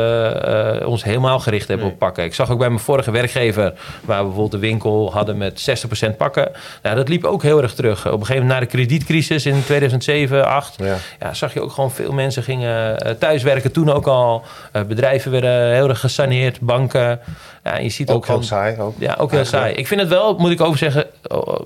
eh, 0.79 0.87
ons 0.87 1.03
helemaal 1.03 1.39
gericht 1.39 1.67
hebben 1.67 1.87
op 1.87 1.97
pakken. 1.99 2.23
Ik 2.23 2.33
zag 2.33 2.49
ook 2.51 2.59
bij 2.59 2.67
mijn 2.69 2.79
vorige 2.79 3.11
werkgever, 3.11 3.73
waar 4.05 4.17
we 4.19 4.23
bijvoorbeeld 4.23 4.51
de 4.51 4.67
winkel 4.67 5.11
hadden 5.13 5.37
met 5.37 5.59
60% 5.59 6.17
pakken. 6.17 6.51
Nou, 6.81 6.95
dat 6.95 7.09
liep 7.09 7.23
ook 7.23 7.43
heel 7.43 7.61
erg 7.65 7.73
terug. 7.73 8.05
Op 8.05 8.11
een 8.11 8.25
gegeven 8.25 8.41
moment 8.41 8.53
na 8.53 8.59
de 8.59 8.65
kredietcrisis 8.65 9.45
in 9.45 9.63
2007, 9.63 9.99
2008, 9.99 10.75
Ja. 10.77 10.95
ja, 11.19 11.33
zag 11.33 11.53
je 11.53 11.61
ook 11.61 11.71
gewoon 11.71 11.91
veel 11.91 12.11
mensen 12.11 12.43
gingen 12.43 12.99
eh, 12.99 13.11
thuiswerken 13.11 13.71
toen 13.71 13.91
ook 13.91 14.07
al. 14.07 14.43
Eh, 14.71 14.81
bedrijven 14.81 15.31
werden 15.31 15.73
heel 15.73 15.89
erg 15.89 15.99
gesaneerd, 15.99 16.59
banken. 16.59 17.19
Ja, 17.63 17.77
je 17.77 17.89
ziet 17.89 18.09
ook, 18.09 18.15
Ook 18.15 18.25
heel 18.25 18.33
gewoon 18.33 18.47
saai. 18.47 18.79
Ook. 18.79 18.95
ja, 18.99 19.15
ook 19.19 19.31
heel 19.31 19.45
saai. 19.45 19.73
Ik 19.73 19.87
vind 19.87 19.99
het 20.01 20.09
wel, 20.09 20.35
moet 20.37 20.51
ik 20.51 20.61
over 20.61 20.77
zeggen, 20.77 21.05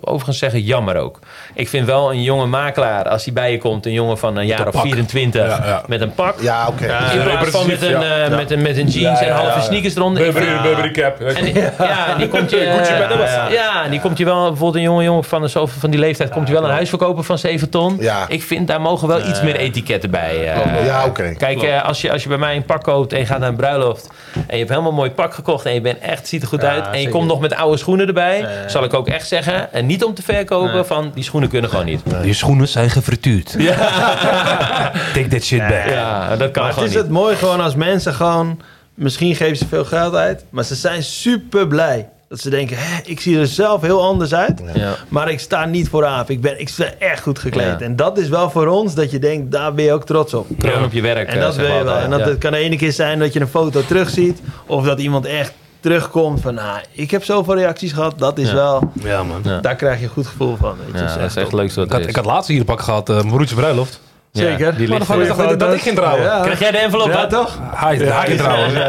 overigens 0.01 0.37
zeggen, 0.37 0.61
jammer 0.61 0.95
ook. 0.95 1.19
Ik 1.53 1.69
vind 1.69 1.85
wel 1.85 2.11
een 2.11 2.23
jonge 2.23 2.45
makelaar, 2.45 3.09
als 3.09 3.25
hij 3.25 3.33
bij 3.33 3.51
je 3.51 3.57
komt, 3.57 3.85
een 3.85 3.93
jongen 3.93 4.17
van 4.17 4.37
een 4.37 4.45
jaar 4.45 4.67
of 4.67 4.73
pak. 4.73 4.81
24 4.81 5.41
Ja, 5.41 5.65
ja. 5.65 5.83
met 5.87 6.01
een 6.01 6.13
pak. 6.13 6.41
Ja, 6.41 6.67
oké. 6.67 6.83
in 7.13 7.23
plaats 7.23 7.49
van 7.49 7.67
met 7.67 7.81
een, 7.81 8.03
eh, 8.03 8.35
met 8.35 8.51
een, 8.51 8.61
met 8.61 8.77
een 8.77 8.87
jeans 8.87 9.19
Ja, 9.19 9.25
en 9.25 9.27
ja, 9.27 9.33
halve 9.33 9.57
ja. 9.57 9.61
sneakers 9.61 9.95
eronder. 9.95 10.33
Burberry, 10.33 10.91
cap. 10.91 11.19
en 11.19 11.53
ja, 11.77 12.15
die 12.17 12.27
komt 12.27 12.49
je, 12.51 12.57
de 12.57 13.53
ja, 13.53 13.87
die 13.87 13.99
komt 13.99 14.17
je 14.17 14.25
wel, 14.25 14.47
bijvoorbeeld 14.47 14.75
een 14.75 14.81
jonge 14.81 15.03
jongen 15.03 15.23
van, 15.23 15.49
zoveel 15.49 15.88
van 15.89 15.97
die 15.97 16.07
leeftijd, 16.07 16.29
komt 16.29 16.47
je 16.47 16.53
wel 16.53 16.63
een 16.63 16.69
huis 16.69 16.89
verkopen 16.89 17.23
van 17.23 17.37
7 17.37 17.69
ton. 17.69 17.97
Ja. 17.99 18.25
Ik 18.27 18.43
vind 18.43 18.67
daar 18.67 18.81
mogen 18.81 19.07
wel 19.07 19.27
iets 19.27 19.41
meer 19.41 19.55
etiketten 19.55 20.11
bij. 20.11 20.53
eh, 20.53 20.85
Ja, 20.85 21.05
oké. 21.05 21.33
Kijk, 21.37 21.61
eh, 21.63 21.83
als, 21.83 22.01
je, 22.01 22.11
als 22.11 22.23
je 22.23 22.29
bij 22.29 22.37
mij 22.37 22.55
een 22.55 22.63
pak 22.65 22.83
koopt 22.83 23.13
en 23.13 23.19
je 23.19 23.25
gaat 23.25 23.39
naar 23.39 23.49
een 23.49 23.55
bruiloft 23.55 24.09
en 24.33 24.41
je 24.47 24.57
hebt 24.57 24.69
helemaal 24.69 24.89
een 24.89 24.95
mooi 24.95 25.11
pak 25.11 25.33
gekocht 25.33 25.65
en 25.65 25.73
je 25.73 25.81
bent 25.81 25.99
echt, 25.99 26.27
ziet 26.27 26.41
er 26.41 26.47
goed 26.47 26.63
uit 26.63 26.85
en 26.85 26.91
je 26.91 26.97
zeker. 26.97 27.11
komt 27.11 27.27
nog 27.27 27.39
met 27.39 27.55
oude 27.55 27.77
schoenen 27.77 28.07
erbij, 28.07 28.45
zal 28.67 28.83
ik 28.83 28.93
ook 28.93 29.07
echt 29.07 29.27
zeggen, 29.27 29.73
en 29.73 29.85
niet 29.85 30.03
om 30.03 30.13
te 30.13 30.21
verkopen 30.21 30.85
van 30.85 31.11
die 31.13 31.23
schoenen 31.23 31.49
kunnen 31.49 31.69
gewoon 31.69 31.85
niet. 31.85 32.01
Die 32.21 32.33
schoenen 32.33 32.67
zijn 32.67 32.89
gefrituurd. 32.89 33.51
Take 35.13 35.27
that 35.29 35.43
shit 35.43 35.67
back. 35.67 35.89
Ja, 35.89 36.35
dat 36.35 36.51
kan 36.51 36.63
Maar 36.63 36.71
gewoon 36.73 36.87
is 36.87 36.93
niet. 36.93 37.03
het 37.03 37.11
mooi 37.11 37.35
gewoon 37.35 37.61
als 37.61 37.75
mensen 37.75 38.13
gewoon... 38.13 38.61
Misschien 38.93 39.35
geven 39.35 39.57
ze 39.57 39.67
veel 39.67 39.85
geld 39.85 40.15
uit, 40.15 40.45
maar 40.49 40.63
ze 40.63 40.75
zijn 40.75 41.03
super 41.03 41.67
blij. 41.67 42.09
Dat 42.29 42.39
ze 42.39 42.49
denken, 42.49 42.77
Hé, 42.79 42.99
ik 43.03 43.19
zie 43.19 43.39
er 43.39 43.47
zelf 43.47 43.81
heel 43.81 44.03
anders 44.03 44.33
uit. 44.33 44.61
Ja. 44.73 44.95
Maar 45.07 45.29
ik 45.31 45.39
sta 45.39 45.65
niet 45.65 45.89
vooraan. 45.89 46.23
Ik 46.27 46.41
ben, 46.41 46.59
ik 46.59 46.73
ben 46.77 46.99
echt 46.99 47.21
goed 47.21 47.39
gekleed. 47.39 47.65
Ja. 47.65 47.79
En 47.79 47.95
dat 47.95 48.17
is 48.17 48.27
wel 48.29 48.49
voor 48.49 48.67
ons 48.67 48.93
dat 48.95 49.11
je 49.11 49.19
denkt, 49.19 49.51
daar 49.51 49.73
ben 49.73 49.85
je 49.85 49.93
ook 49.93 50.05
trots 50.05 50.33
op. 50.33 50.47
Kroon 50.57 50.83
op 50.83 50.91
je 50.93 51.01
werk. 51.01 51.27
En 51.27 51.35
eh, 51.35 51.41
dat 51.41 51.53
zeggen 51.53 51.73
wil 51.73 51.83
je 51.83 51.87
we 51.87 51.93
wel. 51.95 52.03
En 52.03 52.09
dat 52.09 52.19
Ja. 52.19 52.25
het 52.25 52.37
kan 52.37 52.51
de 52.51 52.57
ene 52.57 52.75
keer 52.77 52.91
zijn 52.91 53.19
dat 53.19 53.33
je 53.33 53.39
een 53.39 53.47
foto 53.47 53.81
terugziet. 53.85 54.41
Of 54.65 54.85
dat 54.85 54.99
iemand 54.99 55.25
echt 55.25 55.53
terugkomt 55.79 56.41
van, 56.41 56.53
nou, 56.53 56.79
ik 56.91 57.11
heb 57.11 57.23
zoveel 57.23 57.55
reacties 57.55 57.91
gehad. 57.91 58.19
Dat 58.19 58.37
is 58.37 58.47
Ja. 58.49 58.53
wel, 58.55 58.91
Ja, 59.03 59.23
man. 59.23 59.41
Ja. 59.43 59.59
daar 59.59 59.75
krijg 59.75 59.97
je 59.99 60.03
een 60.05 60.11
goed 60.11 60.27
gevoel 60.27 60.55
van. 60.55 60.75
Weet 60.85 60.99
je. 61.01 61.05
Ja, 61.07 61.17
dat 61.17 61.29
is 61.29 61.35
echt 61.35 61.53
leuk 61.53 61.71
zo 61.71 61.81
Ik 61.81 61.91
had, 61.91 62.07
ik 62.07 62.15
had 62.15 62.25
laatst 62.25 62.49
hier 62.49 62.59
een 62.59 62.65
pak 62.65 62.81
gehad, 62.81 63.09
eh, 63.09 63.15
mijn 63.15 63.27
broertje 63.27 63.55
bruiloft. 63.55 63.99
Ja, 64.31 64.41
Zeker. 64.41 64.75
die 64.75 64.87
Maar 64.89 64.97
ligt 64.97 65.09
dan 65.09 65.19
er. 65.21 65.27
dacht 65.27 65.51
ik 65.51 65.59
dat 65.59 65.73
ik 65.73 65.81
ging 65.81 65.95
trouwen. 65.95 66.23
Ja. 66.23 66.39
Krijg 66.41 66.59
jij 66.59 66.71
de 66.71 66.77
envelop? 66.77 67.07
Ja, 67.07 67.27
toch? 67.27 67.59
Hij, 67.75 67.95
hij 67.97 68.35
trouwens. 68.37 68.73
Nee, 68.73 68.83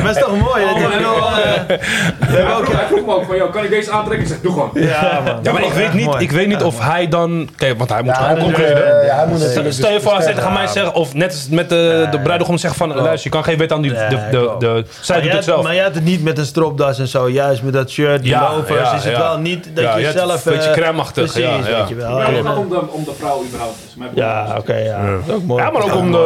maar 0.00 0.08
het 0.08 0.16
is 0.16 0.22
toch 0.22 0.38
mooi? 0.38 0.64
dat 0.64 0.76
je 0.92 0.98
wel, 1.00 1.16
eh, 1.16 1.32
Hij 2.36 2.44
vroeg, 2.46 2.72
hij 2.72 3.02
me 3.06 3.14
ook 3.14 3.24
van, 3.26 3.36
joh, 3.36 3.52
kan 3.52 3.64
ik 3.64 3.70
deze 3.70 3.90
aantrekken? 3.90 4.26
Ik 4.26 4.32
zeg, 4.32 4.40
doe 4.40 4.52
gewoon. 4.52 4.70
Ja, 4.74 5.20
man. 5.24 5.38
Ja, 5.42 5.52
maar 5.52 5.62
ik 5.64 5.72
weet 5.72 5.92
niet, 5.92 6.14
ik 6.18 6.30
weet 6.30 6.46
niet 6.46 6.62
of 6.62 6.80
hij 6.80 7.08
dan... 7.08 7.48
Kijk, 7.56 7.78
want 7.78 7.90
hij 7.90 8.02
moet 8.02 8.16
Ja, 8.16 8.22
gewoon 8.22 8.42
omkleden. 8.44 9.00
eh, 9.00 9.06
ja, 9.06 9.16
hij 9.16 9.26
moet 9.26 9.40
Stel- 9.74 9.90
je 9.92 10.00
voor, 10.00 10.12
als 10.12 10.24
hij 10.24 10.34
tegen 10.34 10.52
mij 10.52 10.66
zegt, 10.66 10.92
of 10.92 11.14
net 11.14 11.30
als 11.30 11.48
met 11.50 11.68
de, 11.68 12.06
de 12.10 12.20
bruidegom 12.20 12.58
zegt 12.58 12.76
van, 12.76 12.94
luister, 12.94 13.20
je 13.22 13.28
kan 13.36 13.44
geen 13.44 13.58
wet 13.58 13.72
aan 13.72 13.82
die, 13.82 13.92
de, 13.92 14.06
de, 14.08 14.18
de, 14.30 14.54
de, 14.58 14.84
zij 15.00 15.16
Maar 15.16 15.24
doet 15.24 15.34
het 15.34 15.44
zelf. 15.44 15.62
maar 15.62 15.74
jij 15.74 15.84
had 15.84 15.94
het 15.94 16.04
niet 16.04 16.22
met 16.22 16.38
een 16.38 16.46
stropdas 16.46 16.98
en 16.98 17.08
zo. 17.08 17.30
Juist 17.30 17.62
met 17.62 17.72
dat 17.72 17.90
shirt, 17.90 18.22
die 18.22 18.30
Ja, 18.30 18.54
lovers. 18.54 18.80
ja, 18.90 18.94
is 18.96 19.04
het 19.04 19.16
wel 19.16 19.38
niet 19.38 19.68
dat 19.74 19.84
je 19.98 20.10
zelf... 20.12 20.44
een 20.46 20.52
beetje 20.52 20.68
eh, 20.68 20.74
crème-achtig, 20.76 21.32
Precies, 21.32 21.66
weet 21.66 21.88
je 21.88 21.94
wel. 21.94 22.10
Maar 22.16 22.26
En, 22.26 22.34
het 22.34 22.46
gaat 22.46 22.56
om 22.56 22.68
de, 23.04 23.12
vrouw 23.18 23.42
überhaupt. 23.48 23.76
Dus 23.84 23.94
Ja, 24.22 24.54
oké, 24.58 24.74
ja. 24.76 25.10
Dat 25.10 25.20
is 25.28 25.34
ook 25.34 25.42
mooi. 25.44 25.62
Ja, 25.62 25.70
maar 25.70 25.82
ook 25.82 25.94
om 25.94 26.12
de, 26.12 26.18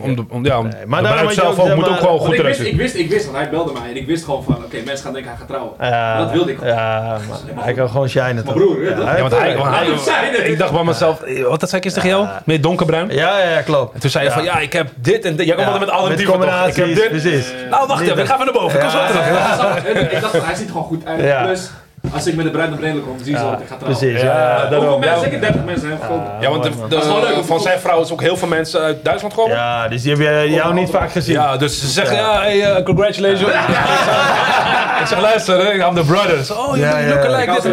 om 0.02 0.16
de, 0.16 0.24
om, 0.30 0.44
ja, 0.44 0.58
om, 0.58 0.68
maar 0.86 1.02
de 1.02 1.08
daarom 1.08 1.08
bruid 1.08 1.20
had 1.20 1.34
je 1.34 1.40
zelf 1.40 1.52
ook, 1.52 1.58
ook, 1.60 1.66
zeg 1.66 1.74
moet 1.76 1.84
ook 1.84 1.90
maar- 1.90 2.00
wel 2.00 2.10
Want 2.10 2.22
goed 2.24 2.32
ik 2.34 2.40
eruit 2.40 2.56
wist, 2.58 2.70
ik 2.70 2.76
wist, 2.76 2.94
ik 2.94 3.10
wist, 3.10 3.24
want 3.24 3.36
hij 3.36 3.50
belde 3.50 3.72
mij 3.72 3.90
en 3.90 3.96
ik 3.96 4.06
wist 4.06 4.24
gewoon 4.24 4.42
van, 4.44 4.54
oké, 4.54 4.76
mensen 4.84 5.04
gaan 5.04 5.12
denken 5.12 5.30
hij 5.30 5.38
gaat 5.38 5.48
trouwen. 5.48 5.72
Ja, 5.80 6.18
dat 6.18 6.30
wilde 6.30 6.50
ik 6.50 6.58
gewoon. 6.58 6.72
Ja, 6.74 7.18
maar 7.54 7.64
hij 7.64 7.72
kan 7.72 7.88
gewoon 7.90 8.08
shinen 8.08 8.44
toch? 8.44 8.54
Mijn 8.54 8.66
broer? 8.66 8.84
Ja, 8.84 8.94
want 9.20 9.38
hij, 9.38 9.56
want 9.56 9.74
hij- 9.76 9.98
zijn. 9.98 10.50
ik 10.50 10.58
dacht 10.58 10.72
bij 10.72 10.84
mezelf, 10.84 11.22
eh, 11.22 11.44
wat 11.44 11.60
dat 11.60 11.68
zei 11.68 11.80
ik 11.80 11.86
eens 11.86 11.94
tegen 11.94 12.08
jou? 12.08 12.26
Meer 12.44 12.60
donkerbruin? 12.60 13.08
Ja, 13.10 13.38
ja, 13.38 13.48
ja, 13.50 13.60
klopt. 13.60 13.94
En 13.94 14.00
toen 14.00 14.10
zei 14.10 14.24
je 14.24 14.30
van, 14.30 14.44
ja, 14.44 14.58
ik 14.58 14.72
heb 14.72 14.88
dit 14.94 15.24
en 15.24 15.36
dit. 15.36 15.46
Jij 15.46 15.54
komt 15.54 15.66
altijd 15.68 15.84
met 15.86 15.94
alle 15.94 16.08
dieven 16.14 16.24
toch? 16.24 16.34
Ik 16.34 16.40
combinaties, 16.48 16.76
heb 16.76 16.94
dit. 16.94 17.08
precies. 17.22 17.52
Nou, 17.70 17.86
wacht 17.86 18.02
even, 18.02 18.18
ik 18.18 18.26
ga 18.26 18.34
even 18.34 18.44
naar 18.44 18.54
boven. 18.54 18.74
Ik 18.74 18.80
kom 18.80 18.90
zo 18.90 18.98
Ja. 18.98 19.06
terug. 19.06 20.12
Ik 20.12 20.20
dacht, 20.20 20.36
van, 20.36 20.44
hij 20.44 20.54
ziet 20.54 20.64
er 20.66 20.70
gewoon 20.72 20.86
goed 20.86 21.06
uit. 21.06 21.20
Ja. 21.22 21.42
Plus, 21.44 21.70
als 22.12 22.26
ik 22.26 22.34
met 22.34 22.44
de 22.44 22.50
bruid 22.50 22.70
naar 22.70 22.78
beneden 22.78 23.02
kom, 23.02 23.16
zie 23.22 23.32
je 23.32 23.38
zo 23.38 23.50
dat 23.50 23.60
ik 23.60 23.66
ga 23.68 23.76
trouwen. 23.76 23.98
Precies, 24.00 24.20
ja. 24.20 24.26
Ja, 24.62 24.68
daarom. 24.68 25.00
mensen? 25.00 25.16
Ja, 25.18 25.22
Zeker 25.24 25.40
30 25.40 25.64
mensen 25.64 25.88
hebben 25.88 26.06
gekomen. 26.06 26.30
Ja, 26.40 26.50
want 26.50 26.62
de, 26.62 27.42
van 27.44 27.60
zijn 27.60 27.78
vrouw 27.78 28.00
is 28.02 28.12
ook 28.12 28.20
heel 28.20 28.36
veel 28.36 28.48
mensen 28.48 28.80
uit 28.80 29.04
Duitsland 29.04 29.34
gekomen. 29.34 29.56
Ja, 29.56 29.82
Ja, 29.82 29.88
dus 29.88 30.02
die 30.02 30.10
heb 30.10 30.20
je 30.20 30.50
jou 30.50 30.74
niet 30.74 30.90
vaak 30.90 31.10
gezien. 31.12 31.40
dus 31.58 31.80
ze 31.80 31.86
zeggen, 31.86 32.16
ja, 32.16 32.40
hey, 32.40 32.56
uh, 32.78 32.82
congratulations. 32.84 33.52
ik 35.00 35.06
zeg, 35.06 35.20
luister, 35.20 35.58
hè, 35.58 35.72
I'm 35.86 35.94
the 35.94 36.04
brother. 36.04 36.44
Ze, 36.44 36.54
oh, 36.54 36.76
je 36.76 36.80
Ja, 36.82 36.90
look 37.08 37.22
ja. 37.22 37.28
alike, 37.34 37.52
dit 37.52 37.64
en 37.64 37.72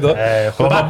dat. 0.00 0.16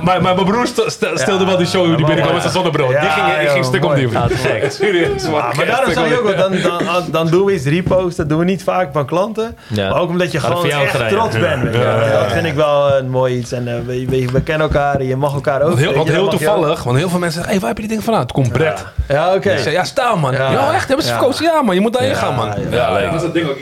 Ja, 0.05 0.19
mijn 0.21 0.35
broer 0.35 0.67
st- 0.67 0.83
st- 0.87 1.11
stelde 1.15 1.45
wel 1.45 1.57
die 1.57 1.67
show 1.67 1.87
die 1.87 1.97
binnenkwam 1.97 2.33
met 2.33 2.43
zijn 2.43 2.55
zonnebril. 2.55 2.91
Ja, 2.91 3.01
die 3.41 3.49
ging, 3.49 3.65
stuk 3.65 3.85
om 3.85 3.91
mooi. 3.91 4.07
die. 4.07 4.13
Ja, 4.13 4.27
Serieus. 4.71 5.23
Ja, 5.23 5.31
maar 5.31 5.67
daarom 5.67 5.93
zeg 5.93 6.09
je 6.09 6.19
ook 6.19 6.25
wel, 6.37 6.37
dan, 6.51 6.61
dan, 6.85 7.05
dan 7.11 7.27
doen 7.27 7.45
we 7.45 7.53
iets 7.55 7.65
reposten. 7.67 8.17
Dat 8.17 8.29
doen 8.29 8.39
we 8.39 8.45
niet 8.45 8.63
vaak 8.63 8.89
van 8.93 9.07
klanten. 9.07 9.57
Ja. 9.67 9.89
Maar 9.89 10.01
ook 10.01 10.09
omdat 10.09 10.33
je 10.33 10.41
gewoon 10.41 10.65
echt 10.71 11.09
trots 11.09 11.35
ja. 11.37 11.41
bent. 11.41 11.73
Dat 12.13 12.33
vind 12.33 12.47
ik 12.47 12.50
wel 12.55 12.97
een 12.97 13.11
mooi 13.11 13.37
iets. 13.39 13.53
En 13.53 13.69
eh, 13.69 13.75
we, 13.87 14.05
we, 14.09 14.25
we 14.33 14.43
kennen 14.43 14.67
elkaar 14.67 14.95
en 15.01 15.07
je 15.07 15.17
mag 15.17 15.35
elkaar 15.35 15.61
ook. 15.63 15.69
Want 15.69 15.79
heel, 15.79 15.95
want 15.95 16.09
heel 16.09 16.25
ook- 16.25 16.31
toevallig, 16.31 16.83
want 16.83 16.97
heel 16.99 17.09
veel 17.09 17.19
mensen 17.19 17.33
zeggen, 17.43 17.51
hey, 17.51 17.61
waar 17.61 17.69
heb 17.69 17.77
je 17.79 17.83
die 17.87 17.93
ding 17.93 18.05
vandaan? 18.05 18.27
Toen 18.27 18.43
komt 18.43 18.53
Brett. 18.53 18.85
Ja, 19.09 19.35
oké. 19.35 19.51
Ik 19.53 19.59
zei, 19.59 19.75
ja, 19.75 19.85
staal 19.85 20.17
man. 20.17 20.33
Ja. 20.33 20.51
Ja, 20.53 20.73
echt, 20.75 20.87
hebben 20.89 21.07
ze 21.07 21.13
Ja. 21.13 21.19
verkozen? 21.19 21.45
Ja 21.45 21.63
man, 21.63 21.75
je 21.75 21.81
moet 21.81 21.93
daarheen 21.93 22.15
gaan 22.15 22.35
man. 22.35 22.47
ja. 22.49 22.55
Ja, 22.71 22.91
Dat 22.91 23.01
leuk. 23.01 23.11
was 23.11 23.23
het 23.23 23.33
ding 23.35 23.49
ook. 23.49 23.57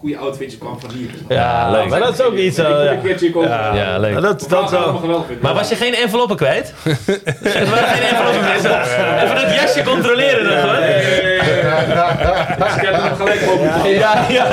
Goede 0.00 0.18
outfitje 0.18 0.58
kwam 0.58 0.80
van 0.80 0.90
hier. 0.90 1.10
Ja, 1.28 1.70
leuk. 1.70 1.88
Maar 1.88 2.00
dat 2.00 2.12
is 2.18 2.20
ook 2.24 2.34
iets. 2.34 2.58
Ik 2.58 2.64
eh, 2.64 2.72
ja. 3.32 3.42
Ja. 3.42 3.74
Ja, 3.74 3.98
leuk. 3.98 4.12
Maar 4.12 4.22
dat, 4.22 4.40
Dat 4.40 4.48
dat 4.48 4.70
zo. 4.70 5.00
Maar 5.40 5.54
was 5.54 5.68
je 5.68 5.74
geen 5.76 5.94
enveloppen 5.94 6.36
kwijt? 6.36 6.72
Er 6.84 7.70
waren 7.70 7.88
geen 7.88 8.02
enveloppen 8.02 8.40
meer. 8.40 8.56
Even 9.22 9.34
dat 9.46 9.54
jasje 9.54 9.82
controleren 9.82 10.44
nog 10.44 10.62
hoor. 10.62 10.74
Dus 12.58 12.74
ik 12.76 12.80
heb 12.80 12.94
hem 12.94 13.16
gelijk 13.16 13.46
boven. 13.46 13.90
Ja, 13.90 14.24
ja. 14.28 14.48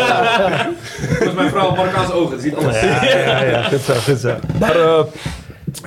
Dat 1.20 1.28
is 1.28 1.34
mijn 1.34 1.50
vrouw 1.50 1.76
Marokkaanse 1.76 2.14
ogen. 2.14 2.42
Ziet 2.42 2.56
alles. 2.56 2.82
Ja, 2.82 3.44
ja, 3.44 3.64
goed 3.64 3.82
zo, 3.82 3.94
goed 3.94 4.20
zo. 4.20 4.36
Maar, 4.60 4.76
eh, 4.76 5.00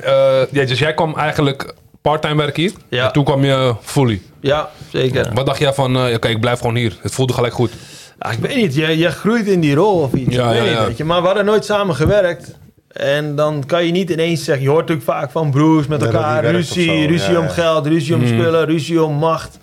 eh, 0.03 0.49
ja, 0.51 0.65
dus 0.65 0.79
jij 0.79 0.95
kwam 0.95 1.17
eigenlijk 1.17 1.75
parttime 2.01 2.37
werken 2.37 2.63
hier. 2.63 2.73
Ja. 2.89 3.07
En 3.07 3.13
toen 3.13 3.25
kwam 3.25 3.45
je 3.45 3.75
fully. 3.83 4.23
Ja, 4.41 4.69
zeker. 4.91 5.31
Wat 5.35 5.47
dacht 5.47 5.59
jij 5.59 5.73
van, 5.73 5.97
eh, 5.97 6.15
oké, 6.15 6.29
ik 6.29 6.41
blijf 6.41 6.59
gewoon 6.59 6.77
hier. 6.77 6.99
Het 7.01 7.13
voelde 7.13 7.33
gelijk 7.33 7.55
goed. 7.55 7.71
Ah, 8.19 8.33
ik 8.33 8.39
weet 8.39 8.57
niet, 8.57 8.75
je, 8.75 8.99
je 8.99 9.11
groeit 9.11 9.47
in 9.47 9.61
die 9.61 9.75
rol 9.75 10.01
of 10.01 10.13
iets. 10.13 10.35
Ja, 10.35 10.45
ik 10.45 10.49
weet 10.49 10.59
ja, 10.59 10.69
niet, 10.69 10.79
ja. 10.79 10.87
weet 10.87 10.97
je. 10.97 11.05
Maar 11.05 11.21
we 11.21 11.27
hadden 11.27 11.45
nooit 11.45 11.65
samen 11.65 11.95
gewerkt. 11.95 12.59
En 12.89 13.35
dan 13.35 13.65
kan 13.67 13.87
je 13.87 13.93
niet 13.93 14.11
ineens 14.11 14.45
zeggen... 14.45 14.65
Je 14.65 14.71
hoort 14.71 14.89
natuurlijk 14.89 15.19
vaak 15.19 15.31
van 15.31 15.51
broers 15.51 15.87
met 15.87 16.03
elkaar. 16.03 16.45
Ruzie, 16.45 17.07
ruzie 17.07 17.33
ja, 17.33 17.39
om 17.39 17.45
ja. 17.45 17.51
geld, 17.51 17.87
ruzie 17.87 18.15
om 18.15 18.27
spullen, 18.27 18.67
ruzie 18.67 19.03
om 19.03 19.15
macht. 19.15 19.59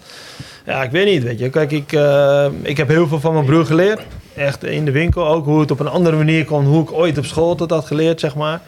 Ja, 0.65 0.83
ik 0.83 0.91
weet 0.91 1.05
niet, 1.05 1.23
weet 1.23 1.39
je. 1.39 1.49
Kijk, 1.49 1.71
ik, 1.71 1.91
eh, 1.91 2.45
ik 2.61 2.77
heb 2.77 2.87
heel 2.87 3.07
veel 3.07 3.19
van 3.19 3.33
mijn 3.33 3.45
broer 3.45 3.65
geleerd. 3.65 4.01
Echt 4.35 4.63
in 4.63 4.85
de 4.85 4.91
winkel 4.91 5.27
ook. 5.27 5.45
Hoe 5.45 5.59
het 5.59 5.71
op 5.71 5.79
een 5.79 5.87
andere 5.87 6.15
manier 6.15 6.45
kon. 6.45 6.65
Hoe 6.65 6.83
ik 6.83 6.91
ooit 6.91 7.17
op 7.17 7.25
school 7.25 7.55
dat 7.55 7.69
had 7.69 7.85
geleerd, 7.85 8.19
zeg 8.19 8.35
maar. 8.35 8.61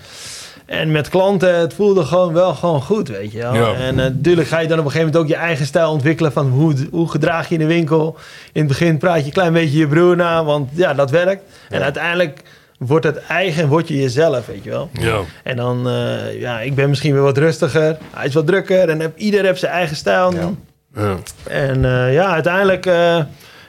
En 0.65 0.91
met 0.91 1.09
klanten, 1.09 1.59
het 1.59 1.73
voelde 1.73 2.03
gewoon 2.03 2.34
wel 2.34 2.53
gewoon 2.53 2.81
goed, 2.81 3.07
weet 3.07 3.31
je 3.31 3.38
wel. 3.38 3.53
Ja. 3.53 3.73
En 3.73 3.99
eh, 3.99 4.05
natuurlijk 4.05 4.47
ga 4.47 4.59
je 4.59 4.67
dan 4.67 4.80
op 4.80 4.85
een 4.85 4.91
gegeven 4.91 5.13
moment 5.13 5.31
ook 5.31 5.38
je 5.38 5.43
eigen 5.45 5.65
stijl 5.65 5.91
ontwikkelen 5.91 6.31
van 6.31 6.49
hoe, 6.49 6.73
hoe 6.91 7.09
gedraag 7.09 7.47
je 7.47 7.53
in 7.53 7.59
de 7.59 7.65
winkel. 7.65 8.17
In 8.51 8.59
het 8.59 8.67
begin 8.67 8.97
praat 8.97 9.19
je 9.19 9.26
een 9.26 9.31
klein 9.31 9.53
beetje 9.53 9.77
je 9.77 9.88
broer 9.88 10.15
na, 10.15 10.43
want 10.43 10.69
ja, 10.73 10.93
dat 10.93 11.11
werkt. 11.11 11.43
En 11.69 11.81
uiteindelijk 11.81 12.41
wordt 12.77 13.05
het 13.05 13.17
eigen 13.17 13.63
en 13.63 13.69
word 13.69 13.88
je 13.88 14.01
jezelf, 14.01 14.45
weet 14.45 14.63
je 14.63 14.69
wel. 14.69 14.89
Ja. 14.93 15.19
En 15.43 15.55
dan, 15.55 15.89
eh, 15.89 16.39
ja, 16.39 16.59
ik 16.59 16.76
ben 16.76 16.89
misschien 16.89 17.13
weer 17.13 17.22
wat 17.22 17.38
rustiger. 17.38 17.97
Hij 18.15 18.26
is 18.26 18.34
wat 18.34 18.47
drukker 18.47 18.89
en 18.89 18.99
heb, 18.99 19.17
ieder 19.17 19.45
heeft 19.45 19.59
zijn 19.59 19.72
eigen 19.72 19.95
stijl. 19.95 20.34
Ja. 20.34 20.51
Ja. 20.95 21.17
En 21.43 21.85
eh, 21.85 22.13
ja, 22.13 22.34
uiteindelijk, 22.34 22.85
eh, 22.85 23.19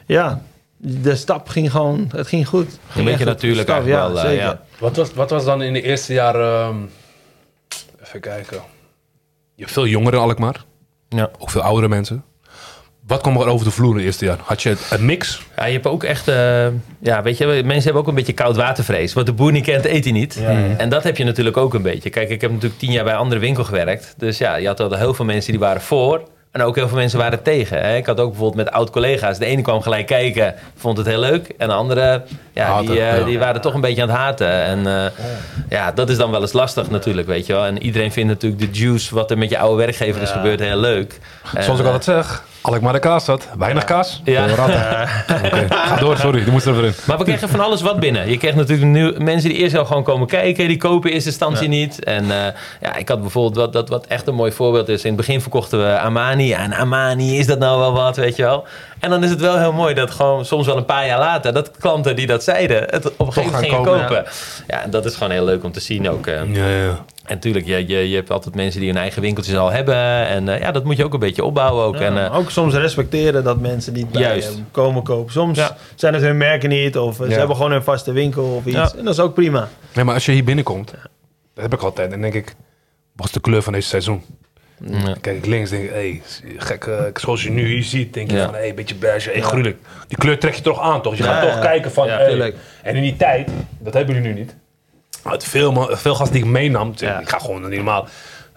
ja, 0.06 0.42
de 0.76 1.16
stap 1.16 1.48
ging 1.48 1.70
gewoon, 1.70 2.10
het 2.14 2.26
ging 2.26 2.48
goed. 2.48 2.78
Ging 2.88 3.04
Een 3.06 3.10
beetje 3.12 3.24
natuurlijk 3.24 3.68
stap, 3.68 3.76
eigenlijk 3.82 4.06
wel, 4.06 4.16
eh, 4.22 4.28
zeker. 4.28 4.44
ja. 4.44 4.60
Wat, 4.78 4.96
was, 4.96 5.14
wat 5.14 5.30
was 5.30 5.44
dan 5.44 5.62
in 5.62 5.72
de 5.72 5.82
eerste 5.82 6.12
jaren... 6.12 6.60
ehm, 6.62 6.76
even 8.04 8.20
kijken. 8.20 8.56
Je 9.54 9.62
hebt 9.62 9.72
veel 9.72 9.86
jongeren 9.86 10.18
in 10.18 10.24
Alkmaar. 10.24 10.64
Ja. 11.08 11.30
Ook 11.38 11.50
veel 11.50 11.60
oudere 11.62 11.88
mensen. 11.88 12.24
Wat 13.06 13.20
kwam 13.20 13.36
er 13.36 13.46
over 13.46 13.66
de 13.66 13.72
vloer 13.72 13.90
in 13.90 13.96
het 13.96 14.04
eerste 14.04 14.24
jaar? 14.24 14.38
Had 14.42 14.62
je 14.62 14.76
een 14.90 15.04
mix? 15.04 15.42
Ja, 15.56 15.64
je 15.64 15.72
hebt 15.72 15.86
ook 15.86 16.04
echt, 16.04 16.28
eh, 16.28 16.66
ja, 16.98 17.22
weet 17.22 17.38
je, 17.38 17.46
mensen 17.46 17.82
hebben 17.82 18.02
ook 18.02 18.08
een 18.08 18.14
beetje 18.14 18.32
koud 18.32 18.56
watervrees. 18.56 19.12
Wat 19.12 19.26
de 19.26 19.32
boer 19.32 19.52
niet 19.52 19.64
kent, 19.64 19.84
eet 19.84 20.04
hij 20.04 20.12
niet. 20.12 20.40
En 20.76 20.88
dat 20.88 21.02
heb 21.02 21.16
je 21.16 21.24
natuurlijk 21.24 21.56
ook 21.56 21.74
een 21.74 21.82
beetje. 21.82 22.10
Kijk, 22.10 22.28
ik 22.30 22.40
heb 22.40 22.50
natuurlijk 22.50 22.80
tien 22.80 22.92
jaar 22.92 23.04
bij 23.04 23.12
een 23.12 23.18
andere 23.18 23.40
winkel 23.40 23.64
gewerkt. 23.64 24.14
Dus 24.16 24.38
ja, 24.38 24.56
je 24.56 24.66
had 24.66 24.80
al 24.80 24.92
heel 24.92 25.14
veel 25.14 25.24
mensen 25.24 25.50
die 25.50 25.60
waren 25.60 25.82
voor. 25.82 26.22
En 26.56 26.62
ook 26.62 26.74
heel 26.74 26.88
veel 26.88 26.96
mensen 26.96 27.18
waren 27.18 27.42
tegen. 27.42 27.80
Hè? 27.80 27.96
Ik 27.96 28.06
had 28.06 28.20
ook 28.20 28.30
bijvoorbeeld 28.30 28.64
met 28.64 28.74
oud-collega's. 28.74 29.38
De 29.38 29.46
ene 29.46 29.62
kwam 29.62 29.80
gelijk 29.80 30.06
kijken, 30.06 30.54
vond 30.76 30.96
het 30.96 31.06
heel 31.06 31.20
leuk. 31.20 31.48
En 31.58 31.68
de 31.68 31.74
andere, 31.74 32.22
ja, 32.52 32.80
die, 32.80 33.00
eh, 33.00 33.18
ja. 33.18 33.24
die 33.24 33.38
waren 33.38 33.60
toch 33.60 33.74
een 33.74 33.80
beetje 33.80 34.02
aan 34.02 34.08
het 34.08 34.16
haten. 34.16 34.48
En 34.48 34.86
eh, 34.86 35.04
ja, 35.68 35.92
dat 35.92 36.08
is 36.10 36.16
dan 36.16 36.30
wel 36.30 36.40
eens 36.40 36.52
lastig 36.52 36.90
natuurlijk, 36.90 37.26
weet 37.26 37.46
je 37.46 37.52
wel. 37.52 37.64
En 37.64 37.82
iedereen 37.82 38.12
vindt 38.12 38.28
natuurlijk 38.28 38.60
de 38.60 38.78
juice, 38.78 39.14
wat 39.14 39.30
er 39.30 39.38
met 39.38 39.50
je 39.50 39.58
oude 39.58 39.76
werkgever 39.76 40.22
is 40.22 40.30
gebeurd, 40.30 40.60
heel 40.60 40.76
leuk. 40.76 41.18
Zoals 41.52 41.66
En, 41.66 41.72
ik 41.74 41.80
eh, 41.80 41.92
altijd 41.92 42.04
zeg. 42.04 42.44
Alkmaar 42.66 42.92
de 42.92 42.98
kaas 42.98 43.26
had. 43.26 43.48
Weinig 43.58 43.84
kaas. 43.84 44.20
Ja. 44.24 44.48
Ga 45.68 45.96
door. 45.96 46.16
Sorry, 46.16 46.42
die 46.42 46.52
moest 46.52 46.66
er 46.66 46.72
even 46.72 46.84
in. 46.84 46.94
Maar 47.06 47.18
we 47.18 47.24
kregen 47.24 47.48
van 47.48 47.60
alles 47.60 47.82
wat 47.82 48.00
binnen. 48.00 48.30
Je 48.30 48.36
kreeg 48.36 48.54
natuurlijk 48.54 48.88
nieuw, 48.88 49.12
mensen 49.18 49.50
die 49.50 49.58
eerst 49.58 49.76
al 49.76 49.84
gewoon 49.84 50.02
komen 50.02 50.26
kijken. 50.26 50.68
Die 50.68 50.76
kopen 50.76 51.08
in 51.08 51.14
eerste 51.14 51.30
instantie 51.30 51.68
niet. 51.68 52.04
En 52.04 52.30
eh, 52.30 52.52
ja, 52.80 52.96
ik 52.96 53.08
had 53.08 53.20
bijvoorbeeld 53.20 53.56
wat, 53.56 53.72
dat 53.72 53.88
wat 53.88 54.06
echt 54.06 54.26
een 54.26 54.34
mooi 54.34 54.52
voorbeeld 54.52 54.88
is. 54.88 55.02
In 55.02 55.08
het 55.08 55.16
begin 55.16 55.40
verkochten 55.40 55.78
we 55.78 55.98
Amani. 55.98 56.46
Ja, 56.46 56.58
en 56.58 56.74
Amani, 56.74 57.38
is 57.38 57.46
dat 57.46 57.58
nou 57.58 57.78
wel 57.78 57.92
wat, 57.92 58.16
weet 58.16 58.36
je 58.36 58.42
wel? 58.42 58.66
En 59.06 59.12
dan 59.12 59.24
is 59.24 59.30
het 59.30 59.40
wel 59.40 59.58
heel 59.58 59.72
mooi 59.72 59.94
dat 59.94 60.10
gewoon 60.10 60.44
soms 60.44 60.66
wel 60.66 60.76
een 60.76 60.84
paar 60.84 61.06
jaar 61.06 61.18
later... 61.18 61.52
dat 61.52 61.70
klanten 61.78 62.16
die 62.16 62.26
dat 62.26 62.44
zeiden, 62.44 62.82
het 62.90 63.06
op 63.16 63.26
een 63.26 63.32
gegeven 63.32 63.44
moment 63.52 63.64
gingen 63.72 63.84
kopen, 63.84 64.06
kopen. 64.06 64.24
Ja. 64.66 64.82
en 64.82 64.90
dat 64.90 65.04
is 65.04 65.14
gewoon 65.14 65.30
heel 65.32 65.44
leuk 65.44 65.64
om 65.64 65.72
te 65.72 65.80
zien 65.80 66.08
ook. 66.10 66.26
eh. 66.26 66.54
Ja, 66.54 66.68
ja. 66.68 66.88
En 67.24 67.34
natuurlijk, 67.34 67.66
je, 67.66 67.86
je, 67.86 68.08
je 68.08 68.14
hebt 68.16 68.30
altijd 68.30 68.54
mensen 68.54 68.80
die 68.80 68.88
hun 68.90 68.98
eigen 68.98 69.22
winkeltjes 69.22 69.56
al 69.56 69.70
hebben. 69.70 69.94
En 70.26 70.48
eh, 70.48 70.60
ja, 70.60 70.72
dat 70.72 70.84
moet 70.84 70.96
je 70.96 71.04
ook 71.04 71.12
een 71.14 71.18
beetje 71.20 71.44
opbouwen 71.44 71.84
ook. 71.84 71.94
Ja, 71.98 72.00
en, 72.00 72.24
eh, 72.24 72.36
ook 72.36 72.50
soms 72.50 72.74
respecteren 72.74 73.44
dat 73.44 73.60
mensen 73.60 73.92
niet 73.92 74.08
bij 74.10 74.22
Juist. 74.22 74.48
hem 74.48 74.66
komen 74.70 75.02
kopen. 75.02 75.32
Soms 75.32 75.58
Ja. 75.58 75.76
zijn 75.94 76.14
het 76.14 76.22
hun 76.22 76.36
merken 76.36 76.68
niet 76.68 76.98
of 76.98 77.16
ze 77.16 77.22
hebben 77.32 77.56
gewoon 77.56 77.72
een 77.72 77.82
vaste 77.82 78.12
winkel 78.12 78.44
of 78.44 78.64
iets. 78.64 78.76
Ja. 78.76 78.90
En 78.98 79.04
dat 79.04 79.14
is 79.14 79.20
ook 79.20 79.34
prima. 79.34 79.68
Nee, 79.94 80.04
maar 80.04 80.14
als 80.14 80.26
je 80.26 80.32
hier 80.32 80.44
binnenkomt, 80.44 80.90
dat 81.54 81.62
heb 81.62 81.72
ik 81.72 81.82
altijd. 81.82 82.12
En 82.12 82.20
denk 82.20 82.34
ik, 82.34 82.54
wat 83.16 83.26
is 83.26 83.32
de 83.32 83.40
kleur 83.40 83.62
van 83.62 83.72
deze 83.72 83.88
seizoen? 83.88 84.22
Ja. 84.84 84.98
Dan 85.04 85.20
Kijk 85.20 85.36
ik 85.36 85.46
links, 85.46 85.70
denk 85.70 85.84
ik, 85.84 85.90
hé, 85.90 86.20
gek, 86.56 86.84
eh, 86.86 87.00
zoals 87.14 87.42
je 87.42 87.50
nu 87.50 87.66
hier 87.66 87.82
ziet, 87.82 88.14
denk 88.14 88.30
je 88.30 88.42
van, 88.44 88.54
hé, 88.54 88.68
een 88.68 88.74
beetje 88.74 88.94
beige, 88.94 89.30
hé, 89.30 89.40
gruwelijk. 89.40 89.76
Die 90.08 90.18
kleur 90.18 90.38
trek 90.38 90.54
je 90.54 90.62
toch 90.62 90.80
aan, 90.80 91.02
toch? 91.02 91.16
Je 91.16 91.22
gaat 91.22 91.42
toch 91.42 91.60
kijken 91.60 91.92
van, 91.92 92.08
hey. 92.08 92.54
En 92.82 92.96
in 92.96 93.02
die 93.02 93.16
tijd, 93.16 93.50
dat 93.78 93.94
hebben 93.94 94.14
jullie 94.14 94.32
nu 94.32 94.38
niet. 94.40 94.54
Uit 95.22 95.44
veel, 95.44 95.88
veel 95.90 96.14
gasten 96.14 96.36
die 96.36 96.44
ik 96.44 96.50
meenam, 96.50 96.92
zeg, 96.96 97.20
ik 97.20 97.28
ga 97.28 97.38
gewoon 97.38 97.62
niet 97.62 97.70
normaal. 97.70 98.08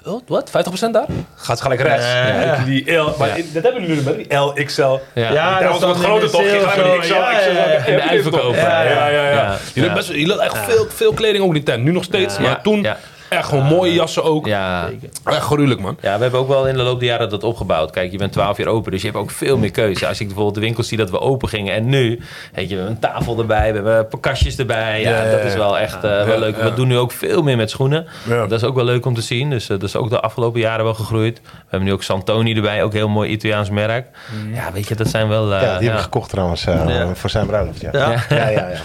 Wat? 0.04 0.24
wat? 0.28 0.50
50% 0.88 0.92
daar? 0.92 1.06
Gaat 1.36 1.62
gelijk 1.62 1.82
rechts. 1.82 2.06
Ja. 2.06 2.42
Ja, 2.42 2.64
die 2.64 2.92
L, 2.92 3.16
maar 3.18 3.28
Ja. 3.38 3.44
dat 3.54 3.64
hebben 3.64 3.82
jullie 3.82 3.96
nu 3.96 4.02
met 4.04 4.16
die 4.16 4.38
L, 4.38 4.54
XL. 4.66 4.82
Ja. 4.82 5.00
Ja, 5.32 5.60
dat 5.60 5.72
was 5.72 5.80
wat 5.82 5.98
groter 5.98 6.30
toch? 6.30 6.42
Je 6.42 6.60
gaat 6.66 6.76
met 6.78 6.86
die 6.86 7.00
XL, 7.00 7.90
In 7.90 7.96
de 7.96 8.02
uitverkoop. 8.10 8.56
Ja, 8.56 8.82
ja, 8.82 9.08
ja. 9.08 9.58
Je 9.74 10.28
had 10.30 10.40
echt 10.40 10.58
veel, 10.58 10.86
veel 10.90 11.14
kleding 11.14 11.44
ook 11.44 11.48
in 11.48 11.54
die 11.54 11.64
tent. 11.64 11.84
Nu 11.84 11.92
nog 11.92 12.04
steeds, 12.04 12.40
maar 12.40 12.62
toen 12.62 12.82
Ja. 12.82 12.98
Echt 13.30 13.48
gewoon 13.48 13.64
mooie 13.66 13.94
jassen 13.94 14.24
ook. 14.24 14.46
Ja. 14.46 14.90
Echt 15.26 15.38
gruwelijk, 15.42 15.82
man. 15.82 15.98
Ja, 16.02 16.16
we 16.16 16.22
hebben 16.22 16.40
ook 16.40 16.48
wel 16.48 16.68
in 16.68 16.76
de 16.76 16.84
loop 16.84 17.00
der 17.00 17.08
jaren 17.10 17.30
dat 17.30 17.44
opgebouwd. 17.44 17.92
Kijk, 17.92 18.12
je 18.12 18.18
bent 18.18 18.32
12 18.32 18.58
jaar 18.58 18.68
open, 18.68 18.92
dus 18.92 19.02
je 19.02 19.08
hebt 19.08 19.20
ook 19.20 19.32
veel 19.32 19.58
meer 19.58 19.72
keuze. 19.72 20.08
Als 20.08 20.20
ik 20.20 20.26
bijvoorbeeld 20.26 20.56
de 20.56 20.62
winkels 20.62 20.88
zie 20.88 20.98
dat 20.98 21.10
we 21.10 21.20
open 21.20 21.50
gingen 21.50 21.74
en 21.74 21.86
nu, 21.90 22.20
weet 22.54 22.70
je, 22.70 22.76
we 22.76 22.82
hebben 22.82 22.92
een 22.92 23.00
tafel 23.14 23.40
erbij, 23.40 23.68
we 23.70 23.76
hebben 23.76 23.98
een 23.98 24.08
paar 24.08 24.20
kastjes 24.20 24.58
erbij. 24.58 25.02
Ja, 25.02 25.24
dat 25.32 25.40
is 25.44 25.54
wel 25.56 25.78
echt 25.80 25.96
eh, 25.96 26.02
wel 26.02 26.28
Ja, 26.28 26.38
leuk. 26.38 26.58
ja. 26.58 26.64
We 26.64 26.74
doen 26.74 26.88
nu 26.88 26.98
ook 26.98 27.12
veel 27.12 27.42
meer 27.44 27.58
met 27.58 27.70
schoenen. 27.70 28.06
Ja. 28.28 28.36
Dat 28.48 28.52
is 28.52 28.64
ook 28.64 28.76
wel 28.76 28.86
leuk 28.86 29.06
om 29.06 29.14
te 29.14 29.22
zien. 29.22 29.50
Dus 29.50 29.64
eh, 29.64 29.70
dat 29.70 29.84
is 29.84 29.96
ook 29.96 30.10
de 30.10 30.20
afgelopen 30.20 30.60
jaren 30.60 30.84
wel 30.84 30.94
gegroeid. 30.94 31.42
We 31.44 31.50
hebben 31.70 31.88
nu 31.88 31.94
ook 31.94 32.04
Santoni 32.04 32.56
erbij, 32.56 32.84
ook 32.84 32.92
een 32.92 32.98
heel 32.98 33.10
mooi 33.10 33.30
Italiaans 33.30 33.70
merk. 33.70 34.08
Ja, 34.54 34.72
weet 34.72 34.88
je, 34.88 34.96
dat 34.96 35.08
zijn 35.08 35.28
wel... 35.28 35.54
eh, 35.54 35.62
Ja, 35.62 35.78
die 35.78 35.88
heb 35.88 35.94
ja. 35.94 35.94
ik 35.94 36.00
gekocht 36.00 36.30
trouwens 36.30 36.66
eh, 36.66 36.84
Ja. 36.88 37.16
voor 37.16 37.30
zijn 37.30 37.46
bruiloft. 37.46 37.82
Ja, 37.82 37.90
Ja. 37.94 38.10
ja, 38.10 38.18
ja. 38.30 38.50
ja, 38.50 38.50
ja. 38.50 38.76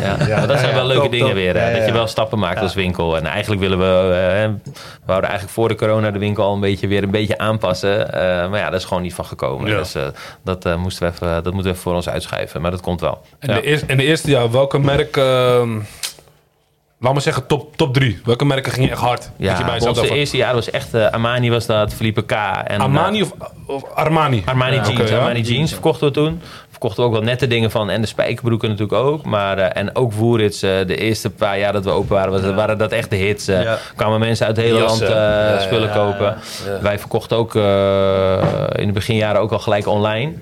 Ja, 0.00 0.26
Ja, 0.26 0.36
maar 0.38 0.46
dat 0.46 0.50
ja, 0.56 0.58
zijn 0.58 0.68
ja. 0.70 0.74
wel 0.76 0.86
leuke 0.86 1.02
Top, 1.02 1.10
dingen 1.10 1.26
top. 1.26 1.34
weer. 1.36 1.54
Hè? 1.56 1.62
Ja, 1.64 1.68
ja, 1.70 1.76
Dat 1.76 1.86
je 1.86 1.92
wel 1.92 2.06
stappen 2.06 2.38
maakt 2.38 2.60
als 2.60 2.74
winkel. 2.74 3.16
En 3.16 3.26
eigenlijk 3.26 3.60
willen 3.60 3.78
we... 3.78 3.79
eh, 3.82 4.50
we 4.64 4.70
wouden 5.06 5.30
eigenlijk 5.30 5.58
voor 5.58 5.68
de 5.68 5.74
corona 5.74 6.10
de 6.10 6.18
winkel 6.18 6.44
al 6.44 6.54
een 6.54 6.60
beetje 6.60 6.86
weer 6.88 7.02
een 7.02 7.10
beetje 7.10 7.38
aanpassen. 7.38 8.12
Eh, 8.12 8.50
maar 8.50 8.58
ja, 8.58 8.70
dat 8.70 8.80
is 8.80 8.86
gewoon 8.86 9.02
niet 9.02 9.14
van 9.14 9.24
gekomen. 9.24 9.70
Ja. 9.70 9.78
Dus 9.78 9.94
eh, 9.94 10.02
dat, 10.44 10.76
moesten 10.76 11.06
we 11.06 11.12
even, 11.12 11.28
dat 11.28 11.44
moeten 11.44 11.62
we 11.62 11.68
even 11.68 11.80
voor 11.82 11.94
ons 11.94 12.08
uitschuiven. 12.08 12.60
Maar 12.60 12.70
dat 12.70 12.80
komt 12.80 13.00
wel. 13.00 13.22
En 13.38 13.48
Ja. 13.48 13.54
de 13.54 13.62
eerste, 13.62 13.86
in 13.86 13.96
de 13.96 14.04
eerste 14.04 14.30
jaar, 14.30 14.50
welke 14.50 14.78
merk... 14.78 15.16
ehm 15.16 15.78
laat 17.00 17.12
maar 17.12 17.22
zeggen 17.22 17.46
top, 17.46 17.76
top 17.76 17.94
drie. 17.94 18.20
Welke 18.24 18.44
merken 18.44 18.72
gingen 18.72 18.90
echt 18.90 19.00
hard? 19.00 19.30
Je 19.36 19.44
Ja, 19.44 19.64
bij 19.64 19.74
ons 19.74 19.84
dacht 19.84 20.08
eerste 20.10 20.36
jaar 20.36 20.54
was 20.54 20.70
echt... 20.70 20.94
Armani 20.94 21.50
was 21.50 21.66
dat, 21.66 21.94
Felipe 21.94 22.22
K. 22.22 22.30
En, 22.64 22.80
Armani 22.80 23.22
of, 23.22 23.32
of 23.66 23.84
Armani? 23.94 24.42
Armani 24.44 24.74
Ja, 24.76 24.82
jeans. 24.82 25.10
ja. 25.10 25.16
Armani 25.16 25.40
jeans 25.40 25.72
verkochten 25.72 26.06
we 26.06 26.12
toen. 26.12 26.42
Verkochten 26.80 27.08
we 27.08 27.10
ook 27.16 27.16
wel 27.22 27.30
nette 27.30 27.46
dingen 27.46 27.70
van. 27.70 27.90
En 27.90 28.00
de 28.00 28.06
spijkerbroeken 28.06 28.68
natuurlijk 28.68 28.98
ook. 29.02 29.24
Maar, 29.24 29.58
eh, 29.58 29.80
en 29.82 29.96
ook 29.96 30.12
Woerits. 30.12 30.62
eh, 30.62 30.70
de 30.86 30.96
eerste 30.96 31.30
paar 31.30 31.58
jaar 31.58 31.72
dat 31.72 31.84
we 31.84 31.90
open 31.90 32.14
waren, 32.14 32.32
was, 32.32 32.54
waren 32.54 32.78
dat 32.78 32.92
echt 32.92 33.10
de 33.10 33.16
hits. 33.16 33.48
eh. 33.48 33.62
Ja. 33.62 33.78
kwamen 33.96 34.20
mensen 34.20 34.46
uit 34.46 34.56
het 34.56 34.64
hele 34.66 34.78
Jassen. 34.78 35.08
land 35.08 35.60
spullen 35.62 35.90
kopen. 35.90 36.36
Wij 36.80 36.98
verkochten 36.98 37.36
ook 37.36 37.54
in 38.74 38.86
de 38.86 38.92
beginjaren 38.92 39.40
ook 39.40 39.52
al 39.52 39.58
gelijk 39.58 39.86
online. 39.86 40.32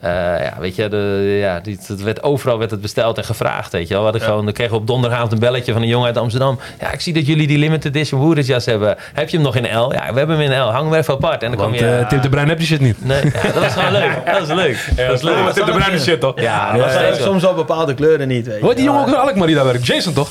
Eh, 0.00 0.10
ja, 0.44 0.54
weet 0.58 0.76
je, 0.76 0.88
de, 0.88 1.36
ja, 1.40 1.60
die, 1.60 1.78
het 1.86 2.02
werd, 2.02 2.22
overal 2.22 2.58
werd 2.58 2.70
het 2.70 2.80
besteld 2.80 3.18
en 3.18 3.24
gevraagd, 3.24 3.72
weet 3.72 3.82
je 3.88 3.94
wel. 3.94 3.98
We 4.02 4.10
hadden 4.10 4.28
gewoon, 4.28 4.44
dan 4.44 4.54
kregen 4.54 4.72
we 4.74 4.78
op 4.80 4.86
donderdagavond 4.86 5.32
een 5.32 5.38
belletje 5.38 5.72
van 5.72 5.82
een 5.82 5.88
jongen 5.88 6.06
uit 6.06 6.16
Amsterdam. 6.16 6.58
Ja, 6.80 6.92
ik 6.92 7.00
zie 7.00 7.12
dat 7.12 7.26
jullie 7.26 7.46
die 7.46 7.58
limited 7.58 7.94
edition 7.94 8.20
Woeritsjas 8.20 8.64
hebben. 8.64 8.96
Heb 9.14 9.28
je 9.28 9.36
hem 9.36 9.44
nog 9.46 9.56
in 9.56 9.64
L? 9.64 9.92
Ja, 9.92 10.12
we 10.12 10.18
hebben 10.18 10.38
hem 10.38 10.50
in 10.52 10.58
L. 10.60 10.70
Hang 10.70 10.84
hem 10.90 10.94
even 10.98 11.14
apart. 11.14 11.42
En 11.42 11.50
dan 11.50 11.60
Want 11.60 11.76
kwam 11.76 11.88
je... 11.90 11.96
eh, 11.96 12.08
Tip 12.08 12.22
de 12.22 12.28
Bruin 12.28 12.48
heb 12.48 12.58
je 12.60 12.66
shit 12.66 12.80
niet. 12.80 13.04
Nee, 13.04 13.24
ja, 13.24 13.42
dat 13.42 13.54
was 13.54 13.72
gewoon 13.72 13.92
leuk. 13.92 14.12
Dat 14.26 14.38
was 14.38 14.48
leuk. 14.48 14.88
dat 14.96 15.06
was 15.06 15.22
leuk. 15.22 15.42
Maar 15.42 15.52
Tip 15.52 15.64
de 15.66 15.72
Bruin 15.72 15.92
is 15.92 16.02
shit, 16.02 16.20
toch? 16.20 16.40
Ja, 16.40 16.72
Maar 16.76 17.14
soms 17.20 17.44
al 17.44 17.54
bepaalde 17.54 17.94
kleuren 17.94 18.28
niet, 18.28 18.44
weet 18.46 18.54
je. 18.54 18.60
Hoe 18.60 18.68
heet 18.68 18.76
die 18.78 18.86
jongen 18.86 19.00
ook 19.00 19.08
in 19.08 19.14
Alkmaar 19.16 19.46
die 19.46 19.56
daar 19.56 19.64
werkt? 19.64 19.86
Jason, 19.86 20.12
toch? 20.12 20.28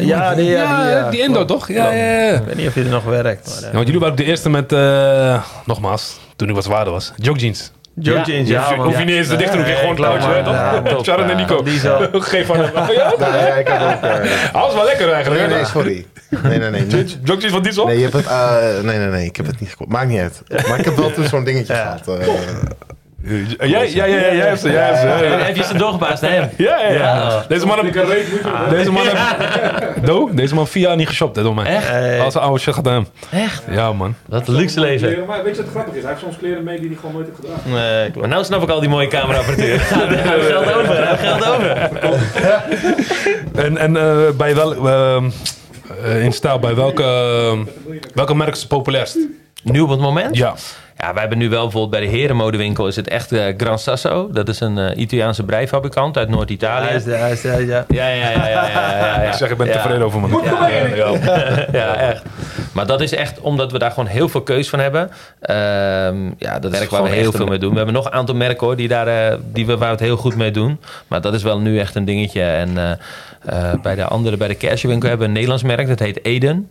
Ja, 0.00 0.34
die, 0.34 0.44
ja, 0.44 0.82
die, 0.84 0.90
ja, 0.90 1.10
die 1.10 1.20
Indo, 1.22 1.44
toch? 1.44 1.68
Ja, 1.68 1.90
ja, 1.92 2.22
ja. 2.22 2.34
Ik 2.36 2.42
weet 2.44 2.56
niet 2.56 2.68
of 2.68 2.74
je 2.74 2.82
er 2.82 2.88
nog 2.90 3.04
werkt. 3.04 3.48
Maar, 3.48 3.60
Ja, 3.62 3.66
uh, 3.68 3.72
want 3.74 3.84
jullie 3.86 4.00
waren 4.00 4.14
ook 4.14 4.20
de 4.20 4.24
eerste 4.30 4.50
met, 4.50 4.72
eh, 4.72 5.42
nogmaals, 5.64 6.18
toen 6.36 6.48
ik 6.48 6.54
wat 6.54 6.64
zwaarder 6.64 6.92
was, 6.92 7.12
joke 7.16 7.38
jeans. 7.38 7.70
Joe 7.94 8.14
Ja, 8.16 8.22
ja, 8.26 8.70
ja, 8.70 8.76
Hoef 8.76 8.98
je- 8.98 9.04
niet 9.04 9.14
eens 9.14 9.28
de 9.28 9.36
dichter, 9.36 9.68
Ja, 9.68 9.74
gewoon 9.76 9.96
top. 10.94 11.04
Sharon 11.04 11.30
en 11.30 11.36
Nico. 11.36 11.62
Die 11.62 11.78
zo. 11.78 12.08
Geef 12.12 12.46
van 12.46 12.56
hem. 12.58 12.70
Ja, 12.74 13.12
Ja, 13.18 13.36
ja, 13.46 13.54
ik 13.54 13.66
heb 13.68 13.80
ook... 13.80 14.10
eh, 14.10 14.52
was 14.62 14.74
wel 14.74 14.84
lekker 14.84 15.12
eigenlijk. 15.12 15.40
nee, 15.42 15.50
hè? 15.50 15.56
nee, 15.56 15.64
sorry. 15.64 16.06
Nee, 16.42 16.58
nee, 16.58 16.70
nee. 16.70 16.86
jeans 17.24 17.46
van 17.46 17.62
Diesel? 17.62 17.86
Nee, 17.86 17.96
je 17.96 18.02
hebt 18.02 18.12
het, 18.14 18.26
eh, 18.26 18.58
nee, 18.82 18.98
nee, 18.98 19.08
nee, 19.08 19.24
ik 19.26 19.36
heb 19.36 19.46
het 19.46 19.60
niet 19.60 19.70
gekocht. 19.70 19.90
Maakt 19.90 20.08
niet 20.08 20.20
uit. 20.20 20.42
Maar 20.68 20.78
ik 20.78 20.84
heb 20.84 20.96
wel 20.96 21.12
toen 21.12 21.24
zo'n 21.24 21.44
dingetje 21.44 21.74
gehad. 21.74 22.00
Eh. 23.24 23.70
Ja, 23.70 23.82
ja, 23.82 24.04
ja, 24.04 24.04
ja, 24.04 24.34
jij 24.34 24.46
hebt 24.46 24.60
ze, 24.60 24.70
jij 24.70 24.84
hebt 24.84 24.98
ze. 24.98 25.06
ja, 25.06 25.22
ja. 25.22 25.44
Heb 25.44 25.56
je 25.56 25.64
ze 25.64 25.76
doorgepaast 25.76 26.22
naar 26.22 26.30
hem? 26.30 26.50
Ja, 26.56 26.80
ja, 26.80 26.92
ja. 26.92 27.44
Deze 27.48 27.66
man 27.66 27.78
heeft... 27.84 27.94
Deze 28.70 28.90
man 28.92 29.02
heeft... 29.06 30.06
Do, 30.06 30.30
deze 30.32 30.54
man 30.54 30.66
vier 30.68 30.82
jaar 30.82 30.96
niet 30.96 31.08
geshopt, 31.08 31.36
hè, 31.36 31.42
door 31.42 31.54
mij. 31.54 31.64
Echt? 31.64 32.20
Als 32.20 32.34
een 32.34 32.40
oude 32.40 32.58
shit 32.58 32.74
gaat 32.74 32.86
aan 32.86 32.92
hem. 32.92 33.06
Echt? 33.30 33.62
Ja, 33.70 33.92
man. 33.92 34.14
Wat 34.28 34.48
een 34.48 34.54
luxe 34.54 34.80
leven. 34.80 35.24
Maar 35.26 35.44
weet 35.44 35.56
je 35.56 35.62
wat 35.62 35.70
grappig 35.70 35.94
is? 35.94 36.00
Hij 36.00 36.10
heeft 36.10 36.22
soms 36.22 36.36
kleren 36.36 36.64
mee 36.64 36.78
die 36.78 36.88
hij 36.88 36.96
gewoon 36.96 37.12
nooit 37.14 37.26
heeft 37.26 37.38
gedragen. 37.40 37.70
Nee, 37.70 38.02
klopt. 38.02 38.20
Maar 38.20 38.28
nou 38.28 38.44
snap 38.44 38.62
ik 38.62 38.68
al 38.68 38.80
die 38.80 38.88
mooie 38.88 39.08
cameraapparatuur. 39.08 39.80
Hij 39.92 40.06
heeft 40.08 40.46
geld 40.46 40.74
over, 40.74 40.96
hij 40.96 41.06
heeft 41.06 41.20
geld 41.20 41.46
over. 41.46 41.90
En, 43.64 43.76
en 43.76 43.96
eh, 43.96 44.30
bij 44.36 44.54
wel... 44.54 44.88
ehm, 44.88 45.30
eh, 46.04 46.24
in 46.24 46.32
stijl, 46.32 46.58
bij 46.58 46.74
welke, 46.74 47.02
ehm, 47.02 47.58
welke 48.14 48.34
merk 48.34 48.52
is 48.52 48.58
het 48.58 48.68
populairst? 48.68 49.18
Nu 49.62 49.80
op 49.80 49.88
het 49.88 50.00
moment? 50.00 50.36
Ja. 50.36 50.54
Ja, 51.02 51.10
wij 51.12 51.20
hebben 51.20 51.38
nu 51.38 51.48
wel 51.48 51.62
bijvoorbeeld 51.62 51.90
bij 52.02 52.10
de 52.10 52.16
herenmodewinkel 52.16 52.86
is 52.86 52.96
het 52.96 53.08
echt 53.08 53.32
eh, 53.32 53.44
Gran 53.56 53.78
Sasso. 53.78 54.28
Dat 54.32 54.48
is 54.48 54.60
een 54.60 54.78
eh, 54.78 54.96
Italiaanse 55.00 55.42
breifabrikant 55.44 56.16
uit 56.16 56.28
Noord-Italië. 56.28 56.86
Hij 56.86 56.96
is, 56.96 57.04
de- 57.04 57.10
hij 57.10 57.32
is, 57.32 57.40
de- 57.40 57.48
ja. 57.66 57.84
Ja, 57.88 58.08
ja, 58.08 58.30
ja, 58.30 58.30
ja, 58.30 58.48
ja, 58.48 58.68
ja, 58.68 59.22
ja. 59.22 59.28
Ik 59.30 59.32
zeg, 59.32 59.50
ik 59.50 59.56
ben 59.56 59.66
Ja. 59.66 59.72
tevreden 59.72 60.02
over 60.04 60.20
mijn... 60.20 60.44
Ja, 60.44 60.68
ja, 60.68 60.86
ja. 60.94 61.66
ja, 61.80 61.94
echt. 61.96 62.22
Maar 62.72 62.86
dat 62.86 63.00
is 63.00 63.12
echt 63.14 63.40
omdat 63.40 63.72
we 63.72 63.78
daar 63.78 63.90
gewoon 63.90 64.06
heel 64.08 64.28
veel 64.28 64.42
keus 64.42 64.68
van 64.68 64.78
hebben. 64.78 65.10
Ehm, 65.40 66.16
ja, 66.38 66.58
dat 66.58 66.72
is 66.72 66.78
merk 66.78 66.90
waar 66.90 67.02
we 67.02 67.08
heel 67.08 67.32
veel 67.32 67.46
mee 67.46 67.58
doen. 67.58 67.70
We 67.70 67.76
hebben 67.76 67.94
nog 67.94 68.04
een 68.06 68.12
aantal 68.12 68.34
merken 68.34 68.66
hoor, 68.66 68.76
die, 68.76 68.88
daar, 68.88 69.06
eh, 69.06 69.38
die 69.52 69.66
we, 69.66 69.72
waar 69.76 69.86
we 69.88 69.94
het 69.94 70.00
heel 70.04 70.16
goed 70.16 70.36
mee 70.36 70.50
doen. 70.50 70.80
Maar 71.06 71.20
dat 71.20 71.34
is 71.34 71.42
wel 71.42 71.58
nu 71.58 71.78
echt 71.78 71.94
een 71.94 72.04
dingetje. 72.04 72.42
En 72.42 72.78
eh, 72.78 72.90
eh, 73.70 73.80
bij 73.82 73.94
de 73.94 74.04
andere, 74.04 74.36
bij 74.36 74.48
de 74.48 74.56
cashewinkel 74.56 75.08
hebben 75.08 75.26
we 75.26 75.32
een 75.32 75.38
Nederlands 75.38 75.62
merk. 75.76 75.88
Dat 75.88 75.98
heet 75.98 76.24
Eden. 76.24 76.70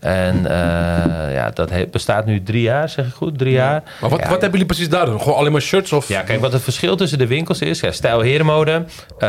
En 0.00 0.46
eh, 0.46 1.34
ja, 1.34 1.50
dat 1.54 1.90
bestaat 1.90 2.26
nu 2.26 2.42
drie 2.42 2.62
jaar, 2.62 2.88
zeg 2.88 3.06
ik 3.06 3.12
goed? 3.12 3.38
Drie 3.38 3.52
jaar. 3.52 3.82
Maar 4.00 4.10
wat, 4.10 4.20
Ja, 4.20 4.28
wat 4.28 4.40
hebben 4.40 4.50
jullie 4.50 4.66
precies 4.66 4.88
daar 4.88 5.06
doen? 5.06 5.20
Gewoon 5.20 5.38
alleen 5.38 5.52
maar 5.52 5.60
shirts 5.60 5.92
of... 5.92 6.08
ja, 6.08 6.22
kijk, 6.22 6.40
wat 6.40 6.52
het 6.52 6.62
verschil 6.62 6.96
tussen 6.96 7.18
de 7.18 7.26
winkels 7.26 7.60
is, 7.60 7.80
ja, 7.80 7.92
stijl 7.92 8.20
herenmode, 8.20 8.84
eh, 9.18 9.28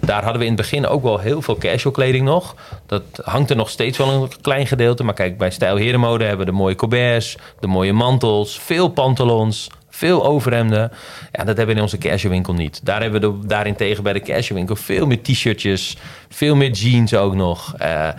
daar 0.00 0.22
hadden 0.22 0.38
we 0.38 0.46
in 0.46 0.52
het 0.52 0.60
begin 0.60 0.86
ook 0.86 1.02
wel 1.02 1.18
heel 1.18 1.42
veel 1.42 1.56
casual 1.56 1.92
kleding 1.92 2.24
nog. 2.24 2.54
Dat 2.86 3.02
hangt 3.22 3.50
er 3.50 3.56
nog 3.56 3.70
steeds 3.70 3.98
wel 3.98 4.08
een 4.08 4.30
klein 4.40 4.66
gedeelte. 4.66 5.04
Maar 5.04 5.14
kijk, 5.14 5.38
bij 5.38 5.50
stijl 5.50 5.76
herenmode 5.76 6.24
hebben 6.24 6.46
we 6.46 6.52
de 6.52 6.58
mooie 6.58 6.74
colberts, 6.74 7.36
de 7.60 7.66
mooie 7.66 7.92
mantels, 7.92 8.60
veel 8.60 8.88
pantalons, 8.88 9.68
veel 10.02 10.24
overhemden. 10.24 10.92
Ja, 11.32 11.44
dat 11.44 11.56
hebben 11.56 11.66
we 11.66 11.74
in 11.74 11.80
onze 11.80 11.98
casual 11.98 12.32
winkel 12.32 12.54
niet. 12.54 12.80
Daar 12.82 13.02
hebben 13.02 13.20
we 13.20 13.26
de, 13.26 13.46
daarentegen 13.46 14.02
bij 14.02 14.12
de 14.12 14.20
casual 14.20 14.58
winkel 14.58 14.76
veel 14.76 15.06
meer 15.06 15.22
t-shirtjes, 15.22 15.96
veel 16.28 16.56
meer 16.56 16.70
jeans 16.70 17.14
ook 17.14 17.34
nog. 17.34 17.74
Eh, 17.78 18.08
eh, 18.08 18.14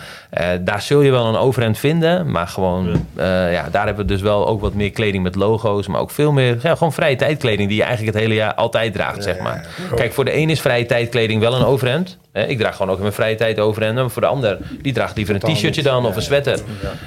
daar 0.61 0.81
zul 0.81 1.01
je 1.01 1.11
wel 1.11 1.25
een 1.25 1.35
overhemd 1.35 1.77
vinden, 1.77 2.31
maar 2.31 2.47
gewoon, 2.47 3.05
eh, 3.15 3.53
ja, 3.53 3.69
daar 3.71 3.85
hebben 3.85 4.05
we 4.05 4.11
dus 4.11 4.21
wel 4.21 4.47
ook 4.47 4.61
wat 4.61 4.73
meer 4.73 4.91
kleding 4.91 5.23
met 5.23 5.35
logo's, 5.35 5.87
maar 5.87 6.01
ook 6.01 6.11
veel 6.11 6.31
meer, 6.31 6.57
ja, 6.61 6.75
gewoon 6.75 6.93
vrije 6.93 7.15
tijdkleding 7.15 7.67
die 7.67 7.77
je 7.77 7.83
eigenlijk 7.83 8.13
het 8.13 8.23
hele 8.23 8.35
jaar 8.35 8.53
altijd 8.53 8.93
draagt, 8.93 9.23
zeg 9.23 9.39
maar. 9.39 9.67
Kijk, 9.95 10.13
voor 10.13 10.25
de 10.25 10.35
een 10.35 10.49
is 10.49 10.61
vrije 10.61 10.85
tijdkleding 10.85 11.41
wel 11.41 11.53
een 11.53 11.65
overhemd. 11.65 12.17
Eh, 12.33 12.49
ik 12.49 12.57
draag 12.59 12.71
gewoon 12.75 12.89
ook 12.91 12.95
in 12.95 13.01
mijn 13.01 13.13
vrije 13.13 13.35
tijd 13.35 13.59
overhemden, 13.59 14.03
maar 14.03 14.11
voor 14.13 14.21
de 14.21 14.27
ander, 14.27 14.57
die 14.81 14.93
draagt 14.93 15.15
liever 15.15 15.35
een 15.35 15.53
t-shirtje 15.53 15.81
dan 15.83 16.05
of 16.05 16.15
een 16.15 16.21
sweater. 16.21 16.59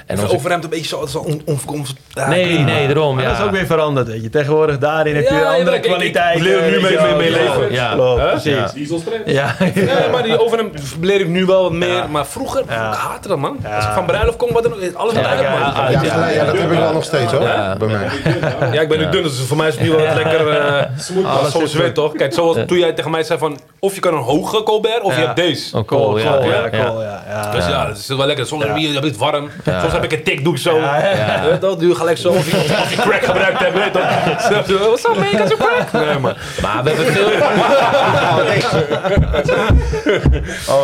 En 0.06 0.20
onze- 0.20 0.34
Overhemd 0.34 0.64
een 0.64 0.70
beetje 0.70 0.86
zo... 0.86 1.06
zo 1.06 1.18
on, 1.18 1.42
ja, 2.08 2.28
Nee, 2.28 2.58
nee, 2.58 2.86
daarom. 2.86 3.20
Ja. 3.20 3.28
dat 3.28 3.38
is 3.38 3.44
ook 3.44 3.50
weer 3.50 3.66
veranderd, 3.66 4.06
weet 4.06 4.22
je. 4.22 4.28
Tegenwoordig 4.28 4.78
daarin 4.78 5.14
heb 5.14 5.28
je 5.28 5.34
Ja, 5.34 5.40
ja, 5.40 5.46
andere 5.46 5.64
maar 5.64 5.74
ik- 5.74 5.84
ik- 5.84 5.90
kwaliteit. 5.90 6.36
ik 6.36 6.42
leer 6.42 6.62
er 6.62 6.70
nu 6.70 6.80
mee- 6.80 7.00
mee- 7.00 7.14
mee 7.16 7.30
leven. 7.30 7.72
Ja. 7.72 7.92
Klopt, 7.92 8.20
Huh? 8.20 8.30
precies. 8.30 8.52
Ja. 8.52 8.70
Dieselstress. 8.74 9.18
Ja, 9.26 9.54
Ja, 9.74 10.08
maar 10.12 10.22
die 10.22 10.40
overhemd 10.44 10.80
leer 11.00 11.20
ik 11.20 11.28
nu 11.28 11.44
wel 11.44 11.62
wat 11.62 11.72
meer. 11.72 11.88
Ja. 11.88 12.06
Maar 12.06 12.26
vroeger, 12.26 12.62
Ja. 12.68 12.88
ik 12.92 12.98
haatte 12.98 13.28
dat, 13.28 13.38
man. 13.38 13.58
Als 13.76 13.84
ik 13.84 13.90
van 13.90 14.06
bruiloft 14.06 14.36
kom, 14.38 14.52
wat 14.52 14.62
dan 14.62 14.72
ook, 14.72 14.80
alles 14.94 15.14
Ja, 15.14 15.20
eruit, 15.20 15.40
ja, 15.40 15.50
man. 15.50 15.60
ja, 15.60 15.90
Ja, 15.90 16.28
ja, 16.28 16.44
dat 16.44 16.58
heb 16.58 16.70
ik 16.72 16.78
wel 16.78 16.92
nog 16.92 17.04
steeds 17.04 17.32
hoor. 17.32 17.42
Ja. 17.42 17.76
Bij 17.76 17.88
mij. 17.88 18.08
Ja, 18.72 18.80
ik 18.80 18.88
ben 18.88 18.98
nu 18.98 19.08
dun, 19.08 19.22
dus 19.22 19.40
voor 19.40 19.56
mij 19.56 19.68
is 19.68 19.74
het 19.74 19.82
nu 19.82 19.90
wel 19.90 20.06
wat 20.06 20.14
lekker 20.14 20.48
uh, 20.48 21.26
Alles 21.38 21.52
zo 21.52 21.58
is 21.60 21.70
zweet, 21.70 21.94
toch? 21.94 22.12
Kijk, 22.12 22.32
zoals 22.34 22.56
toen 22.66 22.78
jij 22.78 22.92
tegen 22.92 23.10
mij 23.10 23.22
zei 23.22 23.38
van... 23.38 23.58
Of 23.78 23.94
je 23.94 24.00
kan 24.00 24.14
een 24.14 24.22
hoge 24.22 24.62
Colbert, 24.62 25.00
of 25.02 25.15
je 25.16 25.20
Ja. 25.20 25.26
hebt 25.26 25.36
deze. 25.36 25.76
Oh, 25.76 25.84
cool, 25.86 26.18
ja, 26.18 26.24
cool, 26.38 26.50
ja, 26.50 26.68
ja, 26.72 26.84
cool. 26.84 26.98
Dus 27.52 27.66
ja, 27.66 27.86
dat 27.86 27.96
is 27.96 28.06
wel 28.06 28.26
lekker. 28.26 28.46
Soms 28.46 28.64
heb 28.64 28.76
je 28.76 28.98
het 29.00 29.16
warm. 29.16 29.50
Ja. 29.64 29.80
Soms 29.80 29.92
heb 29.92 30.04
ik 30.04 30.12
een 30.12 30.22
tik, 30.22 30.44
doe 30.44 30.52
ik 30.54 30.60
zo. 30.60 30.80
Doe 31.60 31.88
je 31.88 31.94
gelijk 31.94 32.18
zo. 32.18 32.28
Of 32.28 32.50
je, 32.50 32.56
of 32.56 32.90
je 32.90 32.96
crack 32.96 33.24
gebruikt 33.24 33.58
hebt, 33.58 33.74
weet 33.74 33.84
je 33.84 33.90
toch? 33.90 34.80
Wat 34.90 35.00
zo 35.00 35.14
mee, 35.14 35.30
ik 35.30 35.38
zo'n 35.48 35.56
crack. 35.58 35.92
Nee, 35.92 36.18
maar... 36.18 36.36
Maar 36.62 36.82
we 36.84 36.90
hebben 36.90 37.06
veel, 37.12 37.28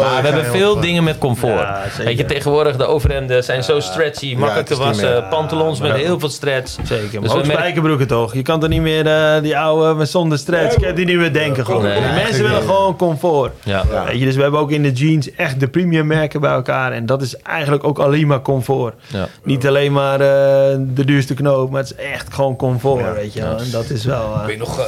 maar 0.01 0.23
we 0.23 0.29
hebben 0.29 0.45
veel 0.45 0.81
dingen 0.81 1.05
met 1.05 1.19
comfort. 1.19 1.67
Weet 2.05 2.19
je, 2.19 2.25
tegenwoordig 2.25 2.77
de 2.77 2.87
overhemden 2.87 3.45
zijn 3.45 3.65
zo 3.65 3.81
stretchy, 3.81 4.35
makkelijk 4.37 4.69
het 4.69 4.79
te 4.79 4.85
wassen. 4.85 5.11
meer. 5.11 5.23
Pantalons 5.23 5.81
met 5.81 5.93
heel 5.97 6.19
veel 6.19 6.29
stretch. 6.29 6.73
Zeker, 6.83 7.21
Dus 7.21 7.33
maar 7.33 7.37
we 7.37 7.37
ook 7.37 7.45
spijkerbroeken 7.59 8.07
toch? 8.07 8.35
Je 8.35 8.43
kan 8.43 8.61
toch 8.61 8.69
niet 8.69 8.81
meer 8.81 9.07
eh, 9.07 9.43
die 9.43 9.59
oude 9.59 9.95
met 9.95 10.11
zonder 10.11 10.39
stretch, 10.39 10.75
kan 10.75 10.89
je 10.89 10.93
die 10.95 11.07
niet 11.07 11.17
meer 11.17 11.33
denken 11.33 11.65
gewoon. 11.65 11.83
Mensen 12.15 12.43
willen 12.43 12.61
gewoon 12.63 12.97
comfort. 12.97 13.53
Ja. 13.63 13.83
Ja. 14.23 14.29
Je, 14.29 14.29
dus 14.29 14.37
we 14.37 14.43
hebben 14.43 14.61
ook 14.61 14.71
in 14.71 14.83
de 14.83 14.93
jeans 14.93 15.31
echt 15.35 15.61
de 15.61 15.69
premium 15.69 16.07
merken 16.07 16.41
bij 16.41 16.51
elkaar. 16.53 16.93
En 16.93 17.07
dat 17.07 17.23
is 17.23 17.37
eigenlijk 17.37 17.85
ook 17.85 17.99
alleen 17.99 18.27
maar 18.27 18.43
comfort. 18.43 18.95
Ja. 19.07 19.29
Niet 19.45 19.67
alleen 19.67 19.93
maar 19.93 20.21
eh, 20.21 20.77
de 20.79 21.05
duurste 21.05 21.35
knoop, 21.35 21.71
maar 21.71 21.81
het 21.83 21.91
is 21.99 22.05
echt 22.13 22.35
gewoon 22.35 22.57
comfort, 22.57 23.15
weet 23.15 23.33
je 23.33 23.41
wel. 23.43 23.59
En 23.59 23.71
dat 23.71 23.91
is 23.91 24.05
wel... 24.05 24.35
eh, 24.35 24.45
Weet 24.45 24.53
je 24.55 24.59
nog... 24.59 24.79
eh, 24.79 24.85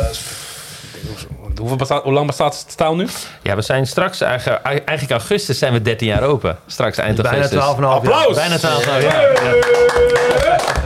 hoeveel 1.58 1.76
bestaat, 1.76 2.02
hoe 2.02 2.12
lang 2.12 2.26
bestaat 2.26 2.58
het 2.60 2.70
staal 2.70 2.96
nu? 2.96 3.06
ja, 3.42 3.54
we 3.56 3.62
zijn 3.62 3.86
straks, 3.86 4.20
eigenlijk, 4.20 4.62
eigenlijk 4.64 5.10
augustus 5.10 5.58
zijn 5.58 5.72
we 5.72 5.82
13 5.82 6.08
jaar 6.08 6.22
open. 6.22 6.56
Straks 6.66 6.98
eind 6.98 7.22
bijna 7.22 7.48
12,5 7.48 7.52
augustus. 7.52 7.78
jaar. 7.78 7.90
Applaus! 7.90 8.34
Bijna 8.34 8.56
12 8.56 8.84
jaar. 8.84 9.02
Ja. 9.02 9.10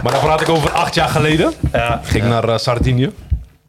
Maar 0.02 0.12
dan 0.12 0.20
praat 0.20 0.40
ik 0.40 0.48
over 0.48 0.70
acht 0.70 0.94
jaar 0.94 1.08
geleden. 1.08 1.52
Ik 1.72 1.82
ging 2.02 2.24
naar 2.24 2.48
eh, 2.48 2.58
Sardinië. 2.58 3.12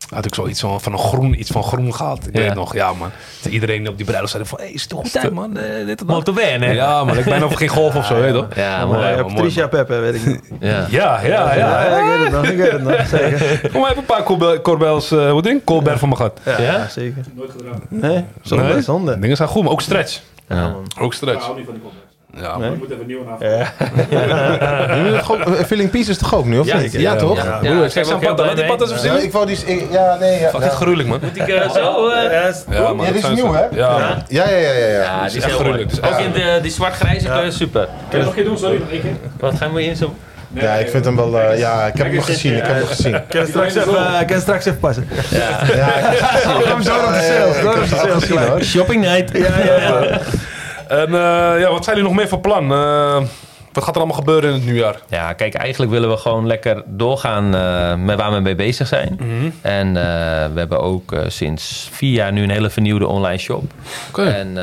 Had 0.10 0.26
ik 0.26 0.36
zoiets 0.36 0.60
van, 0.60 0.82
van 0.82 0.92
een 0.92 1.00
groen, 1.00 1.40
iets 1.40 1.50
van 1.52 1.64
groen 1.64 1.94
gehad. 1.94 2.28
Ik 2.28 2.36
Ja. 2.38 2.42
weet 2.42 2.54
nog, 2.54 2.74
ja 2.74 2.94
man. 2.94 3.10
Iedereen 3.50 3.88
op 3.88 3.96
die 3.98 4.06
bruiloft 4.06 4.32
zei 4.32 4.46
van, 4.46 4.60
hé, 4.62 4.66
is 4.66 4.84
het 4.84 4.94
goed 4.94 5.12
tijd 5.12 5.34
man? 5.34 5.58
Eh, 5.58 5.86
dit. 5.86 6.06
Molto 6.06 6.34
bene. 6.34 6.74
Ja 6.74 7.04
man, 7.04 7.18
ik 7.18 7.26
ben 7.26 7.44
over 7.44 7.58
geen 7.58 7.68
golf 7.68 7.96
of 7.96 8.06
zo, 8.06 8.16
weet 8.16 8.26
je 8.26 8.34
toch? 8.34 8.56
Ja, 8.56 8.86
mooi. 8.86 9.08
Ja, 9.08 9.24
Patricia 9.24 9.68
Peppe, 9.68 9.96
weet 9.96 10.16
ik 10.16 10.26
niet. 10.26 10.42
Ja. 10.60 10.86
Ja, 10.90 11.22
ja, 11.22 11.54
ja. 11.56 11.84
Ja, 11.84 11.98
ik 11.98 12.06
weet 12.06 12.24
het 12.24 12.32
nog, 12.32 12.46
ik 12.46 12.58
weet 12.58 12.72
het 12.72 12.84
nog, 12.84 13.08
zeker. 13.20 13.70
Kom 13.72 13.82
maar 13.82 13.90
even 13.90 14.02
een 14.02 14.06
paar 14.06 14.24
Corbel- 14.24 14.62
Corbels, 14.62 15.12
eh 15.12 15.32
wat 15.32 15.44
ding? 15.44 15.64
Colbert 15.64 16.00
van 16.00 16.10
me 16.10 16.16
gehad. 16.16 16.40
Ja, 16.46 16.62
Ja? 16.62 16.88
zeker. 16.88 17.24
Nooit 17.36 17.52
gedragen. 17.52 17.82
Nee, 17.90 18.24
zonde, 18.42 18.64
Nee. 18.74 18.82
zonde. 18.82 19.20
Dingen 19.20 19.36
zijn 19.38 19.50
goed, 19.50 19.64
maar 19.64 19.72
ook 19.72 19.82
stretch. 19.82 20.20
Ja. 20.48 20.76
Ook 21.00 21.06
Ik 21.12 21.14
stretch. 21.14 21.44
hou 21.44 21.58
niet 21.58 21.66
van 21.66 21.74
die. 21.74 21.84
Ja, 22.38 22.58
Nee. 22.58 22.70
Je 22.72 22.76
moet 22.78 22.92
even 22.92 23.06
nieuw 23.08 23.24
naar. 23.24 23.50
Ja. 23.52 23.72
Ook- 25.32 25.40
eh, 25.40 25.64
Filling 25.66 25.90
Pieces 25.90 26.18
toch 26.18 26.36
ook 26.36 26.46
nu, 26.46 26.60
of 26.60 26.66
Ja, 26.66 26.74
niet? 26.78 26.84
zeker. 26.92 27.00
Ja, 27.00 27.16
toch? 27.16 27.38
Ja. 27.38 27.60
Ja, 27.62 27.84
ik 27.84 27.92
zijn 27.92 28.06
laat 28.06 28.20
die 28.22 28.88
Ja, 28.88 28.98
zien. 28.98 29.24
ik 29.24 29.32
wou 29.32 29.46
die... 29.46 29.58
ik- 29.66 29.92
Ja, 29.92 30.18
nee, 30.20 30.40
ja. 30.40 30.50
Fucking 30.50 30.72
ja. 30.72 30.78
gruwelijk 30.78 31.10
man. 31.10 31.20
Ik, 31.34 31.48
eh, 31.48 31.70
zo, 31.70 32.08
eh, 32.10 32.24
Ja, 32.32 32.94
man, 32.94 33.06
Ja, 33.06 33.12
dat 33.12 33.14
dit 33.14 33.24
is 33.24 33.30
nieuw, 33.30 33.54
hè? 33.54 33.64
Ja, 33.72 33.92
man. 33.92 34.02
Ja, 34.28 34.50
ja, 34.50 34.58
ja, 34.58 34.58
ja. 34.72 34.86
ja. 34.86 35.02
Ja, 35.02 35.18
die 35.18 35.28
is 35.28 35.36
echt 35.36 35.46
heel 35.46 35.56
gruwelijk. 35.60 35.90
Dus 35.90 36.02
Ook 36.02 36.20
in 36.20 36.32
de, 36.32 36.60
die 36.62 36.72
zwart-grijze 36.72 37.26
kleur, 37.26 37.52
super. 37.52 37.88
Kun 38.10 38.18
je 38.20 38.26
nog 38.26 38.28
een 38.28 38.42
keer 38.42 38.50
doen? 38.50 38.58
Sorry, 38.58 38.78
nog 38.80 38.90
één 38.92 39.02
keer. 39.02 39.12
Wat 39.40 39.56
gaan 39.58 39.74
we 39.74 39.84
in 39.84 39.96
zo... 39.96 40.16
Ja, 40.54 40.74
ik 40.74 40.90
vind 40.90 41.06
hem 41.06 41.16
wel... 41.16 41.40
eh, 41.40 41.60
ja, 41.60 41.86
ik 41.86 41.94
heb 41.98 42.06
hem 42.06 42.16
nog 42.16 42.26
gezien, 42.26 42.56
ik 42.56 42.64
heb 42.66 42.76
hem 42.76 42.86
gezien. 42.86 43.16
Ik 43.16 43.22
kan 43.30 43.46
straks 43.48 43.76
even, 43.76 44.20
ik 44.22 44.28
kan 44.28 44.40
straks 44.42 44.66
even 44.66 44.80
passen. 44.80 45.08
Ja, 45.30 45.60
ik 45.60 45.74
heb 46.66 46.74
hem 46.74 46.82
zo 46.82 46.96
op 46.96 47.14
de 47.14 47.32
sales. 47.34 47.62
Door 47.62 47.74
op 48.14 48.20
de 48.20 48.26
sales. 48.26 48.70
Shopping 48.70 49.02
night. 49.06 49.38
Ja, 49.38 49.58
ja, 49.66 50.02
ja. 50.04 50.20
En 50.90 51.06
eh, 51.06 51.60
ja, 51.60 51.70
wat 51.70 51.84
zijn 51.84 51.96
jullie 51.96 52.12
nog 52.12 52.20
meer 52.20 52.28
van 52.28 52.42
plan? 52.42 52.72
Eh, 52.72 53.22
wat 53.74 53.84
gaat 53.84 53.96
er 53.96 54.02
allemaal 54.02 54.20
gebeuren 54.20 54.50
in 54.50 54.56
het 54.56 54.66
nieuwjaar? 54.66 55.00
Ja, 55.10 55.34
kijk, 55.34 55.54
eigenlijk 55.54 55.92
willen 55.92 56.10
we 56.10 56.18
gewoon 56.18 56.48
lekker 56.48 56.84
doorgaan 56.86 57.56
eh, 57.56 57.96
met 57.96 58.18
waar 58.18 58.32
we 58.32 58.40
mee 58.40 58.56
bezig 58.56 58.88
zijn. 58.88 59.20
Mhm. 59.20 59.50
En 59.62 59.94
we 60.54 60.60
hebben 60.60 60.80
ook 60.82 61.16
sinds 61.28 61.90
vier 61.92 62.12
jaar 62.12 62.32
nu 62.32 62.44
een 62.44 62.50
hele 62.50 62.70
vernieuwde 62.70 63.08
online 63.08 63.38
shop. 63.38 63.64
Oké. 64.10 64.24
En 64.24 64.54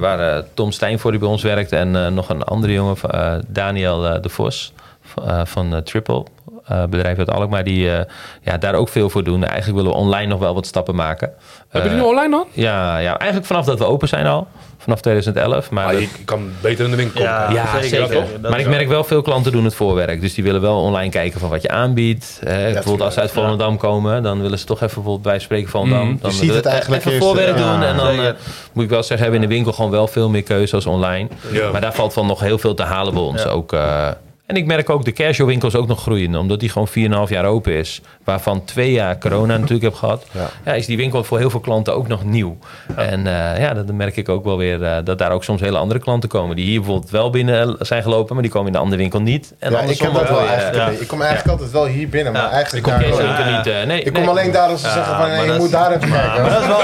waar 0.00 0.42
Tom 0.54 0.72
Stijn 0.72 0.98
voor 0.98 1.10
die 1.10 1.20
bij 1.20 1.28
ons 1.28 1.42
werkt 1.42 1.72
en 1.72 2.14
nog 2.14 2.28
een 2.28 2.42
andere 2.42 2.72
jongen, 2.72 2.96
Daniel 3.48 4.20
de 4.20 4.28
Vos 4.28 4.72
van 5.44 5.82
Triple. 5.84 6.24
Eh, 6.68 6.84
bedrijf 6.84 7.18
uit 7.18 7.30
Alkmaar, 7.30 7.64
die 7.64 7.90
eh, 7.90 8.04
ja, 8.42 8.58
daar 8.58 8.74
ook 8.74 8.88
veel 8.88 9.10
voor 9.10 9.24
doen. 9.24 9.44
Eigenlijk 9.44 9.76
willen 9.82 9.92
we 9.98 10.04
online 10.04 10.26
nog 10.26 10.38
wel 10.40 10.54
wat 10.54 10.66
stappen 10.66 10.94
maken. 10.94 11.30
Hebben 11.68 11.90
jullie 11.90 12.04
Eh, 12.06 12.10
nu 12.10 12.16
online 12.16 12.30
dan? 12.36 12.46
Ja, 12.52 12.98
ja, 12.98 13.16
eigenlijk 13.18 13.46
vanaf 13.46 13.64
dat 13.64 13.78
we 13.78 13.84
open 13.84 14.08
zijn 14.08 14.26
al. 14.26 14.46
Vanaf 14.78 15.00
2011. 15.00 15.70
Maar 15.70 15.84
Ah, 15.86 15.92
dat- 15.92 16.00
je 16.00 16.08
kan 16.24 16.50
beter 16.60 16.84
in 16.84 16.90
de 16.90 16.96
winkel 16.96 17.20
komen. 17.20 17.32
Ja. 17.36 17.50
ja, 17.50 17.72
zeker, 17.72 17.88
zeker. 17.88 18.06
zeker. 18.08 18.40
Dat 18.40 18.50
maar 18.50 18.60
ik 18.60 18.68
merk 18.68 18.88
wel, 18.88 19.04
veel 19.04 19.22
klanten 19.22 19.52
doen 19.52 19.64
het 19.64 19.74
voorwerk. 19.74 20.20
Dus 20.20 20.34
die 20.34 20.44
willen 20.44 20.60
wel 20.60 20.80
online 20.80 21.10
kijken 21.10 21.40
van 21.40 21.48
wat 21.48 21.62
je 21.62 21.68
aanbiedt. 21.68 22.40
Eh, 22.44 22.54
bijvoorbeeld 22.56 23.00
als 23.00 23.14
ze 23.14 23.20
uit 23.20 23.30
Volendam 23.30 23.76
komen, 23.76 24.22
dan 24.22 24.40
willen 24.42 24.58
ze 24.58 24.64
toch 24.64 24.76
even 24.82 24.94
bijvoorbeeld 24.94 25.22
bij 25.22 25.38
spreken 25.38 25.70
Volendam. 25.70 26.08
Mhm. 26.08 26.16
Dan 26.20 26.30
Je 26.30 26.36
ziet 26.36 26.54
het 26.54 26.66
eigenlijk 26.66 27.00
even 27.00 27.12
eerst, 27.12 27.24
voorwerk 27.26 27.58
ja, 27.58 27.72
doen. 27.72 27.82
En 27.82 27.96
dan 27.96 28.08
eh, 28.24 28.32
moet 28.72 28.84
ik 28.84 28.90
wel 28.90 29.02
zeggen, 29.02 29.18
hebben 29.18 29.38
we 29.38 29.44
in 29.44 29.48
de 29.50 29.54
winkel 29.54 29.72
gewoon 29.72 29.90
wel 29.90 30.06
veel 30.06 30.28
meer 30.28 30.42
keuze 30.42 30.74
als 30.74 30.86
online. 30.86 31.28
Ja. 31.52 31.70
Maar 31.70 31.80
daar 31.80 31.94
valt 31.94 32.12
van 32.12 32.26
nog 32.26 32.40
heel 32.40 32.58
veel 32.58 32.74
te 32.74 32.82
halen 32.82 33.12
bij 33.14 33.22
ons. 33.22 33.42
Ja. 33.42 33.48
Ook, 33.48 33.72
eh, 33.72 34.08
en 34.48 34.56
ik 34.56 34.66
merk 34.66 34.90
ook 34.90 35.04
de 35.04 35.12
casual 35.12 35.48
winkels 35.48 35.74
ook 35.74 35.86
nog 35.86 36.00
groeien. 36.02 36.36
Omdat 36.36 36.60
die 36.60 36.68
gewoon 36.68 36.88
4,5 37.28 37.32
jaar 37.32 37.44
open 37.44 37.72
is. 37.72 38.00
Waarvan 38.24 38.64
twee 38.64 38.92
jaar 38.92 39.18
corona 39.18 39.52
natuurlijk 39.56 39.82
heb 39.82 39.94
gehad. 39.94 40.24
Ja. 40.30 40.48
Ja. 40.64 40.72
is 40.72 40.86
die 40.86 40.96
winkel 40.96 41.24
voor 41.24 41.38
heel 41.38 41.50
veel 41.50 41.60
klanten 41.60 41.94
ook 41.94 42.08
nog 42.08 42.24
nieuw. 42.24 42.56
En 42.96 43.26
eh, 43.26 43.60
ja, 43.60 43.74
dat 43.74 43.86
merk 43.92 44.16
ik 44.16 44.28
ook 44.28 44.44
wel 44.44 44.56
weer. 44.56 44.82
eh, 44.84 44.96
dat 45.04 45.18
daar 45.18 45.30
ook 45.32 45.44
soms 45.44 45.60
hele 45.60 45.78
andere 45.78 46.00
klanten 46.00 46.28
komen. 46.28 46.56
Die 46.56 46.64
hier 46.64 46.78
bijvoorbeeld 46.80 47.10
wel 47.10 47.30
binnen 47.30 47.76
zijn 47.80 48.02
gelopen. 48.02 48.34
Maar 48.34 48.42
die 48.42 48.52
komen 48.52 48.66
in 48.66 48.72
de 48.72 48.78
andere 48.78 49.00
winkel 49.00 49.20
niet. 49.20 49.54
En 49.58 49.70
Ja, 49.72 49.80
ik 49.80 49.98
heb 49.98 50.12
dat 50.12 50.22
ook 50.22 50.28
wel 50.28 50.46
eigenlijk. 50.48 50.92
eh. 50.94 51.00
Ik 51.00 51.08
kom 51.08 51.20
eigenlijk 51.20 51.50
altijd 51.50 51.70
wel 51.70 51.86
hier 51.86 52.08
binnen, 52.08 52.32
maar 52.32 52.42
Ja. 52.42 52.50
eigenlijk 52.50 52.86
Ik 52.86 52.92
kom 52.92 53.02
deze 53.02 53.22
winkel 53.22 53.44
niet. 53.56 53.66
eh, 53.66 53.86
nee, 53.86 53.98
Ik 54.02 54.12
nee. 54.12 54.22
kom 54.22 54.28
alleen 54.38 54.52
daar 54.52 54.68
als 54.68 54.80
ze 54.82 54.86
zeggen 54.86 55.04
van, 55.16 55.28
maar 55.28 55.36
nee, 55.46 55.52
je 55.52 55.58
moet 55.58 55.70
daar 55.70 55.90
even 55.92 56.10
kijken. 56.10 56.42
Maar 56.42 56.50
dat 56.50 56.60
is 56.60 56.66
wel... 56.66 56.78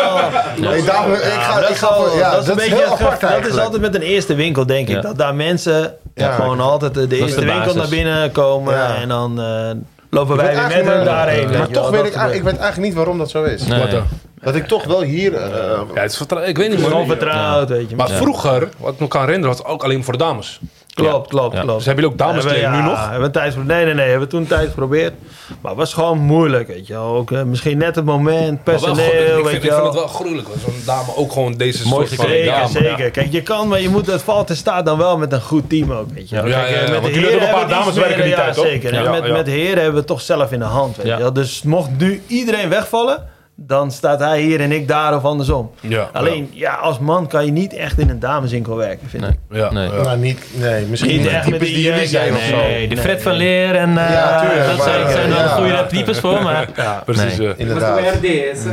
Nee, 0.71 0.83
daar, 0.83 1.09
ik 1.11 1.19
ga, 1.23 1.55
dat 1.61 1.69
ik 1.69 1.75
is 1.75 1.79
ga 1.79 1.91
wel- 1.99 2.17
ja, 2.19 2.31
dat 2.31 2.43
is 2.43 2.49
een 2.49 2.55
beetje 2.55 2.71
heel 2.75 2.81
het 2.91 3.01
apart 3.01 3.01
gevaar. 3.13 3.21
Dat 3.21 3.23
is 3.31 3.31
eigenlijk. 3.31 3.65
altijd 3.65 3.83
met 3.83 3.95
een 3.95 4.09
eerste 4.09 4.35
winkel, 4.35 4.67
denk 4.67 4.89
ik. 4.89 4.95
Ja. 4.95 5.01
Dat 5.01 5.19
daar 5.19 5.35
mensen 5.35 5.95
Ja. 6.15 6.33
gewoon 6.33 6.61
altijd 6.61 6.95
de, 6.95 7.17
eerste 7.17 7.45
winkel 7.55 7.75
basis. 7.75 7.91
naar 7.91 7.99
binnen 8.05 8.33
komen. 8.33 8.75
Ja. 8.75 8.95
En 8.97 9.09
dan 9.09 9.41
eh, 9.41 9.71
lopen 10.11 10.35
Ik 10.35 10.41
wij 10.41 10.55
weer 10.55 10.85
met 10.85 10.95
hem 10.95 11.05
daarheen. 11.05 11.51
Maar 11.51 11.69
toch 11.69 11.91
weet 11.91 12.01
ik, 12.01 12.05
eigenlijk- 12.15 12.35
ik 12.35 12.43
weet 12.43 12.57
eigenlijk 12.59 12.87
niet 12.89 12.95
waarom 12.95 13.19
dat 13.19 13.31
zo 13.31 13.43
is. 13.45 13.67
Nee. 13.67 14.03
Dat 14.41 14.55
ik 14.55 14.67
toch 14.67 14.85
wel 14.85 15.03
hier... 15.03 15.35
eh, 15.35 15.81
Ja, 15.95 16.01
het 16.03 16.13
is 16.13 16.21
ik 16.47 16.57
weet 16.57 16.71
niet. 16.71 16.83
Gewoon 16.87 17.07
vertrouwd, 17.07 17.69
weet 17.69 17.91
je. 17.91 17.97
Maar 17.97 18.11
vroeger, 18.11 18.69
wat 18.79 18.93
ik 18.95 19.01
me 19.01 19.09
kan 19.09 19.21
herinneren, 19.21 19.49
was 19.57 19.59
het 19.59 19.67
ook 19.67 19.85
alleen 19.85 20.05
voor 20.05 20.13
de 20.13 20.19
dames. 20.19 20.61
Klopt, 20.95 21.29
klopt, 21.29 21.61
klopt. 21.61 21.77
Dus 21.77 21.87
hebben 21.87 22.05
jullie 22.05 22.25
ook 22.27 22.43
we- 22.43 22.77
nu 22.77 22.83
nog? 22.83 23.11
Hebben 23.11 23.33
tijd, 23.33 23.57
nee, 23.67 23.85
nee, 23.85 23.95
nee. 23.95 24.09
Hebben 24.09 24.29
we 24.29 24.35
toen 24.35 24.47
tijd 24.47 24.69
geprobeerd. 24.69 25.13
Maar 25.61 25.71
het 25.71 25.81
was 25.81 25.95
gewoon 25.95 26.19
moeilijk, 26.19 26.69
weet 26.69 26.87
je. 26.87 26.97
Ook, 26.97 27.31
eh, 27.33 27.43
misschien 27.43 27.79
net 27.79 27.95
het 27.95 28.05
moment, 28.05 28.63
personeel, 28.65 28.95
ik, 29.05 29.09
weet 29.11 29.49
vind, 29.53 29.65
ik 29.65 29.73
vind 29.73 29.85
het 29.85 29.95
wel 29.95 30.07
gruwelijk. 30.07 30.49
Zo'n 30.65 30.75
dame 30.87 31.17
ook 31.17 31.33
gewoon 31.33 31.53
deze 31.53 31.89
Mooi 31.89 32.07
soort 32.07 32.21
van... 32.21 32.29
Zeker, 32.29 32.53
man, 32.59 32.69
zeker. 32.69 33.05
ja. 33.05 33.11
Kijk, 33.11 33.33
je 33.33 33.43
kan, 33.43 33.69
maar 33.69 33.81
je 33.81 33.89
moet, 33.89 34.07
het 34.07 34.23
valt 34.23 34.51
en 34.51 34.57
staat 34.57 34.85
dan 34.87 34.99
wel 34.99 35.19
met 35.19 35.33
een 35.33 35.43
goed 35.43 35.69
team 35.69 35.93
ook, 35.93 36.07
weet 36.15 36.29
je 36.29 36.35
wel. 36.37 36.47
Ja, 36.47 36.61
Kijk, 36.63 36.75
ja, 36.75 36.81
ja, 36.81 36.85
eh, 36.85 36.91
want 36.91 37.05
de 37.05 37.11
jullie 37.13 37.31
hebben 37.31 37.49
een 37.49 37.55
paar 37.55 37.69
dames 37.69 37.95
werken 37.95 38.25
die 38.25 38.35
tijd, 38.35 38.47
ja, 38.47 38.53
toch? 38.63 38.67
zeker. 38.67 39.11
Met, 39.11 39.31
met 39.33 39.47
heren 39.47 39.75
hebben 39.75 39.93
we 39.93 39.99
het 39.99 40.07
toch 40.07 40.21
zelf 40.21 40.53
in 40.53 40.59
de 40.59 40.65
hand, 40.65 40.97
weet 40.97 41.07
je 41.07 41.17
wel. 41.17 41.33
Dus 41.33 41.63
mocht 41.63 41.91
nu 41.99 42.23
iedereen 42.27 42.69
wegvallen, 42.69 43.29
dan 43.57 43.91
staat 43.93 44.19
hij 44.21 44.41
hier 44.41 44.61
en 44.61 44.73
ik 44.73 44.89
daar 44.89 45.17
of 45.17 45.25
andersom. 45.25 45.71
Ja, 45.81 46.09
Alleen, 46.13 46.51
ja, 46.53 46.75
als 46.75 46.99
man 46.99 47.27
kan 47.27 47.45
je 47.45 47.53
niet 47.53 47.73
echt 47.75 47.99
in 47.99 48.09
een 48.11 48.19
dameswinkel 48.19 48.77
werken, 48.77 49.09
vind 49.09 49.25
ik. 49.25 49.35
Nee. 49.49 49.61
Ja, 49.61 49.73
Nee. 49.73 49.89
ja. 49.89 50.03
Nou, 50.03 50.19
niet, 50.19 50.41
nee, 50.53 50.85
misschien 50.85 51.17
Niet 51.19 51.27
echt 51.27 51.35
met 51.35 51.45
types 51.45 51.67
die, 51.67 51.75
die 51.77 51.85
jullie 51.85 52.01
eh, 52.03 52.09
zijn 52.09 52.33
of 52.33 52.41
nee, 52.41 52.49
zo. 52.51 52.57
Nee, 52.57 52.89
de 52.89 52.97
Fred 52.97 53.23
van 53.23 53.33
Leer 53.33 53.75
en 53.75 53.99
eh, 53.99 54.11
Ja, 54.13 54.41
tuurlijk, 54.41 54.67
dat 54.67 54.77
maar, 54.77 54.87
zijn, 54.87 55.11
zijn 55.11 55.29
wel 55.29 55.39
ja. 55.39 55.49
goede 55.49 55.87
types 55.89 56.19
voor, 56.19 56.43
maar... 56.43 56.69
Ja. 56.77 57.03
Precies. 57.05 57.37
Nee. 57.37 57.55
Inderdaad. 57.57 58.01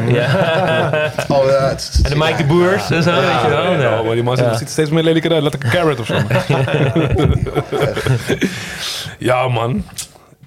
Ja. 0.08 0.30
Oh, 1.28 1.46
ja, 1.46 1.70
En 2.04 2.10
de 2.10 2.16
Mike 2.16 2.36
de 2.38 2.44
Boers 2.44 2.92
en 2.92 3.04
zo, 3.04 3.12
weet 3.12 3.42
je 3.44 3.50
wel. 3.50 3.72
Ja, 3.82 4.02
maar 4.02 4.14
die 4.14 4.24
man 4.24 4.38
ziet- 4.38 4.46
er 4.46 4.68
steeds 4.68 4.90
meer 4.90 5.04
lelijker 5.04 5.32
uit. 5.34 5.44
Laat 5.44 5.54
ik 5.54 5.64
een 5.64 5.70
carrot 5.70 6.00
of 6.00 6.06
zo. 6.06 6.14
ja, 9.18 9.48
man. 9.48 9.84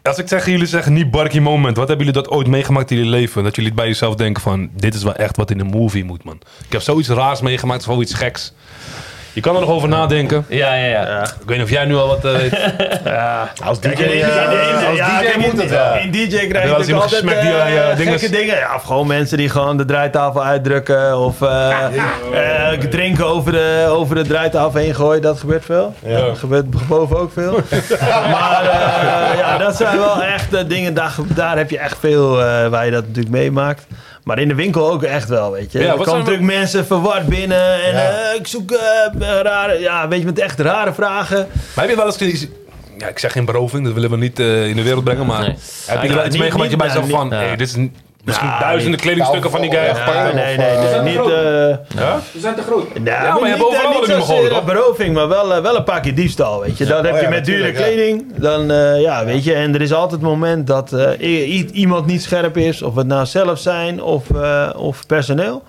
Als 0.09 0.18
ik 0.18 0.28
zeg, 0.28 0.47
jullie 0.47 0.66
zeggen 0.66 0.93
niet 0.93 1.10
barkie 1.10 1.40
moment. 1.40 1.76
Wat 1.76 1.89
hebben 1.89 2.06
jullie 2.06 2.22
dat 2.22 2.32
ooit 2.32 2.47
meegemaakt 2.47 2.90
in 2.90 2.97
jullie 2.97 3.10
leven? 3.10 3.44
Dat 3.44 3.56
jullie 3.56 3.74
bij 3.74 3.86
jezelf 3.86 4.14
denken 4.14 4.43
van, 4.43 4.70
dit 4.72 4.94
is 4.94 5.02
wel 5.02 5.14
echt 5.14 5.36
wat 5.36 5.51
in 5.51 5.60
een 5.60 5.66
movie 5.66 6.05
moet, 6.05 6.24
man. 6.24 6.40
Ik 6.66 6.72
heb 6.72 6.81
zoiets 6.81 7.09
raars 7.09 7.40
meegemaakt, 7.40 7.82
zoiets 7.82 8.14
geks. 8.14 8.52
Je 9.35 9.40
kan 9.40 9.55
er 9.55 9.61
nog 9.61 9.70
over 9.70 9.89
nadenken. 9.89 10.44
Ja, 10.48 10.74
ja, 10.74 10.86
ja. 11.01 11.23
Ik 11.23 11.31
weet 11.47 11.56
niet 11.56 11.66
of 11.66 11.70
jij 11.73 11.85
nu 11.85 11.94
al 11.97 12.06
wat 12.09 12.24
eh, 12.24 12.32
weet. 12.32 12.52
Als 13.65 13.81
DJ, 13.81 13.89
eh, 13.89 14.89
als 14.89 14.97
ja, 14.97 15.19
DJ 15.19 15.24
kijk, 15.24 15.36
moet 15.36 15.52
in- 15.52 15.59
het 15.61 15.70
wel. 15.70 15.94
In 15.97 16.11
DJ 16.11 16.27
krijg 16.28 16.48
je 16.48 16.51
wel 16.52 16.62
eens 16.62 16.69
natuurlijk 16.69 16.89
iemand 16.89 17.02
altijd 17.02 17.20
gesmekt 17.20 17.40
die, 17.40 17.51
eh, 17.52 17.90
eh, 17.90 17.97
dinges- 17.97 18.20
gekke 18.20 18.36
dingen. 18.36 18.56
Ja, 18.56 18.74
of 18.74 18.82
gewoon 18.82 19.06
mensen 19.06 19.39
die 19.39 19.48
gewoon 19.48 19.77
de 19.77 19.85
draaitafel 19.85 20.44
uitdrukken. 20.44 21.19
Of 21.19 21.43
eh, 21.43 21.70
eh, 22.73 22.78
drinken 22.90 23.27
over 23.27 23.52
de, 23.52 23.86
over 23.89 24.15
de 24.15 24.23
draaitafel 24.23 24.81
heen 24.81 24.94
gooien. 24.94 25.23
Dat 25.23 25.39
gebeurt 25.39 25.65
veel. 25.65 25.94
Dat 26.02 26.39
gebeurt 26.39 26.86
boven 26.89 27.19
ook 27.19 27.32
veel. 27.32 27.52
maar 28.35 28.62
eh, 28.65 29.39
ja, 29.39 29.59
dat 29.59 29.77
zijn 29.77 29.98
wel 29.98 30.23
echt 30.23 30.55
eh, 30.55 30.61
dingen. 30.69 30.94
Daar, 30.94 31.12
daar 31.35 31.56
heb 31.56 31.70
je 31.70 31.78
echt 31.78 31.97
veel 32.01 32.40
eh, 32.43 32.69
waar 32.69 32.85
je 32.85 32.90
dat 32.90 33.06
natuurlijk 33.06 33.35
meemaakt. 33.35 33.86
Maar 34.24 34.38
in 34.38 34.48
de 34.48 34.55
winkel 34.55 34.90
ook 34.90 35.02
echt 35.02 35.28
wel, 35.28 35.52
weet 35.52 35.72
je. 35.72 35.78
Ja, 35.78 35.84
er 35.92 35.96
komen 35.96 36.18
natuurlijk 36.18 36.44
mensen 36.44 36.86
verward 36.86 37.26
binnen. 37.26 37.82
En 37.84 37.92
Ja. 37.94 38.09
eh, 38.30 38.34
ik 38.38 38.46
zoek 38.46 38.70
eh, 38.70 38.78
rare, 39.42 39.78
ja, 39.80 40.09
weet 40.09 40.18
je, 40.18 40.24
met 40.24 40.38
echt 40.38 40.60
rare 40.60 40.92
vragen. 40.94 41.36
Maar 41.74 41.84
heb 41.86 41.88
je 41.88 41.96
wel 41.96 42.16
eens. 42.18 42.46
Ja, 42.98 43.09
ik 43.09 43.18
zeg 43.18 43.32
geen 43.32 43.44
beroving, 43.44 43.84
dat 43.84 43.92
willen 43.94 44.10
we 44.10 44.16
niet 44.16 44.38
eh, 44.40 44.68
in 44.68 44.76
de 44.76 44.82
wereld 44.82 45.05
brengen, 45.05 45.26
maar... 45.26 45.40
Nee. 45.40 45.56
Heb 45.86 46.02
je 46.02 46.09
Ja, 46.09 46.14
wel 46.14 46.26
iets 46.26 46.36
meegemaakt 46.38 46.70
dat 46.70 46.70
je 46.70 46.76
bij 46.76 46.86
jezelf 46.86 47.09
van... 47.10 47.28
ja. 47.28 47.36
Hey, 47.36 47.56
dit 47.56 47.68
is 47.68 47.76
misschien 48.24 48.48
Ja, 48.48 48.59
duizenden 48.60 48.90
niet- 48.90 49.01
kledingstukken 49.01 49.51
van 49.51 49.60
die 49.60 49.70
guy. 49.70 49.80
Ja, 49.84 50.22
nee, 50.32 50.56
nee, 50.56 50.56
nee, 50.56 51.01
niet... 51.01 51.16
eh, 51.30 51.98
Ja? 52.01 52.20
We 52.32 52.40
zijn 52.40 52.55
te 52.55 52.62
groot. 52.62 52.86
Ja, 53.05 53.32
maar 53.34 53.40
je 53.40 53.46
hebt 53.46 53.59
niet, 53.59 53.62
overal 53.62 53.74
eh, 53.74 53.90
wel 53.90 54.01
niet 54.01 54.09
zozeer 54.10 54.36
mogel, 54.36 54.48
toch? 54.48 54.64
beroving, 54.64 55.14
maar 55.14 55.28
wel, 55.28 55.55
eh, 55.55 55.62
wel 55.62 55.76
een 55.76 55.84
paar 55.84 56.01
keer 56.01 56.14
diefstal, 56.14 56.60
weet 56.60 56.78
je. 56.78 56.84
Dan 56.84 57.05
heb 57.05 57.14
Oh 57.14 57.20
je 57.20 57.28
met 57.28 57.44
dure 57.44 57.72
kleding, 57.72 58.24
dan, 58.36 58.70
eh, 58.70 59.01
ja, 59.01 59.24
weet 59.24 59.44
je. 59.44 59.55
En 59.55 59.74
er 59.74 59.80
is 59.82 59.92
altijd 59.92 60.20
het 60.20 60.30
moment 60.30 60.66
dat 60.66 60.92
eh, 60.92 61.76
iemand 61.76 62.06
niet 62.06 62.22
scherp 62.22 62.56
is, 62.56 62.82
of 62.82 62.94
het 62.94 63.06
nou 63.06 63.26
zelf 63.26 63.59
zijn 63.59 64.02
of, 64.02 64.30
eh, 64.34 64.68
of 64.76 65.06
personeel. 65.06 65.62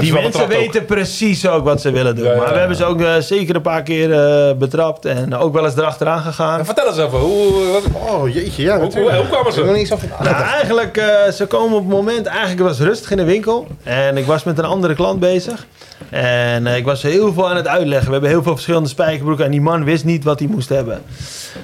Die 0.00 0.12
mensen 0.12 0.42
ook? 0.42 0.48
weten 0.48 0.84
precies 0.84 1.48
ook 1.48 1.64
wat 1.64 1.80
ze 1.80 1.90
willen 1.90 2.14
doen. 2.16 2.24
Ja, 2.24 2.30
ja, 2.30 2.36
maar 2.36 2.46
we 2.46 2.52
ja. 2.52 2.58
hebben 2.58 2.76
ze 2.76 2.84
ook 2.84 3.00
eh, 3.00 3.14
zeker 3.18 3.54
een 3.54 3.62
paar 3.62 3.82
keer 3.82 4.12
eh, 4.12 4.54
betrapt 4.56 5.04
en 5.04 5.34
ook 5.36 5.52
wel 5.52 5.64
eens 5.64 5.76
erachteraan 5.76 6.20
gegaan. 6.20 6.64
Vertel 6.64 6.86
eens 6.86 6.98
even, 6.98 7.18
hoe, 7.18 7.52
wat, 7.72 7.82
Oh, 8.08 8.34
jeetje, 8.34 8.62
ja, 8.62 8.74
hoe, 8.74 8.84
natuurlijk. 8.84 9.16
hoe 9.16 9.26
kwamen 9.26 9.52
Ik 9.52 9.56
er 9.58 9.64
ze? 9.64 9.70
niet 9.70 9.76
eens 9.76 9.92
over 9.92 10.08
Nou, 10.20 10.42
eigenlijk, 10.42 10.96
eh, 10.96 11.30
ze 11.32 11.46
komen 11.46 11.76
op 11.76 11.84
het 11.84 11.94
moment, 11.94 12.26
eigenlijk 12.26 12.60
was 12.60 12.78
het 12.78 12.86
rustig 12.88 13.10
in 13.10 13.16
de 13.16 13.24
winkel. 13.24 13.66
En 13.82 14.16
ik 14.16 14.26
was 14.26 14.44
met 14.44 14.58
een 14.58 14.64
andere 14.64 14.94
klant 14.94 15.20
bezig. 15.20 15.66
En 16.10 16.66
eh, 16.66 16.76
ik 16.76 16.84
was 16.84 17.02
heel 17.02 17.32
veel 17.32 17.48
aan 17.50 17.56
het 17.56 17.68
uitleggen. 17.68 18.06
We 18.06 18.12
hebben 18.12 18.30
heel 18.30 18.42
veel 18.42 18.52
verschillende 18.52 18.88
spijkerbroeken. 18.88 19.44
En 19.44 19.50
die 19.50 19.60
man 19.60 19.84
wist 19.84 20.04
niet 20.04 20.24
wat 20.24 20.38
hij 20.38 20.48
moest 20.48 20.68
hebben. 20.68 21.02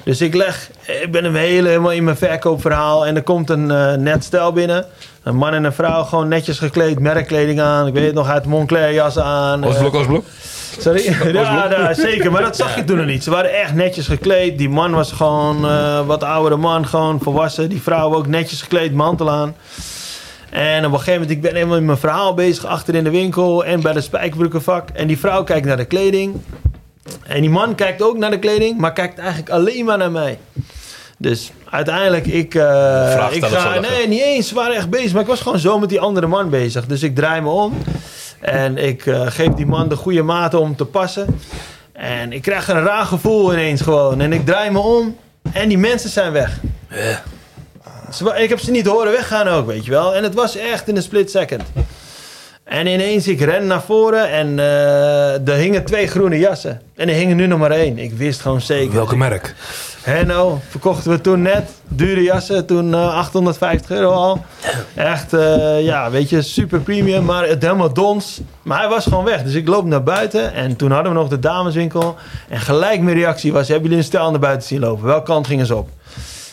Dus 0.03 0.21
ik 0.21 0.33
leg, 0.33 0.69
ik 1.01 1.11
ben 1.11 1.23
hem 1.23 1.35
helemaal 1.35 1.91
in 1.91 2.03
mijn 2.03 2.17
verkoopverhaal. 2.17 3.05
En 3.05 3.15
er 3.15 3.23
komt 3.23 3.49
een 3.49 3.71
eh, 3.71 3.93
net 3.93 4.23
stel 4.23 4.51
binnen. 4.51 4.85
Een 5.23 5.35
man 5.35 5.53
en 5.53 5.63
een 5.63 5.73
vrouw, 5.73 6.03
gewoon 6.03 6.27
netjes 6.27 6.59
gekleed, 6.59 6.99
merkkleding 6.99 7.61
aan. 7.61 7.87
Ik 7.87 7.93
weet 7.93 8.05
het 8.05 8.13
nog, 8.13 8.29
uit 8.29 8.45
Moncler 8.45 8.93
jas 8.93 9.19
aan. 9.19 9.65
Oostblok, 9.65 9.93
Oostblok? 9.93 10.25
Sorry? 10.79 11.15
Ja, 11.33 11.69
ja, 11.69 11.93
zeker. 11.93 12.31
Maar 12.31 12.41
dat 12.41 12.55
zag 12.55 12.75
je 12.75 12.83
toen 12.83 12.97
nog 12.97 13.05
niet. 13.05 13.23
Ze 13.23 13.29
waren 13.29 13.59
echt 13.59 13.73
netjes 13.73 14.07
gekleed. 14.07 14.57
Die 14.57 14.69
man 14.69 14.91
was 14.91 15.11
gewoon 15.11 15.65
eh, 15.65 16.05
wat 16.05 16.23
oudere 16.23 16.57
man, 16.57 16.87
gewoon 16.87 17.19
volwassen. 17.21 17.69
Die 17.69 17.81
vrouw 17.81 18.15
ook 18.15 18.27
netjes 18.27 18.61
gekleed, 18.61 18.93
mantel 18.93 19.29
aan. 19.31 19.55
En 20.49 20.85
op 20.85 20.91
een 20.91 20.97
gegeven 20.97 21.21
moment, 21.21 21.31
ik 21.31 21.41
ben 21.41 21.53
helemaal 21.55 21.77
in 21.77 21.85
mijn 21.85 21.97
verhaal 21.97 22.33
bezig, 22.33 22.65
achter 22.65 22.95
in 22.95 23.03
de 23.03 23.09
winkel 23.09 23.65
en 23.65 23.81
bij 23.81 23.93
de 23.93 24.01
spijkerbroekenvak. 24.01 24.89
En 24.89 25.07
die 25.07 25.19
vrouw 25.19 25.43
kijkt 25.43 25.65
naar 25.65 25.77
de 25.77 25.85
kleding. 25.85 26.41
En 27.23 27.41
die 27.41 27.49
man 27.49 27.75
kijkt 27.75 28.01
ook 28.01 28.17
naar 28.17 28.29
de 28.31 28.39
kleding, 28.39 28.77
maar 28.77 28.93
kijkt 28.93 29.17
eigenlijk 29.19 29.49
alleen 29.49 29.85
maar 29.85 29.97
naar 29.97 30.11
mij. 30.11 30.37
Dus 31.21 31.51
uiteindelijk, 31.69 32.25
ik, 32.25 32.55
eh, 32.55 33.13
ik 33.35 33.41
ga... 33.57 33.73
Nee, 33.89 34.07
niet 34.07 34.21
eens. 34.21 34.47
Ze 34.47 34.55
waren 34.55 34.75
echt 34.75 34.89
bezig. 34.89 35.11
Maar 35.13 35.21
ik 35.21 35.27
was 35.27 35.41
gewoon 35.41 35.59
zo 35.59 35.79
met 35.79 35.89
die 35.89 35.99
andere 35.99 36.27
man 36.27 36.49
bezig. 36.49 36.85
Dus 36.85 37.03
ik 37.03 37.15
draai 37.15 37.41
me 37.41 37.49
om. 37.49 37.77
En 38.39 38.77
ik 38.77 39.05
eh, 39.05 39.21
geef 39.27 39.47
die 39.49 39.65
man 39.65 39.89
de 39.89 39.95
goede 39.95 40.21
maat 40.21 40.53
om 40.53 40.75
te 40.75 40.85
passen. 40.85 41.39
En 41.93 42.31
ik 42.33 42.41
krijg 42.41 42.67
een 42.67 42.83
raar 42.83 43.05
gevoel 43.05 43.53
ineens 43.53 43.81
gewoon. 43.81 44.21
En 44.21 44.33
ik 44.33 44.45
draai 44.45 44.69
me 44.71 44.79
om. 44.79 45.17
En 45.53 45.67
die 45.69 45.77
mensen 45.77 46.09
zijn 46.09 46.31
weg. 46.31 46.59
Ze 48.13 48.23
wa- 48.23 48.35
ik 48.35 48.49
heb 48.49 48.59
ze 48.59 48.71
niet 48.71 48.85
horen 48.87 49.11
weggaan 49.11 49.47
ook, 49.47 49.67
weet 49.67 49.85
je 49.85 49.91
wel. 49.91 50.15
En 50.15 50.23
het 50.23 50.33
was 50.33 50.55
echt 50.57 50.87
in 50.87 50.95
een 50.95 51.01
split 51.01 51.31
second. 51.31 51.61
En 52.63 52.87
ineens, 52.87 53.27
ik 53.27 53.41
ren 53.41 53.67
naar 53.67 53.81
voren 53.81 54.29
en 54.29 54.59
eh, 54.59 55.47
er 55.47 55.53
hingen 55.55 55.85
twee 55.85 56.07
groene 56.07 56.37
jassen. 56.39 56.81
En 56.95 57.09
er 57.09 57.15
hing 57.15 57.29
er 57.29 57.35
nu 57.35 57.47
nog 57.47 57.59
maar 57.59 57.71
één. 57.71 57.97
Ik 57.97 58.11
wist 58.13 58.41
gewoon 58.41 58.61
zeker. 58.61 58.93
Welke 58.93 59.17
merk? 59.17 59.55
Henno 60.01 60.59
verkochten 60.69 61.11
we 61.11 61.21
toen 61.21 61.41
net. 61.41 61.69
Dure 61.87 62.21
jassen, 62.21 62.65
toen 62.65 62.93
eh, 62.93 63.15
850 63.15 63.91
euro 63.91 64.09
al. 64.09 64.45
Echt, 64.95 65.33
eh, 65.33 65.83
ja, 65.83 66.11
weet 66.11 66.29
je, 66.29 66.41
super 66.41 66.79
premium, 66.79 67.25
maar 67.25 67.47
het 67.47 67.61
helemaal 67.61 67.93
dons. 67.93 68.41
Maar 68.61 68.79
hij 68.79 68.89
was 68.89 69.03
gewoon 69.03 69.23
weg. 69.23 69.43
Dus 69.43 69.53
ik 69.53 69.67
loop 69.67 69.85
naar 69.85 70.03
buiten 70.03 70.53
en 70.53 70.75
toen 70.75 70.91
hadden 70.91 71.13
we 71.13 71.19
nog 71.19 71.29
de 71.29 71.39
dameswinkel. 71.39 72.15
En 72.49 72.59
gelijk 72.59 73.01
mijn 73.01 73.17
reactie 73.17 73.51
was, 73.51 73.67
hebben 73.67 73.83
jullie 73.83 73.97
een 73.97 74.09
stel 74.09 74.31
naar 74.31 74.39
buiten 74.39 74.67
zien 74.67 74.79
lopen? 74.79 75.05
Welke 75.05 75.25
kant 75.25 75.47
gingen 75.47 75.65
ze 75.65 75.75
op? 75.75 75.89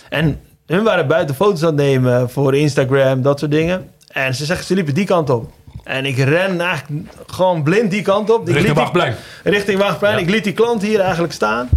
En 0.09 0.41
hun 0.67 0.85
waren 0.85 1.07
buiten 1.07 1.35
foto's 1.35 1.63
aan 1.63 1.67
het 1.67 1.77
nemen 1.77 2.31
voor 2.31 2.57
Instagram, 2.57 3.23
dat 3.23 3.39
soort 3.39 3.51
dingen. 3.51 3.91
En 4.09 4.35
ze 4.35 4.45
zeggen, 4.45 4.67
ze 4.67 4.75
liepen 4.75 4.95
die 4.95 5.07
kant 5.07 5.31
op. 5.31 5.51
En 5.85 6.07
ik 6.07 6.19
ren 6.19 6.61
eigenlijk 6.61 7.09
gewoon 7.27 7.63
blind 7.63 7.91
die 7.91 8.03
kant 8.03 8.31
op. 8.31 8.49
Richting 8.49 8.75
Wachtplein. 8.75 9.15
Richting 9.45 9.79
Wachtplein. 9.79 10.19
Ik 10.19 10.31
liet 10.31 10.45
die 10.45 10.53
klant 10.53 10.83
hier 10.83 11.01
eigenlijk 11.01 11.33
staan. 11.33 11.69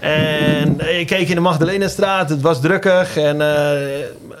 En 0.00 0.98
ik 0.98 1.06
keek 1.06 1.28
in 1.28 1.34
de 1.34 1.40
Magdalenastraat. 1.40 2.28
Het 2.28 2.40
was 2.40 2.60
drukkig. 2.60 3.16
En, 3.16 3.40
eh, 3.40 3.72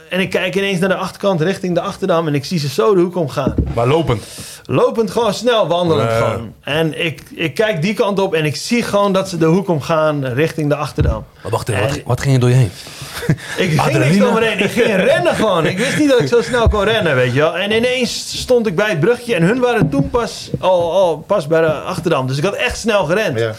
en 0.08 0.20
ik 0.20 0.30
kijk 0.30 0.56
ineens 0.56 0.78
naar 0.78 0.88
de 0.88 0.94
achterkant 0.94 1.40
richting 1.40 1.74
de 1.74 1.80
Achterdam. 1.80 2.26
En 2.26 2.34
ik 2.34 2.44
zie 2.44 2.58
ze 2.58 2.68
zo 2.68 2.94
de 2.94 3.00
hoek 3.00 3.16
omgaan. 3.16 3.54
Maar 3.74 3.86
lopend. 3.86 4.24
Lopend 4.66 5.10
gewoon 5.10 5.34
snel, 5.34 5.66
wandelend 5.66 6.10
Eh. 6.10 6.16
gewoon. 6.16 6.52
En 6.60 7.04
ik, 7.04 7.20
ik 7.34 7.54
kijk 7.54 7.82
die 7.82 7.94
kant 7.94 8.18
op 8.20 8.34
en 8.34 8.44
ik 8.44 8.56
zie 8.56 8.82
gewoon 8.82 9.12
dat 9.12 9.28
ze 9.28 9.36
de 9.38 9.44
hoek 9.46 9.68
omgaan 9.68 10.24
richting 10.26 10.68
de 10.68 10.74
Achterdam. 10.76 11.24
Maar 11.42 11.52
wacht 11.52 11.68
even, 11.68 11.82
wat, 11.82 11.96
En- 11.96 12.02
wat 12.06 12.20
ging 12.20 12.34
er 12.34 12.40
door 12.40 12.48
je 12.48 12.54
heen? 12.54 12.70
Ik 13.56 13.68
ging 13.68 13.78
Adrenaline? 13.80 14.10
niks 14.10 14.18
door 14.24 14.32
me 14.40 14.46
heen. 14.46 14.58
Ik 14.58 14.70
ging 14.70 14.86
rennen 14.96 15.34
gewoon. 15.34 15.66
Ik 15.66 15.78
wist 15.78 15.98
niet 15.98 16.08
dat 16.08 16.20
ik 16.20 16.28
zo 16.28 16.42
snel 16.42 16.68
kon 16.68 16.84
rennen, 16.84 17.14
weet 17.14 17.32
je 17.32 17.38
wel. 17.40 17.56
En 17.56 17.70
ineens 17.70 18.38
stond 18.40 18.66
ik 18.66 18.74
bij 18.76 18.88
het 18.88 19.00
brugje. 19.00 19.34
En 19.34 19.42
hun 19.42 19.60
waren 19.60 19.88
toen 19.88 20.10
pas, 20.10 20.50
al, 20.60 20.92
al 20.92 21.16
pas 21.26 21.46
bij 21.46 21.60
de 21.60 21.72
Achterdam. 21.72 22.26
Dus 22.26 22.36
ik 22.38 22.44
had 22.44 22.54
echt 22.54 22.78
snel 22.78 23.04
gerend. 23.04 23.38
Ja. 23.38 23.52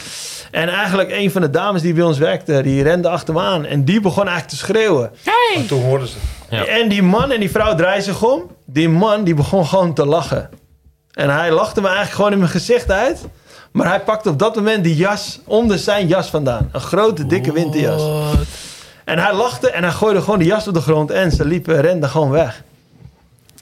En 0.53 0.69
eigenlijk 0.69 1.11
een 1.11 1.31
van 1.31 1.41
de 1.41 1.49
dames 1.49 1.81
die 1.81 1.93
bij 1.93 2.03
ons 2.03 2.17
werkte, 2.17 2.61
die 2.61 2.83
rende 2.83 3.09
achter 3.09 3.33
me 3.33 3.41
aan. 3.41 3.65
En 3.65 3.83
die 3.83 4.01
begon 4.01 4.27
eigenlijk 4.27 4.49
te 4.49 4.65
schreeuwen. 4.65 5.11
Maar 5.55 5.65
toen 5.65 5.83
hoorden 5.83 6.07
ze. 6.07 6.17
Ja. 6.49 6.65
En 6.65 6.89
die 6.89 7.03
man 7.03 7.31
en 7.31 7.39
die 7.39 7.51
vrouw 7.51 7.75
draaien 7.75 8.03
zich 8.03 8.23
om. 8.23 8.51
Die 8.65 8.89
man 8.89 9.23
die 9.23 9.33
begon 9.33 9.65
gewoon 9.65 9.93
te 9.93 10.05
lachen. 10.05 10.49
En 11.13 11.29
hij 11.29 11.51
lachte 11.51 11.81
me 11.81 11.87
eigenlijk 11.87 12.15
gewoon 12.15 12.31
in 12.31 12.37
mijn 12.37 12.51
gezicht 12.51 12.91
uit. 12.91 13.19
Maar 13.71 13.87
hij 13.87 13.99
pakte 14.01 14.29
op 14.29 14.39
dat 14.39 14.55
moment 14.55 14.83
die 14.83 14.95
jas 14.95 15.39
onder 15.45 15.77
zijn 15.77 16.07
jas 16.07 16.29
vandaan. 16.29 16.69
Een 16.71 16.81
grote, 16.81 17.25
dikke 17.25 17.53
winterjas. 17.53 18.01
En 19.05 19.19
hij 19.19 19.33
lachte 19.33 19.69
en 19.69 19.83
hij 19.83 19.91
gooide 19.91 20.21
gewoon 20.21 20.39
die 20.39 20.47
jas 20.47 20.67
op 20.67 20.73
de 20.73 20.81
grond. 20.81 21.11
En 21.11 21.31
ze 21.31 21.45
liepen, 21.45 21.81
renden 21.81 22.09
gewoon 22.09 22.29
weg. 22.29 22.63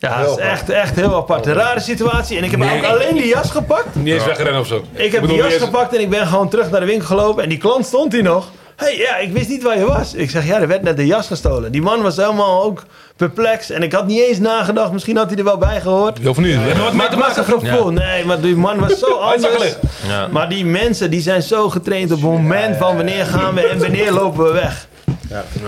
Ja, 0.09 0.23
dat 0.23 0.39
is 0.39 0.43
echt, 0.45 0.69
echt 0.69 0.95
heel 0.95 1.15
apart. 1.15 1.45
Een 1.45 1.53
rare 1.53 1.79
situatie. 1.79 2.37
En 2.37 2.43
ik 2.43 2.51
heb 2.51 2.61
ook 2.61 2.83
alleen 2.85 3.15
die 3.15 3.27
jas 3.27 3.51
gepakt. 3.51 3.95
Niet 3.95 4.13
eens 4.13 4.25
wegrennen 4.25 4.59
of 4.61 4.67
zo. 4.67 4.83
Ik 4.93 5.11
heb 5.11 5.27
die 5.27 5.35
jas 5.37 5.53
eens- 5.53 5.63
gepakt 5.63 5.95
en 5.95 6.01
ik 6.01 6.09
ben 6.09 6.27
gewoon 6.27 6.49
terug 6.49 6.69
naar 6.71 6.79
de 6.79 6.85
winkel 6.85 7.07
gelopen. 7.07 7.43
En 7.43 7.49
die 7.49 7.57
klant 7.57 7.85
stond 7.85 8.11
hier 8.13 8.23
nog. 8.23 8.49
hey, 8.75 8.97
ja, 8.97 9.17
ik 9.17 9.31
wist 9.33 9.49
niet 9.49 9.63
waar 9.63 9.77
je 9.77 9.85
was. 9.85 10.13
Ik 10.13 10.29
zeg, 10.29 10.45
ja, 10.45 10.59
er 10.59 10.67
werd 10.67 10.81
net 10.83 10.97
de 10.97 11.05
jas 11.05 11.27
gestolen. 11.27 11.71
Die 11.71 11.81
man 11.81 12.01
was 12.01 12.15
helemaal 12.17 12.63
ook 12.63 12.83
perplex. 13.15 13.69
En 13.69 13.83
ik 13.83 13.93
had 13.93 14.07
niet 14.07 14.19
eens 14.19 14.39
nagedacht. 14.39 14.91
Misschien 14.91 15.17
had 15.17 15.29
hij 15.29 15.37
er 15.37 15.43
wel 15.43 15.57
bij 15.57 15.81
gehoord. 15.81 16.27
Of 16.27 16.37
niet? 16.37 16.57
Maar 16.93 17.09
het 17.09 17.19
was 17.19 17.37
een 17.37 17.43
gevoel. 17.45 17.91
Nee, 17.91 18.25
maar 18.25 18.39
die 18.41 18.55
man 18.55 18.79
was 18.79 18.99
zo 18.99 19.11
anders. 19.33 19.75
Ja. 20.07 20.27
Maar 20.31 20.49
die 20.49 20.65
mensen 20.65 21.11
die 21.11 21.21
zijn 21.21 21.41
zo 21.41 21.69
getraind 21.69 22.11
op 22.11 22.21
het 22.21 22.29
moment 22.31 22.77
van 22.77 22.95
wanneer 22.95 23.25
gaan 23.25 23.53
we 23.53 23.67
en 23.67 23.79
wanneer 23.79 24.11
lopen 24.11 24.43
we 24.45 24.51
weg. 24.51 24.87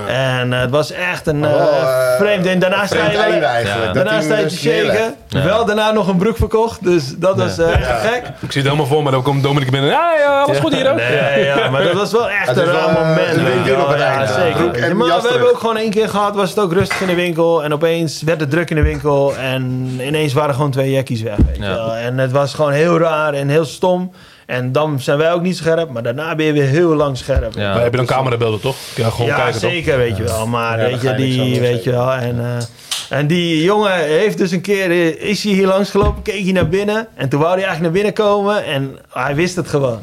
En 0.08 0.54
eh, 0.54 0.60
het 0.60 0.70
was 0.70 0.92
echt 0.92 1.28
een 1.28 1.44
eh, 1.46 1.52
Oh, 1.54 1.62
eh, 1.62 2.16
vreemd. 2.20 2.46
En 2.46 2.60
daarna 2.60 2.86
sta 2.86 2.96
je 3.06 3.18
wel- 3.18 3.22
eigenlijk. 3.44 3.86
Dat 3.86 3.94
Daarna 3.94 4.12
hij 4.12 4.22
sta 4.22 4.36
je 4.38 4.46
te 4.46 4.50
dus 4.50 4.60
shaken. 4.62 5.16
Ja. 5.28 5.44
Wel 5.44 5.66
daarna 5.66 5.92
nog 5.92 6.08
een 6.08 6.18
broek 6.18 6.38
verkocht. 6.38 6.84
Dus 6.84 7.18
dat 7.18 7.38
was 7.38 7.58
eh, 7.58 7.70
echt 7.74 8.02
gek. 8.08 8.24
Ik 8.40 8.52
zie 8.52 8.62
het 8.62 8.72
helemaal 8.72 8.86
voor 8.86 9.04
me. 9.04 9.12
Dan 9.12 9.22
komt 9.24 9.44
Dominic 9.44 9.72
binnen. 9.72 9.90
Ja, 9.90 10.14
ja, 10.20 10.42
alles 10.42 10.60
goed 10.60 10.74
hier 10.76 10.92
ook. 10.92 10.98
Nee, 10.98 11.46
ja, 11.46 11.70
maar 11.70 11.84
dat 11.84 11.94
was 11.94 12.12
wel 12.12 12.30
echt 12.30 12.48
Het 12.48 12.58
een 12.58 12.66
raar 12.66 12.88
eh, 12.88 12.94
moment. 12.94 13.36
Ja, 13.66 14.18
einde. 14.18 14.34
zeker. 14.34 14.96
Maar 14.96 15.22
we 15.22 15.28
hebben 15.30 15.50
ook 15.50 15.60
gewoon 15.60 15.78
één 15.78 15.90
keer 15.92 16.10
gehad, 16.10 16.36
was 16.36 16.50
het 16.50 16.60
ook 16.60 16.74
rustig 16.74 17.02
in 17.02 17.08
de 17.08 17.16
winkel. 17.16 17.64
En 17.64 17.74
opeens 17.74 18.22
werd 18.22 18.40
het 18.40 18.50
druk 18.50 18.70
in 18.70 18.76
de 18.76 18.82
winkel. 18.82 19.36
En 19.38 19.90
ineens 20.02 20.34
waren 20.34 20.56
gewoon 20.56 20.72
twee 20.72 20.92
jackies 20.92 21.22
weg. 21.22 21.38
Weet 21.48 21.56
je 21.58 21.62
wel. 21.62 21.96
En 21.96 22.18
het 22.18 22.32
was 22.32 22.54
gewoon 22.54 22.72
heel 22.72 23.00
raar 23.00 23.34
en 23.34 23.48
heel 23.50 23.66
stom. 23.66 24.12
En 24.46 24.72
dan 24.72 25.00
zijn 25.00 25.18
wij 25.18 25.34
ook 25.34 25.42
niet 25.42 25.58
scherp. 25.58 25.90
Maar 25.90 26.04
daarna 26.04 26.36
ben 26.36 26.46
je 26.46 26.54
weer 26.54 26.68
heel 26.68 26.96
lang 26.96 27.18
scherp. 27.18 27.54
Ja. 27.56 27.74
Maar 27.74 27.82
heb 27.84 27.92
je 27.92 27.98
dan 27.98 28.06
camerabeelden 28.06 28.60
toch? 28.60 28.76
Ja, 28.96 29.10
gewoon 29.10 29.28
Ja, 29.28 29.36
kijken 29.36 29.62
toch? 29.62 29.70
zeker, 29.72 29.98
weet 29.98 30.18
je 30.18 30.24
wel. 30.24 30.48
Maar 30.48 30.80
Ja, 30.80 30.86
weet 30.90 31.02
je, 31.02 31.14
die, 31.16 31.60
weet 31.60 31.84
je 31.84 31.92
wel. 31.92 32.12
En, 32.12 32.40
eh, 32.40 33.18
en 33.18 33.28
die 33.28 33.64
jongen 33.64 33.92
heeft 34.06 34.38
dus 34.38 34.52
een 34.52 34.62
keer, 34.62 34.90
eh, 34.92 35.08
is 35.30 35.44
hij 35.44 35.54
hier 35.54 35.68
langs 35.68 35.90
gelopen, 35.90 36.22
keek 36.22 36.44
hij 36.44 36.52
naar 36.52 36.70
binnen. 36.70 37.08
En 37.16 37.30
toen 37.30 37.40
wou 37.40 37.52
hij 37.54 37.64
eigenlijk 37.64 37.94
naar 37.94 38.04
binnen 38.04 38.26
komen 38.26 38.66
en 38.66 38.98
hij 39.10 39.36
wist 39.36 39.56
het 39.56 39.68
gewoon. 39.68 40.00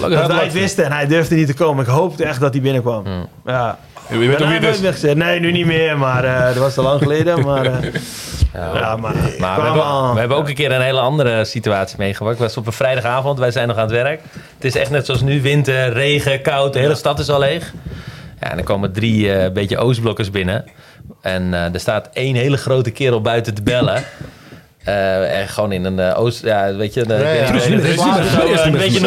Dat 0.00 0.26
wij 0.26 0.44
het 0.44 0.52
wisten 0.52 0.84
en 0.84 0.92
hij 0.92 1.06
durfde 1.06 1.34
niet 1.34 1.46
te 1.46 1.54
komen. 1.54 1.84
Ik 1.84 1.90
hoopte 1.90 2.24
echt 2.24 2.40
dat 2.40 2.52
hij 2.52 2.62
binnenkwam. 2.62 3.04
Ja. 3.44 3.78
Je 4.10 4.18
weet 4.18 4.30
ook 4.32 4.38
Daarna 4.38 4.46
wie 4.46 4.54
het 4.54 4.62
heb 4.62 4.70
ik 4.70 4.76
is. 4.76 4.80
meer 4.80 4.92
gezegd. 4.92 5.16
Nee, 5.16 5.40
nu 5.40 5.52
niet 5.52 5.66
meer, 5.66 5.98
maar 5.98 6.24
eh, 6.24 6.46
dat 6.46 6.56
was 6.56 6.78
al 6.78 6.84
lang 6.84 7.02
geleden. 7.02 7.40
Maar, 7.44 7.64
eh, 7.66 7.92
ja, 8.54 8.96
maar, 8.96 9.14
Maar 9.38 9.56
we 9.60 9.66
hebben, 9.66 10.12
we 10.12 10.18
hebben 10.18 10.36
ook 10.36 10.48
een 10.48 10.54
keer 10.54 10.72
een 10.72 10.80
hele 10.80 11.00
andere 11.00 11.44
situatie 11.44 11.98
meegemaakt. 11.98 12.38
Het 12.38 12.46
was 12.46 12.56
op 12.56 12.66
een 12.66 12.72
vrijdagavond, 12.72 13.38
wij 13.38 13.50
zijn 13.50 13.68
nog 13.68 13.76
aan 13.76 13.82
het 13.82 13.92
werk. 13.92 14.20
Het 14.54 14.64
is 14.64 14.74
echt 14.76 14.90
net 14.90 15.06
zoals 15.06 15.20
nu, 15.20 15.42
winter, 15.42 15.92
regen, 15.92 16.42
koud, 16.42 16.72
de 16.72 16.78
hele 16.78 16.94
stad 16.94 17.18
is 17.18 17.28
al 17.28 17.38
leeg. 17.38 17.72
Ja, 18.40 18.50
en 18.50 18.58
er 18.58 18.64
komen 18.64 18.92
drie 18.92 19.32
eh 19.32 19.52
beetje 19.52 19.78
Oostblokkers 19.78 20.30
binnen. 20.30 20.64
En 21.20 21.54
eh, 21.54 21.74
er 21.74 21.80
staat 21.80 22.08
één 22.12 22.34
hele 22.34 22.56
grote 22.56 22.90
kerel 22.90 23.20
buiten 23.20 23.54
te 23.54 23.62
bellen. 23.62 24.04
Eh, 24.84 25.40
en 25.40 25.48
gewoon 25.48 25.72
in 25.72 25.84
een 25.84 25.98
eh, 25.98 26.20
Oost... 26.20 26.42
Ja, 26.44 26.74
weet 26.74 26.94
je... 26.94 27.00
Een 27.00 27.06
beetje. 28.76 29.00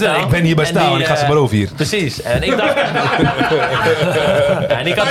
Ja, 0.00 0.16
Ik 0.16 0.28
ben 0.28 0.42
hier 0.42 0.56
bij 0.56 0.64
staan 0.64 0.94
en 0.94 1.00
ik 1.00 1.06
ga 1.06 1.16
ze 1.16 1.22
eh, 1.22 1.28
maar 1.28 1.38
over 1.38 1.56
hier. 1.56 1.68
Precies. 1.76 2.22
En 2.22 2.42
ik 2.42 2.56
dacht... 2.56 2.74
En 4.68 4.86
ik 4.86 4.94
had, 4.94 5.08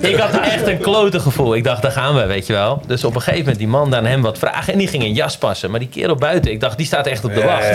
ik 0.00 0.16
had 0.16 0.40
echt 0.40 0.66
een 0.66 0.78
klote 0.78 1.20
gevoel. 1.20 1.54
Ik 1.54 1.64
dacht, 1.64 1.82
daar 1.82 1.90
gaan 1.90 2.14
we, 2.14 2.26
weet 2.26 2.46
je 2.46 2.52
wel. 2.52 2.82
Dus 2.86 3.04
op 3.04 3.14
een 3.14 3.20
gegeven 3.20 3.40
moment 3.40 3.58
die 3.58 3.68
man 3.68 3.94
aan 3.94 4.04
hem 4.04 4.22
wat 4.22 4.38
vragen. 4.38 4.72
En 4.72 4.78
die 4.78 4.88
ging 4.88 5.02
een 5.02 5.12
jas 5.12 5.38
passen. 5.38 5.70
Maar 5.70 5.80
die 5.80 5.88
kerel 5.88 6.14
buiten, 6.14 6.50
ik 6.50 6.60
dacht, 6.60 6.76
die 6.76 6.86
staat 6.86 7.06
echt 7.06 7.24
op 7.24 7.34
de 7.34 7.42
wacht. 7.42 7.66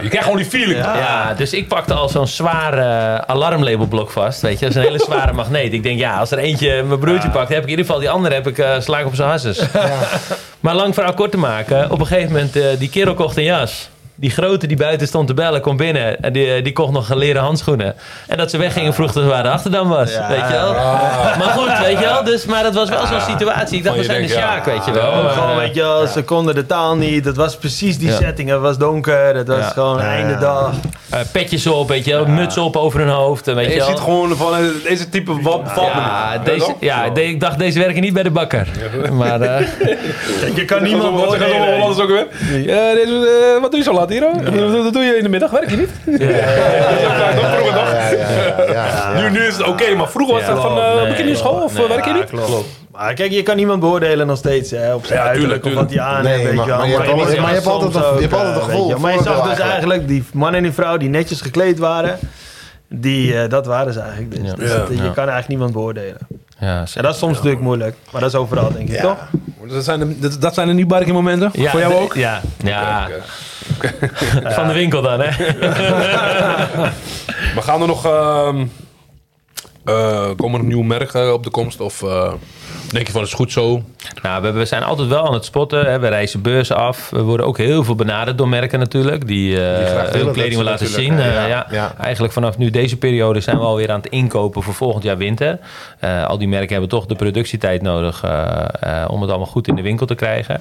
Je 0.00 0.08
krijgt 0.08 0.22
gewoon 0.22 0.36
die 0.36 0.46
feeling. 0.46 0.84
Ja, 0.84 1.34
dus 1.36 1.52
ik 1.52 1.68
pakte 1.68 1.94
al 1.94 2.08
zo'n 2.08 2.26
zwaar 2.26 2.78
eh, 2.78 3.14
alarmlabelblok 3.26 4.10
vast. 4.10 4.40
Weet 4.40 4.58
je, 4.58 4.66
dat 4.66 4.70
is 4.70 4.76
een 4.76 4.82
hele 4.82 5.04
zware 5.04 5.32
magneet. 5.32 5.72
Ik 5.72 5.82
denk, 5.82 5.98
ja, 5.98 6.18
als 6.18 6.30
er 6.30 6.38
eentje 6.38 6.82
mijn 6.82 7.00
broertje 7.00 7.30
pakt, 7.30 7.48
heb 7.48 7.58
ik 7.58 7.64
in 7.64 7.70
ieder 7.70 7.84
geval 7.84 8.00
die 8.00 8.10
andere 8.10 8.34
heb 8.34 8.46
ik 8.46 8.66
sla 8.78 8.98
ik 8.98 9.06
op 9.06 9.14
zijn 9.14 9.28
hasses. 9.28 9.60
Maar 10.60 10.74
lang 10.74 10.94
verhaal 10.94 11.14
kort 11.14 11.30
te 11.30 11.38
maken. 11.38 11.90
Op 11.90 12.00
een 12.00 12.06
gegeven 12.06 12.32
moment, 12.32 12.56
eh, 12.56 12.64
die 12.78 12.88
kerel 12.90 13.14
kocht 13.14 13.36
een 13.36 13.44
jas. 13.44 13.88
Die 14.14 14.30
grote 14.30 14.66
die 14.66 14.76
buiten 14.76 15.06
stond 15.06 15.26
te 15.26 15.34
bellen, 15.34 15.60
komt 15.60 15.76
binnen. 15.76 16.22
En 16.22 16.32
die, 16.32 16.52
eh, 16.52 16.64
die 16.64 16.72
kocht 16.72 16.92
nog 16.92 17.14
leren 17.14 17.42
handschoenen. 17.42 17.94
En 18.28 18.36
dat 18.36 18.50
ze 18.50 18.56
weggingen 18.58 18.94
vroeg 18.94 19.12
dat 19.12 19.22
ze 19.22 19.28
waar 19.28 19.42
de 19.42 19.48
Achterdam 19.50 19.88
was. 19.88 20.12
Ja. 20.12 20.28
Weet 20.28 20.38
je 20.48 20.52
wel? 20.52 20.72
Maar 21.38 21.52
goed, 21.56 21.78
weet 21.78 21.98
je 21.98 22.04
wel. 22.04 22.24
Dus, 22.24 22.44
maar 22.44 22.62
dat 22.62 22.74
was 22.74 22.88
wel 22.88 23.06
zo'n 23.06 23.20
situatie. 23.20 23.78
Ik 23.78 23.84
dacht, 23.84 23.96
we 23.96 24.04
zijn 24.04 24.22
de. 24.22 24.28
Sjaak, 24.28 24.64
weet 24.64 24.84
je 24.84 24.90
wel. 24.92 25.28
Gewoon, 25.28 25.56
weet 25.56 25.74
je 25.74 25.80
wel, 25.80 26.06
ze 26.06 26.22
konden 26.22 26.54
de 26.54 26.66
taal 26.66 26.96
niet. 26.96 27.24
Het 27.24 27.36
was 27.36 27.56
precies 27.56 27.98
die 27.98 28.08
Ja. 28.10 28.16
setting. 28.16 28.50
Het 28.50 28.60
was 28.60 28.78
donker. 28.78 29.36
Het 29.36 29.48
was 29.48 29.58
Ja. 29.58 29.68
gewoon 29.68 30.00
einde 30.00 30.38
dag. 30.38 30.70
Eh, 31.12 31.20
petjes 31.32 31.66
op, 31.66 31.88
weet 31.88 32.04
je. 32.04 32.24
Muts 32.26 32.58
op 32.58 32.76
over 32.76 33.00
hun 33.00 33.08
hoofd. 33.08 33.46
Weet 33.46 33.66
je 33.68 33.74
Je 33.74 33.82
ziet 33.82 33.98
gewoon 33.98 34.36
van 34.36 34.54
eh, 34.54 34.60
deze 34.88 35.08
type 35.08 35.40
wat 35.42 35.64
bevalt 35.64 35.94
me 35.94 36.00
Ja, 36.00 36.32
niet. 36.36 36.44
deze, 36.44 36.74
ja 36.80 37.08
de- 37.10 37.24
ik 37.28 37.40
dacht, 37.40 37.58
deze 37.58 37.78
werken 37.78 38.00
niet 38.02 38.12
bij 38.12 38.22
de 38.22 38.30
bakker. 38.30 38.66
Maar 39.12 39.40
eh, 39.40 39.66
Je 40.58 40.64
kan 40.64 40.82
niemand 40.82 41.14
Wat 41.14 41.22
beoordelen. 41.38 42.00
Ook 42.02 42.08
weer? 42.08 42.26
Deze, 42.94 43.58
wat 43.60 43.70
doe 43.70 43.78
je 43.80 43.86
zo 43.86 43.92
laat 43.92 44.08
hier? 44.08 44.20
dat 44.82 44.92
doe 44.92 45.02
je 45.02 45.16
in 45.16 45.22
de 45.22 45.28
middag, 45.28 45.50
werk 45.50 45.70
je 45.70 45.76
niet? 45.76 45.90
Ja? 46.20 46.26
Ja, 46.26 46.38
ja, 46.38 48.10
ja, 48.68 48.72
ja. 48.72 49.20
Nu, 49.20 49.30
nu 49.30 49.46
is 49.46 49.56
het 49.56 49.66
oké, 49.66 49.94
maar 49.94 50.08
vroeger 50.08 50.34
was 50.34 50.46
het 50.46 50.58
van, 50.58 50.74
Nee, 50.74 51.06
begin 51.08 51.28
je 51.28 51.36
school 51.36 51.62
of 51.62 51.74
nee, 51.78 51.86
werk 51.88 52.04
je 52.04 52.10
Ja, 52.10 52.16
niet? 52.16 52.28
klopt. 52.28 52.80
Maar 52.92 53.14
kijk, 53.14 53.32
je 53.32 53.42
kan 53.42 53.56
niemand 53.56 53.80
beoordelen 53.80 54.26
nog 54.26 54.36
steeds 54.38 54.70
hè, 54.70 54.94
op 54.94 55.04
zijn 55.06 55.18
Ja, 55.18 55.24
uiterlijk 55.26 55.62
tuurlijk, 55.62 55.82
of 55.82 55.88
wat 55.88 55.94
hij 55.98 56.04
aan 56.14 56.22
Nee, 56.22 56.32
heeft. 56.32 56.44
weet 56.44 56.54
maar- 56.54 56.64
je 56.64 56.70
wel. 56.70 56.78
maar 56.78 56.88
je 56.88 56.96
hebt 56.96 57.38
maar 57.40 57.48
je 57.48 57.54
hebt 57.54 57.66
altijd 57.66 57.94
een- 57.94 58.04
ook, 58.04 58.14
je 58.14 58.20
hebt 58.20 58.32
altijd 58.32 58.56
eh, 58.56 58.62
een 58.62 58.68
gevoel, 58.70 58.88
je. 58.88 58.96
Maar 58.96 59.12
je 59.12 59.22
zag 59.22 59.34
dus 59.34 59.42
eigenlijk. 59.42 59.70
eigenlijk 59.70 60.08
die 60.08 60.24
man 60.32 60.54
en 60.54 60.62
die 60.62 60.72
vrouw 60.72 60.96
die 60.96 61.08
netjes 61.08 61.40
gekleed 61.40 61.78
waren. 61.78 62.18
Die, 62.88 63.40
eh, 63.42 63.48
dat 63.48 63.66
waren 63.66 63.92
ze 63.92 64.00
eigenlijk. 64.00 64.30
Dus, 64.40 64.50
Ja. 64.50 64.54
dus 64.56 64.70
Ja. 64.70 64.76
je 64.88 64.94
Ja. 64.96 65.02
kan 65.02 65.16
eigenlijk 65.28 65.48
niemand 65.48 65.72
beoordelen. 65.72 66.18
ja, 66.58 66.84
En 66.94 67.02
dat 67.02 67.12
is 67.12 67.18
soms 67.18 67.34
natuurlijk 67.36 67.62
moeilijk. 67.62 67.96
Maar 68.10 68.20
dat 68.20 68.30
is 68.30 68.36
overal, 68.38 68.72
denk 68.72 68.88
ik, 68.88 69.00
toch? 69.00 69.18
Dat 69.68 69.84
zijn 69.84 69.98
de, 70.00 70.18
dat, 70.18 70.40
dat 70.40 70.54
zijn 70.54 70.76
de 70.76 71.12
momenten. 71.12 71.50
Ja, 71.52 71.70
Voor 71.70 71.80
jou 71.80 71.94
ook? 71.94 72.14
Ja, 72.14 72.40
ja. 72.64 73.08
van 74.58 74.66
de 74.68 74.72
winkel 74.74 75.02
dan, 75.02 75.20
hè? 75.20 75.30
Maar 77.54 77.62
gaan 77.62 77.80
er 77.80 77.86
nog... 77.86 78.06
ehm 78.06 78.64
eh, 79.84 80.30
komen 80.36 80.60
er 80.60 80.66
nieuwe 80.66 80.84
merken 80.84 81.32
op 81.34 81.44
de 81.44 81.50
komst? 81.50 81.80
Of 81.80 82.02
eh, 82.02 82.32
denk 82.92 83.06
je 83.06 83.12
van, 83.12 83.20
het 83.20 83.30
is 83.30 83.36
goed 83.36 83.52
zo? 83.52 83.82
Nou, 84.22 84.42
we, 84.42 84.50
we 84.50 84.64
zijn 84.64 84.82
altijd 84.82 85.08
wel 85.08 85.26
aan 85.26 85.34
het 85.34 85.44
spotten. 85.44 85.84
Hè. 85.84 85.98
We 85.98 86.08
reizen 86.08 86.42
beurzen 86.42 86.76
af. 86.76 87.10
We 87.10 87.22
worden 87.22 87.46
ook 87.46 87.58
heel 87.58 87.84
veel 87.84 87.94
benaderd 87.94 88.38
door 88.38 88.48
merken 88.48 88.78
natuurlijk. 88.78 89.26
Die, 89.26 89.56
willen 89.56 90.10
hun 90.12 90.32
kleding 90.32 90.56
willen 90.56 90.64
laten 90.64 90.86
zien. 90.86 91.18
Eh, 91.18 91.48
ja. 91.48 91.94
Eigenlijk 91.98 92.32
vanaf 92.32 92.58
nu 92.58 92.70
deze 92.70 92.96
periode 92.96 93.40
zijn 93.40 93.58
we 93.58 93.64
alweer 93.64 93.90
aan 93.90 94.00
het 94.00 94.10
inkopen 94.10 94.62
voor 94.62 94.74
volgend 94.74 95.04
jaar 95.04 95.16
winter. 95.16 95.58
Eh, 95.98 96.26
al 96.26 96.38
die 96.38 96.48
merken 96.48 96.70
hebben 96.70 96.88
toch 96.88 97.06
de 97.06 97.14
productietijd 97.14 97.82
nodig 97.82 98.24
om 99.08 99.20
het 99.20 99.30
allemaal 99.30 99.46
goed 99.46 99.68
in 99.68 99.74
de 99.74 99.82
winkel 99.82 100.06
te 100.06 100.14
krijgen. 100.14 100.60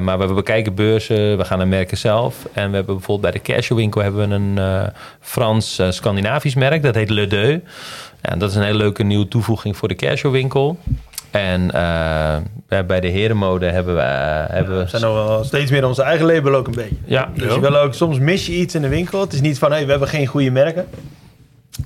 Maar 0.00 0.18
we 0.18 0.34
bekijken 0.34 0.74
beurzen, 0.74 1.36
we 1.36 1.44
gaan 1.44 1.58
naar 1.58 1.68
merken 1.68 1.96
zelf. 1.96 2.36
En 2.52 2.70
we 2.70 2.76
hebben 2.76 2.94
bijvoorbeeld 2.94 3.32
bij 3.32 3.42
de 3.42 3.52
casual 3.52 3.78
winkel 3.78 4.02
hebben 4.02 4.28
we 4.28 4.34
een 4.34 4.90
Frans-Scandinavisch 5.20 6.54
merk. 6.54 6.82
Dat 6.82 6.94
heet 6.94 7.10
Le 7.10 7.26
Deux. 7.26 7.60
Ja, 8.22 8.36
dat 8.36 8.50
is 8.50 8.56
een 8.56 8.62
hele 8.62 8.78
leuke 8.78 9.02
nieuwe 9.02 9.28
toevoeging 9.28 9.76
voor 9.76 9.88
de 9.88 9.94
casual 9.94 10.32
winkel. 10.32 10.78
En 11.30 11.70
eh, 11.70 12.78
bij- 12.86 13.00
de 13.00 13.08
herenmode 13.08 13.66
hebben 13.66 13.94
we... 13.94 14.00
eh, 14.00 14.54
hebben 14.54 14.76
We 14.76 14.82
we 14.82 14.88
zijn 14.88 15.02
nog 15.02 15.26
wel 15.26 15.44
steeds 15.44 15.70
meer 15.70 15.86
onze 15.86 16.02
eigen 16.02 16.26
label 16.26 16.54
ook 16.54 16.66
een 16.66 16.74
beetje. 16.74 16.94
ja, 17.04 17.28
Dus 17.34 17.54
je 17.54 17.60
wil 17.60 17.76
ook, 17.76 17.94
soms 17.94 18.18
mis 18.18 18.46
je 18.46 18.52
iets 18.52 18.74
in 18.74 18.82
de 18.82 18.88
winkel. 18.88 19.20
Het 19.20 19.32
is 19.32 19.40
niet 19.40 19.58
van, 19.58 19.72
hé, 19.72 19.84
we 19.84 19.90
hebben 19.90 20.08
geen 20.08 20.26
goede 20.26 20.50
merken. 20.50 20.86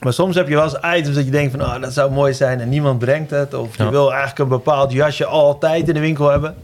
Maar 0.01 0.13
soms 0.13 0.35
heb 0.37 0.49
je 0.49 0.55
wel 0.55 0.65
eens 0.65 0.99
items 0.99 1.15
dat 1.17 1.25
je 1.25 1.31
denkt 1.31 1.51
van, 1.57 1.63
oh, 1.63 1.81
dat 1.81 1.93
zou 1.93 2.11
mooi 2.13 2.35
zijn 2.35 2.61
en 2.61 2.69
niemand 2.69 2.99
brengt 2.99 3.31
het. 3.31 3.55
Of 3.55 3.77
je 3.77 3.83
Ja. 3.83 3.91
wil 3.91 4.09
eigenlijk 4.09 4.39
een 4.39 4.49
bepaald 4.49 4.93
jasje 4.93 5.27
altijd 5.27 5.89
in 5.89 5.95
de 5.95 6.01
winkel 6.01 6.29
hebben. 6.31 6.55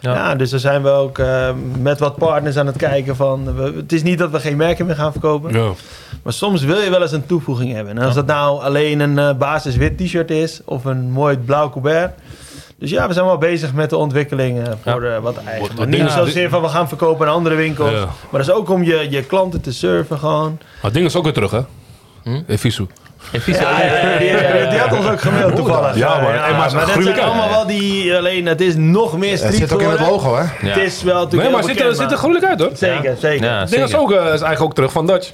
Ja. 0.00 0.14
Ja, 0.14 0.34
dus 0.34 0.50
daar 0.50 0.60
zijn 0.60 0.82
we 0.82 0.88
ook 0.88 1.18
eh, 1.18 1.48
met 1.80 1.98
wat 1.98 2.16
partners 2.16 2.56
aan 2.56 2.66
het 2.66 2.76
kijken 2.76 3.16
van... 3.16 3.54
We, 3.56 3.72
het 3.76 3.92
is 3.92 4.02
niet 4.02 4.18
dat 4.18 4.30
we 4.30 4.40
geen 4.40 4.56
merken 4.56 4.86
meer 4.86 4.94
gaan 4.94 5.12
verkopen. 5.12 5.52
Ja. 5.52 5.70
Maar 6.26 6.34
soms 6.34 6.62
wil 6.62 6.80
je 6.80 6.90
wel 6.90 7.02
eens 7.02 7.12
een 7.12 7.26
toevoeging 7.26 7.72
hebben. 7.72 7.98
En 7.98 8.04
als 8.04 8.14
dat 8.14 8.26
nou 8.26 8.62
alleen 8.62 9.00
een 9.00 9.18
eh, 9.18 9.32
basis 9.34 9.76
wit 9.76 9.98
t-shirt 9.98 10.30
is 10.30 10.60
of 10.64 10.84
een 10.84 11.10
mooi 11.10 11.36
blauw 11.36 11.70
couvert. 11.70 12.12
Dus 12.78 12.90
ja, 12.90 13.06
we 13.08 13.12
zijn 13.12 13.24
wel 13.26 13.38
bezig 13.38 13.72
met 13.72 13.90
de 13.90 13.96
ontwikkeling 13.96 14.58
eh, 14.66 14.72
voor 14.92 15.02
eh, 15.02 15.18
wat 15.18 15.36
eigen. 15.36 15.60
Wat- 15.60 15.68
Maar 15.68 15.78
wat 15.78 15.98
niet 15.98 16.10
zozeer 16.10 16.48
van 16.48 16.62
we 16.62 16.68
gaan 16.68 16.88
verkopen 16.88 17.26
aan 17.26 17.32
andere 17.34 17.54
winkels. 17.54 17.90
Ja. 17.90 17.98
Maar 18.30 18.40
dat 18.40 18.40
is 18.40 18.50
ook 18.50 18.70
om 18.70 18.82
je, 18.82 19.06
je 19.10 19.22
klanten 19.22 19.60
te 19.60 19.72
surfen 19.72 20.18
gewoon. 20.18 20.58
Maar 20.82 20.92
ding 20.92 21.06
is 21.06 21.16
ook 21.16 21.24
weer 21.24 21.32
terug, 21.32 21.50
hè? 21.50 21.60
Hm? 22.22 22.40
Zo- 22.70 22.86
Ja, 23.52 23.82
ja, 23.82 24.18
die, 24.18 24.28
die- 24.28 24.68
die 24.70 24.78
had 24.78 24.98
ons 24.98 25.06
ook 25.08 25.20
gemaild 25.20 25.56
toevallig. 25.56 25.96
Ja, 25.96 26.08
maar- 26.20 26.22
maar 26.56 26.86
dat 26.86 27.02
zijn 27.02 27.20
allemaal 27.20 27.48
wel 27.48 27.66
die... 27.66 28.16
Alleen 28.16 28.46
het 28.46 28.60
is 28.60 28.74
nog 28.76 29.18
meer 29.18 29.30
Het 29.30 29.38
street 29.38 29.54
zit 29.54 29.72
ook 29.72 29.80
in 29.80 29.88
het 29.90 30.00
logo, 30.00 30.34
hè? 30.36 30.42
Ja. 30.42 30.48
Het 30.74 30.76
is 30.76 31.02
wel 31.02 31.14
natuurlijk 31.14 31.42
Nee, 31.42 31.50
maar 31.50 31.60
het 31.68 31.70
ziet 31.78 31.80
er, 31.80 31.94
ziet 31.94 32.10
er 32.10 32.16
gruwelijk 32.18 32.46
uit, 32.46 32.60
hoor. 32.60 32.70
Zeker, 32.74 33.16
zeker. 33.20 33.46
Ja, 33.46 33.60
Het 33.60 33.70
ding 33.70 33.82
is, 33.84 33.94
ook, 33.94 34.10
is 34.10 34.18
eigenlijk 34.18 34.60
ook 34.62 34.74
terug 34.74 34.92
van 34.92 35.06
Dutch. 35.06 35.30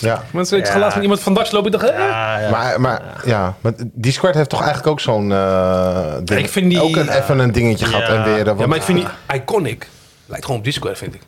Ja. 0.00 0.22
Mensen, 0.30 0.58
ik 0.58 0.66
Ja. 0.66 0.78
laatst 0.78 0.94
met 0.94 1.02
iemand 1.02 1.20
van 1.22 1.34
Dutch 1.34 1.50
lopen. 1.52 1.72
Ik 1.72 1.80
dacht, 1.80 1.92
eh, 1.92 1.98
Ja, 1.98 2.38
ja. 2.40 2.50
Maar, 2.50 2.80
maar 2.80 3.02
ja, 3.24 3.54
maar 3.60 3.72
die 3.92 4.12
squad 4.12 4.34
heeft 4.34 4.48
toch 4.50 4.60
eigenlijk 4.60 4.88
ook 4.90 5.00
zo'n 5.00 5.32
eh 5.32 5.96
ding. 6.24 6.40
Ik 6.40 6.48
vind 6.48 6.70
die- 6.70 6.80
Ook 6.82 6.96
een, 6.96 7.08
even 7.08 7.38
een 7.38 7.52
dingetje 7.52 7.86
gehad 7.86 8.08
en 8.08 8.24
weer. 8.24 8.48
eh, 8.48 8.58
Ja, 8.58 8.66
maar 8.66 8.76
ik 8.76 8.82
vind 8.82 8.98
die 8.98 9.36
iconic. 9.40 9.88
Lijkt 10.26 10.44
gewoon 10.44 10.60
op 10.60 10.66
Discord, 10.66 10.98
vind 10.98 11.14
ik. 11.14 11.20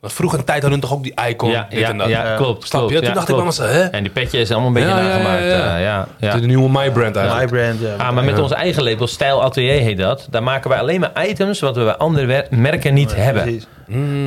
Want 0.00 0.12
vroeger 0.12 0.38
een 0.38 0.44
tijd 0.44 0.62
hadden 0.62 0.78
hun 0.80 0.88
toch 0.88 0.98
ook 0.98 1.04
die 1.04 1.14
icon. 1.28 1.50
Ja, 1.50 1.66
dit 1.70 1.78
ja, 1.78 1.88
en 1.88 1.98
dat. 1.98 2.08
ja, 2.08 2.36
klopt. 2.36 2.66
Snap 2.66 2.80
je? 2.82 2.86
klopt, 2.88 2.92
Toen 3.04 3.06
ja, 3.08 3.12
dacht 3.14 3.28
ik 3.28 3.34
wel 3.36 3.44
eens, 3.44 3.58
hè? 3.58 3.82
En 3.82 4.02
die 4.02 4.12
petje 4.12 4.38
is 4.38 4.50
allemaal 4.50 4.68
een 4.68 4.74
beetje 4.74 4.88
Ja, 4.88 4.98
ja, 4.98 5.02
ja, 5.02 5.08
nagemaakt. 5.08 5.42
ja. 5.42 5.48
Ja, 5.48 5.76
ja, 5.78 6.06
ja. 6.18 6.36
De 6.36 6.46
nieuwe 6.46 6.68
My 6.70 6.90
Brand 6.90 7.16
eigenlijk. 7.16 7.50
My 7.50 7.58
brand, 7.58 7.80
ja. 7.80 8.04
Ah, 8.04 8.12
maar 8.14 8.24
met 8.24 8.38
ons 8.38 8.52
eigen 8.52 8.82
label, 8.82 9.06
Stijl 9.06 9.42
Atelier 9.42 9.80
heet 9.80 9.98
dat. 9.98 10.26
Daar 10.30 10.42
maken 10.42 10.70
wij 10.70 10.78
alleen 10.78 11.00
maar 11.00 11.26
items 11.26 11.60
wat 11.60 11.76
we 11.76 11.84
bij 11.84 11.96
andere 11.96 12.46
merken 12.50 12.94
niet 12.94 13.14
hebben. 13.14 13.42
Precies. 13.42 13.66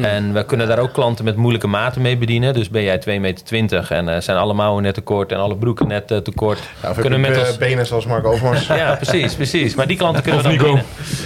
En 0.02 0.34
we 0.34 0.44
kunnen 0.46 0.68
daar 0.68 0.80
ook 0.80 0.94
klanten 0.94 1.26
met 1.26 1.36
moeilijke 1.36 1.68
maten 1.68 2.02
mee 2.02 2.18
bedienen. 2.18 2.54
Dus 2.54 2.70
ben 2.70 2.84
jij 2.84 3.00
2,20 3.00 3.06
meter 3.22 3.88
en 3.90 4.10
eh, 4.10 4.22
zijn 4.22 4.38
alle 4.38 4.54
mouwen 4.54 4.84
net 4.84 4.94
te 4.94 5.02
kort 5.02 5.32
en 5.32 5.38
alle 5.38 5.56
broeken 5.58 5.88
net 5.88 6.12
eh, 6.12 6.18
te 6.18 6.32
kort. 6.32 6.60
Ja, 6.60 6.90
of 6.90 6.96
heb 6.96 7.02
kunnen 7.02 7.20
met 7.22 7.38
ons... 7.38 7.58
benen 7.58 7.86
zoals 7.86 8.06
Mark 8.06 8.26
Overmars? 8.26 8.68
Ja, 8.80 8.96
precies, 8.96 9.36
precies. 9.36 9.76
Maar 9.76 9.88
die 9.88 9.98
klanten 9.98 10.24
kunnen 10.24 10.42
we 10.44 10.48
dan 10.58 10.58
Nico. 10.58 10.80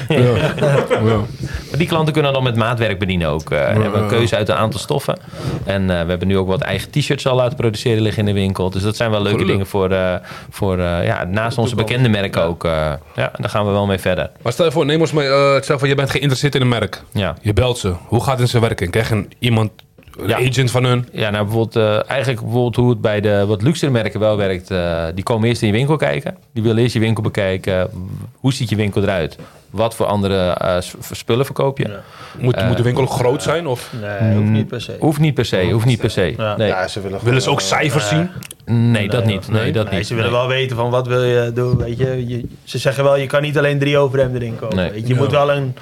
bedienen. 0.07 0.39
Ja. 0.59 1.17
Maar 1.69 1.81
die 1.81 1.87
klanten 1.91 2.13
kunnen 2.13 2.33
dan 2.33 2.43
met 2.43 2.55
maatwerk 2.55 2.99
bedienen 2.99 3.27
ook. 3.29 3.51
Eh, 3.51 3.73
we 3.75 3.81
hebben 3.81 4.01
een 4.01 4.07
keuze 4.07 4.35
uit 4.35 4.49
een 4.49 4.55
aantal 4.55 4.79
stoffen. 4.79 5.17
En 5.65 5.81
eh, 5.81 6.01
we 6.03 6.09
hebben 6.09 6.27
nu 6.27 6.37
ook 6.37 6.47
wat 6.47 6.61
eigen 6.61 6.91
t-shirts 6.91 7.27
al 7.27 7.35
laten 7.35 7.57
produceren 7.57 8.01
liggen 8.01 8.27
in 8.27 8.33
de 8.33 8.39
winkel. 8.41 8.69
Dus 8.69 8.81
dat 8.83 8.95
zijn 8.95 9.11
wel 9.11 9.21
leuke 9.21 9.45
dingen 9.45 9.65
voor, 9.67 9.91
eh, 9.91 10.13
voor 10.49 10.79
eh, 10.79 11.05
ja, 11.05 11.23
naast 11.23 11.57
onze 11.57 11.75
bekende 11.75 12.09
merken 12.09 12.43
ook. 12.43 12.63
eh, 12.65 12.71
ja, 13.15 13.31
daar 13.37 13.49
gaan 13.49 13.65
we 13.65 13.71
wel 13.71 13.85
mee 13.85 13.97
verder. 13.97 14.29
Maar 14.41 14.51
stel 14.53 14.65
je 14.65 14.71
voor, 14.71 14.85
neem 14.85 14.99
ons 15.01 15.11
mee. 15.11 15.27
eh, 15.27 15.61
stel 15.61 15.79
voor, 15.79 15.87
je 15.87 15.95
bent 15.95 16.09
geïnteresseerd 16.09 16.55
in 16.55 16.61
een 16.61 16.67
merk. 16.69 17.01
Ja. 17.11 17.35
Je 17.41 17.53
belt 17.53 17.77
ze. 17.77 17.93
Hoe 18.07 18.22
gaat 18.23 18.31
het 18.33 18.41
in 18.41 18.47
zijn 18.47 18.61
werking? 18.61 18.91
Krijg 18.91 19.09
je 19.09 19.25
iemand, 19.39 19.71
een 20.17 20.27
Ja. 20.27 20.35
agent 20.37 20.71
van 20.71 20.83
hun? 20.83 21.07
Ja, 21.11 21.29
nou 21.29 21.43
bijvoorbeeld, 21.43 21.75
eh, 21.75 22.09
eigenlijk 22.09 22.41
bijvoorbeeld 22.41 22.75
hoe 22.75 22.89
het 22.89 23.01
bij 23.01 23.21
de 23.21 23.45
wat 23.47 23.61
luxere 23.61 23.91
merken 23.91 24.19
wel 24.19 24.37
werkt. 24.37 24.71
eh, 24.71 25.05
die 25.15 25.23
komen 25.23 25.47
eerst 25.47 25.61
in 25.61 25.67
je 25.67 25.73
winkel 25.73 25.95
kijken. 25.95 26.37
Die 26.53 26.63
willen 26.63 26.81
eerst 26.81 26.93
je 26.93 26.99
winkel 26.99 27.23
bekijken. 27.23 27.89
Hoe 28.33 28.53
ziet 28.53 28.69
je 28.69 28.75
winkel 28.75 29.01
eruit? 29.01 29.37
Wat 29.73 29.95
voor 29.95 30.05
andere 30.05 30.35
eh, 30.49 30.77
spullen 31.11 31.45
verkoop 31.45 31.77
je? 31.77 31.97
Moet, 32.39 32.65
moet 32.67 32.77
de 32.77 32.83
winkel 32.83 33.03
ook 33.03 33.09
groot 33.09 33.43
zijn? 33.43 33.67
Of 33.67 33.91
Nee, 34.01 34.35
hoeft 34.35 34.49
niet 34.49 34.67
per 34.67 34.81
se. 34.81 34.95
Hoeft 34.99 35.19
niet 35.19 35.33
per 35.33 35.45
se, 35.45 35.69
hoeft 35.71 35.85
niet 35.85 35.99
per 35.99 36.09
se. 36.09 36.33
Ja. 36.37 36.57
Nee, 36.57 36.67
Ja, 36.67 36.87
ze 36.87 37.01
willen 37.01 37.19
willen 37.23 37.41
ze 37.41 37.49
ook 37.49 37.61
gewoon, 37.61 37.79
cijfers 37.79 38.07
zien? 38.07 38.29
nee 38.65 39.09
dat 39.09 39.25
niet. 39.25 39.47
Nee, 39.51 39.71
dat 39.71 39.85
Nee, 39.89 39.97
niet. 39.97 40.07
ze 40.07 40.15
willen 40.15 40.31
Nee. 40.31 40.39
wel 40.39 40.47
weten 40.49 40.75
van 40.75 40.89
wat 40.89 41.07
wil 41.07 41.23
je 41.23 41.51
doen. 41.53 41.77
Weet 41.77 41.97
je. 41.97 42.27
je 42.27 42.45
ze 42.63 42.77
zeggen 42.77 43.03
wel, 43.03 43.15
je 43.17 43.27
kan 43.27 43.41
niet 43.41 43.57
alleen 43.57 43.79
drie 43.79 43.97
overhemden 43.97 44.41
erin 44.41 44.55
kopen. 44.59 44.77
Weet 44.77 45.01
je. 45.01 45.07
je 45.07 45.15
moet 45.15 45.31
wel 45.31 45.51
een, 45.51 45.75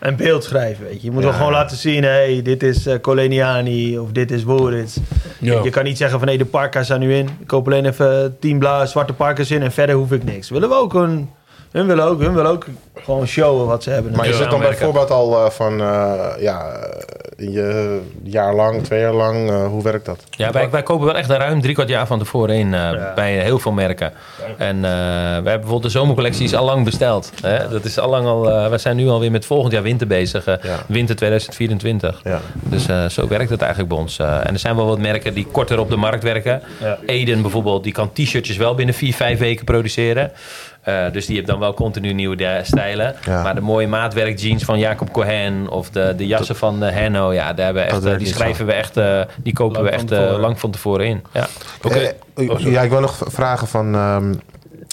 een 0.00 0.16
beeld 0.16 0.44
schrijven. 0.44 0.84
Weet 0.84 1.00
je. 1.00 1.06
je 1.06 1.10
moet 1.10 1.22
wel 1.22 1.32
gewoon 1.32 1.52
laten 1.52 1.76
zien, 1.76 2.02
hey, 2.04 2.40
dit 2.42 2.62
is 2.62 2.86
eh 2.86 3.00
Coleniani 3.00 3.98
of 3.98 4.10
dit 4.12 4.30
is 4.30 4.42
Woerits. 4.44 4.96
Ja. 5.38 5.62
Je 5.62 5.70
kan 5.70 5.84
niet 5.84 5.96
zeggen 5.96 6.18
van 6.18 6.28
nee, 6.28 6.38
de 6.38 6.44
parka's 6.44 6.84
staan 6.84 7.00
nu 7.00 7.14
in. 7.14 7.28
Ik 7.40 7.46
koop 7.46 7.66
alleen 7.66 7.86
even 7.86 8.36
tien 8.40 8.58
blauwe 8.58 8.86
zwarte 8.86 9.12
parka's 9.12 9.50
in 9.50 9.62
en 9.62 9.72
verder 9.72 9.94
hoef 9.94 10.12
ik 10.12 10.24
niks. 10.24 10.50
Willen 10.50 10.68
we 10.68 10.74
ook 10.74 10.94
een... 10.94 11.30
Hun 11.70 11.86
willen 11.86 12.04
ook, 12.04 12.20
hun 12.20 12.34
willen 12.34 12.50
ook 12.50 12.66
gewoon 13.04 13.26
showen 13.26 13.66
wat 13.66 13.82
ze 13.82 13.90
hebben. 13.90 14.12
Maar 14.16 14.26
is 14.26 14.34
Ja, 14.36 14.40
het 14.40 14.50
dan 14.50 14.60
bijvoorbeeld 14.60 15.10
al 15.10 15.44
eh, 15.44 15.50
van 15.50 15.80
eh, 15.80 16.22
ja, 16.38 16.66
eh, 16.72 17.52
je 17.52 18.00
jaar 18.22 18.54
lang, 18.54 18.82
twee 18.84 19.00
jaar 19.00 19.12
lang, 19.12 19.50
eh, 19.50 19.66
hoe 19.66 19.82
werkt 19.82 20.04
dat? 20.06 20.24
Ja, 20.30 20.50
wij, 20.52 20.70
wij 20.70 20.82
kopen 20.82 21.06
wel 21.06 21.16
echt 21.16 21.30
ruim 21.30 21.60
drie 21.60 21.74
kwart 21.74 21.88
jaar 21.88 22.06
van 22.06 22.18
tevoren 22.18 22.54
in 22.54 22.74
eh, 22.74 23.14
bij 23.14 23.32
heel 23.42 23.58
veel 23.58 23.72
merken. 23.72 24.12
En 24.58 24.76
eh, 24.76 24.82
wij 24.82 25.32
hebben 25.32 25.42
bijvoorbeeld 25.44 25.82
de 25.82 25.88
zomercollectie 25.88 26.44
is 26.44 26.54
al 26.54 26.64
lang 26.64 26.84
besteld. 26.84 27.32
Hè? 27.42 27.68
Dat 27.68 27.84
is 27.84 27.98
al 27.98 28.10
lang 28.10 28.26
al. 28.26 28.50
eh, 28.50 28.68
wij 28.68 28.78
zijn 28.78 28.96
nu 28.96 29.08
alweer 29.08 29.30
met 29.30 29.46
volgend 29.46 29.72
jaar 29.72 29.82
winter 29.82 30.06
bezig, 30.06 30.44
Ja. 30.44 30.58
winter 30.86 31.16
2024. 31.16 32.20
Ja. 32.24 32.40
Dus 32.62 32.86
eh, 32.88 33.06
zo 33.06 33.28
werkt 33.28 33.50
het 33.50 33.60
eigenlijk 33.60 33.90
bij 33.92 34.00
ons. 34.02 34.18
Eh, 34.18 34.46
en 34.46 34.52
er 34.52 34.58
zijn 34.58 34.76
wel 34.76 34.86
wat 34.86 34.98
merken 34.98 35.34
die 35.34 35.46
korter 35.52 35.78
op 35.78 35.90
de 35.90 35.96
markt 35.96 36.22
werken. 36.22 36.62
Ja. 36.80 36.98
Eden 37.06 37.42
bijvoorbeeld, 37.42 37.82
die 37.84 37.92
kan 37.92 38.12
t-shirtjes 38.12 38.56
wel 38.56 38.74
binnen 38.74 38.94
vier, 38.94 39.14
vijf 39.14 39.38
weken 39.38 39.64
produceren. 39.64 40.32
Eh, 40.80 40.94
dus 41.12 41.26
die 41.26 41.34
heeft 41.36 41.46
dan 41.48 41.58
wel 41.58 41.74
continu 41.74 42.12
nieuwe 42.12 42.60
stijlen. 42.62 43.14
Ja. 43.24 43.42
Maar 43.42 43.54
de 43.54 43.60
mooie 43.60 43.86
maatwerk 43.88 44.38
jeans 44.38 44.64
van 44.64 44.78
Jacob 44.78 45.12
Cohen 45.12 45.68
of 45.68 45.90
de, 45.90 46.14
de 46.16 46.26
jassen 46.26 46.56
van 46.56 46.84
eh, 46.84 46.92
Henno, 46.92 47.32
ja, 47.32 47.52
daar 47.52 47.64
hebben 47.64 47.86
echt, 47.86 48.04
eh, 48.04 48.18
die 48.18 48.26
schrijven 48.26 48.66
we 48.66 48.72
echt, 48.72 48.96
eh, 48.96 49.20
die 49.36 49.52
kopen 49.52 49.82
Lang 49.82 49.88
we 49.88 49.94
echt 49.96 50.10
eh, 50.10 50.38
lang 50.38 50.60
van 50.60 50.70
tevoren 50.70 51.06
in. 51.06 51.22
Ja. 51.32 51.46
Oké. 51.82 52.12
Eh, 52.34 52.58
ja, 52.58 52.82
ik 52.82 52.90
wil 52.90 53.00
nog 53.00 53.18
vragen 53.26 53.68
van... 53.68 53.94
ehm, 53.94 54.34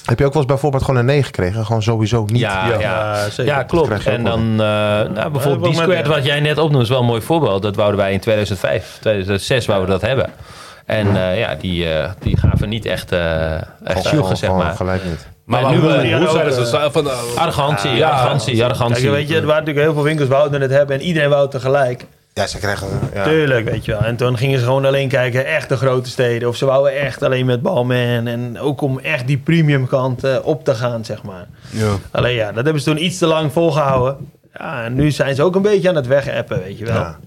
heb 0.06 0.20
je 0.20 0.26
ook 0.26 0.34
wel 0.34 0.42
eens 0.42 0.52
bijvoorbeeld 0.52 0.84
gewoon 0.84 1.00
een 1.00 1.06
nee 1.06 1.24
gekregen? 1.24 1.66
Gewoon 1.66 1.82
sowieso 1.84 2.26
niet? 2.26 2.40
Ja, 2.42 2.68
ja. 2.68 2.80
Ja, 2.80 3.30
zeker. 3.30 3.66
klopt. 3.66 4.06
En 4.06 4.24
dan 4.24 4.42
eh, 4.52 4.58
nou, 4.58 5.30
bijvoorbeeld 5.30 5.64
die 5.64 5.82
squared 5.82 6.08
wat 6.08 6.26
jij 6.26 6.40
net 6.40 6.58
opnoemt 6.58 6.84
is 6.84 6.90
wel 6.90 7.00
een 7.00 7.06
mooi 7.06 7.22
voorbeeld. 7.22 7.62
Dat 7.62 7.76
wouden 7.76 8.00
wij 8.00 8.14
in 8.14 8.20
2005, 8.20 8.98
2006 9.02 9.66
wouden 9.66 9.88
we 9.88 9.94
dat 10.00 10.10
hebben. 10.10 10.30
En 10.88 11.16
eh, 11.16 11.40
ja, 11.40 11.56
die, 11.56 11.90
eh, 11.90 12.10
die 12.20 12.38
gaven 12.38 12.70
niet 12.70 12.86
echt, 12.86 13.12
eh 13.12 13.54
echt 13.84 14.08
gewoon- 14.08 14.38
zeg 14.38 14.52
maar. 14.52 14.74
gelijk 14.76 15.04
niet. 15.04 15.28
Maar, 15.44 15.62
nu 15.62 15.68
hoe, 15.68 15.76
hoe 15.80 15.90
hadden 15.90 16.32
zeiden 16.32 16.60
ook, 16.60 16.66
ze? 16.66 16.90
Van, 16.92 17.06
uh, 17.06 17.12
Arrogantie, 17.36 17.92
Ja, 17.92 18.10
arrogantie, 18.10 18.64
arrogantie. 18.64 19.04
Kijk, 19.04 19.16
weet 19.16 19.28
je, 19.28 19.36
er 19.36 19.46
waren 19.46 19.60
natuurlijk 19.60 19.86
heel 19.86 19.94
veel 19.94 20.04
winkels 20.04 20.30
wouden 20.30 20.62
het 20.62 20.72
hebben 20.72 20.96
en 21.00 21.02
iedereen 21.02 21.30
wou 21.30 21.42
het 21.42 21.52
tegelijk. 21.52 22.06
Ja, 22.34 22.48
ze 22.48 22.58
krijgen... 22.58 22.88
Ja. 23.14 23.24
Tuurlijk, 23.24 23.70
weet 23.70 23.86
je 23.86 23.92
wel. 23.92 24.02
En 24.02 24.16
toen 24.16 24.38
gingen 24.38 24.60
ze 24.60 24.66
gewoon 24.66 24.86
alleen 24.86 25.08
kijken, 25.08 25.46
echt 25.46 25.70
de 25.70 25.78
grote 25.78 26.10
steden. 26.10 26.48
Of 26.48 26.56
ze 26.56 26.66
wouden 26.66 26.96
echt 27.00 27.24
alleen 27.24 27.46
met 27.46 27.62
Balman. 27.62 28.28
En 28.28 28.60
ook 28.60 28.82
om 28.82 29.00
echt 29.00 29.28
die 29.28 29.38
premium 29.38 29.88
kant 29.88 30.24
eh, 30.24 30.36
op 30.44 30.64
te 30.64 30.76
gaan, 30.76 31.06
zeg 31.06 31.24
maar. 31.24 31.46
ja. 31.70 31.92
Alleen 32.12 32.36
ja, 32.36 32.52
dat 32.52 32.64
hebben 32.64 32.82
ze 32.82 32.90
toen 32.90 33.04
iets 33.04 33.18
te 33.18 33.26
lang 33.28 33.52
volgehouden. 33.52 34.18
Ja, 34.54 34.84
en 34.84 34.94
nu 34.94 35.12
zijn 35.12 35.36
ze 35.36 35.44
ook 35.44 35.56
een 35.56 35.62
beetje 35.62 35.90
aan 35.90 35.96
het 35.96 36.08
wegappen, 36.08 36.60
weet 36.60 36.78
je 36.78 36.86
wel. 36.86 36.96
Ja. 36.96 37.18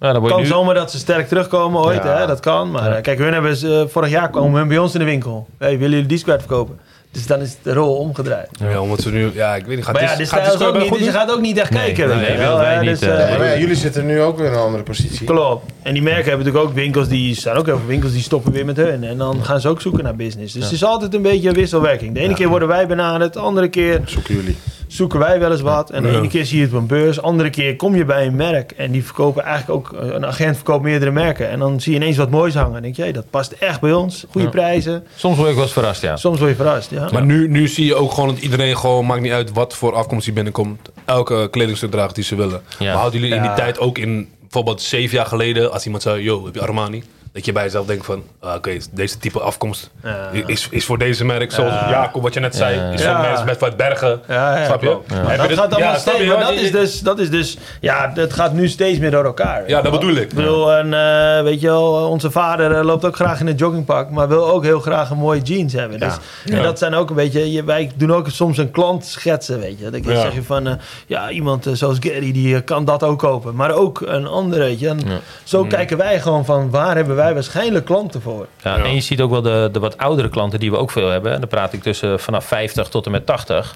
Ja, 0.00 0.12
dan 0.12 0.26
kan 0.28 0.40
nu- 0.40 0.46
zomaar 0.46 0.74
dat 0.74 0.90
ze 0.90 0.98
sterk 0.98 1.28
terugkomen 1.28 1.80
ooit, 1.80 2.02
Ja. 2.02 2.18
hè? 2.18 2.26
dat 2.26 2.40
kan. 2.40 2.70
Maar 2.70 3.00
kijk, 3.00 3.18
hun 3.18 3.32
hebben 3.32 3.56
ze, 3.56 3.80
eh, 3.80 3.92
vorig 3.92 4.10
jaar 4.10 4.30
kwamen 4.30 4.52
hun 4.58 4.68
bij 4.68 4.78
ons 4.78 4.92
in 4.92 4.98
de 4.98 5.04
winkel. 5.06 5.46
Hey, 5.58 5.70
willen 5.78 5.90
jullie 5.90 6.06
die 6.06 6.18
squared 6.18 6.40
verkopen? 6.42 6.78
Dus 7.12 7.26
dan 7.26 7.40
is 7.40 7.56
de 7.62 7.72
rol 7.72 7.94
omgedraaid. 7.96 8.48
Ja, 8.58 8.80
omdat 8.80 9.00
ze 9.00 9.10
nu... 9.10 9.30
Ja, 9.34 9.54
ik 9.54 9.66
weet 9.66 9.76
niet. 9.76 9.84
Gaat 9.84 9.94
Maar 9.94 10.02
ja, 10.02 10.08
dit- 10.16 10.30
de 10.30 10.36
gaat 10.36 10.52
ook 10.52 10.58
wel 10.58 10.72
niet, 10.72 10.80
goed 10.88 10.90
dus 10.98 11.06
je 11.06 11.12
nu? 11.12 11.18
gaat 11.18 11.30
ook 11.32 11.40
niet 11.40 11.58
echt 11.58 11.70
Nee, 11.70 11.92
kijken. 11.92 12.16
nee, 12.16 12.36
wel, 12.36 12.58
wij 12.58 12.78
niet, 12.80 12.88
Dus, 12.90 13.00
eh, 13.00 13.22
eh, 13.24 13.30
Ja, 13.30 13.38
maar 13.38 13.46
ja, 13.46 13.58
jullie 13.58 13.74
zitten 13.74 14.06
nu 14.06 14.20
ook 14.22 14.36
weer 14.38 14.46
in 14.46 14.52
een 14.52 14.58
andere 14.58 14.82
positie. 14.82 15.26
Klopt. 15.26 15.72
En 15.82 15.92
die 15.94 16.02
merken 16.02 16.24
hebben 16.28 16.44
natuurlijk 16.46 16.70
ook 16.70 16.74
winkels 16.74 17.08
die 17.08 17.34
zijn 17.34 17.56
ook 17.56 17.66
heel 17.66 17.76
veel 17.78 17.86
winkels 17.86 18.12
die 18.12 18.22
stoppen 18.22 18.52
weer 18.52 18.64
met 18.64 18.76
hun. 18.76 19.04
En 19.04 19.18
dan 19.18 19.44
gaan 19.44 19.60
ze 19.60 19.68
ook 19.68 19.80
zoeken 19.80 20.04
naar 20.04 20.16
business. 20.16 20.52
Dus 20.52 20.62
het 20.64 20.72
is 20.72 20.84
altijd 20.84 21.14
een 21.14 21.22
beetje 21.22 21.48
een 21.48 21.54
wisselwerking. 21.54 22.14
De 22.14 22.20
ene 22.20 22.34
keer 22.34 22.48
worden 22.48 22.68
wij 22.68 22.86
benaderd, 22.86 23.32
de 23.32 23.38
andere 23.40 23.68
keer 23.68 24.00
Zoeken 24.04 24.34
jullie. 24.34 24.56
Zoeken 24.86 25.18
wij 25.18 25.38
wel 25.38 25.50
eens 25.50 25.60
wat. 25.60 25.90
En 25.90 26.02
de 26.02 26.16
ene 26.16 26.28
keer 26.28 26.46
zie 26.46 26.58
je 26.58 26.64
het 26.64 26.72
op 26.74 26.78
een 26.80 26.86
beurs, 26.86 27.16
de 27.16 27.22
andere 27.22 27.50
keer 27.50 27.76
kom 27.76 27.94
je 27.96 28.04
bij 28.04 28.26
een 28.26 28.36
merk 28.36 28.72
en 28.72 28.90
die 28.90 29.04
verkopen 29.04 29.42
eigenlijk 29.44 29.78
ook, 29.78 30.00
eh, 30.02 30.08
een 30.14 30.26
agent 30.26 30.56
verkoopt 30.56 30.82
meerdere 30.82 31.10
merken. 31.10 31.48
En 31.50 31.58
dan 31.58 31.80
zie 31.80 31.92
je 31.92 31.98
ineens 31.98 32.16
wat 32.16 32.30
moois 32.30 32.54
hangen. 32.54 32.76
En 32.76 32.82
denk 32.82 32.96
je, 32.96 33.02
hey, 33.02 33.12
dat 33.12 33.30
past 33.30 33.52
echt 33.52 33.80
bij 33.80 33.92
ons. 33.92 34.24
Goede 34.30 34.46
Ja. 34.46 34.52
prijzen. 34.52 35.04
Soms 35.16 35.36
word 35.36 35.48
ik 35.48 35.54
wel 35.54 35.64
eens 35.64 35.72
verrast, 35.72 36.02
ja. 36.02 36.16
Soms 36.16 36.38
word 36.38 36.50
je 36.50 36.56
verrast, 36.56 36.90
ja. 36.90 37.08
Maar 37.12 37.24
nu, 37.24 37.48
nu 37.48 37.68
zie 37.68 37.86
je 37.86 37.94
ook 37.94 38.12
gewoon 38.12 38.28
dat 38.28 38.38
iedereen 38.38 38.76
gewoon, 38.76 39.06
maakt 39.06 39.20
niet 39.22 39.32
uit 39.32 39.52
wat 39.52 39.74
voor 39.74 39.94
afkomst 39.94 40.24
die 40.24 40.34
binnenkomt, 40.34 40.88
elke 41.04 41.48
kledingstuk 41.50 41.90
draagt 41.90 42.14
die 42.14 42.24
ze 42.24 42.34
willen. 42.34 42.60
Ja. 42.78 42.84
Maar 42.86 42.94
houden 42.96 43.20
jullie 43.20 43.34
in 43.36 43.42
die 43.42 43.52
tijd 43.52 43.78
ook 43.78 43.98
in, 43.98 44.28
bijvoorbeeld 44.40 44.82
zeven 44.82 45.16
jaar 45.16 45.26
geleden, 45.26 45.72
als 45.72 45.84
iemand 45.84 46.02
zei, 46.02 46.22
yo, 46.22 46.44
heb 46.44 46.54
je 46.54 46.60
Armani? 46.60 47.02
Dat 47.36 47.44
je 47.44 47.52
bij 47.52 47.62
jezelf 47.62 47.86
denkt 47.86 48.04
van, 48.06 48.22
ah, 48.40 48.54
oké, 48.54 48.76
deze 48.92 49.18
type 49.18 49.40
afkomst 49.40 49.90
Ja. 50.02 50.28
is, 50.46 50.68
is 50.70 50.84
voor 50.84 50.98
deze 50.98 51.24
merk, 51.24 51.52
zoals 51.52 51.72
Jacob, 51.72 52.22
wat 52.22 52.34
je 52.34 52.40
net 52.40 52.56
zei, 52.56 52.76
Ja. 52.76 52.90
is 52.90 53.02
voor 53.02 53.10
Ja. 53.10 53.20
mensen 53.20 53.46
met 53.46 53.58
wat 53.60 53.76
bergen. 53.76 54.20
Ja, 54.28 54.58
ja, 54.58 54.64
snap 54.64 54.82
je? 54.82 54.98
dat 55.36 55.52
gaat 55.52 55.74
allemaal 55.74 55.94
steeds, 55.96 56.24
maar 56.26 56.38
dat 56.40 56.52
is 56.52 56.72
dus, 56.72 57.00
dat 57.00 57.18
is 57.18 57.30
dus, 57.30 57.58
ja, 57.80 58.06
dat 58.14 58.32
gaat 58.32 58.52
nu 58.52 58.68
steeds 58.68 58.98
meer 58.98 59.10
door 59.10 59.24
elkaar. 59.24 59.68
Ja, 59.68 59.82
dat 59.82 59.92
bedoel 59.92 60.14
ik. 60.14 60.22
Ik 60.22 60.34
bedoel, 60.34 60.72
en, 60.72 60.94
eh, 60.94 61.42
weet 61.42 61.60
je 61.60 61.66
wel, 61.66 61.92
onze 62.08 62.30
vader 62.30 62.72
eh, 62.78 62.84
loopt 62.84 63.04
ook 63.04 63.14
graag 63.14 63.40
in 63.40 63.46
een 63.46 63.54
joggingpak, 63.54 64.10
maar 64.10 64.28
wil 64.28 64.48
ook 64.50 64.64
heel 64.64 64.80
graag 64.80 65.10
een 65.10 65.16
mooie 65.18 65.40
jeans 65.40 65.72
hebben. 65.72 66.00
Dus, 66.00 66.14
En 66.50 66.62
dat 66.62 66.78
zijn 66.78 66.94
ook 66.94 67.10
een 67.10 67.16
beetje, 67.16 67.52
je, 67.52 67.64
wij 67.64 67.90
doen 67.96 68.12
ook 68.12 68.28
soms 68.30 68.58
een 68.58 68.70
klant 68.70 69.04
schetsen, 69.04 69.58
weet 69.60 69.78
je. 69.78 69.90
Dan 69.90 70.02
Ja. 70.02 70.20
zeg 70.20 70.34
je 70.34 70.42
van, 70.42 70.66
eh, 70.66 70.72
ja, 71.06 71.30
iemand 71.30 71.66
eh, 71.66 71.72
zoals 71.72 71.96
Gary, 72.00 72.32
die 72.32 72.54
eh, 72.56 72.60
kan 72.64 72.84
dat 72.84 73.02
ook 73.02 73.18
kopen. 73.18 73.54
Maar 73.54 73.70
ook 73.70 74.00
een 74.00 74.26
andere, 74.26 74.60
weet 74.60 74.80
je. 74.80 74.88
En 74.88 75.00
Zo 75.44 75.64
kijken 75.64 75.96
wij 75.96 76.20
gewoon 76.20 76.44
van, 76.44 76.70
waar 76.70 76.96
hebben 76.96 77.16
wij 77.16 77.25
waarschijnlijk 77.34 77.84
klanten 77.84 78.22
voor? 78.22 78.46
Ja, 78.62 78.76
En 78.78 78.94
je 78.94 79.00
ziet 79.00 79.20
ook 79.20 79.30
wel 79.30 79.42
de, 79.42 79.68
de 79.72 79.78
wat 79.78 79.98
oudere 79.98 80.28
klanten 80.28 80.60
die 80.60 80.70
we 80.70 80.76
ook 80.76 80.90
veel 80.90 81.08
hebben. 81.10 81.32
En 81.32 81.40
dan 81.40 81.48
praat 81.48 81.72
ik 81.72 81.82
tussen 81.82 82.20
vanaf 82.20 82.44
50 82.44 82.88
tot 82.88 83.04
en 83.06 83.10
met 83.12 83.26
80. 83.26 83.74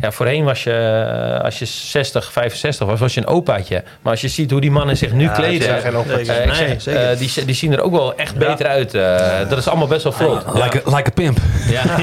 Ja, 0.00 0.12
voorheen 0.12 0.44
was 0.44 0.62
je, 0.64 0.72
eh, 1.38 1.44
als 1.44 1.58
je 1.58 1.64
60, 1.64 2.32
65 2.32 2.86
was, 2.86 3.00
was 3.00 3.14
je 3.14 3.20
een 3.20 3.26
opaatje. 3.26 3.82
Maar 4.02 4.12
als 4.12 4.20
je 4.20 4.28
ziet 4.28 4.50
hoe 4.50 4.60
die 4.60 4.70
mannen 4.70 4.96
zich 4.96 5.12
nu 5.12 5.22
Ja, 5.24 5.32
kleden. 5.32 5.80
geen 5.80 5.94
eh, 5.94 6.18
ik 6.20 6.26
Nee, 6.46 6.80
zeg, 6.80 6.94
eh, 6.94 7.18
die, 7.18 7.44
die 7.44 7.54
zien 7.54 7.72
er 7.72 7.80
ook 7.82 7.92
wel 7.92 8.14
echt 8.14 8.36
beter 8.36 8.66
uit. 8.66 8.94
eh, 8.94 9.48
Dat 9.48 9.58
is 9.58 9.68
allemaal 9.68 9.86
best 9.86 10.02
wel 10.02 10.12
vlot. 10.12 10.44
Like, 10.54 10.82
a, 10.86 10.96
like 10.96 11.08
a 11.10 11.12
pimp. 11.14 11.38
Ja. 11.68 11.82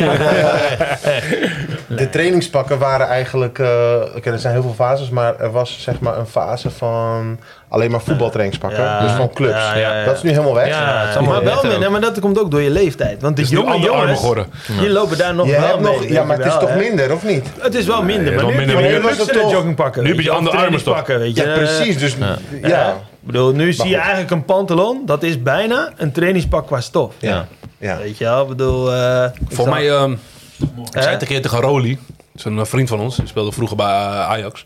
De 1.87 2.09
trainingspakken 2.09 2.79
waren 2.79 3.07
eigenlijk... 3.07 3.59
eh, 3.59 4.01
Oké, 4.15 4.31
er 4.31 4.39
zijn 4.39 4.53
heel 4.53 4.61
veel 4.61 4.73
fases, 4.73 5.09
maar 5.09 5.39
er 5.39 5.51
was 5.51 5.81
zeg 5.81 5.99
maar 5.99 6.17
een 6.17 6.27
fase 6.27 6.69
van 6.69 7.39
alleen 7.73 7.91
maar 7.91 8.01
voetbaltrainingspakken. 8.01 8.83
Ja. 8.83 9.01
dus 9.01 9.11
van 9.11 9.29
clubs. 9.33 9.53
Ja, 9.53 9.75
ja, 9.75 9.97
ja. 9.99 10.05
Dat 10.05 10.15
is 10.15 10.21
nu 10.21 10.29
helemaal 10.29 10.53
weg. 10.53 10.69
Maar, 10.69 11.43
wel, 11.43 11.63
minder, 11.63 11.91
maar 11.91 12.01
dat 12.01 12.19
komt 12.19 12.39
ook 12.39 12.51
door 12.51 12.61
je 12.61 12.69
leeftijd. 12.69 13.21
Want 13.21 13.35
de 13.35 13.41
nu 13.41 13.47
jonge 13.47 13.79
jongens, 13.79 14.21
die 14.79 14.89
lopen 14.89 15.17
daar 15.17 15.35
nog 15.35 15.47
Je 15.47 15.59
wel 15.59 15.79
mee. 15.79 15.91
nog, 15.93 16.07
ja, 16.07 16.23
maar 16.23 16.37
het 16.37 16.45
is 16.45 16.51
wel, 16.51 16.61
toch 16.61 16.75
minder, 16.75 17.13
of 17.13 17.23
niet? 17.23 17.47
Het 17.59 17.75
is 17.75 17.85
wel 17.85 18.03
minder, 18.03 18.33
maar 18.35 18.45
nu 18.45 18.51
heb 18.51 18.59
je 18.59 18.99
maar 19.75 20.01
nu 20.01 20.09
heb 20.09 20.19
je 20.19 20.31
andere 20.31 20.57
armen, 20.57 20.79
je. 20.79 21.31
Ja, 21.33 21.53
precies. 21.53 21.97
Dus 21.97 22.15
ja. 22.61 22.89
Ik 22.89 23.29
bedoel, 23.29 23.51
nu 23.53 23.73
zie 23.73 23.89
je 23.89 23.97
eigenlijk 23.97 24.31
een 24.31 24.45
pantalon, 24.45 25.01
dat 25.05 25.23
is 25.23 25.41
bijna 25.41 25.91
een 25.97 26.11
trainingspak 26.11 26.67
qua 26.67 26.81
stof. 26.81 27.13
Ja. 27.19 27.47
ja. 27.77 27.97
Weet 27.97 28.17
je 28.17 28.23
wel, 28.23 28.41
ik 28.41 28.47
bedoel... 28.47 28.93
eh, 28.93 29.25
Voor 29.49 29.69
mij, 29.69 29.89
ehm, 29.89 30.11
ik 30.11 30.17
zei 30.91 31.07
het 31.07 31.21
een 31.21 31.27
keer 31.27 31.41
tegen 31.41 31.59
Roli, 31.59 31.99
dat 32.15 32.17
is 32.35 32.43
een 32.45 32.65
vriend 32.65 32.89
van 32.89 32.99
ons, 32.99 33.15
die 33.15 33.27
speelde 33.27 33.51
vroeger 33.51 33.77
bij 33.77 33.85
eh, 33.85 34.29
Ajax. 34.29 34.65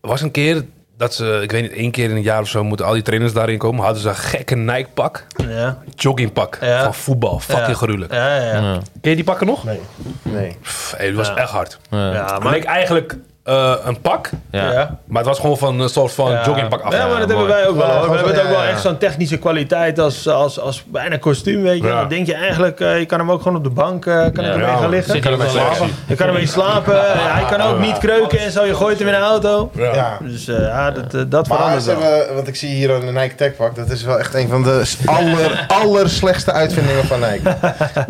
Er 0.00 0.08
was 0.08 0.20
een 0.20 0.30
keer 0.30 0.64
dat 0.96 1.14
ze, 1.14 1.38
ik 1.42 1.50
weet 1.50 1.62
niet, 1.62 1.72
één 1.72 1.90
keer 1.90 2.10
in 2.10 2.16
een 2.16 2.22
jaar 2.22 2.40
of 2.40 2.48
zo 2.48 2.64
moeten 2.64 2.86
al 2.86 2.92
die 2.92 3.02
trainers 3.02 3.32
daarin 3.32 3.58
komen. 3.58 3.84
Hadden 3.84 4.02
ze 4.02 4.08
een 4.08 4.14
gekke 4.14 4.54
Nike-pak, 4.56 5.26
Ja. 5.48 5.78
joggingpak 5.94 6.58
Ja. 6.60 6.82
van 6.84 6.94
voetbal. 6.94 7.38
Fucking 7.40 7.66
Ja. 7.66 7.74
gruwelijk. 7.74 8.12
Ja, 8.12 8.36
ja, 8.36 8.52
ja. 8.52 8.80
Ken 9.00 9.10
je 9.10 9.14
die 9.16 9.24
pakken 9.24 9.46
nog? 9.46 9.64
Nee. 9.64 9.80
Nee. 10.22 10.56
Pff, 10.62 10.94
hey, 10.96 11.06
die 11.06 11.16
was 11.16 11.28
Ja. 11.28 11.36
echt 11.36 11.50
hard. 11.50 11.78
Ja, 11.90 11.98
Maar 12.10 12.42
maar 12.42 12.52
leek 12.52 12.64
eigenlijk 12.64 13.16
eh, 13.44 13.74
een 13.84 14.00
pak. 14.00 14.30
Ja. 14.50 14.72
Ja. 14.72 14.98
Maar 15.06 15.16
het 15.18 15.26
was 15.26 15.38
gewoon 15.38 15.58
van 15.58 15.80
een 15.80 15.88
soort 15.88 16.12
van 16.12 16.30
Ja. 16.30 16.44
joggingpak 16.44 16.80
af. 16.80 16.92
Ja, 16.92 16.98
maar 16.98 17.08
dat 17.08 17.18
hebben 17.18 17.36
mooi. 17.36 17.48
wij 17.48 17.66
ook 17.68 17.76
wel. 17.76 17.86
Hoor. 17.90 18.08
We 18.10 18.14
hebben 18.16 18.32
het 18.34 18.40
ook 18.42 18.46
ja, 18.50 18.52
wel 18.58 18.62
echt 18.62 18.80
zo'n 18.80 18.98
technische 18.98 19.36
kwaliteit 19.38 19.98
als, 19.98 20.28
als, 20.28 20.60
als 20.60 20.84
bijna 20.86 21.16
kostuum, 21.16 21.62
weet 21.62 21.80
je. 21.80 21.86
Ja. 21.86 21.98
Dan 22.00 22.08
denk 22.08 22.26
je 22.26 22.34
eigenlijk, 22.34 22.80
eh, 22.80 22.98
je 22.98 23.06
kan 23.06 23.18
hem 23.18 23.30
ook 23.30 23.42
gewoon 23.42 23.56
op 23.56 23.64
de 23.64 23.70
bank 23.70 24.06
eh, 24.06 24.14
kan 24.32 24.44
Ja. 24.44 24.56
mee 24.56 24.66
Ja, 24.66 24.76
gaan 24.76 24.90
liggen. 24.90 25.12
Zit 25.12 25.24
je 25.24 25.30
ook 25.30 25.36
wel 25.38 25.48
slapen. 25.50 25.88
Je 26.06 26.14
kan 26.14 26.26
ermee 26.26 26.46
slapen. 26.46 27.00
hij 27.32 27.44
kan 27.56 27.60
ook 27.60 27.78
niet 27.78 27.98
kreuken 27.98 28.38
en 28.38 28.50
zo. 28.50 28.64
Je 28.64 28.74
gooit 28.74 28.98
hem 28.98 29.08
in 29.08 29.14
een 29.14 29.20
auto. 29.20 29.70
Ja. 29.74 29.94
Ja. 29.94 30.18
Dus 30.22 30.48
eh, 30.48 30.58
ja, 30.58 30.90
dat, 30.90 31.14
eh, 31.14 31.20
dat 31.28 31.48
Maar 31.48 31.56
verandert 31.56 31.82
ze 31.84 31.96
wel. 31.98 32.02
hebben, 32.12 32.34
want 32.34 32.48
ik 32.48 32.56
zie 32.56 32.68
hier 32.74 32.90
een 32.90 33.14
Nike 33.14 33.34
Tech 33.34 33.56
pak. 33.56 33.76
Dat 33.76 33.90
is 33.90 34.02
wel 34.02 34.18
echt 34.18 34.34
een 34.34 34.48
van 34.48 34.62
de 34.62 34.82
aller, 35.06 35.64
aller 35.82 36.08
slechtste 36.10 36.52
uitvindingen 36.52 37.04
van 37.04 37.20
Nike. 37.20 37.42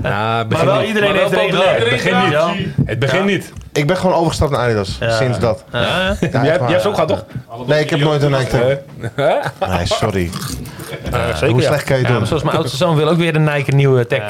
Nou, 0.03 0.39
het 0.39 0.49
Maar 0.49 0.65
wel 0.65 0.79
niet. 0.79 0.87
iedereen 0.89 1.11
Maar 1.13 1.19
heeft 1.21 1.33
er 1.33 1.39
één. 1.39 1.57
Het 1.57 1.89
begint 1.91 2.25
niet. 2.29 2.87
Het 2.87 2.99
begint 2.99 3.25
niet. 3.25 3.53
Ik 3.75 3.87
ben 3.87 3.97
gewoon 3.97 4.15
overgestapt 4.17 4.51
naar 4.51 4.61
Adidas. 4.61 4.97
Ja. 5.01 5.11
Sinds 5.17 5.39
dat. 5.39 5.65
Ja. 5.73 5.81
Ja, 5.81 6.17
Jij, 6.21 6.31
waar. 6.31 6.43
jij 6.43 6.59
hebt 6.71 6.87
ook 6.87 6.95
gehad, 6.95 7.09
toch? 7.09 7.25
Nee, 7.67 7.81
ik 7.83 7.91
heb 7.91 7.99
nooit 8.01 8.23
een 8.23 8.31
Nike 8.31 8.47
Tech. 9.17 9.51
Nee, 9.69 9.87
sorry. 9.87 10.31
zeker. 11.35 11.49
Hoe 11.51 11.61
ja. 11.61 11.67
slecht 11.67 11.85
kan 11.85 11.97
je 11.97 12.03
het 12.03 12.13
Ja, 12.13 12.19
doen? 12.19 12.27
zoals 12.27 12.43
mijn 12.43 12.57
oudste 12.57 12.77
zoon 12.77 12.97
wil 12.97 13.09
ook 13.09 13.17
weer 13.17 13.35
een 13.35 13.45
Nike 13.45 13.71
nieuwe 13.71 14.07
tech. 14.07 14.23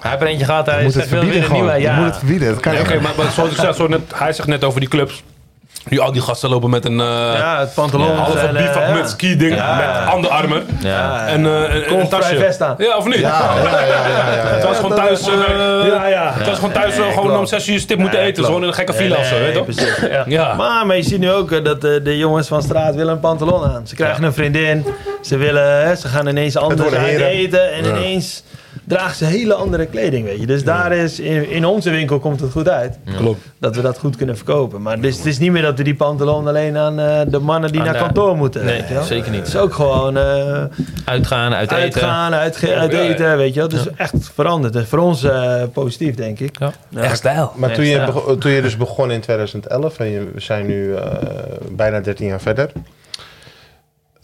Hij 0.00 0.10
heeft 0.10 0.22
er 0.22 0.28
eentje 0.28 0.44
gehad, 0.44 0.66
hij 0.66 0.76
Je 0.78 0.82
moet 0.84 0.92
zegt, 0.92 1.10
het 1.10 1.20
wil 1.20 1.20
weer 1.28 1.30
verbieden 1.32 1.56
een 1.56 1.66
gewoon. 1.66 1.78
nieuwe. 1.80 1.88
Je 1.88 1.94
Ja. 1.96 2.02
moet 2.02 2.06
het 2.06 2.16
verbieden. 2.16 2.48
Dat 2.52 2.60
kan 2.60 2.72
Ja, 2.72 2.78
echt 2.78 2.88
Oké, 2.90 3.00
maar, 3.00 3.12
maar 3.16 3.30
zoals 3.32 3.50
ik 3.50 3.56
zei, 3.56 3.72
zo 3.72 3.86
net, 3.86 4.00
hij 4.14 4.32
zegt 4.32 4.48
net 4.48 4.64
over 4.64 4.80
die 4.80 4.88
clubs. 4.88 5.22
Nu 5.88 5.98
al 5.98 6.12
die 6.12 6.20
gasten 6.22 6.50
lopen 6.50 6.70
met 6.70 6.84
een 6.84 7.00
eh 7.00 7.06
Ja, 7.38 7.58
het 7.60 7.74
pantalon. 7.74 8.16
halve 8.16 8.48
bivak 8.52 8.92
met 8.92 9.08
ski 9.10 9.36
ding 9.36 9.50
met 9.56 10.14
onderarmen 10.14 10.66
Ja. 10.80 11.26
en 11.26 11.46
eh, 11.46 11.98
een, 11.98 12.08
tasje. 12.08 12.36
vest 12.38 12.62
aan. 12.62 12.74
Ja, 12.78 12.96
of 12.96 13.04
niet? 13.04 13.14
Ja, 13.18 13.54
ja, 13.64 13.70
ja, 13.70 13.86
ja, 13.86 14.08
ja, 14.08 14.34
ja. 14.34 14.42
Het 14.46 14.64
was 14.64 14.76
gewoon 14.76 14.94
thuis, 14.94 15.20
eh 15.28 15.34
Ja, 15.86 16.06
ja. 16.06 16.32
het 16.34 16.46
was 16.46 16.54
gewoon 16.54 16.72
thuis 16.72 16.94
gewoon 16.94 17.38
om 17.38 17.46
zes 17.46 17.68
uur 17.68 17.78
stip 17.80 17.98
moeten 17.98 18.20
eten. 18.20 18.44
Gewoon 18.44 18.62
in 18.62 18.68
een 18.68 18.74
gekke 18.74 18.92
villa 18.92 19.16
of 19.16 19.26
zo, 19.26 19.38
weet 19.38 19.54
je. 19.76 20.08
Ja. 20.10 20.24
Ja. 20.26 20.54
Maar, 20.54 20.86
maar 20.86 20.96
je 20.96 21.02
ziet 21.02 21.18
nu 21.20 21.30
ook 21.32 21.52
eh, 21.52 21.64
dat 21.64 21.84
eh, 21.84 21.90
de 22.02 22.16
jongens 22.16 22.48
van 22.48 22.62
straat 22.62 22.94
willen 22.94 23.12
een 23.12 23.20
pantalon 23.20 23.64
aan. 23.64 23.86
Ze 23.86 23.94
krijgen 23.94 24.24
een 24.24 24.32
vriendin. 24.32 24.86
Ze, 25.22 25.36
willen, 25.36 25.86
hè, 25.86 25.94
ze 25.94 26.08
gaan 26.08 26.26
ineens 26.26 26.56
anders 26.56 26.92
eten. 26.92 27.72
En 27.72 27.84
ineens 27.84 28.42
dragen 28.90 29.16
ze 29.16 29.24
hele 29.24 29.54
andere 29.54 29.86
kleding, 29.86 30.24
weet 30.24 30.40
je. 30.40 30.46
Dus 30.46 30.64
daar 30.64 30.92
is, 30.92 31.20
in, 31.20 31.50
in 31.50 31.64
onze 31.64 31.90
winkel 31.90 32.18
komt 32.18 32.40
het 32.40 32.50
goed 32.52 32.68
uit. 32.68 32.98
Klopt. 33.16 33.40
Dat 33.58 33.76
we 33.76 33.82
dat 33.82 33.98
goed 33.98 34.16
kunnen 34.16 34.36
verkopen. 34.36 34.82
Maar 34.82 35.00
dus, 35.00 35.16
het 35.16 35.26
is 35.26 35.38
niet 35.38 35.50
meer 35.52 35.62
dat 35.62 35.78
we 35.78 35.84
die 35.84 35.94
pantalon 35.94 36.46
alleen 36.48 36.76
aan 36.76 36.98
eh, 37.00 37.20
de 37.28 37.38
mannen 37.38 37.70
die 37.70 37.80
Aan 37.80 37.86
naar 37.86 37.94
de- 37.94 38.00
kantoor 38.00 38.36
moeten. 38.36 38.64
Nee, 38.64 38.78
weet 38.78 38.88
je 38.88 38.94
wel. 38.94 39.02
zeker 39.02 39.30
niet. 39.30 39.38
Het 39.40 39.48
is 39.48 39.56
ook 39.56 39.72
gewoon 39.74 40.16
eh, 40.16 40.62
Uitgaan, 41.04 41.54
uit 41.54 41.70
eten. 41.72 41.82
uitgaan, 41.82 42.34
uitge- 42.34 42.74
uit 42.74 42.92
ja, 42.92 42.98
ja. 43.00 43.08
eten, 43.10 43.36
weet 43.36 43.54
je 43.54 43.60
wel. 43.60 43.68
Dus 43.68 43.86
echt 43.96 44.14
veranderd. 44.34 44.76
En 44.76 44.86
voor 44.86 44.98
ons 44.98 45.22
eh, 45.22 45.62
positief, 45.72 46.14
denk 46.14 46.40
ik. 46.40 46.58
Ja. 46.58 46.72
Ja. 46.88 47.00
Echt 47.02 47.16
stijl. 47.16 47.52
Maar 47.56 47.72
toen 47.72 47.84
je, 47.84 48.36
toen 48.38 48.50
je 48.50 48.62
dus 48.62 48.76
begon 48.76 49.10
in 49.10 49.20
2011 49.20 49.98
en 49.98 50.10
je, 50.10 50.30
we 50.34 50.40
zijn 50.40 50.66
nu 50.66 50.94
eh, 50.94 51.02
bijna 51.70 52.00
13 52.00 52.26
jaar 52.26 52.40
verder. 52.40 52.72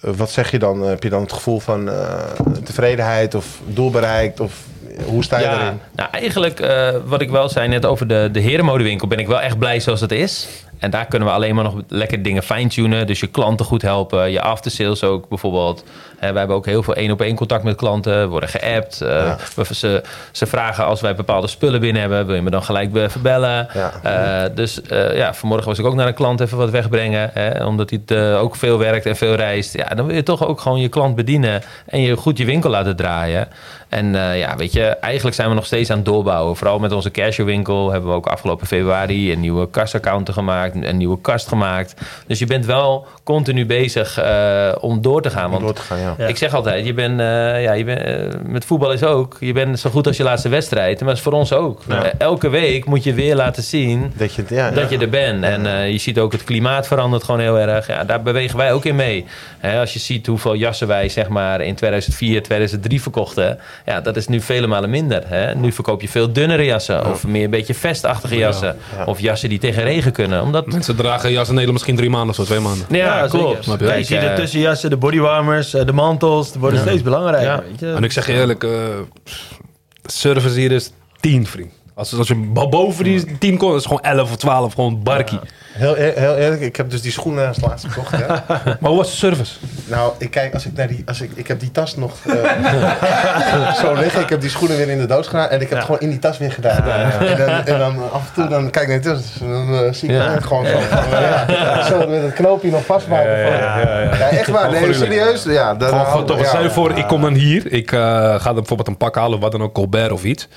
Eh, 0.01 0.11
wat 0.17 0.31
zeg 0.31 0.51
je 0.51 0.59
dan? 0.59 0.83
Heb 0.83 1.03
je 1.03 1.09
dan 1.09 1.23
het 1.23 1.33
gevoel 1.33 1.61
van 1.61 1.89
eh, 1.91 2.23
tevredenheid 2.65 3.35
of 3.35 3.61
doel 3.67 3.91
bereikt? 3.91 4.41
Of 4.41 4.63
hoe 5.07 5.25
sta 5.25 5.39
je 5.39 5.45
Ja, 5.45 5.57
daarin? 5.59 5.81
nou 5.95 6.09
eigenlijk 6.13 6.61
eh, 6.61 6.89
wat 7.05 7.21
ik 7.21 7.31
wel 7.31 7.49
zei 7.49 7.69
net 7.69 7.87
over 7.87 8.07
de, 8.07 8.29
de 8.33 8.41
herenmodewinkel... 8.41 9.09
ben 9.09 9.19
ik 9.19 9.27
wel 9.27 9.41
echt 9.41 9.59
blij 9.59 9.81
zoals 9.81 10.01
het 10.01 10.13
is. 10.13 10.49
En 10.79 10.91
daar 10.91 11.07
kunnen 11.07 11.29
we 11.29 11.35
alleen 11.35 11.55
maar 11.55 11.65
nog 11.65 11.75
lekker 11.89 12.23
dingen 12.23 12.43
fine-tunen. 12.43 13.07
Dus 13.07 13.21
je 13.21 13.27
klanten 13.27 13.67
goed 13.67 13.83
helpen. 13.83 14.31
Je 14.31 14.41
aftersales 14.41 15.03
ook 15.03 15.29
bijvoorbeeld. 15.29 15.85
Wij 16.21 16.33
hebben 16.33 16.57
ook 16.57 16.67
heel 16.67 16.83
veel 16.83 16.95
één-op-één 16.95 17.37
contact 17.37 17.65
met 17.65 17.77
klanten. 17.77 18.21
We 18.21 18.27
worden 18.27 18.49
geappt. 18.49 19.01
Eh, 19.01 19.09
Ja. 19.09 19.37
we- 19.55 19.75
ze, 19.75 20.03
ze 20.33 20.47
vragen 20.47 20.85
als 20.85 21.01
wij 21.01 21.15
bepaalde 21.15 21.47
spullen 21.47 21.81
binnen 21.81 22.01
hebben... 22.03 22.27
wil 22.27 22.35
je 22.35 22.43
me 22.43 22.51
dan 22.51 22.63
gelijk 22.63 22.97
even 22.97 23.23
bellen? 23.23 23.69
Ja. 23.75 23.93
Eh, 24.03 24.51
dus 24.55 24.83
eh, 24.83 25.17
ja, 25.17 25.35
vanmorgen 25.35 25.69
was 25.69 25.79
ik 25.79 25.85
ook 25.87 25.95
naar 25.95 26.07
een 26.07 26.15
klant 26.15 26.41
even 26.41 26.59
wat 26.59 26.71
wegbrengen. 26.71 27.31
Hè, 27.33 27.65
omdat 27.65 27.91
hij 28.07 28.37
ook 28.37 28.57
veel 28.57 28.79
werkt 28.79 29.07
en 29.07 29.17
veel 29.17 29.35
reist. 29.35 29.73
Ja, 29.77 29.85
dan 29.89 30.07
wil 30.07 30.15
je 30.15 30.23
toch 30.23 30.47
ook 30.47 30.61
gewoon 30.61 30.81
je 30.81 30.89
klant 30.89 31.15
bedienen. 31.15 31.63
En 31.87 32.01
je 32.01 32.17
goed 32.17 32.39
je 32.39 32.45
winkel 32.45 32.71
laten 32.71 32.97
draaien. 32.97 33.49
En 33.89 34.15
ja, 34.15 34.57
weet 34.57 34.73
je, 34.73 34.83
eigenlijk 34.85 35.37
zijn 35.37 35.49
we 35.49 35.55
nog 35.55 35.67
steeds 35.67 35.91
aan 35.91 35.97
het 35.97 36.07
doorbouwen. 36.07 36.57
Vooral 36.57 36.79
met 36.79 36.93
onze 36.93 37.11
cashewinkel 37.11 37.91
hebben 37.91 38.11
we 38.11 38.17
ook 38.17 38.27
afgelopen 38.27 38.67
februari 38.67 39.33
een 39.33 39.41
nieuwe 39.41 39.71
kasaccounter 39.71 40.35
gemaakt. 40.35 40.66
Een 40.75 40.97
nieuwe 40.97 41.21
kast 41.21 41.49
gemaakt. 41.49 41.95
Dus 42.27 42.39
je 42.39 42.47
bent 42.47 42.67
wel 42.67 43.07
continu 43.25 43.67
bezig 43.67 44.19
eh, 44.19 44.73
om 44.81 45.01
door 45.01 45.23
te 45.23 45.31
gaan. 45.31 45.51
Want 45.51 45.63
door 45.63 45.73
te 45.73 45.81
gaan, 45.81 45.99
ja. 45.99 46.15
Ja. 46.19 46.27
ik 46.27 46.37
zeg 46.37 46.55
altijd, 46.55 46.87
je 46.87 46.95
bent, 46.95 47.21
eh, 47.21 47.63
ja, 47.63 47.73
je 47.73 47.85
bent, 47.85 48.01
eh, 48.01 48.41
met 48.45 48.65
voetbal 48.65 48.93
is 48.93 49.03
ook, 49.03 49.37
je 49.41 49.53
bent 49.53 49.79
zo 49.79 49.91
goed 49.91 50.07
als 50.07 50.17
je 50.17 50.23
laatste 50.23 50.49
wedstrijd. 50.49 50.99
Maar 50.99 51.09
dat 51.09 51.17
is 51.17 51.23
voor 51.23 51.33
ons 51.33 51.53
ook. 51.53 51.83
Ja. 51.89 52.13
Elke 52.19 52.49
week 52.49 52.85
moet 52.85 53.05
je 53.05 53.15
weer 53.15 53.35
laten 53.35 53.63
zien 53.63 54.13
Dat 54.17 54.35
je, 54.35 54.45
ja, 54.49 54.71
dat 54.71 54.91
je 54.91 54.99
er 54.99 55.09
bent. 55.09 55.45
En 55.45 55.93
je 55.93 55.99
ziet 55.99 56.19
ook 56.19 56.33
het 56.33 56.45
klimaat 56.45 56.87
verandert 56.87 57.25
gewoon 57.25 57.41
heel 57.41 57.59
erg. 57.59 57.87
Ja, 57.87 58.05
daar 58.05 58.23
bewegen 58.23 58.57
wij 58.57 58.73
ook 58.73 58.85
in 58.85 58.97
mee. 58.97 59.25
Hè, 59.59 59.81
als 59.81 59.93
je 59.93 59.99
ziet 59.99 60.27
hoeveel 60.27 60.55
jassen 60.55 60.87
wij 60.87 61.09
zeg 61.09 61.29
maar 61.29 61.61
in 61.61 61.75
2004, 61.75 62.43
2003 62.43 63.03
verkochten. 63.03 63.59
Ja, 63.85 64.01
dat 64.01 64.17
is 64.17 64.29
nu 64.29 64.41
vele 64.41 64.67
malen 64.67 64.91
minder. 64.91 65.23
Hè. 65.27 65.55
Nu 65.55 65.73
verkoop 65.73 66.01
je 66.01 66.09
veel 66.09 66.33
dunnere 66.33 66.65
jassen. 66.65 67.07
Of 67.07 67.27
meer 67.27 67.45
een 67.45 67.51
beetje 67.51 67.75
vestachtige 67.75 68.37
jassen. 68.37 68.77
Ja. 68.97 69.05
Of 69.05 69.21
jassen 69.21 69.49
die 69.49 69.59
tegen 69.59 69.83
regen 69.83 70.13
kunnen. 70.13 70.43
Omdat... 70.57 70.75
Mensen 70.75 70.97
dragen 70.97 71.33
jas 71.33 71.49
in 71.49 71.55
Nederland 71.55 71.73
misschien 71.73 71.97
drie 71.97 72.11
maanden 72.11 72.31
of 72.31 72.35
zo, 72.37 72.45
twee 72.45 72.61
maanden. 72.61 72.87
Ja, 72.91 73.27
klopt. 73.27 73.65
Snap 73.65 73.79
je? 73.79 73.85
Ja, 73.85 73.95
je 73.95 74.07
Kijk, 74.07 74.23
ziet 74.23 74.31
de 74.31 74.35
tussenjassen, 74.37 74.91
de 74.91 74.97
bodywarmers, 74.97 75.75
eh, 75.75 75.87
de 75.87 75.93
mantels. 75.93 76.53
Die 76.53 76.61
worden 76.61 76.81
steeds 76.81 77.03
belangrijker. 77.03 77.51
Ja. 77.51 77.63
Weet 77.69 77.81
je? 77.81 77.93
En 77.93 78.05
ik 78.05 78.13
zeg 78.13 78.27
je 78.27 78.33
eerlijk, 78.33 78.65
eh, 78.65 78.71
de 78.71 80.13
service 80.13 80.59
hier 80.61 80.73
is 80.73 80.91
10, 81.21 81.47
vriend. 81.47 81.73
Als, 81.97 82.15
als 82.19 82.29
je 82.29 82.35
bo- 82.35 82.69
boven 82.69 83.05
die 83.05 83.39
10 83.39 83.57
komt, 83.57 83.71
is 83.75 83.85
het 83.85 83.87
gewoon 83.87 84.03
11 84.19 84.31
of 84.31 84.37
12, 84.37 84.75
gewoon 84.75 85.03
barkie. 85.03 85.39
Heel, 85.73 85.99
eer- 85.99 86.13
heel 86.19 86.35
eerlijk, 86.37 86.61
ik 86.61 86.77
heb 86.77 86.91
dus 86.91 87.03
die 87.03 87.13
schoenen 87.13 87.49
als 87.49 87.61
laatste 87.61 87.89
gekocht. 87.91 88.19
Ja. 88.19 88.45
Maar 88.81 88.91
hoe 88.91 88.97
was 88.97 89.11
de 89.11 89.17
service? 89.17 89.53
nou, 89.87 90.13
ik 90.19 90.31
kijk, 90.31 90.55
als 90.55 90.67
ik 90.67 90.73
naar 90.77 90.87
die, 90.89 91.03
als 91.07 91.21
ik, 91.21 91.31
ik 91.35 91.47
heb 91.49 91.61
die 91.61 91.71
tas 91.71 91.97
nog 91.97 92.13
eh, 92.27 93.75
zo 93.81 93.95
liggen. 93.95 94.21
Ik 94.23 94.29
heb 94.29 94.41
die 94.41 94.51
schoenen 94.51 94.77
weer 94.77 94.89
in 94.89 94.99
de 94.99 95.07
doos 95.07 95.27
gedaan 95.27 95.49
en 95.49 95.61
ik 95.61 95.69
heb 95.69 95.79
het 95.79 95.85
gewoon 95.87 96.01
in 96.01 96.11
die 96.11 96.19
tas 96.19 96.39
weer 96.39 96.53
gedaan. 96.53 96.83
En, 96.83 97.37
dan, 97.37 97.49
en 97.49 97.79
dan 97.79 98.13
af 98.13 98.23
en 98.27 98.33
toe 98.35 98.49
dan 98.49 98.71
kijk 98.71 98.89
ik 98.89 98.91
naar 98.91 99.01
die 99.03 99.23
tas 99.23 99.33
dan 99.49 99.75
eh, 99.85 99.93
zie 99.93 100.09
ik 100.09 100.15
Ja. 100.15 100.31
het 100.31 100.45
gewoon 100.45 100.67
zo, 100.67 100.79
van, 100.79 100.99
eh, 100.99 101.21
ja, 101.49 101.83
zo 101.87 102.09
met 102.09 102.23
het 102.23 102.33
knoopje 102.35 102.71
nog 102.71 102.85
vastmaken. 102.85 103.31
ja, 103.39 104.29
echt 104.29 104.49
waar, 104.49 104.71
nee, 104.71 104.93
serieus. 104.95 105.43
Ja, 105.45 105.75
dan, 105.75 105.89
Gewoon, 105.89 106.07
gewoon 106.07 106.27
toch, 106.27 106.39
ja. 106.39 106.45
stel 106.45 106.63
je 106.63 106.71
voor, 106.71 106.91
ik 106.97 107.07
kom 107.07 107.21
dan 107.21 107.35
hier. 107.35 107.73
Ik 107.73 107.93
eh, 107.93 107.99
ga 108.35 108.45
dan 108.45 108.55
bijvoorbeeld 108.55 108.89
een 108.89 108.97
pak 108.97 109.15
halen, 109.15 109.35
of 109.37 109.41
wat 109.43 109.53
dan 109.53 109.63
ook, 109.63 109.75
Colbert 109.75 110.13
of 110.13 110.25
iets. 110.25 110.49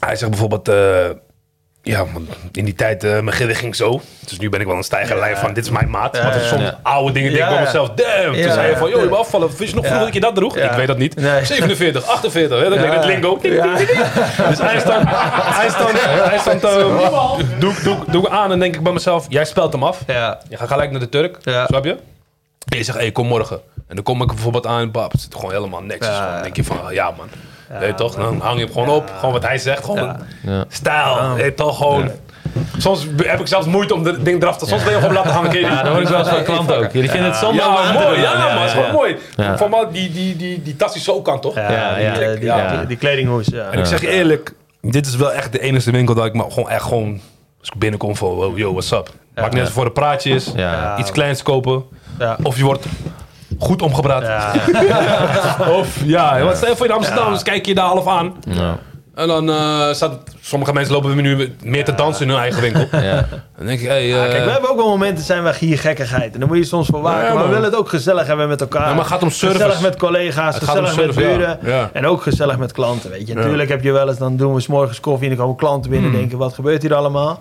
Hij 0.00 0.16
zegt 0.16 0.30
bijvoorbeeld, 0.30 0.68
eh, 0.68 1.04
ja, 1.82 2.04
in 2.52 2.64
die 2.64 2.74
tijd, 2.74 3.04
eh 3.04 3.10
mijn 3.10 3.32
gillen 3.32 3.54
ging 3.56 3.76
zo. 3.76 4.00
Dus 4.28 4.38
nu 4.38 4.48
ben 4.48 4.60
ik 4.60 4.66
wel 4.66 4.76
een 4.76 4.82
stijgerlijn 4.82 5.36
van, 5.36 5.52
dit 5.52 5.64
is 5.64 5.70
mijn 5.70 5.90
maat. 5.90 6.22
Want 6.22 6.34
er 6.34 6.40
soms 6.40 6.72
oude 6.82 7.12
dingen 7.12 7.32
denk 7.32 7.42
ik 7.44 7.48
Ja, 7.48 7.54
bij 7.54 7.58
ja. 7.58 7.64
mezelf, 7.64 7.88
damn. 7.90 8.34
Ja, 8.36 8.42
Toen 8.44 8.52
zei 8.52 8.68
je 8.70 8.76
van, 8.76 8.88
ja. 8.88 8.94
joh, 8.94 9.02
je 9.02 9.08
moet 9.08 9.18
afvallen. 9.18 9.48
Wist 9.56 9.70
je 9.70 9.74
nog 9.76 9.84
vroeger 9.84 10.04
dat 10.04 10.14
je 10.14 10.20
dat 10.20 10.34
droeg? 10.34 10.54
Ja. 10.58 10.70
Ik 10.70 10.76
weet 10.76 10.86
dat 10.86 10.98
niet. 10.98 11.16
Nee. 11.16 11.44
47, 11.44 12.06
48, 12.06 12.58
hè, 12.62 12.68
dat 12.68 12.78
denk 12.78 12.92
ik 12.92 12.98
het 12.98 13.04
lingo. 13.04 13.38
Ding, 13.38 13.62
ding, 13.62 13.76
ding, 13.76 13.88
ding. 13.88 13.98
Dus 14.48 14.58
hij 14.58 14.80
stond, 14.80 15.02
hij 15.08 15.68
stond, 15.68 16.00
hij 16.04 16.38
stond, 16.38 16.64
eh, 16.64 17.38
doe, 17.58 17.74
doe, 17.82 17.96
doe 18.06 18.26
ik 18.26 18.32
aan 18.32 18.52
en 18.52 18.58
denk 18.58 18.74
ik 18.74 18.82
bij 18.82 18.92
mezelf, 18.92 19.26
jij 19.28 19.44
spelt 19.44 19.72
hem 19.72 19.82
af. 19.82 20.02
Ja. 20.06 20.38
Je 20.48 20.56
gaat 20.56 20.68
gelijk 20.68 20.90
naar 20.90 21.00
de 21.00 21.08
Turk, 21.08 21.36
Ja. 21.42 21.66
snap 21.66 21.84
je? 21.84 21.96
En 22.70 22.78
je 22.78 22.84
zegt, 22.84 22.98
hey, 22.98 23.12
kom 23.12 23.26
morgen. 23.26 23.60
En 23.88 23.94
dan 23.94 24.04
kom 24.04 24.22
ik 24.22 24.26
bijvoorbeeld 24.28 24.66
aan, 24.66 24.90
bab, 24.90 25.12
het 25.12 25.20
zit 25.20 25.34
gewoon 25.34 25.50
helemaal 25.52 25.82
niks. 25.82 26.06
Dus 26.06 26.16
dan 26.18 26.42
denk 26.42 26.56
je 26.56 26.64
van, 26.64 26.78
ja 26.90 27.10
man. 27.16 27.28
Weet 27.78 27.88
je 27.88 27.94
toch? 27.94 28.14
Dan 28.14 28.40
hang 28.40 28.58
je 28.58 28.64
hem 28.64 28.72
gewoon 28.72 28.88
op. 28.88 29.12
Gewoon 29.18 29.32
wat 29.32 29.42
hij 29.46 29.58
zegt. 29.58 29.84
Gewoon 29.84 30.16
Ja. 30.42 30.64
stijl. 30.68 31.36
Je 31.36 31.54
toch? 31.54 31.76
Gewoon... 31.76 32.10
Soms 32.78 33.06
heb 33.16 33.40
ik 33.40 33.46
zelfs 33.46 33.66
moeite 33.66 33.94
om 33.94 34.04
het 34.04 34.24
ding 34.24 34.42
eraf 34.42 34.56
te... 34.56 34.66
Soms 34.66 34.82
ben 34.82 34.92
je 34.92 34.98
gewoon 34.98 35.14
laten 35.14 35.30
hangen. 35.30 35.58
Ja, 35.60 35.82
dat 35.82 35.92
hoor 35.92 36.02
ik 36.02 36.08
wel 36.08 36.18
eens 36.18 36.28
van 36.28 36.42
klanten 36.42 36.76
ook. 36.76 36.92
Jullie 36.92 37.10
vinden 37.10 37.30
het 37.30 37.40
Ja, 37.40 37.46
te 37.48 37.98
mooi. 37.98 38.20
Ja, 38.20 38.34
man. 38.34 38.62
Het 38.62 38.64
is 38.64 38.72
gewoon 38.72 38.92
mooi. 38.92 39.16
Voor 39.56 39.70
mij, 39.70 39.86
die, 39.92 40.12
die, 40.12 40.36
die, 40.36 40.62
die 40.62 40.76
tas 40.76 40.92
die 40.92 41.02
zo 41.02 41.22
kan, 41.22 41.40
toch? 41.40 41.54
Ja, 41.54 41.70
Ja, 41.98 42.34
die, 42.34 42.44
ja. 42.44 42.84
die, 42.84 42.96
kledinghoes. 42.96 43.46
Ja. 43.46 43.68
En 43.70 43.78
ik 43.78 43.84
zeg 43.84 44.00
je 44.00 44.08
eerlijk, 44.08 44.52
dit 44.80 45.06
is 45.06 45.16
wel 45.16 45.32
echt 45.32 45.52
de 45.52 45.60
enige 45.60 45.90
winkel 45.90 46.14
dat 46.14 46.24
ik 46.26 46.34
me 46.34 46.44
gewoon 46.48 46.70
echt 46.70 46.82
gewoon... 46.82 47.20
Als 47.60 47.68
ik 47.68 47.78
binnenkom 47.78 48.16
van, 48.16 48.28
wow, 48.28 48.58
yo, 48.58 48.70
what's 48.72 48.90
up? 48.90 49.08
Maakt 49.34 49.54
net 49.54 49.70
voor 49.70 49.84
de 49.84 49.90
praatjes. 49.90 50.52
Iets 50.98 51.10
kleins 51.10 51.42
kopen. 51.42 51.84
Ja. 52.18 52.36
Of 52.42 52.56
je 52.56 52.64
wordt 52.64 52.86
goed 53.58 53.82
omgepraat. 53.82 54.22
Ja. 54.22 54.52
Of 55.78 55.96
ja, 56.04 56.42
want 56.42 56.56
stel 56.56 56.68
je 56.68 56.76
voor 56.76 56.86
in 56.86 56.92
Amsterdam, 56.92 57.32
dus 57.32 57.42
kijk 57.42 57.66
je 57.66 57.74
daar 57.74 57.84
half 57.86 58.06
aan. 58.06 58.34
Ja. 58.48 58.78
En 59.14 59.28
dan 59.28 59.50
eh 59.50 59.92
staat 59.92 60.18
sommige 60.40 60.72
mensen 60.72 60.94
lopen 60.94 61.16
nu 61.16 61.52
meer 61.64 61.84
te 61.84 61.94
dansen 61.94 62.22
in 62.26 62.30
hun 62.30 62.38
eigen 62.40 62.60
winkel. 62.60 62.86
Ja. 63.00 63.26
Dan 63.56 63.66
denk 63.68 63.80
ik, 63.80 63.86
hey, 63.88 64.06
Ja, 64.06 64.24
eh, 64.24 64.30
kijk, 64.30 64.44
we 64.44 64.50
hebben 64.50 64.70
ook 64.70 64.76
wel 64.76 64.88
momenten 64.88 65.24
zijn 65.24 65.42
we 65.42 65.54
hier 65.58 65.78
gekkigheid. 65.78 66.34
En 66.34 66.40
dan 66.40 66.48
moet 66.48 66.58
je 66.58 66.64
soms 66.64 66.86
voor 66.86 67.00
waken. 67.00 67.26
Ja, 67.26 67.34
maar 67.34 67.42
we 67.42 67.48
willen 67.48 67.64
het 67.64 67.76
ook 67.76 67.88
gezellig 67.88 68.26
hebben 68.26 68.48
met 68.48 68.60
elkaar. 68.60 68.82
Ja, 68.82 68.88
maar 68.88 68.98
het 68.98 69.06
gaat 69.06 69.22
om 69.22 69.30
service. 69.30 69.62
Gezellig 69.62 69.80
met 69.82 69.96
collega's, 69.96 70.54
Het 70.54 70.64
gezellig 70.64 70.96
met 70.96 71.14
buren. 71.14 71.58
ja. 71.62 71.70
Ja. 71.70 71.90
En 71.92 72.06
ook 72.06 72.22
gezellig 72.22 72.58
met 72.58 72.72
klanten, 72.72 73.10
weet 73.10 73.26
je. 73.28 73.34
Natuurlijk 73.34 73.68
heb 73.68 73.82
je 73.82 73.92
wel 73.92 74.08
eens, 74.08 74.18
dan 74.18 74.36
doen 74.36 74.54
we 74.54 74.60
's 74.60 74.66
morgens 74.66 75.00
koffie 75.00 75.30
en 75.30 75.36
dan 75.36 75.44
komen 75.44 75.56
klanten 75.58 75.90
binnen 75.90 76.10
en 76.12 76.16
denken, 76.16 76.38
wat 76.38 76.54
gebeurt 76.54 76.82
hier 76.82 76.94
allemaal? 76.94 77.40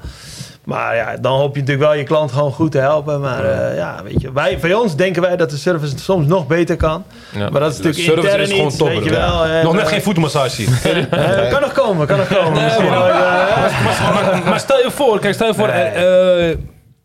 Maar 0.69 0.95
ja, 0.95 1.17
dan 1.21 1.37
hoop 1.39 1.53
je 1.55 1.59
natuurlijk 1.61 1.87
wel 1.89 1.97
je 1.97 2.03
klant 2.03 2.31
gewoon 2.31 2.51
goed 2.51 2.71
te 2.71 2.77
helpen. 2.77 3.19
Maar 3.19 3.43
eh, 3.45 3.75
ja, 3.77 3.99
weet 4.03 4.21
je, 4.21 4.31
wij, 4.31 4.57
bij 4.61 4.73
ons 4.73 4.95
denken 4.95 5.21
wij 5.21 5.35
dat 5.37 5.49
de 5.49 5.57
service 5.57 5.91
het 5.91 5.99
soms 6.03 6.27
nog 6.27 6.47
beter 6.47 6.75
kan. 6.75 7.03
Ja. 7.31 7.49
Maar 7.49 7.61
dat 7.61 7.71
is 7.71 7.77
De 7.77 7.83
natuurlijk 7.83 8.05
service 8.21 8.27
intern 8.27 8.41
is 8.43 8.51
gewoon 8.51 8.77
top, 8.77 8.87
weet 8.87 9.03
je 9.03 9.09
wel. 9.19 9.63
Nog 9.63 9.73
net 9.73 9.81
eh, 9.83 9.87
geen 9.89 10.01
voetmassage. 10.01 10.63
eh, 11.09 11.49
kan 11.51 11.61
nog 11.61 11.71
komen, 11.71 12.07
kan 12.07 12.17
nog 12.17 12.27
komen. 12.27 12.65
Eh, 12.65 12.77
maar, 14.13 14.41
maar 14.45 14.59
stel 14.59 14.77
je 14.77 14.91
voor, 14.91 15.19
kijk, 15.19 15.33
stel 15.33 15.47
je 15.47 15.53
voor, 15.53 15.67
eh, 15.67 16.49
eh, 16.49 16.57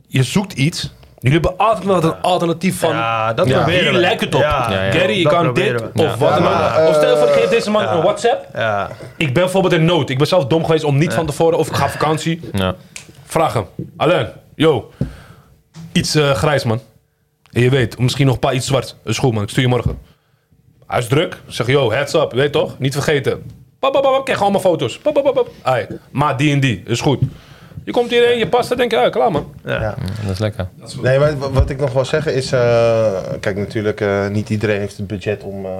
je 0.07 0.23
zoekt 0.23 0.53
iets. 0.53 0.93
Jullie 1.19 1.41
hebben 1.41 1.59
altijd 1.67 1.85
wel 1.87 2.03
een 2.05 2.21
alternatief 2.23 2.79
van. 2.79 2.91
ja, 2.91 3.33
dat 3.33 3.49
Ja. 3.49 3.57
proberen 3.57 3.91
Hier 3.91 4.01
lijkt 4.01 4.21
het 4.21 4.35
op. 4.35 4.41
Ja, 4.41 4.67
Ja, 4.71 4.83
ja. 4.85 4.93
Gary, 4.93 5.19
je 5.19 5.29
kan 5.29 5.55
dit 5.55 5.81
we. 5.81 6.03
of 6.03 6.15
wat 6.17 6.35
dan 6.35 6.47
ook. 6.47 6.89
of 6.89 6.95
stel 6.95 7.11
je 7.11 7.17
voor, 7.17 7.29
ik 7.29 7.35
eh, 7.35 7.41
geef 7.41 7.49
deze 7.51 7.71
man 7.71 7.83
een 7.89 8.03
WhatsApp. 8.03 8.47
Ja, 8.55 8.89
Ik 9.17 9.27
ben 9.35 9.43
bijvoorbeeld 9.43 9.75
in 9.75 9.85
nood. 9.85 10.11
Ik 10.11 10.19
ben 10.19 10.27
zelf 10.27 10.47
dom 10.47 10.65
geweest 10.65 10.85
om 10.85 10.99
niet 10.99 11.15
van 11.15 11.27
tevoren 11.27 11.59
of 11.59 11.69
ik 11.69 11.75
ga 11.75 11.89
vakantie. 11.89 12.41
Vraag 13.35 13.53
hem. 13.53 13.65
Alain, 13.97 14.29
yo. 14.55 14.91
Iets 15.93 16.15
eh, 16.15 16.31
grijs, 16.31 16.65
man. 16.65 16.81
En 17.53 17.63
je 17.63 17.71
weet, 17.71 17.99
misschien 17.99 18.25
nog 18.27 18.35
een 18.35 18.41
paar 18.41 18.55
iets 18.55 18.67
zwart. 18.67 18.97
Dat 19.03 19.13
is 19.13 19.19
goed, 19.19 19.33
man. 19.33 19.43
Ik 19.43 19.49
stuur 19.49 19.63
je 19.63 19.69
morgen. 19.69 19.99
Hij 20.87 20.99
is 20.99 21.07
druk. 21.07 21.41
Zeg, 21.47 21.67
yo, 21.67 21.91
heads 21.93 22.15
up. 22.15 22.31
Je 22.31 22.37
weet 22.37 22.53
toch? 22.53 22.79
Niet 22.79 22.93
vergeten. 22.93 23.43
Pap, 23.79 23.93
pap, 23.93 24.03
pap. 24.03 24.25
Kijk, 24.25 24.39
allemaal 24.39 24.61
foto's. 24.61 24.99
Pap, 24.99 25.15
pap, 25.15 25.25
pap, 25.25 25.35
pap. 25.35 25.51
Ai, 25.63 25.87
maar 26.11 26.37
die 26.37 26.53
en 26.53 26.61
die. 26.61 26.83
Is 26.87 27.01
goed. 27.01 27.21
Je 27.85 27.93
komt 27.93 28.11
hierheen, 28.11 28.39
je 28.39 28.49
past 28.49 28.71
er, 28.71 28.77
denk 28.77 28.91
je, 28.91 28.97
ja, 28.97 29.09
klaar, 29.09 29.31
man. 29.31 29.55
ja. 29.65 29.95
Dat 30.23 30.31
is 30.33 30.39
lekker. 30.39 30.69
Nee, 31.03 31.19
maar 31.19 31.39
wa- 31.39 31.51
wat 31.51 31.71
ik 31.71 31.79
nog 31.81 31.93
wil 31.93 32.05
zeggen 32.05 32.35
is... 32.35 32.53
eh, 32.53 33.13
kijk, 33.41 33.57
natuurlijk, 33.57 34.01
eh, 34.01 34.29
niet 34.29 34.51
iedereen 34.51 34.79
heeft 34.81 34.97
het 34.97 35.07
budget 35.07 35.43
om... 35.43 35.65
eh, 35.65 35.73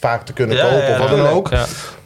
vaak 0.00 0.24
te 0.24 0.32
kunnen 0.32 0.58
kopen 0.58 0.88
of 0.88 0.98
wat 0.98 1.08
dan 1.08 1.28
ook. 1.28 1.50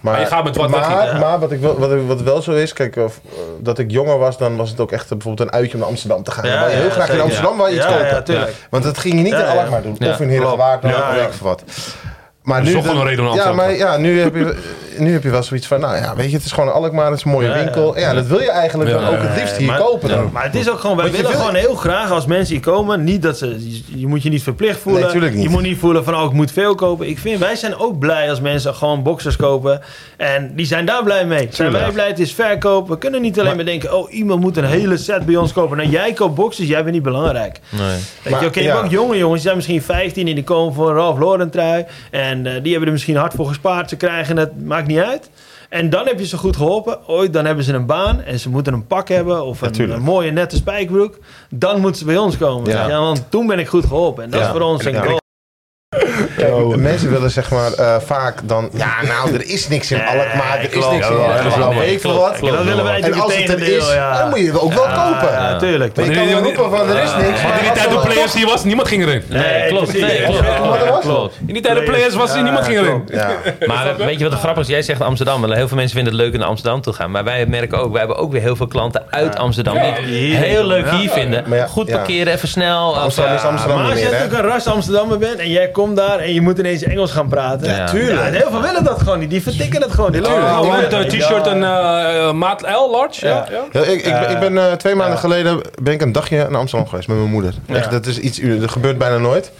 Maar 0.00 0.20
je 0.20 0.26
gaat 0.26 0.44
met 0.44 0.56
wat 0.56 0.68
maar, 0.68 1.06
ja. 1.06 1.18
maar 1.18 1.38
wat, 1.38 1.52
ik 1.52 1.60
wel, 1.60 1.78
wat, 1.78 1.90
wat 2.06 2.22
wel 2.22 2.42
zo 2.42 2.52
is, 2.52 2.72
kijk, 2.72 2.96
of, 2.96 3.20
eh, 3.24 3.38
dat 3.60 3.78
ik 3.78 3.90
jonger 3.90 4.18
was, 4.18 4.38
dan 4.38 4.56
was 4.56 4.70
het 4.70 4.80
ook 4.80 4.92
echt 4.92 5.08
bijvoorbeeld 5.08 5.48
een 5.48 5.54
uitje 5.54 5.72
om 5.72 5.78
naar 5.78 5.88
Amsterdam 5.88 6.22
te 6.22 6.30
gaan. 6.30 6.44
Ja, 6.44 6.50
dan 6.50 6.60
wou 6.60 6.70
je 6.70 6.76
heel 6.76 6.86
ja, 6.86 6.92
graag 6.92 7.08
in. 7.08 7.20
Amsterdam 7.20 7.56
waar 7.56 7.70
je 7.70 7.76
iets 7.76 7.84
Ja, 7.84 7.90
kopen. 7.90 8.06
ja, 8.06 8.22
tuurlijk. 8.22 8.52
Want 8.70 8.84
dat 8.84 8.98
ging 8.98 9.14
je 9.14 9.20
niet 9.22 9.32
in. 9.32 9.44
Alkmaar 9.44 9.82
doen. 9.82 9.96
Of 10.08 10.20
in 10.20 10.28
Herengewaard, 10.28 10.80
Klopt. 10.80 11.28
of 11.28 11.40
wat. 11.40 11.62
Maar 12.42 12.62
is 12.62 12.68
nu, 12.68 12.74
toch 12.74 12.84
gewoon 12.86 13.00
een 13.00 13.06
reden 13.06 13.28
om 13.28 13.34
ja, 13.34 13.52
maar 13.52 13.76
ja, 13.76 13.96
nu 13.96 14.20
heb, 14.20 14.34
je, 14.34 14.56
nu 14.98 15.12
heb 15.12 15.22
je 15.22 15.30
wel 15.30 15.42
zoiets 15.42 15.66
van, 15.66 15.80
nou 15.80 15.96
ja, 15.96 16.14
weet 16.16 16.30
je, 16.30 16.36
het 16.36 16.44
is 16.44 16.52
gewoon 16.52 16.72
Alkmaar, 16.72 17.06
het 17.10 17.18
is 17.18 17.24
een 17.24 17.30
mooie 17.30 17.48
Ja, 17.48 17.54
winkel. 17.54 17.98
Ja, 17.98 18.14
dat 18.14 18.26
wil 18.26 18.40
je 18.40 18.50
eigenlijk 18.50 18.90
Ja, 18.90 18.98
dan 18.98 19.06
ook 19.06 19.22
het 19.22 19.36
liefst 19.40 19.56
hier 19.56 19.66
maar- 19.66 19.78
kopen 19.78 20.08
dan. 20.08 20.30
Maar 20.32 20.44
het 20.44 20.54
is 20.54 20.70
ook 20.70 20.78
gewoon, 20.78 20.96
wij 20.96 21.10
willen 21.10 21.30
wil- 21.30 21.38
gewoon 21.40 21.54
heel 21.54 21.74
graag 21.74 22.10
als 22.10 22.26
mensen 22.26 22.54
hier 22.54 22.64
komen, 22.64 23.04
niet 23.04 23.22
dat 23.22 23.38
ze, 23.38 23.72
je, 23.94 24.06
moet 24.06 24.22
je 24.22 24.28
niet 24.28 24.42
verplicht 24.42 24.78
voelen. 24.80 25.20
Nee, 25.20 25.30
niet. 25.30 25.42
Je 25.42 25.48
moet 25.48 25.62
niet 25.62 25.78
voelen 25.78 26.04
van, 26.04 26.14
oh, 26.16 26.24
ik 26.24 26.32
moet 26.32 26.52
veel 26.52 26.74
kopen. 26.74 27.08
Ik 27.08 27.18
vind, 27.18 27.38
wij 27.38 27.56
zijn 27.56 27.76
ook 27.76 27.98
blij 27.98 28.30
als 28.30 28.40
mensen 28.40 28.74
gewoon 28.74 29.02
boxers 29.02 29.36
kopen. 29.36 29.80
En 30.16 30.52
die 30.56 30.66
zijn 30.66 30.86
daar 30.86 31.02
blij 31.04 31.26
mee. 31.26 31.48
Zijn 31.50 31.72
wij 31.72 31.90
blij, 31.90 32.06
het 32.06 32.18
is 32.18 32.32
verkoop. 32.34 32.88
We 32.88 32.98
kunnen 32.98 33.22
niet 33.22 33.40
alleen 33.40 33.56
maar 33.56 33.64
denken, 33.64 33.96
oh, 33.96 34.12
iemand 34.12 34.40
moet 34.40 34.56
een 34.56 34.64
hele 34.64 34.96
set 34.96 35.26
bij 35.26 35.36
ons 35.36 35.52
kopen. 35.52 35.76
Nou, 35.76 35.88
jij 35.88 36.12
koopt 36.12 36.34
boxers, 36.34 36.68
jij 36.68 36.80
bent 36.82 36.94
niet 36.94 37.02
belangrijk. 37.02 37.60
Nee. 37.68 37.80
Weet 38.22 38.32
Maar, 38.32 38.40
je, 38.42 38.46
oké, 38.48 38.58
je 38.60 38.64
ja. 38.66 38.72
hebt 38.72 38.84
ook 38.84 38.90
jonge 38.90 39.16
jongens, 39.16 39.32
die 39.34 39.42
zijn 39.42 39.56
misschien 39.56 39.82
15 39.82 40.28
en 40.28 40.34
die 40.34 40.44
komen 40.44 40.74
voor 40.74 40.88
een 40.88 40.94
Ralph 40.96 41.18
Lauren 41.18 41.50
trui. 41.50 41.84
En 42.10 42.46
eh, 42.46 42.52
die 42.62 42.70
hebben 42.70 42.86
er 42.86 42.92
misschien 42.92 43.16
hard 43.16 43.34
voor 43.34 43.46
gespaard. 43.46 43.88
Ze 43.88 43.96
krijgen 43.96 44.36
het, 44.36 44.64
maakt 44.64 44.83
niet 44.86 44.98
uit. 44.98 45.30
En 45.68 45.90
dan 45.90 46.06
heb 46.06 46.18
je 46.18 46.26
ze 46.26 46.36
goed 46.36 46.56
geholpen. 46.56 47.08
Ooit, 47.08 47.32
dan 47.32 47.44
hebben 47.44 47.64
ze 47.64 47.72
een 47.72 47.86
baan 47.86 48.20
en 48.22 48.38
ze 48.38 48.48
moeten 48.50 48.72
een 48.72 48.86
pak 48.86 49.08
hebben 49.08 49.44
of 49.44 49.60
een, 49.60 50.02
mooie 50.02 50.30
nette 50.30 50.56
spijkerbroek. 50.56 51.18
Dan 51.50 51.80
moeten 51.80 51.98
ze 51.98 52.04
bij 52.04 52.16
ons 52.16 52.36
komen. 52.36 52.70
Ja. 52.70 52.88
Ja. 52.88 53.00
want 53.00 53.24
toen 53.30 53.46
ben 53.46 53.58
ik 53.58 53.68
goed 53.68 53.84
geholpen. 53.86 54.24
En 54.24 54.30
dat 54.30 54.40
Ja. 54.40 54.46
is 54.46 54.52
voor 54.52 54.60
ons 54.60 54.84
een 54.84 54.94
goal. 55.04 55.22
Kijk, 56.36 56.76
mensen 56.76 57.10
willen 57.10 57.30
zeg 57.30 57.50
maar 57.50 57.72
eh, 57.72 57.96
vaak 58.00 58.38
dan, 58.44 58.70
ja 58.72 59.02
nou, 59.02 59.34
er 59.34 59.48
is 59.48 59.68
niks 59.68 59.90
in 59.90 60.00
Alkmaar, 60.06 60.58
er 60.58 60.76
is 60.76 60.88
niks 60.90 61.08
in 61.08 61.78
weet 61.78 61.92
ik 61.92 62.00
veel 62.00 62.10
Klopt, 62.10 62.40
wat. 62.40 62.50
dat 62.50 62.64
willen 62.64 62.84
wij 62.84 62.94
En 62.94 63.00
natuurlijk 63.00 63.22
als 63.22 63.36
het 63.36 63.48
er 63.48 63.76
is, 63.76 63.92
ja. 63.92 64.18
dan 64.18 64.28
moet 64.28 64.38
je 64.38 64.46
het 64.46 64.60
ook 64.60 64.72
wel 64.72 64.84
kopen. 64.84 65.32
Ja, 65.32 65.58
tuurlijk. 65.58 65.96
Maar 65.96 66.04
je 66.04 66.10
kan 66.10 66.26
wel 66.26 66.42
roepen 66.42 66.70
van 66.70 66.88
er 66.88 67.02
is 67.02 67.14
niks. 67.16 67.42
Maar 67.42 67.54
maar 67.54 67.64
in 67.64 67.72
die 67.72 67.82
tijd 67.82 67.90
de 67.90 68.08
players 68.08 68.34
hier 68.34 68.46
was, 68.46 68.64
niemand 68.64 68.88
ging 68.88 69.02
erin. 69.02 69.22
Nee, 69.28 69.68
klopt. 69.68 69.94
In 71.46 71.52
die 71.54 71.62
tijd 71.62 71.76
de 71.76 71.82
players 71.82 72.14
was, 72.14 72.34
niemand 72.34 72.64
ging 72.64 72.78
erin. 72.78 73.08
Ja. 73.12 73.32
Maar 73.66 73.96
weet 73.96 74.18
je 74.18 74.24
wat 74.24 74.32
het 74.32 74.42
grappig 74.42 74.62
is? 74.62 74.68
Jij 74.68 74.82
zegt 74.82 75.00
Amsterdam. 75.00 75.52
Heel 75.52 75.68
veel 75.68 75.76
mensen 75.76 75.96
vinden 75.96 76.12
het 76.12 76.22
leuk 76.22 76.32
om 76.32 76.38
naar 76.38 76.48
Amsterdam 76.48 76.80
te 76.80 76.92
gaan. 76.92 77.10
Maar 77.10 77.24
wij 77.24 77.46
merken 77.46 77.78
ook, 77.78 77.90
wij 77.90 77.98
hebben 77.98 78.16
ook 78.16 78.32
weer 78.32 78.40
heel 78.40 78.56
veel 78.56 78.66
klanten 78.66 79.02
uit 79.10 79.36
Amsterdam. 79.36 79.74
Die 80.06 80.34
het 80.34 80.44
heel 80.44 80.64
leuk 80.64 80.90
hier 80.90 81.10
vinden. 81.10 81.68
Goed 81.68 81.90
parkeren, 81.90 82.32
even 82.32 82.48
snel. 82.48 82.96
Amsterdam 82.98 83.34
is 83.34 83.42
Amsterdam 83.42 83.78
Maar 83.78 83.90
als 83.90 84.00
hè? 84.00 84.10
natuurlijk 84.10 84.32
een 84.32 84.48
ras 84.48 84.66
Amsterdammer 84.66 85.18
bent 85.18 85.38
en 85.38 85.50
jij 85.50 85.68
komt 85.68 85.83
daar 85.94 86.18
en 86.18 86.32
je 86.34 86.40
moet 86.40 86.58
ineens 86.58 86.82
Engels 86.82 87.10
gaan 87.12 87.28
praten. 87.28 87.68
Ja. 87.76 87.86
Tuurlijk. 87.86 88.18
Ja, 88.20 88.26
en 88.26 88.32
heel 88.34 88.50
veel 88.50 88.60
willen 88.62 88.84
dat 88.84 88.98
gewoon 88.98 89.18
niet. 89.18 89.30
Die 89.30 89.42
vertikken 89.42 89.82
het 89.82 89.90
gewoon. 89.92 90.12
Lopen 90.14 90.32
Oh, 90.32 90.54
gewoon 90.54 90.68
want, 90.68 90.90
weg. 90.92 91.04
eh, 91.04 91.08
t-shirt 91.20 91.46
en 91.46 91.62
eh, 91.62 92.32
maat 92.32 92.60
L, 92.62 92.90
large. 92.90 93.26
Ja. 93.26 93.46
Ja. 93.50 93.64
Ja, 93.72 93.80
ik, 93.86 94.02
ik, 94.04 94.12
ben- 94.20 94.30
ik 94.30 94.38
ben 94.38 94.58
eh, 94.58 94.72
twee 94.72 94.94
maanden 94.94 95.18
geleden 95.18 95.60
ben 95.82 95.92
ik 95.92 96.02
een 96.02 96.12
dagje 96.12 96.36
naar 96.48 96.56
Amsterdam 96.60 96.88
geweest 96.88 97.08
met 97.08 97.16
mijn 97.16 97.30
moeder. 97.30 97.54
Echt, 97.66 97.90
dat 97.90 98.06
is 98.06 98.18
iets, 98.18 98.40
dat 98.60 98.70
gebeurt 98.70 98.98
bijna 98.98 99.16
nooit. 99.18 99.50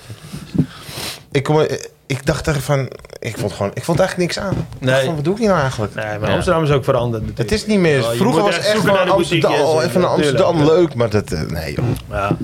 Ik, 1.33 1.43
kom, 1.43 1.61
ik 2.07 2.27
dacht 2.27 2.49
echt 2.49 2.63
van, 2.63 2.89
ik 3.19 3.39
vond, 3.39 3.53
gewoon, 3.53 3.71
ik 3.75 3.85
vond 3.85 3.99
eigenlijk 3.99 4.35
niks 4.35 4.47
aan. 4.47 4.53
Ik 4.53 4.87
dacht 4.87 4.97
Nee. 4.97 5.05
van, 5.05 5.15
wat 5.15 5.25
doe 5.25 5.33
ik 5.33 5.39
hier 5.39 5.49
nou 5.49 5.61
eigenlijk? 5.61 5.95
Nee, 5.95 6.19
maar 6.19 6.29
Ja. 6.29 6.35
Amsterdam 6.35 6.63
is 6.65 6.71
ook 6.71 6.85
veranderd. 6.85 7.23
natuurlijk. 7.23 7.51
Het 7.51 7.61
is 7.61 7.67
niet 7.67 7.79
meer. 7.79 8.03
Vroeger 8.03 8.43
was 8.43 8.57
echt 8.59 8.67
echt 8.67 8.77
van 8.85 8.95
naar 8.95 9.05
de 9.05 9.11
Amsterdam, 9.11 9.53
en- 9.53 9.85
even 9.87 10.01
naar 10.01 10.11
Amsterdam 10.11 10.65
leuk, 10.65 10.95
maar 10.95 11.11
dat, 11.11 11.31
nee 11.31 11.75
joh. 11.75 11.85
Ja. 12.11 12.37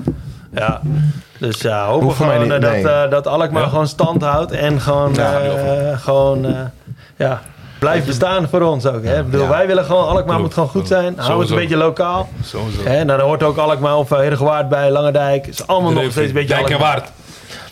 Ja. 0.53 0.81
Dus 1.39 1.61
ja, 1.61 1.85
hopen 1.85 2.03
Hoeft 2.05 2.17
gewoon 2.17 2.41
niet, 2.41 2.51
eh, 2.51 2.59
nee. 2.59 2.83
dat, 2.83 2.91
eh, 3.05 3.09
dat 3.11 3.27
Alkmaar 3.27 3.61
Ja. 3.63 3.69
gewoon 3.69 3.87
stand 3.87 4.21
houdt 4.21 4.51
en 4.51 4.81
gewoon, 4.81 5.13
Ja, 5.13 5.39
eh, 5.39 5.97
gewoon 5.99 6.45
eh, 6.45 6.51
ja, 7.15 7.41
blijft 7.79 8.05
bestaan 8.05 8.47
voor 8.49 8.61
ons 8.61 8.85
ook. 8.85 9.03
Hè? 9.03 9.19
Ik 9.19 9.25
bedoel, 9.29 9.45
Ja. 9.45 9.49
Wij 9.49 9.67
willen 9.67 9.85
gewoon, 9.85 10.03
Alkmaar 10.03 10.23
Klopt, 10.25 10.41
moet 10.41 10.53
gewoon 10.53 10.69
goed 10.69 10.87
zijn. 10.87 11.03
Hou 11.03 11.15
het 11.17 11.25
Sowieso. 11.25 11.53
een 11.53 11.59
beetje 11.59 11.77
lokaal. 11.77 12.29
Sowieso. 12.43 12.83
Hè? 12.83 13.03
Nou, 13.03 13.17
dan 13.19 13.27
hoort 13.27 13.43
ook 13.43 13.57
Alkmaar 13.57 13.95
of 13.97 14.11
uh, 14.11 14.17
Herengewaard 14.17 14.69
bij, 14.69 14.91
Langendijk. 14.91 15.45
Het 15.45 15.53
is 15.59 15.67
allemaal 15.67 15.91
nog 15.91 16.11
steeds 16.11 16.27
een 16.27 16.33
beetje 16.33 16.55
Dijk 16.55 16.69
en. 16.69 16.79
Waard. 16.79 17.09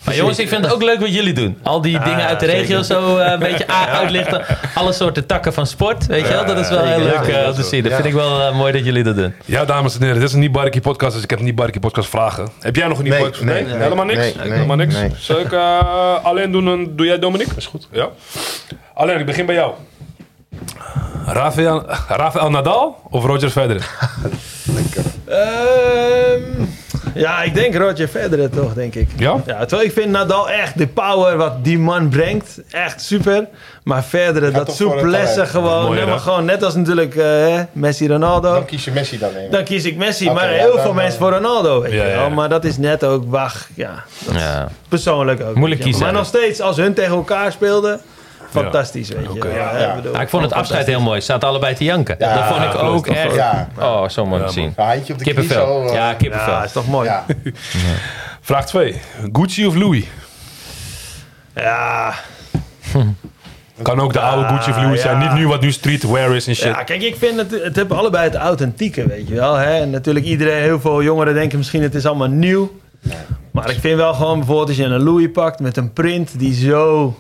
Maar 0.10 0.18
jongens, 0.18 0.40
ik 0.40 0.48
vind 0.50 0.64
het 0.66 0.74
ook 0.74 0.84
leuk 0.84 1.00
wat 1.00 1.14
jullie 1.14 1.34
doen. 1.34 1.58
Al 1.64 1.82
die 1.82 2.00
dingen 2.00 2.26
uit 2.26 2.40
de 2.40 2.46
zeker. 2.46 2.62
regio 2.62 2.82
zo 2.82 3.18
eh, 3.18 3.32
een 3.32 3.40
beetje 3.40 3.68
uitlichten. 4.00 4.42
Alle 4.74 4.94
soorten 4.94 5.26
takken 5.26 5.54
van 5.54 5.68
sport, 5.68 6.06
weet 6.06 6.28
je 6.28 6.34
wel. 6.34 6.46
Dat 6.46 6.58
is 6.58 6.70
wel 6.70 6.84
heel 6.84 7.00
leuk 7.00 7.14
eh, 7.28 7.48
om 7.48 7.54
te 7.54 7.64
zien. 7.64 7.82
Dat 7.84 7.92
Ja. 7.92 7.96
vind 7.98 8.08
ik 8.10 8.14
wel 8.14 8.42
eh, 8.42 8.56
mooi 8.56 8.72
dat 8.72 8.86
jullie 8.86 9.04
dat 9.04 9.16
doen. 9.16 9.34
Ja, 9.46 9.66
dames 9.66 9.96
en 9.96 10.02
heren, 10.02 10.20
dit 10.20 10.28
is 10.28 10.34
een 10.34 10.40
niet 10.40 10.82
podcast, 10.82 11.14
dus 11.14 11.24
ik 11.24 11.30
heb 11.30 11.40
een 11.40 11.46
niet 11.46 11.80
podcast 11.80 12.10
vragen. 12.10 12.48
Heb 12.60 12.76
jij 12.76 12.88
nog 12.88 12.98
een 12.98 13.04
niet 13.04 13.14
Nee, 13.14 13.22
podcast? 13.22 13.44
nee, 13.44 13.64
nee, 13.66 13.76
helemaal 13.78 14.06
niks? 14.06 14.20
nee, 14.20 14.34
nee, 14.38 14.52
helemaal 14.52 14.76
niks. 14.76 14.94
nee. 14.96 15.12
Zal 15.18 15.40
ik 15.40 15.54
alleen 16.24 16.52
doen 16.52 16.68
en 16.68 16.96
doe 16.96 17.06
jij 17.06 17.20
Dominique? 17.20 17.54
is 17.58 17.66
goed. 17.66 17.88
Ja. 17.92 18.08
Alleen, 18.94 19.20
ik 19.20 19.26
begin 19.26 19.46
bij 19.46 19.56
jou. 19.56 19.72
Rafael, 21.26 21.84
Rafael 22.08 22.50
Nadal 22.50 23.02
of 23.10 23.26
Roger 23.26 23.50
Federer? 23.50 23.90
Ehm, 25.30 26.59
ja, 27.14 27.42
ik 27.44 27.54
denk 27.54 27.76
Roger 27.76 28.08
Federer 28.08 28.50
toch, 28.50 28.74
denk 28.74 28.96
ik. 28.96 29.10
Ja? 29.18 29.36
Ja, 29.46 29.66
terwijl 29.66 29.88
ik 29.88 29.94
vind 29.94 30.12
Nadal 30.12 30.50
echt 30.50 30.78
de 30.78 30.88
power 30.88 31.38
wat 31.38 31.64
die 31.64 31.80
man 31.80 32.10
brengt, 32.10 32.62
echt 32.72 33.02
super. 33.02 33.48
Maar 33.84 34.02
Federer, 34.02 34.54
dat 34.54 34.76
souplesse 34.76 35.46
gewoon, 35.46 35.86
Mooi, 35.86 36.06
maar 36.06 36.20
gewoon 36.20 36.46
net 36.46 36.64
als 36.64 36.76
natuurlijk 36.76 37.16
eh, 37.16 37.26
hè, 37.26 37.64
Messi, 37.72 38.08
Ronaldo. 38.08 38.54
Dan 38.54 38.66
kies 38.66 38.86
je 38.86 38.92
Messi 38.92 39.18
dan. 39.18 39.30
Dan 39.52 39.64
kies 39.64 39.86
ik 39.86 39.98
Messi, 39.98 40.32
maar 40.32 40.54
ja, 40.54 40.58
heel 40.60 40.72
dan, 40.74 40.82
veel 40.82 40.90
eh, 40.90 40.96
mensen 40.96 41.20
voor 41.20 41.32
Ronaldo, 41.32 41.82
weet 41.82 41.92
Ja, 41.92 42.06
je 42.06 42.16
wel. 42.16 42.30
Maar 42.30 42.50
dat 42.50 42.64
is 42.66 42.78
net 42.78 43.04
ook, 43.04 43.24
wacht, 43.28 43.68
ja, 43.74 44.04
Ja. 44.32 44.68
persoonlijk 44.90 45.42
ook. 45.44 45.56
Moeilijk 45.56 45.82
kiezen, 45.82 46.04
Maar 46.04 46.14
nog 46.14 46.26
steeds, 46.26 46.62
als 46.62 46.78
hun 46.78 46.94
tegen 46.94 47.16
elkaar 47.16 47.52
speelden, 47.52 48.02
fantastisch, 48.50 49.10
weet 49.10 49.28
je. 49.34 49.40
Ja, 49.50 49.56
Ja, 49.56 49.78
ja. 49.80 49.90
ik 49.90 49.96
bedoel, 49.96 50.12
Maar 50.12 50.22
ik 50.22 50.30
vond 50.30 50.44
het 50.44 50.54
afscheid 50.54 50.86
heel 50.86 51.02
mooi. 51.02 51.20
Ze 51.20 51.26
zaten 51.26 51.48
allebei 51.48 51.76
te 51.76 51.84
janken. 51.84 52.16
Ja, 52.20 52.34
dat 52.36 52.46
vond 52.46 52.74
ik 52.74 52.82
ook 52.84 53.08
echt... 53.08 53.36
Ja. 53.36 53.68
Oh, 53.80 54.10
zo 54.10 54.26
mooi 54.26 54.42
Ja, 54.42 54.48
te 54.48 54.54
zien. 54.54 54.74
Handje 54.76 55.14
op 55.14 55.20
de 55.20 55.26
Kippenvel. 55.26 55.66
zo. 55.66 55.88
eh, 55.88 55.94
Ja, 55.94 56.14
kippenvel. 56.14 56.54
Ja, 56.54 56.64
is 56.64 56.72
toch 56.72 56.88
mooi. 56.88 57.08
ja. 57.10 57.26
Vraag 58.42 58.66
2. 58.66 59.02
Gucci 59.32 59.68
of 59.68 59.76
Louis? 59.76 60.06
ja. 61.56 62.14
Kan 63.82 64.00
ook 64.00 64.14
de 64.14 64.20
oude 64.20 64.48
Gucci 64.48 64.70
of 64.70 64.76
Louis 64.78 65.02
zijn. 65.02 65.20
ja. 65.22 65.28
Niet 65.34 65.40
nu 65.42 65.48
wat 65.48 65.62
nu 65.62 65.72
streetwear 65.72 66.36
is 66.36 66.48
en 66.48 66.56
shit. 66.56 66.66
Ja, 66.66 66.84
kijk, 66.84 67.02
ik 67.02 67.16
vind 67.16 67.38
het, 67.38 67.52
het 67.64 67.76
hebben 67.76 67.98
allebei 67.98 68.24
het 68.24 68.36
authentieke, 68.36 69.08
weet 69.08 69.28
je 69.28 69.36
wel. 69.36 69.56
Hè? 69.56 69.80
En 69.80 69.90
natuurlijk 69.90 70.26
iedereen, 70.26 70.62
heel 70.62 70.80
veel 70.80 71.04
jongeren 71.04 71.34
denken 71.34 71.58
misschien 71.58 71.82
het 71.82 71.96
is 71.96 72.06
allemaal 72.06 72.28
nieuw. 72.28 72.80
Maar 73.52 73.70
ik 73.70 73.80
vind 73.80 73.98
wel 73.98 74.14
gewoon 74.14 74.38
bijvoorbeeld 74.38 74.68
als 74.68 74.78
je 74.78 74.84
een 74.84 75.04
Louis 75.04 75.32
pakt 75.34 75.60
met 75.60 75.78
een 75.78 75.94
print 75.94 76.40
die 76.40 76.54
zo 76.70 77.16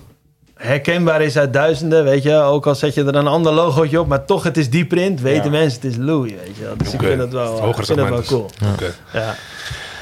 herkenbaar 0.59 1.21
is 1.21 1.37
uit 1.37 1.53
duizenden, 1.53 2.03
weet 2.03 2.23
je. 2.23 2.35
Ook 2.35 2.67
al 2.67 2.75
zet 2.75 2.93
je 2.93 3.03
er 3.03 3.15
een 3.15 3.27
ander 3.27 3.51
logootje 3.53 3.99
op, 3.99 4.07
maar 4.07 4.25
toch 4.25 4.43
het 4.43 4.57
is 4.57 4.69
die 4.69 4.85
print, 4.85 5.21
weten 5.21 5.43
Ja. 5.43 5.49
mensen 5.49 5.81
het 5.81 5.91
is 5.91 5.97
Louis, 5.97 6.31
weet 6.31 6.55
je 6.57 6.63
wel. 6.63 6.77
Dus 6.77 6.93
ik 6.93 6.99
vind 7.01 7.21
het 7.21 7.31
wel, 7.33 7.51
Het 7.51 7.59
hogere 7.59 7.79
ik 7.79 7.85
vind 7.85 7.99
het 7.99 8.09
wel 8.09 8.21
cool. 8.23 8.49
Oké. 8.73 8.93
Ja. 9.13 9.35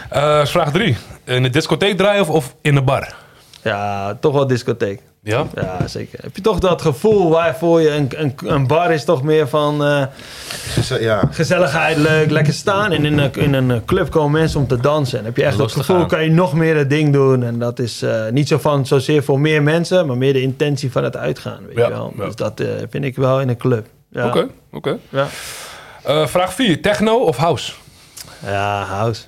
Eh, 0.09 0.45
vraag 0.45 0.71
3. 0.71 0.97
In 1.23 1.43
de 1.43 1.49
discotheek 1.49 1.97
draaien 1.97 2.21
of, 2.21 2.29
of 2.29 2.55
in 2.61 2.75
de 2.75 2.81
bar? 2.81 3.15
Ja, 3.67 4.17
toch 4.19 4.33
wel 4.33 4.47
discotheek. 4.47 5.01
Ja? 5.23 5.45
Ja, 5.55 5.87
zeker. 5.87 6.19
Heb 6.21 6.35
je 6.35 6.41
toch 6.41 6.59
dat 6.59 6.81
gevoel 6.81 7.29
waarvoor 7.29 7.81
je 7.81 7.89
een, 7.89 8.07
een, 8.15 8.33
een 8.45 8.67
bar 8.67 8.91
is 8.91 9.03
toch 9.03 9.23
meer 9.23 9.47
van... 9.47 9.83
eh, 9.85 10.03
ja. 10.99 11.21
gezelligheid, 11.31 11.97
leuk, 11.97 12.29
lekker 12.31 12.53
staan. 12.53 12.91
En 12.91 13.05
in 13.05 13.17
een, 13.17 13.33
in 13.33 13.53
een 13.53 13.85
club 13.85 14.09
komen 14.11 14.31
mensen 14.31 14.59
om 14.59 14.67
te 14.67 14.77
dansen. 14.79 15.19
En 15.19 15.25
heb 15.25 15.37
je 15.37 15.43
echt 15.43 15.57
te 15.57 15.69
gevoel, 15.69 15.97
gaan. 15.97 16.07
kan 16.07 16.23
je 16.23 16.29
nog 16.31 16.53
meer 16.53 16.75
het 16.77 16.89
ding 16.89 17.13
doen. 17.13 17.43
En 17.43 17.59
dat 17.59 17.79
is 17.79 18.01
eh, 18.01 18.27
niet 18.29 18.47
zo 18.47 18.57
van 18.57 18.85
zozeer 18.85 19.23
voor 19.23 19.39
meer 19.39 19.63
mensen, 19.63 20.07
maar 20.07 20.17
meer 20.17 20.33
de 20.33 20.41
intentie 20.41 20.91
van 20.91 21.03
het 21.03 21.15
uitgaan. 21.17 21.65
Weet 21.67 21.77
Ja, 21.77 21.83
je 21.85 21.89
wel. 21.91 22.13
ja. 22.17 22.25
Dus 22.25 22.35
dat 22.35 22.59
eh, 22.59 22.67
vind 22.89 23.03
ik 23.03 23.15
wel 23.15 23.41
in 23.41 23.49
een 23.49 23.57
club. 23.57 23.87
Ja. 24.09 24.27
Oké, 24.27 24.47
oké. 24.71 24.97
Ja. 25.09 25.27
Eh, 26.03 26.27
vraag 26.27 26.53
4. 26.53 26.81
Techno 26.81 27.15
of 27.15 27.37
house? 27.37 27.71
Ja, 28.45 28.83
house. 28.83 29.21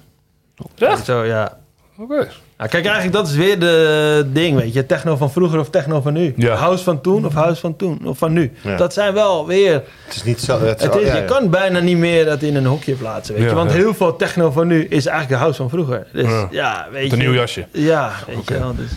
Echt? 0.78 1.06
Zo, 1.06 1.24
ja. 1.24 1.57
Oké. 1.98 2.28
Ja, 2.60 2.65
kijk, 2.68 2.86
eigenlijk 2.86 3.15
dat 3.15 3.27
is 3.27 3.36
weer 3.36 3.60
de 3.60 4.26
ding, 4.34 4.57
weet 4.60 4.73
je. 4.73 4.86
Techno 4.86 5.15
van 5.15 5.31
vroeger 5.31 5.60
of 5.60 5.69
techno 5.69 6.02
van 6.02 6.14
nu. 6.14 6.34
Ja. 6.38 6.56
House 6.56 6.84
van 6.84 7.02
toen 7.02 7.26
of 7.26 7.34
house 7.34 7.60
van 7.61 7.76
toen 7.76 7.99
of 8.03 8.18
van 8.18 8.34
nu. 8.34 8.52
Ja. 8.61 8.76
Dat 8.77 8.94
zijn 8.94 9.14
wel 9.14 9.48
weer... 9.48 9.73
Het 10.06 10.15
is 10.15 10.23
niet 10.23 10.40
zo... 10.41 10.60
Het 10.61 10.80
is, 10.80 10.86
Het 10.86 10.95
is, 10.95 11.07
ja, 11.07 11.15
je 11.15 11.22
ja. 11.22 11.26
kan 11.26 11.49
bijna 11.49 11.80
niet 11.80 11.98
meer 11.98 12.26
dat 12.26 12.41
in 12.41 12.56
een 12.56 12.65
hokje 12.65 12.94
plaatsen, 12.94 13.34
weet 13.34 13.44
Ja, 13.44 13.49
je. 13.49 13.56
Want 13.56 13.72
ja. 13.72 13.77
heel 13.77 13.94
veel 13.94 14.15
techno 14.15 14.52
van 14.52 14.68
nu 14.68 14.86
is 14.86 15.06
eigenlijk 15.06 15.30
de 15.30 15.36
house 15.36 15.57
van 15.57 15.69
vroeger. 15.69 16.07
Dus 16.14 16.26
Ja. 16.26 16.48
ja, 16.52 16.88
weet 16.91 17.06
je. 17.06 17.11
een 17.11 17.18
nieuw 17.19 17.34
jasje. 17.34 17.65
Ja, 17.72 18.11
weet 18.27 18.48
je 18.48 18.60
wel. 18.60 18.76
Dus. 18.76 18.91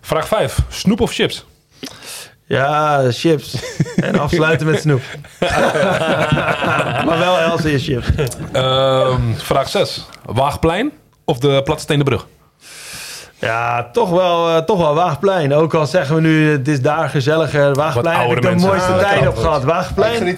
Vraag 0.00 0.28
5. 0.28 0.58
Snoep 0.68 1.00
of 1.00 1.12
chips? 1.12 1.46
Ja, 2.46 3.02
chips. 3.10 3.56
en 3.96 4.18
afsluiten 4.18 4.66
met 4.66 4.80
snoep. 4.80 5.02
maar 7.06 7.18
wel 7.18 7.38
Elsevier 7.38 7.78
chips. 8.02 8.06
Ehm, 8.52 9.20
vraag 9.36 9.68
6. 9.68 10.06
Waagplein 10.24 10.92
of 11.24 11.38
de 11.38 11.60
Platstenen 11.64 12.04
brug? 12.04 12.26
Ja, 13.38 13.88
toch 13.92 14.10
wel, 14.10 14.48
eh, 14.48 14.56
toch 14.56 14.78
wel 14.78 14.94
Waagplein. 14.94 15.54
Ook 15.54 15.74
al 15.74 15.86
zeggen 15.86 16.14
we 16.14 16.20
nu, 16.20 16.50
het 16.50 16.68
is 16.68 16.80
daar 16.80 17.08
gezelliger. 17.08 17.74
Waagplein 17.74 18.28
heb 18.28 18.36
ik 18.36 18.42
de 18.42 18.54
mooiste 18.66 18.92
Ah, 18.92 18.98
tijd 18.98 19.28
op 19.28 19.36
gehad. 19.36 19.64
Waagplein, 19.64 20.24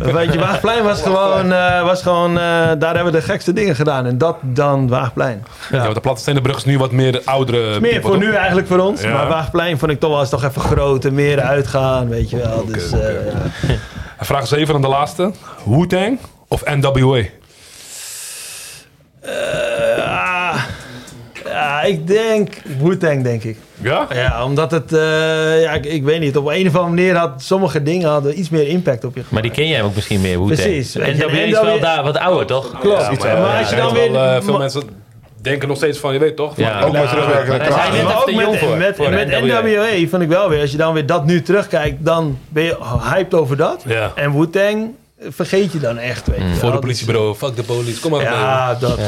weet 0.00 0.32
je, 0.32 0.38
Waagplein 0.38 0.84
was 0.84 1.02
gewoon, 1.02 1.52
eh, 1.52 1.82
was 1.82 2.02
gewoon 2.02 2.30
eh, 2.30 2.44
daar 2.78 2.94
hebben 2.94 3.04
we 3.04 3.10
de 3.18 3.22
gekste 3.22 3.52
dingen 3.52 3.74
gedaan. 3.76 4.06
En 4.06 4.18
dat 4.18 4.36
dan 4.42 4.88
Waagplein. 4.88 5.44
Ja. 5.70 5.82
want 5.82 5.94
de 5.94 6.00
Platstenen 6.00 6.42
brug 6.42 6.56
is 6.56 6.64
nu 6.64 6.78
wat 6.78 6.92
meer 6.92 7.12
de 7.12 7.22
oudere... 7.24 7.80
Meer 7.80 8.02
voor 8.02 8.18
nu 8.18 8.34
eigenlijk 8.34 8.66
voor 8.68 8.78
ons. 8.78 9.00
Ja. 9.02 9.12
Maar 9.12 9.28
Waagplein 9.28 9.78
vond 9.78 9.90
ik 9.90 10.00
toch 10.00 10.10
wel 10.10 10.20
eens 10.20 10.28
toch 10.30 10.44
even 10.44 10.60
groter. 10.60 11.12
Meer 11.12 11.40
uitgaan, 11.40 12.08
weet 12.08 12.30
je 12.30 12.36
wel. 12.36 12.64
dus, 12.66 12.92
eh, 12.92 12.98
ja. 13.00 13.74
En 14.18 14.26
Vraag 14.26 14.46
7 14.46 14.74
en 14.74 14.80
de 14.80 14.88
laatste. 14.88 15.30
Wu-Tang 15.64 16.18
of 16.48 16.64
NWA? 16.64 17.16
Ja, 17.16 17.24
ik 21.86 22.06
denk 22.06 22.48
Wu-Tang, 22.82 23.22
denk 23.22 23.42
ik. 23.44 23.56
Ja? 23.82 24.06
Ja, 24.14 24.44
omdat 24.44 24.70
het, 24.70 24.92
eh, 24.92 25.62
ja, 25.62 25.72
ik, 25.72 25.84
ik 25.86 26.04
weet 26.04 26.20
niet, 26.20 26.36
op 26.36 26.46
een 26.46 26.66
of 26.68 26.76
andere 26.76 26.94
manier 26.94 27.16
had 27.16 27.42
sommige 27.42 27.82
dingen 27.82 28.08
hadden 28.08 28.38
iets 28.38 28.48
meer 28.48 28.68
impact 28.68 29.04
op 29.04 29.14
je 29.16 29.22
Maar 29.28 29.42
die 29.42 29.50
ken 29.50 29.68
jij 29.68 29.82
ook 29.82 29.94
misschien 29.94 30.20
meer, 30.20 30.38
Wu-Tang. 30.46 30.60
Precies. 30.60 30.94
En 30.94 31.00
Weet 31.02 31.16
je, 31.16 31.24
NWA 31.26 31.32
en 31.38 31.46
is 31.46 31.52
dan 31.54 31.64
wel 31.64 31.72
weer- 31.72 31.82
daar 31.82 32.02
wat 32.02 32.18
ouder, 32.18 32.46
toch? 32.46 32.80
Klopt. 32.80 33.00
Ja, 33.00 33.10
maar, 33.18 33.40
maar, 33.40 33.58
als 33.58 33.70
je 33.70 33.76
ja, 33.76 33.82
dan 33.82 33.90
er 33.96 34.00
weer... 34.02 34.12
wel, 34.12 34.24
eh, 34.36 34.42
veel 34.42 34.58
mensen 34.58 34.82
denken 35.42 35.68
nog 35.68 35.76
steeds 35.76 35.98
van, 35.98 36.12
je 36.12 36.18
weet 36.18 36.36
toch? 36.36 36.54
van- 36.54 36.64
Ja. 36.64 36.80
Ook 36.82 36.92
met 36.92 37.08
terugwerkende 37.08 37.58
kracht. 37.58 37.96
jong 37.96 38.36
met, 38.50 38.58
voor. 38.58 38.76
met, 38.76 38.96
voor 38.96 39.10
met 39.10 39.28
NWA. 39.28 39.60
NWA 39.60 40.08
vond 40.08 40.22
ik 40.22 40.28
wel 40.28 40.48
weer, 40.48 40.60
als 40.60 40.70
je 40.70 40.76
dan 40.76 40.94
weer 40.94 41.06
dat 41.06 41.24
nu 41.26 41.42
terugkijkt, 41.42 42.04
dan 42.04 42.38
ben 42.48 42.62
je 42.64 42.76
hyped 43.12 43.34
over 43.34 43.56
dat. 43.56 43.82
Ja. 43.86 44.12
En 44.14 44.38
Wu-Tang 44.38 44.94
vergeet 45.18 45.72
je 45.72 45.78
dan 45.78 45.98
echt, 45.98 46.26
weet 46.26 46.38
je 46.38 46.44
wel. 46.44 46.54
Voor 46.56 46.72
de 46.72 46.78
politiebureau, 46.78 47.34
fuck 47.34 47.56
de 47.56 47.62
police, 47.62 48.00
kom 48.00 48.10
maar. 48.10 48.22
Ja, 48.22 48.74
dat. 48.74 48.98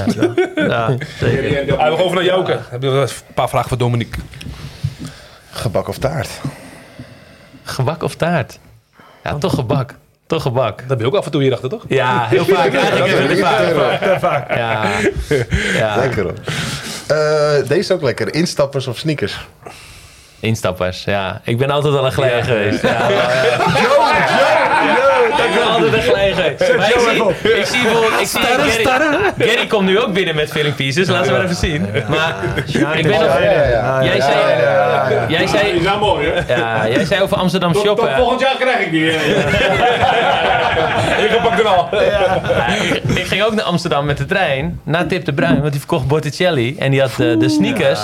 Ja, 0.55 0.97
we 0.97 1.74
gaan 1.78 1.90
over 1.90 2.14
naar 2.14 2.24
Jouke. 2.24 2.59
Heb 2.68 2.82
je 2.82 2.89
een 2.89 3.09
paar 3.35 3.48
vragen 3.48 3.68
voor 3.68 3.78
Dominique? 3.78 4.20
Gebak 5.51 5.89
of 5.89 5.98
taart? 5.98 6.28
Gebak 7.62 8.02
of 8.02 8.14
taart? 8.14 8.59
Ja, 9.24 9.35
toch 9.35 9.55
gebak. 9.55 9.94
Toch 10.26 10.43
gebak. 10.43 10.78
Dat 10.78 10.89
heb 10.89 11.01
je 11.01 11.06
ook 11.06 11.14
af 11.14 11.24
en 11.24 11.30
toe 11.30 11.43
hier 11.43 11.52
achter, 11.52 11.68
toch? 11.68 11.85
Ja, 11.89 12.26
heel 12.26 12.44
vaak. 12.44 12.74
Eigenlijk 12.74 13.28
Lekker 13.28 13.74
vaak. 13.74 14.01
Te 14.01 14.16
vaak. 14.18 14.56
Ja. 14.56 14.90
ja. 15.72 15.97
Lekker 15.97 16.22
hoor. 16.22 16.35
Eh, 17.06 17.68
deze 17.68 17.80
is 17.80 17.90
ook 17.90 18.02
lekker. 18.02 18.35
Instappers 18.35 18.86
of 18.86 18.98
sneakers? 18.98 19.39
Instappers, 20.40 21.05
ja. 21.05 21.40
Ik 21.44 21.59
ben 21.59 21.70
altijd 21.70 21.94
al 21.94 22.05
een 22.05 22.12
glijder 22.12 22.44
geweest. 22.44 22.82
Ja, 22.82 23.09
Ik 25.44 25.55
ben 25.55 25.62
altijd 25.69 25.93
een. 25.93 26.77
Maar 26.77 26.89
ik 26.89 26.98
zie, 26.98 27.51
ik 27.59 27.66
zie 27.66 27.82
bijvoorbeeld... 27.82 28.20
Ik 28.20 28.27
zie 28.27 28.40
Gary, 28.86 29.48
Gary 29.48 29.66
komt 29.66 29.85
nu 29.86 30.01
ook 30.01 30.12
binnen 30.12 30.35
met 30.35 30.51
filling 30.51 30.74
pieces. 30.74 31.09
Laten 31.09 31.27
we 31.27 31.32
maar 31.32 31.44
even 31.44 31.56
zien. 31.56 31.89
Maar 32.09 32.35
ik 32.98 33.06
ben 33.06 33.20
nog... 33.20 33.39
Jij 34.02 34.20
zei, 34.20 34.60
jij, 35.28 35.39
Die 35.39 35.48
zei, 35.48 35.82
zijn 35.82 35.98
mooi, 35.98 36.28
hè? 36.28 36.55
ja, 36.56 36.89
jij 36.89 37.05
zei 37.05 37.23
over 37.23 37.36
Amsterdam 37.36 37.74
shoppen. 37.74 38.06
tot 38.09 38.15
volgend 38.16 38.40
jaar 38.40 38.56
krijg 38.59 38.81
ik 38.85 38.90
die. 38.90 39.10
eh. 39.10 39.27
Ik 41.24 41.40
pak 41.43 41.59
er 41.59 41.66
al. 41.66 41.89
Ja, 42.05 42.40
ik, 43.15 43.27
ging 43.27 43.43
ook 43.43 43.55
naar 43.55 43.65
Amsterdam 43.65 44.06
met 44.06 44.16
de 44.19 44.27
trein. 44.27 44.81
Naar 44.82 45.06
Tip 45.06 45.24
de 45.24 45.32
Bruin, 45.32 45.60
want 45.60 45.70
die 45.70 45.81
verkocht 45.81 46.06
Botticelli. 46.06 46.77
En 46.78 46.90
die 46.90 47.01
had 47.01 47.15
de, 47.16 47.36
de 47.39 47.48
sneakers, 47.48 48.01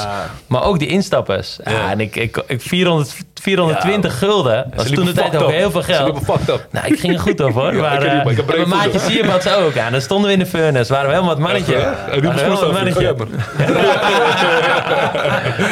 maar 0.46 0.62
ook 0.64 0.78
die 0.78 0.88
instappers. 0.88 1.58
Ja, 1.64 1.90
en 1.90 2.00
ik, 2.00 2.16
ik, 2.16 2.42
ik 2.46 2.60
400, 2.62 3.14
420 3.42 4.18
gulden. 4.18 4.72
Was 4.74 4.90
toen 4.90 5.04
de 5.04 5.12
tijd 5.12 5.36
ook 5.36 5.50
heel 5.50 5.70
veel 5.70 5.82
Ze 5.82 5.92
geld. 5.92 6.04
liepen 6.04 6.24
fucked 6.24 6.48
up. 6.48 6.66
Nou, 6.70 6.86
ik 6.86 7.00
ging 7.00 7.20
goed 7.24 7.40
op 7.40 7.52
hoor. 7.52 7.74
Ja, 7.74 7.80
maar, 7.80 8.02
ik 8.02 8.12
eh, 8.12 8.38
ik 8.38 8.56
mijn 8.56 8.68
maatje 8.68 8.98
Sierbads 8.98 9.48
ook. 9.54 9.74
Ja, 9.74 9.90
dan 9.90 10.00
stonden 10.00 10.26
we 10.26 10.32
in 10.32 10.38
de 10.38 10.46
furnace. 10.46 10.92
Waren 10.92 11.06
we 11.08 11.12
helemaal 11.14 11.34
het 11.34 11.44
mannetje. 11.44 11.74
En 11.76 12.20
die 12.20 12.30
het 12.30 12.72
mannetje. 12.72 13.14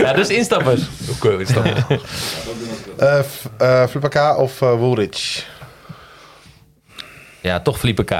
Ja, 0.02 0.12
dus 0.12 0.28
instappers. 0.28 0.80
Oké, 1.10 1.28
je. 1.64 1.72
Eh 2.98 3.18
f- 3.18 3.48
eh, 3.58 3.86
Flipper 3.86 4.10
K 4.10 4.38
of 4.38 4.60
Woolrich? 4.76 5.46
Ja, 7.40 7.60
toch 7.60 7.78
Felipe 7.78 8.04
K. 8.04 8.10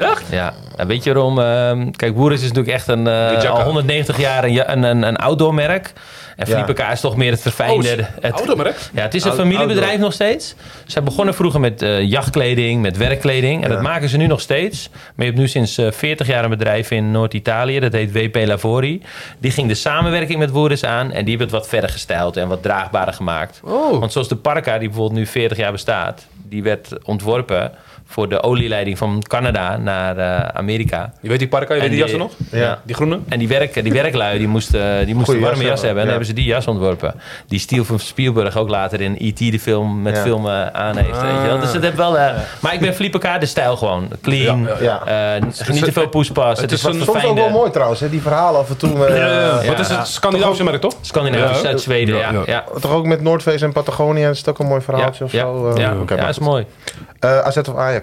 Echt? 0.00 0.24
Ja. 0.30 0.54
Weet 0.86 1.04
je 1.04 1.12
waarom? 1.12 1.40
Ehm, 1.40 1.90
kijk, 1.90 2.14
Boeris 2.14 2.42
is 2.42 2.48
natuurlijk 2.48 2.74
echt 2.74 2.88
een, 2.88 3.06
eh, 3.06 3.50
al 3.50 3.62
190 3.62 4.18
jaar 4.18 4.44
een, 4.44 4.72
een, 4.72 4.82
een, 4.82 5.02
een 5.02 5.16
outdoor 5.16 5.54
merk. 5.54 5.92
En 6.40 6.46
Felipe 6.46 6.72
K 6.72 6.78
is 6.92 7.00
toch 7.00 7.16
meer 7.16 7.30
het 7.30 7.40
verfijnde. 7.40 7.96
Oh, 7.98 8.06
het, 8.20 8.32
automerk? 8.32 8.76
Ja, 8.92 9.02
het 9.02 9.14
is 9.14 9.24
een 9.24 9.32
familiebedrijf 9.32 9.82
outdoor. 9.82 10.00
nog 10.04 10.12
steeds. 10.12 10.54
Ze 10.86 11.02
begonnen 11.02 11.34
vroeger 11.34 11.60
met 11.60 11.82
eh, 11.82 12.02
jachtkleding, 12.02 12.82
met 12.82 12.96
werkkleding. 12.96 13.64
En 13.64 13.70
dat 13.70 13.82
maken 13.82 14.08
ze 14.08 14.16
nu 14.16 14.26
nog 14.26 14.40
steeds. 14.40 14.88
Maar 14.90 15.12
je 15.16 15.24
hebt 15.24 15.36
nu 15.36 15.48
sinds 15.48 15.78
eh, 15.78 15.90
40 15.90 16.26
jaar 16.26 16.44
een 16.44 16.50
bedrijf 16.50 16.90
in 16.90 17.10
Noord-Italië. 17.10 17.80
Dat 17.80 17.92
heet 17.92 18.12
WP 18.12 18.46
Lavori. 18.46 19.02
Die 19.38 19.50
ging 19.50 19.68
de 19.68 19.74
samenwerking 19.74 20.38
met 20.38 20.50
Woerdes 20.50 20.84
aan. 20.84 21.12
En 21.12 21.24
die 21.24 21.36
hebben 21.36 21.46
het 21.46 21.56
wat 21.56 21.68
verder 21.68 21.90
gestyled 21.90 22.36
en 22.36 22.48
wat 22.48 22.62
draagbaarder 22.62 23.14
gemaakt. 23.14 23.60
Oh. 23.64 23.98
Want 23.98 24.12
zoals 24.12 24.28
de 24.28 24.36
Parka, 24.36 24.78
die 24.78 24.88
bijvoorbeeld 24.88 25.18
nu 25.18 25.26
40 25.26 25.58
jaar 25.58 25.72
bestaat. 25.72 26.26
Die 26.48 26.62
werd 26.62 26.88
ontworpen 27.04 27.72
voor 28.12 28.28
de 28.28 28.42
olieleiding 28.42 28.98
van 28.98 29.22
Canada 29.26 29.76
naar 29.76 30.16
eh, 30.18 30.48
Amerika. 30.58 31.12
Je 31.20 31.28
weet 31.28 31.38
die 31.38 31.48
parka, 31.48 31.74
je 31.74 31.80
En 31.80 31.88
weet 31.88 31.96
die 31.96 32.04
die- 32.06 32.16
jassen 32.18 32.18
nog? 32.50 32.60
Ja. 32.62 32.78
Die 32.84 32.94
groene? 32.94 33.18
En 33.28 33.38
die, 33.38 33.48
werk, 33.48 33.82
die 33.84 33.92
werklui 33.92 34.38
die 34.38 34.48
moesten, 34.48 35.06
die 35.06 35.14
moesten 35.14 35.40
warme 35.40 35.56
jas 35.62 35.66
jas 35.68 35.80
hebben. 35.82 35.82
En 35.82 35.86
hebben, 35.86 36.02
dan 36.02 36.08
hebben 36.08 36.26
ze 36.26 36.32
die 36.32 36.44
jas 36.44 36.66
ontworpen. 36.66 37.14
Die 37.48 37.58
Steel 37.58 37.84
van 37.84 37.98
Spielberg 37.98 38.56
ook 38.56 38.68
later 38.68 39.00
in 39.00 39.16
E.T. 39.18 39.38
de 39.38 39.60
film 39.60 40.02
met 40.02 40.16
Ja. 40.16 40.22
filmen 40.22 40.74
aan 40.74 40.96
heeft. 40.96 41.20
Weet 41.22 41.30
je 41.42 41.46
wel. 41.46 41.60
Dus 41.60 41.72
het 41.72 41.82
heeft 41.82 41.96
wel... 41.96 42.18
eh, 42.18 42.34
maar 42.60 42.74
ik 42.74 42.80
ben 42.80 42.94
Felipe 42.94 43.18
K. 43.18 43.40
de 43.40 43.46
stijl 43.46 43.76
gewoon. 43.76 44.08
Clean. 44.22 44.68
Ja. 44.80 45.02
eh, 45.36 45.42
niet 45.72 45.84
te 45.84 45.92
veel 45.92 46.08
poespas. 46.08 46.60
Het, 46.60 46.72
is 46.72 46.78
is 46.78 46.84
een- 46.84 47.04
Soms 47.04 47.24
ook 47.24 47.34
wel 47.34 47.50
mooi 47.50 47.70
trouwens, 47.70 48.00
hè? 48.00 48.10
die 48.10 48.20
verhalen 48.22 48.60
af 48.60 48.68
en 48.70 48.76
toe. 48.76 49.06
eh, 49.06 49.16
Ja, 49.16 49.62
Ja. 49.62 49.68
Wat 49.70 49.78
is 49.78 49.88
het 49.88 50.06
Scandinavische 50.06 50.64
merk, 50.64 50.80
toch? 50.80 50.94
Scandinavisch 51.00 51.60
Ja. 51.60 51.68
uit 51.68 51.80
Zweden, 51.80 52.16
ja. 52.46 52.64
Toch 52.80 52.92
ook 52.92 53.06
met 53.06 53.20
Noordface 53.20 53.64
en 53.64 53.72
Patagonië 53.72 54.24
is 54.26 54.38
het 54.38 54.48
ook 54.48 54.58
een 54.58 54.66
mooi 54.66 54.80
verhaaltje 54.80 55.26
Ja, 55.30 55.48
of 55.50 55.56
zo? 55.66 55.70
eh? 55.74 55.82
ja, 55.82 56.16
maar 56.16 56.28
is 56.28 56.38
mooi. 56.38 56.66
Eh, 57.20 57.38
AZ 57.38 57.56
of 57.56 57.76
Ajax? 57.76 57.99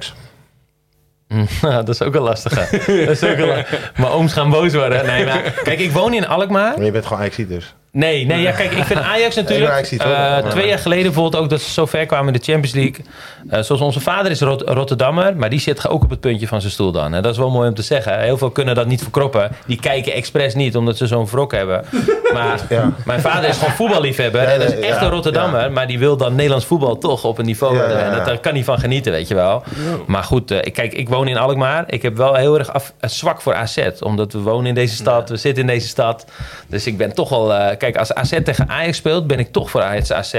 dat 1.62 1.90
is 1.90 2.02
ook 2.02 2.16
een 2.16 2.22
lastige. 2.22 2.68
dat 3.06 3.22
is 3.22 3.24
ook 3.24 3.38
een 3.38 3.48
la- 3.48 3.66
Mijn 3.96 4.12
ooms 4.12 4.34
gaan 4.34 4.50
boos 4.50 4.74
worden. 4.74 5.06
Nee, 5.06 5.26
maar, 5.26 5.42
kijk, 5.64 5.80
ik 5.80 5.92
woon 5.92 6.14
in 6.14 6.28
Alkmaar. 6.28 6.76
Maar 6.76 6.86
je 6.86 6.92
bent 6.92 7.06
gewoon 7.06 7.22
Ajax 7.22 7.36
dus. 7.36 7.76
Nee, 7.98 8.26
nee, 8.26 8.42
ja, 8.42 8.52
kijk, 8.52 8.72
ik 8.72 8.84
vind 8.84 9.00
Ajax 9.14 9.36
natuurlijk. 9.36 9.72
Ajax 9.72 9.94
ook. 9.94 10.00
eh, 10.02 10.38
twee 10.50 10.68
jaar 10.68 10.80
geleden 10.80 11.04
bijvoorbeeld 11.04 11.44
ook 11.44 11.50
dat 11.50 11.62
ze 11.62 11.72
zo 11.72 11.86
ver 11.86 12.06
kwamen 12.06 12.28
in 12.34 12.40
de 12.40 12.52
Champions 12.52 12.76
League. 12.76 13.06
Eh, 13.50 13.62
zoals 13.62 13.82
onze 13.82 14.00
vader 14.00 14.32
is 14.32 14.40
Rot- 14.42 14.64
Rotterdammer, 14.70 15.36
maar 15.36 15.50
die 15.50 15.60
zit 15.60 15.88
ook 15.90 16.04
op 16.04 16.10
het 16.10 16.20
puntje 16.20 16.48
van 16.48 16.62
zijn 16.62 16.74
stoel 16.74 16.92
dan. 16.92 17.14
En 17.14 17.22
dat 17.22 17.32
is 17.32 17.38
wel 17.38 17.50
mooi 17.50 17.68
om 17.70 17.74
te 17.76 17.82
zeggen. 17.82 18.20
Heel 18.20 18.38
veel 18.38 18.50
kunnen 18.50 18.76
dat 18.76 18.88
niet 18.88 19.02
verkroppen. 19.02 19.52
Die 19.66 19.80
kijken 19.80 20.14
expres 20.14 20.56
niet, 20.56 20.76
omdat 20.76 20.98
ze 20.98 21.08
zo'n 21.08 21.26
wrok 21.28 21.52
hebben. 21.52 21.86
Maar 22.34 22.60
Ja. 22.70 22.92
mijn 23.06 23.22
vader 23.22 23.50
is 23.50 23.58
gewoon 23.58 23.74
voetballiefhebber. 23.74 24.42
Ja, 24.42 24.48
en 24.48 24.60
dat 24.60 24.74
is 24.74 24.80
echt 24.80 25.02
een 25.02 25.10
Rotterdammer, 25.10 25.72
maar 25.72 25.88
die 25.88 26.00
wil 26.00 26.18
dan 26.18 26.36
Nederlands 26.36 26.66
voetbal 26.66 26.98
toch 26.98 27.24
op 27.24 27.38
een 27.38 27.46
niveau 27.46 27.78
En 27.80 28.12
dat, 28.16 28.26
daar 28.26 28.38
kan 28.40 28.54
hij 28.54 28.64
van 28.64 28.80
genieten, 28.80 29.12
weet 29.12 29.28
je 29.28 29.36
wel. 29.36 29.64
Maar 30.06 30.24
goed, 30.24 30.52
eh, 30.52 30.72
kijk, 30.74 30.94
ik 30.94 31.10
woon 31.10 31.28
in 31.28 31.38
Alkmaar. 31.38 31.84
Ik 31.88 32.02
heb 32.02 32.18
wel 32.18 32.34
heel 32.36 32.58
erg 32.58 32.74
af, 32.74 32.94
zwak 33.02 33.42
voor 33.42 33.54
AZ. 33.56 33.78
Omdat 34.00 34.34
we 34.34 34.40
wonen 34.40 34.66
in 34.66 34.74
deze 34.76 34.96
stad, 34.96 35.30
we 35.30 35.38
zitten 35.38 35.62
in 35.64 35.70
deze 35.70 35.88
stad. 35.88 36.26
Dus 36.68 36.88
ik 36.88 36.98
ben 36.98 37.14
toch 37.14 37.30
wel... 37.30 37.54
kijk, 37.92 37.98
als 38.00 38.14
AZ 38.14 38.40
tegen 38.44 38.70
Ajax 38.70 38.98
speelt, 38.98 39.28
ben 39.28 39.40
ik 39.40 39.52
toch 39.52 39.70
voor 39.70 39.82
Ajax 39.82 40.12
AZ. 40.12 40.32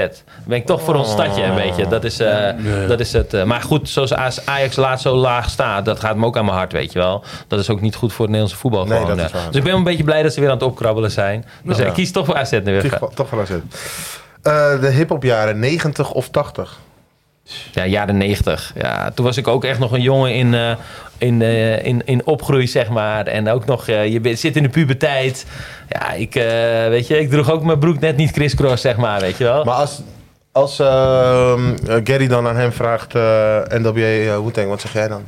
Ben 0.45 0.57
ik 0.57 0.65
toch 0.65 0.81
voor 0.81 0.95
ons 0.95 1.11
stadje 1.11 1.43
een 1.43 1.55
beetje. 1.55 1.87
Dat 1.87 2.03
is, 2.03 2.19
eh, 2.19 2.49
dat 2.87 2.99
is 2.99 3.13
het. 3.13 3.33
eh, 3.33 3.43
maar 3.43 3.61
goed, 3.61 3.89
zoals 3.89 4.13
Ajax- 4.45 4.75
laat 4.75 5.01
zo 5.01 5.15
laag 5.15 5.49
staat, 5.49 5.85
dat 5.85 5.99
gaat 5.99 6.15
me 6.15 6.25
ook 6.25 6.37
aan 6.37 6.45
mijn 6.45 6.57
hart, 6.57 6.71
weet 6.71 6.91
je 6.93 6.99
wel. 6.99 7.23
Dat 7.47 7.59
is 7.59 7.69
ook 7.69 7.81
niet 7.81 7.95
goed 7.95 8.09
voor 8.13 8.25
het 8.25 8.29
Nederlandse 8.33 8.57
voetbal. 8.61 8.85
Nee, 8.85 8.99
gewoon, 8.99 9.19
eh. 9.19 9.25
Dus 9.31 9.43
ik 9.45 9.51
ben 9.51 9.63
wel 9.63 9.75
een 9.77 9.83
beetje 9.83 10.03
blij 10.03 10.23
dat 10.23 10.33
ze 10.33 10.39
weer 10.39 10.49
aan 10.49 10.55
het 10.55 10.65
opkrabbelen 10.65 11.11
zijn. 11.11 11.45
Dus 11.63 11.77
ik 11.77 11.93
kies 11.93 12.11
toch 12.11 12.25
voor 12.25 12.35
AZ 12.35 12.51
nu 12.51 12.61
weer. 12.63 12.97
Toch, 12.99 13.13
toch 13.13 13.27
van 13.29 13.39
AZ. 13.39 13.51
De 14.81 14.87
hip-hop 14.89 15.23
jaren 15.23 15.59
90 15.59 16.11
of 16.11 16.29
80? 16.29 16.77
Ja, 17.71 17.85
jaren 17.85 18.17
90. 18.17 18.73
Ja, 18.75 19.11
toen 19.11 19.25
was 19.25 19.37
ik 19.37 19.47
ook 19.47 19.63
echt 19.63 19.79
nog 19.79 19.91
een 19.91 20.01
jongen 20.01 20.33
in, 20.33 20.53
eh, 20.53 20.71
in, 21.17 21.41
eh, 21.41 21.85
in, 21.85 22.01
in 22.05 22.25
opgroei, 22.25 22.67
zeg 22.67 22.89
maar. 22.89 23.27
En 23.27 23.49
ook 23.49 23.65
nog, 23.65 23.87
eh, 23.87 24.07
je 24.07 24.35
zit 24.35 24.55
in 24.55 24.63
de 24.63 24.69
puberteit. 24.69 25.45
Ja, 25.89 26.11
ik, 26.11 26.33
weet 26.89 27.07
je, 27.07 27.19
ik 27.19 27.29
droeg 27.29 27.51
ook 27.51 27.63
mijn 27.63 27.79
broek 27.79 27.99
net 27.99 28.17
niet 28.17 28.31
crisscross, 28.31 28.81
zeg 28.81 28.97
maar, 28.97 29.19
weet 29.19 29.37
je 29.37 29.43
wel. 29.43 29.63
Maar 29.63 29.75
als, 29.75 30.01
als 30.51 30.79
ehm, 30.79 31.73
eh, 31.87 31.95
Gary 32.03 32.27
dan 32.27 32.47
aan 32.47 32.55
hem 32.55 32.71
vraagt, 32.71 33.13
NWA 33.13 33.91
uh, 33.91 34.37
Wu-Tang, 34.37 34.67
wat 34.69 34.81
zeg 34.81 34.93
jij 34.93 35.07
dan? 35.07 35.23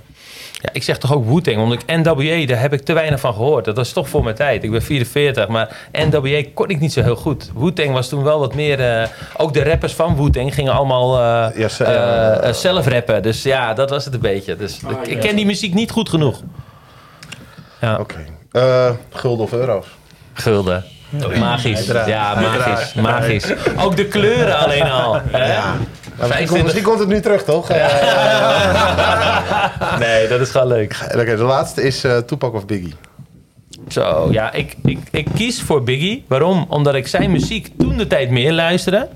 Ja, 0.61 0.69
ik 0.73 0.83
zeg 0.83 0.97
toch 0.97 1.13
ook 1.13 1.25
Wu-Tang, 1.25 1.57
omdat 1.57 1.81
ik 1.81 1.95
NWA, 2.03 2.45
daar 2.45 2.59
heb 2.61 2.73
ik 2.73 2.81
te 2.81 2.93
weinig 2.93 3.19
van 3.19 3.33
gehoord. 3.33 3.65
Dat 3.65 3.75
was 3.75 3.91
toch 3.93 4.09
voor 4.09 4.23
mijn 4.23 4.35
tijd. 4.35 4.63
Ik 4.63 4.71
ben 4.71 4.81
44, 4.81 5.47
maar 5.47 5.77
NWA 5.91 6.41
kon 6.53 6.69
ik 6.69 6.79
niet 6.79 6.93
zo 6.93 7.01
heel 7.01 7.15
goed. 7.15 7.51
Wu-Tang 7.55 7.91
was 7.91 8.09
toen 8.09 8.23
wel 8.23 8.39
wat 8.39 8.53
meer... 8.55 8.79
eh, 9.01 9.07
ook 9.37 9.53
de 9.53 9.63
rappers 9.63 9.93
van 9.93 10.15
Wu-Tang 10.15 10.53
gingen 10.53 10.73
allemaal 10.73 11.15
eh, 11.17 11.57
Ja, 11.59 11.67
eh, 11.79 12.43
ja. 12.43 12.53
zelf 12.53 12.87
rappen. 12.87 13.21
Dus 13.21 13.43
ja, 13.43 13.73
dat 13.73 13.89
was 13.89 14.05
het 14.05 14.13
een 14.13 14.19
beetje. 14.19 14.55
Dus 14.55 14.79
ik, 14.89 15.07
ik 15.07 15.19
ken 15.19 15.35
die 15.35 15.45
muziek 15.45 15.73
niet 15.73 15.91
goed 15.91 16.09
genoeg. 16.09 16.41
Ja, 17.81 17.97
Oké. 17.99 18.25
Eh, 18.51 18.89
gulden 19.09 19.45
of 19.45 19.51
euro's? 19.53 19.85
gulden. 20.33 20.83
Magisch. 21.39 21.85
Ja, 22.05 22.33
magisch. 22.39 22.93
Magisch. 22.93 23.53
Ook 23.79 23.95
de 23.95 24.05
kleuren 24.05 24.57
alleen 24.57 24.89
al. 24.91 25.13
hè? 25.31 25.47
Nou, 25.47 25.77
misschien, 26.27 26.47
komt, 26.47 26.63
misschien 26.63 26.83
komt 26.83 26.99
het 26.99 27.07
nu 27.07 27.21
terug, 27.21 27.43
toch? 27.43 27.69
Eh, 27.69 27.85
Nee, 29.99 30.27
dat 30.27 30.39
is 30.39 30.49
gewoon 30.49 30.67
leuk. 30.67 30.99
Oké, 31.15 31.35
de 31.35 31.43
laatste 31.43 31.81
is 31.81 32.03
eh 32.03 32.17
Tupac 32.17 32.53
of 32.53 32.65
Biggie. 32.65 32.93
Zo, 33.87 34.27
ja, 34.31 34.53
ik, 34.53 34.75
ik, 34.83 34.99
ik 35.11 35.27
kies 35.35 35.61
voor 35.61 35.83
Biggie. 35.83 36.25
Waarom? 36.27 36.65
Omdat 36.69 36.95
ik 36.95 37.07
zijn 37.07 37.31
muziek 37.31 37.69
toen 37.77 37.97
de 37.97 38.07
tijd 38.07 38.29
meer 38.29 38.53
luisterde. 38.53 39.07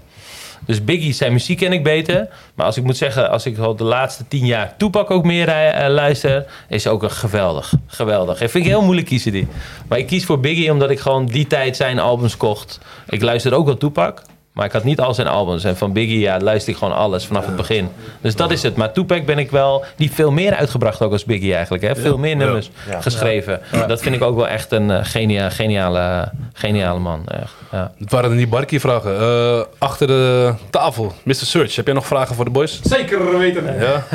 Dus 0.65 0.83
Biggie, 0.83 1.13
zijn 1.13 1.33
muziek 1.33 1.57
ken 1.57 1.73
ik 1.73 1.83
beter. 1.83 2.27
Maar 2.55 2.65
als 2.65 2.77
ik 2.77 2.83
moet 2.83 2.97
zeggen, 2.97 3.29
als 3.29 3.45
ik 3.45 3.57
al 3.57 3.75
de 3.75 3.83
laatste 3.83 4.27
tien 4.27 4.45
jaar 4.45 4.73
Tupac 4.77 5.11
ook 5.11 5.23
meer 5.23 5.47
eh, 5.49 5.89
luister, 5.89 6.45
is 6.67 6.87
ook 6.87 7.03
een 7.03 7.11
geweldig. 7.11 7.73
Geweldig. 7.87 8.41
Ik 8.41 8.49
vind 8.49 8.63
ik 8.65 8.69
heel 8.69 8.81
moeilijk 8.81 9.07
kiezen 9.07 9.31
die. 9.31 9.47
Maar 9.87 9.97
ik 9.97 10.07
kies 10.07 10.25
voor 10.25 10.39
Biggie 10.39 10.71
omdat 10.71 10.89
ik 10.89 10.99
gewoon 10.99 11.25
die 11.25 11.47
tijd 11.47 11.75
zijn 11.75 11.99
albums 11.99 12.37
kocht. 12.37 12.79
Ik 13.09 13.21
luister 13.21 13.53
ook 13.53 13.65
wel 13.65 13.77
Tupac. 13.77 14.21
Maar 14.55 14.65
ik 14.65 14.71
had 14.71 14.83
niet 14.83 14.99
al 14.99 15.13
zijn 15.13 15.27
albums. 15.27 15.63
En 15.63 15.77
van 15.77 15.93
Biggie, 15.93 16.19
ja, 16.19 16.39
luister 16.39 16.73
ik 16.73 16.77
gewoon 16.79 16.95
alles 16.95 17.25
vanaf 17.25 17.45
het 17.45 17.55
begin. 17.55 17.89
Dus 18.21 18.35
dat 18.35 18.51
is 18.51 18.63
het. 18.63 18.75
Maar 18.75 18.91
Tupac 18.91 19.25
ben 19.25 19.37
ik 19.37 19.51
wel... 19.51 19.83
Die 19.95 20.11
veel 20.11 20.31
meer 20.31 20.53
uitgebracht 20.53 21.01
ook 21.01 21.11
als 21.11 21.23
Biggie 21.25 21.53
eigenlijk. 21.53 21.83
Hè? 21.83 21.95
Veel 21.95 22.17
meer 22.17 22.35
nummers 22.35 22.69
geschreven. 22.99 23.61
Dat 23.87 24.01
vind 24.01 24.15
ik 24.15 24.21
ook 24.23 24.35
wel 24.35 24.47
echt 24.47 24.71
een 24.71 24.91
eh, 24.91 24.99
genia- 25.03 25.49
geniale, 25.49 26.31
geniale 26.53 26.99
man. 26.99 27.27
Echt. 27.27 27.53
Ja. 27.71 27.91
Het 27.99 28.11
waren 28.11 28.37
die 28.37 28.47
barkie-vragen. 28.47 29.19
Eh, 29.19 29.61
achter 29.77 30.07
de 30.07 30.53
tafel, 30.69 31.13
Mr. 31.23 31.33
Search, 31.35 31.75
heb 31.75 31.85
jij 31.85 31.95
nog 31.95 32.05
vragen 32.07 32.35
voor 32.35 32.45
de 32.45 32.51
boys? 32.51 32.81
Zeker 32.81 33.37
weten. 33.37 33.79
Ja? 33.79 34.03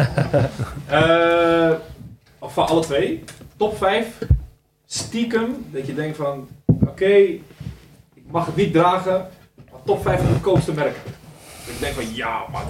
Eh, 0.86 1.70
of 2.38 2.52
van 2.52 2.66
alle 2.66 2.80
twee. 2.80 3.24
Top 3.56 3.76
5. 3.76 4.06
Stiekem. 4.86 5.64
Dat 5.72 5.86
je 5.86 5.94
denkt 5.94 6.16
van. 6.16 6.48
Oké, 6.66 7.06
ik 8.14 8.24
mag 8.30 8.46
het 8.46 8.56
niet 8.56 8.72
dragen. 8.72 9.26
Top 9.84 10.02
5 10.02 10.20
goedkoopste 10.26 10.72
merken. 10.72 11.02
Dat 11.38 11.74
ik 11.74 11.80
denk 11.80 11.94
van 11.94 12.14
ja 12.14 12.42
man. 12.52 12.62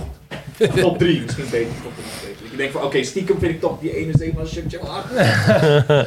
Top 0.82 0.98
3 0.98 1.22
misschien 1.22 1.50
beter. 1.50 1.72
Top 1.82 1.92
3 1.94 2.04
beter. 2.20 2.42
Dat 2.42 2.52
ik 2.52 2.56
denk 2.56 2.72
van 2.72 2.82
oké, 2.82 3.02
stiekem 3.02 3.38
vind 3.38 3.52
ik 3.52 3.60
toch 3.60 3.80
die 3.80 3.96
ene 3.96 4.12
zeeman 4.18 4.46
shirtje 4.46 4.78
wel 4.82 4.90
hard. 4.90 6.06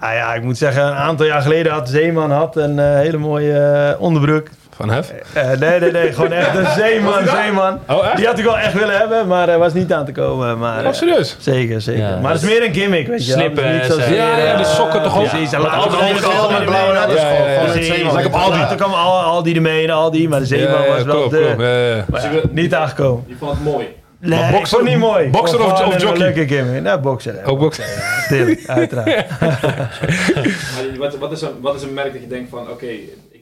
Ah 0.00 0.14
ja, 0.14 0.34
ik 0.34 0.42
moet 0.42 0.58
zeggen, 0.58 0.86
een 0.86 0.92
aantal 0.92 1.26
jaar 1.26 1.42
geleden 1.42 1.72
had 1.72 1.88
Zeeman 1.88 2.30
had 2.30 2.56
een 2.56 2.78
eh, 2.78 2.94
hele 2.94 3.16
mooie 3.16 3.58
eh, 3.58 4.00
onderbroek. 4.00 4.48
Van 4.78 4.90
Hef? 4.90 5.12
Eh, 5.32 5.50
nee, 5.58 5.80
nee, 5.80 5.90
nee, 5.90 6.12
gewoon 6.12 6.32
echt 6.32 6.56
een 6.56 6.66
Zeeman, 6.82 7.26
Zeeman. 7.26 7.78
Oh, 7.88 8.06
echt? 8.06 8.16
Die 8.16 8.26
had 8.26 8.38
ik 8.38 8.44
wel 8.44 8.58
echt 8.58 8.72
willen 8.72 8.96
hebben, 8.98 9.26
maar 9.26 9.46
hij 9.46 9.58
was 9.58 9.72
niet 9.72 9.92
aan 9.92 10.04
te 10.04 10.12
komen. 10.12 10.58
Maar, 10.58 10.80
Oh, 10.80 10.86
eh, 10.86 10.92
serieus? 10.92 11.36
zeker, 11.38 11.80
zeker. 11.80 12.02
Ja, 12.02 12.18
maar 12.22 12.32
het 12.32 12.42
is 12.42 12.48
meer 12.48 12.64
een 12.64 12.74
gimmick, 12.74 13.06
weet 13.06 13.26
je 13.26 13.32
wel. 13.32 13.40
Slippen, 13.42 13.72
niet 13.72 13.96
eh, 13.96 14.16
ja, 14.16 14.36
ja, 14.36 14.50
eh, 14.52 14.56
die 14.56 14.66
sokken 14.66 15.02
toch 15.02 15.18
ook? 15.18 15.26
Ja, 15.26 15.60
later 15.60 15.70
altijd 15.70 16.24
Aldi 16.24 16.54
met 16.54 16.64
blauwe 16.64 17.64
precies. 17.64 17.86
Zeeman. 17.86 18.12
Lijkt 18.14 18.28
op 18.28 18.34
Aldi. 18.34 18.74
Kwam 18.76 18.92
Al- 18.92 19.20
Aldi 19.20 19.54
ermee 19.54 19.84
en 19.84 19.90
Aldi, 19.90 20.28
maar 20.28 20.38
de 20.40 20.46
Zeeman 20.46 20.80
Ja, 20.80 20.86
ja, 20.86 20.92
was 20.94 21.02
wel 21.02 21.28
de... 21.28 22.04
Maar 22.10 22.30
niet 22.50 22.74
aangekomen. 22.74 23.24
Je 23.28 23.34
vond 23.38 23.50
het 23.50 23.64
mooi. 23.64 23.86
Nee, 24.20 24.38
bokser- 24.38 24.58
ik 24.58 24.66
vond 24.66 24.82
het 24.82 24.90
niet 24.90 24.98
mooi. 24.98 25.28
bokser 25.28 25.64
of- 25.64 25.72
of 25.72 25.94
een 25.94 26.00
jockey? 26.00 26.18
leuke 26.18 26.46
gimmick. 26.54 26.82
Nou, 26.82 27.00
bokser. 27.00 27.34
hè. 27.34 27.46
Ook 27.46 27.58
boksen. 27.58 27.84
Tuurlijk, 28.28 28.62
uiteraard. 28.66 29.24
Maar 30.74 30.98
wat, 30.98 31.16
wat, 31.18 31.32
is 31.32 31.40
een, 31.42 31.48
wat 31.60 31.74
is 31.74 31.82
een 31.82 31.94
merk 31.94 32.12
dat 32.12 32.22
je 32.22 32.28
denkt 32.28 32.50
van 32.50 32.70
oké, 32.70 32.86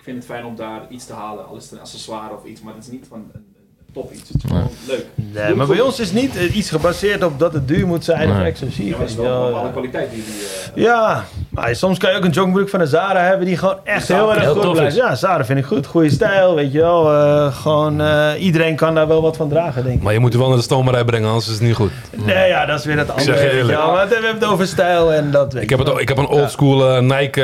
vind 0.07 0.19
het 0.19 0.27
fijn 0.27 0.45
om 0.45 0.57
daar 0.57 0.91
iets 0.91 1.07
te 1.07 1.13
halen. 1.13 1.47
Al 1.47 1.57
is 1.57 1.63
het 1.63 1.73
een 1.73 1.81
accessoire 1.81 2.35
of 2.35 2.45
iets, 2.45 2.61
maar 2.61 2.75
het 2.75 2.83
is 2.83 2.91
niet 2.91 3.07
van 3.07 3.31
een, 3.33 3.56
top 3.97 4.13
iets. 4.13 4.29
Het 4.29 4.37
is 4.45 4.51
gewoon 4.51 4.71
leuk. 4.89 5.05
Nee, 5.15 5.55
maar 5.55 5.67
bij 5.67 5.81
ons 5.81 6.01
is 6.01 6.13
niet 6.13 6.37
eh, 6.37 6.57
iets 6.57 6.71
gebaseerd 6.71 7.25
op 7.25 7.39
dat 7.39 7.53
het 7.53 7.69
duur 7.69 7.87
moet 7.87 8.05
zijn 8.05 8.31
of 8.31 8.41
exclusief. 8.43 8.85
Ja, 8.85 8.91
maar 8.91 9.01
het 9.01 9.11
is 9.11 9.17
wel 9.17 9.47
bepaalde 9.47 9.71
kwaliteit 9.71 10.11
die 10.11 10.25
die... 10.25 10.35
eh, 10.75 10.83
Ja, 10.83 11.25
maar 11.51 11.77
soms 11.77 11.99
kan 11.99 12.11
je 12.11 12.17
ook 12.17 12.25
een 12.25 12.31
joggingbroek 12.31 12.69
van 12.69 12.81
een 12.81 12.87
Zara 12.87 13.21
hebben 13.21 13.47
die 13.47 13.57
gewoon 13.57 13.77
echt 13.85 14.09
heel 14.09 14.35
erg 14.35 14.49
goed 14.49 14.73
blijft. 14.73 14.97
is. 14.97 15.03
Ja, 15.03 15.15
Zara 15.15 15.45
vind 15.45 15.59
ik 15.59 15.65
goed. 15.65 15.87
Goede 15.87 16.11
stijl, 16.11 16.55
weet 16.55 16.73
je 16.73 16.81
wel. 16.81 17.13
Eh, 17.13 17.55
gewoon, 17.57 18.01
eh, 18.01 18.31
iedereen 18.39 18.77
kan 18.77 18.95
daar 18.95 19.09
wel 19.09 19.23
wat 19.23 19.37
van 19.37 19.49
dragen, 19.49 19.85
denk 19.85 19.97
ik. 19.97 20.03
Maar 20.03 20.13
je 20.13 20.19
moet 20.19 20.33
er 20.33 20.39
wel 20.39 20.49
naar 20.49 20.57
de 20.57 20.63
stomerij 20.63 21.05
brengen, 21.05 21.27
anders 21.29 21.47
is 21.47 21.53
het 21.53 21.63
niet 21.63 21.75
goed. 21.75 21.91
Nee, 22.25 22.49
ja, 22.49 22.67
dat 22.67 22.79
is 22.79 22.85
weer 22.85 22.99
het 22.99 23.11
andere. 23.11 23.65
wel. 23.67 23.93
Maar 23.93 24.09
we 24.09 24.15
hebben 24.15 24.35
het 24.35 24.45
over 24.45 24.67
stijl 24.67 25.13
en 25.13 25.31
dat 25.31 25.53
weet 25.53 25.63
Ik 25.63 25.71
heb, 25.71 25.79
het, 25.79 25.89
ook- 25.91 26.01
ik 26.01 26.09
heb 26.09 26.19
een 26.19 26.27
oldschool 26.29 27.03
Nike, 27.03 27.43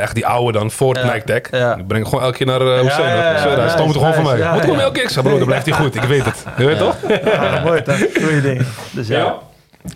echt 0.00 0.14
die 0.14 0.26
oude 0.26 0.58
dan, 0.58 0.70
Ford 0.70 0.96
Ja. 0.96 1.12
Nike 1.12 1.24
Tech. 1.24 1.60
Ja. 1.60 1.76
Ik 1.76 1.86
breng 1.86 2.02
hem 2.02 2.04
gewoon 2.04 2.24
elke 2.24 2.36
keer 2.36 2.46
naar 2.46 2.60
uh, 2.60 2.66
ja, 2.66 2.74
ja, 2.98 3.30
Ik 3.30 3.38
hij 3.38 3.56
nice, 3.56 3.68
stoomt 3.68 3.94
er 3.94 3.98
gewoon 4.00 4.14
van 4.14 4.24
mij. 4.24 4.38
ja, 4.38 4.52
Wat 4.52 4.60
kom 4.60 4.70
je 4.70 4.76
ja. 4.76 4.82
elke 4.82 4.94
keer? 4.94 5.02
Ik 5.02 5.10
zeg, 5.10 5.22
bro, 5.22 5.36
dan 5.38 5.46
blijft 5.46 5.66
hij 5.66 5.74
goed. 5.82 5.89
Ik 5.94 6.02
weet 6.02 6.24
het. 6.24 6.44
Je 6.58 6.64
weet 6.64 6.78
toch? 6.78 6.96
Ja, 7.24 7.62
mooi 7.64 7.82
toch? 7.82 7.98
Goeie 8.22 8.40
ding. 8.40 8.62
Dus 8.92 9.08
ja. 9.08 9.18
ja. 9.18 9.38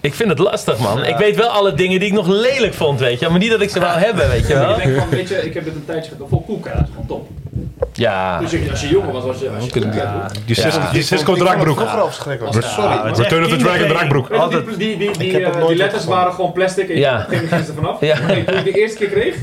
Ik 0.01 0.15
vind 0.15 0.29
het 0.29 0.39
lastig, 0.39 0.79
man. 0.79 1.05
Ik 1.05 1.17
weet 1.17 1.37
wel 1.37 1.49
alle 1.49 1.75
dingen 1.75 1.99
die 1.99 2.09
ik 2.09 2.15
nog 2.15 2.27
lelijk 2.27 2.75
vond, 2.75 3.01
weet 3.01 3.21
je. 3.21 3.29
Maar 3.29 3.39
niet 3.39 3.51
dat 3.51 3.61
ik 3.61 3.71
ze 3.71 3.81
wou 3.81 3.99
hebben, 3.99 4.29
weet 4.29 4.47
je 4.47 4.55
wel. 4.55 4.71
Ik 4.79 4.85
denk 4.85 4.99
van, 4.99 5.09
weet 5.09 5.29
je, 5.29 5.35
ik 5.47 5.55
heb 5.55 5.65
dit 5.65 5.75
een 5.75 5.85
tijdje 5.85 6.11
gedaan. 6.11 6.29
Vol 6.29 6.41
koelkast, 6.43 6.77
dat 6.77 6.85
is 6.85 6.91
gewoon 6.91 7.07
top. 7.07 7.29
Ja. 7.93 8.39
Dus 8.39 8.71
als 8.71 8.81
je 8.81 8.89
jonger 8.89 9.13
was, 9.13 9.25
was 9.25 9.39
je... 9.41 9.51
Als 9.51 9.65
je 9.65 9.71
koelkast 9.71 10.05
had. 10.05 10.39
Die 10.47 10.55
Cisco, 10.55 10.81
die 10.93 11.03
Cisco 11.03 11.33
Ik 11.33 11.39
het 11.39 11.47
draakbroek. 11.49 11.79
het 11.79 12.65
Sorry. 12.65 13.13
Return 13.15 13.45
of 13.45 13.51
the 13.51 13.57
Dragon 13.57 13.89
draakbroek. 13.89 14.29
Die, 14.29 14.77
die, 14.77 14.97
die, 14.97 15.19
die, 15.19 15.27
Ik 15.31 15.45
het 15.45 15.55
eh, 15.57 15.67
die 15.67 15.77
letters 15.77 16.05
waren 16.05 16.33
gewoon 16.33 16.53
plastic 16.53 16.89
en 16.89 16.97
Ja. 16.99 17.27
je 17.31 17.37
ging 17.37 17.51
er 17.51 17.75
vanaf. 17.75 18.01
Ja. 18.01 18.19
Nee, 18.27 18.45
toen 18.45 18.57
ik 18.57 18.65
de 18.65 18.71
eerste 18.81 18.99
keer 18.99 19.09
kreeg, 19.09 19.35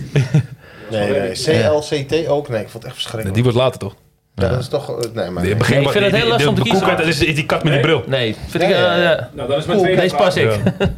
Nee, 0.89 1.09
nee. 1.09 1.31
CLCT 1.31 2.27
ook? 2.27 2.49
Nee, 2.49 2.61
ik 2.61 2.69
vond 2.69 2.73
het 2.73 2.83
echt 2.83 2.93
verschrikkelijk. 2.93 3.33
Die 3.33 3.43
wordt 3.43 3.57
later 3.57 3.79
toch? 3.79 3.95
Ja, 4.35 4.47
dat 4.49 4.59
is 4.59 4.67
toch... 4.67 4.89
eh, 5.01 5.11
Nee, 5.13 5.29
maar... 5.29 5.43
Nee. 5.43 5.55
begin- 5.55 5.75
Nee, 5.75 5.85
ik 5.85 5.91
vind 5.91 6.05
het 6.05 6.15
heel 6.15 6.27
lastig 6.27 6.47
om 6.49 6.55
te 6.55 6.63
de 6.63 6.69
kiezen. 6.69 6.87
Dat 6.97 6.99
is 7.07 7.23
is 7.23 7.35
die 7.35 7.45
kat 7.45 7.63
met 7.63 7.73
die 7.73 7.81
bril. 7.81 8.03
Nee, 8.07 8.35
vind 8.47 8.63
ik... 8.63 8.69
Ja, 8.69 8.95
eh, 8.95 9.03
ja. 9.03 9.29
nou 9.33 9.49
dan 9.49 9.57
is 9.57 9.65
mijn 9.65 9.79
tweede 9.79 10.01
deze 10.01 10.15
pas 10.15 10.35
ik. 10.35 10.49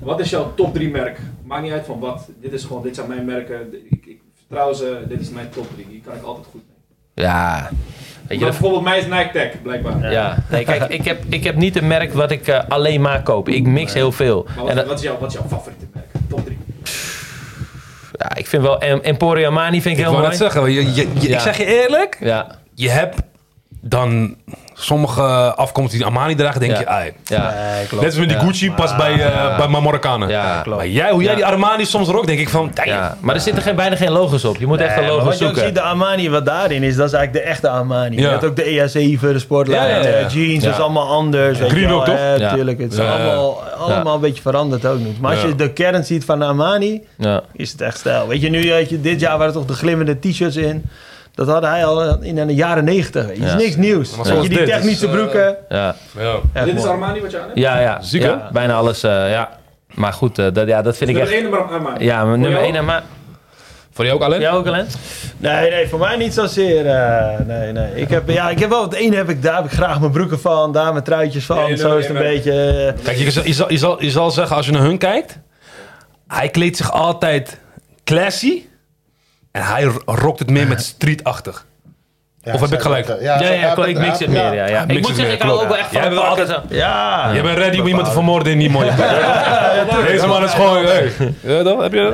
Wat 0.01 0.19
is 0.19 0.29
jouw 0.29 0.53
top 0.55 0.73
3 0.73 0.89
merk? 0.89 1.19
Maakt 1.43 1.63
niet 1.63 1.71
uit 1.71 1.85
van 1.85 1.99
wat. 1.99 2.27
Dit 2.41 2.53
is 2.53 2.63
gewoon, 2.63 2.83
dit 2.83 2.95
zijn 2.95 3.07
mijn 3.07 3.25
merken. 3.25 3.73
Ik, 3.89 4.05
ik 4.05 4.19
vertrouw 4.47 4.73
ze, 4.73 4.97
dit 5.07 5.21
is 5.21 5.29
mijn 5.29 5.49
top 5.49 5.67
3. 5.73 5.87
Die 5.89 6.01
kan 6.05 6.15
ik 6.15 6.23
altijd 6.23 6.45
goed 6.51 6.61
mee. 7.15 7.25
Ja. 7.25 7.69
Weet 8.27 8.39
je, 8.39 8.43
dat 8.45 8.49
bijvoorbeeld 8.53 8.83
mij 8.83 8.97
is 8.97 9.05
Nike 9.05 9.29
Tech, 9.33 9.61
blijkbaar. 9.61 10.11
Ja, 10.11 10.37
nee, 10.49 10.63
kijk, 10.63 10.83
ik 10.87 11.05
heb, 11.05 11.23
ik 11.29 11.43
heb 11.43 11.55
niet 11.55 11.77
een 11.77 11.87
merk 11.87 12.13
wat 12.13 12.31
ik 12.31 12.47
eh, 12.47 12.59
alleen 12.67 13.01
maar 13.01 13.21
koop. 13.23 13.49
Ik 13.49 13.65
mix 13.67 13.93
heel 13.93 14.11
veel. 14.11 14.43
Maar 14.47 14.57
En 14.57 14.63
wat, 14.65 14.75
dat- 14.75 14.85
wat, 14.85 14.97
is 14.97 15.03
jouw, 15.03 15.17
wat 15.19 15.29
is 15.29 15.33
jouw 15.37 15.47
favoriete 15.47 15.85
merk? 15.93 16.05
Top 16.29 16.45
3. 16.45 16.57
ja, 18.17 18.35
ik 18.35 18.47
vind 18.47 18.61
wel 18.63 18.79
Em- 18.79 18.99
Emporio 19.01 19.45
Armani 19.45 19.81
vind 19.81 19.85
ik 19.85 19.91
Ik 19.91 19.97
heel 19.97 20.05
wou 20.05 20.17
mooi. 20.17 20.29
net 20.29 20.37
zeggen, 20.37 20.71
je, 20.71 20.93
je- 20.93 21.07
je- 21.13 21.27
Ja. 21.27 21.33
ik 21.35 21.39
zeg 21.39 21.57
je 21.57 21.65
eerlijk, 21.81 22.17
Ja, 22.19 22.55
je 22.75 22.89
hebt 22.89 23.17
dan 23.85 24.35
sommige 24.73 25.21
afkomsten 25.55 25.97
die 25.97 26.07
Armani 26.07 26.35
dragen, 26.35 26.59
denk 26.59 26.71
Ja. 26.71 26.79
je, 26.79 26.87
ai. 26.87 27.11
ja, 27.23 27.53
Net 27.91 28.05
als 28.05 28.15
met 28.15 28.29
die 28.29 28.37
Ja. 28.37 28.43
Gucci 28.43 28.71
past 28.71 28.97
bij, 28.97 29.11
eh 29.13 29.57
bij 29.57 29.67
mijn 29.67 29.83
Marokkanen. 29.83 30.29
ja. 30.29 30.63
Maar 30.69 30.87
jij, 30.87 31.11
hoe 31.11 31.21
jij 31.21 31.29
Ja. 31.31 31.35
die 31.35 31.45
Armani 31.45 31.85
soms 31.85 32.13
ook, 32.13 32.25
denk 32.27 32.39
ik 32.39 32.49
van, 32.49 32.71
ja. 32.83 33.17
Maar 33.21 33.35
er 33.35 33.41
zitten 33.41 33.63
geen, 33.63 33.75
bijna 33.75 33.95
geen 33.95 34.11
logos 34.11 34.45
op. 34.45 34.57
Je 34.57 34.65
moet 34.67 34.79
echt 34.81 34.97
een 34.97 35.05
logo 35.07 35.25
wat 35.25 35.37
je 35.39 35.45
ook 35.47 35.57
ziet, 35.57 35.75
de 35.75 35.81
Armani 35.81 36.29
wat 36.29 36.45
daarin 36.45 36.83
is, 36.83 36.95
dat 36.95 37.07
is 37.07 37.13
eigenlijk 37.13 37.45
de 37.45 37.51
echte 37.51 37.69
Armani. 37.69 38.15
Ja. 38.15 38.21
Je 38.21 38.27
hebt 38.27 38.45
ook 38.45 38.55
de 38.55 38.63
EA7, 39.17 39.19
de 39.19 39.39
sportlijn, 39.39 39.89
Ja, 39.89 39.95
ja, 39.95 40.07
ja. 40.07 40.13
eh, 40.13 40.29
jeans, 40.29 40.63
Ja. 40.63 40.69
dat 40.69 40.77
is 40.77 40.83
allemaal 40.83 41.07
anders. 41.09 41.61
ook, 41.61 42.05
toch? 42.05 42.17
Ja. 42.37 42.53
Tuurlijk, 42.53 42.79
het 42.79 42.91
is 42.91 42.97
Ja, 42.97 43.03
ja. 43.03 43.11
allemaal, 43.11 43.63
allemaal 43.77 44.15
een 44.15 44.21
beetje 44.21 44.41
veranderd 44.41 44.85
ook 44.85 44.99
niet. 44.99 45.19
Maar 45.21 45.31
als 45.31 45.41
Ja. 45.41 45.47
je 45.47 45.55
de 45.55 45.69
kern 45.73 46.03
ziet 46.03 46.25
van 46.25 46.39
de 46.39 46.45
Armani, 46.45 47.01
Ja. 47.17 47.41
is 47.53 47.71
het 47.71 47.81
echt 47.81 47.97
stijl. 47.97 48.27
Weet 48.27 48.41
je, 48.41 48.49
nu 48.49 48.65
je, 48.65 49.01
dit 49.01 49.19
jaar 49.19 49.37
waren 49.37 49.53
toch 49.53 49.65
de 49.65 49.73
glimmende 49.73 50.19
t-shirts 50.19 50.55
in. 50.55 50.83
Dat 51.35 51.47
hadden 51.47 51.69
hij 51.69 51.85
al 51.85 52.21
in 52.21 52.35
de 52.47 52.53
jaren 52.55 52.83
negentig. 52.83 53.27
Het 53.27 53.37
is 53.37 53.51
Ja. 53.51 53.55
niks 53.55 53.75
nieuws. 53.75 54.15
Maar 54.15 54.41
je, 54.41 54.49
die 54.49 54.63
technische 54.63 55.05
eh, 55.05 55.11
broeken. 55.11 55.57
Ja, 55.69 55.95
dit 56.65 56.75
is. 56.77 56.85
Armani 56.85 57.21
wat 57.21 57.31
je 57.31 57.39
aan 57.39 57.45
hebt? 57.45 57.59
ja, 57.59 57.79
ja. 57.79 58.01
Ziek, 58.01 58.21
hè? 58.21 58.27
ja. 58.27 58.49
Bijna 58.51 58.73
alles, 58.73 59.03
eh, 59.03 59.31
ja. 59.31 59.49
Maar 59.93 60.13
goed, 60.13 60.39
eh, 60.39 60.45
dat, 60.53 60.67
ja, 60.67 60.81
dat 60.81 60.97
vind 60.97 61.09
ik 61.09 61.15
Nummer 61.15 61.33
echt... 61.33 61.43
1 61.43 61.51
nummer 61.51 61.71
Armani. 61.71 62.05
Ja, 62.05 62.25
nummer 62.25 62.49
jou? 62.49 62.63
1 62.63 62.75
en 62.75 62.85
maar... 62.85 63.03
Voor 63.91 64.05
jou 64.05 64.17
ook 64.17 64.23
alleen? 64.23 64.39
Jou 64.41 64.57
ook, 64.57 64.67
Alain? 64.67 64.85
Nee, 65.37 65.69
nee, 65.69 65.87
voor 65.87 65.99
mij 65.99 66.17
niet 66.17 66.33
zozeer. 66.33 66.85
eh 66.85 67.39
nee, 67.45 67.71
nee. 67.71 67.95
Ik 67.95 68.09
heb, 68.09 68.29
ja, 68.29 68.49
ik 68.49 68.59
heb 68.59 68.69
wel 68.69 68.83
het 68.83 68.93
ene 68.93 69.15
heb 69.15 69.29
ik, 69.29 69.43
daar 69.43 69.55
heb 69.55 69.65
ik 69.65 69.71
graag 69.71 69.99
mijn 69.99 70.11
broeken 70.11 70.39
van, 70.39 70.71
daar 70.71 70.91
mijn 70.91 71.03
truitjes 71.03 71.45
van. 71.45 71.57
Nee, 71.57 71.75
zo 71.75 71.89
nee, 71.89 71.97
is 71.97 72.07
het 72.07 72.15
een 72.15 72.21
beetje. 72.21 72.93
Kijk, 73.03 73.17
je, 73.17 73.31
zal- 73.31 73.43
je, 73.45 73.53
zal, 73.53 73.71
je, 73.71 73.77
zal, 73.77 74.03
je 74.03 74.11
zal 74.11 74.31
zeggen, 74.31 74.55
als 74.55 74.65
je 74.65 74.71
naar 74.71 74.81
hun 74.81 74.97
kijkt, 74.97 75.39
hij 76.27 76.49
kleedt 76.49 76.77
zich 76.77 76.91
altijd 76.91 77.59
classy 78.03 78.61
en 79.53 79.65
hij 79.65 79.83
rokt 80.05 80.39
het 80.39 80.49
meer 80.49 80.67
met 80.67 80.83
streetachtig. 80.83 81.65
Of 82.51 82.61
heb 82.61 82.71
ik 82.71 82.79
gelijk? 82.79 83.07
Ja, 83.07 83.41
Ja, 83.41 83.51
ja, 83.51 83.85
ik 83.85 83.97
mix 83.99 84.19
het 84.19 84.29
meer. 84.29 84.53
Ja, 84.53 84.67
ja. 84.67 84.83
Ik 84.87 84.97
moet 85.01 85.05
zeggen, 85.05 85.23
meer, 85.23 85.33
ik 85.33 85.41
hou 85.41 85.61
ook 85.61 85.67
wel 85.67 85.77
echt 85.77 85.89
van 85.91 86.17
altijd 86.27 86.47
zo. 86.47 86.55
Ja. 86.69 87.31
Je 87.33 87.41
bent 87.41 87.57
ready 87.57 87.79
om 87.79 87.87
iemand 87.87 88.05
te 88.05 88.11
vermoorden 88.11 88.51
in 88.53 88.59
die 88.59 88.69
mooie 88.69 88.91
Deze 90.07 90.27
man 90.27 90.43
is 90.43 90.51
gewoon... 90.53 90.85
Hey. 90.85 91.11
Ja, 91.41 91.63
dan 91.63 91.81
heb 91.81 91.93
je... 91.93 92.11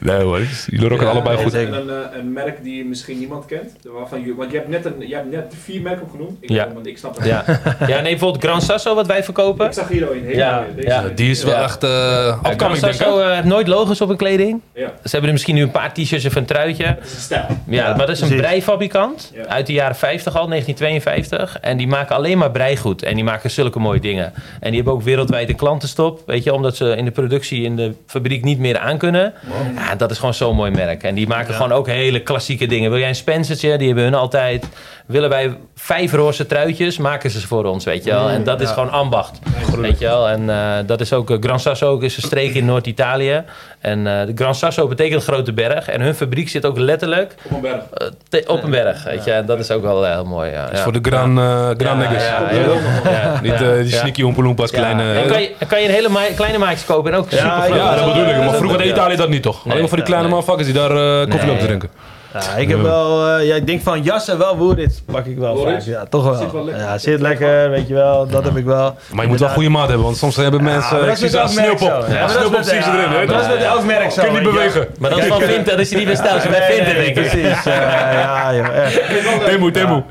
Nee 0.00 0.22
hoor, 0.28 0.40
jullie 0.66 0.88
rocken 0.88 1.06
het 1.06 1.14
allebei 1.16 1.36
goed. 1.42 1.54
Een, 1.54 1.72
eh, 1.90 2.18
een 2.18 2.32
merk 2.32 2.62
die 2.62 2.84
misschien 2.84 3.18
niemand 3.18 3.46
kent. 3.46 3.70
Waarvan 3.82 4.24
je, 4.24 4.34
want 4.34 4.50
je 4.50 4.56
hebt, 4.56 4.68
net 4.68 4.84
een, 4.84 5.08
je 5.08 5.14
hebt 5.14 5.30
net 5.30 5.54
vier 5.62 5.80
merken 5.82 6.02
opgenoemd. 6.02 6.36
Ik, 6.40 6.50
Ja. 6.50 6.68
want 6.74 6.86
ik 6.86 6.98
snap 6.98 7.16
het. 7.16 7.26
Ja. 7.26 7.44
ja, 7.86 8.00
nee, 8.00 8.02
bijvoorbeeld 8.02 8.44
Gran 8.44 8.60
Sasso, 8.62 8.94
wat 8.94 9.06
wij 9.06 9.24
verkopen. 9.24 9.66
Ik 9.66 9.72
zag 9.72 9.88
hier 9.88 10.06
al 10.06 10.12
een 10.14 10.24
hele 10.24 10.36
Ja, 10.36 10.64
ja. 10.78 11.02
Die 11.14 11.30
is 11.30 11.44
wel 11.44 11.54
Ja. 11.54 11.62
echt 11.62 11.84
uh, 11.84 12.38
Gran. 12.56 12.76
Sasso 12.76 13.20
eh, 13.20 13.30
heeft 13.32 13.44
nooit 13.44 13.66
logos 13.66 14.00
op 14.00 14.08
hun 14.08 14.16
kleding. 14.16 14.60
Ja, 14.74 14.86
Ze 14.86 15.10
hebben 15.10 15.26
er 15.26 15.32
misschien 15.32 15.54
nu 15.54 15.62
een 15.62 15.70
paar 15.70 15.92
t-shirts 15.92 16.26
of 16.26 16.34
een 16.34 16.44
truitje. 16.46 16.96
Stijl. 17.38 17.46
Ja, 17.66 17.88
maar 17.96 18.06
dat 18.06 18.08
is 18.08 18.20
een 18.20 18.26
precies. 18.28 18.46
breifabrikant 18.46 19.32
Ja. 19.34 19.46
uit 19.46 19.66
de 19.66 19.72
jaren 19.72 19.96
50 19.96 20.36
al, 20.36 20.48
1952. 20.48 21.58
En 21.60 21.76
die 21.76 21.86
maken 21.88 22.16
alleen 22.16 22.38
maar 22.38 22.50
breigoed. 22.50 23.02
En 23.02 23.14
die 23.14 23.24
maken 23.24 23.50
zulke 23.50 23.78
mooie 23.78 24.00
dingen. 24.00 24.32
En 24.60 24.66
die 24.66 24.74
hebben 24.74 24.92
ook 24.92 25.02
wereldwijd 25.02 25.48
een 25.48 25.56
klantenstop. 25.56 26.22
Weet 26.26 26.44
je, 26.44 26.52
omdat 26.54 26.76
ze 26.76 26.96
in 26.96 27.04
de 27.04 27.10
productie 27.10 27.62
in 27.62 27.76
de 27.76 27.94
fabriek 28.06 28.44
niet 28.44 28.58
meer 28.58 28.78
aan 28.78 28.98
kunnen. 28.98 29.32
Ja, 29.76 29.94
dat 29.94 30.10
is 30.10 30.18
gewoon 30.18 30.34
zo'n 30.34 30.56
mooi 30.56 30.70
merk. 30.70 31.02
En 31.02 31.14
die 31.14 31.26
maken 31.26 31.54
gewoon 31.54 31.72
ook 31.72 31.86
hele 31.86 32.20
klassieke 32.22 32.66
dingen. 32.66 32.90
Wil 32.90 32.98
jij 32.98 33.08
een 33.08 33.14
Spencertje? 33.14 33.78
Die 33.78 33.86
hebben 33.86 34.04
hun 34.04 34.14
altijd. 34.14 34.68
Willen 35.06 35.28
wij 35.28 35.56
vijf 35.74 36.12
roze 36.12 36.46
truitjes, 36.46 36.98
maken 36.98 37.30
ze 37.30 37.40
ze 37.40 37.46
voor 37.46 37.64
ons, 37.64 37.84
weet 37.84 38.04
je 38.04 38.10
wel. 38.10 38.28
En 38.30 38.44
dat 38.44 38.60
is 38.60 38.70
gewoon 38.70 38.90
ambacht, 38.90 39.38
weet 39.76 39.98
je 39.98 40.04
wel. 40.04 40.28
En 40.28 40.50
eh, 40.50 40.72
dat 40.86 41.00
is 41.00 41.12
ook, 41.12 41.30
eh, 41.30 41.36
Gran 41.40 41.60
Sasso 41.60 41.98
is 41.98 42.16
een 42.16 42.22
streek 42.22 42.54
in 42.54 42.64
Noord-Italië. 42.64 43.44
En 43.80 44.06
eh, 44.06 44.26
de 44.26 44.32
Gran 44.34 44.54
Sasso 44.54 44.86
betekent 44.88 45.22
grote 45.24 45.52
berg. 45.52 45.88
En 45.88 46.00
hun 46.00 46.14
fabriek 46.14 46.48
zit 46.48 46.64
ook 46.66 46.78
letterlijk 46.78 47.34
Op 47.44 47.50
een 47.52 47.60
berg. 47.60 47.82
eh, 47.94 48.06
te- 48.28 48.44
op 48.46 48.62
een 48.62 48.70
berg, 48.70 49.04
weet 49.04 49.24
je. 49.24 49.32
En 49.32 49.46
dat 49.46 49.58
is 49.58 49.70
ook 49.70 49.82
wel 49.82 50.06
eh, 50.06 50.12
heel 50.12 50.24
mooi, 50.24 50.50
ja. 50.50 50.62
Dat 50.62 50.72
is 50.72 50.76
ja. 50.78 50.84
voor 50.84 50.92
de 50.92 50.98
Gran, 51.02 51.38
eh 51.38 51.68
gran 51.76 52.00
ja. 52.00 53.40
Niet 53.42 53.58
die 53.82 53.92
sneaky 53.96 54.22
oompa-loompas, 54.22 54.70
kleine... 54.70 55.12
En 55.12 55.26
kan 55.28 55.40
je, 55.42 55.50
kan 55.68 55.80
je 55.80 55.88
een 55.88 55.94
hele 55.94 56.08
ma- 56.08 56.32
kleine 56.36 56.58
maatjes 56.58 56.84
kopen 56.84 57.12
en 57.12 57.18
ook 57.18 57.30
super. 57.30 57.46
Ja, 57.46 57.94
dat 57.94 58.04
bedoel 58.14 58.28
ik. 58.28 58.36
Maar 58.36 58.54
vroeger 58.54 58.78
deed 58.78 58.86
Ja. 58.86 58.92
Italië 58.92 59.16
dat 59.16 59.28
niet, 59.28 59.42
toch? 59.42 59.64
Alleen 59.64 59.78
maar 59.78 59.88
voor 59.88 59.96
die 59.96 60.06
kleine 60.06 60.28
nee. 60.28 60.36
motherfuckers 60.36 60.72
die 60.72 60.80
daar 60.82 61.26
koffie 61.26 61.38
Nee. 61.38 61.46
lopen 61.46 61.58
te 61.58 61.66
drinken. 61.66 61.90
Ja, 62.32 62.56
ik 62.56 62.68
heb 62.68 62.82
wel, 62.82 63.28
eh, 63.28 63.46
ja, 63.46 63.54
ik 63.54 63.66
denk 63.66 63.82
van 63.82 64.02
jassen 64.02 64.38
wel 64.38 64.56
Woerits 64.56 65.02
pak 65.04 65.26
ik 65.26 65.38
wel 65.38 65.56
vaak. 65.56 65.80
Ja, 65.80 66.04
toch 66.04 66.24
wel. 66.24 66.34
Zit 66.34 66.52
wel 66.52 66.64
lekker. 66.64 66.82
Ja, 66.84 66.98
zit 66.98 67.20
lekker, 67.20 67.70
weet 67.70 67.88
je 67.88 67.94
wel. 67.94 68.26
Dat 68.26 68.44
heb 68.44 68.56
ik 68.56 68.64
wel. 68.64 68.96
Maar 69.12 69.24
je 69.24 69.30
moet 69.30 69.40
wel 69.40 69.48
goede 69.48 69.68
maat 69.68 69.86
hebben, 69.88 70.04
want 70.04 70.16
soms 70.16 70.36
hebben 70.36 70.64
Ja, 70.64 70.66
mensen... 70.66 71.00
ik 71.00 71.06
dat 71.06 71.20
is 71.20 71.32
merk 71.32 71.48
sneeuwpop. 71.48 72.04
zo. 72.08 72.12
Ja, 72.12 72.28
sneeuwpop 72.28 72.62
zie 72.62 72.82
ze 72.82 72.90
ja, 72.90 73.14
erin. 73.14 73.28
Dat 73.28 73.40
is 73.40 73.48
met 73.48 73.62
elk 73.62 73.84
merk 73.84 74.10
zo. 74.10 74.22
Kun 74.22 74.32
je 74.32 74.40
niet 74.40 74.50
bewegen. 74.50 74.86
Maar 74.98 75.10
dat 75.10 75.18
is 75.18 75.26
van 75.26 75.40
Vinted, 75.40 75.66
dat 75.66 75.78
is 75.78 75.90
niet 75.90 76.04
bij 76.04 76.14
stijl. 76.14 76.40
Ze 76.40 76.48
bij 76.48 76.68
nee, 76.68 76.94
denk 76.94 77.06
ik. 77.06 77.14
Precies. 77.14 77.66
eh, 77.66 77.74
ja, 78.12 78.54
joh, 78.54 78.76
echt. 78.76 79.44
Temu, 79.44 79.70
Temu. 79.70 80.02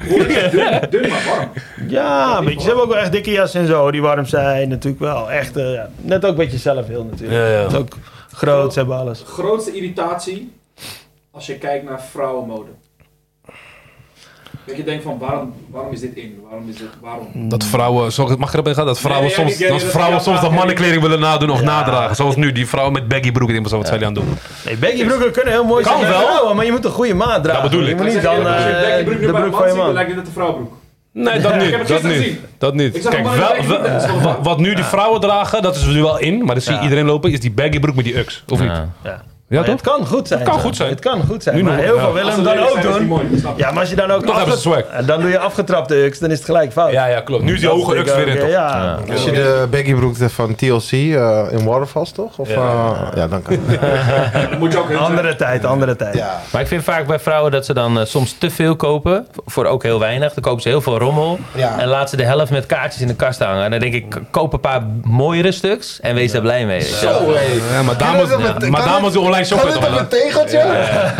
Dun, 0.89 1.09
maar 1.09 1.23
warm. 1.27 1.49
Ja, 1.87 2.37
een 2.37 2.45
beetje. 2.45 2.59
Ze 2.59 2.65
hebben 2.65 2.83
ook 2.83 2.91
wel 2.91 3.01
echt 3.01 3.11
dikke 3.11 3.31
jassen 3.31 3.61
en 3.61 3.67
zo, 3.67 3.91
die 3.91 4.01
warm 4.01 4.25
zijn. 4.25 4.69
Natuurlijk 4.69 5.01
wel. 5.01 5.31
Echt, 5.31 5.57
eh, 5.57 5.73
ja. 5.73 5.89
net 6.01 6.25
ook 6.25 6.37
wat 6.37 6.51
je 6.51 6.57
zelf 6.57 6.87
wil 6.87 7.07
natuurlijk. 7.11 7.39
Ja, 7.39 7.47
ja. 7.47 7.77
Ook 7.77 7.97
groot, 8.33 8.73
ze 8.73 8.79
hebben 8.79 8.97
alles. 8.97 9.23
Grootste 9.27 9.75
irritatie 9.75 10.57
als 11.31 11.45
je 11.45 11.57
kijkt 11.57 11.85
naar 11.89 12.01
vrouwenmode. 12.01 12.69
Dat 14.65 14.77
je 14.77 14.83
denkt 14.83 15.03
van 15.03 15.17
waarom, 15.19 15.53
waarom 15.69 15.91
is 15.93 15.99
dit 15.99 16.15
in? 16.15 16.39
Waarom 16.49 16.69
is 16.69 16.75
dit, 16.77 16.87
waarom? 17.01 17.49
Dat 17.49 17.63
vrouwen, 17.63 18.11
zo, 18.11 18.37
mag 18.37 18.47
ik 18.47 18.53
erop 18.53 18.67
ingaan? 18.67 18.85
Dat 18.85 18.99
vrouwen 18.99 19.27
Nee, 19.27 19.35
ja, 19.37 19.41
soms, 19.43 19.57
ja, 19.57 19.69
dat 19.69 19.83
vrouwen 19.83 20.15
ja, 20.17 20.21
soms 20.23 20.35
ja, 20.35 20.41
dat 20.41 20.51
ja, 20.51 20.57
mannenkleding 20.57 21.01
willen 21.01 21.19
nadoen 21.19 21.49
of 21.49 21.59
Ja. 21.59 21.65
nadragen. 21.65 22.15
Zoals 22.15 22.35
nu, 22.35 22.51
die 22.51 22.67
vrouw 22.67 22.89
met 22.89 23.07
baggy 23.07 23.31
broek. 23.31 23.47
Ik 23.49 23.53
denk, 23.53 23.67
wat 23.69 23.87
zijn 23.87 23.99
die 23.99 24.07
aan 24.07 24.13
het 24.15 24.23
doen? 24.23 24.37
Nee, 24.65 24.77
baggy 24.77 25.05
broeken 25.05 25.31
kunnen 25.31 25.53
heel 25.53 25.63
mooi 25.65 25.83
Kan 25.83 25.97
zijn. 25.99 26.09
bij 26.11 26.19
wel. 26.19 26.27
vrouwen, 26.27 26.55
maar 26.55 26.65
je 26.65 26.71
moet 26.71 26.85
een 26.85 26.91
goede 26.91 27.13
maat 27.13 27.43
dragen. 27.43 27.61
Dat 27.61 27.71
bedoel 27.71 27.85
ik. 27.85 27.89
Je 27.89 28.03
moet 28.03 28.13
niet 28.13 28.21
dan 28.21 28.35
je 28.39 28.47
eh, 28.47 29.05
de 29.05 29.31
broek 29.31 29.31
man 29.31 29.51
van 29.51 29.61
je 29.61 29.67
ziet, 29.67 29.75
dan 29.77 29.85
man. 29.85 29.93
lijkt 29.93 30.09
het 30.09 30.17
net 30.17 30.27
een 30.27 30.33
vrouwbroek. 30.33 30.73
Nee, 31.13 31.39
dat 31.39 31.53
Ik 31.55 31.61
heb 31.61 31.79
niet. 31.79 31.79
het 31.79 31.87
Dat 31.87 32.03
niet. 32.03 32.11
gezien. 32.13 32.39
Dat 32.57 32.73
niet. 32.73 33.07
Kijk, 33.09 33.23
man 33.23 33.37
wel, 33.37 34.41
wat, 34.41 34.59
nu 34.59 34.73
die 34.73 34.83
vrouwen 34.83 35.21
dragen, 35.21 35.61
dat 35.61 35.75
is 35.75 35.85
nu 35.85 36.01
wel 36.01 36.17
in. 36.19 36.45
Maar 36.45 36.55
dat 36.55 36.63
zie 36.63 36.71
je 36.73 36.77
Ja. 36.77 36.83
iedereen 36.83 37.05
lopen, 37.05 37.31
is 37.31 37.39
die 37.39 37.51
baggy 37.51 37.79
broek 37.79 37.95
met 37.95 38.05
die 38.05 38.17
ux. 38.17 38.43
Of 38.47 38.59
niet? 38.59 38.71
Ja. 39.03 39.23
Ja. 39.49 39.63
Toch? 39.63 39.71
Het 39.73 39.81
kan 39.81 40.05
goed 40.05 40.27
zijn. 40.27 40.39
Het 40.39 40.49
kan 40.49 40.59
zo. 40.59 40.65
goed 40.65 40.75
zijn. 40.75 40.89
Het 40.89 40.99
kan 40.99 41.23
goed 41.27 41.43
zijn. 41.43 41.55
Nu 41.55 41.63
maar 41.63 41.75
nog, 41.75 41.83
heel 41.83 41.95
ja. 41.95 42.01
veel 42.01 42.13
willen 42.13 42.33
hem 42.33 42.43
ze 42.43 42.53
dan 42.53 42.59
ook 42.63 42.77
zijn, 42.81 42.93
doen. 42.93 43.05
mooi. 43.05 43.25
Ja, 43.55 43.71
maar 43.71 43.79
als 43.79 43.89
je 43.89 43.95
dan 43.95 44.11
ook 44.11 44.25
Toch 44.25 44.35
hebben 44.37 44.55
ze 44.55 44.61
swag. 44.61 44.81
En 44.83 45.05
dan 45.05 45.21
doe 45.21 45.29
je 45.29 45.39
afgetrapte 45.39 45.95
ux, 46.05 46.19
dan 46.19 46.31
is 46.31 46.37
het 46.37 46.45
gelijk 46.45 46.71
fout. 46.71 46.91
Ja, 46.91 47.05
ja, 47.05 47.21
klopt. 47.21 47.43
Nu 47.43 47.53
is 47.53 47.59
die 47.59 47.69
hoge 47.69 47.97
ux 47.97 48.15
weer 48.15 48.27
in, 48.27 48.39
toch? 48.39 48.49
Ja. 48.49 48.97
Als 49.11 49.23
je 49.23 49.31
de 49.31 49.67
baggybroek 49.71 50.15
van 50.17 50.55
TLC 50.55 50.91
eh, 50.91 51.45
in 51.51 51.63
Waterfalls, 51.65 52.11
toch? 52.11 52.37
Of, 52.37 52.49
ja, 52.49 53.11
ja 53.15 53.27
dan 53.27 53.41
kan 53.41 53.59
Dan 54.49 54.59
moet 54.59 54.71
je 54.71 54.79
ook 54.79 54.93
Andere 54.93 55.35
tijd, 55.35 55.65
andere 55.65 55.95
tijd. 55.95 56.15
Ja. 56.15 56.41
Maar 56.51 56.61
ik 56.61 56.67
vind 56.67 56.83
vaak 56.83 57.07
bij 57.07 57.19
vrouwen 57.19 57.51
dat 57.51 57.65
ze 57.65 57.73
dan 57.73 57.99
eh, 57.99 58.05
soms 58.05 58.35
te 58.37 58.49
veel 58.49 58.75
kopen. 58.75 59.27
Voor 59.45 59.65
ook 59.65 59.83
heel 59.83 59.99
weinig. 59.99 60.33
Dan 60.33 60.43
kopen 60.43 60.61
ze 60.61 60.69
heel 60.69 60.81
veel 60.81 60.97
rommel. 60.97 61.39
Ja. 61.55 61.79
En 61.79 61.87
laten 61.87 62.09
ze 62.09 62.15
de 62.17 62.23
helft 62.23 62.51
met 62.51 62.65
kaartjes 62.65 63.01
in 63.01 63.07
de 63.07 63.15
kast 63.15 63.39
hangen. 63.43 63.63
En 63.63 63.71
dan 63.71 63.79
denk 63.79 63.93
ik, 63.93 64.17
koop 64.31 64.53
een 64.53 64.59
paar 64.59 64.81
mooiere 65.03 65.51
stuks. 65.51 65.99
En 65.99 66.15
wees 66.15 66.31
daar 66.31 66.41
blij 66.41 66.65
mee. 66.65 66.81
Zo, 66.81 67.07
hé. 67.07 67.75
Ja, 67.75 67.83
maar 67.83 67.97
dames, 67.97 68.29
maar 68.69 68.85
dames 68.85 69.11
dit- 69.11 69.21
Kan 69.47 69.57
shoppen 69.57 69.81
dit 69.81 69.89
op 69.89 69.97
een 69.99 70.07
tegeltje? 70.07 70.63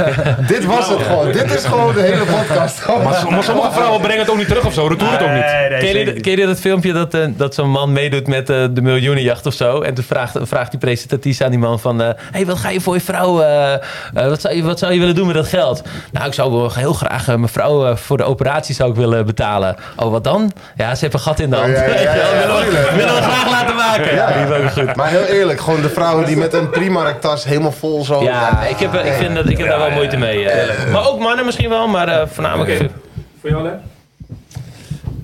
Dit 0.53 0.65
was 0.65 0.89
het 0.89 1.01
gewoon. 1.01 1.31
Dit 1.31 1.53
is 1.53 1.65
gewoon 1.65 1.93
de 1.93 2.01
hele 2.01 2.23
podcast. 2.23 2.85
Maar, 3.29 3.43
sommige 3.43 3.71
vrouwen 3.71 4.01
brengen 4.01 4.19
het 4.19 4.29
ook 4.29 4.37
niet 4.37 4.47
terug 4.47 4.65
of 4.65 4.73
zo. 4.73 4.87
Retour 4.87 5.11
het 5.11 5.21
ook 5.21 5.29
niet. 5.29 5.45
Nee, 5.45 5.69
nee, 5.69 5.79
Ken 6.05 6.13
je, 6.15 6.21
ken 6.21 6.47
dat 6.47 6.59
filmpje 6.59 6.93
dat, 6.93 7.13
eh, 7.13 7.25
dat 7.27 7.55
zo'n 7.55 7.69
man 7.69 7.91
meedoet 7.93 8.27
met 8.27 8.49
eh, 8.49 8.63
de 8.71 8.81
miljoenenjacht 8.81 9.45
of 9.45 9.53
zo? 9.53 9.81
En 9.81 9.93
toen 9.93 10.03
vraagt, 10.03 10.37
vraagt 10.41 10.71
die 10.71 10.79
presentatrice 10.79 11.43
aan 11.43 11.49
die 11.49 11.59
man 11.59 11.79
van... 11.79 12.01
eh, 12.01 12.09
hey, 12.31 12.45
wat 12.45 12.57
ga 12.57 12.69
je 12.69 12.81
voor 12.81 12.93
je 12.93 13.01
vrouw... 13.01 13.41
eh, 13.41 13.73
eh, 13.73 13.79
wat, 14.13 14.41
zou 14.41 14.55
je, 14.55 14.63
wat 14.63 14.79
zou 14.79 14.93
je 14.93 14.99
willen 14.99 15.15
doen 15.15 15.25
met 15.27 15.35
dat 15.35 15.47
geld? 15.47 15.81
Nou, 16.11 16.27
ik 16.27 16.33
zou 16.33 16.69
heel 16.73 16.93
graag 16.93 17.25
mijn 17.27 17.47
vrouw 17.49 17.85
eh, 17.87 17.95
voor 17.95 18.17
de 18.17 18.23
operatie 18.23 18.75
zou 18.75 18.89
ik 18.89 18.95
willen 18.95 19.25
betalen. 19.25 19.75
Oh, 19.95 20.11
wat 20.11 20.23
dan? 20.23 20.51
Ja, 20.75 20.95
ze 20.95 21.01
heeft 21.01 21.13
een 21.13 21.19
gat 21.19 21.39
in 21.39 21.49
de 21.49 21.55
hand. 21.55 21.71
Ja, 21.71 21.83
ja, 21.85 21.93
ja, 21.93 22.01
ja, 22.03 22.13
ja, 22.15 22.47
willen, 22.47 22.55
we, 22.59 22.63
tuurlijk. 22.63 22.89
willen 22.89 23.15
we 23.15 23.21
graag 23.21 23.49
laten 23.49 23.75
maken. 23.75 24.15
Ja, 24.15 24.27
die 24.45 24.55
is 24.55 24.61
ook 24.63 24.71
goed. 24.71 24.95
Maar 24.95 25.09
heel 25.09 25.23
eerlijk, 25.23 25.59
gewoon 25.61 25.81
de 25.81 25.89
vrouwen 25.89 26.25
die 26.25 26.37
met 26.37 26.53
een 26.53 26.69
Primark 26.69 27.21
tas 27.21 27.43
helemaal 27.43 27.71
vol 27.71 28.03
zo. 28.09 28.23
Ja, 28.23 28.63
ik 28.63 28.77
heb, 28.77 28.93
eh, 28.93 29.05
ik 29.05 29.13
vind 29.13 29.35
dat, 29.35 29.49
ik 29.49 29.57
heb 29.57 29.67
daar 29.67 29.79
wel 29.79 29.91
moeite 29.91 30.17
mee. 30.17 30.49
eh. 30.49 30.91
Maar 30.91 31.07
ook 31.09 31.19
mannen 31.19 31.45
misschien 31.45 31.69
wel, 31.69 31.87
maar 31.87 32.07
eh, 32.07 32.27
voornamelijk... 32.27 32.89
Voor 33.41 33.49
jou, 33.49 33.63
Len? 33.63 33.81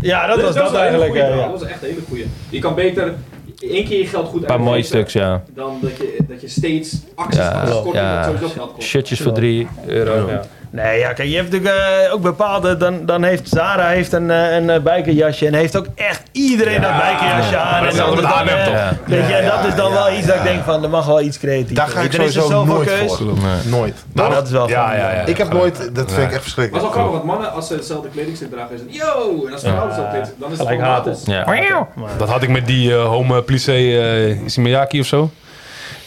Ja, 0.01 0.27
dat 0.27 0.41
was 0.41 0.55
dat 0.55 0.63
een 0.63 0.69
hele 0.69 0.77
eigenlijk. 0.79 1.09
goeie, 1.11 1.23
eh, 1.23 1.31
bro. 1.31 1.39
ja. 1.41 1.47
Dat 1.51 1.59
was 1.59 1.69
echt 1.69 1.81
een 1.83 1.87
hele 1.89 2.01
goeie. 2.07 2.25
Je 2.49 2.59
kan 2.59 2.75
beter 2.75 3.13
één 3.59 3.85
keer 3.85 3.97
je 3.99 4.05
geld 4.07 4.27
goed 4.27 4.49
Een 4.49 4.61
mooie 4.61 4.75
uitgeven 4.75 4.85
stuks, 5.09 5.13
ja. 5.13 5.43
Dan 5.55 5.77
dat 5.81 5.97
je, 5.97 6.17
dat 6.27 6.41
je 6.41 6.47
steeds 6.47 6.95
acties 7.15 7.39
Ja, 7.39 7.51
gaat 7.51 7.93
ja. 7.93 8.15
dat 8.15 8.25
sowieso 8.25 8.47
geld 8.55 8.73
kost. 8.73 8.87
Shirtjes 8.87 9.19
voor 9.21 9.31
3 9.31 9.67
euro. 9.87 10.29
Ja. 10.29 10.41
Nee, 10.75 10.99
ja, 10.99 11.13
kijk, 11.13 11.29
je 11.29 11.35
hebt 11.35 11.51
natuurlijk 11.51 11.75
eh, 12.07 12.13
ook 12.13 12.21
bepaalde. 12.21 12.77
Dan, 12.77 13.05
dan 13.05 13.23
heeft 13.23 13.49
Zara 13.49 13.87
heeft 13.87 14.13
een, 14.13 14.31
eh, 14.31 14.55
een 14.55 14.69
eh, 14.69 14.81
bijkerjasje. 14.81 15.47
En 15.47 15.53
heeft 15.53 15.77
ook 15.77 15.85
echt 15.95 16.21
iedereen 16.31 16.81
dat 16.81 16.97
bijkerjasje 16.97 17.57
aan. 17.57 17.83
dat 17.83 17.91
is 17.91 17.97
dan 17.97 18.07
altijd 18.09 18.45
met 18.45 18.55
dan, 18.55 18.63
toch? 18.65 18.73
Ja. 18.73 18.91
Weet 19.05 19.27
je, 19.27 19.33
en 19.33 19.45
dat 19.49 19.65
is 19.65 19.75
dan 19.75 19.89
ja, 19.89 19.93
wel 19.93 20.09
ja, 20.09 20.17
iets 20.17 20.27
dat 20.27 20.35
ik 20.35 20.41
ja. 20.43 20.47
denk 20.47 20.63
van, 20.63 20.83
er 20.83 20.89
mag 20.89 21.05
wel 21.05 21.21
iets 21.21 21.39
creatief. 21.39 21.77
Daar 21.77 21.87
ga 21.87 22.01
ik 22.01 22.11
sowieso 22.11 22.65
nooit 22.65 22.87
keus. 22.87 23.15
voor. 23.15 23.33
Nooit. 23.65 24.05
Maar 24.13 24.29
dat 24.29 24.45
is 24.45 24.51
wel 24.51 24.69
Ja, 24.69 24.87
fijn. 24.87 24.99
ja, 24.99 25.11
ja. 25.13 25.25
Ik 25.25 25.37
heb 25.37 25.53
nooit, 25.53 25.95
dat 25.95 26.11
vind 26.11 26.11
ik 26.11 26.11
echt 26.11 26.15
Maar 26.17 26.25
het 26.25 26.35
is 26.35 26.41
verschrikkelijk. 26.41 26.83
wel 26.83 26.91
grappig, 26.93 27.11
want 27.13 27.23
mannen, 27.23 27.51
als 27.51 27.67
ze 27.67 27.73
hetzelfde 27.73 28.09
kledingstuk 28.09 28.51
dragen, 28.51 28.75
is 28.75 28.81
het 28.81 28.95
yo! 28.95 29.45
En 29.45 29.51
als 29.53 29.61
vrouwen 29.61 29.85
hetzelfde 29.87 30.09
kledingstuk, 30.09 30.39
dan 30.39 30.51
is 30.51 30.57
het 30.57 30.67
Gelijk 30.67 31.65
gewoon 31.65 31.87
haten. 31.95 32.17
Dat 32.17 32.29
had 32.29 32.43
ik 32.43 32.49
met 32.49 32.67
die 32.67 32.93
home 32.93 33.41
plissé 33.41 33.71
uh, 33.77 34.43
Isimiyaki 34.43 34.99
of 34.99 35.05
zo. 35.05 35.29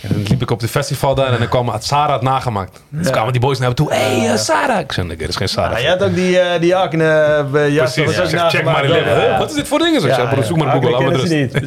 En 0.02 0.08
dan 0.08 0.22
liep 0.22 0.42
ik 0.42 0.50
op 0.50 0.60
de 0.60 0.68
festival 0.68 1.14
daar 1.14 1.32
en 1.32 1.38
dan 1.38 1.48
kwam 1.48 1.72
Sarah 1.78 2.12
het 2.12 2.22
nagemaakt. 2.22 2.82
Dus 2.88 3.10
kwamen 3.10 3.32
die 3.32 3.40
boys 3.40 3.58
naar 3.58 3.68
me 3.68 3.74
toe. 3.74 3.92
Hé, 3.92 3.96
hey, 4.20 4.30
eh, 4.30 4.36
Sarah. 4.36 4.78
Ik 4.80 4.92
zei, 4.92 5.06
nee, 5.06 5.16
dat 5.16 5.28
is 5.28 5.36
geen 5.36 5.48
Sarah. 5.48 5.72
Ja, 5.72 5.78
je 5.78 5.88
had 5.88 6.02
ook 6.02 6.14
die, 6.14 6.38
eh 6.38 6.60
die 6.60 6.76
acne 6.76 7.04
eh, 7.54 7.74
jas. 7.74 7.92
Precies, 7.94 8.16
ja. 8.16 8.26
zeg, 8.26 8.50
check 8.50 8.64
nagemaakt. 8.64 8.88
maar. 8.88 8.98
Ja, 8.98 9.22
ja. 9.22 9.38
Wat 9.38 9.50
is 9.50 9.56
dit 9.56 9.68
voor 9.68 9.78
dingen? 9.78 10.00
Zeg, 10.00 10.16
Ja, 10.16 10.30
ja, 10.36 10.42
zoek 10.42 10.56
maar 10.56 10.72
Google. 10.72 10.90
Laat 10.90 11.00
me 11.02 11.12
rust. 11.12 11.32
niet. 11.32 11.54
Ik 11.54 11.64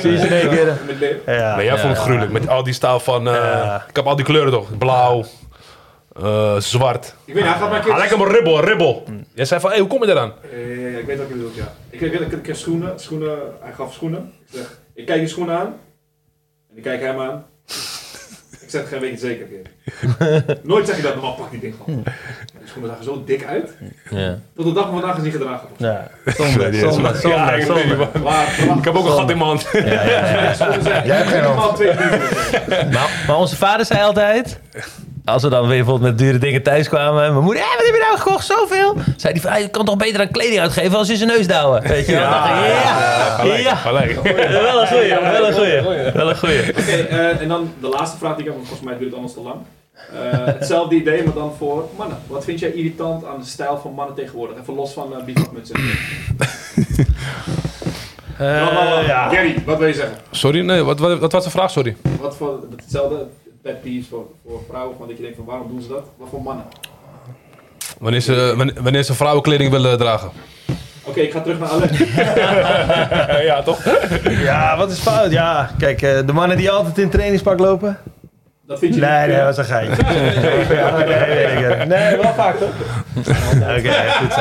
zie 0.00 0.18
ze 0.18 0.26
in 0.26 0.32
één 0.32 0.48
keer. 0.48 0.78
Ja. 1.26 1.54
Maar 1.54 1.64
jij 1.64 1.78
vond 1.78 1.92
het 1.92 2.02
gruwelijk. 2.02 2.32
Met 2.32 2.48
al 2.48 2.62
die 2.62 2.74
staal 2.74 3.00
van... 3.00 3.28
eh, 3.28 3.34
Ja. 3.34 3.84
Ik 3.88 3.96
heb 3.96 4.06
al 4.06 4.16
die 4.16 4.24
kleuren 4.24 4.52
toch. 4.52 4.78
Blauw. 4.78 5.24
eh, 6.22 6.56
zwart. 6.58 7.14
Ik 7.24 7.34
weet 7.34 7.42
niet, 7.42 7.52
hij 7.52 7.60
gaat 7.60 7.68
maar 7.68 7.78
een 7.78 7.84
keer... 7.84 7.92
Ah, 7.92 7.98
lekker 7.98 8.18
maar 8.18 8.30
ribbel, 8.30 8.64
ribbel. 8.64 9.04
Jij 9.34 9.44
zei 9.44 9.60
van, 9.60 9.70
hé, 9.70 9.78
hoe 9.78 9.86
kom 9.88 10.04
je 10.04 10.10
eraan? 10.10 10.32
Eh, 10.52 10.98
ik 10.98 11.06
weet 11.06 11.18
wat 11.18 11.28
je 11.28 11.34
bedoelt, 11.34 11.54
ja. 11.54 11.72
Ik 11.90 12.00
weet 12.00 12.12
ik 12.20 12.32
een 12.32 12.40
keer 12.40 12.56
schoenen, 12.56 13.00
schoenen, 13.00 13.38
hij 13.60 13.72
gaf 13.72 13.92
schoenen. 13.92 14.32
Ik 14.46 14.54
zeg, 14.58 14.78
ik 14.94 15.06
kijk 15.06 15.20
je 15.20 15.28
schoenen 15.28 15.58
aan. 15.58 15.66
En 16.70 16.76
ik 16.76 16.82
kijk 16.82 17.00
hem 17.00 17.20
aan. 17.20 17.44
Ik 18.60 18.70
zeg, 18.76 18.88
geen 18.88 19.00
weet 19.00 19.20
zeker. 19.20 19.46
Keer. 19.46 20.56
Nooit 20.62 20.86
zeg 20.86 20.96
je 20.96 21.02
dat, 21.02 21.14
normaal 21.14 21.34
pak 21.34 21.50
die 21.50 21.60
ding 21.60 21.74
gewoon. 21.84 22.02
Die 22.02 22.68
schoenen 22.68 22.90
zagen 22.90 23.04
zo 23.04 23.24
dik 23.24 23.44
uit. 23.44 23.70
Ja. 24.10 24.38
Tot 24.56 24.64
de 24.64 24.72
dag 24.72 24.84
van 24.84 24.92
vandaag 24.92 25.16
is 25.16 25.22
die 25.22 25.32
gedragen. 25.32 25.68
Ja, 25.76 26.10
zonde, 26.24 26.78
zonde, 26.78 27.14
zonde, 27.16 27.28
Ja, 27.28 27.52
ik. 27.52 28.22
Maar, 28.22 28.56
heb 28.84 28.94
ook 28.94 29.04
een 29.04 29.12
gat 29.12 29.30
in 29.30 29.38
mijn 29.38 29.48
hand. 29.48 29.60
schoenen 29.60 30.82
zijn 30.82 31.06
Jij 31.06 31.16
hebt 31.16 31.28
geen 31.28 31.42
hand. 31.42 31.58
helemaal 31.58 31.74
twee 31.74 31.94
minuten. 31.94 32.90
Maar, 32.92 33.24
maar 33.26 33.36
onze 33.36 33.56
vader 33.56 33.86
zei 33.86 34.02
altijd... 34.02 34.60
Als 35.30 35.42
we 35.42 35.48
dan 35.48 35.60
weer 35.68 35.76
bijvoorbeeld 35.76 36.10
met 36.10 36.18
dure 36.18 36.38
dingen 36.38 36.62
thuis 36.62 36.88
kwamen... 36.88 37.24
En 37.24 37.32
mijn 37.32 37.44
moeder, 37.44 37.62
wat 37.62 37.86
heb 37.86 37.94
je 37.94 38.06
nou 38.08 38.18
gekocht? 38.18 38.46
Zoveel? 38.46 38.96
Zei 39.16 39.32
die 39.32 39.42
van, 39.42 39.50
ah, 39.50 39.58
je 39.58 39.68
kan 39.68 39.84
toch 39.84 39.96
beter 39.96 40.20
aan 40.20 40.30
kleding 40.30 40.60
uitgeven 40.60 40.98
als 40.98 41.08
je 41.08 41.16
zijn 41.16 41.28
neus 41.28 41.46
douwen? 41.46 41.82
Weet 41.82 42.06
je 42.06 42.12
wel? 42.12 42.20
Ja, 42.22 43.36
Gelijk, 43.38 43.62
ja. 43.62 43.74
gelijk. 43.74 44.22
Wel 44.22 44.80
een 44.80 44.86
goeie, 44.86 45.08
wel 45.20 45.46
een 45.46 45.54
goeie. 45.54 46.12
Wel 46.12 46.28
een 46.28 46.36
goeie. 46.36 46.68
Oké, 46.68 46.90
eh, 46.90 47.40
en 47.40 47.48
dan 47.48 47.72
de 47.80 47.88
laatste 47.88 48.18
vraag 48.18 48.36
die 48.36 48.40
ik 48.40 48.46
heb, 48.46 48.54
want 48.54 48.68
volgens 48.68 48.88
mij 48.88 48.98
duurt 48.98 49.10
het 49.10 49.18
anders 49.18 49.34
te 49.34 49.40
lang. 49.40 49.56
Eh, 50.12 50.44
hetzelfde 50.44 50.94
idee, 50.94 51.24
maar 51.24 51.34
dan 51.34 51.52
voor 51.58 51.88
mannen. 51.96 52.18
Wat 52.26 52.44
vind 52.44 52.58
jij 52.58 52.72
irritant 52.72 53.24
aan 53.24 53.40
de 53.40 53.46
stijl 53.46 53.78
van 53.78 53.92
mannen 53.92 54.14
tegenwoordig? 54.14 54.60
Even 54.60 54.74
los 54.74 54.92
van 54.92 55.12
uh, 55.18 55.24
bivakmutsen. 55.24 55.76
Eh, 58.38 59.06
ja. 59.06 59.28
Gary, 59.28 59.62
wat 59.66 59.78
wil 59.78 59.86
je 59.86 59.94
zeggen? 59.94 60.16
Sorry, 60.30 60.60
nee, 60.60 60.82
wat, 60.82 60.98
wat, 60.98 61.18
wat 61.18 61.32
was 61.32 61.44
de 61.44 61.50
vraag? 61.50 61.70
Sorry. 61.70 61.96
Wat 62.20 62.36
voor 62.36 62.58
hetzelfde 62.76 63.26
pet 63.62 63.82
peeves 63.82 64.08
voor, 64.08 64.26
voor 64.46 64.60
vrouwen, 64.68 64.96
van 64.98 65.08
dat 65.08 65.16
je 65.16 65.22
denkt 65.22 65.36
van 65.36 65.46
waarom 65.46 65.68
doen 65.68 65.82
ze 65.82 65.88
dat? 65.88 66.04
Wat 66.16 66.28
voor 66.28 66.42
mannen? 66.42 66.64
Wanneer 67.98 68.20
ze, 68.20 68.54
wanneer, 68.56 68.82
wanneer 68.82 69.02
ze 69.02 69.14
vrouwenkleding 69.14 69.70
willen 69.70 69.98
dragen. 69.98 70.30
Oké, 71.04 71.20
ik 71.20 71.32
ga 71.32 71.40
terug 71.40 71.58
naar 71.58 71.68
Alain. 71.68 71.96
ja, 73.50 73.62
toch? 73.62 73.84
ja, 74.24 74.76
wat 74.76 74.90
is 74.90 74.98
fout? 74.98 75.30
Ja, 75.30 75.70
kijk, 75.78 76.02
eh, 76.02 76.26
de 76.26 76.32
mannen 76.32 76.56
die 76.56 76.70
altijd 76.70 76.98
in 76.98 77.10
trainingspak 77.10 77.58
lopen. 77.58 77.98
Dat 78.70 78.78
vind 78.78 78.94
je 78.94 79.00
Nee, 79.00 79.18
niet, 79.18 79.26
nee, 79.28 79.36
eh, 79.36 79.46
dat 79.46 79.56
was 79.56 79.68
een 79.68 79.74
geintje. 79.74 80.02
Ja, 81.60 81.84
nee, 81.84 82.16
wel 82.16 82.32
vaak 82.32 82.56
toch? 82.56 82.68
Oké, 83.78 83.92
goed 84.18 84.32
zo. 84.32 84.40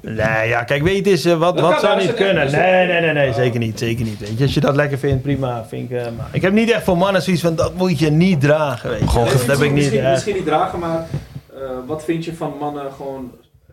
Nee, 0.00 0.48
ja, 0.48 0.62
kijk, 0.64 0.82
weet 0.82 1.04
je, 1.04 1.12
is, 1.12 1.24
eh, 1.24 1.38
wat, 1.38 1.54
Dat 1.54 1.64
wat 1.64 1.70
kan, 1.70 1.80
zou 1.80 2.00
niet 2.00 2.14
kunnen? 2.14 2.50
Nee, 2.52 2.86
nee, 2.86 3.00
nee, 3.00 3.12
nee, 3.12 3.32
zeker 3.32 3.58
niet, 3.58 3.78
zeker 3.78 4.04
niet. 4.04 4.18
Weet 4.18 4.38
je, 4.38 4.44
als 4.44 4.54
je 4.54 4.60
dat 4.60 4.76
lekker 4.76 4.98
vindt, 4.98 5.22
prima, 5.22 5.64
vind 5.68 5.90
ik. 5.90 5.96
eh, 5.98 6.04
maar 6.16 6.28
ik 6.32 6.42
heb 6.42 6.52
niet 6.52 6.70
echt 6.70 6.82
voor 6.82 6.96
mannen 6.96 7.22
zoiets 7.22 7.42
van, 7.42 7.54
dat 7.54 7.74
moet 7.74 7.98
je 7.98 8.10
niet 8.10 8.40
dragen, 8.40 8.90
weet 8.90 8.98
je. 9.00 9.08
Gewoon 9.08 9.24
dat 9.24 9.32
misschien, 9.34 9.50
heb 9.56 9.62
ik 9.62 9.72
niet. 9.72 9.74
misschien, 9.82 10.04
eh. 10.04 10.10
misschien 10.10 10.34
niet 10.34 10.46
dragen, 10.46 10.78
maar 10.78 11.06
eh, 11.54 11.60
wat 11.86 12.04
vind 12.04 12.24
je 12.24 12.34
van 12.34 12.54
mannen 12.60 12.92
gewoon... 12.96 13.30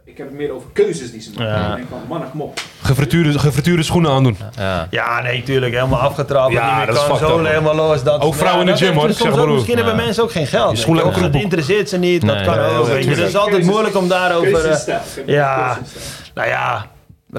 Ik 0.07 0.17
heb 0.17 0.27
het 0.27 0.35
meer 0.35 0.51
over 0.51 0.69
keuzes 0.73 1.11
die 1.11 1.21
ze 1.21 1.29
maken. 1.35 1.45
Ja. 1.53 1.69
Ik 1.69 1.75
denk 1.75 1.87
van, 1.89 1.99
mannen, 2.07 2.29
kom 2.31 2.41
op. 2.41 2.59
Gefrituurde, 2.81 3.39
gefrituurde 3.39 3.83
schoenen 3.83 4.11
aandoen. 4.11 4.37
Ja. 4.57 4.87
Ja, 4.89 5.21
nee, 5.21 5.43
tuurlijk. 5.43 5.73
Helemaal 5.73 5.99
afgetrapt. 5.99 6.53
Ja, 6.53 6.67
niet 6.67 6.75
meer 6.77 6.85
dat 6.95 7.11
is 7.13 7.19
kan. 7.19 7.29
man. 7.31 7.45
helemaal 7.45 7.75
los. 7.75 8.03
Dat, 8.03 8.21
Ook 8.21 8.35
vrouwen 8.35 8.59
in 8.67 8.73
de 8.73 8.79
dat 8.79 8.89
gym, 8.89 8.97
hoor. 8.97 9.07
dus 9.07 9.15
Ik 9.15 9.21
zeg 9.21 9.31
soms 9.33 9.45
ook- 9.45 9.53
Misschien 9.53 9.75
hebben 9.75 9.95
mensen 9.95 10.23
ook 10.23 10.31
geen 10.31 10.47
geld. 10.47 10.77
Schoenen 10.77 11.03
ook 11.03 11.13
kroepel. 11.13 11.39
interesseert 11.39 11.89
ze 11.89 11.97
niet. 11.97 12.25
Dat 12.27 12.41
kan 12.41 12.59
ook. 12.59 12.87
het 12.87 13.17
is 13.17 13.35
altijd 13.35 13.63
moeilijk 13.63 13.95
om 13.97 14.07
daarover... 14.07 14.65
eh, 14.65 14.97
ja. 15.25 15.77
Nou 16.33 16.47
ja, 16.47 16.85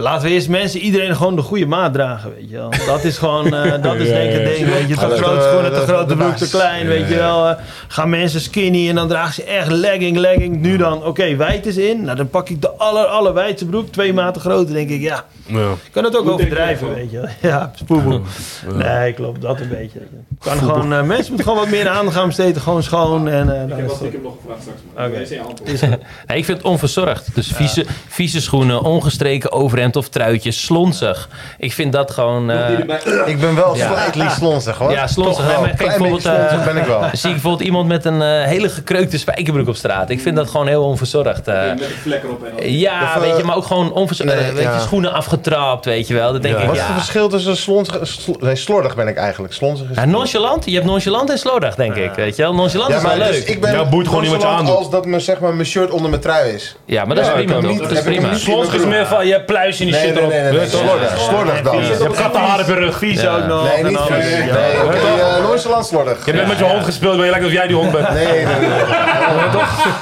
laten 0.03 0.27
we 0.29 0.33
eerst 0.35 0.49
mensen, 0.49 0.81
iedereen 0.81 1.17
gewoon 1.17 1.37
de 1.37 1.43
goede 1.43 1.67
maat 1.67 1.93
dragen, 1.93 2.35
weet 2.35 2.51
je 2.51 2.57
wel. 2.57 2.71
Dat 2.87 3.05
is 3.05 3.19
gewoon, 3.19 3.55
eh, 3.55 3.73
dat 3.83 3.95
is 3.95 4.09
denk 4.09 4.33
ik 4.33 4.41
het 4.41 4.57
ding, 4.57 4.69
weet 4.69 4.89
je. 4.89 4.95
Te 4.95 5.07
de- 5.09 5.17
schoenen, 5.17 5.73
te 5.73 5.81
de- 5.81 5.87
grote 5.87 6.17
broek, 6.17 6.37
te 6.37 6.49
klein, 6.49 6.87
weet 6.87 7.09
je 7.09 7.15
wel. 7.15 7.49
Eh, 7.49 7.57
gaan 7.89 8.11
mensen 8.11 8.41
skinny 8.41 8.89
en 8.89 8.95
dan 8.95 9.09
dragen 9.09 9.35
ze 9.35 9.45
echt 9.45 9.71
legging, 9.71 10.17
legging. 10.17 10.61
Nu 10.61 10.77
dan, 10.77 11.05
oké, 11.05 11.37
wijd 11.37 11.67
is 11.67 11.77
in. 11.77 12.03
Nou, 12.03 12.17
dan 12.17 12.29
pak 12.31 12.49
ik 12.49 12.61
de 12.63 12.71
aller, 12.71 13.05
allerwijdste 13.05 13.67
broek, 13.67 13.93
twee 13.93 14.13
maten 14.13 14.41
groter, 14.41 14.75
denk 14.75 14.91
ik, 14.91 15.01
ja. 15.01 15.25
Ja. 15.47 15.71
Ik 15.71 15.93
kan 15.93 16.05
het 16.05 16.17
ook 16.17 16.23
Goed 16.25 16.33
overdrijven, 16.33 16.95
weet 16.95 17.11
je 17.11 17.17
wel. 17.21 17.29
Ja, 17.51 17.73
spoelboel. 17.75 18.21
Nee, 18.75 19.13
klopt, 19.13 19.41
dat 19.41 19.61
een 19.61 19.69
beetje. 19.69 20.01
Kan 20.41 20.59
gewoon, 20.59 20.93
eh, 20.93 21.03
mensen 21.03 21.27
moeten 21.33 21.45
gewoon 21.53 21.59
wat 21.59 21.69
meer 21.69 21.89
aandacht 21.89 22.17
gaan 22.17 22.27
besteden, 22.27 22.63
gewoon 22.63 22.83
schoon 22.83 23.29
en 23.29 23.55
eh, 23.57 23.63
Ik 23.63 23.69
dan 23.69 23.79
heb 23.79 23.79
is 23.79 23.85
wel 23.85 23.87
het 23.89 23.97
stiekem 23.97 24.23
nog 24.23 24.33
gevraagd 24.41 24.61
straks, 24.63 24.79
maar 24.95 25.47
antwoord. 25.47 26.01
Ik 26.39 26.45
vind 26.45 26.59
het 26.59 26.63
onverzorgd. 26.67 27.35
Dus 27.35 27.53
vieze, 27.53 27.85
vieze 28.09 28.41
schoenen, 28.41 28.83
ongestreken 28.83 29.53
overhemd 29.53 29.86
of 29.95 30.09
truitjes, 30.09 30.65
slonsig. 30.65 31.29
Ik 31.59 31.73
vind 31.73 31.93
dat 31.93 32.11
gewoon... 32.11 32.51
Eh. 32.51 32.79
Ik 33.27 33.41
ben 33.41 33.55
wel 33.55 33.77
Ja. 33.77 33.87
slightly 33.87 34.29
slonsig 34.29 34.79
hoor. 34.79 34.91
Ja, 34.91 35.07
slonsig, 35.07 35.37
Toch 35.37 35.45
hè, 35.47 35.51
wel. 35.53 35.61
maar 35.61 35.69
kijk, 35.75 35.79
Klein 35.79 36.03
beetje 36.03 36.21
bijvoorbeeld, 36.21 36.49
slonsig 36.49 36.67
eh, 36.67 36.73
ben 36.75 36.77
ik 36.83 36.87
wel. 36.87 37.01
zie 37.13 37.29
ik 37.29 37.35
bijvoorbeeld 37.35 37.63
iemand 37.67 37.89
met 37.89 38.05
een 38.05 38.23
eh, 38.23 38.43
hele 38.45 38.69
gekreukte 38.69 39.19
spijkerbroek 39.19 39.69
op 39.69 39.77
straat. 39.77 40.11
Ik 40.11 40.21
vind 40.21 40.37
dat 40.37 40.51
gewoon 40.51 40.67
heel 40.67 40.85
onverzorgd. 40.85 41.49
eh. 41.49 41.55
Met 41.63 41.81
een 41.81 41.87
vlek 42.03 42.23
erop 42.25 42.45
en 42.45 42.53
al. 42.53 42.63
ja, 42.65 43.03
Of, 43.03 43.15
eh, 43.15 43.21
weet 43.21 43.37
je, 43.37 43.43
maar 43.45 43.57
ook 43.57 43.65
gewoon 43.65 43.93
onverzorgd. 43.93 44.35
nee, 44.35 44.45
eh, 44.45 44.53
weet 44.53 44.63
ja. 44.63 44.75
je, 44.75 44.81
schoenen 44.81 45.13
afgetrapt, 45.13 45.85
weet 45.85 46.09
je 46.09 46.15
wel. 46.15 46.33
Dat 46.33 46.43
denk 46.43 46.55
Ja. 46.55 46.61
ik, 46.61 46.67
Wat 46.67 46.77
is 46.77 46.81
ja. 46.83 46.87
het 46.89 46.97
verschil 46.97 47.29
tussen 47.29 47.57
slonsig... 47.57 47.99
sl- 48.03 48.31
nee, 48.41 48.57
slordig 48.57 48.95
ben 48.97 49.09
ik 49.09 49.17
eigenlijk. 49.17 49.53
Slonsig 49.55 49.91
is... 49.91 49.97
Ja, 49.97 50.05
nonchalant? 50.05 50.65
Je 50.65 50.75
hebt 50.75 50.87
nonchalant 50.87 51.31
en 51.31 51.39
slordig, 51.39 51.75
denk 51.75 51.95
ik. 51.95 52.11
Weet 52.15 52.37
je 52.37 52.43
wel? 52.43 52.55
Nonchalant 52.55 52.91
Ja, 52.91 52.97
is 52.97 53.03
wel 53.03 53.17
maar 53.17 53.27
dus 53.27 53.37
leuk. 53.37 53.49
ik 53.49 53.61
ben 53.61 53.73
Ja, 53.73 53.85
boeit 53.89 54.07
gewoon 54.07 54.23
niet 54.23 54.31
wat 54.31 54.41
je 54.41 54.47
nonchalant 54.47 54.69
aandoet. 54.69 54.85
als 54.85 54.91
dat 54.91 55.07
mijn, 55.07 55.21
zeg 55.21 55.41
maar, 55.41 55.55
mijn 55.55 55.67
shirt 55.67 55.91
onder 55.91 56.11
mijn 56.11 56.23
trui 56.23 56.51
is. 56.53 56.77
Ja, 56.85 57.05
maar 57.05 57.17
dat 57.17 57.25
is 57.27 57.33
prima 57.33 57.53
kan 57.53 57.63
toch? 57.63 57.71
ook. 57.71 57.79
Dat 57.79 57.91
is 57.91 57.97
Heb 57.99 58.07
ik 58.07 58.13
hem 58.13 58.21
prima. 58.23 58.33
niet- 58.35 58.43
Slons 58.43 58.75
is 58.75 58.85
meer 58.85 59.07
van, 59.07 59.27
je 59.27 59.33
hebt 59.33 59.47
die 59.85 59.95
Nee, 59.95 60.01
shit 60.05 60.15
nee, 60.15 60.23
erop. 60.41 60.53
je 60.53 60.59
wel? 60.59 60.67
slordig. 60.69 61.19
Slordig 61.21 61.61
dan. 61.63 61.77
Je 61.77 61.83
hebt 62.03 62.17
kattenharen 62.17 62.65
op 62.65 62.71
je 62.71 62.75
rug. 62.75 62.99
vies 62.99 63.27
ook 63.27 63.47
nog. 63.47 63.63
Nee, 63.75 63.85
niet 63.85 63.99
vies. 64.01 64.25
Nee, 64.25 64.51
eh, 64.51 65.43
nonchalant 65.43 65.87
slordig. 65.87 66.19
Je 66.25 66.33
hebt 66.33 66.37
net 66.37 66.47
met 66.47 66.59
je 66.59 66.65
hond 66.75 66.85
gespeeld, 66.85 67.17
maar 67.17 67.25
je 67.25 67.31
lijkt 67.31 67.45
alsof 67.47 67.59
jij 67.59 67.67
die 67.69 67.77
hond 67.77 67.93
bent. 67.93 68.11
Nee, 68.13 68.27
nee, 68.27 68.45
nee. 68.45 68.69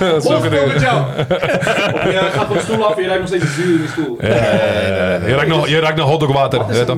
Dat 0.10 0.24
is 0.24 0.30
ook 0.30 0.44
een 0.44 0.52
Hond 0.52 0.66
met 0.66 0.78
ding. 0.78 0.80
jou. 0.80 1.02
Je 2.12 2.28
gaat 2.32 2.46
van 2.46 2.56
de 2.56 2.62
stoel 2.62 2.86
af 2.86 2.96
en 2.96 3.02
je 3.02 3.08
rijdt 3.08 3.20
nog 3.20 3.28
steeds 3.28 3.54
zuur 3.54 3.64
in 3.74 3.82
de 3.82 3.88
stoel. 3.92 4.16
Ja, 4.20 4.28
Je 5.26 5.34
ruikt 5.34 5.48
nog- 5.48 5.68
Je 5.68 5.78
ruikt 5.80 5.96
nog 5.98 6.08
hotdogwater. 6.08 6.58
Wat 6.58 6.86
toch? 6.86 6.96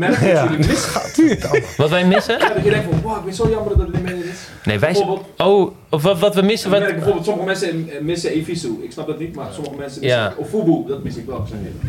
wij 1.91 2.05
missen? 2.05 2.39
Ja, 2.39 2.49
dat 2.55 2.65
je 2.65 2.71
denkt 2.71 2.87
van, 2.91 3.01
wow, 3.03 3.17
ik 3.17 3.25
ben 3.25 3.35
zo 3.35 3.49
jammer 3.51 3.77
dat 3.77 3.87
het 3.87 3.93
niet 3.95 4.03
meer 4.03 4.25
is. 4.25 4.39
Nee, 4.67 4.79
wij 4.79 4.95
Oh, 5.37 5.71
of 5.89 6.03
wat, 6.03 6.19
wat 6.19 6.35
we 6.35 6.43
missen... 6.43 6.67
Ik 6.69 6.75
Wat... 6.75 6.83
merk 6.83 6.95
bijvoorbeeld, 6.95 7.25
sommige 7.25 7.47
mensen 7.47 7.69
eh, 7.91 8.01
missen 8.01 8.31
Evisu. 8.31 8.79
Ik 8.83 8.93
snap 8.93 9.07
dat 9.07 9.19
niet, 9.19 9.35
maar 9.35 9.47
sommige 9.53 9.77
mensen 9.77 10.01
missen... 10.01 10.21
Ja. 10.21 10.33
Of 10.37 10.49
Fubu, 10.49 10.85
dat 10.89 11.03
mis 11.03 11.17
ik 11.17 11.27
wel. 11.27 11.47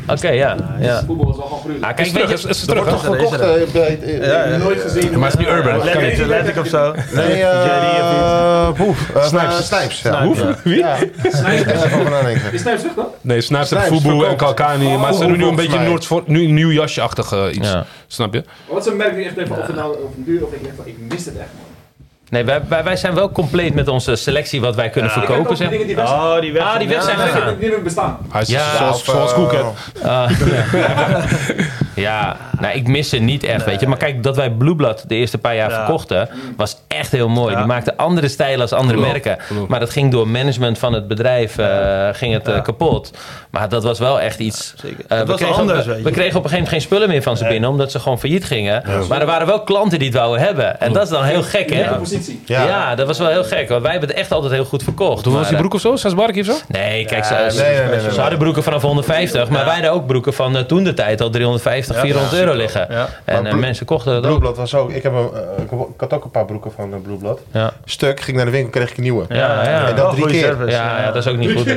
Oké, 0.08 0.30
ja. 0.30 0.56
ja. 0.80 1.00
Fubu 1.00 1.24
was 1.24 1.38
wel 1.38 1.46
gewoon 1.46 1.60
gruwelijk. 1.60 1.86
Ah, 1.86 1.96
kijk, 1.96 2.12
weet 2.12 2.24
terug, 2.24 2.42
je... 2.42 2.50
is, 2.50 2.66
terug. 2.66 2.84
Wordt 2.84 3.04
toch 3.04 3.16
verkocht 3.16 3.40
eh, 3.40 3.72
bij... 3.74 4.00
eh, 4.02 4.18
Ja, 4.18 4.24
heb 4.24 4.52
ja. 4.52 4.58
nooit 4.58 4.82
gezien. 4.82 5.20
Maar 5.20 5.32
het 5.32 5.40
is 5.40 5.46
niet 5.46 5.56
urban. 5.56 5.84
Let 5.84 5.96
ik, 6.02 6.26
let 6.26 6.48
ik 6.48 6.58
of 6.58 6.68
zo. 6.68 6.94
Nee, 7.16 7.42
eh... 7.44 8.72
Boef. 8.72 9.10
Eh, 9.16 9.26
Snipes. 9.26 9.66
Snipes, 9.68 10.02
ja. 10.02 10.22
Snipes, 10.22 10.40
ja. 10.40 10.56
Wie? 10.64 10.86
Even 11.66 12.04
nadenken. 12.04 12.54
Is 12.54 12.62
Snipes 12.62 12.80
terug 12.80 12.96
dan? 12.96 13.08
Nee, 13.22 13.42
Snipes 13.42 13.70
heeft 13.70 13.86
Snipes 13.86 14.02
Fubu 14.02 14.26
en. 14.26 14.36
Kalkani. 14.36 14.98
Maar 14.98 15.14
ze 15.14 15.26
doen 15.28 15.38
nu 15.38 15.46
een 15.46 15.56
beetje 15.56 16.00
een 16.26 16.54
nieuw 16.54 16.72
jasje-achtig 16.72 17.52
iets. 17.52 17.76
Snap 18.08 18.34
je? 18.34 18.44
Wat 18.70 18.86
is 18.86 18.92
een 18.92 18.98
merk 18.98 19.16
die 19.16 19.26
echt 19.26 19.34
van, 19.48 19.58
of 19.58 19.68
het 19.68 19.76
nou 19.76 19.92
op 20.04 20.16
een 20.18 20.24
duur 20.24 20.46
of 20.46 20.54
ik 20.54 20.64
denk 20.64 20.76
van, 20.76 20.86
ik 20.88 20.96
mis 21.10 21.26
het 21.26 21.38
echt 21.38 21.50
man. 21.58 21.67
Nee, 22.30 22.44
wij, 22.44 22.62
wij, 22.68 22.84
wij 22.84 22.96
zijn 22.96 23.14
wel 23.14 23.32
compleet 23.32 23.74
met 23.74 23.88
onze 23.88 24.16
selectie 24.16 24.62
wat 24.62 24.76
wij 24.76 24.90
kunnen 24.90 25.12
verkopen. 25.12 25.58
Zeg. 25.58 25.70
die 25.70 25.96
weg 25.96 26.08
zijn. 26.08 26.20
Oh, 26.20 26.40
die 26.42 26.52
weg. 26.54 26.64
Ah, 26.64 26.80
die 26.80 26.88
weg 26.88 27.04
zijn 27.04 27.18
Ja. 27.18 27.26
gegaan. 27.26 27.56
Die 27.60 27.80
bestaan. 27.82 28.18
Is 28.40 28.48
Ja, 28.48 28.76
zoals, 28.78 29.04
zoals. 29.04 29.34
Ah, 30.04 30.30
ja, 31.96 32.38
nou, 32.60 32.76
ik 32.76 32.88
mis 32.88 33.10
ze 33.10 33.18
niet 33.18 33.44
echt, 33.44 33.66
weet 33.66 33.80
je. 33.80 33.88
Maar 33.88 33.98
kijk, 33.98 34.24
dat 34.24 34.36
wij 34.36 34.50
Blue 34.50 34.76
Blood 34.76 35.04
de 35.10 35.16
eerste 35.16 35.38
paar 35.38 35.56
jaar 35.56 35.70
Ja. 35.70 35.76
verkochten, 35.76 36.30
was 36.58 36.78
echt 36.88 37.12
heel 37.12 37.30
mooi. 37.30 37.52
Ja. 37.52 37.58
Die 37.58 37.68
maakten 37.68 37.98
andere 37.98 38.28
stijlen 38.28 38.62
als 38.62 38.74
andere 38.74 38.94
Klopt, 38.98 39.12
merken. 39.12 39.38
klopt. 39.48 39.70
Maar 39.70 39.80
dat 39.80 39.90
ging 39.90 40.12
door 40.12 40.28
management 40.28 40.78
van 40.80 40.94
het 40.94 41.08
bedrijf 41.08 41.58
eh, 41.58 42.08
ging 42.12 42.34
het 42.34 42.48
eh, 42.48 42.62
kapot. 42.62 43.12
Maar 43.50 43.70
dat 43.70 43.84
was 43.84 44.00
wel 44.00 44.20
echt 44.22 44.40
iets... 44.40 44.74
Zeker. 44.82 45.06
eh, 45.08 45.18
Het 45.18 45.26
we, 45.28 45.32
was 45.32 45.42
kregen 45.42 45.56
anders, 45.60 45.88
op, 45.88 45.98
je. 45.98 46.02
we 46.04 46.12
kregen 46.12 46.38
op 46.38 46.44
een 46.44 46.50
gegeven 46.50 46.52
moment 46.54 46.70
geen 46.70 46.82
spullen 46.82 47.10
meer 47.10 47.22
van 47.22 47.38
ze 47.38 47.46
binnen, 47.48 47.70
omdat 47.70 47.92
ze 47.92 48.00
gewoon 48.00 48.20
failliet 48.20 48.46
gingen. 48.46 48.84
Maar 49.10 49.20
er 49.20 49.26
waren 49.26 49.48
wel 49.48 49.62
klanten 49.64 50.00
die 50.00 50.08
het 50.08 50.18
wouden 50.18 50.46
hebben. 50.46 50.80
En 50.80 50.94
dat 50.94 51.04
is 51.04 51.10
dan 51.10 51.24
heel 51.24 51.44
gek, 51.44 51.70
hè? 51.74 51.84
Ja. 52.46 52.64
Ja. 52.64 52.96
dat 52.96 53.08
was 53.08 53.18
wel 53.18 53.28
heel 53.28 53.44
gek. 53.44 53.70
Want 53.70 53.82
wij 53.82 53.92
hebben 53.92 54.10
het 54.10 54.18
echt 54.18 54.32
altijd 54.32 54.54
heel 54.54 54.66
goed 54.66 54.84
verkocht. 54.84 55.24
Toen 55.24 55.34
was 55.34 55.48
die 55.48 55.58
broek 55.58 55.74
of 55.74 55.82
zo? 55.82 55.96
Zes 55.96 56.14
barkie 56.16 56.42
of 56.42 56.48
zo? 56.48 56.54
Nee, 56.68 57.06
kijk, 57.06 57.26
ze, 57.26 57.34
nee, 57.34 57.52
ze- 57.52 57.62
nee, 57.62 57.76
nee, 57.78 57.86
nee, 57.90 58.00
ze 58.00 58.08
nee. 58.08 58.20
hadden 58.20 58.40
broeken 58.40 58.64
vanaf 58.64 58.82
150, 58.82 59.50
maar 59.50 59.66
wij 59.66 59.74
hadden 59.74 59.92
ook 59.92 60.08
broeken 60.08 60.34
van 60.34 60.56
eh, 60.58 60.62
toen 60.64 60.84
de 60.84 60.94
tijd 60.94 61.22
al 61.22 61.30
350, 61.30 62.00
400 62.00 62.34
euro 62.34 62.54
liggen. 62.54 62.88
Ja. 62.90 63.10
En 63.26 63.36
eh, 63.36 63.42
Blue- 63.42 63.60
mensen 63.60 63.86
kochten 63.86 64.12
dat 64.14 64.22
ook. 64.24 64.30
Blueblad 64.30 64.58
was 64.58 64.76
ook... 64.76 64.92
Ik, 64.92 65.04
heb 65.04 65.14
een, 65.14 65.30
eh, 65.34 65.64
ik 65.94 66.00
had 66.00 66.14
ook 66.14 66.24
een 66.24 66.32
paar 66.32 66.46
broeken 66.46 66.72
van 66.72 66.94
uh. 67.54 67.68
Stuk, 67.86 68.20
ging 68.22 68.38
naar 68.38 68.46
de 68.46 68.52
winkel, 68.52 68.70
kreeg 68.72 68.90
ik 68.92 68.98
een 68.98 69.04
nieuwe. 69.04 69.26
Ja, 69.30 69.36
ja. 69.64 69.88
En 69.88 69.96
dat 69.96 70.12
drie 70.12 70.26
keer. 70.26 70.44
service. 70.44 70.72
Ja, 70.78 71.00
ja, 71.00 71.06
dat 71.06 71.16
is 71.16 71.28
ook 71.28 71.38
niet 71.38 71.52
goed. 71.52 71.66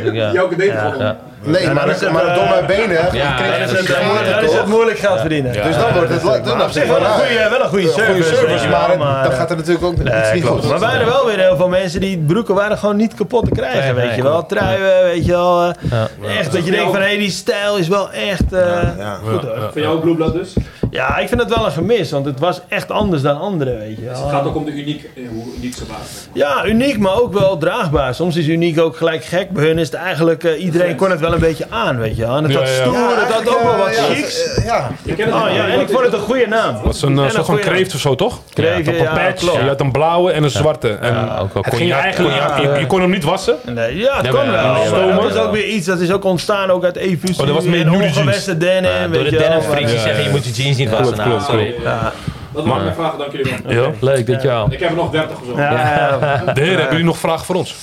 deed 0.57 0.73
het 0.73 0.97
ja. 0.99 1.17
Nee, 1.43 1.71
maar, 1.71 1.87
maar 2.13 2.35
door 2.35 2.49
mijn 2.49 2.67
benen 2.67 2.91
ja, 2.91 3.05
kreeg 3.07 3.23
ja, 3.23 3.35
ik 3.35 3.61
dat 3.61 3.87
Dan 3.87 4.37
een 4.39 4.45
is 4.45 4.53
het, 4.53 4.67
moeilijk 4.67 4.99
geld 4.99 5.21
verdienen. 5.21 5.53
Ja. 5.53 5.63
Dus 5.63 5.77
dan 5.77 5.93
wordt 5.93 6.11
het... 6.11 6.25
Op 6.63 6.71
zich 6.71 6.87
wel 6.87 6.97
een 7.01 7.07
goede, 7.07 7.47
wel 7.51 7.61
een 7.61 7.69
goede 7.69 7.91
service. 8.23 8.69
maar, 8.69 9.23
dan 9.23 9.33
gaat 9.33 9.51
er 9.51 9.57
natuurlijk 9.57 9.85
ook 9.85 9.97
iets 10.37 10.45
Nee, 10.45 10.53
niet 10.53 10.61
klopt. 10.61 10.61
goed. 10.61 10.71
Maar 10.71 10.81
wij 10.81 10.89
hadden 10.89 11.09
wel 11.09 11.27
weer 11.27 11.39
heel 11.47 11.57
veel 11.57 11.69
mensen 11.69 12.01
die 12.01 12.19
broeken 12.19 12.55
waren 12.55 12.79
gewoon 12.79 12.97
niet 12.97 13.15
kapot 13.15 13.45
te 13.45 13.51
krijgen, 13.51 13.81
Nee, 13.85 13.93
weet 13.95 14.05
nee, 14.07 14.17
je 14.17 14.23
wel. 14.23 14.47
Truien, 14.47 15.03
weet 15.03 15.25
je 15.27 15.33
wel. 15.33 15.63
eh, 15.63 15.75
Ja. 15.91 16.09
Echt 16.39 16.53
dat 16.53 16.65
je 16.65 16.71
denkt 16.71 16.93
van, 16.93 17.01
hé, 17.01 17.17
die 17.17 17.31
stijl 17.31 17.77
is 17.77 17.89
wel 17.89 18.11
echt 18.11 18.53
eh, 18.53 18.83
Ja. 18.99 19.15
goed 19.15 19.43
hoor. 19.43 19.69
Voor 19.73 19.81
jou 19.81 20.15
Blood 20.15 20.33
dus? 20.33 20.55
Ja, 20.91 21.19
ik 21.19 21.29
vind 21.29 21.41
het 21.41 21.55
wel 21.55 21.65
een 21.67 21.73
gemis, 21.73 22.11
want 22.11 22.25
het 22.27 22.39
was 22.39 22.61
echt 22.69 22.91
anders 22.91 23.23
dan 23.23 23.41
anderen, 23.41 23.79
weet 23.79 23.97
je 23.97 24.09
Dus 24.09 24.19
het 24.19 24.31
gaat 24.31 24.45
ook 24.47 24.57
om 24.57 24.65
de 24.65 24.71
uniek, 24.73 25.05
eh, 25.17 25.23
hoe 25.35 25.45
uniek 25.57 25.75
ze 25.75 25.85
waren. 25.89 26.05
Ja, 26.33 26.65
uniek, 26.67 26.99
maar 26.99 27.21
ook 27.21 27.33
wel 27.39 27.59
draagbaar. 27.59 28.15
Soms 28.15 28.37
is 28.37 28.47
uniek 28.47 28.81
ook 28.81 28.97
gelijk 28.97 29.25
gek. 29.25 29.51
Bij 29.51 29.65
hun 29.67 29.79
is 29.79 29.87
het 29.87 29.95
eigenlijk, 29.97 30.45
eh, 30.45 30.65
iedereen 30.65 30.97
kon 30.97 31.11
het 31.11 31.21
wel 31.21 31.33
een 31.33 31.41
beetje 31.41 31.67
aan, 31.71 31.99
weet 31.99 32.17
je 32.17 32.23
wel. 32.27 32.37
En 32.37 32.43
het 32.45 32.53
Ja, 32.53 32.59
had 32.59 32.69
ja. 32.69 32.75
stoer, 32.75 33.17
het 33.17 33.33
had 33.33 33.49
ook 33.49 33.63
wel 33.63 33.77
wat 33.77 33.95
ja, 33.97 34.03
chics. 34.03 34.55
eh, 34.55 34.65
Ja, 34.65 34.91
Ik 35.05 35.17
ken 35.17 35.27
het 35.27 35.35
Oh 35.35 35.55
ja, 35.55 35.67
en 35.69 35.81
ik 35.81 35.89
vond 35.89 36.05
het 36.05 36.13
een 36.13 36.21
goede 36.21 36.47
naam. 36.47 36.77
Dat 36.85 36.95
is 36.95 37.03
een 37.03 37.19
En 37.19 37.25
eh, 37.25 37.31
soort 37.31 37.47
van 37.47 37.59
kreeft 37.59 37.95
of 37.95 38.01
zo, 38.01 38.15
toch? 38.15 38.41
Kreven, 38.55 38.93
Op 38.93 38.99
een 38.99 39.05
ja, 39.05 39.15
patch. 39.15 39.43
Je 39.53 39.69
had 39.69 39.81
een 39.81 39.93
blauwe 39.93 40.33
en 40.33 40.43
een 40.43 40.51
zwarte. 40.51 40.89
En 40.89 41.39
ook 41.39 41.55
wel 41.55 41.63
ging 41.69 41.93
eigenlijk, 41.93 42.37
je, 42.63 42.79
je 42.81 42.87
kon 42.87 43.01
hem 43.01 43.11
niet 43.11 43.25
wassen. 43.25 43.57
Nee, 43.65 43.97
ja, 43.97 44.17
het 44.17 44.25
Ja, 44.27 44.31
kon 44.33 44.41
wel. 44.51 44.53
ja, 44.53 45.15
dat 45.21 45.31
is 45.31 45.37
ook 45.37 45.53
weer 45.53 45.67
iets, 45.67 45.87
dat 45.87 46.01
is 46.01 46.13
ook 46.13 46.25
ontstaan 46.25 46.71
ook 46.71 46.85
uit 46.85 46.97
efusie. 46.97 47.41
Oh, 47.41 47.47
dat 47.47 47.55
was 47.55 47.65
meer 47.65 47.81
en 47.81 47.87
nudie 47.87 48.01
jeans. 48.03 48.17
ongewassen 48.17 48.59
denim, 48.59 48.91
Ja, 48.91 49.09
weet 49.09 49.13
door 49.21 49.31
de 49.31 49.37
denim 49.37 49.61
freaks 49.61 49.93
Ja, 49.93 49.99
zeggen, 49.99 50.17
ja. 50.21 50.27
je 50.27 50.31
moet 50.31 50.45
je 50.45 50.63
jeans 50.63 50.79
niet 50.81 50.91
wassen. 50.91 51.15
Klopt, 51.15 51.29
klopt, 51.29 51.45
sorry. 51.45 51.75
Ja, 51.83 52.13
Dat 52.53 52.65
waren 52.67 52.83
mijn 52.85 52.95
vragen, 52.95 53.19
dank 53.19 53.33
jullie 53.33 53.55
wel. 53.65 53.73
Ja. 53.85 53.91
Leuk, 54.01 54.27
dankjewel. 54.27 54.67
Ik 54.73 54.81
heb 54.81 54.91
er 54.91 54.97
nog 54.97 55.11
30 55.11 55.37
of 55.41 55.47
zo. 55.47 55.61
ja. 55.61 56.19
De 56.55 56.61
heren, 56.61 56.69
hebben 56.75 56.91
jullie 56.91 57.05
nog 57.05 57.19
vragen 57.19 57.45
voor 57.47 57.55
ons? 57.55 57.75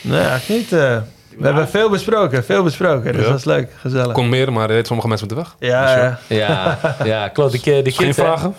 Nee, 0.00 0.20
eigenlijk 0.20 0.48
niet. 0.60 0.72
eh. 0.80 0.96
we 1.38 1.44
hebben 1.46 1.68
veel 1.68 1.90
besproken, 1.90 2.44
veel 2.44 2.62
besproken. 2.62 3.12
Dus 3.12 3.22
Ja. 3.22 3.28
dat 3.28 3.38
is 3.38 3.44
leuk, 3.44 3.70
gezellig. 3.80 4.12
Kon 4.12 4.28
meer, 4.28 4.52
maar 4.52 4.68
weet, 4.68 4.86
sommige 4.86 5.08
mensen 5.08 5.26
moeten 5.28 5.44
weg. 5.58 5.70
Ja, 5.70 5.96
ja. 5.96 6.18
Ja, 6.26 6.78
ja 7.04 7.28
klopt. 7.28 7.52
Die, 7.52 7.60
keer- 7.60 7.84
die 7.84 7.92
Geen 7.92 8.06
kids, 8.06 8.16
hè. 8.16 8.22
vragen? 8.24 8.54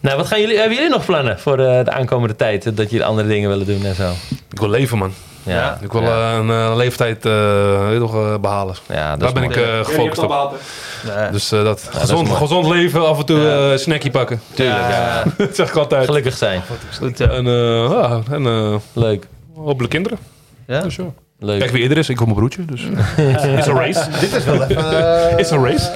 Nou, 0.00 0.16
wat 0.16 0.26
gaan 0.26 0.40
jullie, 0.40 0.56
hebben 0.58 0.74
jullie 0.76 0.90
nog 0.90 1.04
plannen 1.04 1.38
voor 1.38 1.58
eh, 1.58 1.84
de 1.84 1.90
aankomende 1.92 2.36
tijd? 2.36 2.66
eh, 2.66 2.72
Dat 2.76 2.90
jullie 2.90 3.06
andere 3.06 3.28
dingen 3.28 3.48
willen 3.48 3.66
doen 3.66 3.84
en 3.84 3.94
zo? 3.94 4.10
Ik 4.50 4.58
wil 4.58 4.68
leven, 4.70 4.98
man. 4.98 5.12
Ja, 5.54 5.78
Ik 5.82 5.92
wil 5.92 6.02
ja. 6.02 6.30
eh, 6.32 6.36
een 6.38 6.50
eh, 6.50 6.72
leeftijd 6.76 7.26
eh, 7.26 7.96
toch, 7.98 8.14
eh, 8.14 8.34
behalen. 8.40 8.74
Ja, 8.88 9.10
dat 9.10 9.20
Daar 9.20 9.32
ben 9.32 9.42
mooi. 9.42 9.54
ik 9.54 9.66
eh, 9.66 9.76
Ja, 9.76 9.82
gefocust 9.84 10.22
op. 10.22 10.54
Dus 11.32 11.52
eh, 11.52 11.64
dat, 11.64 11.88
gezond, 11.92 12.28
gezond 12.28 12.66
leven, 12.66 13.06
af 13.08 13.18
en 13.18 13.24
toe 13.26 13.48
eh 13.50 13.78
snackie 13.78 14.10
pakken. 14.10 14.40
Tuurlijk, 14.54 14.88
ja. 14.90 15.22
dat 15.38 15.56
zeg 15.56 15.68
ik 15.68 15.76
altijd. 15.76 16.04
Gelukkig 16.04 16.36
zijn. 16.36 16.62
Goed. 16.98 17.20
En, 17.20 17.46
eh, 17.46 17.90
ja, 17.90 18.20
en 18.30 18.46
eh, 18.46 18.74
Leuk. 18.92 19.26
hopelijk 19.54 19.92
kinderen. 19.92 20.18
Ja? 20.66 20.80
Dus 20.80 20.96
ja. 20.96 21.04
Leuk. 21.40 21.58
Kijk 21.58 21.70
wie 21.70 21.82
eerder 21.82 21.98
is, 21.98 22.08
ik 22.08 22.16
wil 22.16 22.26
mijn 22.26 22.38
broertje. 22.38 22.64
Dus. 22.64 22.82
It's 23.58 23.68
a 23.68 23.72
race. 23.72 24.10
Dit 24.20 24.34
is 24.34 24.44
wel 24.44 24.62
even... 24.62 25.38
It's 25.38 25.52
a 25.52 25.56
race. 25.56 25.90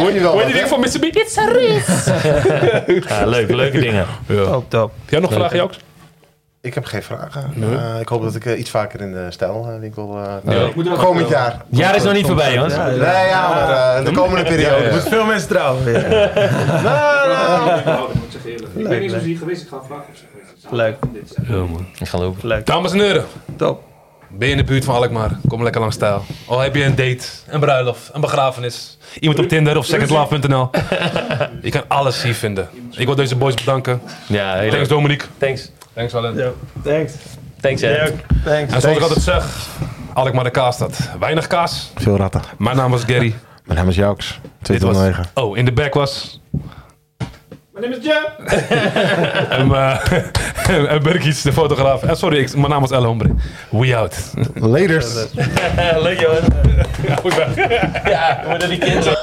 Hoor 0.00 0.12
je 0.12 0.20
wel 0.20 0.34
wat, 0.34 0.46
ding 0.52 0.68
van 0.68 0.80
Mr. 0.80 0.98
Beat? 1.00 1.16
It's 1.16 1.38
a 1.38 1.44
race. 1.52 2.12
Ja, 3.08 3.26
leuk, 3.26 3.50
leuke 3.50 3.80
dingen. 3.80 4.06
Ja. 4.26 4.44
Top, 4.44 4.70
top. 4.70 4.90
Heb 5.00 5.10
jij 5.10 5.20
nog 5.20 5.32
vragen, 5.32 5.56
Jooks? 5.56 5.78
Ik 6.62 6.74
heb 6.74 6.84
geen 6.84 7.02
vragen. 7.02 7.52
Eh, 7.60 8.00
ik 8.00 8.08
hoop 8.08 8.22
dat 8.22 8.34
ik 8.34 8.44
eh, 8.46 8.58
iets 8.58 8.70
vaker 8.70 9.00
in 9.00 9.12
de 9.12 9.26
stijlwinkel... 9.30 10.18
Ja. 10.44 10.52
Ik 10.66 10.74
moet 10.74 10.86
er 10.86 10.92
wel 10.92 11.04
komend 11.04 11.28
jaar. 11.28 11.52
Het 11.52 11.78
jaar 11.78 11.96
is 11.96 12.02
nog 12.02 12.12
niet 12.12 12.26
voorbij, 12.26 12.54
jongens. 12.54 12.74
Ja, 12.74 12.86
Nee, 12.86 12.98
ja, 13.26 13.48
maar 13.48 13.96
eh, 13.98 14.04
de 14.04 14.12
komende 14.12 14.44
periode. 14.44 14.90
Moet 14.92 15.08
veel 15.08 15.24
mensen 15.24 15.48
trouwen. 15.48 15.86
Ik 15.94 16.08
behouden, 16.82 18.10
moet 18.14 18.82
ik 18.82 18.88
ben 18.88 19.00
niet 19.00 19.10
zo 19.10 19.18
ziek 19.18 19.38
geweest, 19.38 19.62
ik 19.62 19.68
ga 19.68 19.76
een 19.76 19.82
vraag 19.86 20.02
opzetten. 20.08 20.76
Leuk. 20.76 20.96
Man. 21.48 21.86
Ik 21.98 22.08
ga 22.08 22.18
lopen. 22.18 22.48
Leuk. 22.48 22.66
Dames 22.66 22.92
en 22.92 22.98
heren, 22.98 23.24
Top. 23.56 23.82
ben 24.28 24.46
je 24.48 24.52
in 24.54 24.60
de 24.60 24.64
buurt 24.64 24.84
van 24.84 24.94
Alkmaar? 24.94 25.30
Kom 25.48 25.62
lekker 25.62 25.80
langs 25.80 25.96
stijl. 25.96 26.22
Al 26.46 26.58
heb 26.60 26.74
je 26.74 26.84
een 26.84 26.94
date, 26.94 27.26
een 27.46 27.60
bruiloft, 27.60 28.10
een 28.12 28.20
begrafenis. 28.20 28.98
Iemand 29.20 29.38
op 29.40 29.48
Tinder 29.48 29.76
of 29.76 29.84
secondlove.nl. 29.86 30.70
Je 31.62 31.70
kan 31.70 31.82
alles 31.88 32.22
hier 32.22 32.34
vinden. 32.34 32.68
Ik 32.90 33.06
wil 33.06 33.14
deze 33.14 33.36
boys 33.36 33.54
bedanken. 33.54 34.00
Ja, 34.26 34.52
heel 34.52 34.58
Thanks 34.70 34.76
leuk. 34.76 34.88
Dominique. 34.88 35.26
Thanks. 35.38 35.70
Thanks 35.94 36.14
Allen. 36.14 36.34
Yo, 36.36 36.54
thanks. 36.82 37.12
Thanks. 37.60 37.80
Leuk. 37.82 38.24
Thanks. 38.44 38.72
En 38.74 38.80
zoals 38.80 38.96
ik 38.96 39.02
altijd 39.02 39.22
zeg, 39.22 39.68
Alkmaar 40.14 40.44
de 40.44 40.50
kaasstad. 40.50 40.98
Weinig 41.20 41.46
kaas. 41.46 41.90
Veel 41.94 42.16
ratten. 42.16 42.42
Mijn 42.58 42.76
naam 42.76 42.90
was 42.90 43.02
Gary. 43.04 43.34
Mijn 43.64 43.78
naam 43.78 43.88
is 43.88 43.96
Jauks. 43.96 44.40
Was- 44.42 44.60
209. 44.62 45.24
Oh, 45.34 45.56
in 45.56 45.64
de 45.64 45.72
back 45.72 45.94
was... 45.94 46.40
Mijn 47.72 47.90
naam 47.90 48.00
is 48.00 48.06
Joe. 48.06 48.28
En, 49.58 49.68
uh, 49.68 50.92
en 50.92 51.02
de 51.42 51.52
fotograaf. 51.52 52.02
En 52.02 52.16
sorry, 52.16 52.38
ik, 52.38 52.56
mijn 52.56 52.68
naam 52.70 52.80
was 52.80 52.90
El 52.90 53.04
Hombre. 53.04 53.34
We 53.70 53.96
out. 53.96 54.32
Laters. 54.54 55.14
Leuk, 55.98 56.20
jongen. 56.20 56.42
Ja, 58.04 58.40
we 58.42 58.48
moeten 58.48 58.68
die 58.68 58.78
kinderen. 58.78 59.18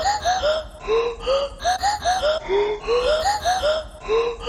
Oh, 4.12 4.40